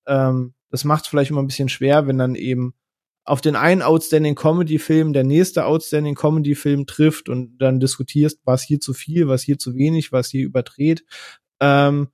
Ähm, 0.06 0.55
das 0.70 0.84
macht 0.84 1.05
es 1.05 1.09
vielleicht 1.09 1.30
immer 1.30 1.42
ein 1.42 1.47
bisschen 1.47 1.68
schwer, 1.68 2.06
wenn 2.06 2.18
dann 2.18 2.34
eben 2.34 2.74
auf 3.24 3.40
den 3.40 3.56
einen 3.56 3.82
Outstanding 3.82 4.34
Comedy 4.34 4.78
Film 4.78 5.12
der 5.12 5.24
nächste 5.24 5.64
Outstanding 5.64 6.14
Comedy 6.14 6.55
Film 6.55 6.86
trifft 6.86 7.28
und 7.28 7.59
dann 7.59 7.80
diskutierst, 7.80 8.40
was 8.44 8.62
hier 8.62 8.80
zu 8.80 8.94
viel, 8.94 9.28
was 9.28 9.42
hier 9.42 9.59
zu 9.59 9.74
wenig, 9.74 10.10
was 10.12 10.30
hier 10.30 10.44
überdreht. 10.44 11.05
Ähm, 11.60 12.09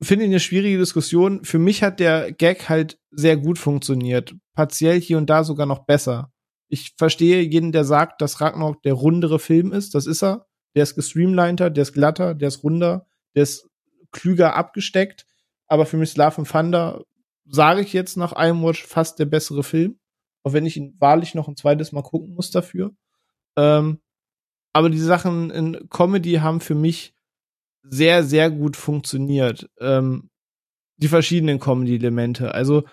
Finde 0.00 0.24
ich 0.24 0.30
eine 0.30 0.40
schwierige 0.40 0.78
Diskussion. 0.78 1.44
Für 1.44 1.58
mich 1.58 1.82
hat 1.82 1.98
der 1.98 2.32
Gag 2.32 2.68
halt 2.68 2.98
sehr 3.10 3.36
gut 3.36 3.58
funktioniert. 3.58 4.34
Partiell 4.54 5.00
hier 5.00 5.18
und 5.18 5.28
da 5.28 5.42
sogar 5.42 5.66
noch 5.66 5.86
besser. 5.86 6.32
Ich 6.68 6.94
verstehe 6.96 7.42
jeden, 7.42 7.72
der 7.72 7.84
sagt, 7.84 8.20
dass 8.20 8.40
Ragnarok 8.40 8.82
der 8.82 8.92
rundere 8.92 9.38
Film 9.38 9.72
ist. 9.72 9.94
Das 9.94 10.06
ist 10.06 10.22
er. 10.22 10.46
Der 10.76 10.84
ist 10.84 10.94
gestreamliner, 10.94 11.70
der 11.70 11.82
ist 11.82 11.94
glatter, 11.94 12.34
der 12.34 12.48
ist 12.48 12.62
runder, 12.62 13.06
der 13.34 13.42
ist 13.42 13.68
klüger 14.12 14.54
abgesteckt. 14.54 15.26
Aber 15.66 15.86
für 15.86 15.96
mich 15.96 16.10
ist 16.10 16.16
Love 16.16 16.38
and 16.38 16.48
Thunder 16.48 17.04
sage 17.50 17.80
ich 17.80 17.92
jetzt 17.92 18.16
nach 18.16 18.32
einem 18.32 18.62
Watch 18.62 18.86
fast 18.86 19.18
der 19.18 19.24
bessere 19.24 19.62
Film. 19.62 19.98
Auch 20.42 20.52
wenn 20.52 20.66
ich 20.66 20.76
ihn 20.76 20.94
wahrlich 20.98 21.34
noch 21.34 21.48
ein 21.48 21.56
zweites 21.56 21.92
Mal 21.92 22.02
gucken 22.02 22.34
muss 22.34 22.50
dafür. 22.50 22.92
Ähm, 23.56 24.00
aber 24.72 24.90
die 24.90 24.98
Sachen 24.98 25.50
in 25.50 25.88
Comedy 25.88 26.34
haben 26.34 26.60
für 26.60 26.74
mich 26.74 27.14
sehr, 27.90 28.24
sehr 28.24 28.50
gut 28.50 28.76
funktioniert. 28.76 29.68
Ähm, 29.80 30.30
die 30.98 31.08
verschiedenen 31.08 31.60
Comedy-Elemente. 31.60 32.54
Also, 32.54 32.84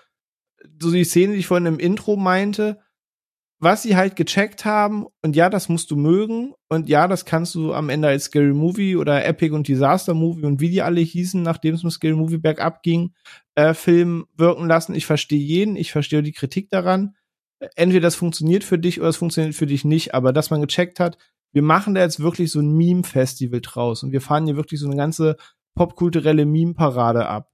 so 0.80 0.90
die 0.90 1.04
Szene, 1.04 1.34
die 1.34 1.40
ich 1.40 1.46
vorhin 1.46 1.66
im 1.66 1.78
Intro 1.78 2.16
meinte, 2.16 2.80
was 3.58 3.82
sie 3.82 3.96
halt 3.96 4.16
gecheckt 4.16 4.64
haben, 4.64 5.06
und 5.22 5.34
ja, 5.34 5.48
das 5.48 5.68
musst 5.68 5.90
du 5.90 5.96
mögen, 5.96 6.52
und 6.68 6.88
ja, 6.88 7.08
das 7.08 7.24
kannst 7.24 7.54
du 7.54 7.72
am 7.72 7.88
Ende 7.88 8.08
als 8.08 8.24
Scary 8.24 8.52
Movie 8.52 8.96
oder 8.96 9.24
Epic 9.24 9.54
und 9.54 9.66
Disaster 9.66 10.14
Movie 10.14 10.44
und 10.44 10.60
wie 10.60 10.68
die 10.70 10.82
alle 10.82 11.00
hießen, 11.00 11.42
nachdem 11.42 11.74
es 11.74 11.82
mit 11.82 11.92
Scary 11.92 12.14
Movie 12.14 12.38
bergab 12.38 12.82
ging, 12.82 13.14
äh, 13.54 13.72
Film 13.72 14.26
wirken 14.36 14.66
lassen. 14.66 14.94
Ich 14.94 15.06
verstehe 15.06 15.40
jeden, 15.40 15.76
ich 15.76 15.90
verstehe 15.90 16.22
die 16.22 16.32
Kritik 16.32 16.68
daran. 16.68 17.16
Entweder 17.74 18.02
das 18.02 18.14
funktioniert 18.14 18.64
für 18.64 18.78
dich 18.78 19.00
oder 19.00 19.08
es 19.08 19.16
funktioniert 19.16 19.54
für 19.54 19.66
dich 19.66 19.84
nicht, 19.86 20.12
aber 20.14 20.34
dass 20.34 20.50
man 20.50 20.60
gecheckt 20.60 21.00
hat, 21.00 21.16
wir 21.56 21.62
machen 21.62 21.94
da 21.94 22.02
jetzt 22.02 22.20
wirklich 22.20 22.52
so 22.52 22.60
ein 22.60 22.76
Meme-Festival 22.76 23.62
draus 23.62 24.02
und 24.02 24.12
wir 24.12 24.20
fahren 24.20 24.44
hier 24.44 24.56
wirklich 24.56 24.78
so 24.78 24.86
eine 24.88 24.96
ganze 24.96 25.38
popkulturelle 25.74 26.44
Meme-Parade 26.44 27.26
ab. 27.26 27.50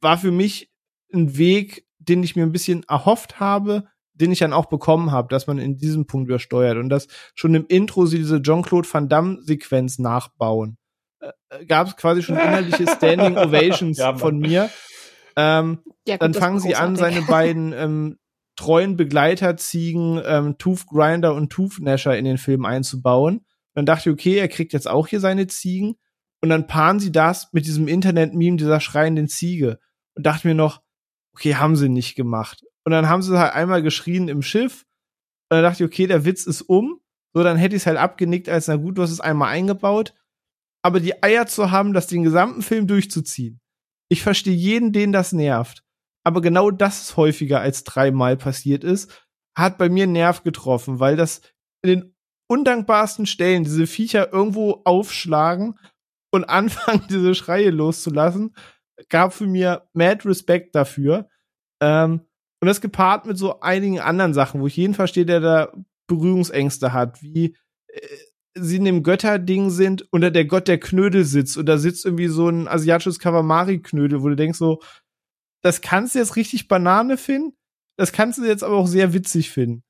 War 0.00 0.16
für 0.16 0.30
mich 0.30 0.72
ein 1.12 1.36
Weg, 1.36 1.86
den 1.98 2.22
ich 2.22 2.36
mir 2.36 2.42
ein 2.42 2.52
bisschen 2.52 2.84
erhofft 2.84 3.38
habe, 3.38 3.84
den 4.14 4.32
ich 4.32 4.38
dann 4.38 4.54
auch 4.54 4.64
bekommen 4.64 5.12
habe, 5.12 5.28
dass 5.28 5.46
man 5.46 5.58
in 5.58 5.76
diesem 5.76 6.06
Punkt 6.06 6.30
übersteuert 6.30 6.78
und 6.78 6.88
dass 6.88 7.06
schon 7.34 7.54
im 7.54 7.66
Intro 7.66 8.06
sie 8.06 8.16
diese 8.16 8.40
Jean-Claude 8.40 8.88
Van 8.90 9.10
Damme-Sequenz 9.10 9.98
nachbauen. 9.98 10.78
Äh, 11.20 11.32
äh 11.50 11.66
Gab 11.66 11.88
es 11.88 11.96
quasi 11.98 12.22
schon 12.22 12.38
innerliche 12.38 12.86
Standing 12.96 13.36
Ovations 13.36 13.98
ja, 13.98 14.16
von 14.16 14.38
mir. 14.38 14.70
Ähm, 15.36 15.80
ja, 16.06 16.14
gut, 16.14 16.22
dann 16.22 16.32
fangen 16.32 16.60
sie 16.60 16.76
an, 16.76 16.96
seine 16.96 17.20
beiden 17.20 17.74
ähm, 17.74 18.18
treuen 18.56 18.96
Begleiterziegen 18.96 20.20
ähm, 20.24 20.58
Tooth 20.58 20.86
Grinder 20.86 21.34
und 21.34 21.50
Tooth 21.50 21.80
Nasher 21.80 22.16
in 22.18 22.24
den 22.24 22.38
Film 22.38 22.64
einzubauen. 22.64 23.38
Und 23.38 23.46
dann 23.74 23.86
dachte 23.86 24.10
ich, 24.10 24.14
okay, 24.14 24.38
er 24.38 24.48
kriegt 24.48 24.72
jetzt 24.72 24.88
auch 24.88 25.06
hier 25.06 25.20
seine 25.20 25.46
Ziegen. 25.46 25.94
Und 26.42 26.48
dann 26.48 26.66
paaren 26.66 27.00
sie 27.00 27.12
das 27.12 27.52
mit 27.52 27.66
diesem 27.66 27.88
Internet-Meme 27.88 28.56
dieser 28.56 28.80
schreienden 28.80 29.28
Ziege. 29.28 29.78
Und 30.14 30.26
dachte 30.26 30.48
mir 30.48 30.54
noch, 30.54 30.82
okay, 31.34 31.54
haben 31.54 31.76
sie 31.76 31.88
nicht 31.88 32.14
gemacht. 32.14 32.64
Und 32.84 32.92
dann 32.92 33.08
haben 33.08 33.22
sie 33.22 33.38
halt 33.38 33.54
einmal 33.54 33.82
geschrien 33.82 34.28
im 34.28 34.42
Schiff. 34.42 34.84
Und 35.48 35.56
dann 35.56 35.62
dachte 35.62 35.84
ich, 35.84 35.88
okay, 35.88 36.06
der 36.06 36.24
Witz 36.24 36.46
ist 36.46 36.62
um. 36.62 37.00
So, 37.34 37.42
dann 37.42 37.56
hätte 37.56 37.76
ich 37.76 37.82
es 37.82 37.86
halt 37.86 37.96
abgenickt, 37.96 38.48
als 38.48 38.68
na 38.68 38.76
gut, 38.76 38.98
du 38.98 39.02
hast 39.02 39.10
es 39.10 39.20
einmal 39.20 39.48
eingebaut. 39.48 40.14
Aber 40.82 41.00
die 41.00 41.22
Eier 41.22 41.46
zu 41.46 41.70
haben, 41.70 41.92
das 41.92 42.08
den 42.08 42.24
gesamten 42.24 42.60
Film 42.60 42.86
durchzuziehen. 42.86 43.60
Ich 44.08 44.22
verstehe 44.22 44.54
jeden, 44.54 44.92
den 44.92 45.12
das 45.12 45.32
nervt. 45.32 45.84
Aber 46.24 46.40
genau 46.40 46.70
das 46.70 47.16
häufiger 47.16 47.60
als 47.60 47.84
dreimal 47.84 48.36
passiert 48.36 48.84
ist, 48.84 49.26
hat 49.56 49.78
bei 49.78 49.88
mir 49.88 50.06
Nerv 50.06 50.42
getroffen, 50.42 51.00
weil 51.00 51.16
das 51.16 51.42
in 51.82 51.90
den 51.90 52.14
undankbarsten 52.48 53.26
Stellen 53.26 53.64
diese 53.64 53.86
Viecher 53.86 54.32
irgendwo 54.32 54.82
aufschlagen 54.84 55.78
und 56.32 56.44
anfangen, 56.48 57.06
diese 57.10 57.34
Schreie 57.34 57.70
loszulassen, 57.70 58.54
gab 59.08 59.32
für 59.34 59.46
mir 59.46 59.88
mad 59.92 60.28
Respekt 60.28 60.74
dafür. 60.74 61.28
Ähm, 61.80 62.22
und 62.60 62.68
das 62.68 62.80
gepaart 62.80 63.26
mit 63.26 63.36
so 63.38 63.60
einigen 63.60 63.98
anderen 63.98 64.34
Sachen, 64.34 64.60
wo 64.60 64.68
ich 64.68 64.76
jeden 64.76 64.94
verstehe, 64.94 65.26
der 65.26 65.40
da 65.40 65.72
Berührungsängste 66.06 66.92
hat, 66.92 67.20
wie 67.22 67.56
äh, 67.88 68.00
sie 68.54 68.76
in 68.76 68.84
dem 68.84 69.02
Götterding 69.02 69.70
sind 69.70 70.06
da 70.12 70.30
der 70.30 70.44
Gott 70.44 70.68
der 70.68 70.78
Knödel 70.78 71.24
sitzt 71.24 71.56
und 71.56 71.66
da 71.66 71.78
sitzt 71.78 72.04
irgendwie 72.04 72.28
so 72.28 72.48
ein 72.48 72.68
asiatisches 72.68 73.18
Kawamari-Knödel, 73.18 74.22
wo 74.22 74.28
du 74.28 74.36
denkst 74.36 74.58
so, 74.58 74.80
das 75.62 75.80
kannst 75.80 76.14
du 76.14 76.18
jetzt 76.18 76.36
richtig 76.36 76.68
Banane 76.68 77.16
finden, 77.16 77.56
das 77.96 78.12
kannst 78.12 78.38
du 78.38 78.44
jetzt 78.44 78.64
aber 78.64 78.76
auch 78.76 78.86
sehr 78.86 79.12
witzig 79.12 79.50
finden. 79.50 79.82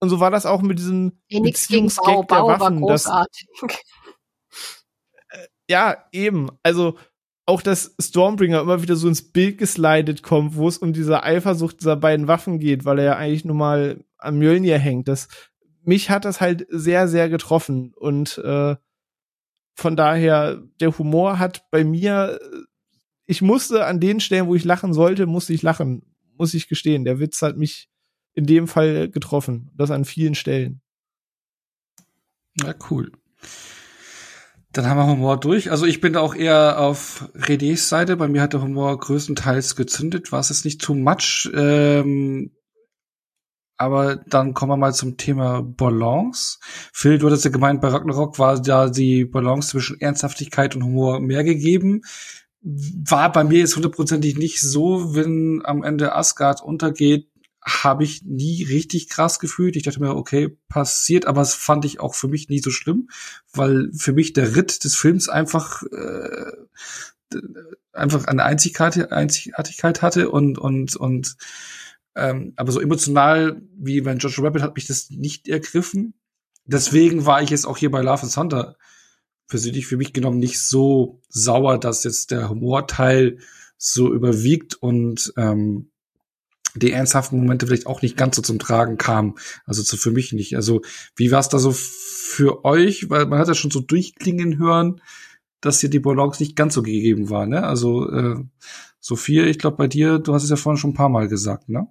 Und 0.00 0.10
so 0.10 0.20
war 0.20 0.30
das 0.30 0.46
auch 0.46 0.62
mit 0.62 0.78
diesem 0.78 1.20
Beziehungsgag 1.30 2.28
der 2.28 2.44
Waffen. 2.44 2.82
War 2.82 2.88
großartig. 2.88 3.48
Das, 3.60 3.70
äh, 5.30 5.46
ja, 5.70 6.04
eben. 6.12 6.50
Also 6.62 6.98
auch 7.46 7.62
dass 7.62 7.94
Stormbringer 8.00 8.60
immer 8.60 8.82
wieder 8.82 8.96
so 8.96 9.08
ins 9.08 9.32
Bild 9.32 9.58
geslidet 9.58 10.22
kommt, 10.22 10.56
wo 10.56 10.66
es 10.68 10.78
um 10.78 10.92
diese 10.92 11.22
Eifersucht 11.22 11.80
dieser 11.80 11.96
beiden 11.96 12.26
Waffen 12.26 12.58
geht, 12.58 12.84
weil 12.84 12.98
er 12.98 13.04
ja 13.04 13.16
eigentlich 13.16 13.44
nur 13.44 13.56
mal 13.56 14.04
am 14.18 14.38
Mjölnir 14.38 14.78
hängt. 14.78 15.06
Das, 15.06 15.28
mich 15.82 16.10
hat 16.10 16.24
das 16.24 16.40
halt 16.40 16.66
sehr, 16.70 17.06
sehr 17.06 17.28
getroffen 17.28 17.94
und 17.94 18.38
äh, 18.38 18.76
von 19.78 19.94
daher, 19.94 20.62
der 20.80 20.98
Humor 20.98 21.38
hat 21.38 21.70
bei 21.70 21.84
mir, 21.84 22.40
ich 23.26 23.42
musste 23.42 23.86
an 23.86 24.00
den 24.00 24.20
Stellen, 24.20 24.46
wo 24.46 24.54
ich 24.54 24.64
lachen 24.64 24.92
sollte, 24.92 25.26
musste 25.26 25.52
ich 25.52 25.62
lachen, 25.62 26.02
muss 26.36 26.54
ich 26.54 26.68
gestehen. 26.68 27.04
Der 27.04 27.18
Witz 27.18 27.42
hat 27.42 27.56
mich 27.56 27.88
in 28.34 28.46
dem 28.46 28.68
Fall 28.68 29.10
getroffen. 29.10 29.70
Das 29.74 29.90
an 29.90 30.04
vielen 30.04 30.34
Stellen. 30.34 30.80
Ja, 32.62 32.74
cool. 32.90 33.12
Dann 34.72 34.86
haben 34.86 34.98
wir 34.98 35.06
Humor 35.06 35.40
durch. 35.40 35.70
Also 35.70 35.86
ich 35.86 36.00
bin 36.00 36.16
auch 36.16 36.34
eher 36.34 36.78
auf 36.78 37.30
Redés 37.34 37.88
Seite. 37.88 38.16
Bei 38.16 38.28
mir 38.28 38.42
hat 38.42 38.52
der 38.52 38.62
Humor 38.62 38.98
größtenteils 38.98 39.74
gezündet. 39.74 40.32
War 40.32 40.40
es 40.40 40.50
jetzt 40.50 40.64
nicht 40.64 40.82
too 40.82 40.94
much. 40.94 41.50
Ähm, 41.54 42.52
aber 43.78 44.16
dann 44.16 44.54
kommen 44.54 44.72
wir 44.72 44.76
mal 44.76 44.94
zum 44.94 45.16
Thema 45.16 45.62
Balance. 45.62 46.58
Phil, 46.92 47.18
du 47.18 47.26
hattest 47.26 47.44
ja 47.44 47.50
gemeint, 47.50 47.80
bei 47.80 47.88
Ragnarok 47.88 48.38
war 48.38 48.60
da 48.60 48.88
die 48.88 49.24
Balance 49.24 49.70
zwischen 49.70 50.00
Ernsthaftigkeit 50.00 50.76
und 50.76 50.84
Humor 50.84 51.20
mehr 51.20 51.44
gegeben. 51.44 52.02
War 52.68 53.30
bei 53.30 53.44
mir 53.44 53.60
jetzt 53.60 53.76
hundertprozentig 53.76 54.36
nicht 54.36 54.60
so, 54.60 55.14
wenn 55.14 55.62
am 55.64 55.84
Ende 55.84 56.16
Asgard 56.16 56.62
untergeht, 56.62 57.28
habe 57.64 58.02
ich 58.02 58.22
nie 58.22 58.64
richtig 58.64 59.08
krass 59.08 59.38
gefühlt. 59.38 59.76
Ich 59.76 59.84
dachte 59.84 60.00
mir, 60.00 60.16
okay, 60.16 60.56
passiert, 60.68 61.26
aber 61.26 61.42
es 61.42 61.54
fand 61.54 61.84
ich 61.84 62.00
auch 62.00 62.14
für 62.14 62.28
mich 62.28 62.48
nie 62.48 62.60
so 62.60 62.70
schlimm, 62.70 63.08
weil 63.52 63.90
für 63.92 64.12
mich 64.12 64.32
der 64.32 64.56
Ritt 64.56 64.84
des 64.84 64.96
Films 64.96 65.28
einfach 65.28 65.82
äh, 65.82 66.52
einfach 67.92 68.24
eine 68.26 68.44
Einzigartigkeit, 68.44 69.12
Einzigartigkeit 69.12 70.02
hatte 70.02 70.30
und 70.30 70.58
und 70.58 70.96
und 70.96 71.36
ähm, 72.14 72.52
aber 72.56 72.72
so 72.72 72.80
emotional 72.80 73.60
wie 73.76 74.00
bei 74.00 74.14
Joshua 74.14 74.44
Rabbit 74.44 74.62
hat 74.62 74.76
mich 74.76 74.86
das 74.86 75.10
nicht 75.10 75.48
ergriffen. 75.48 76.14
Deswegen 76.64 77.26
war 77.26 77.42
ich 77.42 77.50
jetzt 77.50 77.66
auch 77.66 77.76
hier 77.76 77.90
bei 77.90 78.00
Love 78.00 78.22
and 78.22 78.32
Thunder 78.32 78.76
persönlich 79.48 79.86
für 79.86 79.96
mich 79.96 80.12
genommen 80.12 80.38
nicht 80.38 80.60
so 80.60 81.20
sauer, 81.28 81.78
dass 81.78 82.04
jetzt 82.04 82.30
der 82.30 82.48
Humorteil 82.48 83.38
so 83.78 84.12
überwiegt 84.12 84.74
und 84.74 85.32
ähm, 85.36 85.90
die 86.74 86.92
ernsthaften 86.92 87.38
Momente 87.38 87.66
vielleicht 87.66 87.86
auch 87.86 88.02
nicht 88.02 88.16
ganz 88.16 88.36
so 88.36 88.42
zum 88.42 88.58
Tragen 88.58 88.98
kamen. 88.98 89.34
Also 89.64 89.82
so 89.82 89.96
für 89.96 90.10
mich 90.10 90.32
nicht. 90.32 90.56
Also 90.56 90.82
wie 91.14 91.30
war 91.30 91.40
es 91.40 91.48
da 91.48 91.58
so 91.58 91.72
für 91.72 92.64
euch? 92.64 93.08
Weil 93.08 93.26
man 93.26 93.38
hat 93.38 93.48
ja 93.48 93.54
schon 93.54 93.70
so 93.70 93.80
durchklingen 93.80 94.58
hören, 94.58 95.00
dass 95.60 95.80
hier 95.80 95.90
die 95.90 96.00
Balance 96.00 96.42
nicht 96.42 96.56
ganz 96.56 96.74
so 96.74 96.82
gegeben 96.82 97.30
war. 97.30 97.46
Ne? 97.46 97.62
Also 97.62 98.10
äh, 98.10 98.36
Sophia, 99.00 99.44
ich 99.44 99.58
glaube 99.58 99.76
bei 99.76 99.88
dir, 99.88 100.18
du 100.18 100.34
hast 100.34 100.44
es 100.44 100.50
ja 100.50 100.56
vorhin 100.56 100.78
schon 100.78 100.90
ein 100.90 100.94
paar 100.94 101.08
Mal 101.08 101.28
gesagt, 101.28 101.68
ne? 101.68 101.86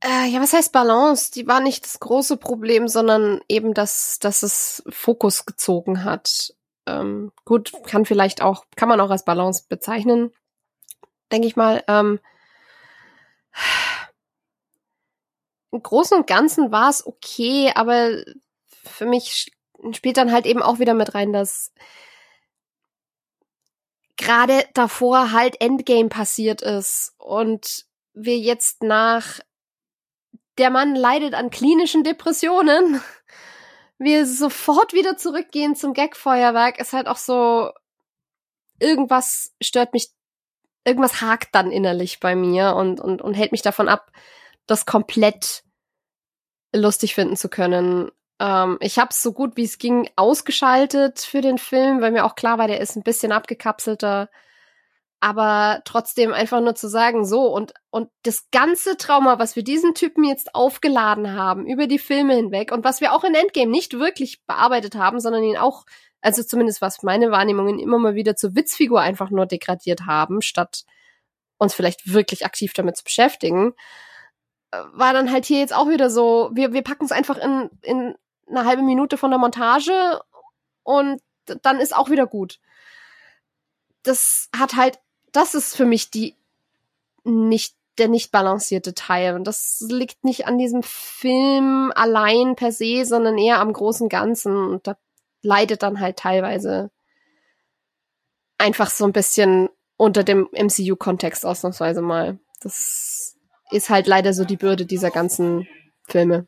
Äh, 0.00 0.28
ja, 0.28 0.40
was 0.40 0.52
heißt 0.52 0.72
Balance? 0.72 1.32
Die 1.32 1.46
war 1.46 1.60
nicht 1.60 1.84
das 1.84 1.98
große 1.98 2.36
Problem, 2.36 2.86
sondern 2.88 3.40
eben, 3.48 3.74
dass, 3.74 4.18
dass 4.20 4.42
es 4.42 4.82
Fokus 4.88 5.44
gezogen 5.44 6.04
hat. 6.04 6.54
Ähm, 6.86 7.32
gut, 7.44 7.72
kann 7.84 8.04
vielleicht 8.04 8.40
auch, 8.42 8.64
kann 8.76 8.88
man 8.88 9.00
auch 9.00 9.10
als 9.10 9.24
Balance 9.24 9.64
bezeichnen, 9.68 10.32
denke 11.32 11.48
ich 11.48 11.56
mal. 11.56 11.82
Ähm, 11.88 12.20
Im 15.72 15.82
Großen 15.82 16.16
und 16.16 16.26
Ganzen 16.26 16.70
war 16.72 16.88
es 16.90 17.06
okay, 17.06 17.72
aber 17.74 18.22
für 18.84 19.04
mich 19.04 19.52
spielt 19.92 20.16
dann 20.16 20.32
halt 20.32 20.46
eben 20.46 20.62
auch 20.62 20.78
wieder 20.78 20.94
mit 20.94 21.14
rein, 21.14 21.32
dass 21.32 21.72
gerade 24.16 24.64
davor 24.74 25.32
halt 25.32 25.60
Endgame 25.60 26.08
passiert 26.08 26.62
ist 26.62 27.14
und 27.18 27.86
wir 28.14 28.38
jetzt 28.38 28.82
nach 28.82 29.40
der 30.58 30.70
Mann 30.70 30.94
leidet 30.94 31.34
an 31.34 31.50
klinischen 31.50 32.04
Depressionen. 32.04 33.00
Wir 33.98 34.26
sofort 34.26 34.92
wieder 34.92 35.16
zurückgehen 35.16 35.74
zum 35.74 35.92
Gagfeuerwerk 35.92 36.78
ist 36.78 36.92
halt 36.92 37.08
auch 37.08 37.16
so, 37.16 37.72
irgendwas 38.78 39.54
stört 39.60 39.92
mich, 39.92 40.10
irgendwas 40.84 41.20
hakt 41.20 41.54
dann 41.54 41.72
innerlich 41.72 42.20
bei 42.20 42.36
mir 42.36 42.74
und, 42.76 43.00
und, 43.00 43.22
und 43.22 43.34
hält 43.34 43.52
mich 43.52 43.62
davon 43.62 43.88
ab, 43.88 44.12
das 44.66 44.86
komplett 44.86 45.64
lustig 46.72 47.14
finden 47.14 47.36
zu 47.36 47.48
können. 47.48 48.10
Ähm, 48.38 48.78
ich 48.80 48.98
habe 48.98 49.12
so 49.12 49.32
gut 49.32 49.56
wie 49.56 49.64
es 49.64 49.78
ging 49.78 50.08
ausgeschaltet 50.16 51.20
für 51.20 51.40
den 51.40 51.58
Film, 51.58 52.00
weil 52.00 52.12
mir 52.12 52.24
auch 52.24 52.36
klar 52.36 52.58
war, 52.58 52.68
der 52.68 52.80
ist 52.80 52.96
ein 52.96 53.02
bisschen 53.02 53.32
abgekapselter 53.32 54.28
aber 55.20 55.80
trotzdem 55.84 56.32
einfach 56.32 56.60
nur 56.60 56.74
zu 56.74 56.88
sagen, 56.88 57.24
so 57.24 57.46
und 57.46 57.74
und 57.90 58.08
das 58.22 58.50
ganze 58.52 58.96
Trauma, 58.96 59.38
was 59.38 59.56
wir 59.56 59.64
diesen 59.64 59.94
Typen 59.94 60.22
jetzt 60.24 60.54
aufgeladen 60.54 61.32
haben 61.34 61.66
über 61.66 61.86
die 61.88 61.98
Filme 61.98 62.34
hinweg 62.34 62.70
und 62.70 62.84
was 62.84 63.00
wir 63.00 63.12
auch 63.12 63.24
in 63.24 63.34
Endgame 63.34 63.70
nicht 63.70 63.94
wirklich 63.98 64.44
bearbeitet 64.46 64.94
haben, 64.94 65.18
sondern 65.18 65.42
ihn 65.42 65.56
auch, 65.56 65.84
also 66.20 66.42
zumindest 66.44 66.80
was 66.82 67.02
meine 67.02 67.30
Wahrnehmungen 67.32 67.80
immer 67.80 67.98
mal 67.98 68.14
wieder 68.14 68.36
zur 68.36 68.54
Witzfigur 68.54 69.00
einfach 69.00 69.30
nur 69.30 69.46
degradiert 69.46 70.02
haben, 70.06 70.40
statt 70.40 70.84
uns 71.58 71.74
vielleicht 71.74 72.12
wirklich 72.12 72.46
aktiv 72.46 72.72
damit 72.72 72.96
zu 72.96 73.04
beschäftigen, 73.04 73.74
äh, 74.70 74.78
war 74.92 75.12
dann 75.12 75.32
halt 75.32 75.46
hier 75.46 75.58
jetzt 75.60 75.74
auch 75.74 75.88
wieder 75.88 76.10
so, 76.10 76.50
wir 76.54 76.72
wir 76.72 76.82
packen 76.82 77.04
es 77.04 77.12
einfach 77.12 77.38
in 77.38 77.70
in 77.82 78.14
eine 78.48 78.64
halbe 78.64 78.82
Minute 78.82 79.16
von 79.18 79.30
der 79.30 79.38
Montage 79.40 80.20
und 80.84 81.20
dann 81.62 81.80
ist 81.80 81.96
auch 81.96 82.10
wieder 82.10 82.26
gut. 82.26 82.60
Das 84.04 84.48
hat 84.56 84.76
halt 84.76 84.98
das 85.38 85.54
ist 85.54 85.76
für 85.76 85.84
mich 85.84 86.10
die 86.10 86.34
nicht 87.22 87.76
der 87.98 88.08
nicht 88.08 88.32
balancierte 88.32 88.92
Teil. 88.94 89.34
Und 89.36 89.44
das 89.44 89.84
liegt 89.88 90.24
nicht 90.24 90.46
an 90.46 90.58
diesem 90.58 90.82
Film 90.82 91.92
allein 91.94 92.56
per 92.56 92.72
se, 92.72 93.04
sondern 93.04 93.38
eher 93.38 93.60
am 93.60 93.72
großen 93.72 94.08
Ganzen. 94.08 94.56
Und 94.56 94.86
da 94.86 94.96
leidet 95.42 95.82
dann 95.82 96.00
halt 96.00 96.16
teilweise 96.16 96.90
einfach 98.56 98.90
so 98.90 99.04
ein 99.04 99.12
bisschen 99.12 99.68
unter 99.96 100.24
dem 100.24 100.48
MCU-Kontext 100.52 101.46
ausnahmsweise 101.46 102.02
mal. 102.02 102.38
Das 102.60 103.36
ist 103.70 103.90
halt 103.90 104.06
leider 104.08 104.32
so 104.32 104.44
die 104.44 104.56
Bürde 104.56 104.86
dieser 104.86 105.10
ganzen 105.10 105.68
Filme. 106.04 106.46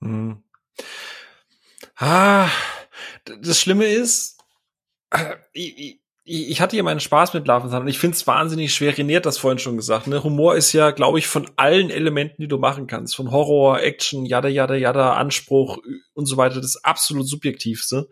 Hm. 0.00 0.42
Ah, 1.96 2.48
das 3.24 3.58
Schlimme 3.58 3.86
ist, 3.86 4.38
äh, 5.10 5.36
ich, 5.52 5.99
ich 6.30 6.60
hatte 6.60 6.76
hier 6.76 6.84
meinen 6.84 7.00
Spaß 7.00 7.34
mit 7.34 7.46
Thunder 7.46 7.80
und 7.80 7.88
ich 7.88 7.98
finde 7.98 8.16
es 8.16 8.24
wahnsinnig 8.24 8.72
schwer. 8.72 8.94
René 8.94 9.16
hat 9.16 9.26
das 9.26 9.38
vorhin 9.38 9.58
schon 9.58 9.76
gesagt. 9.76 10.06
Ne? 10.06 10.22
Humor 10.22 10.54
ist 10.54 10.72
ja, 10.72 10.92
glaube 10.92 11.18
ich, 11.18 11.26
von 11.26 11.50
allen 11.56 11.90
Elementen, 11.90 12.40
die 12.40 12.46
du 12.46 12.58
machen 12.58 12.86
kannst, 12.86 13.16
von 13.16 13.32
Horror, 13.32 13.80
Action, 13.80 14.24
jada, 14.24 14.48
jada, 14.48 14.76
jada, 14.76 15.14
Anspruch 15.14 15.78
und 16.14 16.26
so 16.26 16.36
weiter, 16.36 16.60
das 16.60 16.84
absolut 16.84 17.26
subjektivste. 17.26 18.08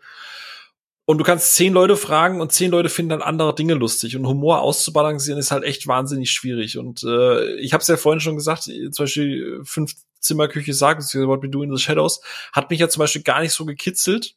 Und 1.05 1.19
du 1.19 1.25
kannst 1.25 1.55
zehn 1.55 1.73
Leute 1.73 1.97
fragen 1.97 2.41
und 2.41 2.51
zehn 2.51 2.73
Leute 2.73 2.89
finden 2.89 3.11
dann 3.11 3.23
andere 3.23 3.55
Dinge 3.55 3.75
lustig. 3.75 4.17
Und 4.17 4.27
Humor 4.27 4.63
auszubalancieren 4.63 5.39
ist 5.39 5.53
halt 5.53 5.63
echt 5.63 5.87
wahnsinnig 5.87 6.33
schwierig. 6.33 6.77
Und 6.77 7.05
äh, 7.05 7.55
ich 7.61 7.73
habe 7.73 7.83
es 7.83 7.89
ja 7.89 7.97
vorhin 7.97 8.21
schon 8.21 8.35
gesagt, 8.35 8.65
zum 8.65 9.05
Beispiel 9.05 9.61
fünf 9.63 9.95
Zimmerküche 10.19 10.75
sagen, 10.75 11.03
What 11.03 11.43
We 11.43 11.49
Do 11.49 11.63
in 11.63 11.75
the 11.75 11.81
Shadows, 11.81 12.21
hat 12.53 12.69
mich 12.69 12.81
ja 12.81 12.89
zum 12.89 13.01
Beispiel 13.01 13.23
gar 13.23 13.41
nicht 13.41 13.53
so 13.53 13.65
gekitzelt 13.65 14.35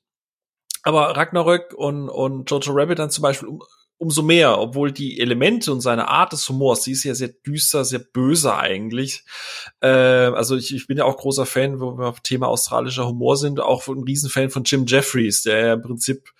aber 0.84 1.16
Ragnarök 1.16 1.74
und, 1.74 2.10
und 2.10 2.50
Jojo 2.50 2.74
Rabbit 2.74 3.00
dann 3.00 3.12
zum 3.12 3.22
Beispiel 3.22 3.50
um, 3.50 3.64
umso 3.98 4.24
mehr, 4.24 4.60
obwohl 4.60 4.92
die 4.92 5.20
Elemente 5.20 5.72
und 5.72 5.82
seine 5.82 6.08
Art 6.08 6.34
des 6.34 6.50
Humors, 6.50 6.82
die 6.82 6.94
ist 6.94 7.04
ja 7.04 7.14
sehr 7.14 7.28
düster, 7.28 7.86
sehr 7.86 8.00
böse 8.00 8.56
eigentlich. 8.56 9.24
Äh, 9.80 9.88
also 9.88 10.56
ich, 10.56 10.74
ich 10.74 10.88
bin 10.88 10.98
ja 10.98 11.06
auch 11.06 11.18
großer 11.18 11.46
Fan, 11.46 11.80
wo 11.80 11.98
wir 12.00 12.08
auf 12.08 12.22
Thema 12.22 12.48
australischer 12.48 13.08
Humor 13.08 13.38
sind, 13.38 13.60
auch 13.60 13.88
ein 13.88 14.04
Riesenfan 14.04 14.50
von 14.50 14.64
Jim 14.64 14.86
Jeffries, 14.88 15.44
der 15.44 15.66
ja 15.66 15.74
im 15.74 15.84
Prinzip 15.84 16.32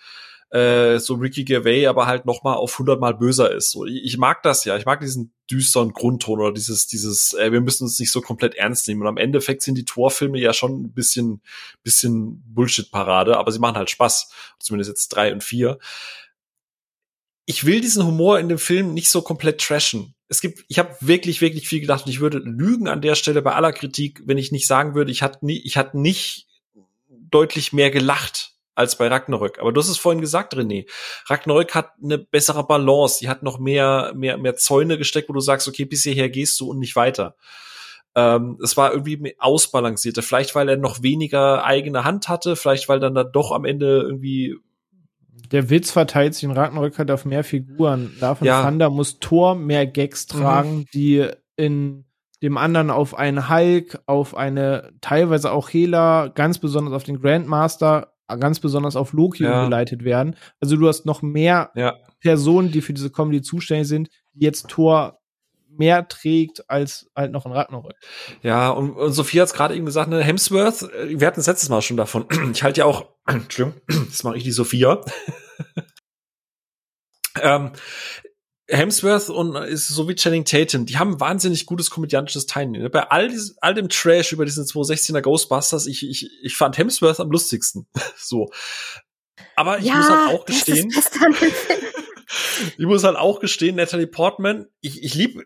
äh, 0.50 0.98
so 0.98 1.14
Ricky 1.14 1.44
Gervais 1.44 1.86
aber 1.86 2.06
halt 2.06 2.26
noch 2.26 2.42
mal 2.42 2.54
auf 2.54 2.78
hundertmal 2.78 3.14
böser 3.14 3.52
ist. 3.52 3.70
So, 3.70 3.86
ich, 3.86 4.02
ich, 4.04 4.18
mag 4.18 4.42
das 4.42 4.64
ja, 4.64 4.76
ich 4.76 4.84
mag 4.84 5.00
diesen 5.00 5.32
düsteren 5.52 5.92
Grundton 5.92 6.40
oder 6.40 6.52
dieses, 6.52 6.86
dieses, 6.86 7.34
äh, 7.34 7.52
wir 7.52 7.60
müssen 7.60 7.84
uns 7.84 7.98
nicht 7.98 8.10
so 8.10 8.20
komplett 8.20 8.54
ernst 8.54 8.88
nehmen. 8.88 9.02
Und 9.02 9.08
am 9.08 9.16
Endeffekt 9.16 9.62
sind 9.62 9.76
die 9.76 9.84
Torfilme 9.84 10.38
ja 10.38 10.52
schon 10.52 10.82
ein 10.82 10.92
bisschen, 10.92 11.42
bisschen 11.82 12.42
Bullshit-Parade, 12.46 13.36
aber 13.36 13.52
sie 13.52 13.58
machen 13.58 13.76
halt 13.76 13.90
Spaß. 13.90 14.30
Zumindest 14.58 14.88
jetzt 14.88 15.08
drei 15.10 15.32
und 15.32 15.44
vier. 15.44 15.78
Ich 17.44 17.64
will 17.64 17.80
diesen 17.80 18.06
Humor 18.06 18.38
in 18.38 18.48
dem 18.48 18.58
Film 18.58 18.94
nicht 18.94 19.10
so 19.10 19.20
komplett 19.20 19.60
trashen. 19.60 20.14
Es 20.28 20.40
gibt, 20.40 20.64
ich 20.68 20.78
habe 20.78 20.96
wirklich, 21.00 21.40
wirklich 21.40 21.68
viel 21.68 21.80
gedacht 21.80 22.06
und 22.06 22.12
ich 22.12 22.20
würde 22.20 22.38
lügen 22.38 22.88
an 22.88 23.02
der 23.02 23.16
Stelle 23.16 23.42
bei 23.42 23.52
aller 23.54 23.72
Kritik, 23.72 24.22
wenn 24.24 24.38
ich 24.38 24.52
nicht 24.52 24.66
sagen 24.66 24.94
würde, 24.94 25.12
ich 25.12 25.22
hatte 25.22 25.44
nie, 25.44 25.58
ich 25.58 25.76
hatte 25.76 26.00
nicht 26.00 26.46
deutlich 27.30 27.72
mehr 27.72 27.90
gelacht 27.90 28.51
als 28.74 28.96
bei 28.96 29.08
Ragnarök. 29.08 29.58
Aber 29.58 29.72
du 29.72 29.80
hast 29.80 29.88
es 29.88 29.98
vorhin 29.98 30.20
gesagt, 30.20 30.54
René. 30.54 30.86
Ragnarök 31.26 31.74
hat 31.74 31.92
eine 32.02 32.18
bessere 32.18 32.66
Balance. 32.66 33.18
Die 33.20 33.28
hat 33.28 33.42
noch 33.42 33.58
mehr, 33.58 34.12
mehr, 34.14 34.38
mehr 34.38 34.56
Zäune 34.56 34.98
gesteckt, 34.98 35.28
wo 35.28 35.32
du 35.32 35.40
sagst, 35.40 35.68
okay, 35.68 35.84
bis 35.84 36.02
hierher 36.02 36.30
gehst 36.30 36.60
du 36.60 36.70
und 36.70 36.78
nicht 36.78 36.96
weiter. 36.96 37.36
Ähm, 38.14 38.58
es 38.62 38.76
war 38.76 38.92
irgendwie 38.92 39.34
ausbalancierter. 39.38 40.22
Vielleicht, 40.22 40.54
weil 40.54 40.68
er 40.68 40.76
noch 40.76 41.02
weniger 41.02 41.64
eigene 41.64 42.04
Hand 42.04 42.28
hatte. 42.28 42.56
Vielleicht, 42.56 42.88
weil 42.88 43.00
dann 43.00 43.14
da 43.14 43.24
doch 43.24 43.52
am 43.52 43.64
Ende 43.64 44.02
irgendwie 44.02 44.56
der 45.50 45.68
Witz 45.68 45.90
verteilt 45.90 46.34
sich 46.34 46.44
in 46.44 46.52
Ragnarök 46.52 46.98
halt 46.98 47.10
auf 47.10 47.24
mehr 47.24 47.44
Figuren. 47.44 48.16
Davon 48.20 48.46
ja. 48.46 48.64
Thunder 48.64 48.88
muss 48.90 49.18
Thor 49.18 49.54
mehr 49.54 49.86
Gags 49.86 50.26
mhm. 50.32 50.38
tragen, 50.38 50.76
mhm. 50.76 50.86
die 50.94 51.28
in 51.56 52.04
dem 52.42 52.56
anderen 52.56 52.90
auf 52.90 53.14
einen 53.14 53.48
Hulk, 53.48 54.00
auf 54.06 54.36
eine 54.36 54.92
teilweise 55.00 55.52
auch 55.52 55.68
Hela, 55.68 56.28
ganz 56.28 56.58
besonders 56.58 56.94
auf 56.94 57.04
den 57.04 57.20
Grandmaster 57.20 58.11
ganz 58.36 58.60
besonders 58.60 58.96
auf 58.96 59.12
Loki 59.12 59.44
Ja. 59.44 59.60
umgeleitet 59.60 60.04
werden. 60.04 60.36
Also 60.60 60.76
du 60.76 60.88
hast 60.88 61.06
noch 61.06 61.22
mehr 61.22 61.70
Ja. 61.74 61.98
Personen, 62.20 62.70
die 62.70 62.82
für 62.82 62.92
diese 62.92 63.10
Comedy 63.10 63.42
zuständig 63.42 63.88
sind, 63.88 64.08
die 64.32 64.44
jetzt 64.44 64.68
Thor 64.68 65.18
mehr 65.68 66.06
trägt 66.06 66.68
als 66.68 67.10
halt 67.16 67.32
noch 67.32 67.46
ein 67.46 67.52
Ragnarök. 67.52 67.96
Ja, 68.42 68.68
und, 68.70 68.90
und 68.92 69.12
Sophie 69.12 69.40
hat 69.40 69.48
es 69.48 69.54
gerade 69.54 69.74
eben 69.74 69.86
gesagt, 69.86 70.10
ne, 70.10 70.22
Hemsworth, 70.22 70.82
äh, 70.82 71.18
wir 71.18 71.26
hatten 71.26 71.40
es 71.40 71.46
letztes 71.46 71.70
Mal 71.70 71.80
schon 71.80 71.96
davon. 71.96 72.26
Ich 72.52 72.62
halte 72.62 72.80
ja 72.80 72.84
auch, 72.84 73.06
Entschuldigung, 73.26 73.80
das 74.08 74.22
mache 74.22 74.36
ich 74.36 74.44
die 74.44 74.52
Sophia. 74.52 75.00
ähm, 77.40 77.70
Hemsworth 78.68 79.28
und 79.28 79.56
ist 79.56 79.88
so 79.88 80.08
wie 80.08 80.14
Channing 80.14 80.44
Tatum, 80.44 80.86
die 80.86 80.98
haben 80.98 81.20
wahnsinnig 81.20 81.66
gutes 81.66 81.90
komödiantisches 81.90 82.46
Timing. 82.46 82.82
ne? 82.82 82.90
Bei 82.90 83.10
all, 83.10 83.28
diesem, 83.28 83.56
all 83.60 83.74
dem 83.74 83.88
Trash 83.88 84.32
über 84.32 84.44
diesen 84.44 84.64
216er 84.64 85.20
Ghostbusters, 85.20 85.86
ich, 85.86 86.08
ich, 86.08 86.30
ich 86.42 86.56
fand 86.56 86.78
Hemsworth 86.78 87.20
am 87.20 87.30
lustigsten. 87.30 87.86
so. 88.16 88.50
Aber 89.56 89.78
ich 89.78 89.92
muss 89.92 90.08
halt 90.08 90.34
auch 90.34 90.44
gestehen, 90.44 90.90
ich 92.78 92.86
muss 92.86 93.04
halt 93.04 93.16
auch 93.16 93.40
gestehen, 93.40 93.76
Natalie 93.76 94.06
Portman, 94.06 94.66
ich, 94.80 95.02
ich 95.02 95.14
liebe 95.14 95.44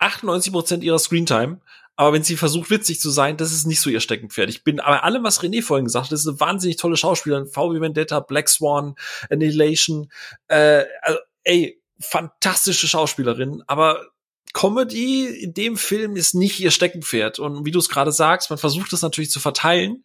98% 0.00 0.80
ihrer 0.80 0.98
Screentime, 0.98 1.60
aber 1.96 2.14
wenn 2.14 2.24
sie 2.24 2.36
versucht, 2.36 2.70
witzig 2.70 3.00
zu 3.00 3.10
sein, 3.10 3.36
das 3.36 3.52
ist 3.52 3.66
nicht 3.66 3.80
so 3.80 3.90
ihr 3.90 4.00
Steckenpferd. 4.00 4.48
Ich 4.48 4.64
bin 4.64 4.80
aber 4.80 5.04
allem, 5.04 5.22
was 5.24 5.40
René 5.42 5.62
vorhin 5.62 5.84
gesagt 5.84 6.06
hat, 6.06 6.12
das 6.12 6.20
ist 6.20 6.28
eine 6.28 6.40
wahnsinnig 6.40 6.76
tolle 6.76 6.96
Schauspielerin. 6.96 7.46
VW 7.46 7.80
Vendetta, 7.80 8.20
Black 8.20 8.48
Swan, 8.48 8.96
Annihilation, 9.30 10.10
äh, 10.48 10.84
also, 11.02 11.18
ey, 11.44 11.81
fantastische 12.02 12.86
Schauspielerin, 12.88 13.62
aber 13.66 14.06
Comedy 14.52 15.24
in 15.26 15.54
dem 15.54 15.76
Film 15.78 16.14
ist 16.16 16.34
nicht 16.34 16.60
ihr 16.60 16.70
Steckenpferd. 16.70 17.38
Und 17.38 17.64
wie 17.64 17.70
du 17.70 17.78
es 17.78 17.88
gerade 17.88 18.12
sagst, 18.12 18.50
man 18.50 18.58
versucht 18.58 18.92
es 18.92 19.00
natürlich 19.00 19.30
zu 19.30 19.40
verteilen. 19.40 20.04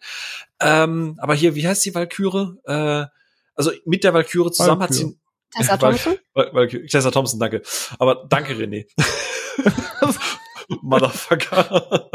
Ähm, 0.62 1.16
aber 1.22 1.36
hier, 1.36 1.56
wie 1.56 1.68
heißt 1.68 1.84
die 1.86 1.94
Valkyrie? 1.94 2.54
Äh, 2.66 3.06
also 3.56 3.72
mit 3.86 4.04
der 4.06 4.14
Valkyrie 4.14 4.52
zusammen 4.52 4.82
hat 4.84 4.92
Valkyrie. 4.92 5.12
sie 5.12 5.20
Tessa 5.58 5.72
Val- 5.82 5.92
Thompson? 5.96 6.16
Val- 6.34 6.54
Valkyrie. 6.54 6.88
Tessa 6.88 7.12
Thompson, 7.12 7.40
danke. 7.40 7.62
Aber 8.00 8.26
danke, 8.30 8.54
René. 8.54 8.86
Motherfucker. 10.82 12.10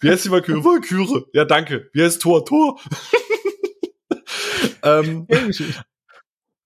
Wie 0.00 0.10
heißt 0.10 0.24
die 0.24 0.30
Valkyrie? 0.30 0.64
Valkyrie. 0.64 1.24
Ja, 1.32 1.44
danke. 1.44 1.88
Wie 1.92 2.02
heißt 2.02 2.20
Tor? 2.22 2.44
Tor. 2.44 2.80
ähm, 4.82 5.26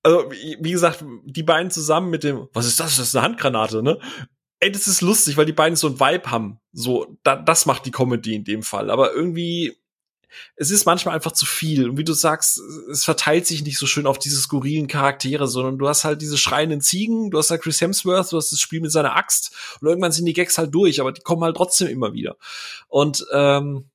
also, 0.09 0.31
wie 0.31 0.71
gesagt, 0.71 1.05
die 1.25 1.43
beiden 1.43 1.71
zusammen 1.71 2.09
mit 2.09 2.25
dem, 2.25 2.49
was 2.55 2.65
ist 2.65 2.81
das? 2.81 2.97
Das 2.97 3.09
ist 3.09 3.17
eine 3.17 3.25
Handgranate, 3.25 3.83
ne? 3.83 3.99
Ey, 4.59 4.73
das 4.73 4.89
ist 4.89 5.03
lustig, 5.03 5.37
weil 5.37 5.45
die 5.45 5.53
beiden 5.53 5.77
so 5.77 5.87
ein 5.87 6.01
Vibe 6.01 6.31
haben. 6.31 6.61
So, 6.73 7.19
da, 7.23 7.37
das 7.37 7.67
macht 7.67 7.85
die 7.85 7.91
Comedy 7.91 8.35
in 8.35 8.45
dem 8.45 8.63
Fall. 8.63 8.91
Aber 8.91 9.13
irgendwie, 9.13 9.77
es 10.57 10.71
ist 10.71 10.87
manchmal 10.87 11.15
einfach 11.15 11.33
zu 11.33 11.45
viel. 11.45 11.91
Und 11.91 11.99
wie 11.99 12.05
du 12.05 12.15
sagst, 12.15 12.59
es 12.91 13.05
verteilt 13.05 13.47
sich 13.47 13.63
nicht 13.63 13.77
so 13.77 13.87
schön 13.87 14.07
auf 14.07 14.19
diese 14.19 14.41
skurrilen 14.41 14.89
Charaktere, 14.89 15.47
sondern 15.47 15.77
du 15.79 15.87
hast 15.87 16.05
halt 16.05 16.23
diese 16.23 16.39
schreienden 16.39 16.81
Ziegen, 16.81 17.31
du 17.31 17.37
hast 17.37 17.51
halt 17.51 17.61
Chris 17.61 17.83
Hemsworth, 17.83 18.33
du 18.33 18.39
hast 18.39 18.51
das 18.51 18.61
Spiel 18.61 18.81
mit 18.81 18.91
seiner 18.91 19.15
Axt 19.15 19.55
und 19.81 19.89
irgendwann 19.89 20.13
sind 20.13 20.25
die 20.25 20.33
Gags 20.33 20.57
halt 20.57 20.75
durch, 20.75 21.03
aber 21.03 21.13
die 21.13 21.21
kommen 21.21 21.45
halt 21.45 21.57
trotzdem 21.57 21.89
immer 21.89 22.15
wieder. 22.15 22.37
Und 22.89 23.27
ähm, 23.33 23.91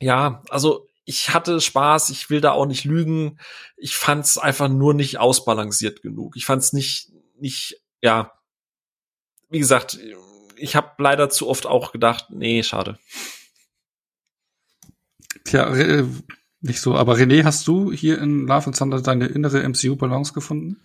ja, 0.00 0.42
also 0.50 0.86
ich 1.10 1.34
hatte 1.34 1.60
Spaß, 1.60 2.10
ich 2.10 2.30
will 2.30 2.40
da 2.40 2.52
auch 2.52 2.66
nicht 2.66 2.84
lügen. 2.84 3.40
Ich 3.76 3.96
fand's 3.96 4.38
einfach 4.38 4.68
nur 4.68 4.94
nicht 4.94 5.18
ausbalanciert 5.18 6.02
genug. 6.02 6.36
Ich 6.36 6.46
fand's 6.46 6.72
nicht, 6.72 7.10
nicht, 7.36 7.82
ja, 8.00 8.32
wie 9.48 9.58
gesagt, 9.58 9.98
ich 10.54 10.76
habe 10.76 10.90
leider 10.98 11.28
zu 11.28 11.48
oft 11.48 11.66
auch 11.66 11.90
gedacht, 11.90 12.26
nee, 12.30 12.62
schade. 12.62 12.96
Tja, 15.44 15.74
äh, 15.74 16.06
nicht 16.60 16.80
so. 16.80 16.94
Aber 16.94 17.16
René, 17.16 17.42
hast 17.42 17.66
du 17.66 17.90
hier 17.90 18.20
in 18.20 18.46
Love 18.46 18.66
and 18.66 18.78
Thunder 18.78 19.02
deine 19.02 19.26
innere 19.26 19.68
MCU-Balance 19.68 20.32
gefunden? 20.32 20.80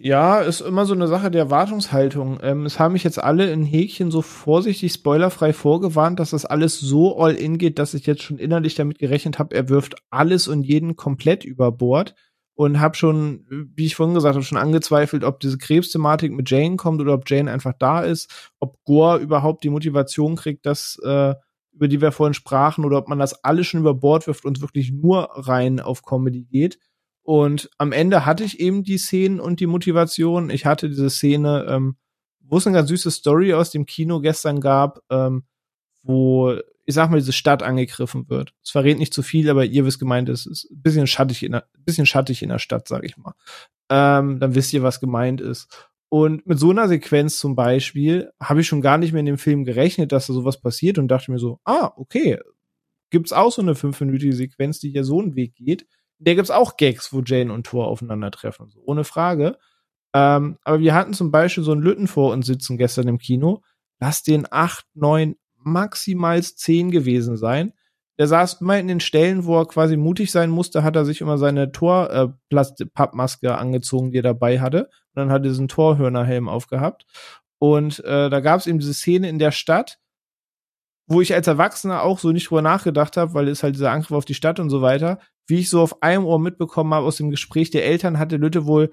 Ja, 0.00 0.40
ist 0.40 0.60
immer 0.60 0.86
so 0.86 0.94
eine 0.94 1.08
Sache 1.08 1.30
der 1.30 1.42
Erwartungshaltung. 1.42 2.38
Ähm, 2.42 2.66
es 2.66 2.78
haben 2.78 2.92
mich 2.92 3.04
jetzt 3.04 3.22
alle 3.22 3.50
in 3.50 3.64
Häkchen 3.64 4.10
so 4.10 4.22
vorsichtig 4.22 4.92
spoilerfrei 4.92 5.52
vorgewarnt, 5.52 6.20
dass 6.20 6.30
das 6.30 6.44
alles 6.44 6.78
so 6.78 7.18
all 7.18 7.34
in 7.34 7.58
geht, 7.58 7.78
dass 7.78 7.94
ich 7.94 8.06
jetzt 8.06 8.22
schon 8.22 8.38
innerlich 8.38 8.74
damit 8.74 8.98
gerechnet 8.98 9.38
habe, 9.38 9.54
er 9.54 9.68
wirft 9.68 9.96
alles 10.10 10.48
und 10.48 10.62
jeden 10.62 10.96
komplett 10.96 11.44
über 11.44 11.72
Bord 11.72 12.14
und 12.54 12.80
habe 12.80 12.96
schon, 12.96 13.46
wie 13.74 13.86
ich 13.86 13.96
vorhin 13.96 14.14
gesagt 14.14 14.34
habe, 14.34 14.44
schon 14.44 14.58
angezweifelt, 14.58 15.24
ob 15.24 15.40
diese 15.40 15.58
Krebsthematik 15.58 16.32
mit 16.32 16.50
Jane 16.50 16.76
kommt 16.76 17.00
oder 17.00 17.14
ob 17.14 17.28
Jane 17.28 17.50
einfach 17.50 17.74
da 17.78 18.00
ist, 18.00 18.52
ob 18.60 18.82
Gore 18.84 19.18
überhaupt 19.18 19.64
die 19.64 19.70
Motivation 19.70 20.36
kriegt, 20.36 20.66
dass 20.66 20.98
äh, 21.04 21.34
über 21.76 21.88
die 21.88 22.00
wir 22.00 22.12
vorhin 22.12 22.34
sprachen, 22.34 22.84
oder 22.84 22.96
ob 22.96 23.08
man 23.08 23.18
das 23.18 23.44
alles 23.44 23.66
schon 23.66 23.80
über 23.80 23.94
Bord 23.94 24.26
wirft 24.26 24.46
und 24.46 24.62
wirklich 24.62 24.92
nur 24.92 25.28
rein 25.32 25.78
auf 25.78 26.02
Comedy 26.02 26.44
geht. 26.44 26.78
Und 27.26 27.68
am 27.76 27.90
Ende 27.90 28.24
hatte 28.24 28.44
ich 28.44 28.60
eben 28.60 28.84
die 28.84 28.98
Szenen 28.98 29.40
und 29.40 29.58
die 29.58 29.66
Motivation. 29.66 30.48
Ich 30.48 30.64
hatte 30.64 30.88
diese 30.88 31.10
Szene, 31.10 31.66
ähm, 31.68 31.96
wo 32.38 32.58
es 32.58 32.68
eine 32.68 32.76
ganz 32.76 32.88
süße 32.88 33.10
Story 33.10 33.52
aus 33.52 33.72
dem 33.72 33.84
Kino 33.84 34.20
gestern 34.20 34.60
gab, 34.60 35.00
ähm, 35.10 35.42
wo, 36.04 36.54
ich 36.84 36.94
sag 36.94 37.10
mal, 37.10 37.16
diese 37.16 37.32
Stadt 37.32 37.64
angegriffen 37.64 38.28
wird. 38.28 38.54
Es 38.62 38.70
verrät 38.70 39.00
nicht 39.00 39.12
zu 39.12 39.24
viel, 39.24 39.50
aber 39.50 39.64
ihr 39.64 39.84
wisst 39.84 39.98
gemeint 39.98 40.28
es 40.28 40.46
ist 40.46 40.70
ein 40.70 40.82
bisschen 40.82 41.08
schattig 41.08 41.42
in 41.42 41.50
der, 41.50 41.66
bisschen 41.80 42.06
schattig 42.06 42.44
in 42.44 42.48
der 42.48 42.60
Stadt, 42.60 42.86
sag 42.86 43.02
ich 43.04 43.16
mal. 43.16 43.34
Ähm, 43.90 44.38
dann 44.38 44.54
wisst 44.54 44.72
ihr, 44.72 44.84
was 44.84 45.00
gemeint 45.00 45.40
ist. 45.40 45.90
Und 46.08 46.46
mit 46.46 46.60
so 46.60 46.70
einer 46.70 46.86
Sequenz 46.86 47.38
zum 47.38 47.56
Beispiel 47.56 48.30
habe 48.40 48.60
ich 48.60 48.68
schon 48.68 48.82
gar 48.82 48.98
nicht 48.98 49.12
mehr 49.12 49.20
in 49.20 49.26
dem 49.26 49.38
Film 49.38 49.64
gerechnet, 49.64 50.12
dass 50.12 50.28
da 50.28 50.32
sowas 50.32 50.60
passiert 50.60 50.96
und 50.96 51.08
dachte 51.08 51.32
mir 51.32 51.40
so, 51.40 51.58
ah, 51.64 51.90
okay, 51.96 52.38
gibt's 53.10 53.32
auch 53.32 53.50
so 53.50 53.62
eine 53.62 53.74
fünfminütige 53.74 54.32
Sequenz, 54.32 54.78
die 54.78 54.90
hier 54.90 55.02
so 55.02 55.20
einen 55.20 55.34
Weg 55.34 55.56
geht. 55.56 55.88
Der 56.18 56.34
gibt's 56.34 56.50
auch 56.50 56.76
Gags, 56.76 57.12
wo 57.12 57.22
Jane 57.24 57.52
und 57.52 57.66
Thor 57.66 57.88
aufeinandertreffen, 57.88 58.70
so, 58.70 58.80
ohne 58.84 59.04
Frage. 59.04 59.58
Ähm, 60.14 60.58
aber 60.62 60.80
wir 60.80 60.94
hatten 60.94 61.12
zum 61.12 61.30
Beispiel 61.30 61.62
so 61.62 61.72
einen 61.72 61.82
Lütten 61.82 62.08
vor 62.08 62.32
uns 62.32 62.46
sitzen 62.46 62.78
gestern 62.78 63.08
im 63.08 63.18
Kino. 63.18 63.62
Lass 63.98 64.22
den 64.22 64.46
acht, 64.50 64.86
neun, 64.94 65.36
maximal 65.56 66.42
zehn 66.42 66.90
gewesen 66.90 67.36
sein. 67.36 67.72
Der 68.18 68.26
saß 68.26 68.62
immer 68.62 68.78
in 68.78 68.88
den 68.88 69.00
Stellen, 69.00 69.44
wo 69.44 69.58
er 69.58 69.66
quasi 69.66 69.96
mutig 69.96 70.30
sein 70.30 70.48
musste, 70.48 70.82
hat 70.82 70.96
er 70.96 71.04
sich 71.04 71.20
immer 71.20 71.36
seine 71.36 71.70
Tor 71.70 72.10
äh, 72.10 73.48
angezogen, 73.48 74.10
die 74.10 74.18
er 74.18 74.22
dabei 74.22 74.60
hatte. 74.60 74.84
Und 74.84 75.16
dann 75.16 75.30
hat 75.30 75.42
er 75.42 75.50
diesen 75.50 75.68
Torhörnerhelm 75.68 76.48
aufgehabt. 76.48 77.04
Und 77.58 78.02
äh, 78.04 78.30
da 78.30 78.40
gab 78.40 78.60
es 78.60 78.66
eben 78.66 78.78
diese 78.78 78.94
Szene 78.94 79.28
in 79.28 79.38
der 79.38 79.50
Stadt, 79.50 79.98
wo 81.06 81.20
ich 81.20 81.34
als 81.34 81.46
Erwachsener 81.46 82.02
auch 82.02 82.18
so 82.18 82.32
nicht 82.32 82.50
drüber 82.50 82.62
nachgedacht 82.62 83.16
habe, 83.16 83.34
weil 83.34 83.48
es 83.48 83.62
halt 83.62 83.76
dieser 83.76 83.92
Angriff 83.92 84.12
auf 84.12 84.24
die 84.24 84.34
Stadt 84.34 84.60
und 84.60 84.70
so 84.70 84.82
weiter, 84.82 85.18
wie 85.46 85.60
ich 85.60 85.70
so 85.70 85.80
auf 85.80 86.02
einem 86.02 86.24
Ohr 86.24 86.40
mitbekommen 86.40 86.92
habe 86.94 87.06
aus 87.06 87.16
dem 87.16 87.30
Gespräch 87.30 87.70
der 87.70 87.84
Eltern, 87.84 88.18
hatte 88.18 88.36
Lütte 88.36 88.66
wohl 88.66 88.90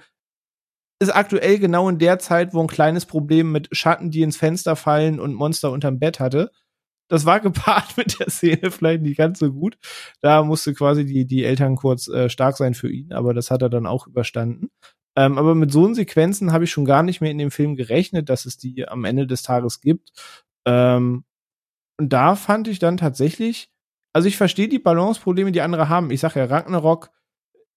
ist 1.04 1.16
aktuell 1.16 1.60
genau 1.60 1.90
in 1.90 2.00
der 2.00 2.18
Zeit, 2.20 2.54
wo 2.54 2.62
ein 2.62 2.68
kleines 2.68 3.06
Problem 3.06 3.52
mit 3.52 3.70
Schatten, 3.72 4.10
die 4.10 4.22
ins 4.22 4.38
Fenster 4.38 4.76
fallen 4.76 5.20
und 5.20 5.34
Monster 5.34 5.72
unterm 5.72 6.00
Bett 6.00 6.20
hatte. 6.20 6.52
Das 7.10 7.26
war 7.26 7.40
gepaart 7.42 7.98
mit 7.98 8.20
der 8.20 8.30
Szene 8.30 8.72
vielleicht 8.72 9.02
nicht 9.04 9.18
ganz 9.18 9.40
so 9.40 9.52
gut. 9.52 9.78
Da 10.22 10.44
musste 10.44 10.74
quasi 10.74 11.06
die, 11.06 11.26
die 11.26 11.44
Eltern 11.44 11.76
kurz 11.76 12.08
äh, 12.08 12.30
stark 12.30 12.58
sein 12.58 12.74
für 12.74 12.92
ihn, 12.92 13.14
aber 13.14 13.34
das 13.34 13.52
hat 13.52 13.62
er 13.62 13.70
dann 13.70 13.86
auch 13.86 14.08
überstanden. 14.08 14.70
Ähm, 15.16 15.38
aber 15.38 15.54
mit 15.54 15.72
so 15.72 15.94
Sequenzen 15.94 16.52
habe 16.54 16.64
ich 16.64 16.72
schon 16.72 16.86
gar 16.86 17.04
nicht 17.04 17.22
mehr 17.22 17.30
in 17.30 17.38
dem 17.38 17.52
Film 17.52 17.76
gerechnet, 17.76 18.30
dass 18.30 18.46
es 18.46 18.58
die 18.58 18.88
am 18.88 19.06
Ende 19.06 19.28
des 19.28 19.44
Tages 19.44 19.82
gibt. 19.82 20.12
Ähm, 20.66 21.24
und 21.98 22.12
da 22.12 22.36
fand 22.36 22.68
ich 22.68 22.80
dann 22.80 22.98
tatsächlich, 22.98 23.70
also 24.14 24.28
ich 24.28 24.38
verstehe 24.38 24.68
die 24.68 24.80
Balanceprobleme, 24.80 25.52
die 25.52 25.62
andere 25.62 25.90
haben. 25.90 26.12
Ich 26.12 26.22
sage 26.22 26.40
ja, 26.40 26.46
Ragnarok 26.46 27.12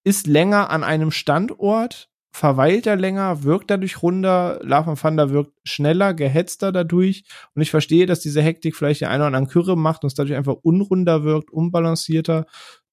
ist 0.04 0.26
länger 0.26 0.70
an 0.70 0.84
einem 0.84 1.10
Standort, 1.10 2.08
verweilt 2.32 2.86
er 2.86 2.96
länger, 2.96 3.44
wirkt 3.44 3.70
dadurch 3.70 4.02
runder, 4.02 4.60
Love 4.62 4.90
and 4.90 5.00
Thunder 5.00 5.30
wirkt 5.30 5.52
schneller, 5.64 6.14
gehetzter 6.14 6.70
dadurch. 6.70 7.24
Und 7.54 7.62
ich 7.62 7.70
verstehe, 7.70 8.06
dass 8.06 8.20
diese 8.20 8.42
Hektik 8.42 8.76
vielleicht 8.76 9.00
der 9.00 9.10
eine 9.10 9.26
oder 9.26 9.36
andere 9.36 9.52
Kürre 9.52 9.76
macht 9.76 10.04
und 10.04 10.08
es 10.08 10.14
dadurch 10.14 10.36
einfach 10.36 10.56
unrunder 10.62 11.24
wirkt, 11.24 11.50
unbalancierter. 11.50 12.46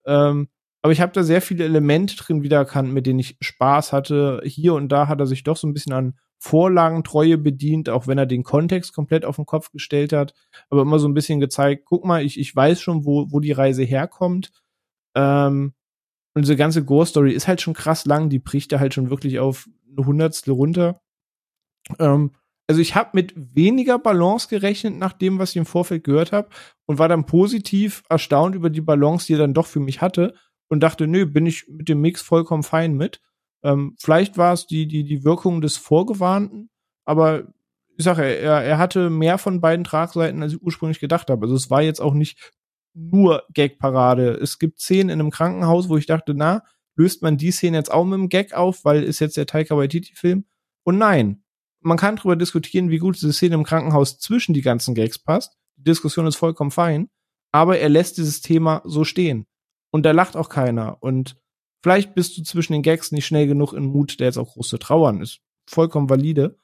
Ähm, 0.05 0.47
aber 0.81 0.91
ich 0.93 1.01
habe 1.01 1.11
da 1.13 1.23
sehr 1.23 1.41
viele 1.41 1.63
Elemente 1.65 2.15
drin 2.15 2.43
wiedererkannt, 2.43 2.93
mit 2.93 3.05
denen 3.05 3.19
ich 3.19 3.37
Spaß 3.41 3.93
hatte. 3.93 4.41
Hier 4.43 4.73
und 4.73 4.89
da 4.89 5.07
hat 5.07 5.19
er 5.19 5.27
sich 5.27 5.43
doch 5.43 5.57
so 5.57 5.67
ein 5.67 5.73
bisschen 5.73 5.93
an 5.93 6.17
Vorlagentreue 6.43 7.37
bedient, 7.37 7.87
auch 7.87 8.05
wenn 8.05 8.17
er 8.17 8.25
den 8.25 8.43
Kontext 8.43 8.91
komplett 8.91 9.23
auf 9.23 9.37
den 9.37 9.45
Kopf 9.45 9.71
gestellt 9.71 10.11
hat. 10.11 10.33
Aber 10.69 10.81
immer 10.81 10.99
so 10.99 11.07
ein 11.07 11.13
bisschen 11.13 11.39
gezeigt, 11.39 11.85
guck 11.85 12.03
mal, 12.03 12.21
ich, 12.21 12.37
ich 12.37 12.53
weiß 12.53 12.81
schon, 12.81 13.05
wo, 13.05 13.31
wo 13.31 13.39
die 13.39 13.53
Reise 13.53 13.83
herkommt. 13.83 14.51
Ähm, 15.15 15.73
und 16.33 16.41
diese 16.41 16.57
ganze 16.57 16.83
Gore-Story 16.83 17.31
ist 17.31 17.47
halt 17.47 17.61
schon 17.61 17.73
krass 17.73 18.05
lang, 18.05 18.27
die 18.27 18.39
bricht 18.39 18.73
da 18.73 18.81
halt 18.81 18.93
schon 18.93 19.09
wirklich 19.09 19.39
auf 19.39 19.69
eine 19.89 20.05
Hundertstel 20.05 20.53
runter. 20.53 21.01
Ähm, 21.97 22.31
also 22.67 22.81
ich 22.81 22.93
habe 22.93 23.11
mit 23.13 23.33
weniger 23.37 23.97
Balance 23.97 24.49
gerechnet 24.49 24.97
nach 24.97 25.13
dem, 25.13 25.39
was 25.39 25.51
ich 25.51 25.57
im 25.57 25.65
Vorfeld 25.65 26.03
gehört 26.03 26.33
habe 26.33 26.49
und 26.85 26.99
war 26.99 27.07
dann 27.07 27.25
positiv 27.25 28.03
erstaunt 28.09 28.53
über 28.53 28.69
die 28.69 28.81
Balance, 28.81 29.27
die 29.27 29.35
er 29.35 29.39
dann 29.39 29.53
doch 29.53 29.67
für 29.67 29.79
mich 29.79 30.01
hatte 30.01 30.33
und 30.67 30.81
dachte, 30.81 31.07
nö, 31.07 31.25
bin 31.25 31.45
ich 31.45 31.69
mit 31.69 31.87
dem 31.87 32.01
Mix 32.01 32.21
vollkommen 32.21 32.63
fein 32.63 32.95
mit. 32.95 33.21
Ähm, 33.63 33.95
vielleicht 33.99 34.37
war 34.37 34.53
es 34.53 34.67
die, 34.67 34.87
die, 34.87 35.03
die 35.03 35.23
Wirkung 35.23 35.61
des 35.61 35.77
Vorgewarnten, 35.77 36.69
aber 37.05 37.53
ich 37.97 38.03
sage, 38.03 38.23
er, 38.23 38.63
er 38.63 38.77
hatte 38.77 39.09
mehr 39.09 39.37
von 39.37 39.61
beiden 39.61 39.83
Tragseiten, 39.83 40.41
als 40.41 40.53
ich 40.53 40.61
ursprünglich 40.61 40.99
gedacht 40.99 41.29
habe. 41.29 41.45
Also 41.45 41.55
es 41.55 41.69
war 41.69 41.81
jetzt 41.81 42.01
auch 42.01 42.13
nicht 42.13 42.51
nur 42.93 43.43
Gag-Parade. 43.53 44.31
Es 44.33 44.59
gibt 44.59 44.79
Szenen 44.79 45.09
in 45.09 45.19
einem 45.19 45.31
Krankenhaus, 45.31 45.89
wo 45.89 45.97
ich 45.97 46.05
dachte, 46.05 46.33
na, 46.33 46.63
löst 46.95 47.21
man 47.21 47.37
die 47.37 47.51
Szene 47.51 47.77
jetzt 47.77 47.91
auch 47.91 48.05
mit 48.05 48.13
dem 48.19 48.29
Gag 48.29 48.53
auf, 48.53 48.83
weil 48.85 49.03
ist 49.03 49.19
jetzt 49.19 49.37
der 49.37 49.45
Taika 49.45 49.75
Waititi-Film? 49.75 50.45
Und 50.83 50.97
nein, 50.97 51.43
man 51.81 51.97
kann 51.97 52.15
darüber 52.15 52.35
diskutieren, 52.35 52.89
wie 52.89 52.97
gut 52.97 53.15
diese 53.15 53.33
Szene 53.33 53.55
im 53.55 53.63
Krankenhaus 53.63 54.19
zwischen 54.19 54.53
die 54.53 54.61
ganzen 54.61 54.95
Gags 54.95 55.19
passt. 55.19 55.57
Die 55.77 55.83
Diskussion 55.83 56.27
ist 56.27 56.35
vollkommen 56.35 56.71
fein, 56.71 57.09
aber 57.51 57.79
er 57.79 57.89
lässt 57.89 58.17
dieses 58.17 58.41
Thema 58.41 58.81
so 58.85 59.03
stehen. 59.03 59.45
Und 59.91 60.05
da 60.05 60.11
lacht 60.11 60.35
auch 60.35 60.49
keiner. 60.49 60.97
Und 61.01 61.35
vielleicht 61.83 62.15
bist 62.15 62.37
du 62.37 62.43
zwischen 62.43 62.73
den 62.73 62.81
Gags 62.81 63.11
nicht 63.11 63.25
schnell 63.25 63.45
genug 63.45 63.73
in 63.73 63.85
Mut, 63.85 64.19
der 64.19 64.27
jetzt 64.27 64.37
auch 64.37 64.53
groß 64.53 64.69
zu 64.69 64.77
trauern 64.77 65.21
ist. 65.21 65.39
Vollkommen 65.67 66.09
valide. 66.09 66.57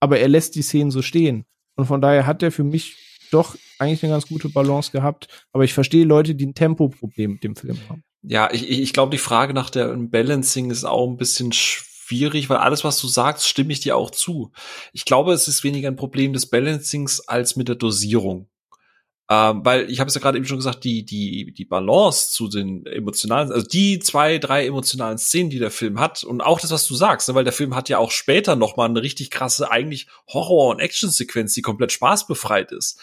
Aber 0.00 0.18
er 0.18 0.28
lässt 0.28 0.54
die 0.54 0.62
Szenen 0.62 0.90
so 0.90 1.02
stehen. 1.02 1.44
Und 1.76 1.86
von 1.86 2.00
daher 2.00 2.26
hat 2.26 2.42
er 2.42 2.52
für 2.52 2.64
mich 2.64 2.96
doch 3.30 3.56
eigentlich 3.78 4.02
eine 4.02 4.12
ganz 4.12 4.26
gute 4.26 4.48
Balance 4.48 4.92
gehabt. 4.92 5.28
Aber 5.52 5.64
ich 5.64 5.74
verstehe 5.74 6.04
Leute, 6.04 6.34
die 6.34 6.46
ein 6.46 6.54
Tempoproblem 6.54 7.32
mit 7.32 7.44
dem 7.44 7.56
Film 7.56 7.78
haben. 7.88 8.02
Ja, 8.22 8.50
ich, 8.52 8.68
ich 8.68 8.92
glaube, 8.92 9.10
die 9.10 9.18
Frage 9.18 9.54
nach 9.54 9.70
der 9.70 9.96
Balancing 9.96 10.70
ist 10.70 10.84
auch 10.84 11.08
ein 11.08 11.16
bisschen 11.16 11.52
schwierig, 11.52 12.50
weil 12.50 12.58
alles, 12.58 12.84
was 12.84 13.00
du 13.00 13.08
sagst, 13.08 13.48
stimme 13.48 13.72
ich 13.72 13.80
dir 13.80 13.96
auch 13.96 14.10
zu. 14.10 14.52
Ich 14.92 15.04
glaube, 15.04 15.32
es 15.32 15.48
ist 15.48 15.64
weniger 15.64 15.88
ein 15.88 15.96
Problem 15.96 16.32
des 16.32 16.46
Balancings 16.46 17.20
als 17.20 17.56
mit 17.56 17.68
der 17.68 17.76
Dosierung. 17.76 18.48
Ähm, 19.32 19.64
weil 19.64 19.88
ich 19.88 20.00
habe 20.00 20.08
es 20.08 20.14
ja 20.14 20.20
gerade 20.20 20.38
eben 20.38 20.46
schon 20.46 20.58
gesagt, 20.58 20.82
die, 20.82 21.04
die, 21.04 21.52
die 21.52 21.64
Balance 21.64 22.32
zu 22.32 22.48
den 22.48 22.84
emotionalen, 22.84 23.52
also 23.52 23.64
die 23.64 24.00
zwei, 24.00 24.38
drei 24.38 24.66
emotionalen 24.66 25.18
Szenen, 25.18 25.50
die 25.50 25.60
der 25.60 25.70
Film 25.70 26.00
hat 26.00 26.24
und 26.24 26.40
auch 26.40 26.58
das, 26.58 26.72
was 26.72 26.88
du 26.88 26.96
sagst, 26.96 27.28
ne, 27.28 27.36
weil 27.36 27.44
der 27.44 27.52
Film 27.52 27.76
hat 27.76 27.88
ja 27.88 27.98
auch 27.98 28.10
später 28.10 28.56
noch 28.56 28.76
mal 28.76 28.88
eine 28.88 29.02
richtig 29.02 29.30
krasse, 29.30 29.70
eigentlich 29.70 30.08
Horror- 30.26 30.70
und 30.70 30.80
Action-Sequenz, 30.80 31.54
die 31.54 31.62
komplett 31.62 31.92
spaßbefreit 31.92 32.72
ist 32.72 33.00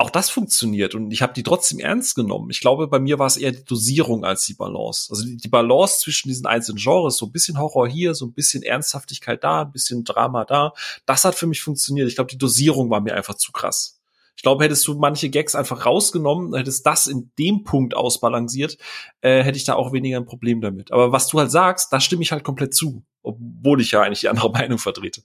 auch 0.00 0.08
das 0.08 0.30
funktioniert 0.30 0.94
und 0.94 1.10
ich 1.10 1.20
habe 1.20 1.34
die 1.34 1.42
trotzdem 1.42 1.78
ernst 1.78 2.14
genommen. 2.14 2.48
Ich 2.48 2.60
glaube, 2.60 2.88
bei 2.88 2.98
mir 2.98 3.18
war 3.18 3.26
es 3.26 3.36
eher 3.36 3.52
die 3.52 3.64
Dosierung 3.64 4.24
als 4.24 4.46
die 4.46 4.54
Balance. 4.54 5.08
Also 5.10 5.26
die, 5.26 5.48
Balance 5.48 6.00
zwischen 6.00 6.28
diesen 6.28 6.46
einzelnen 6.46 6.78
Genres, 6.78 7.18
so 7.18 7.26
ein 7.26 7.32
bisschen 7.32 7.58
Horror 7.58 7.86
hier, 7.86 8.14
so 8.14 8.24
ein 8.24 8.32
bisschen 8.32 8.62
Ernsthaftigkeit 8.62 9.44
da, 9.44 9.60
ein 9.60 9.72
bisschen 9.72 10.04
Drama 10.04 10.46
da, 10.46 10.72
das 11.04 11.26
hat 11.26 11.34
für 11.34 11.46
mich 11.46 11.60
funktioniert. 11.60 12.08
Ich 12.08 12.14
glaube, 12.14 12.30
die 12.30 12.38
Dosierung 12.38 12.88
war 12.88 13.02
mir 13.02 13.14
einfach 13.14 13.34
zu 13.34 13.52
krass. 13.52 13.99
Ich 14.36 14.42
glaube, 14.42 14.64
hättest 14.64 14.86
du 14.86 14.94
manche 14.94 15.28
Gags 15.28 15.54
einfach 15.54 15.84
rausgenommen, 15.84 16.54
hättest 16.54 16.86
das 16.86 17.06
in 17.06 17.30
dem 17.38 17.64
Punkt 17.64 17.94
ausbalanciert, 17.94 18.78
äh, 19.20 19.42
hätte 19.42 19.58
ich 19.58 19.64
da 19.64 19.74
auch 19.74 19.92
weniger 19.92 20.16
ein 20.16 20.26
Problem 20.26 20.60
damit. 20.60 20.92
Aber 20.92 21.12
was 21.12 21.28
du 21.28 21.38
halt 21.38 21.50
sagst, 21.50 21.92
da 21.92 22.00
stimme 22.00 22.22
ich 22.22 22.32
halt 22.32 22.44
komplett 22.44 22.74
zu, 22.74 23.02
obwohl 23.22 23.80
ich 23.80 23.90
ja 23.90 24.02
eigentlich 24.02 24.20
die 24.20 24.28
andere 24.28 24.50
Meinung 24.52 24.78
vertrete. 24.78 25.22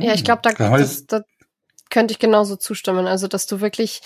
Ja, 0.00 0.14
ich 0.14 0.24
glaube, 0.24 0.42
da, 0.42 0.52
das, 0.52 1.06
da 1.06 1.22
könnte 1.90 2.12
ich 2.12 2.18
genauso 2.18 2.56
zustimmen. 2.56 3.06
Also, 3.06 3.28
dass 3.28 3.46
du 3.46 3.60
wirklich 3.60 4.02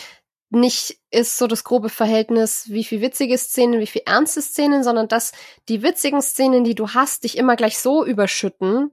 nicht 0.51 0.99
ist 1.11 1.39
so 1.39 1.47
das 1.47 1.63
grobe 1.65 1.89
Verhältnis, 1.89 2.65
wie 2.69 2.85
viel 2.85 3.01
witzige 3.01 3.39
Szenen, 3.39 3.81
wie 3.81 3.87
viel 3.87 4.03
ernste 4.05 4.43
Szenen, 4.43 4.83
sondern 4.83 5.07
dass 5.07 5.33
die 5.69 5.83
witzigen 5.83 6.23
Szenen, 6.23 6.65
die 6.65 6.75
du 6.75 6.91
hast, 6.91 7.25
dich 7.25 7.39
immer 7.39 7.57
gleich 7.57 7.79
so 7.79 8.05
überschütten 8.05 8.91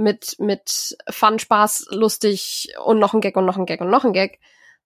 mit, 0.00 0.36
mit 0.38 0.96
Fun, 1.08 1.38
Spaß, 1.38 1.86
lustig 1.90 2.68
und 2.84 2.98
noch 2.98 3.14
ein 3.14 3.20
Gag 3.20 3.36
und 3.36 3.46
noch 3.46 3.56
ein 3.56 3.66
Gag 3.66 3.80
und 3.80 3.90
noch 3.90 4.04
ein 4.04 4.12
Gag, 4.12 4.40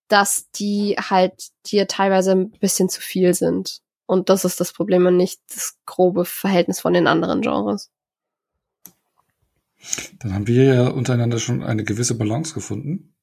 dass 0.09 0.51
die 0.51 0.97
halt 0.99 1.51
dir 1.67 1.87
teilweise 1.87 2.33
ein 2.33 2.51
bisschen 2.51 2.89
zu 2.89 3.01
viel 3.01 3.33
sind. 3.33 3.81
Und 4.07 4.29
das 4.29 4.45
ist 4.45 4.61
das 4.61 4.73
Problem 4.73 5.07
und 5.07 5.17
nicht 5.17 5.41
das 5.49 5.79
grobe 5.87 6.25
Verhältnis 6.25 6.81
von 6.81 6.93
den 6.93 7.07
anderen 7.07 7.41
Genres. 7.41 7.91
Dann 10.19 10.35
haben 10.35 10.47
wir 10.47 10.65
ja 10.65 10.89
untereinander 10.89 11.39
schon 11.39 11.63
eine 11.63 11.85
gewisse 11.85 12.17
Balance 12.17 12.53
gefunden. 12.55 13.15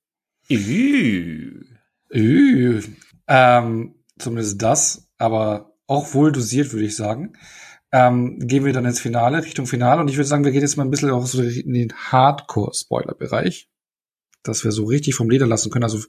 Üh. 0.49 1.63
Üh. 2.09 2.81
Ähm, 3.27 3.95
zumindest 4.17 4.61
das, 4.61 5.07
aber 5.17 5.75
auch 5.87 6.13
wohl 6.13 6.31
dosiert, 6.31 6.71
würde 6.73 6.85
ich 6.85 6.95
sagen. 6.95 7.33
Ähm, 7.93 8.39
gehen 8.39 8.63
wir 8.63 8.73
dann 8.73 8.85
ins 8.85 9.01
Finale, 9.01 9.43
Richtung 9.43 9.67
Finale. 9.67 10.01
Und 10.01 10.09
ich 10.09 10.15
würde 10.15 10.27
sagen, 10.27 10.45
wir 10.45 10.51
gehen 10.51 10.61
jetzt 10.61 10.77
mal 10.77 10.83
ein 10.83 10.89
bisschen 10.91 11.11
auch 11.11 11.25
so 11.25 11.41
in 11.41 11.73
den 11.73 11.93
Hardcore-Spoiler-Bereich. 11.93 13.67
Dass 14.43 14.63
wir 14.63 14.71
so 14.71 14.85
richtig 14.85 15.13
vom 15.13 15.29
Leder 15.29 15.45
lassen 15.45 15.69
können. 15.69 15.83
Also 15.83 15.99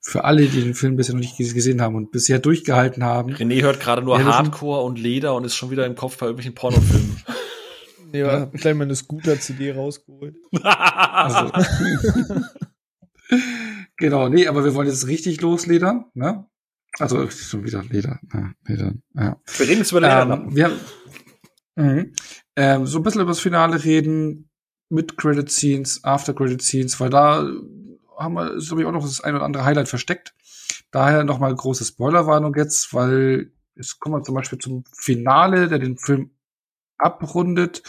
für 0.00 0.24
alle, 0.24 0.46
die 0.46 0.62
den 0.62 0.74
Film 0.74 0.96
bisher 0.96 1.14
noch 1.14 1.22
nicht 1.22 1.38
gesehen 1.38 1.80
haben 1.80 1.94
und 1.94 2.10
bisher 2.10 2.38
durchgehalten 2.38 3.02
haben. 3.02 3.32
René 3.32 3.62
hört 3.62 3.80
gerade 3.80 4.02
nur 4.02 4.22
Hardcore 4.22 4.82
und 4.82 4.98
Leder 4.98 5.34
und 5.34 5.44
ist 5.44 5.54
schon 5.54 5.70
wieder 5.70 5.86
im 5.86 5.94
Kopf 5.94 6.18
bei 6.18 6.26
irgendwelchen 6.26 6.54
Pornofilmen. 6.54 7.22
Ja, 8.12 8.26
ja. 8.26 8.40
hab 8.40 8.52
gleich 8.52 8.74
mal 8.74 8.84
eine 8.84 8.96
Scooter-CD 8.96 9.72
rausgeholt. 9.72 10.36
also. 10.62 11.52
genau, 13.96 14.28
nee, 14.30 14.46
aber 14.46 14.64
wir 14.64 14.74
wollen 14.74 14.88
jetzt 14.88 15.06
richtig 15.06 15.40
losledern, 15.42 16.06
ne? 16.14 16.46
Also 16.98 17.28
schon 17.30 17.64
wieder 17.64 17.84
Leder. 17.84 18.18
Ja, 18.32 18.52
Leder 18.66 18.94
ja. 19.14 19.40
Wir 19.58 19.68
reden 19.68 19.80
jetzt 19.80 19.90
über 19.90 20.00
Leder. 20.00 20.22
Ähm, 20.22 20.56
wir, 20.56 20.72
mhm. 21.78 22.12
ähm, 22.56 22.86
so 22.86 22.98
ein 22.98 23.02
bisschen 23.02 23.20
über 23.20 23.30
das 23.30 23.40
Finale 23.40 23.82
reden, 23.84 24.48
mit 24.90 25.16
Credit 25.16 25.50
Scenes, 25.50 26.02
After 26.04 26.34
Credit 26.34 26.62
Scenes, 26.62 26.98
weil 27.00 27.10
da 27.10 27.46
haben 28.18 28.34
wir, 28.34 28.54
ist 28.54 28.68
glaube 28.68 28.82
ich 28.82 28.88
auch 28.88 28.92
noch 28.92 29.02
das 29.02 29.20
ein 29.20 29.34
oder 29.34 29.44
andere 29.44 29.64
Highlight 29.64 29.88
versteckt. 29.88 30.34
Daher 30.90 31.24
nochmal 31.24 31.54
große 31.54 31.84
Spoilerwarnung 31.84 32.54
jetzt, 32.56 32.94
weil 32.94 33.52
jetzt 33.74 34.00
kommen 34.00 34.16
wir 34.16 34.22
zum 34.22 34.34
Beispiel 34.34 34.58
zum 34.58 34.84
Finale, 34.94 35.68
der 35.68 35.78
den 35.78 35.98
Film 35.98 36.30
abrundet, 36.96 37.82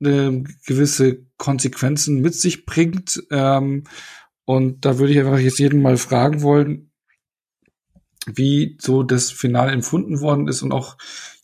äh, 0.00 0.42
gewisse 0.66 1.26
Konsequenzen 1.36 2.20
mit 2.20 2.34
sich 2.34 2.64
bringt. 2.64 3.22
Ähm, 3.30 3.84
und 4.44 4.84
da 4.84 4.98
würde 4.98 5.12
ich 5.12 5.20
einfach 5.20 5.38
jetzt 5.38 5.58
jeden 5.58 5.82
mal 5.82 5.96
fragen 5.96 6.42
wollen, 6.42 6.90
wie 8.26 8.76
so 8.80 9.02
das 9.02 9.30
Finale 9.30 9.72
empfunden 9.72 10.20
worden 10.20 10.48
ist 10.48 10.62
und 10.62 10.72
auch 10.72 10.96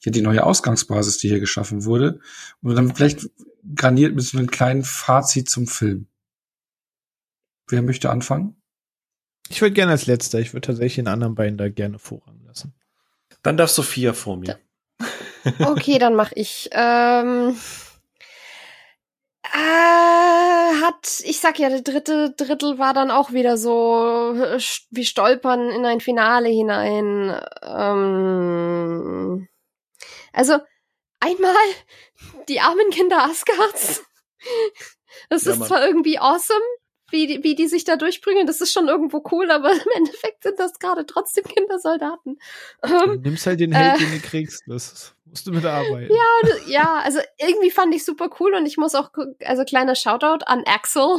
hier 0.07 0.12
die 0.12 0.23
neue 0.23 0.45
Ausgangsbasis, 0.45 1.19
die 1.19 1.28
hier 1.28 1.41
geschaffen 1.41 1.85
wurde. 1.85 2.20
Und 2.62 2.77
dann 2.77 2.95
vielleicht 2.95 3.28
garniert 3.74 4.15
mit 4.15 4.23
so 4.23 4.39
einem 4.39 4.49
kleinen 4.49 4.85
Fazit 4.85 5.51
zum 5.51 5.66
Film. 5.66 6.07
Wer 7.66 7.83
möchte 7.83 8.09
anfangen? 8.09 8.55
Ich 9.49 9.61
würde 9.62 9.73
gerne 9.73 9.91
als 9.91 10.07
letzter. 10.07 10.39
Ich 10.39 10.53
würde 10.53 10.65
tatsächlich 10.65 10.95
den 10.95 11.09
anderen 11.09 11.35
beiden 11.35 11.59
da 11.59 11.69
gerne 11.69 11.99
Vorrang 11.99 12.41
lassen. 12.47 12.73
Dann 13.43 13.57
darf 13.57 13.70
Sophia 13.70 14.12
vor 14.12 14.37
mir. 14.37 14.61
Okay, 15.59 15.99
dann 15.99 16.15
mach 16.15 16.31
ich. 16.37 16.69
Ähm, 16.70 17.57
äh, 19.43 20.83
hat, 20.85 21.20
ich 21.24 21.41
sag 21.41 21.59
ja, 21.59 21.69
der 21.69 21.83
dritte 21.83 22.31
Drittel 22.37 22.78
war 22.78 22.95
dann 22.95 23.11
auch 23.11 23.33
wieder 23.33 23.57
so 23.57 24.35
äh, 24.37 24.61
wie 24.91 25.05
Stolpern 25.05 25.69
in 25.70 25.85
ein 25.85 26.01
Finale 26.01 26.49
hinein. 26.49 27.41
Ähm, 27.65 29.49
also 30.36 30.58
einmal 31.20 31.54
die 32.48 32.60
armen 32.60 32.90
Kinder 32.90 33.24
Asgards. 33.24 34.04
Das 35.30 35.44
ja, 35.44 35.52
ist 35.52 35.64
zwar 35.64 35.84
irgendwie 35.84 36.18
awesome, 36.18 36.60
wie 37.10 37.26
die, 37.26 37.42
wie 37.42 37.54
die 37.54 37.68
sich 37.68 37.84
da 37.84 37.96
durchbringen. 37.96 38.46
Das 38.46 38.60
ist 38.60 38.72
schon 38.72 38.88
irgendwo 38.88 39.24
cool, 39.32 39.50
aber 39.50 39.72
im 39.72 39.90
Endeffekt 39.96 40.42
sind 40.42 40.60
das 40.60 40.78
gerade 40.78 41.06
trotzdem 41.06 41.44
Kindersoldaten. 41.44 42.38
Ähm, 42.82 43.04
du 43.06 43.16
nimmst 43.16 43.46
halt 43.46 43.60
den 43.60 43.72
Held, 43.72 43.96
äh, 43.96 44.04
den 44.04 44.12
du 44.12 44.20
kriegst. 44.20 44.62
Das 44.66 45.14
musst 45.24 45.46
du 45.46 45.52
mit 45.52 45.64
arbeiten. 45.64 46.12
Ja, 46.12 46.56
ja, 46.66 47.00
also 47.02 47.18
irgendwie 47.38 47.70
fand 47.70 47.94
ich 47.94 48.04
super 48.04 48.28
cool 48.38 48.54
und 48.54 48.66
ich 48.66 48.76
muss 48.76 48.94
auch, 48.94 49.10
also 49.44 49.64
kleiner 49.64 49.94
Shoutout 49.94 50.44
an 50.44 50.64
Axel. 50.66 51.18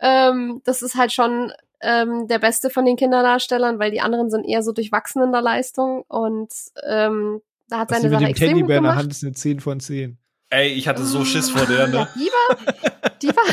ähm, 0.00 0.60
das 0.64 0.82
ist 0.82 0.96
halt 0.96 1.12
schon 1.12 1.52
ähm, 1.80 2.26
der 2.26 2.40
beste 2.40 2.70
von 2.70 2.84
den 2.84 2.96
Kinderdarstellern, 2.96 3.78
weil 3.78 3.90
die 3.90 4.00
anderen 4.00 4.30
sind 4.30 4.44
eher 4.44 4.62
so 4.62 4.72
durchwachsen 4.72 5.22
in 5.22 5.32
der 5.32 5.42
Leistung 5.42 6.02
und 6.08 6.52
ähm, 6.84 7.42
da 7.68 7.80
hat 7.80 7.90
Was 7.90 7.98
seine 7.98 8.10
Sache 8.10 8.22
mit 8.22 8.28
dem 8.28 8.30
extrem 8.30 8.48
Teddybär 8.50 8.78
in 8.78 8.84
der 8.84 8.96
Hand 8.96 9.12
ist 9.12 9.22
eine 9.22 9.32
10 9.32 9.60
von 9.60 9.80
10. 9.80 10.18
Ey, 10.50 10.68
ich 10.68 10.88
hatte 10.88 11.04
so 11.04 11.24
Schiss 11.24 11.50
vor 11.50 11.66
der, 11.66 11.88
ne? 11.88 12.08
Ja, 12.16 12.16
die 12.16 12.30
war, 12.30 13.10
die 13.22 13.28
war, 13.28 13.44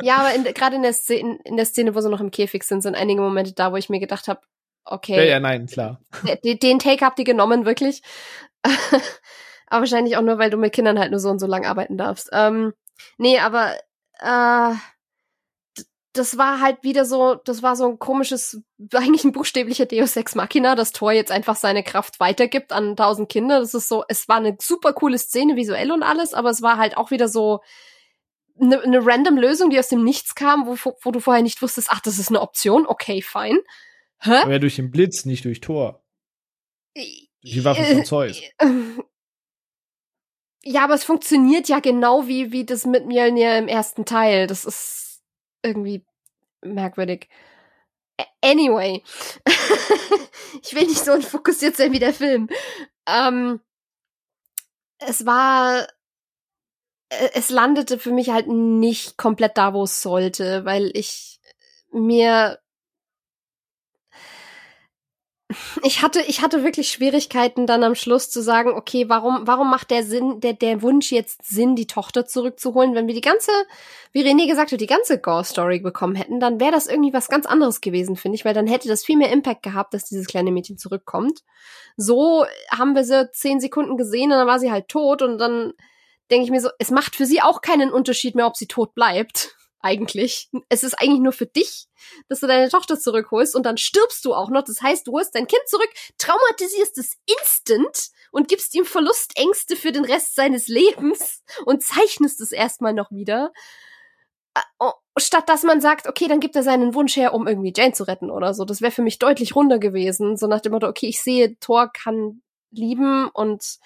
ja, 0.02 0.16
aber 0.18 0.52
gerade 0.52 0.76
in 0.76 0.82
der 0.82 0.92
Szene, 0.92 1.38
in 1.44 1.56
der 1.56 1.66
Szene, 1.66 1.94
wo 1.94 2.00
sie 2.00 2.08
noch 2.08 2.20
im 2.20 2.30
Käfig 2.30 2.62
sind, 2.62 2.82
sind 2.82 2.94
einige 2.94 3.20
Momente 3.20 3.52
da, 3.52 3.72
wo 3.72 3.76
ich 3.76 3.88
mir 3.88 4.00
gedacht 4.00 4.28
habe, 4.28 4.40
okay. 4.84 5.16
Ja, 5.16 5.24
ja, 5.24 5.40
nein, 5.40 5.66
klar. 5.66 6.00
Den, 6.44 6.58
den 6.58 6.78
Take 6.78 7.04
habt 7.04 7.18
ihr 7.18 7.24
genommen, 7.24 7.64
wirklich. 7.64 8.02
aber 9.66 9.80
wahrscheinlich 9.80 10.16
auch 10.16 10.22
nur, 10.22 10.38
weil 10.38 10.50
du 10.50 10.56
mit 10.56 10.72
Kindern 10.72 10.98
halt 10.98 11.10
nur 11.10 11.20
so 11.20 11.30
und 11.30 11.40
so 11.40 11.46
lang 11.46 11.66
arbeiten 11.66 11.98
darfst. 11.98 12.30
Ähm, 12.32 12.74
nee, 13.18 13.38
aber 13.40 13.74
äh, 14.20 14.74
das 16.14 16.38
war 16.38 16.60
halt 16.60 16.82
wieder 16.82 17.04
so, 17.04 17.34
das 17.34 17.62
war 17.62 17.76
so 17.76 17.86
ein 17.88 17.98
komisches, 17.98 18.62
eigentlich 18.92 19.24
ein 19.24 19.32
buchstäblicher 19.32 19.86
Deus 19.86 20.16
Ex 20.16 20.34
Machina, 20.34 20.76
das 20.76 20.92
Tor 20.92 21.12
jetzt 21.12 21.30
einfach 21.30 21.56
seine 21.56 21.82
Kraft 21.82 22.20
weitergibt 22.20 22.72
an 22.72 22.96
tausend 22.96 23.28
Kinder. 23.28 23.60
Das 23.60 23.74
ist 23.74 23.88
so, 23.88 24.04
es 24.08 24.28
war 24.28 24.36
eine 24.36 24.56
super 24.60 24.92
coole 24.92 25.18
Szene, 25.18 25.56
visuell 25.56 25.92
und 25.92 26.02
alles, 26.02 26.32
aber 26.32 26.50
es 26.50 26.62
war 26.62 26.78
halt 26.78 26.96
auch 26.96 27.10
wieder 27.10 27.28
so, 27.28 27.60
eine, 28.60 28.80
eine 28.80 29.04
random 29.04 29.36
Lösung, 29.36 29.70
die 29.70 29.78
aus 29.78 29.88
dem 29.88 30.04
Nichts 30.04 30.34
kam, 30.34 30.66
wo, 30.66 30.76
wo 31.02 31.10
du 31.10 31.20
vorher 31.20 31.42
nicht 31.42 31.60
wusstest, 31.60 31.88
ach, 31.90 32.00
das 32.00 32.18
ist 32.18 32.28
eine 32.28 32.40
Option, 32.40 32.86
okay, 32.86 33.20
fein. 33.20 33.58
Hä? 34.20 34.36
Aber 34.42 34.52
ja 34.52 34.58
durch 34.58 34.76
den 34.76 34.90
Blitz, 34.90 35.24
nicht 35.24 35.44
durch 35.44 35.60
Tor. 35.60 36.04
Durch 36.94 37.28
die 37.42 37.64
Waffe 37.64 37.84
von 37.84 38.04
Zeus. 38.04 38.40
Ja, 40.66 40.84
aber 40.84 40.94
es 40.94 41.04
funktioniert 41.04 41.68
ja 41.68 41.80
genau 41.80 42.26
wie, 42.26 42.50
wie 42.50 42.64
das 42.64 42.86
mit 42.86 43.04
Mjölnir 43.04 43.58
im 43.58 43.68
ersten 43.68 44.06
Teil. 44.06 44.46
Das 44.46 44.64
ist 44.64 45.03
irgendwie 45.64 46.04
merkwürdig. 46.62 47.28
Anyway. 48.42 49.02
ich 50.62 50.74
will 50.74 50.86
nicht 50.86 51.04
so 51.04 51.20
fokussiert 51.20 51.76
sein 51.76 51.92
wie 51.92 51.98
der 51.98 52.14
Film. 52.14 52.48
Ähm, 53.06 53.60
es 54.98 55.26
war 55.26 55.86
es 57.34 57.50
landete 57.50 57.98
für 57.98 58.12
mich 58.12 58.30
halt 58.30 58.48
nicht 58.48 59.16
komplett 59.16 59.56
da, 59.56 59.74
wo 59.74 59.84
es 59.84 60.02
sollte, 60.02 60.64
weil 60.64 60.90
ich 60.94 61.40
mir 61.92 62.58
ich 65.82 66.02
hatte, 66.02 66.20
ich 66.22 66.42
hatte 66.42 66.64
wirklich 66.64 66.90
Schwierigkeiten 66.90 67.66
dann 67.66 67.84
am 67.84 67.94
Schluss 67.94 68.30
zu 68.30 68.42
sagen, 68.42 68.70
okay, 68.70 69.08
warum, 69.08 69.46
warum 69.46 69.70
macht 69.70 69.90
der 69.90 70.02
Sinn, 70.02 70.40
der, 70.40 70.52
der 70.52 70.82
Wunsch 70.82 71.12
jetzt 71.12 71.44
Sinn, 71.44 71.76
die 71.76 71.86
Tochter 71.86 72.26
zurückzuholen? 72.26 72.94
Wenn 72.94 73.06
wir 73.06 73.14
die 73.14 73.20
ganze, 73.20 73.50
wie 74.12 74.22
René 74.22 74.46
gesagt 74.46 74.72
hat, 74.72 74.80
die 74.80 74.86
ganze 74.86 75.18
Gore-Story 75.18 75.80
bekommen 75.80 76.14
hätten, 76.14 76.40
dann 76.40 76.60
wäre 76.60 76.72
das 76.72 76.86
irgendwie 76.86 77.12
was 77.12 77.28
ganz 77.28 77.46
anderes 77.46 77.80
gewesen, 77.80 78.16
finde 78.16 78.36
ich, 78.36 78.44
weil 78.44 78.54
dann 78.54 78.66
hätte 78.66 78.88
das 78.88 79.04
viel 79.04 79.16
mehr 79.16 79.32
Impact 79.32 79.62
gehabt, 79.62 79.94
dass 79.94 80.04
dieses 80.04 80.26
kleine 80.26 80.52
Mädchen 80.52 80.78
zurückkommt. 80.78 81.40
So 81.96 82.46
haben 82.70 82.94
wir 82.94 83.04
sie 83.04 83.30
zehn 83.32 83.60
Sekunden 83.60 83.96
gesehen 83.96 84.32
und 84.32 84.38
dann 84.38 84.46
war 84.46 84.58
sie 84.58 84.72
halt 84.72 84.88
tot 84.88 85.22
und 85.22 85.38
dann 85.38 85.72
denke 86.30 86.44
ich 86.44 86.50
mir 86.50 86.60
so, 86.60 86.70
es 86.78 86.90
macht 86.90 87.16
für 87.16 87.26
sie 87.26 87.42
auch 87.42 87.60
keinen 87.60 87.92
Unterschied 87.92 88.34
mehr, 88.34 88.46
ob 88.46 88.56
sie 88.56 88.66
tot 88.66 88.94
bleibt 88.94 89.56
eigentlich. 89.84 90.50
Es 90.68 90.82
ist 90.82 90.94
eigentlich 90.94 91.20
nur 91.20 91.32
für 91.32 91.46
dich, 91.46 91.86
dass 92.28 92.40
du 92.40 92.46
deine 92.46 92.68
Tochter 92.68 92.98
zurückholst 92.98 93.54
und 93.54 93.64
dann 93.64 93.76
stirbst 93.76 94.24
du 94.24 94.34
auch 94.34 94.50
noch. 94.50 94.64
Das 94.64 94.80
heißt, 94.80 95.06
du 95.06 95.12
holst 95.12 95.34
dein 95.34 95.46
Kind 95.46 95.62
zurück, 95.66 95.90
traumatisierst 96.18 96.98
es 96.98 97.18
instant 97.26 98.08
und 98.30 98.48
gibst 98.48 98.74
ihm 98.74 98.84
Verlustängste 98.84 99.76
für 99.76 99.92
den 99.92 100.04
Rest 100.04 100.34
seines 100.34 100.66
Lebens 100.68 101.42
und 101.66 101.82
zeichnest 101.82 102.40
es 102.40 102.50
erstmal 102.50 102.94
noch 102.94 103.10
wieder. 103.12 103.52
Äh, 104.54 104.60
oh, 104.78 104.92
statt 105.18 105.48
dass 105.48 105.62
man 105.62 105.80
sagt, 105.80 106.08
okay, 106.08 106.28
dann 106.28 106.40
gibt 106.40 106.56
er 106.56 106.62
seinen 106.62 106.94
Wunsch 106.94 107.16
her, 107.16 107.34
um 107.34 107.46
irgendwie 107.46 107.72
Jane 107.76 107.92
zu 107.92 108.04
retten 108.04 108.30
oder 108.30 108.54
so. 108.54 108.64
Das 108.64 108.80
wäre 108.80 108.92
für 108.92 109.02
mich 109.02 109.18
deutlich 109.18 109.54
runder 109.54 109.78
gewesen. 109.78 110.36
So 110.36 110.46
nach 110.46 110.60
dem 110.60 110.72
Motto, 110.72 110.88
okay, 110.88 111.06
ich 111.06 111.22
sehe, 111.22 111.58
Thor 111.60 111.90
kann 111.92 112.42
lieben 112.70 113.28
und 113.28 113.78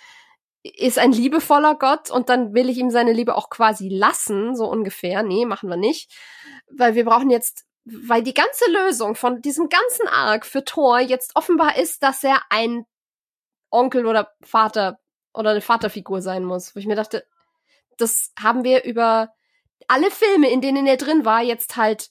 ist 0.77 0.99
ein 0.99 1.13
liebevoller 1.13 1.75
Gott 1.75 2.11
und 2.11 2.29
dann 2.29 2.55
will 2.55 2.69
ich 2.69 2.79
ihm 2.79 2.91
seine 2.91 3.13
Liebe 3.13 3.37
auch 3.37 3.51
quasi 3.51 3.89
lassen, 3.89 4.57
so 4.57 4.67
ungefähr. 4.67 5.23
Nee, 5.23 5.47
machen 5.47 5.69
wir 5.69 5.77
nicht. 5.77 6.11
Weil 6.71 6.95
wir 6.95 7.05
brauchen 7.05 7.31
jetzt, 7.31 7.65
weil 7.85 8.23
die 8.23 8.35
ganze 8.35 8.71
Lösung 8.71 9.15
von 9.15 9.41
diesem 9.41 9.69
ganzen 9.69 10.09
Arc 10.09 10.47
für 10.47 10.65
Thor 10.65 11.01
jetzt 11.01 11.37
offenbar 11.37 11.77
ist, 11.77 12.03
dass 12.03 12.25
er 12.25 12.43
ein 12.51 12.85
Onkel 13.71 14.07
oder 14.07 14.33
Vater 14.43 14.99
oder 15.35 15.51
eine 15.51 15.61
Vaterfigur 15.61 16.23
sein 16.23 16.45
muss. 16.45 16.75
Wo 16.75 16.81
ich 16.81 16.87
mir 16.87 16.97
dachte, 16.97 17.25
das 17.97 18.33
haben 18.39 18.65
wir 18.65 18.85
über 18.85 19.33
alle 19.87 20.11
Filme, 20.11 20.51
in 20.51 20.61
denen 20.61 20.87
er 20.87 20.97
drin 20.97 21.25
war, 21.25 21.43
jetzt 21.43 21.77
halt 21.77 22.11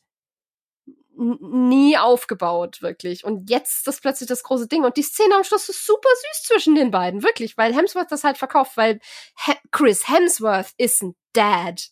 nie 1.18 1.98
aufgebaut, 1.98 2.82
wirklich. 2.82 3.24
Und 3.24 3.50
jetzt 3.50 3.78
ist 3.78 3.88
das 3.88 4.02
plötzlich 4.02 4.30
das 4.30 4.44
große 4.44 4.68
Ding. 4.68 4.84
Und 4.84 4.98
die 4.98 5.04
Szene 5.04 5.36
am 5.36 5.44
Schluss 5.44 5.70
ist 5.70 5.86
super 5.86 6.10
süß 6.10 6.44
zwischen 6.44 6.76
den 6.76 6.92
beiden, 6.92 7.24
wirklich, 7.24 7.58
weil 7.58 7.76
Hemsworth 7.76 8.12
das 8.12 8.24
halt 8.24 8.38
verkauft, 8.38 8.78
weil 8.78 9.00
He 9.46 9.54
Chris 9.72 10.08
Hemsworth 10.08 10.74
ist 10.78 11.02
ein 11.02 11.16
Dad. 11.34 11.90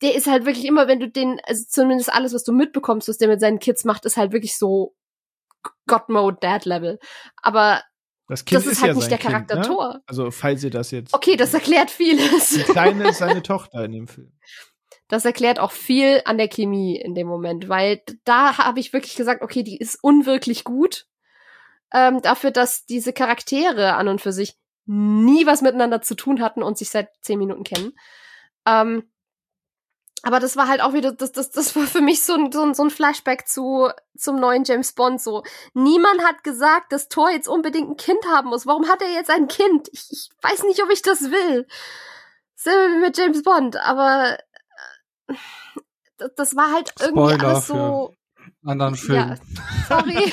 Der 0.00 0.14
ist 0.14 0.28
halt 0.28 0.46
wirklich 0.46 0.64
immer, 0.64 0.86
wenn 0.86 1.00
du 1.00 1.08
den, 1.08 1.40
also 1.44 1.64
zumindest 1.68 2.12
alles, 2.12 2.32
was 2.32 2.44
du 2.44 2.52
mitbekommst, 2.52 3.08
was 3.08 3.18
der 3.18 3.28
mit 3.28 3.40
seinen 3.40 3.58
Kids 3.58 3.84
macht, 3.84 4.04
ist 4.04 4.16
halt 4.16 4.32
wirklich 4.32 4.56
so 4.56 4.94
God-Mode 5.86 6.38
Dad-Level. 6.40 7.00
Aber 7.42 7.82
das, 8.28 8.44
kind 8.44 8.58
das 8.58 8.66
ist, 8.66 8.72
ist 8.72 8.82
halt 8.82 8.90
ja 8.90 8.94
nicht 8.94 9.10
der 9.10 9.18
sein 9.18 9.26
Charakter 9.26 9.54
kind, 9.54 9.68
ne? 9.68 9.74
Thor. 9.74 10.00
Also, 10.06 10.30
falls 10.30 10.62
ihr 10.62 10.70
das 10.70 10.90
jetzt. 10.90 11.14
Okay, 11.14 11.36
das 11.36 11.54
erklärt 11.54 11.90
vieles. 11.90 12.50
Die 12.50 12.62
Kleine 12.62 13.08
ist 13.08 13.18
seine 13.18 13.42
Tochter 13.42 13.84
in 13.84 13.92
dem 13.92 14.06
Film. 14.06 14.32
Das 15.08 15.24
erklärt 15.24 15.58
auch 15.58 15.72
viel 15.72 16.22
an 16.26 16.38
der 16.38 16.48
Chemie 16.48 16.96
in 16.96 17.14
dem 17.14 17.26
Moment, 17.26 17.68
weil 17.68 18.02
da 18.24 18.58
habe 18.58 18.78
ich 18.78 18.92
wirklich 18.92 19.16
gesagt, 19.16 19.42
okay, 19.42 19.62
die 19.62 19.78
ist 19.78 19.98
unwirklich 20.02 20.64
gut. 20.64 21.06
Ähm, 21.92 22.20
dafür, 22.20 22.50
dass 22.50 22.84
diese 22.84 23.14
Charaktere 23.14 23.94
an 23.94 24.08
und 24.08 24.20
für 24.20 24.32
sich 24.32 24.58
nie 24.84 25.46
was 25.46 25.62
miteinander 25.62 26.02
zu 26.02 26.14
tun 26.14 26.42
hatten 26.42 26.62
und 26.62 26.76
sich 26.76 26.90
seit 26.90 27.10
zehn 27.22 27.38
Minuten 27.38 27.64
kennen. 27.64 27.92
Ähm, 28.66 29.10
aber 30.22 30.40
das 30.40 30.56
war 30.56 30.66
halt 30.66 30.82
auch 30.82 30.94
wieder, 30.94 31.12
das, 31.12 31.32
das, 31.32 31.50
das 31.50 31.76
war 31.76 31.84
für 31.84 32.00
mich 32.00 32.22
so 32.22 32.34
ein, 32.34 32.50
so 32.52 32.82
ein, 32.82 32.90
Flashback 32.90 33.46
zu, 33.46 33.88
zum 34.16 34.40
neuen 34.40 34.64
James 34.64 34.92
Bond. 34.92 35.20
So, 35.20 35.44
niemand 35.74 36.24
hat 36.24 36.42
gesagt, 36.42 36.92
dass 36.92 37.08
Thor 37.08 37.30
jetzt 37.30 37.48
unbedingt 37.48 37.88
ein 37.88 37.96
Kind 37.96 38.26
haben 38.26 38.48
muss. 38.48 38.66
Warum 38.66 38.88
hat 38.88 39.00
er 39.00 39.12
jetzt 39.12 39.30
ein 39.30 39.46
Kind? 39.46 39.88
Ich, 39.92 40.08
ich 40.10 40.30
weiß 40.42 40.64
nicht, 40.64 40.82
ob 40.82 40.90
ich 40.90 41.02
das 41.02 41.30
will. 41.30 41.66
Selber 42.56 42.94
wie 42.94 43.00
mit 43.00 43.16
James 43.16 43.42
Bond, 43.44 43.76
aber 43.76 44.38
das, 46.36 46.56
war 46.56 46.72
halt 46.72 46.92
irgendwie 47.00 47.20
Spoiler 47.20 47.48
alles 47.48 47.66
so. 47.66 48.14
Anderen 48.64 48.94
Film. 48.96 49.16
Ja, 49.18 49.36
sorry. 49.88 50.14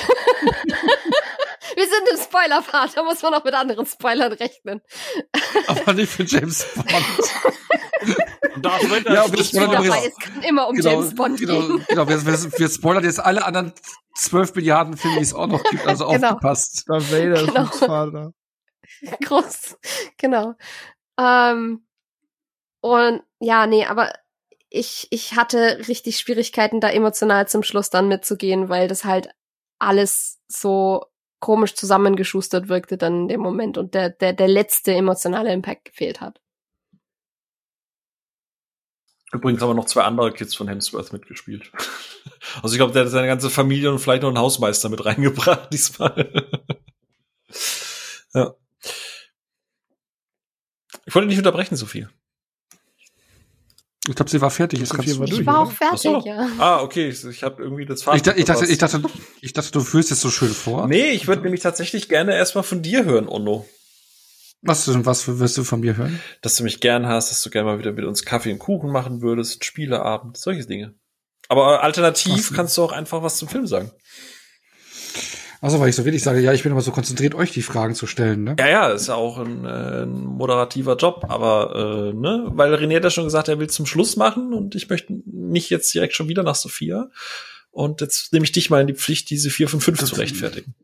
Wir 1.76 1.84
sind 1.84 2.08
im 2.12 2.18
Spoiler-Part, 2.18 2.96
da 2.96 3.02
muss 3.02 3.20
man 3.22 3.34
auch 3.34 3.44
mit 3.44 3.52
anderen 3.54 3.84
Spoilern 3.86 4.32
rechnen. 4.32 4.80
Aber 5.66 5.92
nicht 5.92 6.10
für 6.10 6.22
James 6.24 6.64
Bond. 6.74 6.86
Und 8.54 8.64
da 8.64 8.78
Ja, 8.78 9.24
Schlusswort- 9.28 9.68
war 9.68 9.82
Dabei, 9.84 10.06
es 10.06 10.16
kann 10.16 10.42
immer 10.42 10.68
um 10.68 10.76
James 10.80 11.14
Bond 11.14 11.38
genau, 11.38 11.60
gehen. 11.60 11.84
genau. 11.88 12.08
Wir, 12.08 12.24
wir, 12.24 12.58
wir 12.58 12.68
spoilern 12.70 13.04
jetzt 13.04 13.20
alle 13.20 13.44
anderen 13.44 13.72
zwölf 14.14 14.54
Milliarden 14.54 14.96
Filme, 14.96 15.16
die 15.18 15.22
es 15.24 15.34
auch 15.34 15.46
noch 15.48 15.62
gibt, 15.64 15.86
also 15.86 16.06
Genau. 16.08 16.28
aufgepasst. 16.30 16.84
Darth 16.88 17.12
Vader 17.12 17.34
ist 17.34 17.46
Genau. 17.48 17.62
Luke's 17.62 17.78
Vater. 17.80 18.32
Groß. 19.24 19.76
Genau. 20.16 20.54
Ähm, 21.18 21.86
und 22.80 23.22
ja, 23.40 23.66
nee, 23.66 23.84
aber 23.84 24.12
ich, 24.76 25.08
ich 25.10 25.34
hatte 25.34 25.78
richtig 25.88 26.18
Schwierigkeiten, 26.18 26.80
da 26.80 26.90
emotional 26.90 27.48
zum 27.48 27.62
Schluss 27.62 27.90
dann 27.90 28.08
mitzugehen, 28.08 28.68
weil 28.68 28.88
das 28.88 29.04
halt 29.04 29.30
alles 29.78 30.40
so 30.48 31.06
komisch 31.40 31.74
zusammengeschustert 31.74 32.68
wirkte 32.68 32.96
dann 32.96 33.22
in 33.22 33.28
dem 33.28 33.40
Moment 33.40 33.78
und 33.78 33.94
der, 33.94 34.10
der, 34.10 34.32
der 34.32 34.48
letzte 34.48 34.94
emotionale 34.94 35.52
Impact 35.52 35.86
gefehlt 35.86 36.20
hat. 36.20 36.40
Übrigens 39.32 39.60
haben 39.60 39.70
wir 39.70 39.74
noch 39.74 39.86
zwei 39.86 40.02
andere 40.02 40.32
Kids 40.32 40.54
von 40.54 40.68
Hemsworth 40.68 41.12
mitgespielt. 41.12 41.72
Also 42.62 42.74
ich 42.74 42.78
glaube, 42.78 42.92
der 42.92 43.04
hat 43.04 43.10
seine 43.10 43.26
ganze 43.26 43.50
Familie 43.50 43.90
und 43.90 43.98
vielleicht 43.98 44.22
noch 44.22 44.28
einen 44.28 44.38
Hausmeister 44.38 44.88
mit 44.88 45.04
reingebracht 45.04 45.68
diesmal. 45.72 46.48
ja. 48.34 48.54
Ich 51.06 51.14
wollte 51.14 51.28
nicht 51.28 51.38
unterbrechen, 51.38 51.76
Sophie. 51.76 52.06
Ich 54.08 54.14
glaube, 54.14 54.30
sie 54.30 54.40
war 54.40 54.50
fertig. 54.50 54.86
So 54.86 54.94
kannst 54.94 55.12
du. 55.12 55.18
war 55.18 55.24
Ich 55.26 55.30
durch, 55.34 55.46
war 55.46 55.58
auch 55.60 55.72
fertig, 55.72 56.00
so. 56.00 56.22
ja. 56.24 56.48
Ah, 56.58 56.80
okay. 56.80 57.08
Ich, 57.08 57.24
ich 57.24 57.42
habe 57.42 57.62
irgendwie 57.62 57.86
das 57.86 58.00
Ich, 58.00 58.04
Fazit 58.04 58.26
da- 58.26 58.34
ich, 58.36 58.44
dachte, 58.44 58.66
ich, 58.66 58.78
dachte, 58.78 59.02
ich 59.40 59.52
dachte, 59.52 59.70
du 59.72 59.80
führst 59.80 60.10
jetzt 60.10 60.20
so 60.20 60.30
schön 60.30 60.50
vor. 60.50 60.86
Nee, 60.86 61.10
ich 61.10 61.26
würde 61.26 61.42
nämlich 61.42 61.60
tatsächlich 61.62 62.08
gerne 62.08 62.34
erstmal 62.36 62.64
von 62.64 62.82
dir 62.82 63.04
hören, 63.04 63.28
Onno. 63.28 63.66
Was, 64.62 64.84
denn- 64.86 65.04
was 65.06 65.26
wirst 65.38 65.56
du 65.58 65.64
von 65.64 65.80
mir 65.80 65.96
hören? 65.96 66.20
Dass 66.42 66.56
du 66.56 66.62
mich 66.64 66.80
gern 66.80 67.06
hast, 67.06 67.30
dass 67.30 67.42
du 67.42 67.50
gerne 67.50 67.66
mal 67.70 67.78
wieder 67.78 67.92
mit 67.92 68.04
uns 68.04 68.24
Kaffee 68.24 68.52
und 68.52 68.58
Kuchen 68.58 68.90
machen 68.90 69.22
würdest, 69.22 69.64
Spieleabend, 69.64 70.36
solche 70.36 70.64
Dinge. 70.66 70.94
Aber 71.48 71.82
alternativ 71.84 72.52
kannst 72.54 72.76
du 72.76 72.82
auch 72.82 72.92
einfach 72.92 73.22
was 73.22 73.36
zum 73.36 73.48
Film 73.48 73.66
sagen. 73.66 73.90
Also, 75.60 75.80
weil 75.80 75.88
ich 75.88 75.96
so 75.96 76.04
wenig 76.04 76.22
sage, 76.22 76.40
ja, 76.40 76.52
ich 76.52 76.62
bin 76.62 76.72
aber 76.72 76.80
so 76.82 76.90
konzentriert, 76.92 77.34
euch 77.34 77.50
die 77.52 77.62
Fragen 77.62 77.94
zu 77.94 78.06
stellen, 78.06 78.44
ne? 78.44 78.56
Ja, 78.58 78.68
ja, 78.68 78.88
ist 78.90 79.08
ja 79.08 79.14
auch 79.14 79.38
ein, 79.38 79.64
äh, 79.64 80.02
ein 80.02 80.24
moderativer 80.24 80.96
Job, 80.96 81.24
aber 81.28 82.10
äh, 82.12 82.16
ne, 82.16 82.44
weil 82.50 82.74
René 82.74 82.96
hat 82.96 83.04
ja 83.04 83.10
schon 83.10 83.24
gesagt, 83.24 83.48
er 83.48 83.58
will 83.58 83.68
zum 83.70 83.86
Schluss 83.86 84.16
machen 84.16 84.52
und 84.52 84.74
ich 84.74 84.88
möchte 84.88 85.12
nicht 85.24 85.70
jetzt 85.70 85.92
direkt 85.94 86.14
schon 86.14 86.28
wieder 86.28 86.42
nach 86.42 86.54
Sophia. 86.56 87.10
Und 87.70 88.00
jetzt 88.00 88.32
nehme 88.32 88.44
ich 88.44 88.52
dich 88.52 88.70
mal 88.70 88.80
in 88.80 88.86
die 88.86 88.94
Pflicht, 88.94 89.28
diese 89.28 89.50
vier 89.50 89.68
von 89.68 89.80
fünf 89.80 89.98
Das- 90.00 90.08
zu 90.10 90.14
rechtfertigen. 90.16 90.74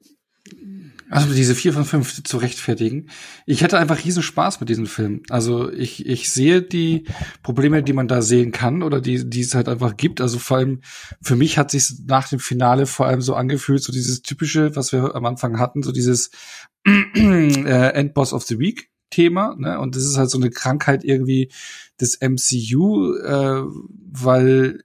Also 1.13 1.35
diese 1.35 1.55
vier 1.55 1.75
von 1.75 1.85
fünf 1.85 2.25
zu 2.25 2.39
rechtfertigen. 2.39 3.11
Ich 3.45 3.61
hätte 3.63 3.79
einfach 3.79 4.03
riesen 4.03 4.23
Spaß 4.23 4.61
mit 4.61 4.71
diesem 4.71 4.87
Film. 4.87 5.23
Also 5.29 5.71
ich, 5.71 6.07
ich 6.07 6.31
sehe 6.31 6.63
die 6.63 7.05
Probleme, 7.43 7.83
die 7.83 7.93
man 7.93 8.09
da 8.09 8.23
sehen 8.23 8.51
kann 8.51 8.83
oder 8.83 9.03
die, 9.03 9.29
die 9.29 9.43
es 9.43 9.55
halt 9.55 9.69
einfach 9.69 9.99
gibt. 9.99 10.23
Also 10.23 10.39
vor 10.39 10.57
allem 10.57 10.81
für 11.21 11.37
mich 11.37 11.59
hat 11.59 11.71
sich 11.71 11.93
nach 12.07 12.31
dem 12.31 12.39
Finale 12.39 12.87
vor 12.87 13.05
allem 13.07 13.21
so 13.21 13.35
angefühlt, 13.35 13.83
so 13.83 13.93
dieses 13.93 14.23
typische, 14.23 14.75
was 14.75 14.93
wir 14.93 15.15
am 15.15 15.27
Anfang 15.27 15.59
hatten, 15.59 15.83
so 15.83 15.93
dieses 15.93 16.31
äh, 16.87 17.93
Endboss 17.93 18.33
of 18.33 18.45
the 18.45 18.59
Week 18.59 18.89
Thema. 19.11 19.55
Ne? 19.59 19.79
Und 19.79 19.95
das 19.95 20.05
ist 20.05 20.17
halt 20.17 20.31
so 20.31 20.39
eine 20.39 20.49
Krankheit 20.49 21.05
irgendwie 21.05 21.53
des 22.01 22.21
MCU, 22.23 23.17
äh, 23.19 23.65
weil 24.11 24.83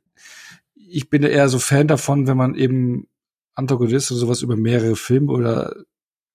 ich 0.76 1.10
bin 1.10 1.24
eher 1.24 1.48
so 1.48 1.58
Fan 1.58 1.88
davon, 1.88 2.28
wenn 2.28 2.36
man 2.36 2.54
eben 2.56 3.08
Antagonist 3.56 4.12
oder 4.12 4.20
sowas 4.20 4.42
über 4.42 4.58
mehrere 4.58 4.98
Filme 4.98 5.32
oder 5.32 5.74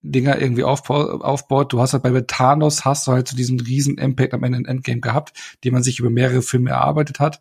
Dinger 0.02 0.40
irgendwie 0.40 0.64
aufbau, 0.64 1.20
aufbaut. 1.20 1.72
Du 1.72 1.80
hast 1.80 1.92
halt 1.92 2.02
bei 2.02 2.20
Thanos 2.22 2.84
hast 2.84 3.06
du 3.06 3.12
halt 3.12 3.28
so 3.28 3.36
diesen 3.36 3.60
riesen 3.60 3.98
Impact 3.98 4.34
am 4.34 4.42
Ende 4.42 4.58
in 4.58 4.64
Endgame 4.64 5.00
gehabt, 5.00 5.32
den 5.64 5.72
man 5.72 5.82
sich 5.82 5.98
über 5.98 6.10
mehrere 6.10 6.42
Filme 6.42 6.70
erarbeitet 6.70 7.20
hat. 7.20 7.40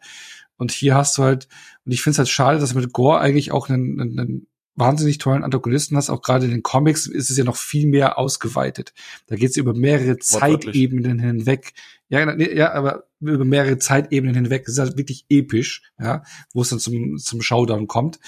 Und 0.58 0.72
hier 0.72 0.96
hast 0.96 1.18
du 1.18 1.24
halt, 1.24 1.48
und 1.86 1.92
ich 1.92 2.04
finde 2.04 2.14
es 2.14 2.18
halt 2.20 2.30
schade, 2.30 2.60
dass 2.60 2.74
du 2.74 2.80
mit 2.80 2.94
Gore 2.94 3.20
eigentlich 3.20 3.52
auch 3.52 3.68
einen, 3.68 4.00
einen, 4.00 4.48
wahnsinnig 4.76 5.18
tollen 5.18 5.44
Antagonisten 5.44 5.98
hast. 5.98 6.10
Auch 6.10 6.22
gerade 6.22 6.46
in 6.46 6.52
den 6.52 6.64
Comics 6.64 7.06
ist 7.06 7.30
es 7.30 7.38
ja 7.38 7.44
noch 7.44 7.58
viel 7.58 7.88
mehr 7.88 8.18
ausgeweitet. 8.18 8.94
Da 9.28 9.36
geht 9.36 9.50
es 9.50 9.58
über 9.58 9.74
mehrere. 9.74 10.18
Zeitebenen 10.18 11.20
hinweg. 11.20 11.74
Ja, 12.10 12.34
nee, 12.34 12.56
ja, 12.56 12.72
aber 12.74 13.06
über 13.20 13.44
mehrere 13.44 13.78
Zeitebenen 13.80 14.34
hinweg. 14.36 14.66
Das 14.66 14.74
ist 14.74 14.80
halt 14.80 14.98
wirklich 14.98 15.26
episch, 15.30 15.92
ja, 16.00 16.24
wo 16.54 16.62
es 16.62 16.70
dann 16.70 16.80
zum, 16.80 17.18
zum 17.18 17.42
Showdown 17.42 17.88
kommt. 17.88 18.20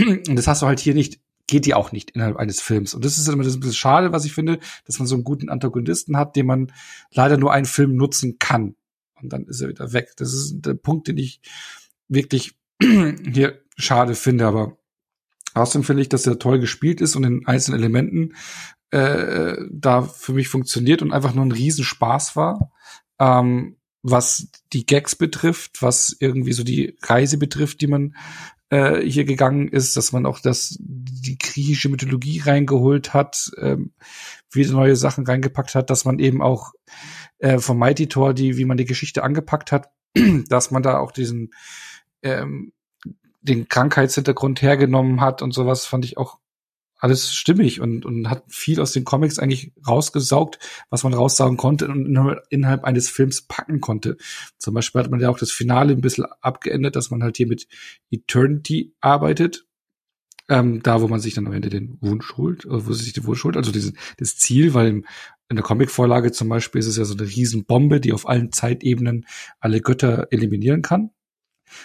Und 0.00 0.36
das 0.36 0.46
hast 0.46 0.62
du 0.62 0.66
halt 0.66 0.80
hier 0.80 0.94
nicht, 0.94 1.20
geht 1.46 1.66
die 1.66 1.74
auch 1.74 1.92
nicht 1.92 2.12
innerhalb 2.12 2.36
eines 2.36 2.60
Films. 2.60 2.94
Und 2.94 3.04
das 3.04 3.18
ist 3.18 3.28
immer 3.28 3.44
das 3.44 3.54
ein 3.54 3.60
bisschen 3.60 3.74
schade, 3.74 4.12
was 4.12 4.24
ich 4.24 4.32
finde, 4.32 4.58
dass 4.86 4.98
man 4.98 5.06
so 5.06 5.14
einen 5.14 5.24
guten 5.24 5.48
Antagonisten 5.48 6.16
hat, 6.16 6.36
den 6.36 6.46
man 6.46 6.72
leider 7.12 7.36
nur 7.36 7.52
einen 7.52 7.66
Film 7.66 7.96
nutzen 7.96 8.38
kann. 8.38 8.76
Und 9.20 9.32
dann 9.32 9.46
ist 9.46 9.60
er 9.60 9.68
wieder 9.68 9.92
weg. 9.92 10.12
Das 10.16 10.32
ist 10.32 10.62
der 10.62 10.74
Punkt, 10.74 11.08
den 11.08 11.18
ich 11.18 11.40
wirklich 12.08 12.56
hier 12.80 13.60
schade 13.76 14.14
finde, 14.14 14.46
aber 14.46 14.78
außerdem 15.54 15.84
finde 15.84 16.02
ich, 16.02 16.08
dass 16.08 16.26
er 16.26 16.38
toll 16.38 16.58
gespielt 16.58 17.00
ist 17.00 17.16
und 17.16 17.24
in 17.24 17.46
einzelnen 17.46 17.80
Elementen 17.80 18.34
äh, 18.90 19.56
da 19.70 20.02
für 20.02 20.32
mich 20.32 20.48
funktioniert 20.48 21.02
und 21.02 21.12
einfach 21.12 21.34
nur 21.34 21.44
ein 21.44 21.52
Riesenspaß 21.52 22.36
war. 22.36 22.72
Ähm, 23.18 23.76
was 24.02 24.48
die 24.72 24.84
Gags 24.84 25.14
betrifft, 25.14 25.80
was 25.80 26.16
irgendwie 26.18 26.52
so 26.52 26.64
die 26.64 26.96
Reise 27.02 27.38
betrifft, 27.38 27.80
die 27.80 27.86
man 27.86 28.16
äh, 28.72 29.02
hier 29.06 29.26
gegangen 29.26 29.68
ist, 29.68 29.98
dass 29.98 30.12
man 30.12 30.24
auch 30.24 30.40
das 30.40 30.78
die 30.80 31.36
griechische 31.36 31.90
Mythologie 31.90 32.40
reingeholt 32.40 33.12
hat, 33.12 33.50
ähm, 33.58 33.92
wieder 34.50 34.72
neue 34.72 34.96
Sachen 34.96 35.26
reingepackt 35.26 35.74
hat, 35.74 35.90
dass 35.90 36.06
man 36.06 36.18
eben 36.18 36.40
auch 36.40 36.72
äh, 37.38 37.58
vom 37.58 37.78
Mighty 37.78 38.08
Tor, 38.08 38.32
die 38.32 38.56
wie 38.56 38.64
man 38.64 38.78
die 38.78 38.86
Geschichte 38.86 39.22
angepackt 39.22 39.72
hat, 39.72 39.90
dass 40.48 40.70
man 40.70 40.82
da 40.82 40.98
auch 40.98 41.12
diesen 41.12 41.52
ähm, 42.22 42.72
den 43.42 43.68
Krankheitshintergrund 43.68 44.62
hergenommen 44.62 45.20
hat 45.20 45.42
und 45.42 45.52
sowas, 45.52 45.84
fand 45.84 46.06
ich 46.06 46.16
auch 46.16 46.38
alles 47.02 47.34
stimmig 47.34 47.80
und, 47.80 48.06
und 48.06 48.30
hat 48.30 48.44
viel 48.46 48.80
aus 48.80 48.92
den 48.92 49.04
Comics 49.04 49.40
eigentlich 49.40 49.72
rausgesaugt, 49.86 50.60
was 50.88 51.02
man 51.02 51.12
raussaugen 51.12 51.56
konnte 51.56 51.88
und 51.88 52.16
innerhalb 52.48 52.84
eines 52.84 53.08
Films 53.08 53.42
packen 53.42 53.80
konnte. 53.80 54.16
Zum 54.56 54.72
Beispiel 54.72 55.02
hat 55.02 55.10
man 55.10 55.18
ja 55.18 55.28
auch 55.28 55.38
das 55.38 55.50
Finale 55.50 55.94
ein 55.94 56.00
bisschen 56.00 56.26
abgeändert, 56.40 56.94
dass 56.94 57.10
man 57.10 57.24
halt 57.24 57.36
hier 57.36 57.48
mit 57.48 57.66
Eternity 58.10 58.94
arbeitet. 59.00 59.66
Ähm, 60.48 60.80
da, 60.82 61.02
wo 61.02 61.08
man 61.08 61.18
sich 61.18 61.34
dann 61.34 61.46
am 61.46 61.52
Ende 61.52 61.70
den 61.70 61.98
Wunsch 62.00 62.36
holt, 62.36 62.66
oder 62.66 62.86
wo 62.86 62.92
sich 62.92 63.12
den 63.12 63.24
Wunsch 63.26 63.42
holt, 63.42 63.56
also 63.56 63.72
diesen, 63.72 63.96
das 64.18 64.36
Ziel, 64.36 64.74
weil 64.74 64.88
im, 64.88 65.06
in 65.48 65.56
der 65.56 65.64
Comicvorlage 65.64 66.30
zum 66.30 66.48
Beispiel 66.48 66.78
ist 66.78 66.86
es 66.86 66.96
ja 66.96 67.04
so 67.04 67.14
eine 67.14 67.28
Riesenbombe, 67.28 68.00
die 68.00 68.12
auf 68.12 68.28
allen 68.28 68.52
Zeitebenen 68.52 69.26
alle 69.58 69.80
Götter 69.80 70.28
eliminieren 70.30 70.82
kann. 70.82 71.10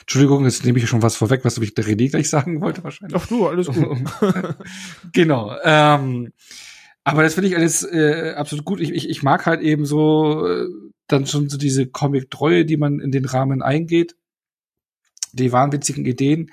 Entschuldigung, 0.01 0.45
jetzt 0.45 0.65
nehme 0.65 0.79
ich 0.79 0.87
schon 0.87 1.01
was 1.01 1.15
vorweg, 1.15 1.43
was 1.43 1.57
ich 1.57 1.73
der 1.73 1.85
René 1.85 2.09
gleich 2.09 2.29
sagen 2.29 2.61
wollte 2.61 2.83
wahrscheinlich. 2.83 3.19
Ach 3.19 3.27
du, 3.27 3.47
alles 3.47 3.67
gut. 3.67 3.97
genau. 5.13 5.55
Ähm, 5.63 6.33
aber 7.03 7.23
das 7.23 7.35
finde 7.35 7.47
ich 7.47 7.55
alles 7.55 7.83
äh, 7.83 8.33
absolut 8.35 8.65
gut. 8.65 8.81
Ich, 8.81 8.91
ich, 8.91 9.09
ich 9.09 9.23
mag 9.23 9.45
halt 9.45 9.61
eben 9.61 9.85
so 9.85 10.45
äh, 10.45 10.67
dann 11.07 11.25
schon 11.25 11.49
so 11.49 11.57
diese 11.57 11.87
Comic-Treue, 11.87 12.65
die 12.65 12.75
man 12.75 12.99
in 12.99 13.11
den 13.11 13.23
Rahmen 13.23 13.61
eingeht. 13.61 14.15
Die 15.31 15.53
wahnwitzigen 15.53 16.05
Ideen. 16.05 16.51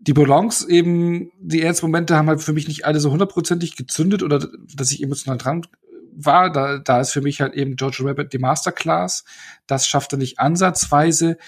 Die 0.00 0.12
Balance 0.12 0.68
eben, 0.68 1.30
die 1.38 1.62
Ernstmomente 1.62 2.16
haben 2.16 2.28
halt 2.28 2.42
für 2.42 2.52
mich 2.52 2.68
nicht 2.68 2.86
alle 2.86 3.00
so 3.00 3.10
hundertprozentig 3.10 3.76
gezündet 3.76 4.22
oder 4.22 4.48
dass 4.74 4.92
ich 4.92 5.02
emotional 5.02 5.38
dran 5.38 5.64
war. 6.12 6.50
Da, 6.50 6.78
da 6.78 7.00
ist 7.00 7.12
für 7.12 7.20
mich 7.20 7.40
halt 7.40 7.54
eben 7.54 7.76
George 7.76 8.00
Rabbit 8.00 8.32
die 8.32 8.38
Masterclass. 8.38 9.24
Das 9.66 9.86
schafft 9.86 10.12
er 10.12 10.18
nicht 10.18 10.38
ansatzweise. 10.40 11.38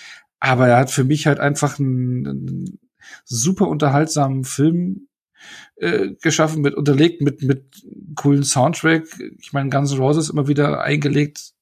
Aber 0.41 0.69
er 0.69 0.79
hat 0.79 0.91
für 0.91 1.05
mich 1.05 1.27
halt 1.27 1.39
einfach 1.39 1.79
einen, 1.79 2.27
einen 2.27 2.79
super 3.25 3.69
unterhaltsamen 3.69 4.45
Film 4.45 5.09
äh, 5.77 6.11
geschaffen, 6.21 6.63
mit 6.63 6.75
unterlegt 6.75 7.23
mit 7.23 7.43
mit 7.43 7.83
coolen 8.15 8.45
Soundtrack. 8.45 9.05
Ich 9.39 9.53
meine, 9.53 9.71
Guns 9.71 9.93
N' 9.93 9.99
Roses 9.99 10.31
immer 10.31 10.49
wieder 10.49 10.83
eingelegt, 10.83 11.53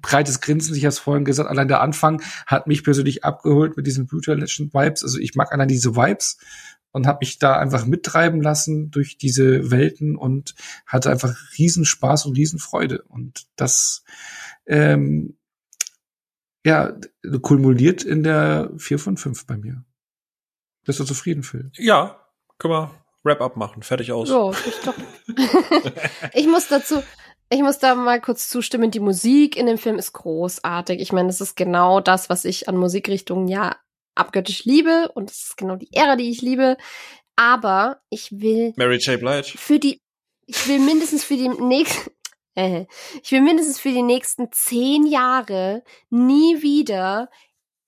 breites 0.00 0.40
Grinsen, 0.40 0.74
ich 0.74 0.84
habe 0.84 0.90
es 0.90 0.98
vorhin 0.98 1.24
gesagt, 1.24 1.48
allein 1.48 1.68
der 1.68 1.80
Anfang 1.80 2.22
hat 2.46 2.66
mich 2.66 2.82
persönlich 2.82 3.24
abgeholt 3.24 3.76
mit 3.76 3.86
diesen 3.86 4.06
Brutal 4.06 4.38
Legend 4.38 4.72
Vibes. 4.72 5.02
Also 5.02 5.18
ich 5.18 5.34
mag 5.34 5.52
allein 5.52 5.68
diese 5.68 5.96
Vibes 5.96 6.38
und 6.92 7.06
habe 7.06 7.18
mich 7.20 7.38
da 7.38 7.58
einfach 7.58 7.86
mittreiben 7.86 8.40
lassen 8.40 8.90
durch 8.90 9.18
diese 9.18 9.70
Welten 9.70 10.16
und 10.16 10.54
hatte 10.86 11.10
einfach 11.10 11.34
Riesenspaß 11.58 12.26
und 12.26 12.36
Riesenfreude. 12.36 13.02
Und 13.02 13.46
das 13.56 14.02
ähm, 14.66 15.36
ja, 16.64 16.96
kumuliert 17.42 18.02
in 18.02 18.22
der 18.22 18.70
4 18.76 18.98
von 18.98 19.16
5 19.16 19.46
bei 19.46 19.56
mir. 19.56 19.84
Bist 20.84 21.00
du 21.00 21.04
zufrieden, 21.04 21.42
Phil? 21.42 21.70
Ja, 21.76 22.26
können 22.58 22.74
wir 22.74 23.00
Wrap-up 23.22 23.56
machen. 23.56 23.82
Fertig 23.82 24.12
aus. 24.12 24.28
So, 24.28 24.52
ich, 24.66 24.80
doch. 24.80 24.94
ich 26.34 26.46
muss 26.46 26.68
dazu, 26.68 27.02
ich 27.50 27.60
muss 27.60 27.78
da 27.78 27.94
mal 27.94 28.20
kurz 28.20 28.48
zustimmen. 28.48 28.90
Die 28.90 29.00
Musik 29.00 29.56
in 29.56 29.66
dem 29.66 29.78
Film 29.78 29.98
ist 29.98 30.12
großartig. 30.12 31.00
Ich 31.00 31.12
meine, 31.12 31.28
das 31.28 31.40
ist 31.40 31.56
genau 31.56 32.00
das, 32.00 32.30
was 32.30 32.44
ich 32.44 32.68
an 32.68 32.76
Musikrichtungen 32.76 33.48
ja 33.48 33.76
abgöttisch 34.14 34.64
liebe. 34.64 35.10
Und 35.14 35.30
das 35.30 35.48
ist 35.48 35.56
genau 35.56 35.76
die 35.76 35.92
Ära, 35.92 36.16
die 36.16 36.30
ich 36.30 36.40
liebe. 36.40 36.76
Aber 37.36 38.00
ich 38.08 38.40
will. 38.40 38.72
Mary 38.76 38.98
J. 38.98 39.20
Blige. 39.20 39.58
Für 39.58 39.78
die, 39.78 40.00
ich 40.46 40.66
will 40.66 40.78
mindestens 40.78 41.24
für 41.24 41.36
die 41.36 41.48
nächsten, 41.48 42.10
äh, 42.60 42.86
ich 43.22 43.32
will 43.32 43.40
mindestens 43.40 43.80
für 43.80 43.90
die 43.90 44.02
nächsten 44.02 44.52
zehn 44.52 45.06
Jahre 45.06 45.82
nie 46.10 46.62
wieder 46.62 47.28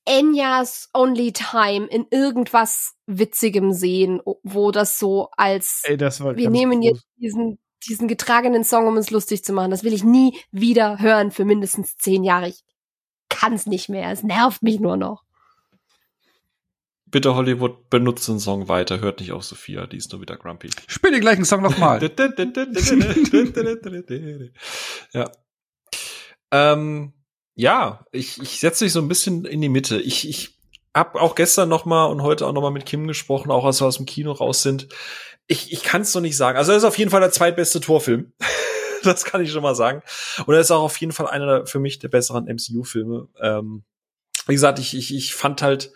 Enya's 0.04 0.88
Only 0.94 1.32
Time 1.32 1.86
in 1.86 2.06
irgendwas 2.10 2.94
Witzigem 3.06 3.72
sehen, 3.72 4.20
wo 4.42 4.72
das 4.72 4.98
so 4.98 5.28
als 5.36 5.82
Ey, 5.84 5.96
das 5.96 6.20
wir 6.22 6.50
nehmen 6.50 6.80
groß. 6.80 6.90
jetzt 6.90 7.06
diesen 7.16 7.58
diesen 7.88 8.08
getragenen 8.08 8.64
Song, 8.64 8.86
um 8.86 8.96
uns 8.96 9.10
lustig 9.10 9.44
zu 9.44 9.52
machen. 9.52 9.70
Das 9.70 9.82
will 9.82 9.92
ich 9.92 10.04
nie 10.04 10.38
wieder 10.52 11.00
hören 11.00 11.30
für 11.32 11.44
mindestens 11.44 11.96
zehn 11.96 12.22
Jahre. 12.22 12.48
Ich 12.48 12.62
kann's 13.28 13.66
nicht 13.66 13.88
mehr. 13.88 14.10
Es 14.10 14.22
nervt 14.22 14.62
mich 14.62 14.78
nur 14.78 14.96
noch. 14.96 15.24
Bitte 17.12 17.34
Hollywood, 17.34 17.90
benutzt 17.90 18.26
den 18.26 18.40
Song 18.40 18.68
weiter, 18.68 19.00
hört 19.00 19.20
nicht 19.20 19.32
auf 19.32 19.44
Sophia, 19.44 19.86
die 19.86 19.98
ist 19.98 20.10
nur 20.12 20.22
wieder 20.22 20.38
grumpy. 20.38 20.70
Spiel 20.86 21.10
den 21.10 21.20
gleichen 21.20 21.44
Song 21.44 21.60
nochmal. 21.60 22.00
ja. 25.12 25.30
Ähm, 26.50 27.12
ja, 27.54 28.06
ich, 28.12 28.40
ich 28.40 28.60
setze 28.60 28.84
mich 28.84 28.94
so 28.94 29.00
ein 29.00 29.08
bisschen 29.08 29.44
in 29.44 29.60
die 29.60 29.68
Mitte. 29.68 30.00
Ich, 30.00 30.26
ich 30.26 30.58
hab 30.94 31.16
auch 31.16 31.34
gestern 31.34 31.68
noch 31.68 31.84
mal 31.84 32.06
und 32.06 32.22
heute 32.22 32.46
auch 32.46 32.52
noch 32.54 32.62
mal 32.62 32.70
mit 32.70 32.86
Kim 32.86 33.06
gesprochen, 33.06 33.50
auch 33.50 33.66
als 33.66 33.82
wir 33.82 33.86
aus 33.86 33.98
dem 33.98 34.06
Kino 34.06 34.32
raus 34.32 34.62
sind. 34.62 34.88
Ich, 35.46 35.70
ich 35.70 35.82
kann 35.82 36.00
es 36.00 36.14
noch 36.14 36.22
nicht 36.22 36.38
sagen. 36.38 36.56
Also 36.56 36.72
er 36.72 36.78
ist 36.78 36.84
auf 36.84 36.96
jeden 36.96 37.10
Fall 37.10 37.20
der 37.20 37.30
zweitbeste 37.30 37.80
Torfilm. 37.80 38.32
das 39.02 39.26
kann 39.26 39.42
ich 39.42 39.52
schon 39.52 39.62
mal 39.62 39.74
sagen. 39.74 40.02
Und 40.46 40.54
er 40.54 40.60
ist 40.60 40.70
auch 40.70 40.82
auf 40.82 40.96
jeden 40.96 41.12
Fall 41.12 41.26
einer 41.26 41.66
für 41.66 41.78
mich 41.78 41.98
der 41.98 42.08
besseren 42.08 42.46
MCU-Filme. 42.46 43.28
Ähm, 43.38 43.84
wie 44.46 44.54
gesagt, 44.54 44.78
ich, 44.78 44.96
ich, 44.96 45.14
ich 45.14 45.34
fand 45.34 45.60
halt 45.60 45.92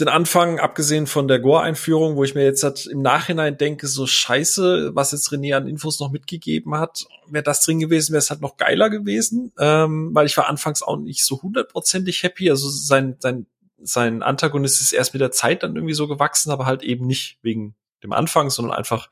den 0.00 0.08
Anfang, 0.08 0.58
abgesehen 0.58 1.06
von 1.06 1.28
der 1.28 1.40
Gore-Einführung, 1.40 2.16
wo 2.16 2.24
ich 2.24 2.34
mir 2.34 2.44
jetzt 2.44 2.62
halt 2.62 2.86
im 2.86 3.02
Nachhinein 3.02 3.56
denke, 3.56 3.86
so 3.86 4.06
scheiße, 4.06 4.94
was 4.94 5.12
jetzt 5.12 5.28
René 5.30 5.56
an 5.56 5.68
Infos 5.68 6.00
noch 6.00 6.10
mitgegeben 6.10 6.76
hat, 6.76 7.06
wäre 7.28 7.44
das 7.44 7.60
drin 7.60 7.80
gewesen, 7.80 8.12
wäre 8.12 8.18
es 8.18 8.30
halt 8.30 8.40
noch 8.40 8.56
geiler 8.56 8.90
gewesen, 8.90 9.52
ähm, 9.58 10.10
weil 10.12 10.26
ich 10.26 10.36
war 10.36 10.48
anfangs 10.48 10.82
auch 10.82 10.96
nicht 10.96 11.24
so 11.24 11.42
hundertprozentig 11.42 12.22
happy. 12.22 12.50
Also 12.50 12.68
sein, 12.68 13.16
sein, 13.18 13.46
sein 13.82 14.22
Antagonist 14.22 14.80
ist 14.80 14.92
erst 14.92 15.14
mit 15.14 15.20
der 15.20 15.32
Zeit 15.32 15.62
dann 15.62 15.76
irgendwie 15.76 15.94
so 15.94 16.08
gewachsen, 16.08 16.50
aber 16.50 16.66
halt 16.66 16.82
eben 16.82 17.06
nicht 17.06 17.38
wegen 17.42 17.74
dem 18.04 18.12
Anfang, 18.12 18.50
sondern 18.50 18.76
einfach, 18.76 19.08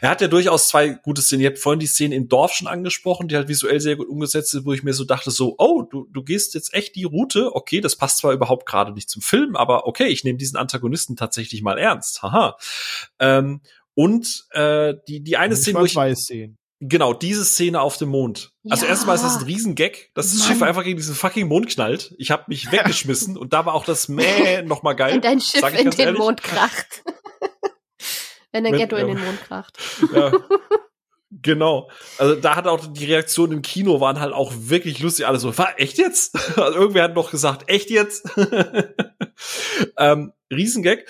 er 0.00 0.10
hat 0.10 0.20
ja 0.20 0.28
durchaus 0.28 0.68
zwei 0.68 0.88
gute 0.88 1.20
Szenen. 1.20 1.42
Ihr 1.42 1.50
habt 1.50 1.58
vorhin 1.58 1.80
die 1.80 1.86
Szene 1.86 2.14
im 2.14 2.28
Dorf 2.28 2.54
schon 2.54 2.66
angesprochen, 2.66 3.28
die 3.28 3.36
halt 3.36 3.48
visuell 3.48 3.80
sehr 3.80 3.96
gut 3.96 4.08
umgesetzt 4.08 4.54
ist, 4.54 4.64
wo 4.64 4.72
ich 4.72 4.82
mir 4.82 4.94
so 4.94 5.04
dachte, 5.04 5.30
so, 5.30 5.54
oh, 5.58 5.82
du, 5.82 6.06
du 6.10 6.22
gehst 6.22 6.54
jetzt 6.54 6.72
echt 6.72 6.96
die 6.96 7.04
Route, 7.04 7.54
okay, 7.54 7.80
das 7.80 7.96
passt 7.96 8.18
zwar 8.18 8.32
überhaupt 8.32 8.66
gerade 8.66 8.92
nicht 8.92 9.10
zum 9.10 9.20
Film, 9.20 9.56
aber 9.56 9.86
okay, 9.86 10.06
ich 10.06 10.24
nehme 10.24 10.38
diesen 10.38 10.56
Antagonisten 10.56 11.16
tatsächlich 11.16 11.62
mal 11.62 11.78
ernst. 11.78 12.22
Haha. 12.22 12.56
Ähm, 13.18 13.60
und 13.94 14.46
äh, 14.52 14.94
die, 15.08 15.22
die 15.24 15.36
eine 15.36 15.56
Szene, 15.56 15.80
wo 15.80 15.84
ich. 15.84 15.94
Sehen. 16.24 16.56
Genau, 16.80 17.12
diese 17.12 17.44
Szene 17.44 17.80
auf 17.80 17.96
dem 17.96 18.10
Mond. 18.10 18.52
Also 18.70 18.84
ja. 18.84 18.90
erstmal 18.90 19.16
ist 19.16 19.24
das 19.24 19.38
ein 19.38 19.44
Riesengag, 19.44 20.10
dass 20.14 20.32
das. 20.32 20.46
Schiff 20.46 20.62
einfach 20.62 20.84
gegen 20.84 20.96
diesen 20.96 21.16
fucking 21.16 21.48
Mond 21.48 21.68
knallt. 21.68 22.14
Ich 22.18 22.30
habe 22.30 22.44
mich 22.46 22.70
weggeschmissen 22.72 23.36
und 23.36 23.52
da 23.52 23.66
war 23.66 23.74
auch 23.74 23.84
das 23.84 24.08
Mäh 24.08 24.62
noch 24.62 24.84
mal 24.84 24.92
geil. 24.92 25.16
Und 25.16 25.24
dein 25.24 25.40
Schiff 25.40 25.64
in 25.76 25.90
den 25.90 25.98
ehrlich. 25.98 26.18
Mond 26.18 26.42
kracht. 26.44 27.02
Wenn 28.52 28.64
der 28.64 28.72
Ghetto 28.72 28.96
in 28.96 29.08
den 29.08 29.20
Mond 29.24 29.40
kracht. 29.42 29.78
Ja. 30.12 30.32
Genau. 31.30 31.90
Also 32.16 32.36
da 32.36 32.56
hat 32.56 32.66
auch 32.66 32.86
die 32.90 33.04
Reaktion 33.04 33.52
im 33.52 33.60
Kino 33.60 34.00
waren 34.00 34.18
halt 34.18 34.32
auch 34.32 34.50
wirklich 34.56 34.98
lustig. 35.00 35.26
Alle 35.26 35.38
so, 35.38 35.58
war 35.58 35.78
echt 35.78 35.98
jetzt? 35.98 36.34
Also 36.58 36.78
irgendwer 36.78 37.02
hat 37.02 37.14
noch 37.14 37.30
gesagt, 37.30 37.68
echt 37.68 37.90
jetzt? 37.90 38.26
ähm, 39.98 40.32
Riesengag. 40.50 41.04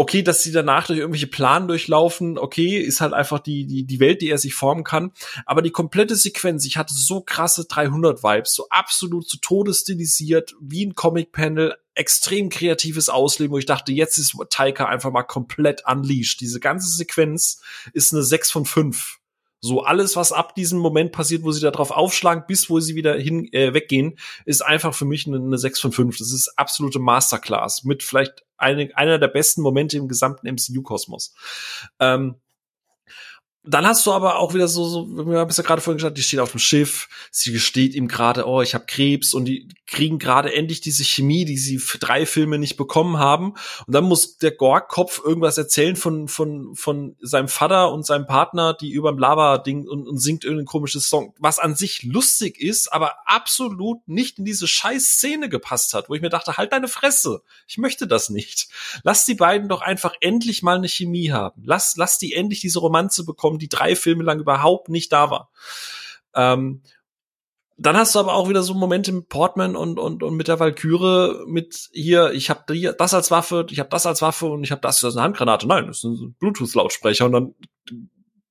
Okay, 0.00 0.22
dass 0.22 0.42
sie 0.42 0.50
danach 0.50 0.86
durch 0.86 0.98
irgendwelche 0.98 1.26
Planen 1.26 1.68
durchlaufen, 1.68 2.38
okay, 2.38 2.78
ist 2.78 3.02
halt 3.02 3.12
einfach 3.12 3.38
die, 3.38 3.66
die, 3.66 3.84
die 3.84 4.00
Welt, 4.00 4.22
die 4.22 4.30
er 4.30 4.38
sich 4.38 4.54
formen 4.54 4.82
kann. 4.82 5.12
Aber 5.44 5.60
die 5.60 5.72
komplette 5.72 6.16
Sequenz, 6.16 6.64
ich 6.64 6.78
hatte 6.78 6.94
so 6.94 7.20
krasse 7.20 7.66
300 7.66 8.22
Vibes, 8.22 8.54
so 8.54 8.66
absolut 8.70 9.28
zu 9.28 9.36
Tode 9.36 9.74
stilisiert, 9.74 10.54
wie 10.58 10.86
ein 10.86 10.94
Comic-Panel, 10.94 11.76
extrem 11.92 12.48
kreatives 12.48 13.10
Ausleben, 13.10 13.52
wo 13.52 13.58
ich 13.58 13.66
dachte, 13.66 13.92
jetzt 13.92 14.16
ist 14.16 14.34
Taika 14.48 14.86
einfach 14.86 15.10
mal 15.10 15.22
komplett 15.22 15.82
unleashed. 15.86 16.40
Diese 16.40 16.60
ganze 16.60 16.88
Sequenz 16.88 17.60
ist 17.92 18.14
eine 18.14 18.22
6 18.22 18.50
von 18.50 18.64
5. 18.64 19.19
So 19.60 19.82
alles, 19.82 20.16
was 20.16 20.32
ab 20.32 20.54
diesem 20.54 20.78
Moment 20.78 21.12
passiert, 21.12 21.42
wo 21.42 21.52
sie 21.52 21.60
da 21.60 21.70
drauf 21.70 21.90
aufschlagen, 21.90 22.44
bis 22.46 22.70
wo 22.70 22.80
sie 22.80 22.94
wieder 22.94 23.14
hin 23.14 23.48
äh, 23.52 23.74
weggehen, 23.74 24.18
ist 24.46 24.62
einfach 24.62 24.94
für 24.94 25.04
mich 25.04 25.26
eine, 25.26 25.36
eine 25.36 25.58
6 25.58 25.80
von 25.80 25.92
5. 25.92 26.18
Das 26.18 26.32
ist 26.32 26.56
absolute 26.56 26.98
Masterclass 26.98 27.84
mit 27.84 28.02
vielleicht 28.02 28.44
eine, 28.56 28.90
einer 28.94 29.18
der 29.18 29.28
besten 29.28 29.62
Momente 29.62 29.96
im 29.96 30.08
gesamten 30.08 30.48
MCU-Kosmos. 30.48 31.34
Ähm, 31.98 32.36
dann 33.62 33.86
hast 33.86 34.06
du 34.06 34.12
aber 34.12 34.38
auch 34.38 34.54
wieder 34.54 34.68
so, 34.68 34.84
so 34.84 35.26
wir 35.26 35.38
haben 35.38 35.50
es 35.50 35.58
ja 35.58 35.62
gerade 35.62 35.82
vorhin 35.82 35.98
gesagt, 35.98 36.16
die 36.16 36.22
steht 36.22 36.40
auf 36.40 36.52
dem 36.52 36.60
Schiff, 36.60 37.08
sie 37.30 37.52
gesteht 37.52 37.94
ihm 37.94 38.08
gerade, 38.08 38.46
oh, 38.46 38.62
ich 38.62 38.74
habe 38.74 38.86
Krebs 38.86 39.34
und 39.34 39.44
die 39.44 39.68
kriegen 39.86 40.18
gerade 40.18 40.54
endlich 40.54 40.80
diese 40.80 41.04
Chemie, 41.04 41.44
die 41.44 41.58
sie 41.58 41.78
für 41.78 41.98
drei 41.98 42.24
Filme 42.24 42.58
nicht 42.58 42.76
bekommen 42.76 43.18
haben. 43.18 43.54
Und 43.86 43.94
dann 43.94 44.04
muss 44.04 44.38
der 44.38 44.52
Gorg-Kopf 44.52 45.20
irgendwas 45.22 45.58
erzählen 45.58 45.96
von, 45.96 46.28
von, 46.28 46.74
von 46.74 47.16
seinem 47.20 47.48
Vater 47.48 47.92
und 47.92 48.06
seinem 48.06 48.26
Partner, 48.26 48.72
die 48.72 48.92
überm 48.92 49.18
Lava-Ding 49.18 49.86
und, 49.86 50.06
und 50.06 50.18
singt 50.18 50.44
irgendein 50.44 50.66
komisches 50.66 51.08
Song, 51.08 51.34
was 51.38 51.58
an 51.58 51.74
sich 51.74 52.04
lustig 52.04 52.58
ist, 52.60 52.92
aber 52.92 53.14
absolut 53.26 54.06
nicht 54.06 54.38
in 54.38 54.44
diese 54.44 54.68
scheiß 54.68 55.04
Szene 55.04 55.48
gepasst 55.48 55.92
hat, 55.92 56.08
wo 56.08 56.14
ich 56.14 56.22
mir 56.22 56.30
dachte, 56.30 56.56
halt 56.56 56.72
deine 56.72 56.88
Fresse. 56.88 57.42
Ich 57.66 57.76
möchte 57.76 58.06
das 58.06 58.30
nicht. 58.30 58.68
Lass 59.02 59.26
die 59.26 59.34
beiden 59.34 59.68
doch 59.68 59.82
einfach 59.82 60.14
endlich 60.20 60.62
mal 60.62 60.76
eine 60.76 60.88
Chemie 60.88 61.32
haben. 61.32 61.62
Lass, 61.66 61.96
lass 61.96 62.18
die 62.18 62.32
endlich 62.32 62.60
diese 62.60 62.78
Romanze 62.78 63.24
bekommen, 63.24 63.49
die 63.58 63.68
drei 63.68 63.96
Filme 63.96 64.24
lang 64.24 64.40
überhaupt 64.40 64.88
nicht 64.88 65.12
da 65.12 65.30
war. 65.30 65.50
Ähm, 66.34 66.82
dann 67.76 67.96
hast 67.96 68.14
du 68.14 68.18
aber 68.18 68.34
auch 68.34 68.50
wieder 68.50 68.62
so 68.62 68.74
Momente 68.74 69.10
mit 69.10 69.30
Portman 69.30 69.74
und, 69.74 69.98
und, 69.98 70.22
und 70.22 70.36
mit 70.36 70.48
der 70.48 70.60
Valkyrie 70.60 71.46
mit 71.46 71.88
hier, 71.92 72.30
ich 72.32 72.50
habe 72.50 72.64
das 72.98 73.14
als 73.14 73.30
Waffe, 73.30 73.66
ich 73.70 73.78
habe 73.78 73.88
das 73.88 74.04
als 74.04 74.20
Waffe 74.20 74.46
und 74.46 74.64
ich 74.64 74.70
habe 74.70 74.82
das, 74.82 75.00
das 75.00 75.14
ist 75.14 75.16
eine 75.16 75.24
Handgranate. 75.24 75.66
Nein, 75.66 75.86
das 75.86 75.98
ist 75.98 76.04
ein 76.04 76.36
Bluetooth-Lautsprecher 76.38 77.24
und 77.24 77.32
dann 77.32 77.54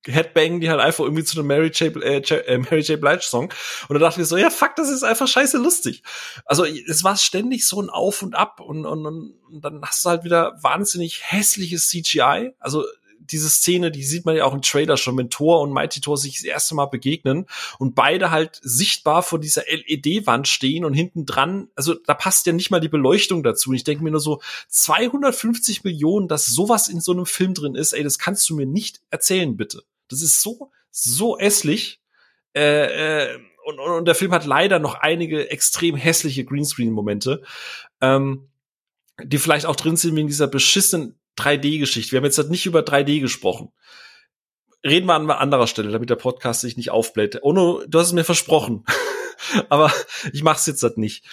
Headbangen 0.06 0.60
die 0.60 0.70
halt 0.70 0.80
einfach 0.80 1.04
irgendwie 1.04 1.24
zu 1.24 1.38
einem 1.38 1.48
Mary 1.48 1.68
J. 1.68 1.94
Äh, 2.02 2.18
äh, 2.18 2.58
Mary 2.58 2.80
J. 2.80 3.00
Blige 3.00 3.22
Song. 3.22 3.52
Und 3.88 3.94
da 3.94 3.98
dachte 3.98 4.22
ich 4.22 4.26
so, 4.26 4.36
ja, 4.36 4.50
fuck, 4.50 4.74
das 4.76 4.88
ist 4.88 5.02
einfach 5.02 5.28
scheiße 5.28 5.58
lustig. 5.58 6.02
Also 6.46 6.64
es 6.64 7.04
war 7.04 7.16
ständig 7.16 7.68
so 7.68 7.80
ein 7.80 7.90
Auf 7.90 8.22
und 8.22 8.34
Ab 8.34 8.60
und, 8.60 8.86
und, 8.86 9.06
und 9.06 9.60
dann 9.60 9.82
hast 9.82 10.04
du 10.04 10.08
halt 10.08 10.24
wieder 10.24 10.56
wahnsinnig 10.62 11.20
hässliches 11.30 11.88
CGI. 11.88 12.52
Also 12.58 12.84
diese 13.32 13.48
Szene, 13.48 13.90
die 13.90 14.02
sieht 14.02 14.24
man 14.24 14.36
ja 14.36 14.44
auch 14.44 14.54
im 14.54 14.62
Trailer 14.62 14.96
schon, 14.96 15.16
wenn 15.16 15.30
Thor 15.30 15.60
und 15.60 15.72
Mighty 15.72 16.00
Thor 16.00 16.16
sich 16.16 16.36
das 16.36 16.44
erste 16.44 16.74
Mal 16.74 16.86
begegnen 16.86 17.46
und 17.78 17.94
beide 17.94 18.30
halt 18.30 18.60
sichtbar 18.62 19.22
vor 19.22 19.38
dieser 19.38 19.62
LED-Wand 19.66 20.48
stehen 20.48 20.84
und 20.84 20.94
hinten 20.94 21.26
dran, 21.26 21.68
also 21.74 21.94
da 21.94 22.14
passt 22.14 22.46
ja 22.46 22.52
nicht 22.52 22.70
mal 22.70 22.80
die 22.80 22.88
Beleuchtung 22.88 23.42
dazu. 23.42 23.70
Und 23.70 23.76
ich 23.76 23.84
denke 23.84 24.04
mir 24.04 24.10
nur 24.10 24.20
so, 24.20 24.40
250 24.68 25.84
Millionen, 25.84 26.28
dass 26.28 26.46
sowas 26.46 26.88
in 26.88 27.00
so 27.00 27.12
einem 27.12 27.26
Film 27.26 27.54
drin 27.54 27.74
ist, 27.74 27.92
ey, 27.92 28.02
das 28.02 28.18
kannst 28.18 28.48
du 28.50 28.56
mir 28.56 28.66
nicht 28.66 29.00
erzählen, 29.10 29.56
bitte. 29.56 29.82
Das 30.08 30.22
ist 30.22 30.42
so, 30.42 30.70
so 30.90 31.38
hässlich. 31.38 32.00
Äh, 32.54 33.26
äh, 33.26 33.38
und, 33.64 33.78
und 33.78 34.04
der 34.06 34.14
Film 34.14 34.32
hat 34.32 34.46
leider 34.46 34.78
noch 34.78 34.94
einige 34.94 35.50
extrem 35.50 35.94
hässliche 35.94 36.44
Greenscreen-Momente, 36.44 37.42
ähm, 38.00 38.48
die 39.22 39.38
vielleicht 39.38 39.66
auch 39.66 39.76
drin 39.76 39.96
sind 39.96 40.16
wegen 40.16 40.28
dieser 40.28 40.48
beschissenen 40.48 41.19
3D-Geschichte. 41.38 42.12
Wir 42.12 42.18
haben 42.18 42.24
jetzt 42.24 42.38
halt 42.38 42.50
nicht 42.50 42.66
über 42.66 42.80
3D 42.80 43.20
gesprochen. 43.20 43.72
Reden 44.84 45.06
wir 45.06 45.14
an 45.14 45.30
anderer 45.30 45.66
Stelle, 45.66 45.90
damit 45.90 46.10
der 46.10 46.16
Podcast 46.16 46.62
sich 46.62 46.76
nicht 46.76 46.90
aufbläht. 46.90 47.42
Ono, 47.42 47.82
du 47.86 47.98
hast 47.98 48.08
es 48.08 48.12
mir 48.12 48.24
versprochen. 48.24 48.84
Aber 49.68 49.92
ich 50.32 50.42
mach's 50.42 50.66
jetzt 50.66 50.82
halt 50.82 50.98
nicht. 50.98 51.24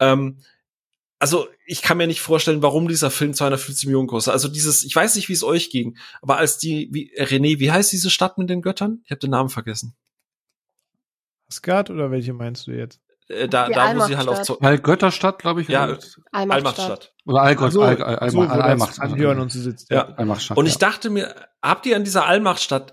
Ähm, 0.00 0.38
also 1.18 1.48
ich 1.64 1.82
kann 1.82 1.96
mir 1.96 2.06
nicht 2.06 2.20
vorstellen, 2.20 2.62
warum 2.62 2.88
dieser 2.88 3.10
Film 3.10 3.32
250 3.32 3.86
Millionen 3.86 4.08
kostet. 4.08 4.32
Also 4.32 4.48
dieses, 4.48 4.82
ich 4.84 4.94
weiß 4.94 5.16
nicht, 5.16 5.28
wie 5.28 5.32
es 5.32 5.44
euch 5.44 5.70
ging, 5.70 5.96
aber 6.20 6.36
als 6.36 6.58
die, 6.58 6.88
wie, 6.92 7.12
René, 7.18 7.58
wie 7.58 7.72
heißt 7.72 7.90
diese 7.92 8.10
Stadt 8.10 8.38
mit 8.38 8.50
den 8.50 8.62
Göttern? 8.62 9.00
Ich 9.04 9.10
habe 9.10 9.20
den 9.20 9.30
Namen 9.30 9.48
vergessen. 9.48 9.94
Asgard 11.48 11.90
oder 11.90 12.10
welche 12.10 12.32
meinst 12.32 12.66
du 12.66 12.72
jetzt? 12.72 13.00
Äh, 13.28 13.48
da, 13.48 13.68
da 13.68 13.96
wo 13.96 14.04
sie 14.04 14.16
halt 14.16 14.28
auf 14.28 14.62
Allgötterstadt, 14.62 15.40
glaube 15.40 15.62
ich. 15.62 15.68
Ja, 15.68 15.82
Allmachtstadt. 15.82 16.24
Allmachtstadt. 16.32 17.14
Oder 17.24 17.42
Allgott, 17.42 17.72
so, 17.72 17.82
All, 17.82 18.02
All, 18.02 18.16
All, 18.16 18.30
so, 18.30 18.40
All, 18.40 18.62
Allmachtstadt. 18.62 19.10
Allmachtstadt. 19.10 19.38
und 19.38 19.52
sie 19.52 19.60
sitzt. 19.60 19.90
Ja. 19.90 20.08
Allmachtstadt. 20.14 20.56
Und 20.56 20.66
ich 20.66 20.78
dachte 20.78 21.10
mir, 21.10 21.34
habt 21.62 21.86
ihr 21.86 21.96
an 21.96 22.04
dieser 22.04 22.26
Allmachtstadt 22.26 22.92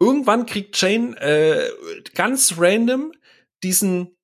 irgendwann 0.00 0.46
kriegt 0.46 0.80
Jane 0.80 1.16
äh, 1.20 1.70
ganz 2.14 2.54
random 2.58 3.12
diesen 3.62 4.16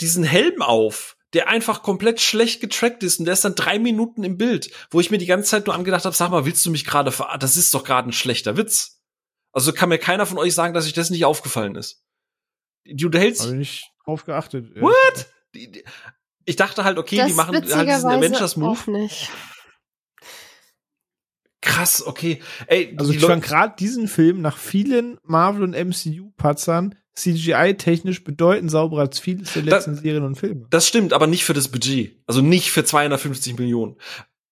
diesen 0.00 0.24
Helm 0.24 0.62
auf, 0.62 1.16
der 1.32 1.48
einfach 1.48 1.82
komplett 1.82 2.20
schlecht 2.20 2.60
getrackt 2.60 3.02
ist 3.02 3.18
und 3.18 3.24
der 3.24 3.34
ist 3.34 3.44
dann 3.44 3.54
drei 3.54 3.78
Minuten 3.78 4.24
im 4.24 4.36
Bild, 4.36 4.70
wo 4.90 5.00
ich 5.00 5.10
mir 5.10 5.18
die 5.18 5.26
ganze 5.26 5.48
Zeit 5.48 5.66
nur 5.66 5.74
angedacht 5.74 6.04
habe, 6.04 6.14
sag 6.14 6.30
mal, 6.30 6.44
willst 6.44 6.66
du 6.66 6.70
mich 6.70 6.84
gerade 6.84 7.12
ver... 7.12 7.36
Das 7.38 7.56
ist 7.56 7.72
doch 7.72 7.84
gerade 7.84 8.08
ein 8.08 8.12
schlechter 8.12 8.56
Witz. 8.56 9.00
Also 9.52 9.72
kann 9.72 9.88
mir 9.88 9.98
keiner 9.98 10.26
von 10.26 10.38
euch 10.38 10.54
sagen, 10.54 10.74
dass 10.74 10.86
euch 10.86 10.92
das 10.92 11.10
nicht 11.10 11.24
aufgefallen 11.24 11.76
ist. 11.76 12.02
Du 12.84 13.10
hältst. 13.10 13.42
Habe 13.42 13.52
ich 13.52 13.58
nicht 13.58 13.92
drauf 14.08 14.24
geachtet. 14.24 14.74
What? 14.80 15.28
Die, 15.54 15.70
die, 15.70 15.84
ich 16.46 16.56
dachte 16.56 16.82
halt, 16.84 16.96
okay, 16.98 17.16
Das 17.18 17.26
die 17.28 17.34
machen 17.34 17.54
halt 17.54 17.64
diesen 17.66 18.06
Avengers-Move. 18.10 18.70
auch 18.70 18.86
nicht. 18.86 19.30
Krass, 21.60 22.06
okay. 22.06 22.40
Ey, 22.68 22.94
Also 22.98 23.10
die 23.12 23.18
ich 23.18 23.24
fand 23.24 23.44
gerade 23.44 23.74
diesen 23.78 24.08
Film 24.08 24.40
nach 24.40 24.56
vielen 24.56 25.18
Marvel- 25.24 25.62
und 25.64 25.74
MCU-Patzern 25.74 26.94
CGI-technisch 27.14 28.22
bedeutend 28.24 28.70
sauberer 28.70 29.00
als 29.02 29.18
viele 29.18 29.42
der 29.42 29.62
letzten 29.62 29.96
Serien 29.96 30.22
und 30.24 30.36
Filme. 30.36 30.66
Das 30.70 30.86
stimmt, 30.86 31.12
aber 31.12 31.26
nicht 31.26 31.44
für 31.44 31.52
das 31.54 31.68
Budget. 31.68 32.16
Also 32.26 32.40
nicht 32.42 32.70
für 32.70 32.84
250 32.84 33.58
Millionen. 33.58 33.96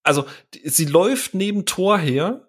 Also 0.03 0.27
die- 0.53 0.69
sie 0.69 0.85
läuft 0.85 1.33
neben 1.35 1.65
Thor 1.65 1.97
her 1.97 2.49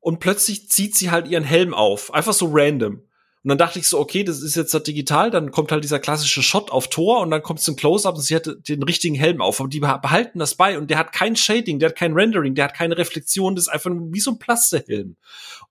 und 0.00 0.20
plötzlich 0.20 0.70
zieht 0.70 0.96
sie 0.96 1.10
halt 1.10 1.28
ihren 1.28 1.44
Helm 1.44 1.74
auf. 1.74 2.12
Einfach 2.14 2.32
so 2.32 2.48
random. 2.50 3.02
Und 3.44 3.50
dann 3.50 3.58
dachte 3.58 3.78
ich 3.78 3.88
so, 3.88 3.98
okay, 4.00 4.24
das 4.24 4.42
ist 4.42 4.56
jetzt 4.56 4.74
halt 4.74 4.86
digital, 4.86 5.30
dann 5.30 5.52
kommt 5.52 5.70
halt 5.70 5.84
dieser 5.84 6.00
klassische 6.00 6.42
Shot 6.42 6.70
auf 6.70 6.90
Tor 6.90 7.20
und 7.20 7.30
dann 7.30 7.42
kommt 7.42 7.60
es 7.60 7.68
ein 7.68 7.76
Close-Up 7.76 8.16
und 8.16 8.22
sie 8.22 8.34
hat 8.34 8.48
den 8.68 8.82
richtigen 8.82 9.14
Helm 9.14 9.40
auf. 9.40 9.60
Aber 9.60 9.68
die 9.68 9.80
beha- 9.80 10.00
behalten 10.00 10.38
das 10.40 10.56
bei 10.56 10.76
und 10.76 10.90
der 10.90 10.98
hat 10.98 11.12
kein 11.12 11.36
Shading, 11.36 11.78
der 11.78 11.90
hat 11.90 11.96
kein 11.96 12.14
Rendering, 12.14 12.54
der 12.54 12.64
hat 12.64 12.74
keine 12.74 12.98
Reflexion, 12.98 13.54
das 13.54 13.66
ist 13.66 13.72
einfach 13.72 13.90
wie 13.94 14.20
so 14.20 14.32
ein 14.32 14.38
Plastehelm. 14.38 15.16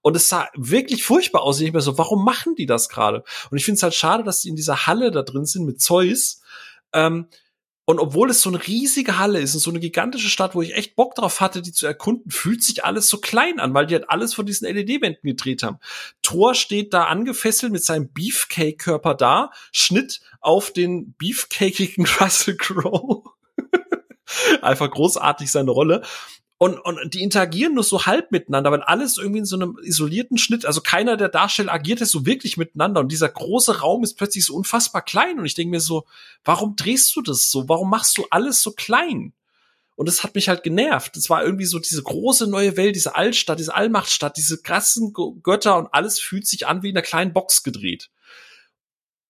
Und 0.02 0.16
es 0.16 0.30
sah 0.30 0.48
wirklich 0.56 1.04
furchtbar 1.04 1.42
aus. 1.42 1.60
Ich 1.60 1.74
mir 1.74 1.82
so, 1.82 1.98
warum 1.98 2.24
machen 2.24 2.56
die 2.56 2.66
das 2.66 2.88
gerade? 2.88 3.24
Und 3.52 3.58
ich 3.58 3.66
finde 3.66 3.78
es 3.78 3.84
halt 3.84 3.94
schade, 3.96 4.24
dass 4.24 4.42
die 4.42 4.50
in 4.50 4.56
dieser 4.56 4.88
Halle 4.88 5.12
da 5.12 5.22
drin 5.22 5.46
sind 5.46 5.66
mit 5.66 5.82
Zeus. 5.82 6.42
Ähm, 6.94 7.28
und 7.90 8.00
obwohl 8.00 8.30
es 8.30 8.42
so 8.42 8.50
eine 8.50 8.68
riesige 8.68 9.18
Halle 9.18 9.40
ist 9.40 9.54
und 9.54 9.62
so 9.62 9.70
eine 9.70 9.80
gigantische 9.80 10.28
Stadt, 10.28 10.56
wo 10.56 10.62
ich 10.62 10.76
echt 10.76 10.98
Bock 10.98 11.16
drauf 11.16 11.40
hatte, 11.40 11.62
die 11.62 11.72
zu 11.72 11.88
erkunden, 11.88 12.30
fühlt 12.30 12.62
sich 12.62 12.84
alles 12.84 13.08
so 13.08 13.20
klein 13.20 13.62
an, 13.62 13.74
weil 13.74 13.86
die 13.86 13.96
halt 13.96 14.10
alles 14.10 14.34
von 14.34 14.46
diesen 14.46 14.68
LED-Wänden 14.68 15.22
gedreht 15.24 15.64
haben. 15.64 15.80
Thor 16.22 16.54
steht 16.54 16.94
da 16.94 17.06
angefesselt 17.06 17.72
mit 17.72 17.86
seinem 17.86 18.12
Beefcake-Körper 18.12 19.16
da, 19.16 19.52
Schnitt 19.72 20.20
auf 20.42 20.74
den 20.74 21.16
beefcakigen 21.18 22.06
Russell 22.20 22.58
Crowe. 22.58 23.24
Einfach 24.62 24.92
großartig 24.92 25.50
seine 25.50 25.72
Rolle. 25.72 26.04
Und, 26.60 26.80
und 26.80 27.14
die 27.14 27.22
interagieren 27.22 27.76
nur 27.76 27.84
so 27.84 28.08
halb 28.08 28.32
miteinander, 28.32 28.72
weil 28.72 28.82
alles 28.82 29.18
irgendwie 29.18 29.40
in 29.40 29.46
so 29.46 29.56
einem 29.56 29.78
isolierten 29.84 30.40
Schnitt, 30.40 30.66
also 30.66 30.82
keiner 30.82 31.16
der 31.16 31.30
Darsteller 31.30 31.72
agiert 31.72 32.00
jetzt 32.00 32.12
so 32.12 32.26
wirklich 32.26 32.58
miteinander 32.58 33.00
und 33.00 33.12
dieser 33.12 33.30
große 33.30 33.82
Raum 33.82 34.04
ist 34.04 34.16
plötzlich 34.16 34.44
so 34.44 34.56
unfassbar 34.56 35.04
klein 35.04 35.38
und 35.38 35.46
ich 35.46 35.54
denke 35.54 35.70
mir 35.70 35.80
so, 35.80 36.06
warum 36.44 36.76
drehst 36.76 37.16
du 37.16 37.22
das 37.22 37.52
so? 37.52 37.70
Warum 37.70 37.92
machst 37.92 38.18
du 38.18 38.26
alles 38.32 38.64
so 38.64 38.72
klein? 38.72 39.34
Und 39.96 40.08
das 40.08 40.24
hat 40.24 40.34
mich 40.34 40.50
halt 40.50 40.64
genervt. 40.64 41.16
Es 41.16 41.30
war 41.30 41.44
irgendwie 41.44 41.66
so 41.66 41.80
diese 41.80 42.02
große 42.02 42.48
neue 42.48 42.76
Welt, 42.76 42.96
diese 42.96 43.16
Altstadt, 43.16 43.60
diese 43.60 43.76
Allmachtstadt, 43.76 44.38
diese 44.38 44.62
krassen 44.62 45.14
Götter 45.44 45.78
und 45.78 45.88
alles 45.92 46.20
fühlt 46.20 46.48
sich 46.48 46.66
an 46.66 46.82
wie 46.82 46.90
in 46.90 46.98
einer 46.98 47.06
kleinen 47.06 47.34
Box 47.34 47.64
gedreht. 47.64 48.10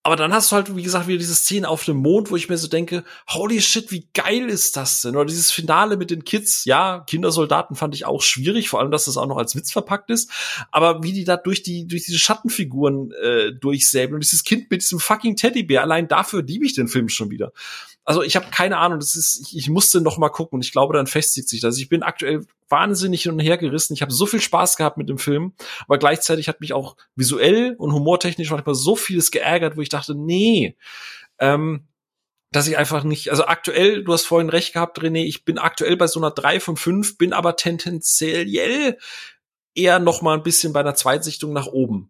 Aber 0.07 0.15
dann 0.15 0.31
hast 0.31 0.53
du 0.53 0.55
halt, 0.55 0.73
wie 0.73 0.84
gesagt, 0.84 1.07
wieder 1.07 1.17
diese 1.17 1.35
Szene 1.35 1.67
auf 1.67 1.84
dem 1.84 1.97
Mond, 1.97 2.31
wo 2.31 2.38
ich 2.38 2.47
mir 2.47 2.57
so 2.57 2.69
denke, 2.69 3.03
holy 3.27 3.59
shit, 3.59 3.91
wie 3.91 4.07
geil 4.13 4.47
ist 4.47 4.77
das 4.77 5.01
denn? 5.01 5.17
Oder 5.17 5.25
dieses 5.25 5.51
Finale 5.51 5.97
mit 5.97 6.11
den 6.11 6.23
Kids, 6.23 6.63
ja, 6.63 7.03
Kindersoldaten 7.05 7.75
fand 7.75 7.93
ich 7.93 8.05
auch 8.05 8.21
schwierig, 8.21 8.69
vor 8.69 8.79
allem, 8.79 8.89
dass 8.89 9.03
das 9.03 9.17
auch 9.17 9.27
noch 9.27 9.35
als 9.35 9.57
Witz 9.57 9.69
verpackt 9.69 10.09
ist. 10.09 10.31
Aber 10.71 11.03
wie 11.03 11.11
die 11.11 11.25
da 11.25 11.35
durch 11.35 11.61
die, 11.61 11.88
durch 11.88 12.05
diese 12.05 12.19
Schattenfiguren 12.19 13.11
äh, 13.21 13.51
durchsäbeln 13.51 14.13
und 14.13 14.23
dieses 14.23 14.45
Kind 14.45 14.71
mit 14.71 14.81
diesem 14.81 15.01
fucking 15.01 15.35
Teddybär, 15.35 15.81
allein 15.81 16.07
dafür 16.07 16.41
liebe 16.41 16.65
ich 16.65 16.73
den 16.73 16.88
Film 16.88 17.09
schon 17.09 17.29
wieder. 17.29 17.51
Also 18.07 18.23
ich 18.23 18.38
habe 18.38 18.47
keine 18.51 18.77
Ahnung, 18.77 18.99
das 18.99 19.15
ist, 19.15 19.41
ich, 19.41 19.57
ich 19.57 19.69
musste 19.69 19.99
noch 19.99 20.17
mal 20.17 20.29
gucken 20.29 20.55
und 20.55 20.65
ich 20.65 20.71
glaube, 20.71 20.93
dann 20.93 21.07
festigt 21.07 21.49
sich 21.49 21.59
das. 21.59 21.77
Ich 21.77 21.89
bin 21.89 22.03
aktuell 22.03 22.45
wahnsinnig 22.69 23.23
hin 23.23 23.34
und 23.34 23.39
her 23.39 23.57
gerissen. 23.57 23.93
Ich 23.93 24.01
habe 24.01 24.13
so 24.13 24.25
viel 24.25 24.39
Spaß 24.39 24.77
gehabt 24.77 24.95
mit 24.95 25.09
dem 25.09 25.17
Film, 25.17 25.53
aber 25.81 25.97
gleichzeitig 25.97 26.47
hat 26.47 26.61
mich 26.61 26.71
auch 26.71 26.95
visuell 27.15 27.75
und 27.77 27.91
humortechnisch 27.91 28.49
manchmal 28.49 28.75
so 28.75 28.95
vieles 28.95 29.29
geärgert, 29.29 29.75
wo 29.75 29.81
ich 29.81 29.89
dachte, 29.89 30.15
nee, 30.15 30.77
ähm, 31.39 31.85
dass 32.53 32.69
ich 32.69 32.77
einfach 32.77 33.03
nicht, 33.03 33.29
also 33.29 33.45
aktuell, 33.45 34.05
du 34.05 34.13
hast 34.13 34.23
vorhin 34.23 34.49
recht 34.49 34.71
gehabt, 34.71 35.01
René, 35.01 35.25
ich 35.25 35.43
bin 35.43 35.57
aktuell 35.57 35.97
bei 35.97 36.07
so 36.07 36.21
einer 36.21 36.31
3 36.31 36.61
von 36.61 36.77
5, 36.77 37.17
bin 37.17 37.34
aber 37.34 37.57
tendenziell 37.57 38.47
eher 39.75 39.99
noch 39.99 40.21
mal 40.21 40.34
ein 40.34 40.43
bisschen 40.43 40.71
bei 40.71 40.79
einer 40.79 40.95
Zweitsichtung 40.95 41.51
nach 41.51 41.67
oben. 41.67 42.09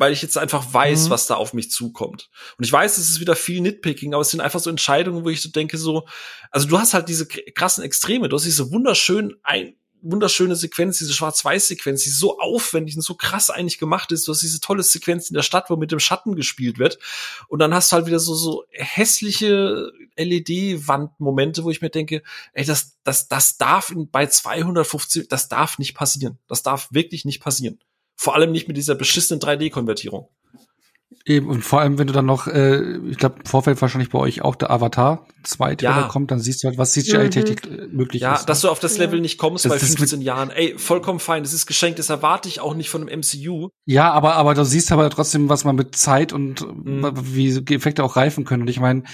Weil 0.00 0.12
ich 0.14 0.22
jetzt 0.22 0.38
einfach 0.38 0.72
weiß, 0.72 1.04
Mhm. 1.06 1.10
was 1.10 1.26
da 1.26 1.34
auf 1.34 1.52
mich 1.52 1.70
zukommt. 1.70 2.30
Und 2.58 2.64
ich 2.64 2.72
weiß, 2.72 2.96
es 2.98 3.10
ist 3.10 3.20
wieder 3.20 3.36
viel 3.36 3.60
Nitpicking, 3.60 4.14
aber 4.14 4.22
es 4.22 4.30
sind 4.30 4.40
einfach 4.40 4.58
so 4.60 4.70
Entscheidungen, 4.70 5.24
wo 5.24 5.28
ich 5.28 5.42
so 5.42 5.50
denke, 5.50 5.76
so, 5.78 6.06
also 6.50 6.66
du 6.66 6.78
hast 6.78 6.94
halt 6.94 7.08
diese 7.08 7.26
krassen 7.26 7.84
Extreme, 7.84 8.28
du 8.28 8.36
hast 8.36 8.44
diese 8.46 8.70
wunderschön 8.72 9.36
ein, 9.42 9.74
wunderschöne 10.02 10.56
Sequenz, 10.56 10.96
diese 10.96 11.12
Schwarz-Weiß-Sequenz, 11.12 12.02
die 12.04 12.08
so 12.08 12.38
aufwendig 12.38 12.96
und 12.96 13.02
so 13.02 13.14
krass 13.14 13.50
eigentlich 13.50 13.78
gemacht 13.78 14.10
ist. 14.12 14.26
Du 14.26 14.32
hast 14.32 14.40
diese 14.40 14.58
tolle 14.58 14.82
Sequenz 14.82 15.28
in 15.28 15.34
der 15.34 15.42
Stadt, 15.42 15.68
wo 15.68 15.76
mit 15.76 15.92
dem 15.92 16.00
Schatten 16.00 16.34
gespielt 16.36 16.78
wird. 16.78 16.98
Und 17.48 17.58
dann 17.58 17.74
hast 17.74 17.92
du 17.92 17.96
halt 17.96 18.06
wieder 18.06 18.18
so, 18.18 18.34
so 18.34 18.64
hässliche 18.70 19.92
LED-Wand-Momente, 20.16 21.64
wo 21.64 21.70
ich 21.70 21.82
mir 21.82 21.90
denke, 21.90 22.22
ey, 22.52 22.64
das, 22.64 22.96
das, 23.04 23.28
das 23.28 23.58
darf 23.58 23.90
in, 23.90 24.10
bei 24.10 24.26
250, 24.26 25.28
das 25.28 25.48
darf 25.48 25.78
nicht 25.78 25.94
passieren. 25.94 26.38
Das 26.48 26.62
darf 26.62 26.88
wirklich 26.90 27.24
nicht 27.24 27.40
passieren. 27.40 27.78
Vor 28.20 28.34
allem 28.34 28.52
nicht 28.52 28.68
mit 28.68 28.76
dieser 28.76 28.94
beschissenen 28.96 29.40
3D-Konvertierung. 29.40 30.28
Eben, 31.24 31.48
und 31.48 31.62
vor 31.62 31.80
allem, 31.80 31.96
wenn 31.96 32.06
du 32.06 32.12
dann 32.12 32.26
noch, 32.26 32.48
äh, 32.48 32.98
ich 33.08 33.16
glaube, 33.16 33.36
im 33.38 33.46
Vorfeld 33.46 33.80
wahrscheinlich 33.80 34.10
bei 34.10 34.18
euch 34.18 34.42
auch 34.42 34.56
der 34.56 34.70
Avatar 34.70 35.26
2 35.44 35.76
Trailer 35.76 36.00
ja. 36.02 36.08
kommt, 36.08 36.30
dann 36.30 36.38
siehst 36.38 36.62
du 36.62 36.68
halt, 36.68 36.76
was 36.76 36.92
CGI-Technik 36.92 37.70
mhm. 37.70 37.96
möglich 37.96 38.20
ja, 38.20 38.34
ist. 38.34 38.40
Ja, 38.40 38.46
dass 38.46 38.62
ne? 38.62 38.66
du 38.66 38.72
auf 38.72 38.78
das 38.78 38.98
Level 38.98 39.20
nicht 39.20 39.38
kommst 39.38 39.64
das, 39.64 39.72
bei 39.72 39.78
15 39.78 40.20
Jahren. 40.20 40.50
Ey, 40.50 40.74
vollkommen 40.76 41.18
fein, 41.18 41.42
das 41.42 41.54
ist 41.54 41.64
geschenkt, 41.64 41.98
das 41.98 42.10
erwarte 42.10 42.46
ich 42.50 42.60
auch 42.60 42.74
nicht 42.74 42.90
von 42.90 43.08
einem 43.08 43.20
MCU. 43.20 43.68
Ja, 43.86 44.12
aber, 44.12 44.36
aber 44.36 44.52
du 44.52 44.66
siehst 44.66 44.92
aber 44.92 45.08
trotzdem, 45.08 45.48
was 45.48 45.64
man 45.64 45.76
mit 45.76 45.96
Zeit 45.96 46.34
und 46.34 46.60
mhm. 46.60 47.10
wie 47.22 47.56
Effekte 47.74 48.04
auch 48.04 48.16
reifen 48.16 48.44
können. 48.44 48.62
Und 48.62 48.68
ich 48.68 48.80
meine, 48.80 49.04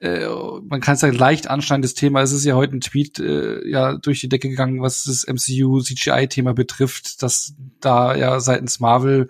äh, 0.00 0.26
man 0.66 0.80
kann 0.80 0.94
es 0.94 1.02
ja 1.02 1.10
leicht 1.10 1.48
anschneiden, 1.48 1.82
das 1.82 1.94
Thema. 1.94 2.22
Es 2.22 2.32
ist 2.32 2.44
ja 2.44 2.54
heute 2.54 2.76
ein 2.76 2.80
Tweet 2.80 3.18
äh, 3.18 3.68
ja 3.68 3.96
durch 3.96 4.20
die 4.20 4.28
Decke 4.28 4.48
gegangen, 4.48 4.80
was 4.80 5.04
das 5.04 5.26
MCU 5.26 5.80
CGI-Thema 5.80 6.54
betrifft, 6.54 7.22
dass 7.22 7.54
da 7.80 8.16
ja 8.16 8.40
seitens 8.40 8.80
Marvel 8.80 9.28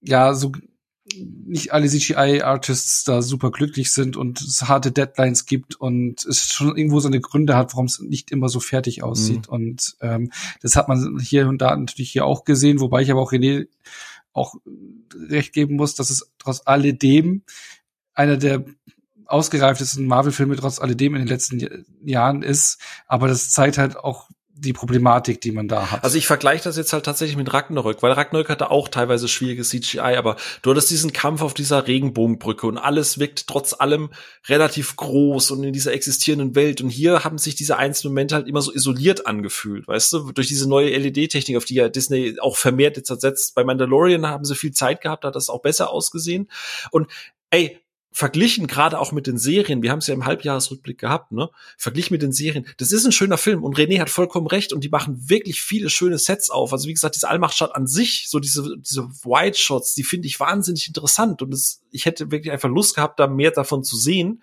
ja 0.00 0.34
so 0.34 0.52
nicht 1.14 1.72
alle 1.72 1.88
CGI-Artists 1.88 3.04
da 3.04 3.22
super 3.22 3.50
glücklich 3.50 3.92
sind 3.92 4.16
und 4.16 4.40
es 4.40 4.62
harte 4.62 4.92
Deadlines 4.92 5.46
gibt 5.46 5.76
und 5.76 6.24
es 6.24 6.52
schon 6.52 6.76
irgendwo 6.76 7.00
seine 7.00 7.20
Gründe 7.20 7.54
hat, 7.56 7.72
warum 7.72 7.86
es 7.86 8.00
nicht 8.00 8.32
immer 8.32 8.48
so 8.48 8.60
fertig 8.60 9.02
aussieht. 9.02 9.46
Mhm. 9.48 9.54
Und 9.54 9.96
ähm, 10.00 10.32
das 10.62 10.74
hat 10.74 10.88
man 10.88 11.20
hier 11.20 11.48
und 11.48 11.58
da 11.58 11.76
natürlich 11.76 12.10
hier 12.10 12.24
auch 12.24 12.44
gesehen, 12.44 12.80
wobei 12.80 13.02
ich 13.02 13.10
aber 13.10 13.20
auch 13.20 13.32
René 13.32 13.68
auch 14.32 14.54
recht 15.28 15.52
geben 15.52 15.76
muss, 15.76 15.94
dass 15.94 16.10
es 16.10 16.30
trotz 16.38 16.62
alledem 16.64 17.42
einer 18.14 18.36
der 18.36 18.64
ausgereiftesten 19.26 20.06
Marvel-Filme 20.06 20.56
trotz 20.56 20.80
alledem 20.80 21.14
in 21.14 21.22
den 21.22 21.28
letzten 21.28 21.84
Jahren 22.04 22.42
ist. 22.42 22.80
Aber 23.06 23.28
das 23.28 23.50
zeigt 23.50 23.78
halt 23.78 23.96
auch 23.96 24.28
die 24.58 24.72
Problematik, 24.72 25.42
die 25.42 25.52
man 25.52 25.68
da 25.68 25.90
hat. 25.90 26.02
Also 26.02 26.16
ich 26.16 26.26
vergleiche 26.26 26.64
das 26.64 26.78
jetzt 26.78 26.94
halt 26.94 27.04
tatsächlich 27.04 27.36
mit 27.36 27.52
Ragnarök, 27.52 28.02
weil 28.02 28.12
Ragnarök 28.12 28.48
hatte 28.48 28.70
auch 28.70 28.88
teilweise 28.88 29.28
schwieriges 29.28 29.68
CGI, 29.68 30.16
aber 30.16 30.36
du 30.62 30.70
hattest 30.70 30.90
diesen 30.90 31.12
Kampf 31.12 31.42
auf 31.42 31.52
dieser 31.52 31.86
Regenbogenbrücke 31.86 32.66
und 32.66 32.78
alles 32.78 33.18
wirkt 33.18 33.48
trotz 33.48 33.74
allem 33.78 34.08
relativ 34.48 34.96
groß 34.96 35.50
und 35.50 35.62
in 35.62 35.74
dieser 35.74 35.92
existierenden 35.92 36.54
Welt 36.54 36.80
und 36.80 36.88
hier 36.88 37.22
haben 37.22 37.36
sich 37.36 37.54
diese 37.54 37.76
einzelnen 37.76 38.14
Momente 38.14 38.34
halt 38.34 38.48
immer 38.48 38.62
so 38.62 38.72
isoliert 38.72 39.26
angefühlt, 39.26 39.86
weißt 39.88 40.14
du, 40.14 40.32
durch 40.32 40.48
diese 40.48 40.66
neue 40.66 40.88
LED-Technik, 40.96 41.58
auf 41.58 41.66
die 41.66 41.74
ja 41.74 41.90
Disney 41.90 42.36
auch 42.40 42.56
vermehrt 42.56 42.96
jetzt 42.96 43.08
setzt. 43.20 43.54
Bei 43.54 43.62
Mandalorian 43.62 44.26
haben 44.26 44.46
sie 44.46 44.54
viel 44.54 44.72
Zeit 44.72 45.02
gehabt, 45.02 45.24
da 45.24 45.28
hat 45.28 45.36
das 45.36 45.50
auch 45.50 45.60
besser 45.60 45.90
ausgesehen 45.90 46.48
und 46.90 47.08
ey, 47.50 47.78
verglichen 48.16 48.66
gerade 48.66 48.98
auch 48.98 49.12
mit 49.12 49.26
den 49.26 49.36
Serien, 49.36 49.82
wir 49.82 49.90
haben 49.90 49.98
es 49.98 50.06
ja 50.06 50.14
im 50.14 50.24
Halbjahresrückblick 50.24 50.96
gehabt, 50.96 51.32
ne? 51.32 51.50
Verglichen 51.76 52.14
mit 52.14 52.22
den 52.22 52.32
Serien, 52.32 52.66
das 52.78 52.90
ist 52.90 53.04
ein 53.04 53.12
schöner 53.12 53.36
Film 53.36 53.62
und 53.62 53.76
René 53.76 54.00
hat 54.00 54.08
vollkommen 54.08 54.46
recht 54.46 54.72
und 54.72 54.82
die 54.82 54.88
machen 54.88 55.28
wirklich 55.28 55.60
viele 55.60 55.90
schöne 55.90 56.16
Sets 56.16 56.48
auf. 56.48 56.72
Also 56.72 56.88
wie 56.88 56.94
gesagt, 56.94 57.14
diese 57.14 57.28
Allmachtstadt 57.28 57.74
an 57.74 57.86
sich, 57.86 58.24
so 58.30 58.38
diese 58.40 58.78
diese 58.78 59.02
White 59.02 59.58
Shots, 59.58 59.94
die 59.94 60.02
finde 60.02 60.28
ich 60.28 60.40
wahnsinnig 60.40 60.88
interessant 60.88 61.42
und 61.42 61.50
das, 61.50 61.82
ich 61.90 62.06
hätte 62.06 62.30
wirklich 62.30 62.50
einfach 62.50 62.70
Lust 62.70 62.94
gehabt, 62.94 63.20
da 63.20 63.26
mehr 63.26 63.50
davon 63.50 63.84
zu 63.84 63.98
sehen. 63.98 64.42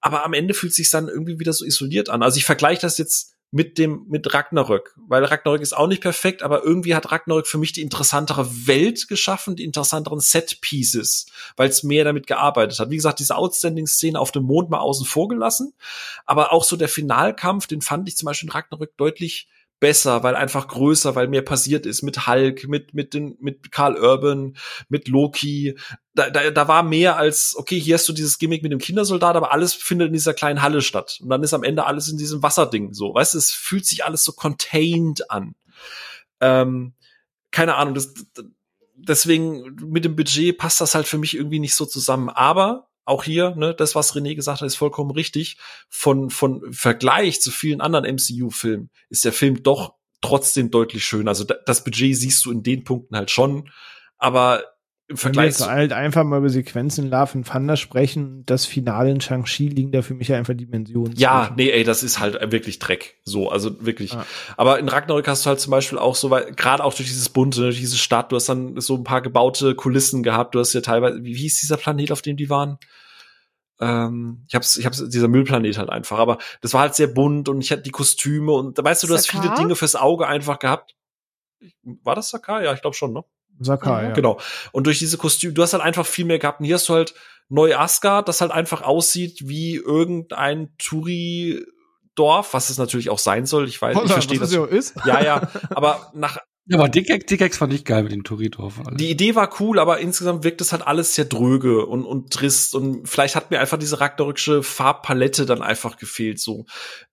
Aber 0.00 0.24
am 0.24 0.32
Ende 0.32 0.54
fühlt 0.54 0.72
sich 0.72 0.88
dann 0.90 1.08
irgendwie 1.08 1.40
wieder 1.40 1.52
so 1.52 1.64
isoliert 1.64 2.08
an. 2.08 2.22
Also 2.22 2.36
ich 2.38 2.44
vergleiche 2.44 2.82
das 2.82 2.98
jetzt 2.98 3.31
mit 3.54 3.76
dem, 3.76 4.06
mit 4.08 4.32
Ragnarök. 4.32 4.94
Weil 4.96 5.24
Ragnarök 5.26 5.60
ist 5.60 5.76
auch 5.76 5.86
nicht 5.86 6.00
perfekt, 6.00 6.42
aber 6.42 6.64
irgendwie 6.64 6.94
hat 6.94 7.12
Ragnarök 7.12 7.46
für 7.46 7.58
mich 7.58 7.72
die 7.72 7.82
interessantere 7.82 8.66
Welt 8.66 9.08
geschaffen, 9.08 9.56
die 9.56 9.64
interessanteren 9.64 10.20
Set-Pieces, 10.20 11.26
weil 11.56 11.68
es 11.68 11.82
mehr 11.82 12.04
damit 12.04 12.26
gearbeitet 12.26 12.78
hat. 12.78 12.88
Wie 12.88 12.96
gesagt, 12.96 13.18
diese 13.18 13.36
Outstanding-Szene 13.36 14.18
auf 14.18 14.32
dem 14.32 14.44
Mond 14.44 14.70
mal 14.70 14.80
außen 14.80 15.04
vor 15.04 15.28
gelassen, 15.28 15.74
aber 16.24 16.50
auch 16.52 16.64
so 16.64 16.76
der 16.76 16.88
Finalkampf, 16.88 17.66
den 17.66 17.82
fand 17.82 18.08
ich 18.08 18.16
zum 18.16 18.26
Beispiel 18.26 18.48
in 18.48 18.52
Ragnarök 18.52 18.96
deutlich 18.96 19.48
besser, 19.82 20.22
weil 20.22 20.36
einfach 20.36 20.68
größer, 20.68 21.16
weil 21.16 21.26
mehr 21.26 21.42
passiert 21.42 21.86
ist 21.86 22.02
mit 22.02 22.28
Hulk, 22.28 22.68
mit 22.68 22.94
mit 22.94 23.14
den 23.14 23.36
mit 23.40 23.72
Karl 23.72 23.96
Urban, 23.96 24.56
mit 24.88 25.08
Loki. 25.08 25.76
Da, 26.14 26.30
da, 26.30 26.52
da 26.52 26.68
war 26.68 26.84
mehr 26.84 27.16
als 27.16 27.56
okay, 27.56 27.80
hier 27.80 27.96
hast 27.96 28.08
du 28.08 28.12
dieses 28.12 28.38
Gimmick 28.38 28.62
mit 28.62 28.70
dem 28.70 28.78
Kindersoldat, 28.78 29.34
aber 29.34 29.50
alles 29.50 29.74
findet 29.74 30.06
in 30.06 30.12
dieser 30.12 30.34
kleinen 30.34 30.62
Halle 30.62 30.82
statt 30.82 31.18
und 31.20 31.30
dann 31.30 31.42
ist 31.42 31.52
am 31.52 31.64
Ende 31.64 31.84
alles 31.84 32.06
in 32.08 32.16
diesem 32.16 32.44
Wasserding 32.44 32.94
so. 32.94 33.12
Weißt 33.12 33.34
du, 33.34 33.38
es 33.38 33.50
fühlt 33.50 33.84
sich 33.84 34.04
alles 34.04 34.22
so 34.22 34.30
contained 34.30 35.28
an. 35.32 35.56
Ähm, 36.40 36.94
keine 37.50 37.74
Ahnung, 37.74 37.94
das 37.94 38.14
deswegen 38.94 39.74
mit 39.84 40.04
dem 40.04 40.14
Budget 40.14 40.58
passt 40.58 40.80
das 40.80 40.94
halt 40.94 41.08
für 41.08 41.18
mich 41.18 41.34
irgendwie 41.34 41.58
nicht 41.58 41.74
so 41.74 41.86
zusammen, 41.86 42.28
aber 42.28 42.88
auch 43.04 43.24
hier, 43.24 43.54
ne, 43.56 43.74
das, 43.74 43.94
was 43.94 44.14
René 44.14 44.34
gesagt 44.34 44.60
hat, 44.60 44.66
ist 44.66 44.76
vollkommen 44.76 45.10
richtig. 45.10 45.56
Von, 45.88 46.30
von 46.30 46.72
Vergleich 46.72 47.40
zu 47.40 47.50
vielen 47.50 47.80
anderen 47.80 48.04
MCU-Filmen 48.14 48.90
ist 49.08 49.24
der 49.24 49.32
Film 49.32 49.62
doch 49.62 49.94
trotzdem 50.20 50.70
deutlich 50.70 51.04
schön. 51.04 51.28
Also 51.28 51.44
das 51.44 51.84
Budget 51.84 52.16
siehst 52.16 52.44
du 52.44 52.52
in 52.52 52.62
den 52.62 52.84
Punkten 52.84 53.16
halt 53.16 53.30
schon, 53.30 53.70
aber 54.18 54.64
im 55.12 55.16
Vergleich 55.16 55.54
zu 55.54 55.70
halt 55.70 55.92
einfach 55.92 56.24
mal 56.24 56.38
über 56.38 56.48
Sequenzen 56.48 57.04
in 57.04 57.10
Love 57.10 57.34
and 57.34 57.48
Thunder 57.48 57.76
sprechen, 57.76 58.44
das 58.46 58.66
Finale 58.66 59.10
in 59.10 59.20
Shang-Chi 59.20 59.68
liegen 59.68 59.92
da 59.92 60.02
für 60.02 60.14
mich 60.14 60.28
ja 60.28 60.36
einfach 60.36 60.54
Dimensionen. 60.54 61.14
Ja, 61.16 61.42
zwischen. 61.42 61.56
nee, 61.56 61.70
ey, 61.70 61.84
das 61.84 62.02
ist 62.02 62.18
halt 62.18 62.38
wirklich 62.52 62.78
Dreck. 62.78 63.20
So, 63.24 63.50
also 63.50 63.84
wirklich. 63.84 64.12
Ja. 64.12 64.26
Aber 64.56 64.78
in 64.78 64.88
Ragnarök 64.88 65.28
hast 65.28 65.46
du 65.46 65.50
halt 65.50 65.60
zum 65.60 65.70
Beispiel 65.70 65.98
auch 65.98 66.16
so, 66.16 66.30
weil 66.30 66.52
gerade 66.52 66.82
auch 66.82 66.94
durch 66.94 67.08
dieses 67.08 67.28
bunte, 67.28 67.60
durch 67.60 67.78
diese 67.78 67.96
Stadt, 67.96 68.32
du 68.32 68.36
hast 68.36 68.48
dann 68.48 68.80
so 68.80 68.96
ein 68.96 69.04
paar 69.04 69.22
gebaute 69.22 69.74
Kulissen 69.74 70.22
gehabt, 70.22 70.54
du 70.54 70.58
hast 70.58 70.72
ja 70.72 70.80
teilweise, 70.80 71.22
wie 71.22 71.34
hieß 71.34 71.60
dieser 71.60 71.76
Planet, 71.76 72.10
auf 72.10 72.22
dem 72.22 72.36
die 72.36 72.50
waren? 72.50 72.78
ähm, 73.82 74.44
ich 74.48 74.54
hab's, 74.54 74.76
ich 74.76 74.86
hab's, 74.86 75.02
dieser 75.08 75.28
Müllplanet 75.28 75.76
halt 75.76 75.90
einfach, 75.90 76.18
aber 76.18 76.38
das 76.60 76.72
war 76.72 76.82
halt 76.82 76.94
sehr 76.94 77.08
bunt 77.08 77.48
und 77.48 77.60
ich 77.60 77.72
hatte 77.72 77.82
die 77.82 77.90
Kostüme 77.90 78.52
und 78.52 78.78
da 78.78 78.84
weißt 78.84 79.02
du, 79.02 79.08
du 79.08 79.16
Sakar? 79.16 79.40
hast 79.40 79.46
viele 79.46 79.54
Dinge 79.56 79.74
fürs 79.74 79.96
Auge 79.96 80.28
einfach 80.28 80.60
gehabt. 80.60 80.94
War 81.82 82.14
das 82.14 82.30
Sakar? 82.30 82.62
Ja, 82.62 82.72
ich 82.72 82.80
glaube 82.80 82.96
schon, 82.96 83.12
ne? 83.12 83.24
Sakar, 83.60 84.02
ja. 84.02 84.10
Genau. 84.12 84.40
Und 84.72 84.86
durch 84.86 84.98
diese 84.98 85.18
Kostüme, 85.18 85.52
du 85.52 85.62
hast 85.62 85.72
halt 85.72 85.82
einfach 85.82 86.06
viel 86.06 86.24
mehr 86.24 86.38
gehabt. 86.38 86.60
Und 86.60 86.66
hier 86.66 86.76
hast 86.76 86.88
du 86.88 86.94
halt 86.94 87.14
Neu 87.48 87.76
Asgard, 87.76 88.28
das 88.28 88.40
halt 88.40 88.50
einfach 88.50 88.82
aussieht 88.82 89.42
wie 89.46 89.76
irgendein 89.76 90.70
Touri 90.78 91.64
Dorf, 92.14 92.52
was 92.54 92.70
es 92.70 92.78
natürlich 92.78 93.10
auch 93.10 93.18
sein 93.18 93.46
soll. 93.46 93.68
Ich 93.68 93.80
weiß, 93.80 93.94
Holla, 93.94 94.06
ich 94.06 94.12
verstehe 94.12 94.38
das. 94.38 94.50
So 94.50 94.64
ist. 94.64 94.94
Ja, 95.04 95.22
ja, 95.22 95.48
aber 95.70 96.10
nach 96.14 96.38
ja, 96.66 96.78
aber 96.78 96.88
Dickex, 96.88 97.26
Dickex 97.26 97.56
fand 97.56 97.72
ich 97.72 97.84
geil 97.84 98.02
mit 98.02 98.12
dem 98.12 98.22
Toridorf. 98.22 98.80
Die 98.92 99.10
Idee 99.10 99.34
war 99.34 99.50
cool, 99.60 99.78
aber 99.78 99.98
insgesamt 99.98 100.44
wirkt 100.44 100.60
es 100.60 100.72
halt 100.72 100.86
alles 100.86 101.14
sehr 101.14 101.24
dröge 101.24 101.86
und, 101.86 102.04
und 102.04 102.30
trist 102.32 102.74
und 102.74 103.08
vielleicht 103.08 103.34
hat 103.34 103.50
mir 103.50 103.60
einfach 103.60 103.78
diese 103.78 104.00
ragnarökische 104.00 104.62
Farbpalette 104.62 105.46
dann 105.46 105.62
einfach 105.62 105.96
gefehlt, 105.96 106.38
so. 106.38 106.66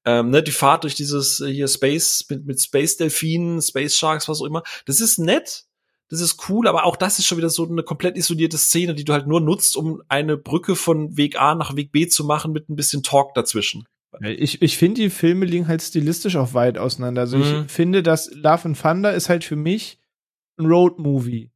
Ähm, 0.06 0.30
ne, 0.30 0.44
die 0.44 0.52
Fahrt 0.52 0.84
durch 0.84 0.96
dieses 0.96 1.40
äh, 1.40 1.52
hier 1.52 1.68
Space 1.68 2.26
mit, 2.30 2.46
mit 2.46 2.62
Space 2.62 2.98
Delfinen, 2.98 3.62
Space 3.62 3.96
Sharks, 3.96 4.28
was 4.28 4.42
auch 4.42 4.46
immer. 4.46 4.64
Das 4.86 5.00
ist 5.00 5.18
nett, 5.18 5.66
das 6.10 6.22
ist 6.22 6.50
cool, 6.50 6.68
aber 6.68 6.86
auch 6.86 6.96
das 6.96 7.20
ist 7.20 7.28
schon 7.28 7.38
wieder 7.38 7.50
so 7.50 7.68
eine 7.68 7.84
komplett 7.84 8.18
isolierte 8.18 8.58
Szene, 8.58 8.96
die 8.96 9.06
du 9.06 9.14
halt 9.14 9.28
nur 9.28 9.42
nutzt, 9.42 9.78
um 9.78 10.02
eine 10.08 10.38
Brücke 10.38 10.76
von 10.76 11.16
Weg 11.18 11.40
A 11.40 11.56
nach 11.56 11.76
Weg 11.76 11.92
B 11.92 12.08
zu 12.08 12.26
machen 12.26 12.52
mit 12.52 12.68
ein 12.70 12.76
bisschen 12.76 13.04
Talk 13.04 13.34
dazwischen. 13.36 13.86
Ich, 14.22 14.62
ich 14.62 14.78
finde, 14.78 15.02
die 15.02 15.10
Filme 15.12 15.46
liegen 15.46 15.68
halt 15.68 15.84
stilistisch 15.84 16.36
auch 16.36 16.56
weit 16.56 16.80
auseinander. 16.80 17.22
Also 17.22 17.38
mhm. 17.38 17.66
ich 17.66 17.72
finde, 17.72 18.02
dass 18.02 18.32
Love 18.34 18.66
and 18.66 18.82
Thunder 18.82 19.14
ist 19.14 19.30
halt 19.30 19.44
für 19.44 19.56
mich 19.56 20.00
ein 20.58 20.66
Road-Movie. 20.66 21.52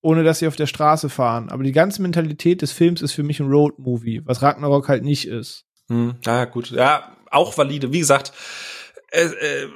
Ohne 0.00 0.22
dass 0.22 0.38
sie 0.38 0.46
auf 0.46 0.56
der 0.56 0.66
Straße 0.66 1.10
fahren. 1.10 1.50
Aber 1.50 1.64
die 1.64 1.72
ganze 1.72 2.00
Mentalität 2.02 2.62
des 2.62 2.72
Films 2.72 3.02
ist 3.02 3.12
für 3.12 3.24
mich 3.24 3.40
ein 3.40 3.50
Road-Movie, 3.50 4.22
was 4.24 4.42
Ragnarok 4.42 4.88
halt 4.88 5.02
nicht 5.02 5.26
ist. 5.26 5.66
Mhm. 5.88 6.16
Ja, 6.24 6.44
gut. 6.44 6.70
Ja, 6.70 7.16
auch 7.30 7.58
valide. 7.58 7.92
Wie 7.92 7.98
gesagt, 7.98 8.32
äh, 9.10 9.24
äh, 9.24 9.68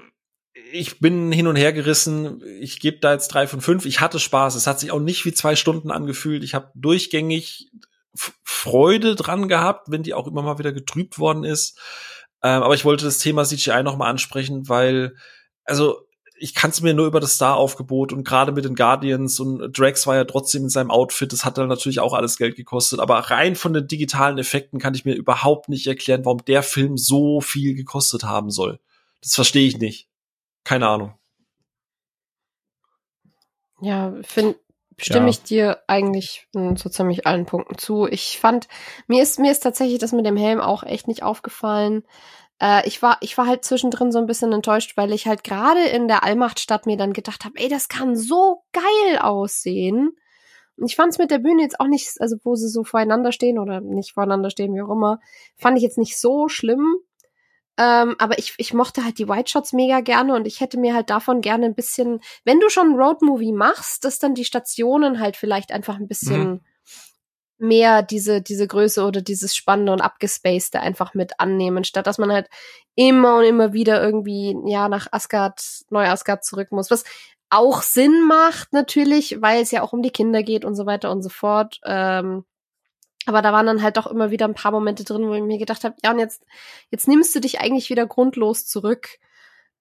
ich 0.73 1.01
bin 1.01 1.31
hin 1.33 1.47
und 1.47 1.57
her 1.57 1.73
gerissen. 1.73 2.42
Ich 2.60 2.81
gebe 2.81 2.99
da 2.99 3.12
jetzt 3.12 3.28
drei 3.28 3.47
von 3.47 3.60
fünf. 3.60 3.84
Ich 3.84 4.01
hatte 4.01 4.18
Spaß. 4.18 4.55
Es 4.55 4.67
hat 4.67 4.81
sich 4.81 4.91
auch 4.91 5.01
nicht 5.01 5.25
wie 5.25 5.33
zwei 5.33 5.55
Stunden 5.55 5.91
angefühlt. 5.91 6.42
Ich 6.42 6.55
habe 6.55 6.70
durchgängig 6.75 7.70
Freude 8.15 9.15
dran 9.15 9.49
gehabt, 9.49 9.91
wenn 9.91 10.02
die 10.02 10.15
auch 10.15 10.26
immer 10.26 10.42
mal 10.42 10.59
wieder 10.59 10.73
getrübt 10.73 11.18
worden 11.18 11.44
ist. 11.44 11.78
Ähm, 12.42 12.62
aber 12.62 12.75
ich 12.75 12.84
wollte 12.84 13.05
das 13.05 13.18
Thema 13.18 13.44
CGI 13.44 13.83
noch 13.83 13.97
mal 13.97 14.09
ansprechen, 14.09 14.68
weil, 14.68 15.15
also 15.65 16.07
ich 16.36 16.55
kann 16.55 16.70
es 16.70 16.81
mir 16.81 16.92
nur 16.92 17.07
über 17.07 17.20
das 17.20 17.34
Star-Aufgebot 17.34 18.12
und 18.12 18.25
gerade 18.25 18.51
mit 18.51 18.65
den 18.65 18.75
Guardians 18.75 19.39
und 19.39 19.78
Drax 19.78 20.07
war 20.07 20.17
ja 20.17 20.25
trotzdem 20.25 20.65
in 20.65 20.68
seinem 20.68 20.91
Outfit, 20.91 21.33
das 21.33 21.44
hat 21.44 21.57
dann 21.57 21.68
natürlich 21.68 22.01
auch 22.01 22.15
alles 22.15 22.36
Geld 22.36 22.57
gekostet, 22.57 22.99
aber 22.99 23.18
rein 23.18 23.55
von 23.55 23.73
den 23.73 23.86
digitalen 23.86 24.39
Effekten 24.39 24.81
kann 24.81 24.94
ich 24.94 25.05
mir 25.05 25.15
überhaupt 25.15 25.68
nicht 25.68 25.86
erklären, 25.86 26.25
warum 26.25 26.44
der 26.44 26.65
Film 26.65 26.97
so 26.97 27.41
viel 27.41 27.75
gekostet 27.75 28.25
haben 28.25 28.51
soll. 28.51 28.81
Das 29.20 29.36
verstehe 29.36 29.68
ich 29.68 29.78
nicht. 29.78 30.09
Keine 30.65 30.89
Ahnung. 30.89 31.15
Ja, 33.81 34.15
finde 34.23 34.58
stimme 34.97 35.26
ja. 35.26 35.31
ich 35.31 35.42
dir 35.42 35.82
eigentlich 35.86 36.49
so 36.52 36.89
ziemlich 36.89 37.26
allen 37.26 37.47
Punkten 37.47 37.78
zu. 37.78 38.07
Ich 38.07 38.39
fand, 38.39 38.68
mir 39.07 39.23
ist, 39.23 39.39
mir 39.39 39.50
ist 39.50 39.60
tatsächlich 39.60 39.99
das 39.99 40.12
mit 40.12 40.26
dem 40.26 40.36
Helm 40.36 40.60
auch 40.60 40.82
echt 40.82 41.08
nicht 41.08 41.23
aufgefallen. 41.23 42.05
Äh, 42.60 42.86
ich 42.86 43.02
war, 43.02 43.18
ich 43.20 43.36
war 43.36 43.47
halt 43.47 43.65
zwischendrin 43.65 44.12
so 44.12 44.18
ein 44.18 44.26
bisschen 44.26 44.52
enttäuscht, 44.52 44.97
weil 44.97 45.12
ich 45.12 45.26
halt 45.26 45.44
gerade 45.44 45.84
in 45.84 46.08
der 46.08 46.23
Allmachtstadt 46.23 46.86
mir 46.86 46.97
dann 46.97 47.12
gedacht 47.12 47.44
habe, 47.44 47.58
ey, 47.58 47.68
das 47.68 47.89
kann 47.89 48.16
so 48.16 48.62
geil 48.73 49.18
aussehen. 49.18 50.12
Und 50.76 50.86
ich 50.86 50.97
fand 50.97 51.12
es 51.12 51.18
mit 51.18 51.31
der 51.31 51.39
Bühne 51.39 51.62
jetzt 51.62 51.81
auch 51.81 51.86
nicht, 51.86 52.08
also 52.20 52.36
wo 52.44 52.55
sie 52.55 52.68
so 52.68 52.84
voreinander 52.84 53.32
stehen 53.32 53.58
oder 53.58 53.81
nicht 53.81 54.12
voreinander 54.12 54.50
stehen, 54.50 54.74
wie 54.74 54.82
auch 54.82 54.91
immer, 54.91 55.20
fand 55.57 55.76
ich 55.76 55.82
jetzt 55.82 55.99
nicht 55.99 56.18
so 56.18 56.49
schlimm. 56.49 56.97
Ähm, 57.78 58.17
aber 58.18 58.39
ich, 58.39 58.55
ich 58.59 58.75
mochte 58.75 59.05
halt 59.05 59.18
die 59.18 59.28
White 59.28 59.51
Shots 59.51 59.73
mega 59.73 60.01
gerne 60.01 60.34
und 60.34 60.47
ich 60.47 60.60
hätte 60.60 60.78
mir 60.78 60.94
halt 60.94 61.09
davon 61.09 61.41
gerne 61.41 61.67
ein 61.67 61.75
bisschen, 61.75 62.20
wenn 62.44 62.60
du 62.60 62.68
schon 62.68 62.94
Roadmovie 62.94 63.52
machst, 63.52 64.05
dass 64.05 64.18
dann 64.18 64.34
die 64.34 64.44
Stationen 64.44 65.20
halt 65.20 65.36
vielleicht 65.36 65.73
einfach 65.73 65.97
ein 65.97 66.07
bisschen 66.07 66.51
mhm. 66.51 66.60
mehr 67.59 68.02
diese, 68.02 68.42
diese 68.42 68.67
Größe 68.67 69.05
oder 69.05 69.23
dieses 69.23 69.57
Spannende 69.57 69.92
und 69.92 70.02
Abgespacede 70.02 70.81
einfach 70.81 71.15
mit 71.15 71.41
annehmen, 71.41 71.84
statt 71.84 72.07
dass 72.07 72.18
man 72.18 72.31
halt 72.31 72.49
immer 72.94 73.39
und 73.39 73.44
immer 73.44 73.73
wieder 73.73 74.02
irgendwie, 74.02 74.55
ja, 74.67 74.89
nach 74.91 75.07
Asgard, 75.10 75.62
Neu 75.89 76.07
Asgard 76.07 76.44
zurück 76.44 76.73
muss. 76.73 76.91
Was 76.91 77.05
auch 77.49 77.83
Sinn 77.83 78.26
macht 78.26 78.73
natürlich, 78.73 79.41
weil 79.41 79.62
es 79.62 79.70
ja 79.70 79.83
auch 79.83 79.94
um 79.94 80.02
die 80.02 80.10
Kinder 80.10 80.42
geht 80.42 80.65
und 80.65 80.75
so 80.75 80.84
weiter 80.84 81.10
und 81.10 81.23
so 81.23 81.31
fort. 81.31 81.81
Ähm, 81.84 82.44
aber 83.26 83.42
da 83.42 83.52
waren 83.52 83.67
dann 83.67 83.83
halt 83.83 83.97
doch 83.97 84.07
immer 84.07 84.31
wieder 84.31 84.47
ein 84.47 84.55
paar 84.55 84.73
Momente 84.73 85.05
drin, 85.05 85.28
wo 85.28 85.34
ich 85.34 85.42
mir 85.42 85.59
gedacht 85.59 85.84
habe, 85.84 85.94
ja, 86.02 86.10
und 86.10 86.18
jetzt, 86.18 86.44
jetzt 86.91 87.09
nimmst 87.09 87.34
du 87.34 87.41
dich 87.41 87.60
eigentlich 87.60 87.91
wieder 87.91 88.07
grundlos 88.07 88.67
zurück. 88.67 89.18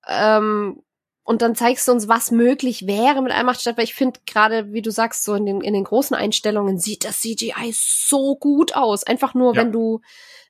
Ähm, 0.07 0.83
und 1.23 1.41
dann 1.41 1.55
zeigst 1.55 1.87
du 1.87 1.91
uns, 1.91 2.07
was 2.07 2.31
möglich 2.31 2.87
wäre 2.87 3.21
mit 3.21 3.31
Allmachtstadt, 3.31 3.77
weil 3.77 3.83
ich 3.83 3.93
finde 3.93 4.19
gerade, 4.25 4.73
wie 4.73 4.81
du 4.81 4.91
sagst, 4.91 5.23
so 5.23 5.35
in 5.35 5.45
den, 5.45 5.61
in 5.61 5.73
den 5.73 5.83
großen 5.83 6.15
Einstellungen 6.15 6.79
sieht 6.79 7.05
das 7.05 7.19
CGI 7.19 7.71
so 7.73 8.35
gut 8.35 8.75
aus. 8.75 9.03
Einfach 9.03 9.33
nur, 9.33 9.55
ja. 9.55 9.61
wenn 9.61 9.71
du, 9.71 10.01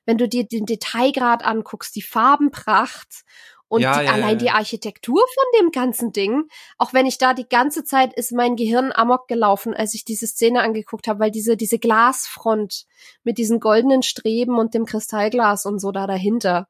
wenn 0.06 0.18
du 0.18 0.28
dir 0.28 0.44
den 0.44 0.66
Detailgrad 0.66 1.44
anguckst, 1.44 1.94
die 1.94 2.02
Farbenpracht 2.02 3.24
und 3.72 3.80
ja, 3.80 4.00
die, 4.00 4.04
ja, 4.04 4.12
allein 4.12 4.32
ja. 4.32 4.36
die 4.36 4.50
Architektur 4.50 5.24
von 5.34 5.44
dem 5.58 5.70
ganzen 5.70 6.12
Ding, 6.12 6.44
auch 6.76 6.92
wenn 6.92 7.06
ich 7.06 7.16
da 7.16 7.32
die 7.32 7.48
ganze 7.48 7.84
Zeit 7.84 8.12
ist 8.12 8.30
mein 8.30 8.54
Gehirn 8.54 8.92
amok 8.92 9.28
gelaufen, 9.28 9.72
als 9.72 9.94
ich 9.94 10.04
diese 10.04 10.26
Szene 10.26 10.60
angeguckt 10.60 11.08
habe, 11.08 11.20
weil 11.20 11.30
diese 11.30 11.56
diese 11.56 11.78
Glasfront 11.78 12.84
mit 13.24 13.38
diesen 13.38 13.60
goldenen 13.60 14.02
Streben 14.02 14.58
und 14.58 14.74
dem 14.74 14.84
Kristallglas 14.84 15.64
und 15.64 15.78
so 15.78 15.90
da 15.90 16.06
dahinter. 16.06 16.68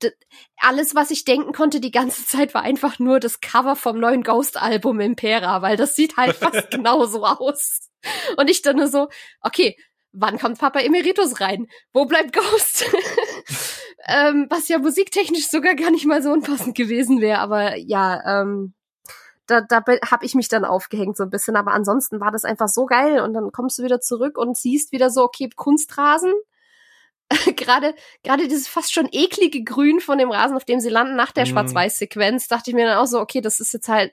D 0.00 0.12
alles, 0.58 0.94
was 0.94 1.10
ich 1.10 1.24
denken 1.24 1.52
konnte 1.52 1.80
die 1.80 1.90
ganze 1.90 2.24
Zeit, 2.26 2.54
war 2.54 2.62
einfach 2.62 3.00
nur 3.00 3.18
das 3.18 3.40
Cover 3.40 3.74
vom 3.74 3.98
neuen 3.98 4.22
Ghost-Album 4.22 5.00
Impera, 5.00 5.62
weil 5.62 5.76
das 5.76 5.96
sieht 5.96 6.16
halt 6.16 6.36
fast 6.36 6.70
genauso 6.70 7.24
aus. 7.24 7.90
Und 8.36 8.48
ich 8.48 8.62
dann 8.62 8.76
nur 8.76 8.86
so, 8.86 9.08
okay, 9.40 9.76
wann 10.12 10.38
kommt 10.38 10.60
Papa 10.60 10.78
Emeritus 10.78 11.40
rein? 11.40 11.66
Wo 11.92 12.04
bleibt 12.04 12.32
Ghost? 12.32 12.84
ähm, 14.06 14.46
was 14.50 14.68
ja 14.68 14.78
musiktechnisch 14.78 15.48
sogar 15.48 15.74
gar 15.74 15.90
nicht 15.90 16.06
mal 16.06 16.22
so 16.22 16.30
unpassend 16.30 16.76
gewesen 16.76 17.20
wäre, 17.20 17.38
aber 17.40 17.76
ja, 17.76 18.42
ähm, 18.42 18.74
da, 19.46 19.60
da 19.60 19.82
habe 20.10 20.24
ich 20.24 20.34
mich 20.34 20.48
dann 20.48 20.64
aufgehängt 20.64 21.16
so 21.16 21.22
ein 21.22 21.30
bisschen, 21.30 21.56
aber 21.56 21.72
ansonsten 21.72 22.20
war 22.20 22.32
das 22.32 22.44
einfach 22.44 22.68
so 22.68 22.86
geil 22.86 23.20
und 23.20 23.32
dann 23.34 23.52
kommst 23.52 23.78
du 23.78 23.84
wieder 23.84 24.00
zurück 24.00 24.38
und 24.38 24.56
siehst 24.56 24.92
wieder 24.92 25.10
so, 25.10 25.22
okay, 25.22 25.48
Kunstrasen, 25.54 26.32
gerade 27.56 27.94
gerade 28.22 28.48
dieses 28.48 28.68
fast 28.68 28.92
schon 28.92 29.08
eklige 29.10 29.64
Grün 29.64 30.00
von 30.00 30.18
dem 30.18 30.30
Rasen, 30.30 30.56
auf 30.56 30.64
dem 30.64 30.80
sie 30.80 30.88
landen 30.88 31.16
nach 31.16 31.32
der 31.32 31.44
mhm. 31.44 31.50
Schwarz-Weiß-Sequenz, 31.50 32.48
dachte 32.48 32.70
ich 32.70 32.76
mir 32.76 32.86
dann 32.86 32.98
auch 32.98 33.06
so, 33.06 33.20
okay, 33.20 33.40
das 33.40 33.60
ist 33.60 33.72
jetzt 33.72 33.88
halt 33.88 34.12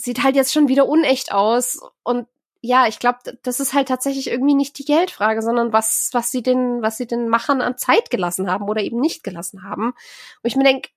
sieht 0.00 0.22
halt 0.22 0.36
jetzt 0.36 0.52
schon 0.52 0.68
wieder 0.68 0.86
unecht 0.86 1.32
aus 1.32 1.80
und 2.02 2.26
ja, 2.60 2.86
ich 2.86 2.98
glaube, 2.98 3.18
das 3.42 3.58
ist 3.58 3.72
halt 3.72 3.88
tatsächlich 3.88 4.28
irgendwie 4.28 4.54
nicht 4.54 4.78
die 4.78 4.84
Geldfrage, 4.84 5.40
sondern 5.40 5.72
was, 5.72 6.10
was 6.12 6.30
sie 6.30 6.42
den, 6.42 6.82
was 6.82 6.98
sie 6.98 7.06
den 7.06 7.28
Machern 7.28 7.62
an 7.62 7.78
Zeit 7.78 8.10
gelassen 8.10 8.50
haben 8.50 8.68
oder 8.68 8.82
eben 8.82 9.00
nicht 9.00 9.24
gelassen 9.24 9.62
haben. 9.62 9.90
Und 9.90 9.96
ich 10.44 10.56
mir 10.56 10.64
denke, 10.64 10.90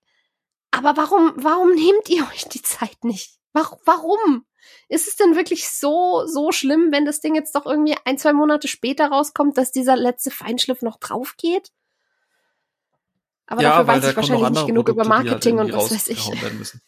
aber 0.70 0.96
warum, 0.96 1.32
warum 1.36 1.74
nehmt 1.74 2.08
ihr 2.08 2.26
euch 2.32 2.44
die 2.48 2.62
Zeit 2.62 3.04
nicht? 3.04 3.38
Warum? 3.52 4.44
Ist 4.88 5.06
es 5.08 5.16
denn 5.16 5.36
wirklich 5.36 5.70
so, 5.70 6.26
so 6.26 6.50
schlimm, 6.50 6.88
wenn 6.90 7.04
das 7.04 7.20
Ding 7.20 7.34
jetzt 7.34 7.54
doch 7.54 7.66
irgendwie 7.66 7.96
ein, 8.04 8.18
zwei 8.18 8.32
Monate 8.32 8.66
später 8.66 9.08
rauskommt, 9.08 9.56
dass 9.56 9.72
dieser 9.72 9.96
letzte 9.96 10.30
Feinschliff 10.30 10.82
noch 10.82 10.98
drauf 10.98 11.36
geht? 11.36 11.70
Aber 13.46 13.62
ja, 13.62 13.70
dafür 13.70 13.86
weiß 13.86 14.08
ich 14.08 14.16
wahrscheinlich 14.16 14.50
nicht 14.50 14.66
genug 14.66 14.86
Produkte, 14.86 15.08
über 15.08 15.14
halt 15.14 15.26
Marketing 15.26 15.58
halt 15.58 15.72
und 15.72 15.78
was 15.78 15.90
weiß 15.90 16.08
ich. 16.08 16.30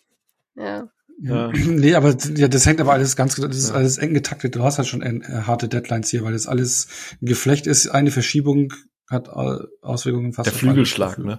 Ja. 0.59 0.89
Ja. 1.21 1.53
Nee, 1.67 1.95
aber 1.95 2.17
ja, 2.37 2.49
das 2.49 2.67
hängt 2.67 2.81
aber 2.81 2.93
alles 2.93 3.17
ganz, 3.17 3.37
das 3.37 3.57
ist 3.57 3.71
alles 3.71 3.99
eng 3.99 4.15
getaktet. 4.15 4.55
Du 4.55 4.63
hast 4.63 4.79
halt 4.79 4.89
schon 4.89 5.03
äh, 5.03 5.21
harte 5.47 5.69
Deadlines 5.69 6.11
hier, 6.11 6.25
weil 6.25 6.33
das 6.33 6.47
alles 6.47 6.89
ein 7.21 7.27
Geflecht 7.27 7.67
ist. 7.67 7.89
Eine 7.89 8.11
Verschiebung 8.11 8.73
hat 9.09 9.29
Auswirkungen 9.29 10.33
fast. 10.33 10.47
Der 10.47 10.53
Flügelschlag, 10.53 11.19
ne? 11.19 11.39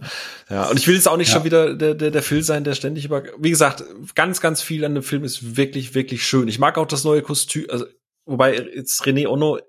Ja, 0.50 0.70
und 0.70 0.80
ich 0.80 0.88
will 0.88 0.96
jetzt 0.96 1.08
auch 1.08 1.18
nicht 1.18 1.30
ja. 1.30 1.36
schon 1.36 1.44
wieder 1.44 1.74
der, 1.76 1.96
der, 1.96 2.12
der 2.12 2.24
Phil 2.24 2.42
sein, 2.42 2.64
der 2.64 2.76
ständig 2.76 3.06
über, 3.06 3.24
wie 3.40 3.50
gesagt, 3.50 3.84
ganz, 4.16 4.40
ganz 4.40 4.62
viel 4.62 4.86
an 4.86 4.94
dem 4.94 5.04
Film 5.04 5.24
ist 5.24 5.58
wirklich, 5.58 5.94
wirklich 5.94 6.26
schön. 6.26 6.48
Ich 6.48 6.60
mag 6.60 6.78
auch 6.78 6.86
das 6.86 7.04
neue 7.04 7.22
Kostüm, 7.22 7.66
also, 7.70 7.86
wobei 8.26 8.56
jetzt 8.56 9.04
René 9.04 9.28
Ono 9.28 9.60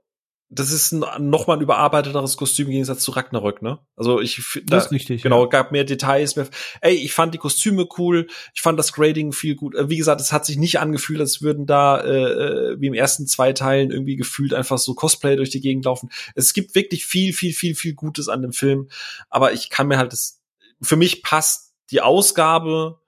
das 0.50 0.72
ist 0.72 0.92
ein, 0.92 1.28
noch 1.28 1.46
mal 1.46 1.54
ein 1.54 1.60
überarbeiteteres 1.60 2.38
Kostüm 2.38 2.66
im 2.66 2.72
Gegensatz 2.72 3.00
zu 3.00 3.10
Ragnarök, 3.10 3.60
ne? 3.60 3.80
Also 3.96 4.20
ich 4.20 4.42
da, 4.54 4.76
das 4.76 4.86
ist 4.86 4.92
richtig, 4.92 5.22
genau, 5.22 5.44
ja. 5.44 5.48
gab 5.48 5.72
mehr 5.72 5.84
Details, 5.84 6.36
mehr. 6.36 6.48
Ey, 6.80 6.94
ich 6.94 7.12
fand 7.12 7.34
die 7.34 7.38
Kostüme 7.38 7.86
cool, 7.98 8.28
ich 8.54 8.62
fand 8.62 8.78
das 8.78 8.94
Grading 8.94 9.32
viel 9.32 9.56
gut. 9.56 9.74
Äh, 9.74 9.90
wie 9.90 9.98
gesagt, 9.98 10.22
es 10.22 10.32
hat 10.32 10.46
sich 10.46 10.56
nicht 10.56 10.80
angefühlt, 10.80 11.20
als 11.20 11.42
würden 11.42 11.66
da 11.66 12.00
äh, 12.00 12.72
äh, 12.72 12.80
wie 12.80 12.86
im 12.86 12.94
ersten 12.94 13.26
zwei 13.26 13.52
Teilen 13.52 13.90
irgendwie 13.90 14.16
gefühlt 14.16 14.54
einfach 14.54 14.78
so 14.78 14.94
Cosplay 14.94 15.36
durch 15.36 15.50
die 15.50 15.60
Gegend 15.60 15.84
laufen. 15.84 16.08
Es 16.34 16.54
gibt 16.54 16.74
wirklich 16.74 17.04
viel, 17.04 17.34
viel, 17.34 17.52
viel, 17.52 17.74
viel 17.74 17.94
Gutes 17.94 18.28
an 18.28 18.40
dem 18.40 18.52
Film, 18.52 18.88
aber 19.28 19.52
ich 19.52 19.68
kann 19.68 19.88
mir 19.88 19.98
halt 19.98 20.12
das 20.12 20.40
für 20.80 20.96
mich 20.96 21.22
passt 21.22 21.74
die 21.90 22.00
Ausgabe 22.00 23.00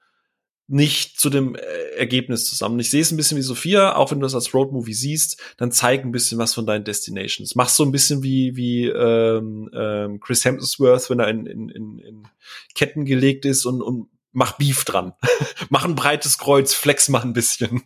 nicht 0.70 1.18
zu 1.18 1.30
dem 1.30 1.56
äh, 1.56 1.60
Ergebnis 1.96 2.44
zusammen. 2.44 2.78
Ich 2.78 2.90
sehe 2.90 3.02
es 3.02 3.10
ein 3.10 3.16
bisschen 3.16 3.36
wie 3.36 3.42
Sophia, 3.42 3.96
auch 3.96 4.10
wenn 4.10 4.20
du 4.20 4.24
das 4.24 4.34
als 4.34 4.54
Roadmovie 4.54 4.94
siehst, 4.94 5.40
dann 5.56 5.72
zeig 5.72 6.04
ein 6.04 6.12
bisschen 6.12 6.38
was 6.38 6.54
von 6.54 6.66
deinen 6.66 6.84
Destinations. 6.84 7.56
Mach 7.56 7.68
so 7.68 7.84
ein 7.84 7.90
bisschen 7.90 8.22
wie 8.22 8.56
wie 8.56 8.86
ähm, 8.86 9.68
ähm, 9.74 10.20
Chris 10.20 10.44
Hemsworth, 10.44 11.10
wenn 11.10 11.18
er 11.18 11.28
in, 11.28 11.46
in, 11.46 11.68
in, 11.70 11.98
in 11.98 12.28
Ketten 12.74 13.04
gelegt 13.04 13.44
ist 13.44 13.66
und, 13.66 13.82
und 13.82 14.08
mach 14.32 14.52
Beef 14.58 14.84
dran. 14.84 15.12
mach 15.70 15.84
ein 15.84 15.96
breites 15.96 16.38
Kreuz, 16.38 16.72
flex 16.72 17.08
mal 17.08 17.22
ein 17.22 17.32
bisschen. 17.32 17.82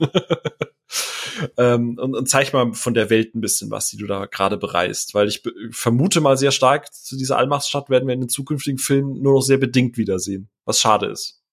ähm, 1.57 1.99
und, 1.99 2.15
und 2.15 2.29
zeig 2.29 2.53
mal 2.53 2.75
von 2.75 2.93
der 2.93 3.09
Welt 3.09 3.35
ein 3.35 3.41
bisschen 3.41 3.71
was, 3.71 3.89
die 3.89 3.97
du 3.97 4.07
da 4.07 4.27
gerade 4.27 4.59
bereist. 4.59 5.15
Weil 5.15 5.29
ich 5.29 5.43
vermute 5.71 6.21
mal 6.21 6.37
sehr 6.37 6.53
stark, 6.53 6.93
zu 6.93 7.17
dieser 7.17 7.39
Allmachtsstadt 7.39 7.89
werden 7.89 8.07
wir 8.07 8.15
in 8.15 8.21
den 8.21 8.29
zukünftigen 8.29 8.79
Filmen 8.79 9.23
nur 9.23 9.35
noch 9.35 9.43
sehr 9.43 9.59
bedingt 9.59 9.97
wiedersehen. 9.97 10.51
Was 10.67 10.81
schade 10.81 11.07
ist. 11.07 11.44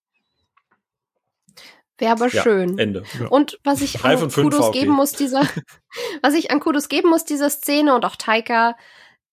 Wäre 2.02 2.12
aber 2.12 2.28
ja, 2.28 2.42
schön. 2.42 2.78
Ende. 2.78 3.04
Ja. 3.20 3.28
Und 3.28 3.60
was 3.62 3.80
ich 3.80 4.04
an 4.04 4.28
Kudos 4.28 4.66
okay. 4.66 4.80
geben 4.80 4.92
muss, 4.92 5.12
dieser, 5.12 5.42
was 6.22 6.34
ich 6.34 6.50
an 6.50 6.58
Kudos 6.58 6.88
geben 6.88 7.10
muss, 7.10 7.24
dieser 7.24 7.48
Szene 7.48 7.94
und 7.94 8.04
auch 8.04 8.16
Taika, 8.16 8.76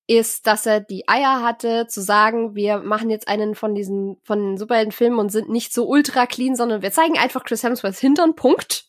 ist, 0.06 0.46
dass 0.46 0.68
er 0.68 0.80
die 0.80 1.08
Eier 1.08 1.42
hatte, 1.42 1.88
zu 1.88 2.00
sagen, 2.02 2.54
wir 2.54 2.78
machen 2.78 3.10
jetzt 3.10 3.28
einen 3.28 3.56
von 3.56 3.74
diesen, 3.74 4.18
von 4.24 4.40
den 4.40 4.58
Superheldenfilmen 4.58 5.18
und 5.18 5.32
sind 5.32 5.50
nicht 5.50 5.74
so 5.74 5.88
ultra 5.88 6.28
clean, 6.28 6.56
sondern 6.56 6.84
wir 6.84 6.92
zeigen 6.92 7.18
einfach 7.18 7.44
Chris 7.44 7.64
Hemsworths 7.64 8.00
Hintern, 8.00 8.36
Punkt. 8.36 8.86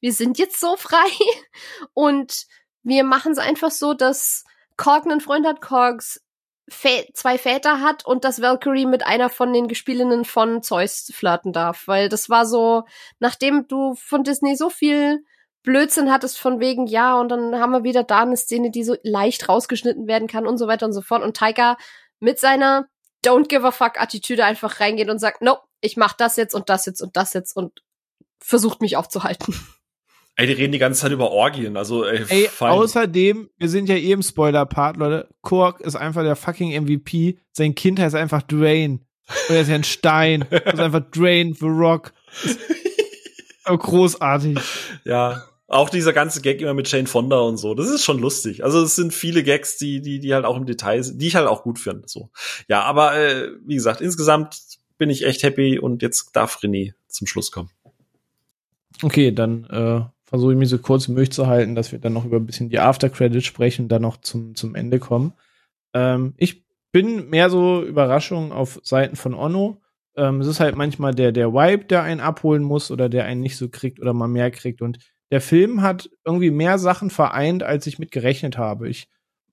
Wir 0.00 0.12
sind 0.12 0.36
jetzt 0.38 0.58
so 0.58 0.76
frei. 0.76 1.08
Und 1.94 2.46
wir 2.82 3.04
machen 3.04 3.30
es 3.32 3.38
einfach 3.38 3.70
so, 3.70 3.94
dass 3.94 4.44
Korg 4.76 5.06
einen 5.06 5.20
Freund 5.20 5.46
hat, 5.46 5.60
Korgs 5.60 6.20
Vä 6.70 7.10
zwei 7.14 7.36
Väter 7.36 7.80
hat 7.80 8.06
und 8.06 8.24
dass 8.24 8.40
Valkyrie 8.40 8.86
mit 8.86 9.04
einer 9.04 9.28
von 9.28 9.52
den 9.52 9.68
Gespielinnen 9.68 10.24
von 10.24 10.62
Zeus 10.62 11.10
flirten 11.14 11.52
darf. 11.52 11.86
Weil 11.86 12.08
das 12.08 12.30
war 12.30 12.46
so, 12.46 12.84
nachdem 13.18 13.66
du 13.68 13.94
von 13.96 14.24
Disney 14.24 14.56
so 14.56 14.70
viel 14.70 15.24
Blödsinn 15.62 16.10
hattest 16.10 16.38
von 16.38 16.60
wegen, 16.60 16.86
ja, 16.86 17.18
und 17.18 17.28
dann 17.28 17.56
haben 17.60 17.72
wir 17.72 17.84
wieder 17.84 18.04
da 18.04 18.22
eine 18.22 18.36
Szene, 18.36 18.70
die 18.70 18.84
so 18.84 18.96
leicht 19.02 19.48
rausgeschnitten 19.48 20.06
werden 20.06 20.28
kann 20.28 20.46
und 20.46 20.58
so 20.58 20.66
weiter 20.66 20.86
und 20.86 20.92
so 20.92 21.02
fort. 21.02 21.22
Und 21.22 21.36
Taika 21.36 21.76
mit 22.18 22.38
seiner 22.38 22.86
Don't 23.24 23.48
give 23.48 23.66
a 23.66 23.70
fuck 23.70 24.00
Attitüde 24.00 24.44
einfach 24.44 24.80
reingeht 24.80 25.10
und 25.10 25.18
sagt, 25.18 25.42
no, 25.42 25.58
ich 25.80 25.96
mach 25.96 26.14
das 26.14 26.36
jetzt 26.36 26.54
und 26.54 26.68
das 26.68 26.86
jetzt 26.86 27.02
und 27.02 27.16
das 27.16 27.34
jetzt 27.34 27.54
und 27.56 27.82
versucht 28.38 28.80
mich 28.80 28.96
aufzuhalten. 28.96 29.54
Ey, 30.40 30.46
die 30.46 30.54
reden 30.54 30.72
die 30.72 30.78
ganze 30.78 31.02
Zeit 31.02 31.12
über 31.12 31.32
Orgien, 31.32 31.76
also 31.76 32.06
ey, 32.06 32.24
ey 32.30 32.48
außerdem, 32.60 33.50
wir 33.58 33.68
sind 33.68 33.90
ja 33.90 33.96
eh 33.96 34.12
im 34.12 34.22
Spoiler-Part, 34.22 34.96
Leute. 34.96 35.28
Kork 35.42 35.82
ist 35.82 35.96
einfach 35.96 36.22
der 36.22 36.34
fucking 36.34 36.82
MVP. 36.82 37.36
Sein 37.52 37.74
Kind 37.74 38.00
heißt 38.00 38.14
einfach 38.14 38.40
Drain. 38.40 39.04
Und 39.50 39.54
er 39.54 39.60
ist 39.60 39.68
ja 39.68 39.74
ein 39.74 39.84
Stein. 39.84 40.46
Das 40.50 40.74
ist 40.74 40.80
einfach 40.80 41.02
Drain 41.10 41.52
the 41.52 41.66
Rock. 41.66 42.14
großartig. 43.66 44.58
Ja. 45.04 45.44
Auch 45.68 45.90
dieser 45.90 46.14
ganze 46.14 46.40
Gag 46.40 46.62
immer 46.62 46.72
mit 46.72 46.88
Shane 46.88 47.06
Fonda 47.06 47.40
und 47.40 47.58
so, 47.58 47.74
das 47.74 47.90
ist 47.90 48.02
schon 48.02 48.18
lustig. 48.18 48.64
Also 48.64 48.82
es 48.82 48.96
sind 48.96 49.12
viele 49.12 49.42
Gags, 49.42 49.76
die, 49.76 50.00
die, 50.00 50.20
die 50.20 50.32
halt 50.32 50.46
auch 50.46 50.56
im 50.56 50.64
Detail 50.64 51.02
sind, 51.02 51.20
die 51.20 51.26
ich 51.26 51.36
halt 51.36 51.48
auch 51.48 51.62
gut 51.62 51.78
finde. 51.78 52.08
So. 52.08 52.30
Ja, 52.66 52.80
aber 52.84 53.14
äh, 53.14 53.50
wie 53.66 53.74
gesagt, 53.74 54.00
insgesamt 54.00 54.56
bin 54.96 55.10
ich 55.10 55.26
echt 55.26 55.42
happy 55.42 55.78
und 55.78 56.00
jetzt 56.00 56.30
darf 56.32 56.60
René 56.62 56.94
zum 57.08 57.26
Schluss 57.26 57.52
kommen. 57.52 57.68
Okay, 59.02 59.32
dann 59.32 59.64
äh, 59.64 60.02
versuche 60.30 60.52
ich 60.52 60.58
mich 60.58 60.68
so 60.68 60.78
kurz 60.78 61.08
wie 61.08 61.12
möglich 61.12 61.32
zu 61.32 61.48
halten, 61.48 61.74
dass 61.74 61.92
wir 61.92 61.98
dann 61.98 62.12
noch 62.12 62.24
über 62.24 62.36
ein 62.36 62.46
bisschen 62.46 62.70
die 62.70 62.78
After-Credits 62.78 63.44
sprechen 63.44 63.82
und 63.82 63.88
dann 63.88 64.02
noch 64.02 64.16
zum, 64.18 64.54
zum 64.54 64.76
Ende 64.76 65.00
kommen. 65.00 65.34
Ähm, 65.92 66.34
ich 66.36 66.64
bin 66.92 67.28
mehr 67.28 67.50
so 67.50 67.82
Überraschung 67.82 68.52
auf 68.52 68.80
Seiten 68.84 69.16
von 69.16 69.34
Onno. 69.34 69.82
Ähm, 70.16 70.40
es 70.40 70.46
ist 70.46 70.60
halt 70.60 70.76
manchmal 70.76 71.14
der, 71.14 71.32
der 71.32 71.52
Vibe, 71.52 71.84
der 71.84 72.04
einen 72.04 72.20
abholen 72.20 72.62
muss 72.62 72.92
oder 72.92 73.08
der 73.08 73.24
einen 73.24 73.40
nicht 73.40 73.56
so 73.56 73.68
kriegt 73.68 74.00
oder 74.00 74.12
mal 74.12 74.28
mehr 74.28 74.52
kriegt. 74.52 74.82
Und 74.82 74.98
der 75.32 75.40
Film 75.40 75.82
hat 75.82 76.08
irgendwie 76.24 76.52
mehr 76.52 76.78
Sachen 76.78 77.10
vereint, 77.10 77.64
als 77.64 77.88
ich 77.88 77.98
mit 77.98 78.12
gerechnet 78.12 78.56
habe. 78.56 78.88
Ich 78.88 79.08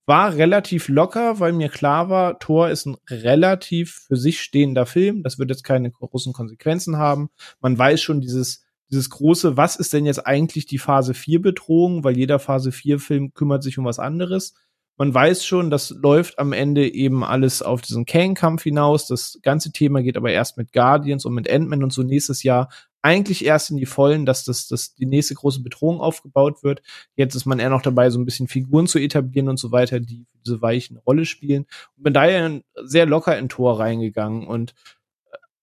war 0.06 0.36
relativ 0.36 0.90
locker, 0.90 1.40
weil 1.40 1.54
mir 1.54 1.70
klar 1.70 2.10
war, 2.10 2.38
Thor 2.40 2.70
ist 2.70 2.86
ein 2.86 2.98
relativ 3.10 4.06
für 4.08 4.16
sich 4.16 4.42
stehender 4.42 4.86
Film. 4.86 5.24
Das 5.24 5.40
wird 5.40 5.50
jetzt 5.50 5.64
keine 5.64 5.90
großen 5.90 6.34
Konsequenzen 6.34 6.98
haben. 6.98 7.30
Man 7.60 7.78
weiß 7.78 8.00
schon 8.00 8.22
dieses, 8.22 8.67
dieses 8.90 9.10
große, 9.10 9.58
was 9.58 9.76
ist 9.76 9.94
denn 9.94 10.06
jetzt 10.06 10.26
eigentlich 10.26 10.66
die 10.66 10.78
Phase 10.78 11.14
4 11.14 11.42
Bedrohung, 11.42 12.04
weil 12.04 12.18
jeder 12.18 12.40
Phase 12.40 12.72
4 12.72 13.00
Film 13.00 13.34
kümmert 13.34 13.64
sich 13.64 13.78
um 13.78 13.86
was 13.86 14.00
anderes 14.00 14.54
man 14.98 15.14
weiß 15.14 15.46
schon, 15.46 15.70
das 15.70 15.92
läuft 15.92 16.40
am 16.40 16.54
Ende 16.54 16.92
eben 16.92 17.24
alles 17.24 17.62
auf 17.62 17.82
diesen 17.82 18.06
Kang-Kampf 18.06 18.64
hinaus. 18.64 19.08
Das 19.08 19.40
ganze 19.44 19.72
Thema 19.72 20.02
geht 20.02 20.18
aber 20.18 20.32
erst 20.32 20.58
mit 20.58 20.74
Guardians 20.74 21.24
und 21.26 21.36
mit 21.36 21.50
Ant-Man 21.50 21.84
und 21.84 21.94
so 21.94 22.02
nächstes 22.02 22.42
Jahr 22.44 22.70
eigentlich 23.04 23.46
erst 23.46 23.70
in 23.70 23.78
die 23.78 23.86
Vollen, 23.86 24.26
dass 24.26 24.44
das, 24.44 24.68
dass 24.68 24.96
die 24.96 25.06
nächste 25.06 25.36
große 25.36 25.62
Bedrohung 25.62 26.02
aufgebaut 26.02 26.64
wird. 26.64 26.82
Jetzt 27.16 27.36
ist 27.36 27.46
man 27.46 27.60
eher 27.60 27.70
noch 27.70 27.84
dabei, 27.84 28.10
so 28.10 28.20
ein 28.20 28.26
bisschen 28.26 28.48
Figuren 28.48 28.88
zu 28.88 28.98
etablieren 28.98 29.50
und 29.50 29.58
so 29.58 29.72
weiter, 29.72 30.00
die 30.00 30.26
diese 30.44 30.62
weichen 30.64 30.98
Rolle 30.98 31.26
spielen. 31.26 31.68
Und 31.96 32.04
bin 32.04 32.14
daher 32.14 32.60
sehr 32.84 33.06
locker 33.06 33.38
in 33.38 33.50
Tor 33.50 33.80
reingegangen 33.80 34.48
und 34.48 34.74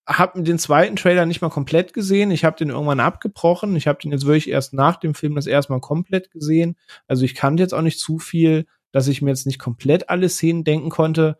habe 0.07 0.43
den 0.43 0.59
zweiten 0.59 0.97
Trailer 0.97 1.27
nicht 1.27 1.41
mal 1.41 1.51
komplett 1.51 1.95
gesehen. 1.95 2.31
Ich 2.31 2.45
habe 2.45 2.57
den 2.57 2.71
irgendwann 2.71 3.01
abgebrochen. 3.01 3.75
Ich 3.77 3.87
habe 3.87 3.99
den 4.01 4.13
jetzt 4.13 4.27
wirklich 4.27 4.51
erst 4.51 4.75
nach 4.75 4.97
dem 4.97 5.15
Film 5.15 5.35
das 5.35 5.47
erste 5.47 5.73
Mal 5.73 5.81
komplett 5.81 6.31
gesehen. 6.31 6.77
Also 7.07 7.25
ich 7.25 7.35
kannte 7.35 7.63
jetzt 7.63 7.73
auch 7.73 7.83
nicht 7.83 7.99
zu 7.99 8.19
viel 8.19 8.67
dass 8.95 9.09
ich 9.09 9.23
mir 9.23 9.31
jetzt 9.31 9.45
nicht 9.45 9.59
komplett 9.59 10.09
alle 10.09 10.29
Szenen 10.29 10.63
denken 10.63 10.89
konnte. 10.89 11.37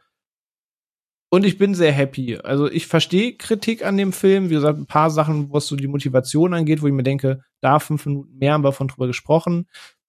Und 1.31 1.47
ich 1.47 1.57
bin 1.57 1.77
sehr 1.77 1.93
happy. 1.93 2.37
Also 2.37 2.69
ich 2.69 2.89
verstehe 2.89 3.37
Kritik 3.37 3.87
an 3.87 3.97
dem 3.97 4.13
Film. 4.13 4.51
Wie 4.51 4.55
gesagt, 4.55 4.77
ein 4.77 4.87
paar 4.87 5.09
Sachen, 5.09 5.53
was 5.53 5.69
so 5.69 5.77
die 5.77 5.87
Motivation 5.87 6.53
angeht, 6.53 6.83
wo 6.83 6.89
ich 6.89 6.93
mir 6.93 7.05
denke, 7.05 7.45
da 7.61 7.79
fünf 7.79 8.07
Minuten 8.07 8.37
mehr 8.39 8.55
haben 8.55 8.65
wir 8.65 8.73
von 8.73 8.89
drüber 8.89 9.07
gesprochen. 9.07 9.69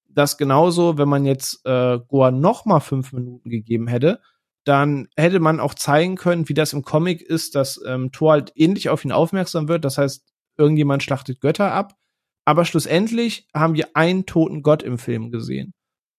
Das 0.09 0.39
genauso, 0.39 0.97
wenn 0.97 1.07
man 1.07 1.23
jetzt 1.23 1.63
äh, 1.65 1.99
Goa 2.07 2.31
noch 2.31 2.65
mal 2.65 2.79
fünf 2.79 3.13
Minuten 3.13 3.47
gegeben 3.47 3.87
hätte, 3.87 4.21
dann 4.65 5.07
hätte 5.15 5.39
man 5.39 5.59
auch 5.59 5.75
zeigen 5.75 6.15
können, 6.15 6.49
wie 6.49 6.53
das 6.53 6.73
im 6.73 6.83
Comic 6.83 7.21
ist, 7.21 7.55
dass 7.55 7.79
ähm, 7.87 8.11
Thor 8.11 8.33
halt 8.33 8.51
ähnlich 8.55 8.89
auf 8.89 9.05
ihn 9.05 9.11
aufmerksam 9.11 9.67
wird. 9.67 9.85
Das 9.85 9.97
heißt, 9.97 10.25
irgendjemand 10.57 11.03
schlachtet 11.03 11.39
Götter 11.39 11.71
ab. 11.71 11.95
Aber 12.45 12.65
schlussendlich 12.65 13.47
haben 13.53 13.75
wir 13.75 13.89
einen 13.95 14.25
toten 14.25 14.61
Gott 14.61 14.83
im 14.83 14.97
Film 14.97 15.31
gesehen. 15.31 15.73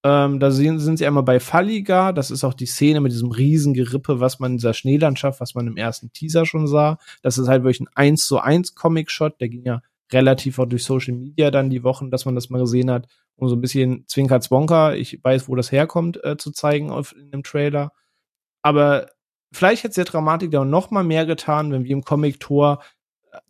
Ähm, 0.04 0.38
da 0.38 0.52
sind, 0.52 0.78
sind 0.78 0.98
sie 0.98 1.06
einmal 1.06 1.24
bei 1.24 1.40
Falliga. 1.40 2.12
Das 2.12 2.30
ist 2.30 2.44
auch 2.44 2.54
die 2.54 2.66
Szene 2.66 3.00
mit 3.00 3.10
diesem 3.10 3.32
riesen 3.32 3.74
Gerippe, 3.74 4.20
was 4.20 4.38
man 4.38 4.52
in 4.52 4.58
dieser 4.58 4.74
Schneelandschaft, 4.74 5.40
was 5.40 5.54
man 5.56 5.66
im 5.66 5.76
ersten 5.76 6.12
Teaser 6.12 6.46
schon 6.46 6.68
sah. 6.68 6.98
Das 7.22 7.38
ist 7.38 7.48
halt 7.48 7.64
wirklich 7.64 7.80
ein 7.80 7.88
1 7.94 8.26
zu 8.26 8.38
1 8.38 8.76
Comic-Shot. 8.76 9.40
Der 9.40 9.48
ging 9.48 9.64
ja 9.64 9.82
relativ 10.12 10.60
auch 10.60 10.66
durch 10.66 10.84
Social 10.84 11.14
Media 11.14 11.50
dann 11.50 11.70
die 11.70 11.82
Wochen, 11.82 12.12
dass 12.12 12.24
man 12.24 12.36
das 12.36 12.50
mal 12.50 12.60
gesehen 12.60 12.90
hat, 12.90 13.08
um 13.34 13.48
so 13.48 13.56
ein 13.56 13.60
bisschen 13.60 14.04
Zwinker 14.06 14.40
Zwonker, 14.40 14.96
ich 14.96 15.18
weiß, 15.22 15.48
wo 15.48 15.56
das 15.56 15.72
herkommt, 15.72 16.22
äh, 16.22 16.36
zu 16.36 16.52
zeigen 16.52 16.90
auf, 16.90 17.14
in 17.16 17.32
dem 17.32 17.42
Trailer. 17.42 17.92
Aber 18.66 19.06
vielleicht 19.52 19.84
hätte 19.84 19.90
es 19.90 19.94
der 19.94 20.06
Dramatik 20.06 20.50
da 20.50 20.64
noch 20.64 20.90
mal 20.90 21.04
mehr 21.04 21.24
getan, 21.24 21.70
wenn 21.70 21.84
wir 21.84 21.92
im 21.92 22.02
Comic-Tor 22.02 22.82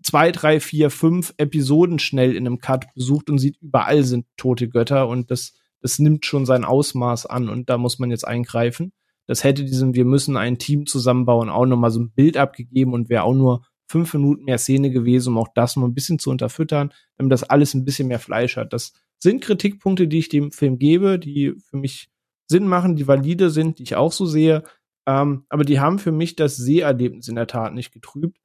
zwei, 0.02 0.30
drei, 0.30 0.60
vier, 0.60 0.90
fünf 0.90 1.32
Episoden 1.38 1.98
schnell 1.98 2.36
in 2.36 2.46
einem 2.46 2.58
Cut 2.58 2.92
besucht 2.92 3.30
und 3.30 3.38
sieht, 3.38 3.56
überall 3.62 4.02
sind 4.02 4.26
tote 4.36 4.68
Götter 4.68 5.08
und 5.08 5.30
das 5.30 5.54
es 5.80 5.98
nimmt 5.98 6.26
schon 6.26 6.44
sein 6.44 6.66
Ausmaß 6.66 7.24
an 7.24 7.48
und 7.48 7.70
da 7.70 7.78
muss 7.78 7.98
man 7.98 8.10
jetzt 8.10 8.26
eingreifen. 8.28 8.92
Das 9.26 9.42
hätte 9.42 9.64
diesem, 9.64 9.94
wir 9.94 10.04
müssen 10.04 10.36
ein 10.36 10.58
Team 10.58 10.84
zusammenbauen, 10.84 11.48
auch 11.48 11.64
nochmal 11.64 11.90
so 11.90 12.00
ein 12.00 12.10
Bild 12.10 12.36
abgegeben 12.36 12.92
und 12.92 13.08
wäre 13.08 13.22
auch 13.22 13.32
nur 13.32 13.64
fünf 13.86 14.12
Minuten 14.12 14.44
mehr 14.44 14.58
Szene 14.58 14.90
gewesen, 14.90 15.30
um 15.30 15.38
auch 15.38 15.48
das 15.54 15.76
mal 15.76 15.86
ein 15.86 15.94
bisschen 15.94 16.18
zu 16.18 16.28
unterfüttern, 16.28 16.92
damit 17.16 17.32
das 17.32 17.42
alles 17.42 17.72
ein 17.72 17.86
bisschen 17.86 18.08
mehr 18.08 18.18
Fleisch 18.18 18.58
hat. 18.58 18.74
Das 18.74 18.92
sind 19.18 19.40
Kritikpunkte, 19.40 20.08
die 20.08 20.18
ich 20.18 20.28
dem 20.28 20.52
Film 20.52 20.78
gebe, 20.78 21.18
die 21.18 21.54
für 21.70 21.78
mich 21.78 22.10
Sinn 22.48 22.68
machen, 22.68 22.96
die 22.96 23.08
valide 23.08 23.48
sind, 23.48 23.78
die 23.78 23.84
ich 23.84 23.96
auch 23.96 24.12
so 24.12 24.26
sehe. 24.26 24.62
Ähm, 25.06 25.44
aber 25.48 25.64
die 25.64 25.80
haben 25.80 25.98
für 25.98 26.12
mich 26.12 26.36
das 26.36 26.56
Seherlebnis 26.56 27.28
in 27.28 27.36
der 27.36 27.46
Tat 27.46 27.74
nicht 27.74 27.92
getrübt. 27.92 28.38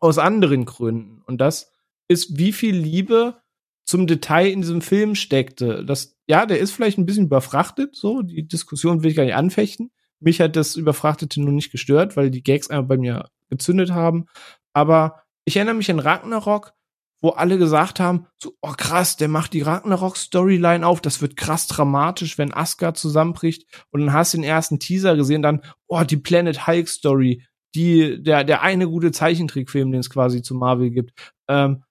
Aus 0.00 0.18
anderen 0.18 0.64
Gründen. 0.64 1.22
Und 1.26 1.40
das 1.40 1.72
ist, 2.08 2.38
wie 2.38 2.52
viel 2.52 2.74
Liebe 2.74 3.40
zum 3.84 4.06
Detail 4.06 4.50
in 4.50 4.62
diesem 4.62 4.80
Film 4.80 5.14
steckte. 5.14 5.84
Das, 5.84 6.18
ja, 6.26 6.44
der 6.44 6.58
ist 6.58 6.72
vielleicht 6.72 6.98
ein 6.98 7.06
bisschen 7.06 7.26
überfrachtet, 7.26 7.94
so. 7.94 8.22
Die 8.22 8.46
Diskussion 8.46 9.02
will 9.02 9.10
ich 9.10 9.16
gar 9.16 9.24
nicht 9.24 9.34
anfechten. 9.34 9.92
Mich 10.18 10.40
hat 10.40 10.56
das 10.56 10.76
Überfrachtete 10.76 11.40
nur 11.40 11.52
nicht 11.52 11.70
gestört, 11.70 12.16
weil 12.16 12.30
die 12.30 12.42
Gags 12.42 12.68
einfach 12.68 12.88
bei 12.88 12.96
mir 12.96 13.30
gezündet 13.48 13.92
haben. 13.92 14.26
Aber 14.72 15.22
ich 15.44 15.56
erinnere 15.56 15.76
mich 15.76 15.90
an 15.90 16.00
Ragnarok, 16.00 16.72
wo 17.26 17.30
alle 17.30 17.58
gesagt 17.58 17.98
haben, 17.98 18.28
so, 18.38 18.54
oh 18.62 18.74
krass, 18.76 19.16
der 19.16 19.26
macht 19.26 19.52
die 19.52 19.62
Ragnarok-Storyline 19.62 20.86
auf, 20.86 21.00
das 21.00 21.20
wird 21.20 21.36
krass 21.36 21.66
dramatisch, 21.66 22.38
wenn 22.38 22.54
Asgard 22.54 22.96
zusammenbricht. 22.96 23.66
Und 23.90 24.02
dann 24.02 24.12
hast 24.12 24.32
du 24.32 24.38
den 24.38 24.44
ersten 24.44 24.78
Teaser 24.78 25.16
gesehen, 25.16 25.42
dann, 25.42 25.60
oh, 25.88 26.04
die 26.04 26.18
Planet 26.18 26.68
Hulk-Story, 26.68 27.42
die, 27.74 28.22
der, 28.22 28.44
der 28.44 28.62
eine 28.62 28.86
gute 28.86 29.10
Zeichentrickfilm, 29.10 29.90
den 29.90 29.98
es 29.98 30.08
quasi 30.08 30.40
zu 30.40 30.54
Marvel 30.54 30.90
gibt. 30.90 31.32
Ähm, 31.48 31.82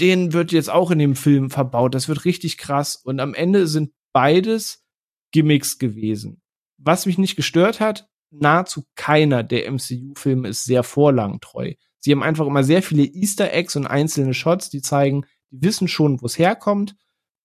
den 0.00 0.34
wird 0.34 0.52
jetzt 0.52 0.68
auch 0.68 0.90
in 0.90 0.98
dem 0.98 1.16
Film 1.16 1.48
verbaut. 1.48 1.94
Das 1.94 2.08
wird 2.08 2.26
richtig 2.26 2.58
krass. 2.58 2.94
Und 2.94 3.20
am 3.20 3.32
Ende 3.32 3.66
sind 3.66 3.90
beides 4.12 4.84
Gimmicks 5.32 5.78
gewesen. 5.78 6.42
Was 6.76 7.06
mich 7.06 7.16
nicht 7.16 7.36
gestört 7.36 7.80
hat, 7.80 8.06
nahezu 8.30 8.84
keiner 8.96 9.44
der 9.44 9.72
MCU-Filme 9.72 10.48
ist 10.48 10.64
sehr 10.64 10.82
vorlangtreu. 10.82 11.72
Sie 12.04 12.12
haben 12.12 12.22
einfach 12.22 12.46
immer 12.46 12.62
sehr 12.62 12.82
viele 12.82 13.02
Easter 13.02 13.50
Eggs 13.50 13.76
und 13.76 13.86
einzelne 13.86 14.34
Shots, 14.34 14.68
die 14.68 14.82
zeigen, 14.82 15.24
die 15.50 15.62
wissen 15.62 15.88
schon, 15.88 16.20
wo 16.20 16.26
es 16.26 16.38
herkommt, 16.38 16.96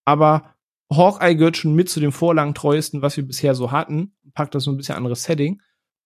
aber 0.04 0.54
Hawkeye 0.92 1.36
gehört 1.36 1.56
schon 1.56 1.76
mit 1.76 1.90
zu 1.90 2.02
den 2.02 2.12
vorlangtreuesten, 2.12 3.02
was 3.02 3.16
wir 3.16 3.26
bisher 3.26 3.56
so 3.56 3.72
hatten. 3.72 4.18
Packt 4.34 4.54
das 4.54 4.66
so 4.66 4.72
ein 4.72 4.76
bisschen 4.76 4.96
anderes 4.96 5.24
Setting. 5.24 5.62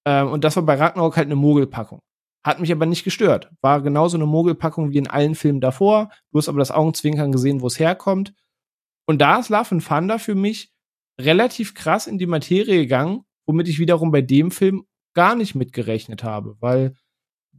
Ähm, 0.06 0.28
und 0.28 0.44
das 0.44 0.56
war 0.56 0.64
bei 0.64 0.76
Ragnarok 0.76 1.18
halt 1.18 1.26
eine 1.26 1.36
Mogelpackung. 1.36 2.02
Hat 2.46 2.60
mich 2.60 2.72
aber 2.72 2.86
nicht 2.86 3.04
gestört. 3.04 3.50
War 3.62 3.82
genauso 3.82 4.18
eine 4.18 4.28
Mogelpackung 4.28 4.92
wie 4.92 5.00
in 5.00 5.08
allen 5.08 5.34
Filmen 5.34 5.60
davor. 5.60 6.12
Du 6.32 6.38
hast 6.38 6.48
aber 6.48 6.60
das 6.60 6.70
Augenzwinkern 6.70 7.32
gesehen, 7.32 7.62
wo 7.62 7.68
es 7.68 7.80
herkommt. 7.80 8.36
Und 9.08 9.20
da 9.20 9.40
ist 9.40 9.50
Love 9.50 9.72
and 9.72 9.88
Thunder 9.88 10.20
für 10.20 10.36
mich 10.36 10.72
relativ 11.20 11.74
krass 11.74 12.06
in 12.06 12.20
die 12.20 12.28
Materie 12.28 12.82
gegangen, 12.82 13.24
womit 13.48 13.68
ich 13.68 13.80
wiederum 13.80 14.12
bei 14.12 14.22
dem 14.22 14.52
Film 14.52 14.86
gar 15.16 15.36
nicht 15.36 15.56
mitgerechnet 15.56 16.24
habe, 16.24 16.56
weil 16.60 16.94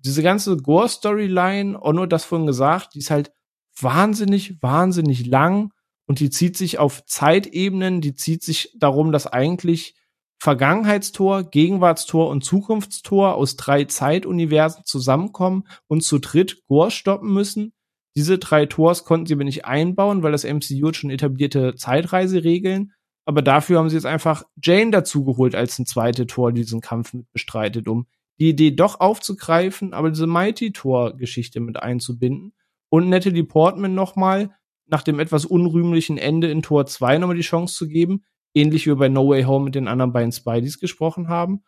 diese 0.04 0.22
ganze 0.22 0.56
Gore-Storyline, 0.56 1.80
Onno 1.80 2.06
das 2.06 2.24
vorhin 2.24 2.46
gesagt, 2.46 2.94
die 2.94 2.98
ist 2.98 3.10
halt 3.10 3.32
wahnsinnig, 3.80 4.62
wahnsinnig 4.62 5.26
lang 5.26 5.72
und 6.06 6.20
die 6.20 6.30
zieht 6.30 6.56
sich 6.56 6.78
auf 6.78 7.04
Zeitebenen, 7.06 8.00
die 8.00 8.14
zieht 8.14 8.42
sich 8.42 8.74
darum, 8.78 9.12
dass 9.12 9.26
eigentlich 9.26 9.94
Vergangenheitstor, 10.38 11.44
Gegenwartstor 11.44 12.28
und 12.28 12.44
Zukunftstor 12.44 13.34
aus 13.34 13.56
drei 13.56 13.84
Zeituniversen 13.84 14.84
zusammenkommen 14.84 15.66
und 15.86 16.02
zu 16.02 16.18
dritt 16.18 16.62
Gore 16.66 16.90
stoppen 16.90 17.32
müssen. 17.32 17.72
Diese 18.14 18.38
drei 18.38 18.66
Tors 18.66 19.04
konnten 19.04 19.26
sie 19.26 19.34
aber 19.34 19.44
nicht 19.44 19.64
einbauen, 19.64 20.22
weil 20.22 20.32
das 20.32 20.44
MCU 20.44 20.92
schon 20.92 21.10
etablierte 21.10 21.74
Zeitreiseregeln. 21.76 22.92
Aber 23.24 23.40
dafür 23.40 23.78
haben 23.78 23.88
sie 23.88 23.96
jetzt 23.96 24.04
einfach 24.04 24.44
Jane 24.62 24.90
dazugeholt 24.90 25.54
als 25.54 25.78
ein 25.78 25.86
zweites 25.86 26.26
Tor, 26.26 26.52
die 26.52 26.60
diesen 26.60 26.82
Kampf 26.82 27.14
mit 27.14 27.32
bestreitet, 27.32 27.88
um 27.88 28.06
die 28.38 28.50
Idee 28.50 28.72
doch 28.72 29.00
aufzugreifen, 29.00 29.92
aber 29.92 30.10
diese 30.10 30.26
Mighty 30.26 30.72
Tor 30.72 31.16
Geschichte 31.16 31.60
mit 31.60 31.82
einzubinden 31.82 32.52
und 32.88 33.08
Natalie 33.08 33.44
Portman 33.44 33.94
nochmal 33.94 34.50
nach 34.86 35.02
dem 35.02 35.18
etwas 35.18 35.44
unrühmlichen 35.44 36.18
Ende 36.18 36.50
in 36.50 36.62
Tor 36.62 36.86
2 36.86 37.18
nochmal 37.18 37.36
die 37.36 37.42
Chance 37.42 37.74
zu 37.74 37.88
geben, 37.88 38.24
ähnlich 38.54 38.86
wie 38.86 38.94
bei 38.94 39.08
No 39.08 39.28
Way 39.28 39.44
Home 39.44 39.64
mit 39.64 39.74
den 39.74 39.88
anderen 39.88 40.12
beiden 40.12 40.32
Spideys 40.32 40.78
gesprochen 40.78 41.28
haben, 41.28 41.64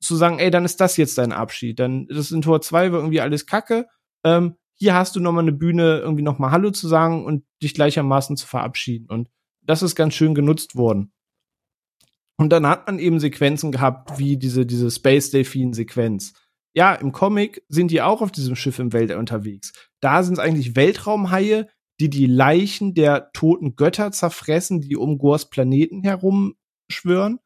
zu 0.00 0.16
sagen, 0.16 0.38
ey, 0.38 0.50
dann 0.50 0.64
ist 0.64 0.80
das 0.80 0.96
jetzt 0.96 1.18
dein 1.18 1.32
Abschied. 1.32 1.78
Dann 1.78 2.06
das 2.08 2.30
in 2.30 2.42
Tor 2.42 2.60
2 2.60 2.92
war 2.92 2.98
irgendwie 2.98 3.20
alles 3.20 3.46
Kacke. 3.46 3.86
Ähm, 4.24 4.56
hier 4.74 4.94
hast 4.94 5.16
du 5.16 5.20
nochmal 5.20 5.42
eine 5.42 5.52
Bühne, 5.52 5.98
irgendwie 5.98 6.22
nochmal 6.22 6.52
Hallo 6.52 6.70
zu 6.70 6.86
sagen 6.88 7.24
und 7.24 7.44
dich 7.62 7.74
gleichermaßen 7.74 8.36
zu 8.36 8.46
verabschieden. 8.46 9.08
Und 9.08 9.28
das 9.62 9.82
ist 9.82 9.96
ganz 9.96 10.14
schön 10.14 10.34
genutzt 10.34 10.76
worden. 10.76 11.12
Und 12.38 12.50
dann 12.50 12.66
hat 12.66 12.86
man 12.86 12.98
eben 12.98 13.18
Sequenzen 13.18 13.72
gehabt, 13.72 14.18
wie 14.18 14.36
diese, 14.36 14.64
diese 14.64 14.90
Space 14.90 15.30
Delfin-Sequenz. 15.30 16.34
Ja, 16.74 16.94
im 16.94 17.10
Comic 17.12 17.64
sind 17.68 17.90
die 17.90 18.00
auch 18.00 18.22
auf 18.22 18.30
diesem 18.30 18.54
Schiff 18.54 18.78
im 18.78 18.92
Weltall 18.92 19.18
unterwegs. 19.18 19.72
Da 20.00 20.22
sind 20.22 20.34
es 20.34 20.38
eigentlich 20.38 20.76
Weltraumhaie, 20.76 21.66
die 22.00 22.08
die 22.08 22.26
Leichen 22.26 22.94
der 22.94 23.32
toten 23.32 23.74
Götter 23.74 24.12
zerfressen, 24.12 24.80
die 24.80 24.96
um 24.96 25.18
Gors 25.18 25.50
Planeten 25.50 26.04
herum 26.04 26.54
schwören. 26.88 27.40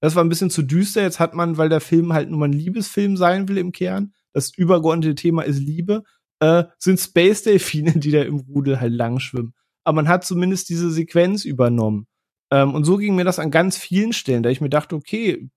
Das 0.00 0.16
war 0.16 0.24
ein 0.24 0.28
bisschen 0.28 0.50
zu 0.50 0.62
düster. 0.62 1.02
Jetzt 1.02 1.20
hat 1.20 1.34
man, 1.34 1.56
weil 1.56 1.68
der 1.68 1.80
Film 1.80 2.12
halt 2.12 2.28
nur 2.28 2.40
mal 2.40 2.48
ein 2.48 2.52
Liebesfilm 2.52 3.16
sein 3.16 3.48
will 3.48 3.58
im 3.58 3.70
Kern, 3.70 4.12
das 4.32 4.52
übergeordnete 4.56 5.14
Thema 5.14 5.42
ist 5.42 5.60
Liebe, 5.60 6.02
äh, 6.40 6.64
sind 6.78 6.98
Space 6.98 7.42
Delfine, 7.42 7.92
die 7.98 8.10
da 8.10 8.22
im 8.22 8.40
Rudel 8.40 8.80
halt 8.80 8.92
lang 8.92 9.20
schwimmen. 9.20 9.54
Aber 9.84 9.96
man 9.96 10.08
hat 10.08 10.24
zumindest 10.24 10.68
diese 10.68 10.90
Sequenz 10.90 11.44
übernommen. 11.44 12.08
Ähm, 12.52 12.74
und 12.74 12.84
so 12.84 12.98
ging 12.98 13.16
mir 13.16 13.24
das 13.24 13.38
an 13.38 13.50
ganz 13.50 13.78
vielen 13.78 14.12
Stellen, 14.12 14.42
da 14.42 14.50
ich 14.50 14.60
mir 14.60 14.68
dachte, 14.68 14.94
okay, 14.94 15.48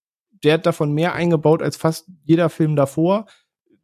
der 0.43 0.53
hat 0.53 0.65
davon 0.65 0.93
mehr 0.93 1.13
eingebaut 1.13 1.61
als 1.61 1.75
fast 1.75 2.07
jeder 2.23 2.49
Film 2.49 2.77
davor. 2.77 3.25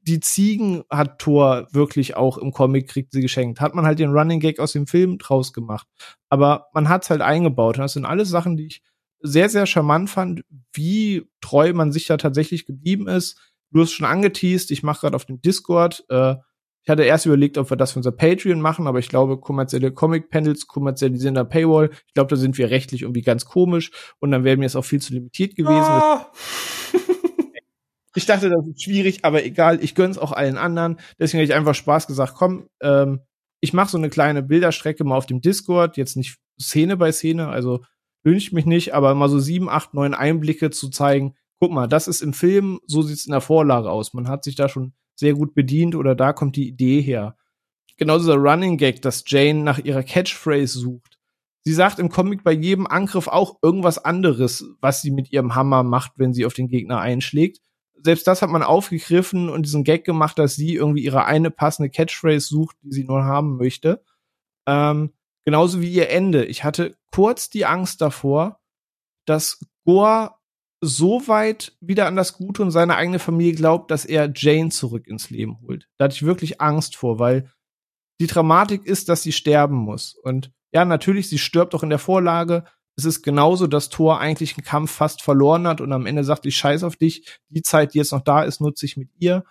Die 0.01 0.21
Ziegen 0.21 0.83
hat 0.89 1.19
Thor 1.19 1.67
wirklich 1.71 2.15
auch 2.15 2.37
im 2.37 2.53
Comic 2.53 2.87
kriegt 2.87 3.11
sie 3.11 3.21
geschenkt. 3.21 3.59
Hat 3.59 3.75
man 3.75 3.85
halt 3.85 3.99
den 3.99 4.11
Running 4.11 4.39
Gag 4.39 4.59
aus 4.59 4.71
dem 4.71 4.87
Film 4.87 5.17
draus 5.17 5.51
gemacht. 5.51 5.87
Aber 6.29 6.67
man 6.73 6.87
hat's 6.87 7.09
halt 7.09 7.21
eingebaut. 7.21 7.77
Und 7.77 7.81
das 7.81 7.93
sind 7.93 8.05
alles 8.05 8.29
Sachen, 8.29 8.55
die 8.55 8.67
ich 8.67 8.81
sehr, 9.19 9.49
sehr 9.49 9.65
charmant 9.65 10.09
fand, 10.09 10.43
wie 10.73 11.29
treu 11.41 11.73
man 11.73 11.91
sich 11.91 12.07
da 12.07 12.17
tatsächlich 12.17 12.65
geblieben 12.65 13.07
ist. 13.07 13.37
Du 13.71 13.81
hast 13.81 13.91
schon 13.91 14.07
angeteased, 14.07 14.71
ich 14.71 14.83
mache 14.83 15.01
gerade 15.01 15.15
auf 15.15 15.25
dem 15.25 15.41
Discord, 15.41 16.05
äh, 16.09 16.35
ich 16.83 16.89
hatte 16.89 17.03
erst 17.03 17.25
überlegt, 17.27 17.57
ob 17.57 17.69
wir 17.69 17.77
das 17.77 17.91
für 17.91 17.99
unser 17.99 18.11
Patreon 18.11 18.59
machen, 18.59 18.87
aber 18.87 18.99
ich 18.99 19.09
glaube, 19.09 19.39
kommerzielle 19.39 19.91
Comic-Panels 19.91 20.67
kommerzialisieren 20.67 21.35
da 21.35 21.43
Paywall. 21.43 21.91
Ich 22.07 22.13
glaube, 22.13 22.29
da 22.29 22.35
sind 22.35 22.57
wir 22.57 22.71
rechtlich 22.71 23.03
irgendwie 23.03 23.21
ganz 23.21 23.45
komisch 23.45 23.91
und 24.19 24.31
dann 24.31 24.43
wäre 24.43 24.57
mir 24.57 24.65
es 24.65 24.75
auch 24.75 24.85
viel 24.85 25.01
zu 25.01 25.13
limitiert 25.13 25.55
gewesen. 25.55 25.79
Ah. 25.79 26.31
ich 28.15 28.25
dachte, 28.25 28.49
das 28.49 28.67
ist 28.67 28.83
schwierig, 28.83 29.23
aber 29.23 29.45
egal, 29.45 29.83
ich 29.83 29.93
gönn's 29.93 30.17
auch 30.17 30.31
allen 30.31 30.57
anderen. 30.57 30.99
Deswegen 31.19 31.39
habe 31.39 31.45
ich 31.45 31.53
einfach 31.53 31.75
Spaß 31.75 32.07
gesagt, 32.07 32.33
komm, 32.35 32.67
ähm, 32.81 33.21
ich 33.59 33.73
mache 33.73 33.91
so 33.91 33.97
eine 33.99 34.09
kleine 34.09 34.41
Bilderstrecke 34.41 35.03
mal 35.03 35.17
auf 35.17 35.27
dem 35.27 35.41
Discord, 35.41 35.97
jetzt 35.97 36.17
nicht 36.17 36.37
Szene 36.59 36.97
bei 36.97 37.11
Szene, 37.11 37.47
also 37.47 37.81
wünscht 38.23 38.53
mich 38.53 38.65
nicht, 38.65 38.95
aber 38.95 39.13
mal 39.13 39.29
so 39.29 39.39
sieben, 39.39 39.69
acht, 39.69 39.93
neun 39.93 40.15
Einblicke 40.15 40.71
zu 40.71 40.89
zeigen. 40.89 41.35
Guck 41.59 41.71
mal, 41.71 41.87
das 41.87 42.07
ist 42.07 42.21
im 42.21 42.33
Film, 42.33 42.79
so 42.87 43.03
sieht's 43.03 43.27
in 43.27 43.31
der 43.31 43.41
Vorlage 43.41 43.91
aus. 43.91 44.13
Man 44.13 44.27
hat 44.27 44.43
sich 44.43 44.55
da 44.55 44.67
schon 44.67 44.93
sehr 45.21 45.35
gut 45.35 45.53
bedient 45.53 45.95
oder 45.95 46.15
da 46.15 46.33
kommt 46.33 46.57
die 46.57 46.67
Idee 46.67 46.99
her. 46.99 47.37
Genauso 47.97 48.31
der 48.31 48.41
Running 48.41 48.77
Gag, 48.77 49.01
dass 49.01 49.23
Jane 49.27 49.63
nach 49.63 49.77
ihrer 49.77 50.03
Catchphrase 50.03 50.79
sucht. 50.79 51.19
Sie 51.63 51.73
sagt 51.73 51.99
im 51.99 52.09
Comic 52.09 52.43
bei 52.43 52.51
jedem 52.51 52.87
Angriff 52.87 53.27
auch 53.27 53.59
irgendwas 53.61 54.03
anderes, 54.03 54.65
was 54.81 55.01
sie 55.03 55.11
mit 55.11 55.31
ihrem 55.31 55.53
Hammer 55.53 55.83
macht, 55.83 56.13
wenn 56.15 56.33
sie 56.33 56.45
auf 56.45 56.53
den 56.53 56.67
Gegner 56.67 56.99
einschlägt. 56.99 57.61
Selbst 58.03 58.25
das 58.25 58.41
hat 58.41 58.49
man 58.49 58.63
aufgegriffen 58.63 59.47
und 59.47 59.67
diesen 59.67 59.83
Gag 59.83 60.03
gemacht, 60.03 60.39
dass 60.39 60.55
sie 60.55 60.73
irgendwie 60.73 61.03
ihre 61.03 61.25
eine 61.25 61.51
passende 61.51 61.91
Catchphrase 61.91 62.47
sucht, 62.47 62.75
die 62.81 62.91
sie 62.91 63.03
nur 63.03 63.23
haben 63.23 63.57
möchte. 63.57 64.03
Ähm, 64.65 65.13
genauso 65.45 65.81
wie 65.81 65.91
ihr 65.91 66.09
Ende. 66.09 66.45
Ich 66.45 66.63
hatte 66.63 66.97
kurz 67.11 67.51
die 67.51 67.67
Angst 67.67 68.01
davor, 68.01 68.59
dass 69.25 69.63
Goa 69.85 70.40
so 70.81 71.27
weit 71.27 71.73
wieder 71.79 72.07
an 72.07 72.15
das 72.15 72.33
Gute 72.33 72.63
und 72.63 72.71
seine 72.71 72.95
eigene 72.95 73.19
Familie 73.19 73.53
glaubt, 73.53 73.91
dass 73.91 74.03
er 74.03 74.31
Jane 74.35 74.69
zurück 74.69 75.07
ins 75.07 75.29
Leben 75.29 75.59
holt. 75.61 75.87
Da 75.97 76.05
hatte 76.05 76.15
ich 76.15 76.23
wirklich 76.23 76.59
Angst 76.59 76.95
vor, 76.95 77.19
weil 77.19 77.49
die 78.19 78.27
Dramatik 78.27 78.85
ist, 78.85 79.07
dass 79.07 79.21
sie 79.21 79.31
sterben 79.31 79.75
muss. 79.75 80.15
Und 80.15 80.51
ja, 80.73 80.83
natürlich, 80.83 81.29
sie 81.29 81.37
stirbt 81.37 81.75
auch 81.75 81.83
in 81.83 81.89
der 81.89 81.99
Vorlage. 81.99 82.65
Es 82.95 83.05
ist 83.05 83.21
genauso, 83.21 83.67
dass 83.67 83.89
Thor 83.89 84.19
eigentlich 84.19 84.57
einen 84.57 84.65
Kampf 84.65 84.91
fast 84.91 85.21
verloren 85.21 85.67
hat 85.67 85.81
und 85.81 85.93
am 85.93 86.05
Ende 86.05 86.23
sagt, 86.23 86.45
ich 86.45 86.57
scheiß 86.57 86.83
auf 86.83 86.95
dich. 86.95 87.39
Die 87.49 87.61
Zeit, 87.61 87.93
die 87.93 87.99
jetzt 87.99 88.11
noch 88.11 88.21
da 88.21 88.43
ist, 88.43 88.59
nutze 88.59 88.85
ich 88.85 88.97
mit 88.97 89.09
ihr. 89.19 89.43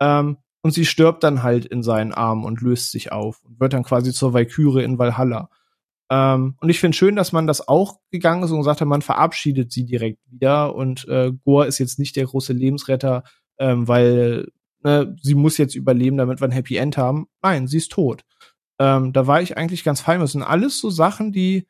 Ähm, 0.00 0.38
und 0.62 0.72
sie 0.72 0.84
stirbt 0.84 1.24
dann 1.24 1.42
halt 1.42 1.64
in 1.64 1.82
seinen 1.82 2.12
Armen 2.12 2.44
und 2.44 2.60
löst 2.60 2.90
sich 2.90 3.12
auf 3.12 3.42
und 3.44 3.60
wird 3.60 3.72
dann 3.72 3.84
quasi 3.84 4.12
zur 4.12 4.34
Valkyrie 4.34 4.84
in 4.84 4.98
Valhalla. 4.98 5.48
Ähm, 6.10 6.56
und 6.60 6.68
ich 6.68 6.80
finde 6.80 6.96
schön, 6.96 7.16
dass 7.16 7.32
man 7.32 7.46
das 7.46 7.66
auch 7.68 8.00
gegangen 8.10 8.42
ist 8.42 8.50
und 8.50 8.58
gesagt 8.58 8.80
hat, 8.80 8.88
man 8.88 9.02
verabschiedet 9.02 9.70
sie 9.70 9.84
direkt 9.84 10.18
wieder. 10.30 10.74
Und 10.74 11.06
äh, 11.08 11.32
Gore 11.44 11.66
ist 11.66 11.78
jetzt 11.78 11.98
nicht 11.98 12.16
der 12.16 12.26
große 12.26 12.52
Lebensretter, 12.52 13.22
ähm, 13.58 13.86
weil 13.86 14.48
ne, 14.82 15.16
sie 15.22 15.34
muss 15.34 15.56
jetzt 15.56 15.76
überleben, 15.76 16.16
damit 16.16 16.40
wir 16.40 16.48
ein 16.48 16.52
Happy 16.52 16.76
End 16.76 16.96
haben. 16.96 17.26
Nein, 17.42 17.68
sie 17.68 17.76
ist 17.76 17.92
tot. 17.92 18.24
Ähm, 18.80 19.12
da 19.12 19.26
war 19.26 19.40
ich 19.40 19.56
eigentlich 19.56 19.84
ganz 19.84 20.00
fein. 20.00 20.20
Das 20.20 20.32
sind 20.32 20.42
alles 20.42 20.80
so 20.80 20.90
Sachen, 20.90 21.32
die 21.32 21.66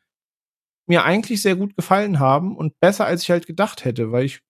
mir 0.87 1.05
eigentlich 1.05 1.43
sehr 1.43 1.57
gut 1.57 1.77
gefallen 1.77 2.19
haben 2.19 2.57
und 2.57 2.79
besser 2.81 3.05
als 3.05 3.23
ich 3.23 3.31
halt 3.31 3.47
gedacht 3.47 3.85
hätte, 3.85 4.11
weil 4.11 4.25
ich 4.25 4.41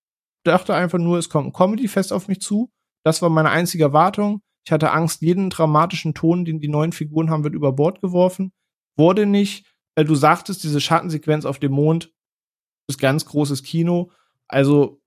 dachte 0.45 0.75
einfach 0.75 0.99
nur, 0.99 1.19
es 1.19 1.29
kommt 1.29 1.49
ein 1.49 1.53
Comedy-Fest 1.53 2.13
auf 2.13 2.29
mich 2.29 2.41
zu. 2.41 2.71
Das 3.05 3.23
war 3.23 3.29
meine 3.29 3.51
einzige 3.51 3.85
Erwartung. 3.85 4.41
Ich 4.65 4.73
hatte 4.73 4.93
Angst, 4.93 5.21
jeden 5.21 5.51
dramatischen 5.51 6.15
Ton, 6.15 6.45
den 6.45 6.61
die 6.61 6.69
neuen 6.69 6.93
Figuren 6.93 7.31
haben, 7.31 7.45
wird 7.45 7.55
über 7.55 7.73
Bord 7.73 8.01
geworfen. 8.01 8.53
Wurde 8.97 9.27
nicht. 9.27 9.67
Äh, 9.97 10.05
du 10.05 10.15
sagtest, 10.15 10.63
diese 10.65 10.81
Schattensequenz 10.81 11.45
auf 11.45 11.59
dem 11.59 11.73
Mond 11.73 12.13
ist 12.89 12.99
ganz 12.99 13.25
großes 13.25 13.63
Kino. 13.63 14.11
Also, 14.49 15.01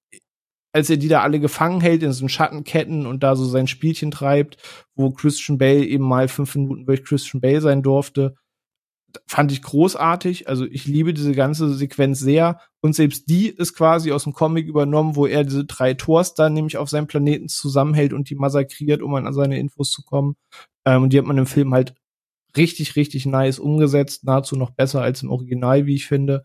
als 0.73 0.89
er 0.89 0.97
die 0.97 1.07
da 1.07 1.21
alle 1.21 1.39
gefangen 1.39 1.81
hält 1.81 2.01
in 2.01 2.11
so 2.13 2.27
Schattenketten 2.27 3.05
und 3.05 3.21
da 3.21 3.35
so 3.35 3.45
sein 3.45 3.67
Spielchen 3.67 4.11
treibt, 4.11 4.57
wo 4.95 5.11
Christian 5.11 5.57
Bale 5.57 5.85
eben 5.85 6.03
mal 6.03 6.27
fünf 6.27 6.55
Minuten 6.55 6.85
durch 6.85 7.03
Christian 7.03 7.41
Bale 7.41 7.61
sein 7.61 7.83
durfte, 7.83 8.35
fand 9.27 9.51
ich 9.51 9.61
großartig. 9.61 10.47
Also 10.47 10.65
ich 10.65 10.85
liebe 10.85 11.13
diese 11.13 11.33
ganze 11.33 11.73
Sequenz 11.73 12.19
sehr. 12.19 12.59
Und 12.81 12.95
selbst 12.95 13.29
die 13.29 13.49
ist 13.49 13.75
quasi 13.75 14.11
aus 14.11 14.23
dem 14.23 14.33
Comic 14.33 14.67
übernommen, 14.67 15.15
wo 15.15 15.25
er 15.27 15.43
diese 15.43 15.65
drei 15.65 15.93
Tors 15.93 16.33
dann 16.33 16.53
nämlich 16.53 16.77
auf 16.77 16.89
seinem 16.89 17.07
Planeten 17.07 17.47
zusammenhält 17.49 18.13
und 18.13 18.29
die 18.29 18.35
massakriert, 18.35 19.01
um 19.01 19.13
an 19.15 19.31
seine 19.33 19.59
Infos 19.59 19.91
zu 19.91 20.03
kommen. 20.03 20.35
Ähm, 20.85 21.03
und 21.03 21.13
die 21.13 21.19
hat 21.19 21.25
man 21.25 21.37
im 21.37 21.45
Film 21.45 21.73
halt 21.73 21.93
richtig, 22.57 22.95
richtig 22.95 23.25
nice 23.25 23.59
umgesetzt, 23.59 24.23
nahezu 24.23 24.55
noch 24.55 24.71
besser 24.71 25.01
als 25.01 25.23
im 25.23 25.31
Original, 25.31 25.85
wie 25.85 25.95
ich 25.95 26.07
finde. 26.07 26.43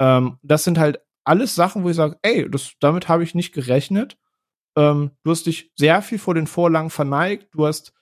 Ähm, 0.00 0.38
das 0.42 0.64
sind 0.64 0.78
halt 0.78 1.00
alles 1.24 1.54
Sachen, 1.54 1.84
wo 1.84 1.90
ich 1.90 1.96
sage, 1.96 2.18
ey, 2.22 2.50
das, 2.50 2.72
damit 2.80 3.08
habe 3.08 3.22
ich 3.22 3.34
nicht 3.34 3.52
gerechnet. 3.52 4.18
Ähm, 4.76 5.12
du 5.22 5.30
hast 5.30 5.46
dich 5.46 5.72
sehr 5.76 6.02
viel 6.02 6.18
vor 6.18 6.34
den 6.34 6.46
Vorlagen 6.46 6.90
verneigt. 6.90 7.48
Du 7.54 7.66
hast, 7.66 7.92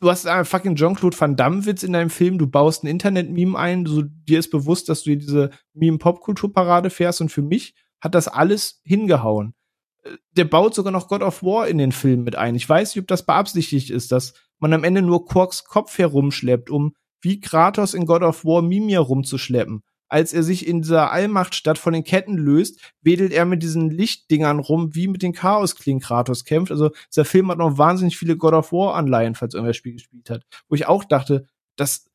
du 0.00 0.10
hast 0.10 0.26
einen 0.26 0.44
fucking 0.44 0.76
Jean-Claude 0.76 1.18
Van 1.18 1.36
Damme-Witz 1.36 1.82
in 1.82 1.92
deinem 1.92 2.10
Film. 2.10 2.38
Du 2.38 2.46
baust 2.46 2.82
ein 2.82 2.88
Internet-Meme 2.88 3.58
ein. 3.58 3.84
Du, 3.84 4.02
dir 4.02 4.38
ist 4.38 4.50
bewusst, 4.50 4.88
dass 4.88 5.02
du 5.02 5.16
diese 5.16 5.50
Meme-Pop-Kultur-Parade 5.74 6.90
fährst. 6.90 7.20
Und 7.20 7.30
für 7.30 7.42
mich 7.42 7.74
hat 8.00 8.14
das 8.14 8.28
alles 8.28 8.80
hingehauen. 8.84 9.54
Äh, 10.02 10.16
der 10.32 10.46
baut 10.46 10.74
sogar 10.74 10.92
noch 10.92 11.08
God 11.08 11.22
of 11.22 11.42
War 11.42 11.68
in 11.68 11.78
den 11.78 11.92
Film 11.92 12.24
mit 12.24 12.36
ein. 12.36 12.54
Ich 12.54 12.68
weiß 12.68 12.94
nicht, 12.94 13.02
ob 13.02 13.08
das 13.08 13.26
beabsichtigt 13.26 13.90
ist, 13.90 14.10
dass 14.12 14.34
man 14.60 14.72
am 14.72 14.84
Ende 14.84 15.02
nur 15.02 15.26
Quarks 15.26 15.64
Kopf 15.64 15.98
herumschleppt, 15.98 16.70
um 16.70 16.94
wie 17.20 17.40
Kratos 17.40 17.94
in 17.94 18.06
God 18.06 18.22
of 18.22 18.44
War 18.44 18.62
Mimir 18.62 19.00
rumzuschleppen. 19.00 19.82
Als 20.08 20.32
er 20.32 20.42
sich 20.42 20.66
in 20.66 20.82
dieser 20.82 21.12
Allmachtstadt 21.12 21.78
von 21.78 21.92
den 21.92 22.02
Ketten 22.02 22.36
löst, 22.36 22.92
wedelt 23.00 23.32
er 23.32 23.44
mit 23.44 23.62
diesen 23.62 23.90
Lichtdingern 23.90 24.58
rum, 24.58 24.94
wie 24.94 25.06
mit 25.06 25.22
den 25.22 25.32
Chaosklingen 25.32 26.00
Kratos 26.00 26.44
kämpft. 26.44 26.72
Also 26.72 26.90
dieser 27.12 27.24
Film 27.24 27.50
hat 27.50 27.58
noch 27.58 27.78
wahnsinnig 27.78 28.18
viele 28.18 28.36
God 28.36 28.54
of 28.54 28.72
War 28.72 28.96
Anleihen, 28.96 29.36
falls 29.36 29.54
irgendwer 29.54 29.74
Spiel 29.74 29.92
gespielt 29.92 30.28
hat. 30.28 30.44
Wo 30.68 30.74
ich 30.74 30.86
auch 30.86 31.04
dachte, 31.04 31.46
dass 31.76 32.06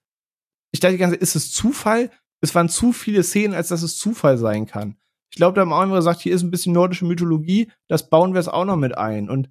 ich 0.71 0.81
dachte 0.81 0.95
die 0.95 0.99
ganze 0.99 1.15
Zeit, 1.15 1.21
ist 1.21 1.37
es 1.37 1.53
Zufall? 1.53 2.11
Es 2.41 2.53
waren 2.53 2.67
zu 2.67 2.91
viele 2.91 3.23
Szenen, 3.23 3.55
als 3.55 3.69
dass 3.69 3.81
es 3.81 3.97
Zufall 3.97 4.37
sein 4.37 4.65
kann. 4.65 4.97
Ich 5.31 5.37
glaube, 5.37 5.55
da 5.55 5.61
haben 5.61 5.71
auch 5.71 5.83
immer 5.83 5.95
gesagt, 5.95 6.19
hier 6.19 6.35
ist 6.35 6.43
ein 6.43 6.51
bisschen 6.51 6.73
nordische 6.73 7.05
Mythologie, 7.05 7.71
das 7.87 8.09
bauen 8.09 8.33
wir 8.33 8.39
es 8.39 8.49
auch 8.49 8.65
noch 8.65 8.75
mit 8.75 8.97
ein. 8.97 9.29
Und 9.29 9.49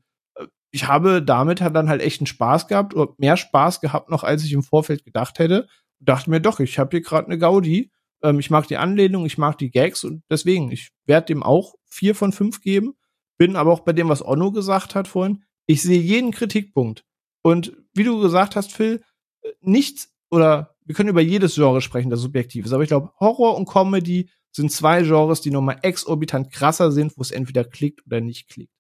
ich 0.75 0.89
habe 0.89 1.23
damit 1.23 1.61
halt 1.61 1.77
dann 1.77 1.89
halt 1.89 2.03
echt 2.03 2.21
einen 2.21 2.27
Spaß 2.27 2.67
gehabt 2.67 2.95
oder 2.95 3.15
mehr 3.17 3.37
Spaß 3.37 3.81
gehabt 3.81 4.11
noch, 4.11 4.25
als 4.25 4.45
ich 4.45 4.53
im 4.53 4.65
Vorfeld 4.65 5.05
gedacht 5.05 5.39
hätte. 5.39 5.69
Und 6.01 6.09
dachte 6.09 6.29
mir 6.29 6.41
doch, 6.41 6.59
ich 6.59 6.81
habe 6.81 6.91
hier 6.91 7.01
gerade 7.01 7.29
eine 7.29 7.39
Gaudi. 7.39 7.93
Ähm, 8.25 8.41
ich 8.41 8.51
mag 8.51 8.67
die 8.67 8.77
Anlehnung, 8.77 9.25
ich 9.25 9.39
mag 9.39 9.57
die 9.57 9.71
Gags 9.71 10.03
und 10.03 10.25
deswegen, 10.29 10.73
ich 10.73 10.91
werde 11.07 11.27
dem 11.27 11.45
auch 11.45 11.75
vier 11.87 12.17
von 12.17 12.33
fünf 12.33 12.61
geben. 12.61 12.95
Bin 13.39 13.55
aber 13.55 13.73
auch 13.73 13.81
bei 13.81 13.93
dem, 13.93 14.09
was 14.09 14.27
Onno 14.27 14.51
gesagt 14.51 14.97
hat 14.97 15.07
vorhin. 15.07 15.45
Ich 15.67 15.81
sehe 15.81 16.01
jeden 16.01 16.33
Kritikpunkt. 16.33 17.05
Und 17.43 17.77
wie 17.95 18.03
du 18.03 18.21
gesagt 18.21 18.57
hast, 18.57 18.73
Phil, 18.73 19.05
äh, 19.43 19.51
nichts 19.61 20.13
oder 20.29 20.75
wir 20.85 20.97
können 20.97 21.09
über 21.09 21.21
jedes 21.21 21.55
Genre 21.55 21.83
sprechen, 21.83 22.11
das 22.11 22.19
subjektiv 22.19 22.67
ist. 22.67 22.73
Aber 22.73 22.83
ich 22.83 22.89
glaube, 22.89 23.13
Horror 23.21 23.57
und 23.57 23.69
Comedy 23.69 24.29
sind 24.51 24.73
zwei 24.73 25.03
Genres, 25.03 25.41
die 25.41 25.53
nochmal 25.53 25.79
exorbitant 25.83 26.51
krasser 26.51 26.91
sind, 26.91 27.17
wo 27.17 27.23
es 27.23 27.31
entweder 27.31 27.63
klickt 27.63 28.05
oder 28.07 28.21
nicht 28.21 28.49
klickt. 28.49 28.73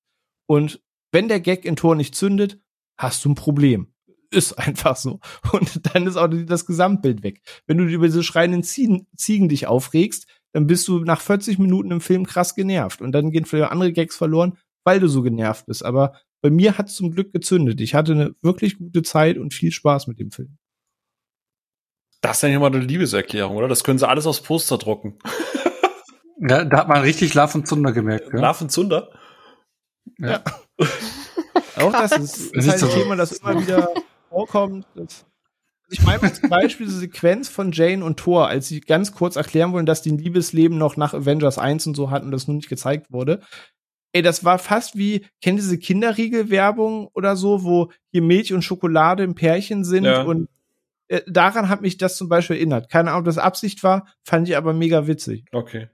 Und 0.47 0.84
wenn 1.15 1.29
der 1.29 1.41
Gag 1.41 1.65
in 1.65 1.77
Tor 1.77 1.95
nicht 1.95 2.15
zündet, 2.15 2.61
hast 2.99 3.25
du 3.25 3.31
ein 3.31 3.35
Problem. 3.37 3.95
Ist 4.31 4.53
einfach 4.59 4.97
so. 4.97 5.21
Und 5.53 5.95
dann 5.95 6.07
ist 6.07 6.17
auch 6.17 6.29
das 6.29 6.67
Gesamtbild 6.67 7.23
weg. 7.23 7.41
Wenn 7.67 7.79
du 7.79 7.85
über 7.85 8.07
diese 8.07 8.23
schreienden 8.23 8.63
Ziegen, 8.63 9.07
Ziegen 9.17 9.49
dich 9.49 9.67
aufregst, 9.67 10.27
dann 10.53 10.67
bist 10.67 10.87
du 10.89 10.99
nach 11.01 11.21
40 11.21 11.59
Minuten 11.59 11.91
im 11.91 12.01
Film 12.01 12.27
krass 12.27 12.55
genervt. 12.55 13.01
Und 13.01 13.13
dann 13.13 13.31
gehen 13.31 13.45
vielleicht 13.45 13.73
andere 13.73 13.93
Gags 13.93 14.17
verloren, 14.17 14.59
weil 14.85 15.01
du 15.01 15.09
so 15.09 15.23
genervt 15.23 15.67
bist. 15.67 15.85
Aber 15.85 16.21
bei 16.43 16.51
mir 16.51 16.77
hat 16.77 16.89
es 16.89 16.97
zum 16.97 17.13
Glück 17.13 17.33
gezündet. 17.33 17.81
Ich 17.81 17.95
hatte 17.95 18.13
eine 18.13 18.35
wirklich 18.43 18.77
gute 18.79 19.03
Zeit 19.03 19.39
und 19.39 19.55
viel 19.55 19.73
Spaß 19.73 20.09
mit 20.09 20.19
dem 20.21 20.31
Film. 20.31 20.59
Das 22.21 22.43
ist 22.43 22.49
ja 22.49 22.59
mal 22.59 22.67
eine 22.67 22.81
Liebeserklärung, 22.81 23.57
oder? 23.57 23.69
Das 23.69 23.85
können 23.85 23.99
sie 23.99 24.09
alles 24.09 24.27
aufs 24.27 24.43
Poster 24.43 24.79
drucken. 24.79 25.19
Ja, 26.47 26.65
da 26.65 26.79
hat 26.79 26.89
man 26.89 27.01
richtig 27.01 27.33
Love 27.33 27.59
und 27.59 27.67
Zunder 27.67 27.93
gemerkt. 27.93 28.29
Ja? 28.35 28.41
Love 28.41 28.65
und 28.65 28.71
Zunder? 28.71 29.09
Ja. 30.19 30.31
ja. 30.31 30.45
Auch 31.77 31.93
das 31.93 32.13
ist, 32.13 32.55
ist 32.55 32.69
halt 32.69 32.83
ein 32.83 32.91
Thema, 32.91 33.17
das 33.17 33.33
immer 33.33 33.61
wieder 33.61 33.89
vorkommt. 34.29 34.87
Das, 34.95 35.27
ich 35.91 36.03
meine 36.03 36.33
zum 36.33 36.49
Beispiel 36.49 36.87
diese 36.87 36.99
Sequenz 36.99 37.49
von 37.49 37.73
Jane 37.73 38.05
und 38.05 38.19
Thor, 38.19 38.49
als 38.49 38.69
sie 38.69 38.81
ganz 38.81 39.13
kurz 39.13 39.37
erklären 39.37 39.73
wollen, 39.73 39.87
dass 39.87 40.03
die 40.03 40.13
ein 40.13 40.19
Liebesleben 40.19 40.79
noch 40.79 40.97
nach 40.97 41.15
Avengers 41.15 41.59
1 41.59 41.87
und 41.87 41.95
so 41.95 42.11
hatten 42.11 42.27
und 42.27 42.33
das 42.33 42.49
nun 42.49 42.57
nicht 42.57 42.69
gezeigt 42.69 43.13
wurde. 43.13 43.41
Ey, 44.13 44.23
das 44.23 44.45
war 44.45 44.59
fast 44.59 44.97
wie, 44.97 45.27
kennt 45.41 45.59
diese 45.59 45.79
Kinderriegel-Werbung 45.79 47.09
oder 47.15 47.37
so, 47.37 47.65
wo 47.65 47.91
hier 48.13 48.23
Milch 48.23 48.53
und 48.53 48.63
Schokolade 48.63 49.25
im 49.25 49.35
Pärchen 49.35 49.85
sind 49.85 50.05
ja. 50.05 50.23
und 50.23 50.49
äh, 51.09 51.23
daran 51.27 51.69
hat 51.69 51.83
mich 51.83 51.99
das 51.99 52.17
zum 52.17 52.29
Beispiel 52.29 52.57
erinnert. 52.57 52.91
Keine 52.91 53.11
Ahnung, 53.11 53.21
ob 53.21 53.27
das 53.27 53.39
Absicht 53.39 53.83
war, 53.83 54.07
fand 54.23 54.49
ich 54.49 54.57
aber 54.57 54.73
mega 54.73 55.07
witzig. 55.07 55.45
Okay. 55.53 55.89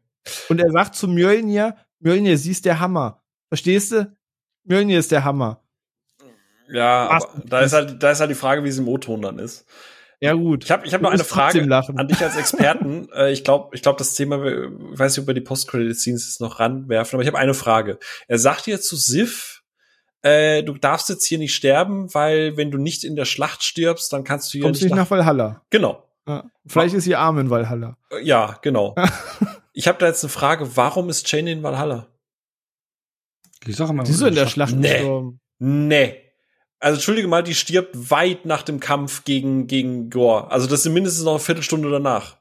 Und 0.49 0.61
er 0.61 0.71
sagt 0.71 0.95
zu 0.95 1.09
Mjölnir, 1.09 1.77
Mjölnir, 1.99 2.37
sie 2.37 2.51
ist 2.51 2.65
der 2.65 2.79
Hammer. 2.79 3.23
Verstehst 3.49 3.93
du? 3.93 4.13
Mjölnir 4.65 4.99
ist 4.99 5.13
der 5.13 5.25
Hammer. 5.25 5.63
Ja, 6.73 7.09
aber 7.09 7.29
da 7.45 7.61
ist 7.61 7.73
halt, 7.73 8.03
da 8.03 8.11
ist 8.11 8.21
halt 8.21 8.31
die 8.31 8.37
Frage, 8.37 8.65
wie 8.65 8.69
es 8.69 8.79
im 8.79 8.89
O-Ton 8.89 9.23
dann 9.23 9.39
ist. 9.39 9.67
Ja, 10.21 10.35
gut. 10.35 10.65
Ich 10.65 10.71
habe 10.71 10.87
ich 10.87 10.93
hab 10.93 11.01
noch 11.01 11.11
eine 11.11 11.25
Frage 11.25 11.63
an 11.63 12.09
dich 12.09 12.23
als 12.23 12.37
Experten. 12.37 13.09
Äh, 13.17 13.33
ich 13.33 13.43
glaube, 13.43 13.75
ich 13.75 13.83
glaube, 13.83 13.99
das 13.99 14.15
Thema, 14.15 14.45
ich 14.45 14.99
weiß 14.99 15.17
nicht, 15.17 15.23
ob 15.23 15.27
wir 15.27 15.35
die 15.35 15.41
Post-Credit-Scenes 15.41 16.27
jetzt 16.27 16.41
noch 16.41 16.61
ranwerfen, 16.61 17.17
aber 17.17 17.23
ich 17.23 17.27
habe 17.27 17.39
eine 17.39 17.55
Frage. 17.55 17.99
Er 18.29 18.39
sagt 18.39 18.67
hier 18.67 18.81
zu 18.81 18.95
Sif, 18.95 19.63
äh, 20.23 20.63
du 20.63 20.75
darfst 20.75 21.09
jetzt 21.09 21.25
hier 21.25 21.39
nicht 21.39 21.55
sterben, 21.55 22.13
weil 22.15 22.57
wenn 22.57 22.71
du 22.71 22.79
nicht 22.79 23.05
in 23.05 23.17
der 23.17 23.25
Schlacht 23.25 23.63
stirbst, 23.63 24.13
dann 24.13 24.23
kannst 24.23 24.49
du 24.49 24.59
hier 24.59 24.63
Kommst 24.63 24.83
nicht 24.83 24.91
nach, 24.91 24.99
nach 24.99 25.11
Valhalla. 25.11 25.63
Genau. 25.71 26.07
Ja. 26.29 26.45
Vielleicht 26.67 26.95
ist 26.95 27.07
ihr 27.07 27.19
arm 27.19 27.39
in 27.39 27.51
Valhalla. 27.51 27.97
Äh, 28.11 28.23
ja, 28.23 28.59
genau. 28.63 28.95
ich 29.73 29.89
habe 29.89 29.99
da 29.99 30.07
jetzt 30.07 30.23
eine 30.23 30.31
Frage, 30.31 30.77
warum 30.77 31.09
ist 31.09 31.31
Jane 31.31 31.51
in 31.51 31.63
Valhalla? 31.63 32.07
Die 33.67 33.73
Sache 33.73 33.93
mal. 33.93 34.07
Sie 34.07 34.13
ist 34.13 34.23
in 34.23 34.35
der 34.35 34.47
Schlacht 34.47 34.75
nee. 34.75 34.93
gestorben. 34.93 35.41
Nee. 35.59 36.17
Also 36.79 36.95
entschuldige 36.95 37.29
mal, 37.29 37.43
die 37.43 37.55
stirbt 37.55 38.11
weit 38.11 38.47
nach 38.47 38.63
dem 38.63 38.81
Kampf 38.81 39.25
gegen 39.25 39.67
gegen 39.67 40.09
Gore. 40.09 40.51
Also 40.51 40.67
das 40.67 40.87
ist 40.87 40.93
mindestens 40.93 41.25
noch 41.25 41.33
eine 41.33 41.41
Viertelstunde 41.41 41.91
danach. 41.91 42.39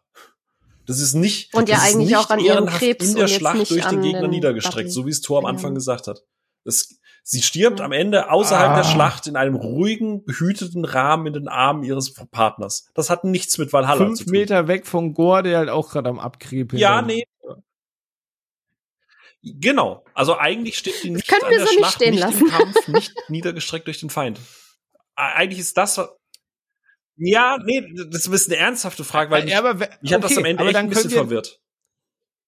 Das 0.88 1.00
ist 1.00 1.14
nicht 1.14 1.54
und 1.54 1.70
ja 1.70 1.80
eigentlich 1.82 2.16
auch 2.16 2.30
an 2.30 2.40
ihrem 2.40 2.66
Krebs 2.66 3.10
in 3.10 3.16
der 3.16 3.28
Schlacht 3.28 3.70
durch 3.70 3.86
den 3.86 4.02
Gegner 4.02 4.22
den 4.22 4.32
niedergestreckt, 4.32 4.88
Button. 4.88 4.90
so 4.90 5.06
wie 5.06 5.12
es 5.12 5.22
Thor 5.22 5.40
am 5.40 5.46
Anfang 5.46 5.76
gesagt 5.76 6.08
hat. 6.08 6.24
Das, 6.66 6.96
sie 7.22 7.44
stirbt 7.44 7.80
am 7.80 7.92
Ende 7.92 8.32
außerhalb 8.32 8.72
ah. 8.72 8.76
der 8.78 8.84
Schlacht 8.86 9.28
in 9.28 9.36
einem 9.36 9.56
ruhigen, 9.56 10.26
behüteten 10.26 10.86
Rahmen 10.86 11.28
in 11.28 11.34
den 11.34 11.48
Armen 11.48 11.84
ihres 11.84 12.16
Partners. 12.32 12.90
Das 12.96 13.12
hat 13.12 13.24
nichts 13.24 13.60
mit 13.60 13.72
Valhalla 13.72 14.06
Fünf 14.06 14.18
zu 14.18 14.24
tun. 14.24 14.32
Meter 14.32 14.68
weg 14.68 14.88
von 14.88 15.14
Gore, 15.14 15.44
der 15.44 15.60
halt 15.60 15.70
auch 15.70 15.92
gerade 15.92 16.10
am 16.10 16.18
Abkriepen 16.18 16.80
Ja, 16.80 17.04
nee, 17.04 17.26
Genau. 19.42 20.06
Also 20.14 20.38
eigentlich 20.38 20.78
steht 20.78 21.04
die 21.04 21.12
nicht 21.12 21.32
an 21.32 21.50
der 21.50 21.62
so 21.62 21.74
Schlacht, 21.74 22.00
nicht, 22.02 22.12
nicht 22.12 22.42
im 22.42 22.48
Kampf, 22.50 22.88
nicht 22.88 23.14
niedergestreckt 23.30 23.88
durch 23.88 24.00
den 24.00 24.10
Feind. 24.10 24.40
Eigentlich 25.16 25.60
ist 25.60 25.78
das 25.78 26.00
ja, 27.22 27.58
nee, 27.66 27.82
das 27.94 28.22
ist 28.22 28.28
ein 28.28 28.32
bisschen 28.32 28.54
eine 28.54 28.62
ernsthafte 28.62 29.04
Frage, 29.04 29.30
weil 29.30 29.48
ja, 29.50 29.60
aber, 29.60 29.90
ich 30.02 30.14
habe 30.14 30.24
das 30.24 30.38
am 30.38 30.46
Ende 30.46 30.64
echt 30.64 30.76
ein 30.78 30.88
bisschen 30.88 31.12
wir, 31.12 31.18
verwirrt. 31.18 31.60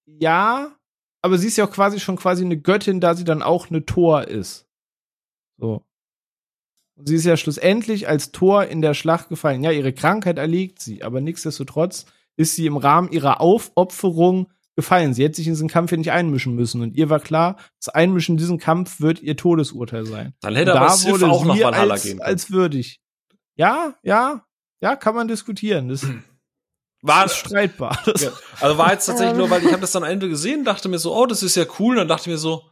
Ja, 0.06 0.74
aber 1.20 1.36
sie 1.36 1.48
ist 1.48 1.58
ja 1.58 1.66
auch 1.66 1.70
quasi 1.70 2.00
schon 2.00 2.16
quasi 2.16 2.42
eine 2.42 2.58
Göttin, 2.58 2.98
da 2.98 3.14
sie 3.14 3.24
dann 3.24 3.42
auch 3.42 3.68
eine 3.68 3.84
Tor 3.84 4.28
ist. 4.28 4.66
So. 5.58 5.84
Und 6.96 7.06
sie 7.06 7.16
ist 7.16 7.26
ja 7.26 7.36
schlussendlich 7.36 8.08
als 8.08 8.32
Tor 8.32 8.64
in 8.64 8.80
der 8.80 8.94
Schlacht 8.94 9.28
gefallen. 9.28 9.62
Ja, 9.62 9.72
ihre 9.72 9.92
Krankheit 9.92 10.38
erliegt 10.38 10.80
sie, 10.80 11.02
aber 11.02 11.20
nichtsdestotrotz 11.20 12.06
ist 12.36 12.56
sie 12.56 12.64
im 12.64 12.78
Rahmen 12.78 13.12
ihrer 13.12 13.42
Aufopferung 13.42 14.50
gefallen. 14.76 15.14
Sie 15.14 15.24
hätte 15.24 15.36
sich 15.36 15.46
in 15.46 15.52
diesen 15.52 15.68
Kampf 15.68 15.90
ja 15.90 15.96
nicht 15.96 16.12
einmischen 16.12 16.54
müssen. 16.54 16.82
Und 16.82 16.96
ihr 16.96 17.10
war 17.10 17.20
klar, 17.20 17.56
das 17.78 17.88
Einmischen 17.94 18.34
in 18.34 18.38
diesen 18.38 18.58
Kampf 18.58 19.00
wird 19.00 19.20
ihr 19.20 19.36
Todesurteil 19.36 20.06
sein. 20.06 20.34
Dann 20.40 20.56
hätte 20.56 20.74
aber 20.74 20.86
da 20.86 21.04
wurde 21.04 21.26
auch 21.26 21.44
nach 21.44 21.58
Valhalla 21.58 21.94
als, 21.94 22.02
gehen 22.02 22.18
können. 22.18 22.28
als 22.28 22.50
würdig. 22.50 23.00
Ja, 23.56 23.94
ja, 24.02 24.44
ja, 24.80 24.96
kann 24.96 25.14
man 25.14 25.28
diskutieren. 25.28 25.88
Das 25.88 26.06
war 27.02 27.24
das 27.24 27.36
streitbar. 27.36 27.98
Das 28.06 28.20
ja. 28.22 28.32
Also 28.60 28.78
war 28.78 28.92
jetzt 28.92 29.06
tatsächlich 29.06 29.36
nur, 29.36 29.50
weil 29.50 29.64
ich 29.64 29.70
habe 29.70 29.80
das 29.80 29.92
dann 29.92 30.04
am 30.04 30.10
Ende 30.10 30.28
gesehen, 30.28 30.64
dachte 30.64 30.88
mir 30.88 30.98
so, 30.98 31.14
oh, 31.14 31.26
das 31.26 31.42
ist 31.42 31.56
ja 31.56 31.64
cool. 31.78 31.94
Und 31.94 31.98
dann 31.98 32.08
dachte 32.08 32.22
ich 32.22 32.34
mir 32.34 32.38
so, 32.38 32.70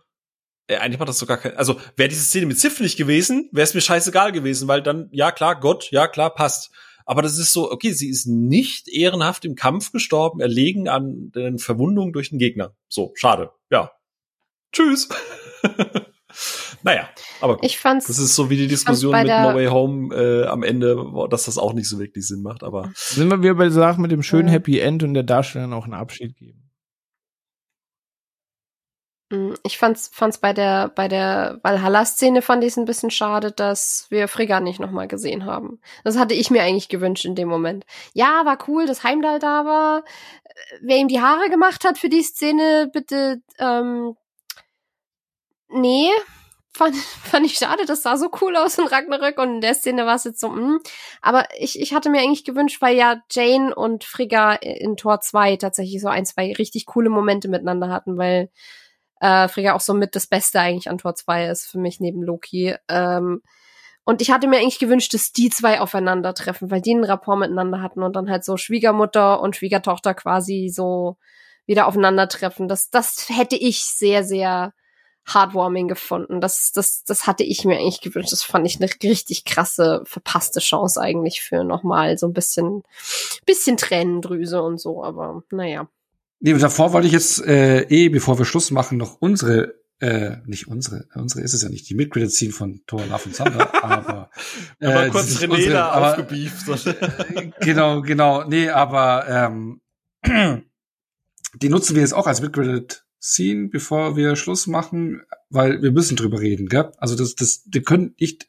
ey, 0.68 0.78
eigentlich 0.78 0.98
macht 0.98 1.08
das 1.08 1.18
sogar 1.18 1.36
kein. 1.36 1.56
Also 1.56 1.78
wäre 1.96 2.08
diese 2.08 2.24
Szene 2.24 2.46
mit 2.46 2.58
Sif 2.58 2.80
nicht 2.80 2.96
gewesen, 2.96 3.48
wäre 3.52 3.64
es 3.64 3.74
mir 3.74 3.80
scheißegal 3.80 4.32
gewesen, 4.32 4.68
weil 4.68 4.82
dann 4.82 5.08
ja 5.12 5.32
klar, 5.32 5.58
Gott, 5.58 5.90
ja 5.90 6.08
klar, 6.08 6.34
passt. 6.34 6.70
Aber 7.10 7.22
das 7.22 7.38
ist 7.38 7.52
so, 7.52 7.72
okay, 7.72 7.90
sie 7.90 8.08
ist 8.08 8.26
nicht 8.26 8.86
ehrenhaft 8.86 9.44
im 9.44 9.56
Kampf 9.56 9.90
gestorben, 9.90 10.38
erlegen 10.38 10.86
an 10.86 11.32
den 11.32 11.58
Verwundungen 11.58 12.12
durch 12.12 12.30
den 12.30 12.38
Gegner. 12.38 12.76
So, 12.86 13.10
schade. 13.16 13.50
Ja. 13.68 13.90
Tschüss. 14.72 15.08
naja, 16.84 17.08
aber 17.40 17.56
gut. 17.56 17.64
Ich 17.64 17.80
fand's, 17.80 18.06
das 18.06 18.20
ist 18.20 18.36
so 18.36 18.48
wie 18.48 18.56
die 18.56 18.68
Diskussion 18.68 19.10
mit 19.10 19.26
No 19.26 19.54
Way 19.56 19.66
Home 19.66 20.14
äh, 20.14 20.46
am 20.46 20.62
Ende, 20.62 21.04
dass 21.28 21.46
das 21.46 21.58
auch 21.58 21.72
nicht 21.72 21.88
so 21.88 21.98
wirklich 21.98 22.28
Sinn 22.28 22.42
macht. 22.42 22.62
Aber 22.62 22.92
sind 22.94 23.28
wir 23.28 23.42
wieder 23.42 23.54
bei 23.54 23.64
der 23.64 23.72
Sache 23.72 24.00
mit 24.00 24.12
dem 24.12 24.22
schönen 24.22 24.46
Happy 24.46 24.78
End 24.78 25.02
und 25.02 25.14
der 25.14 25.24
Darstellerin 25.24 25.72
auch 25.72 25.86
einen 25.86 25.94
Abschied 25.94 26.36
geben. 26.36 26.59
Mm, 29.30 29.54
ich 29.62 29.78
fand's, 29.78 30.10
fand's 30.12 30.38
bei 30.38 30.52
der, 30.52 30.88
bei 30.88 31.08
der 31.08 31.60
Valhalla-Szene 31.62 32.42
fand 32.42 32.64
ich 32.64 32.70
es 32.70 32.76
ein 32.76 32.84
bisschen 32.84 33.10
schade, 33.10 33.52
dass 33.52 34.06
wir 34.10 34.28
Frigga 34.28 34.60
nicht 34.60 34.80
nochmal 34.80 35.08
gesehen 35.08 35.46
haben. 35.46 35.80
Das 36.04 36.18
hatte 36.18 36.34
ich 36.34 36.50
mir 36.50 36.62
eigentlich 36.62 36.88
gewünscht 36.88 37.24
in 37.24 37.36
dem 37.36 37.48
Moment. 37.48 37.86
Ja, 38.12 38.44
war 38.44 38.58
cool, 38.68 38.86
dass 38.86 39.04
Heimdall 39.04 39.38
da 39.38 39.64
war. 39.64 40.04
Wer 40.82 40.98
ihm 40.98 41.08
die 41.08 41.20
Haare 41.20 41.48
gemacht 41.48 41.84
hat 41.84 41.96
für 41.96 42.08
die 42.08 42.22
Szene, 42.22 42.90
bitte, 42.92 43.40
ähm, 43.58 44.16
nee. 45.68 46.10
Fand, 46.72 46.96
fand 47.24 47.46
ich 47.46 47.54
schade, 47.54 47.84
das 47.86 48.02
sah 48.02 48.16
so 48.16 48.30
cool 48.40 48.56
aus 48.56 48.78
in 48.78 48.86
Ragnarök 48.86 49.38
und 49.38 49.56
in 49.56 49.60
der 49.60 49.74
Szene 49.74 50.06
war 50.06 50.16
es 50.16 50.24
jetzt 50.24 50.40
so, 50.40 50.48
mh. 50.48 50.60
Mm. 50.60 50.80
Aber 51.22 51.46
ich, 51.58 51.78
ich 51.80 51.94
hatte 51.94 52.10
mir 52.10 52.20
eigentlich 52.20 52.44
gewünscht, 52.44 52.82
weil 52.82 52.96
ja 52.96 53.22
Jane 53.30 53.74
und 53.74 54.04
Frigga 54.04 54.54
in 54.54 54.96
Tor 54.96 55.20
2 55.20 55.56
tatsächlich 55.56 56.00
so 56.00 56.08
ein, 56.08 56.26
zwei 56.26 56.52
richtig 56.52 56.86
coole 56.86 57.10
Momente 57.10 57.48
miteinander 57.48 57.88
hatten, 57.90 58.18
weil 58.18 58.50
äh, 59.20 59.48
Frigga 59.48 59.74
auch 59.74 59.80
so 59.80 59.94
mit 59.94 60.16
das 60.16 60.26
Beste 60.26 60.60
eigentlich 60.60 60.90
an 60.90 60.98
Tor 60.98 61.14
2 61.14 61.46
ist 61.46 61.66
für 61.66 61.78
mich 61.78 62.00
neben 62.00 62.22
Loki. 62.22 62.74
Ähm, 62.88 63.42
und 64.04 64.22
ich 64.22 64.30
hatte 64.30 64.48
mir 64.48 64.58
eigentlich 64.58 64.78
gewünscht, 64.78 65.14
dass 65.14 65.32
die 65.32 65.50
zwei 65.50 65.80
aufeinandertreffen, 65.80 66.70
weil 66.70 66.80
die 66.80 66.94
einen 66.94 67.04
Rapport 67.04 67.38
miteinander 67.38 67.82
hatten 67.82 68.02
und 68.02 68.16
dann 68.16 68.30
halt 68.30 68.44
so 68.44 68.56
Schwiegermutter 68.56 69.40
und 69.40 69.56
Schwiegertochter 69.56 70.14
quasi 70.14 70.70
so 70.74 71.16
wieder 71.66 71.86
aufeinandertreffen. 71.86 72.66
Das, 72.66 72.90
das 72.90 73.28
hätte 73.28 73.56
ich 73.56 73.84
sehr, 73.84 74.24
sehr 74.24 74.72
heartwarming 75.32 75.86
gefunden. 75.86 76.40
Das, 76.40 76.72
das, 76.72 77.04
das 77.04 77.26
hatte 77.26 77.44
ich 77.44 77.64
mir 77.64 77.76
eigentlich 77.78 78.00
gewünscht. 78.00 78.32
Das 78.32 78.42
fand 78.42 78.66
ich 78.66 78.80
eine 78.80 78.90
richtig 79.02 79.44
krasse, 79.44 80.02
verpasste 80.06 80.60
Chance 80.60 81.00
eigentlich 81.00 81.42
für 81.42 81.62
nochmal 81.62 82.18
so 82.18 82.26
ein 82.26 82.32
bisschen, 82.32 82.82
bisschen 83.46 83.76
Tränendrüse 83.76 84.62
und 84.62 84.80
so, 84.80 85.04
aber 85.04 85.42
naja. 85.50 85.88
Nee, 86.40 86.54
davor 86.54 86.92
wollte 86.92 87.06
ich 87.06 87.12
jetzt 87.12 87.44
äh, 87.44 87.82
eh, 87.82 88.08
bevor 88.08 88.38
wir 88.38 88.46
Schluss 88.46 88.70
machen, 88.70 88.96
noch 88.96 89.20
unsere, 89.20 89.74
äh, 90.00 90.38
nicht 90.46 90.68
unsere, 90.68 91.06
unsere 91.14 91.42
ist 91.42 91.52
es 91.52 91.62
ja 91.62 91.68
nicht, 91.68 91.88
die 91.88 91.94
Mitglieder 91.94 92.30
ziehen 92.30 92.52
von 92.52 92.80
Thor 92.86 93.04
Love 93.06 93.26
and 93.26 93.36
Thunder, 93.36 93.84
aber 93.84 94.30
äh, 94.80 94.86
aber 94.86 95.10
kurz 95.10 95.36
René 95.36 95.50
unsere, 95.50 95.72
da 95.74 95.88
aber, 95.90 96.10
aufgebieft. 96.10 96.66
genau, 97.60 98.00
genau, 98.00 98.44
nee, 98.44 98.70
aber 98.70 99.28
ähm, 99.28 99.80
die 101.54 101.68
nutzen 101.68 101.94
wir 101.94 102.02
jetzt 102.02 102.14
auch 102.14 102.26
als 102.26 102.40
Mitglied 102.40 103.04
Scene, 103.22 103.68
bevor 103.68 104.16
wir 104.16 104.34
Schluss 104.34 104.66
machen, 104.66 105.22
weil 105.50 105.82
wir 105.82 105.92
müssen 105.92 106.16
drüber 106.16 106.40
reden, 106.40 106.68
gell? 106.68 106.90
Also 106.96 107.16
das, 107.16 107.34
das, 107.34 107.64
wir 107.70 107.82
können 107.82 108.14
nicht 108.18 108.48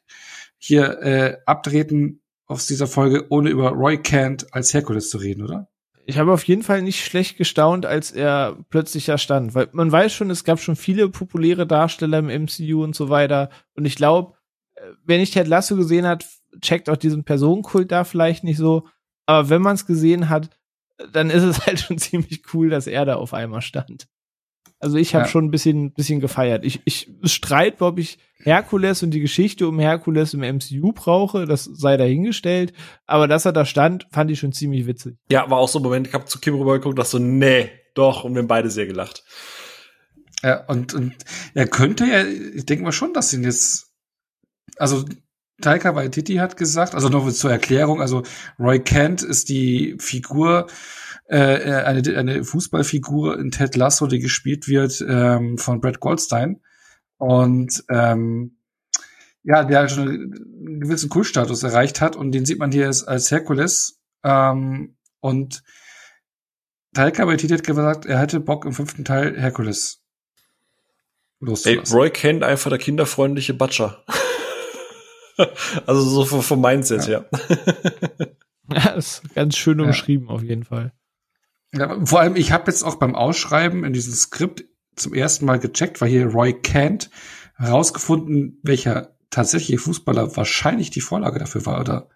hier 0.56 1.02
äh, 1.02 1.36
abtreten 1.44 2.22
aus 2.46 2.66
dieser 2.66 2.86
Folge, 2.86 3.26
ohne 3.28 3.50
über 3.50 3.70
Roy 3.70 3.98
Kent 3.98 4.54
als 4.54 4.72
Herkules 4.72 5.10
zu 5.10 5.18
reden, 5.18 5.42
oder? 5.42 5.68
Ich 6.04 6.18
habe 6.18 6.32
auf 6.32 6.44
jeden 6.44 6.62
Fall 6.62 6.82
nicht 6.82 7.04
schlecht 7.04 7.36
gestaunt, 7.36 7.86
als 7.86 8.10
er 8.10 8.56
plötzlich 8.70 9.06
da 9.06 9.18
stand, 9.18 9.54
weil 9.54 9.68
man 9.72 9.92
weiß 9.92 10.12
schon, 10.12 10.30
es 10.30 10.44
gab 10.44 10.60
schon 10.60 10.76
viele 10.76 11.08
populäre 11.08 11.66
Darsteller 11.66 12.18
im 12.18 12.44
MCU 12.44 12.82
und 12.82 12.96
so 12.96 13.08
weiter. 13.08 13.50
Und 13.74 13.84
ich 13.84 13.96
glaube, 13.96 14.34
äh, 14.74 14.82
wer 15.04 15.18
nicht 15.18 15.34
Ted 15.34 15.46
Lasso 15.46 15.76
gesehen 15.76 16.06
hat, 16.06 16.26
checkt 16.60 16.88
auch 16.90 16.96
diesen 16.96 17.24
Personenkult 17.24 17.92
da 17.92 18.04
vielleicht 18.04 18.44
nicht 18.44 18.58
so. 18.58 18.86
Aber 19.26 19.48
wenn 19.48 19.62
man 19.62 19.74
es 19.74 19.86
gesehen 19.86 20.28
hat, 20.28 20.50
dann 21.12 21.30
ist 21.30 21.44
es 21.44 21.66
halt 21.66 21.80
schon 21.80 21.98
ziemlich 21.98 22.42
cool, 22.52 22.68
dass 22.68 22.86
er 22.86 23.04
da 23.04 23.16
auf 23.16 23.34
einmal 23.34 23.62
stand. 23.62 24.08
Also 24.82 24.96
ich 24.96 25.14
habe 25.14 25.26
ja. 25.26 25.30
schon 25.30 25.44
ein 25.44 25.50
bisschen, 25.52 25.92
bisschen 25.92 26.18
gefeiert. 26.18 26.64
Ich, 26.64 26.80
ich 26.84 27.08
streit, 27.22 27.80
ob 27.80 28.00
ich 28.00 28.18
Herkules 28.40 29.04
und 29.04 29.12
die 29.12 29.20
Geschichte 29.20 29.68
um 29.68 29.78
Herkules 29.78 30.34
im 30.34 30.40
MCU 30.40 30.92
brauche, 30.92 31.46
das 31.46 31.62
sei 31.64 31.96
dahingestellt. 31.96 32.72
Aber 33.06 33.28
dass 33.28 33.44
er 33.44 33.52
da 33.52 33.64
stand, 33.64 34.08
fand 34.10 34.32
ich 34.32 34.40
schon 34.40 34.52
ziemlich 34.52 34.88
witzig. 34.88 35.18
Ja, 35.30 35.48
war 35.48 35.58
auch 35.58 35.68
so 35.68 35.78
ein 35.78 35.84
Moment, 35.84 36.08
ich 36.08 36.14
habe 36.14 36.24
zu 36.24 36.40
Kim 36.40 36.56
rübergeguckt, 36.56 36.98
dachte 36.98 37.10
so, 37.10 37.18
nee, 37.20 37.70
doch, 37.94 38.24
und 38.24 38.34
wir 38.34 38.40
haben 38.40 38.48
beide 38.48 38.70
sehr 38.70 38.86
gelacht. 38.86 39.22
Ja, 40.42 40.64
und, 40.66 40.94
und 40.94 41.14
er 41.54 41.68
könnte 41.68 42.04
ja, 42.04 42.24
ich 42.24 42.66
denke 42.66 42.82
mal 42.82 42.90
schon, 42.90 43.12
dass 43.12 43.32
ihn 43.32 43.44
jetzt, 43.44 43.92
also 44.78 45.04
Taika 45.60 45.94
Waititi 45.94 46.34
hat 46.36 46.56
gesagt, 46.56 46.96
also 46.96 47.08
noch 47.08 47.30
zur 47.30 47.52
Erklärung, 47.52 48.00
also 48.00 48.24
Roy 48.58 48.80
Kent 48.80 49.22
ist 49.22 49.48
die 49.48 49.94
Figur, 50.00 50.66
äh, 51.32 51.62
äh, 51.62 51.84
eine, 51.84 52.18
eine 52.18 52.44
Fußballfigur 52.44 53.38
in 53.38 53.50
Ted 53.50 53.74
Lasso, 53.74 54.06
die 54.06 54.18
gespielt 54.18 54.68
wird 54.68 55.02
ähm, 55.08 55.56
von 55.56 55.80
Brad 55.80 55.98
Goldstein. 55.98 56.60
Und 57.16 57.84
ähm, 57.88 58.58
ja, 59.42 59.64
der 59.64 59.78
halt 59.78 59.90
schon 59.92 60.08
einen 60.08 60.80
gewissen 60.80 61.08
Kultstatus 61.08 61.62
erreicht 61.62 62.02
hat 62.02 62.16
und 62.16 62.32
den 62.32 62.44
sieht 62.44 62.58
man 62.58 62.70
hier 62.70 62.86
als, 62.86 63.04
als 63.04 63.30
Herkules. 63.30 63.98
Ähm, 64.22 64.96
und 65.20 65.62
Taika 66.92 67.26
Waititi 67.26 67.54
hat 67.54 67.64
gesagt, 67.64 68.04
er 68.04 68.18
hätte 68.18 68.38
Bock 68.38 68.66
im 68.66 68.74
fünften 68.74 69.06
Teil 69.06 69.34
Herkules 69.40 70.02
loszulassen. 71.40 71.94
Ey, 71.94 71.98
Roy 71.98 72.10
kennt 72.10 72.44
einfach 72.44 72.68
der 72.68 72.78
kinderfreundliche 72.78 73.54
Butcher. 73.54 74.04
also 75.86 76.02
so 76.02 76.26
vom, 76.26 76.42
vom 76.42 76.60
Mindset, 76.60 77.06
ja. 77.08 77.24
ja. 77.32 78.26
ja, 78.74 78.90
ist 78.90 79.22
ganz 79.34 79.56
schön 79.56 79.80
umschrieben 79.80 80.26
ja. 80.26 80.34
auf 80.34 80.42
jeden 80.42 80.64
Fall. 80.64 80.92
Ja, 81.74 82.04
vor 82.04 82.20
allem, 82.20 82.36
ich 82.36 82.52
habe 82.52 82.70
jetzt 82.70 82.82
auch 82.82 82.96
beim 82.96 83.14
Ausschreiben 83.14 83.84
in 83.84 83.92
diesem 83.92 84.12
Skript 84.12 84.64
zum 84.94 85.14
ersten 85.14 85.46
Mal 85.46 85.58
gecheckt, 85.58 86.00
weil 86.00 86.10
hier 86.10 86.26
Roy 86.26 86.52
Kent 86.52 87.10
herausgefunden, 87.56 88.60
welcher 88.62 89.16
tatsächliche 89.30 89.78
Fußballer 89.78 90.36
wahrscheinlich 90.36 90.90
die 90.90 91.00
Vorlage 91.00 91.38
dafür 91.38 91.64
war, 91.64 91.80
oder? 91.80 92.08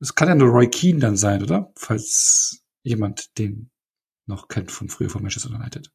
Es 0.00 0.14
kann 0.14 0.28
ja 0.28 0.34
nur 0.34 0.48
Roy 0.48 0.68
Keane 0.68 0.98
dann 0.98 1.16
sein, 1.16 1.42
oder? 1.42 1.72
Falls 1.76 2.62
jemand 2.82 3.36
den 3.38 3.70
noch 4.26 4.48
kennt 4.48 4.70
von 4.70 4.88
früher 4.88 5.10
von 5.10 5.22
Manchester 5.22 5.50
United. 5.50 5.90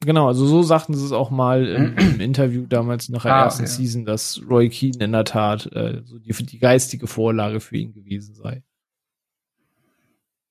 Genau, 0.00 0.26
also 0.26 0.46
so 0.46 0.62
sagten 0.62 0.94
sie 0.94 1.04
es 1.04 1.12
auch 1.12 1.30
mal 1.30 1.66
im, 1.66 1.96
im 1.96 2.20
Interview 2.20 2.66
damals 2.66 3.08
nach 3.08 3.22
der 3.22 3.34
Ah, 3.34 3.44
ersten 3.44 3.62
ja. 3.62 3.68
Season, 3.68 4.04
dass 4.04 4.40
Roy 4.50 4.68
Keane 4.68 5.04
in 5.04 5.12
der 5.12 5.24
Tat 5.24 5.66
äh, 5.72 6.02
so 6.04 6.18
die, 6.18 6.32
die 6.32 6.58
geistige 6.58 7.06
Vorlage 7.06 7.60
für 7.60 7.76
ihn 7.76 7.92
gewesen 7.92 8.34
sei. 8.34 8.64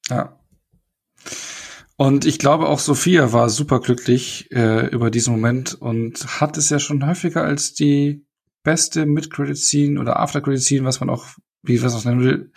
Ja. 0.09 0.39
Und 1.97 2.25
ich 2.25 2.39
glaube 2.39 2.67
auch 2.67 2.79
Sophia 2.79 3.31
war 3.31 3.49
superglücklich 3.49 4.51
äh, 4.51 4.87
über 4.87 5.09
diesen 5.09 5.33
Moment 5.33 5.75
und 5.75 6.41
hat 6.41 6.57
es 6.57 6.69
ja 6.69 6.79
schon 6.79 7.05
häufiger 7.05 7.43
als 7.43 7.73
die 7.73 8.25
beste 8.63 9.05
Mid-Credit-Scene 9.05 9.99
oder 9.99 10.19
After-Credit-Scene, 10.19 10.85
was 10.85 10.99
man 10.99 11.09
auch, 11.09 11.25
wie 11.61 11.81
was 11.81 11.93
es 11.93 12.03
nennen 12.03 12.21
will, 12.21 12.51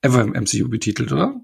ever 0.00 0.22
im 0.22 0.32
MCU 0.32 0.68
betitelt, 0.68 1.12
oder? 1.12 1.40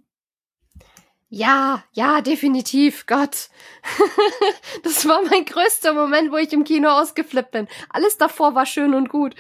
Ja, 1.29 1.83
ja, 1.93 2.21
definitiv. 2.21 3.07
Gott. 3.07 3.51
das 4.85 5.07
war 5.07 5.23
mein 5.29 5.45
größter 5.45 5.93
Moment, 5.93 6.31
wo 6.31 6.37
ich 6.37 6.53
im 6.53 6.65
Kino 6.65 6.89
ausgeflippt 6.89 7.51
bin. 7.51 7.69
Alles 7.91 8.17
davor 8.17 8.55
war 8.55 8.65
schön 8.65 8.95
und 8.95 9.09
gut. 9.09 9.35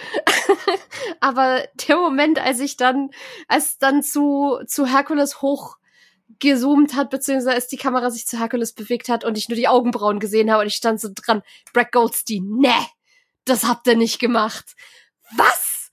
Aber 1.21 1.63
der 1.89 1.97
Moment, 1.97 2.41
als 2.41 2.59
ich 2.61 2.77
dann, 2.77 3.11
als 3.47 3.79
dann 3.79 4.03
zu, 4.03 4.59
zu 4.67 4.87
Herkules 4.87 5.43
hochgezoomt 6.35 6.95
hat, 6.95 7.11
beziehungsweise 7.11 7.55
als 7.55 7.69
die 7.69 7.77
Kamera 7.77 8.11
sich 8.11 8.27
zu 8.27 8.39
Herkules 8.39 8.73
bewegt 8.73 9.09
hat 9.09 9.25
und 9.25 9.39
ich 9.39 9.49
nur 9.49 9.57
die 9.57 9.69
Augenbrauen 9.69 10.19
gesehen 10.21 10.51
habe 10.51 10.63
und 10.63 10.69
ich 10.69 10.75
stand 10.75 11.01
so 11.01 11.09
dran, 11.15 11.43
Brad 11.73 11.93
Goldstein, 11.93 12.45
ne, 12.59 12.75
das 13.45 13.65
habt 13.65 13.87
ihr 13.87 13.97
nicht 13.97 14.19
gemacht. 14.19 14.75
Was? 15.37 15.91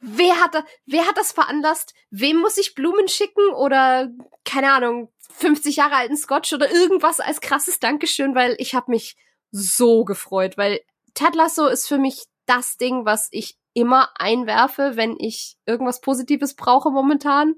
Wer 0.00 0.40
hat, 0.40 0.54
da, 0.54 0.64
wer 0.86 1.06
hat 1.06 1.16
das 1.16 1.32
veranlasst? 1.32 1.94
Wem 2.10 2.38
muss 2.38 2.58
ich 2.58 2.74
Blumen 2.74 3.08
schicken 3.08 3.48
oder, 3.54 4.08
keine 4.44 4.72
Ahnung, 4.72 5.12
50 5.34 5.76
Jahre 5.76 5.96
alten 5.96 6.16
Scotch 6.16 6.52
oder 6.52 6.70
irgendwas 6.70 7.20
als 7.20 7.40
krasses 7.40 7.80
Dankeschön, 7.80 8.34
weil 8.34 8.54
ich 8.58 8.74
habe 8.74 8.90
mich 8.90 9.16
so 9.50 10.04
gefreut, 10.04 10.56
weil 10.56 10.80
Ted 11.14 11.34
Lasso 11.34 11.66
ist 11.66 11.88
für 11.88 11.98
mich 11.98 12.24
das 12.46 12.76
Ding, 12.76 13.04
was 13.04 13.28
ich 13.32 13.56
immer 13.74 14.10
einwerfe, 14.14 14.92
wenn 14.94 15.16
ich 15.18 15.58
irgendwas 15.66 16.00
Positives 16.00 16.54
brauche 16.54 16.90
momentan. 16.90 17.56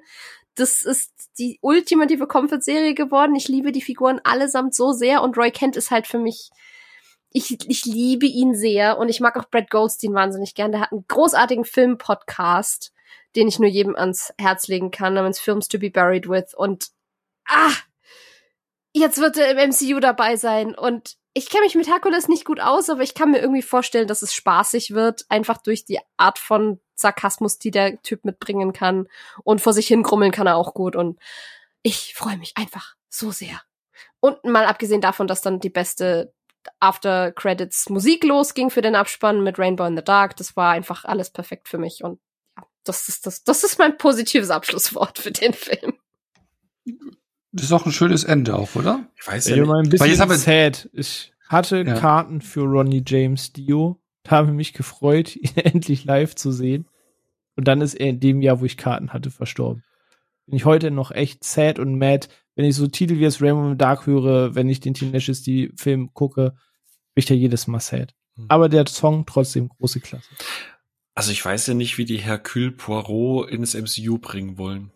Das 0.59 0.83
ist 0.83 1.13
die 1.39 1.59
ultimative 1.61 2.27
Comfort-Serie 2.27 2.95
geworden. 2.95 3.35
Ich 3.37 3.49
liebe 3.49 3.73
die 3.73 3.83
Figuren 3.83 4.21
allesamt 4.25 4.75
so 4.75 4.93
sehr 4.93 5.23
und 5.23 5.37
Roy 5.37 5.51
Kent 5.51 5.77
ist 5.77 5.91
halt 5.91 6.07
für 6.07 6.19
mich 6.19 6.51
ich, 7.31 7.69
ich 7.69 7.85
liebe 7.85 8.27
ihn 8.27 8.55
sehr 8.55 8.99
und 8.99 9.09
ich 9.09 9.21
mag 9.21 9.37
auch 9.37 9.51
Brad 9.51 9.71
Goldstein 9.71 10.15
wahnsinnig 10.15 10.55
gern. 10.55 10.73
Der 10.73 10.81
hat 10.81 10.93
einen 10.93 11.05
großartigen 11.09 11.65
Film-Podcast, 11.65 12.93
den 13.37 13.49
ich 13.49 13.59
nur 13.59 13.69
jedem 13.69 13.97
ans 13.97 14.33
Herz 14.39 14.69
legen 14.69 14.91
kann, 14.91 15.15
namens 15.15 15.39
Films 15.39 15.69
to 15.69 15.79
be 15.79 15.91
Buried 15.91 16.29
with. 16.29 16.55
Und 16.57 16.89
ah, 17.47 17.73
jetzt 18.93 19.19
wird 19.19 19.37
er 19.37 19.51
im 19.51 19.71
MCU 19.71 20.01
dabei 20.01 20.37
sein. 20.37 20.75
Und 20.75 21.17
ich 21.35 21.51
kenne 21.51 21.65
mich 21.65 21.75
mit 21.75 21.89
Hercules 21.89 22.29
nicht 22.29 22.45
gut 22.45 22.61
aus, 22.61 22.89
aber 22.89 23.03
ich 23.03 23.15
kann 23.15 23.31
mir 23.31 23.41
irgendwie 23.41 23.63
vorstellen, 23.63 24.09
dass 24.09 24.23
es 24.23 24.35
spaßig 24.35 24.93
wird, 24.93 25.27
einfach 25.29 25.59
durch 25.59 25.85
die 25.85 26.01
Art 26.17 26.39
von 26.39 26.81
Sarkasmus, 26.99 27.59
die 27.59 27.71
der 27.71 28.01
Typ 28.03 28.25
mitbringen 28.25 28.73
kann. 28.73 29.09
Und 29.45 29.61
vor 29.61 29.73
sich 29.73 29.87
hingrummeln 29.87 30.33
kann 30.33 30.47
er 30.47 30.57
auch 30.57 30.75
gut. 30.75 30.97
Und 30.97 31.19
ich 31.83 32.15
freue 32.15 32.37
mich 32.39 32.57
einfach 32.57 32.95
so 33.09 33.31
sehr. 33.31 33.61
Und 34.21 34.45
mal 34.45 34.67
abgesehen 34.67 35.01
davon, 35.01 35.27
dass 35.27 35.43
dann 35.43 35.61
die 35.61 35.71
beste 35.71 36.33
After 36.81 37.33
Credits 37.33 37.89
Musik 37.89 38.25
losging 38.25 38.69
für 38.71 38.83
den 38.83 38.95
Abspann 38.97 39.43
mit 39.43 39.59
Rainbow 39.59 39.85
in 39.87 39.97
the 39.97 40.03
Dark. 40.05 40.37
Das 40.37 40.57
war 40.57 40.73
einfach 40.73 41.05
alles 41.05 41.31
perfekt 41.31 41.69
für 41.69 41.79
mich 41.79 42.03
und 42.05 42.21
ja, 42.59 42.65
das 42.85 43.09
ist 43.09 43.27
das, 43.27 43.45
das 43.45 43.63
ist 43.65 43.79
mein 43.79 43.97
positives 43.97 44.51
Abschlusswort 44.51 45.19
für 45.19 45.31
den 45.31 45.55
Film. 45.55 45.95
Das 47.53 47.65
ist 47.65 47.73
auch 47.73 47.87
ein 47.87 47.93
schönes 47.93 48.25
Ende 48.25 48.57
auch, 48.57 48.75
oder? 48.75 49.07
Ich 49.17 49.27
weiß 49.27 49.49
Ja, 49.49 49.57
nicht. 49.57 49.63
ein 49.65 49.69
Weil 49.71 49.85
jetzt 49.85 49.91
bisschen 50.01 50.21
haben 50.21 50.31
wir- 50.31 50.37
sad. 50.39 50.91
Ich 50.93 51.33
hatte 51.49 51.79
Ja. 51.79 51.95
Karten 51.99 52.41
für 52.43 52.63
Ronnie 52.65 53.03
James 53.07 53.53
Dio. 53.53 53.99
Habe 54.29 54.49
ich 54.49 54.55
mich 54.55 54.73
gefreut, 54.73 55.37
ihn 55.37 55.57
endlich 55.57 56.05
live 56.05 56.35
zu 56.35 56.53
sehen. 56.53 56.87
Und 57.57 57.67
dann 57.67 57.81
ist 57.81 57.95
er 57.95 58.09
in 58.09 58.21
dem 58.21 58.41
Jahr, 58.41 58.61
wo 58.61 58.65
ich 58.65 58.77
Karten 58.77 59.13
hatte, 59.13 59.31
verstorben. 59.31 59.83
Bin 60.47 60.57
ich 60.57 60.65
heute 60.65 60.91
noch 60.91 61.11
echt 61.11 61.45
sad 61.45 61.79
und 61.79 61.99
mad, 61.99 62.29
wenn 62.55 62.65
ich 62.65 62.77
so 62.77 62.87
Titel 62.87 63.19
wie 63.19 63.25
das 63.25 63.43
Rainbow 63.43 63.75
Dark 63.75 64.07
höre, 64.07 64.55
wenn 64.55 64.69
ich 64.69 64.81
den 64.81 64.95
Teen 64.95 65.13
die 65.13 65.73
Film 65.77 66.15
gucke, 66.15 66.51
bin 67.15 67.21
ich 67.21 67.27
da 67.27 67.35
jedes 67.35 67.67
Mal 67.67 67.81
sad. 67.81 68.15
Hm. 68.37 68.47
Aber 68.49 68.69
der 68.69 68.87
Song 68.87 69.27
trotzdem 69.27 69.69
große 69.69 70.01
Klasse. 70.01 70.29
Also 71.15 71.33
ich 71.33 71.45
weiß 71.45 71.67
ja 71.67 71.75
nicht, 71.75 71.99
wie 71.99 72.05
die 72.05 72.19
Hercule 72.19 72.71
Poirot 72.71 73.51
ins 73.51 73.75
MCU 73.75 74.19
bringen 74.19 74.57
wollen. 74.57 74.93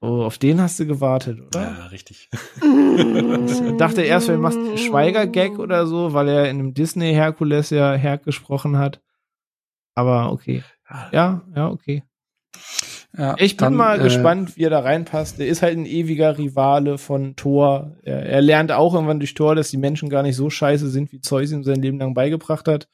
Oh, 0.00 0.22
auf 0.22 0.38
den 0.38 0.60
hast 0.60 0.78
du 0.78 0.86
gewartet, 0.86 1.40
oder? 1.40 1.62
Ja, 1.62 1.86
richtig. 1.86 2.28
Ich 2.32 3.76
dachte 3.78 4.02
erst, 4.02 4.28
wenn 4.28 4.36
du 4.36 4.40
machst 4.42 4.78
Schweiger-Gag 4.78 5.58
oder 5.58 5.86
so, 5.86 6.12
weil 6.12 6.28
er 6.28 6.50
in 6.50 6.58
einem 6.58 6.74
Disney 6.74 7.12
Herkules 7.12 7.70
ja 7.70 7.94
Herk 7.94 8.24
gesprochen 8.24 8.76
hat. 8.76 9.00
Aber 9.94 10.32
okay. 10.32 10.62
Ja, 11.12 11.42
ja, 11.54 11.70
okay. 11.70 12.02
Ja, 13.16 13.34
Ich 13.38 13.56
bin 13.56 13.64
dann, 13.64 13.74
mal 13.74 13.98
äh, 13.98 14.02
gespannt, 14.02 14.56
wie 14.56 14.64
er 14.64 14.70
da 14.70 14.80
reinpasst. 14.80 15.40
Er 15.40 15.46
ist 15.46 15.62
halt 15.62 15.78
ein 15.78 15.86
ewiger 15.86 16.36
Rivale 16.36 16.98
von 16.98 17.34
Thor. 17.34 17.96
Er, 18.02 18.26
er 18.26 18.42
lernt 18.42 18.72
auch 18.72 18.92
irgendwann 18.92 19.20
durch 19.20 19.32
Thor, 19.34 19.54
dass 19.54 19.70
die 19.70 19.78
Menschen 19.78 20.10
gar 20.10 20.22
nicht 20.22 20.36
so 20.36 20.50
scheiße 20.50 20.90
sind, 20.90 21.12
wie 21.12 21.20
Zeus 21.20 21.50
ihm 21.50 21.64
sein 21.64 21.80
Leben 21.80 21.98
lang 21.98 22.12
beigebracht 22.12 22.68
hat. 22.68 22.88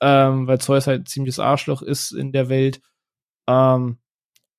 Ähm, 0.00 0.48
weil 0.48 0.60
Zeus 0.60 0.88
halt 0.88 1.02
ein 1.02 1.06
ziemliches 1.06 1.38
Arschloch 1.38 1.82
ist 1.82 2.10
in 2.10 2.32
der 2.32 2.48
Welt. 2.48 2.80
Ähm, 3.48 3.98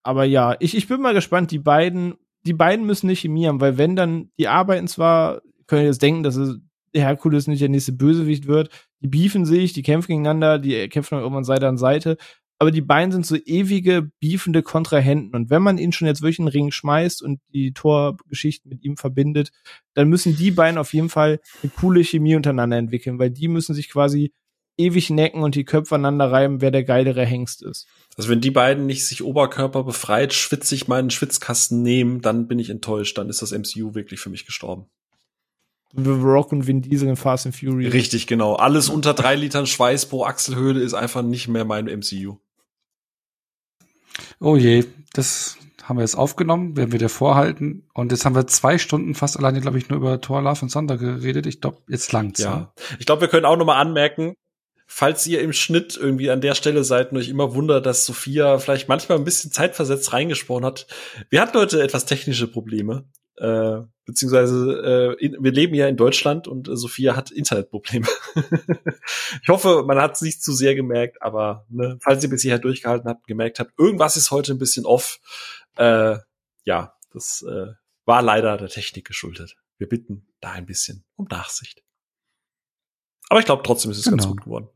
aber 0.04 0.26
ja, 0.26 0.56
ich, 0.60 0.76
ich 0.76 0.88
bin 0.88 1.02
mal 1.02 1.14
gespannt. 1.14 1.52
Die 1.52 1.60
beiden, 1.60 2.16
die 2.46 2.54
beiden 2.54 2.86
müssen 2.86 3.08
nicht 3.08 3.22
chemieren, 3.22 3.62
weil 3.62 3.78
wenn 3.78 3.96
dann, 3.96 4.30
die 4.38 4.48
arbeiten 4.48 4.88
zwar, 4.88 5.42
können 5.68 5.86
jetzt 5.86 6.02
denken, 6.02 6.24
dass 6.24 6.36
es 6.36 6.60
Herkules 6.94 7.48
nicht 7.48 7.62
der 7.62 7.70
nächste 7.70 7.94
Bösewicht 7.94 8.48
wird. 8.48 8.70
Die 9.00 9.08
beefen 9.08 9.46
sich, 9.46 9.74
die 9.74 9.82
kämpfen 9.82 10.10
gegeneinander, 10.10 10.60
die 10.60 10.88
kämpfen 10.90 11.18
irgendwann 11.18 11.44
Seite 11.44 11.68
an 11.68 11.78
Seite 11.78 12.18
aber 12.64 12.72
die 12.72 12.80
beiden 12.80 13.12
sind 13.12 13.26
so 13.26 13.36
ewige, 13.36 14.10
beefende 14.22 14.64
Kontrahenten. 14.64 15.36
Und 15.36 15.50
wenn 15.50 15.62
man 15.62 15.78
ihn 15.78 15.92
schon 15.92 16.08
jetzt 16.08 16.22
wirklich 16.22 16.40
in 16.40 16.46
den 16.46 16.52
Ring 16.54 16.72
schmeißt 16.72 17.22
und 17.22 17.42
die 17.54 17.74
Torgeschichten 17.74 18.70
mit 18.70 18.84
ihm 18.86 18.96
verbindet, 18.96 19.52
dann 19.96 20.08
müssen 20.08 20.38
die 20.38 20.50
beiden 20.50 20.78
auf 20.78 20.94
jeden 20.94 21.10
Fall 21.10 21.42
eine 21.62 21.74
coole 21.76 22.06
Chemie 22.06 22.38
untereinander 22.38 22.78
entwickeln, 22.78 23.20
weil 23.20 23.32
die 23.32 23.50
müssen 23.50 23.74
sich 23.74 23.90
quasi 23.90 24.32
ewig 24.78 25.10
necken 25.10 25.44
und 25.44 25.56
die 25.56 25.66
Köpfe 25.66 25.96
aneinander 25.96 26.32
reiben, 26.32 26.62
wer 26.62 26.72
der 26.72 26.84
geilere 26.84 27.26
Hengst 27.26 27.64
ist. 27.64 27.88
Also 28.18 28.30
wenn 28.30 28.42
die 28.42 28.52
beiden 28.52 28.86
nicht 28.86 29.06
sich 29.06 29.24
Oberkörper 29.24 29.84
befreit, 29.84 30.34
schwitzig 30.34 30.88
meinen 30.88 31.10
Schwitzkasten 31.10 31.82
nehmen, 31.82 32.22
dann 32.22 32.48
bin 32.48 32.60
ich 32.60 32.70
enttäuscht. 32.70 33.18
Dann 33.18 33.30
ist 33.30 33.42
das 33.42 33.52
MCU 33.52 33.96
wirklich 33.96 34.20
für 34.20 34.30
mich 34.30 34.46
gestorben. 34.46 34.86
The 35.96 36.10
Rock 36.10 36.52
und 36.52 36.66
Vin 36.66 36.82
Diesel 36.82 37.10
in 37.10 37.16
Fast 37.16 37.46
and 37.46 37.56
Furious. 37.56 37.94
Richtig, 37.94 38.26
genau. 38.26 38.56
Alles 38.56 38.90
unter 38.90 39.14
drei 39.14 39.36
Litern 39.36 39.68
Schweiß 39.68 40.08
pro 40.08 40.26
Achselhöhle 40.26 40.82
ist 40.82 40.96
einfach 40.96 41.22
nicht 41.22 41.48
mehr 41.48 41.66
mein 41.66 41.86
MCU. 41.86 42.38
Oh 44.40 44.58
je, 44.58 44.86
das 45.14 45.58
haben 45.84 45.98
wir 45.98 46.02
jetzt 46.04 46.16
aufgenommen, 46.16 46.78
werden 46.78 46.92
wir 46.92 47.00
dir 47.00 47.10
vorhalten. 47.10 47.88
Und 47.94 48.12
jetzt 48.12 48.26
haben 48.26 48.36
wir 48.36 48.48
zwei 48.48 48.78
Stunden 48.78 49.16
fast 49.16 49.38
alleine, 49.38 49.62
glaube 49.62 49.78
ich, 49.78 49.90
nur 49.90 49.98
über 49.98 50.20
Thor 50.22 50.42
Love 50.42 50.64
and 50.64 50.72
Thunder 50.72 50.98
geredet. 50.98 51.46
Ich 51.46 51.62
glaube, 51.62 51.80
jetzt 51.88 52.12
langt's. 52.12 52.40
ne? 52.40 52.46
Ja. 52.46 52.74
Ich 53.00 53.06
glaube, 53.06 53.22
wir 53.22 53.28
können 53.28 53.46
auch 53.46 53.58
noch 53.58 53.66
mal 53.66 53.80
anmerken, 53.80 54.36
falls 54.96 55.26
ihr 55.26 55.42
im 55.42 55.54
Schnitt 55.54 55.98
irgendwie 55.98 56.30
an 56.30 56.40
der 56.40 56.54
Stelle 56.54 56.84
seid 56.84 57.12
und 57.12 57.18
euch 57.18 57.28
immer 57.28 57.56
wundert, 57.56 57.88
dass 57.88 58.06
Sophia 58.06 58.60
vielleicht 58.60 58.88
manchmal 58.88 59.18
ein 59.18 59.24
bisschen 59.24 59.52
zeitversetzt 59.52 60.14
reingesprochen 60.14 60.64
hat. 60.64 60.86
Wir 61.32 61.42
hatten 61.42 61.58
heute 61.58 61.82
etwas 61.82 62.06
technische 62.06 62.48
Probleme. 62.48 63.10
Äh, 63.38 63.80
beziehungsweise 64.06 65.16
äh, 65.20 65.26
in, 65.26 65.44
wir 65.44 65.52
leben 65.52 65.74
ja 65.74 65.88
in 65.88 65.98
Deutschland 65.98 66.48
und 66.48 66.68
äh, 66.68 66.78
Sophia 66.78 67.16
hat 67.16 67.32
Internetprobleme. 67.32 68.06
ich 69.42 69.50
hoffe, 69.50 69.84
man 69.88 69.98
hat 69.98 70.14
es 70.14 70.22
nicht 70.22 70.44
zu 70.44 70.54
sehr 70.54 70.76
gemerkt, 70.76 71.24
aber 71.24 71.66
ne, 71.70 71.98
falls 72.00 72.24
ihr 72.24 72.30
bis 72.30 72.44
hierher 72.44 72.60
durchgehalten 72.60 73.10
habt, 73.10 73.26
gemerkt 73.26 73.60
habt, 73.60 73.72
irgendwas 73.80 74.16
ist 74.16 74.30
heute 74.30 74.54
ein 74.54 74.60
bisschen 74.60 74.86
off. 74.86 75.20
Äh, 75.76 76.18
ja, 76.66 76.94
das 77.12 77.44
äh, 77.50 77.74
war 78.06 78.22
leider 78.22 78.58
der 78.58 78.70
Technik 78.70 79.08
geschuldet. 79.08 79.56
Wir 79.80 79.90
bitten 79.90 80.28
da 80.40 80.52
ein 80.52 80.68
bisschen 80.68 81.04
um 81.16 81.26
Nachsicht. 81.32 81.82
Aber 83.30 83.40
ich 83.40 83.48
glaube 83.48 83.64
trotzdem 83.66 83.90
ist 83.90 83.98
es 83.98 84.06
ganz 84.06 84.22
Genau. 84.22 84.36
gut 84.36 84.44
geworden. 84.44 84.70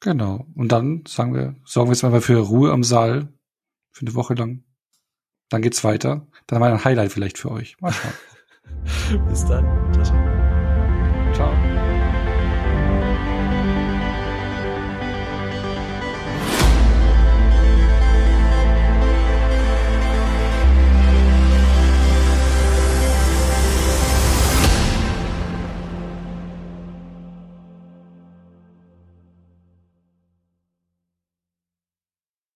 Genau. 0.00 0.46
Und 0.54 0.70
dann 0.70 1.04
sagen 1.06 1.34
wir, 1.34 1.56
sorgen 1.64 1.90
wir 1.90 1.94
jetzt 1.94 2.02
mal 2.02 2.20
für 2.20 2.38
Ruhe 2.38 2.72
am 2.72 2.84
Saal. 2.84 3.28
Für 3.90 4.06
eine 4.06 4.14
Woche 4.14 4.34
lang. 4.34 4.64
Dann 5.48 5.62
geht's 5.62 5.82
weiter. 5.82 6.26
Dann 6.46 6.58
haben 6.58 6.70
wir 6.70 6.72
ein 6.72 6.84
Highlight 6.84 7.12
vielleicht 7.12 7.38
für 7.38 7.50
euch. 7.50 7.76
Mal 7.80 7.92
schauen. 7.92 9.26
Bis 9.28 9.44
dann. 9.46 9.64
Ciao, 9.92 10.04
ciao. 10.04 11.34
Ciao. 11.34 11.87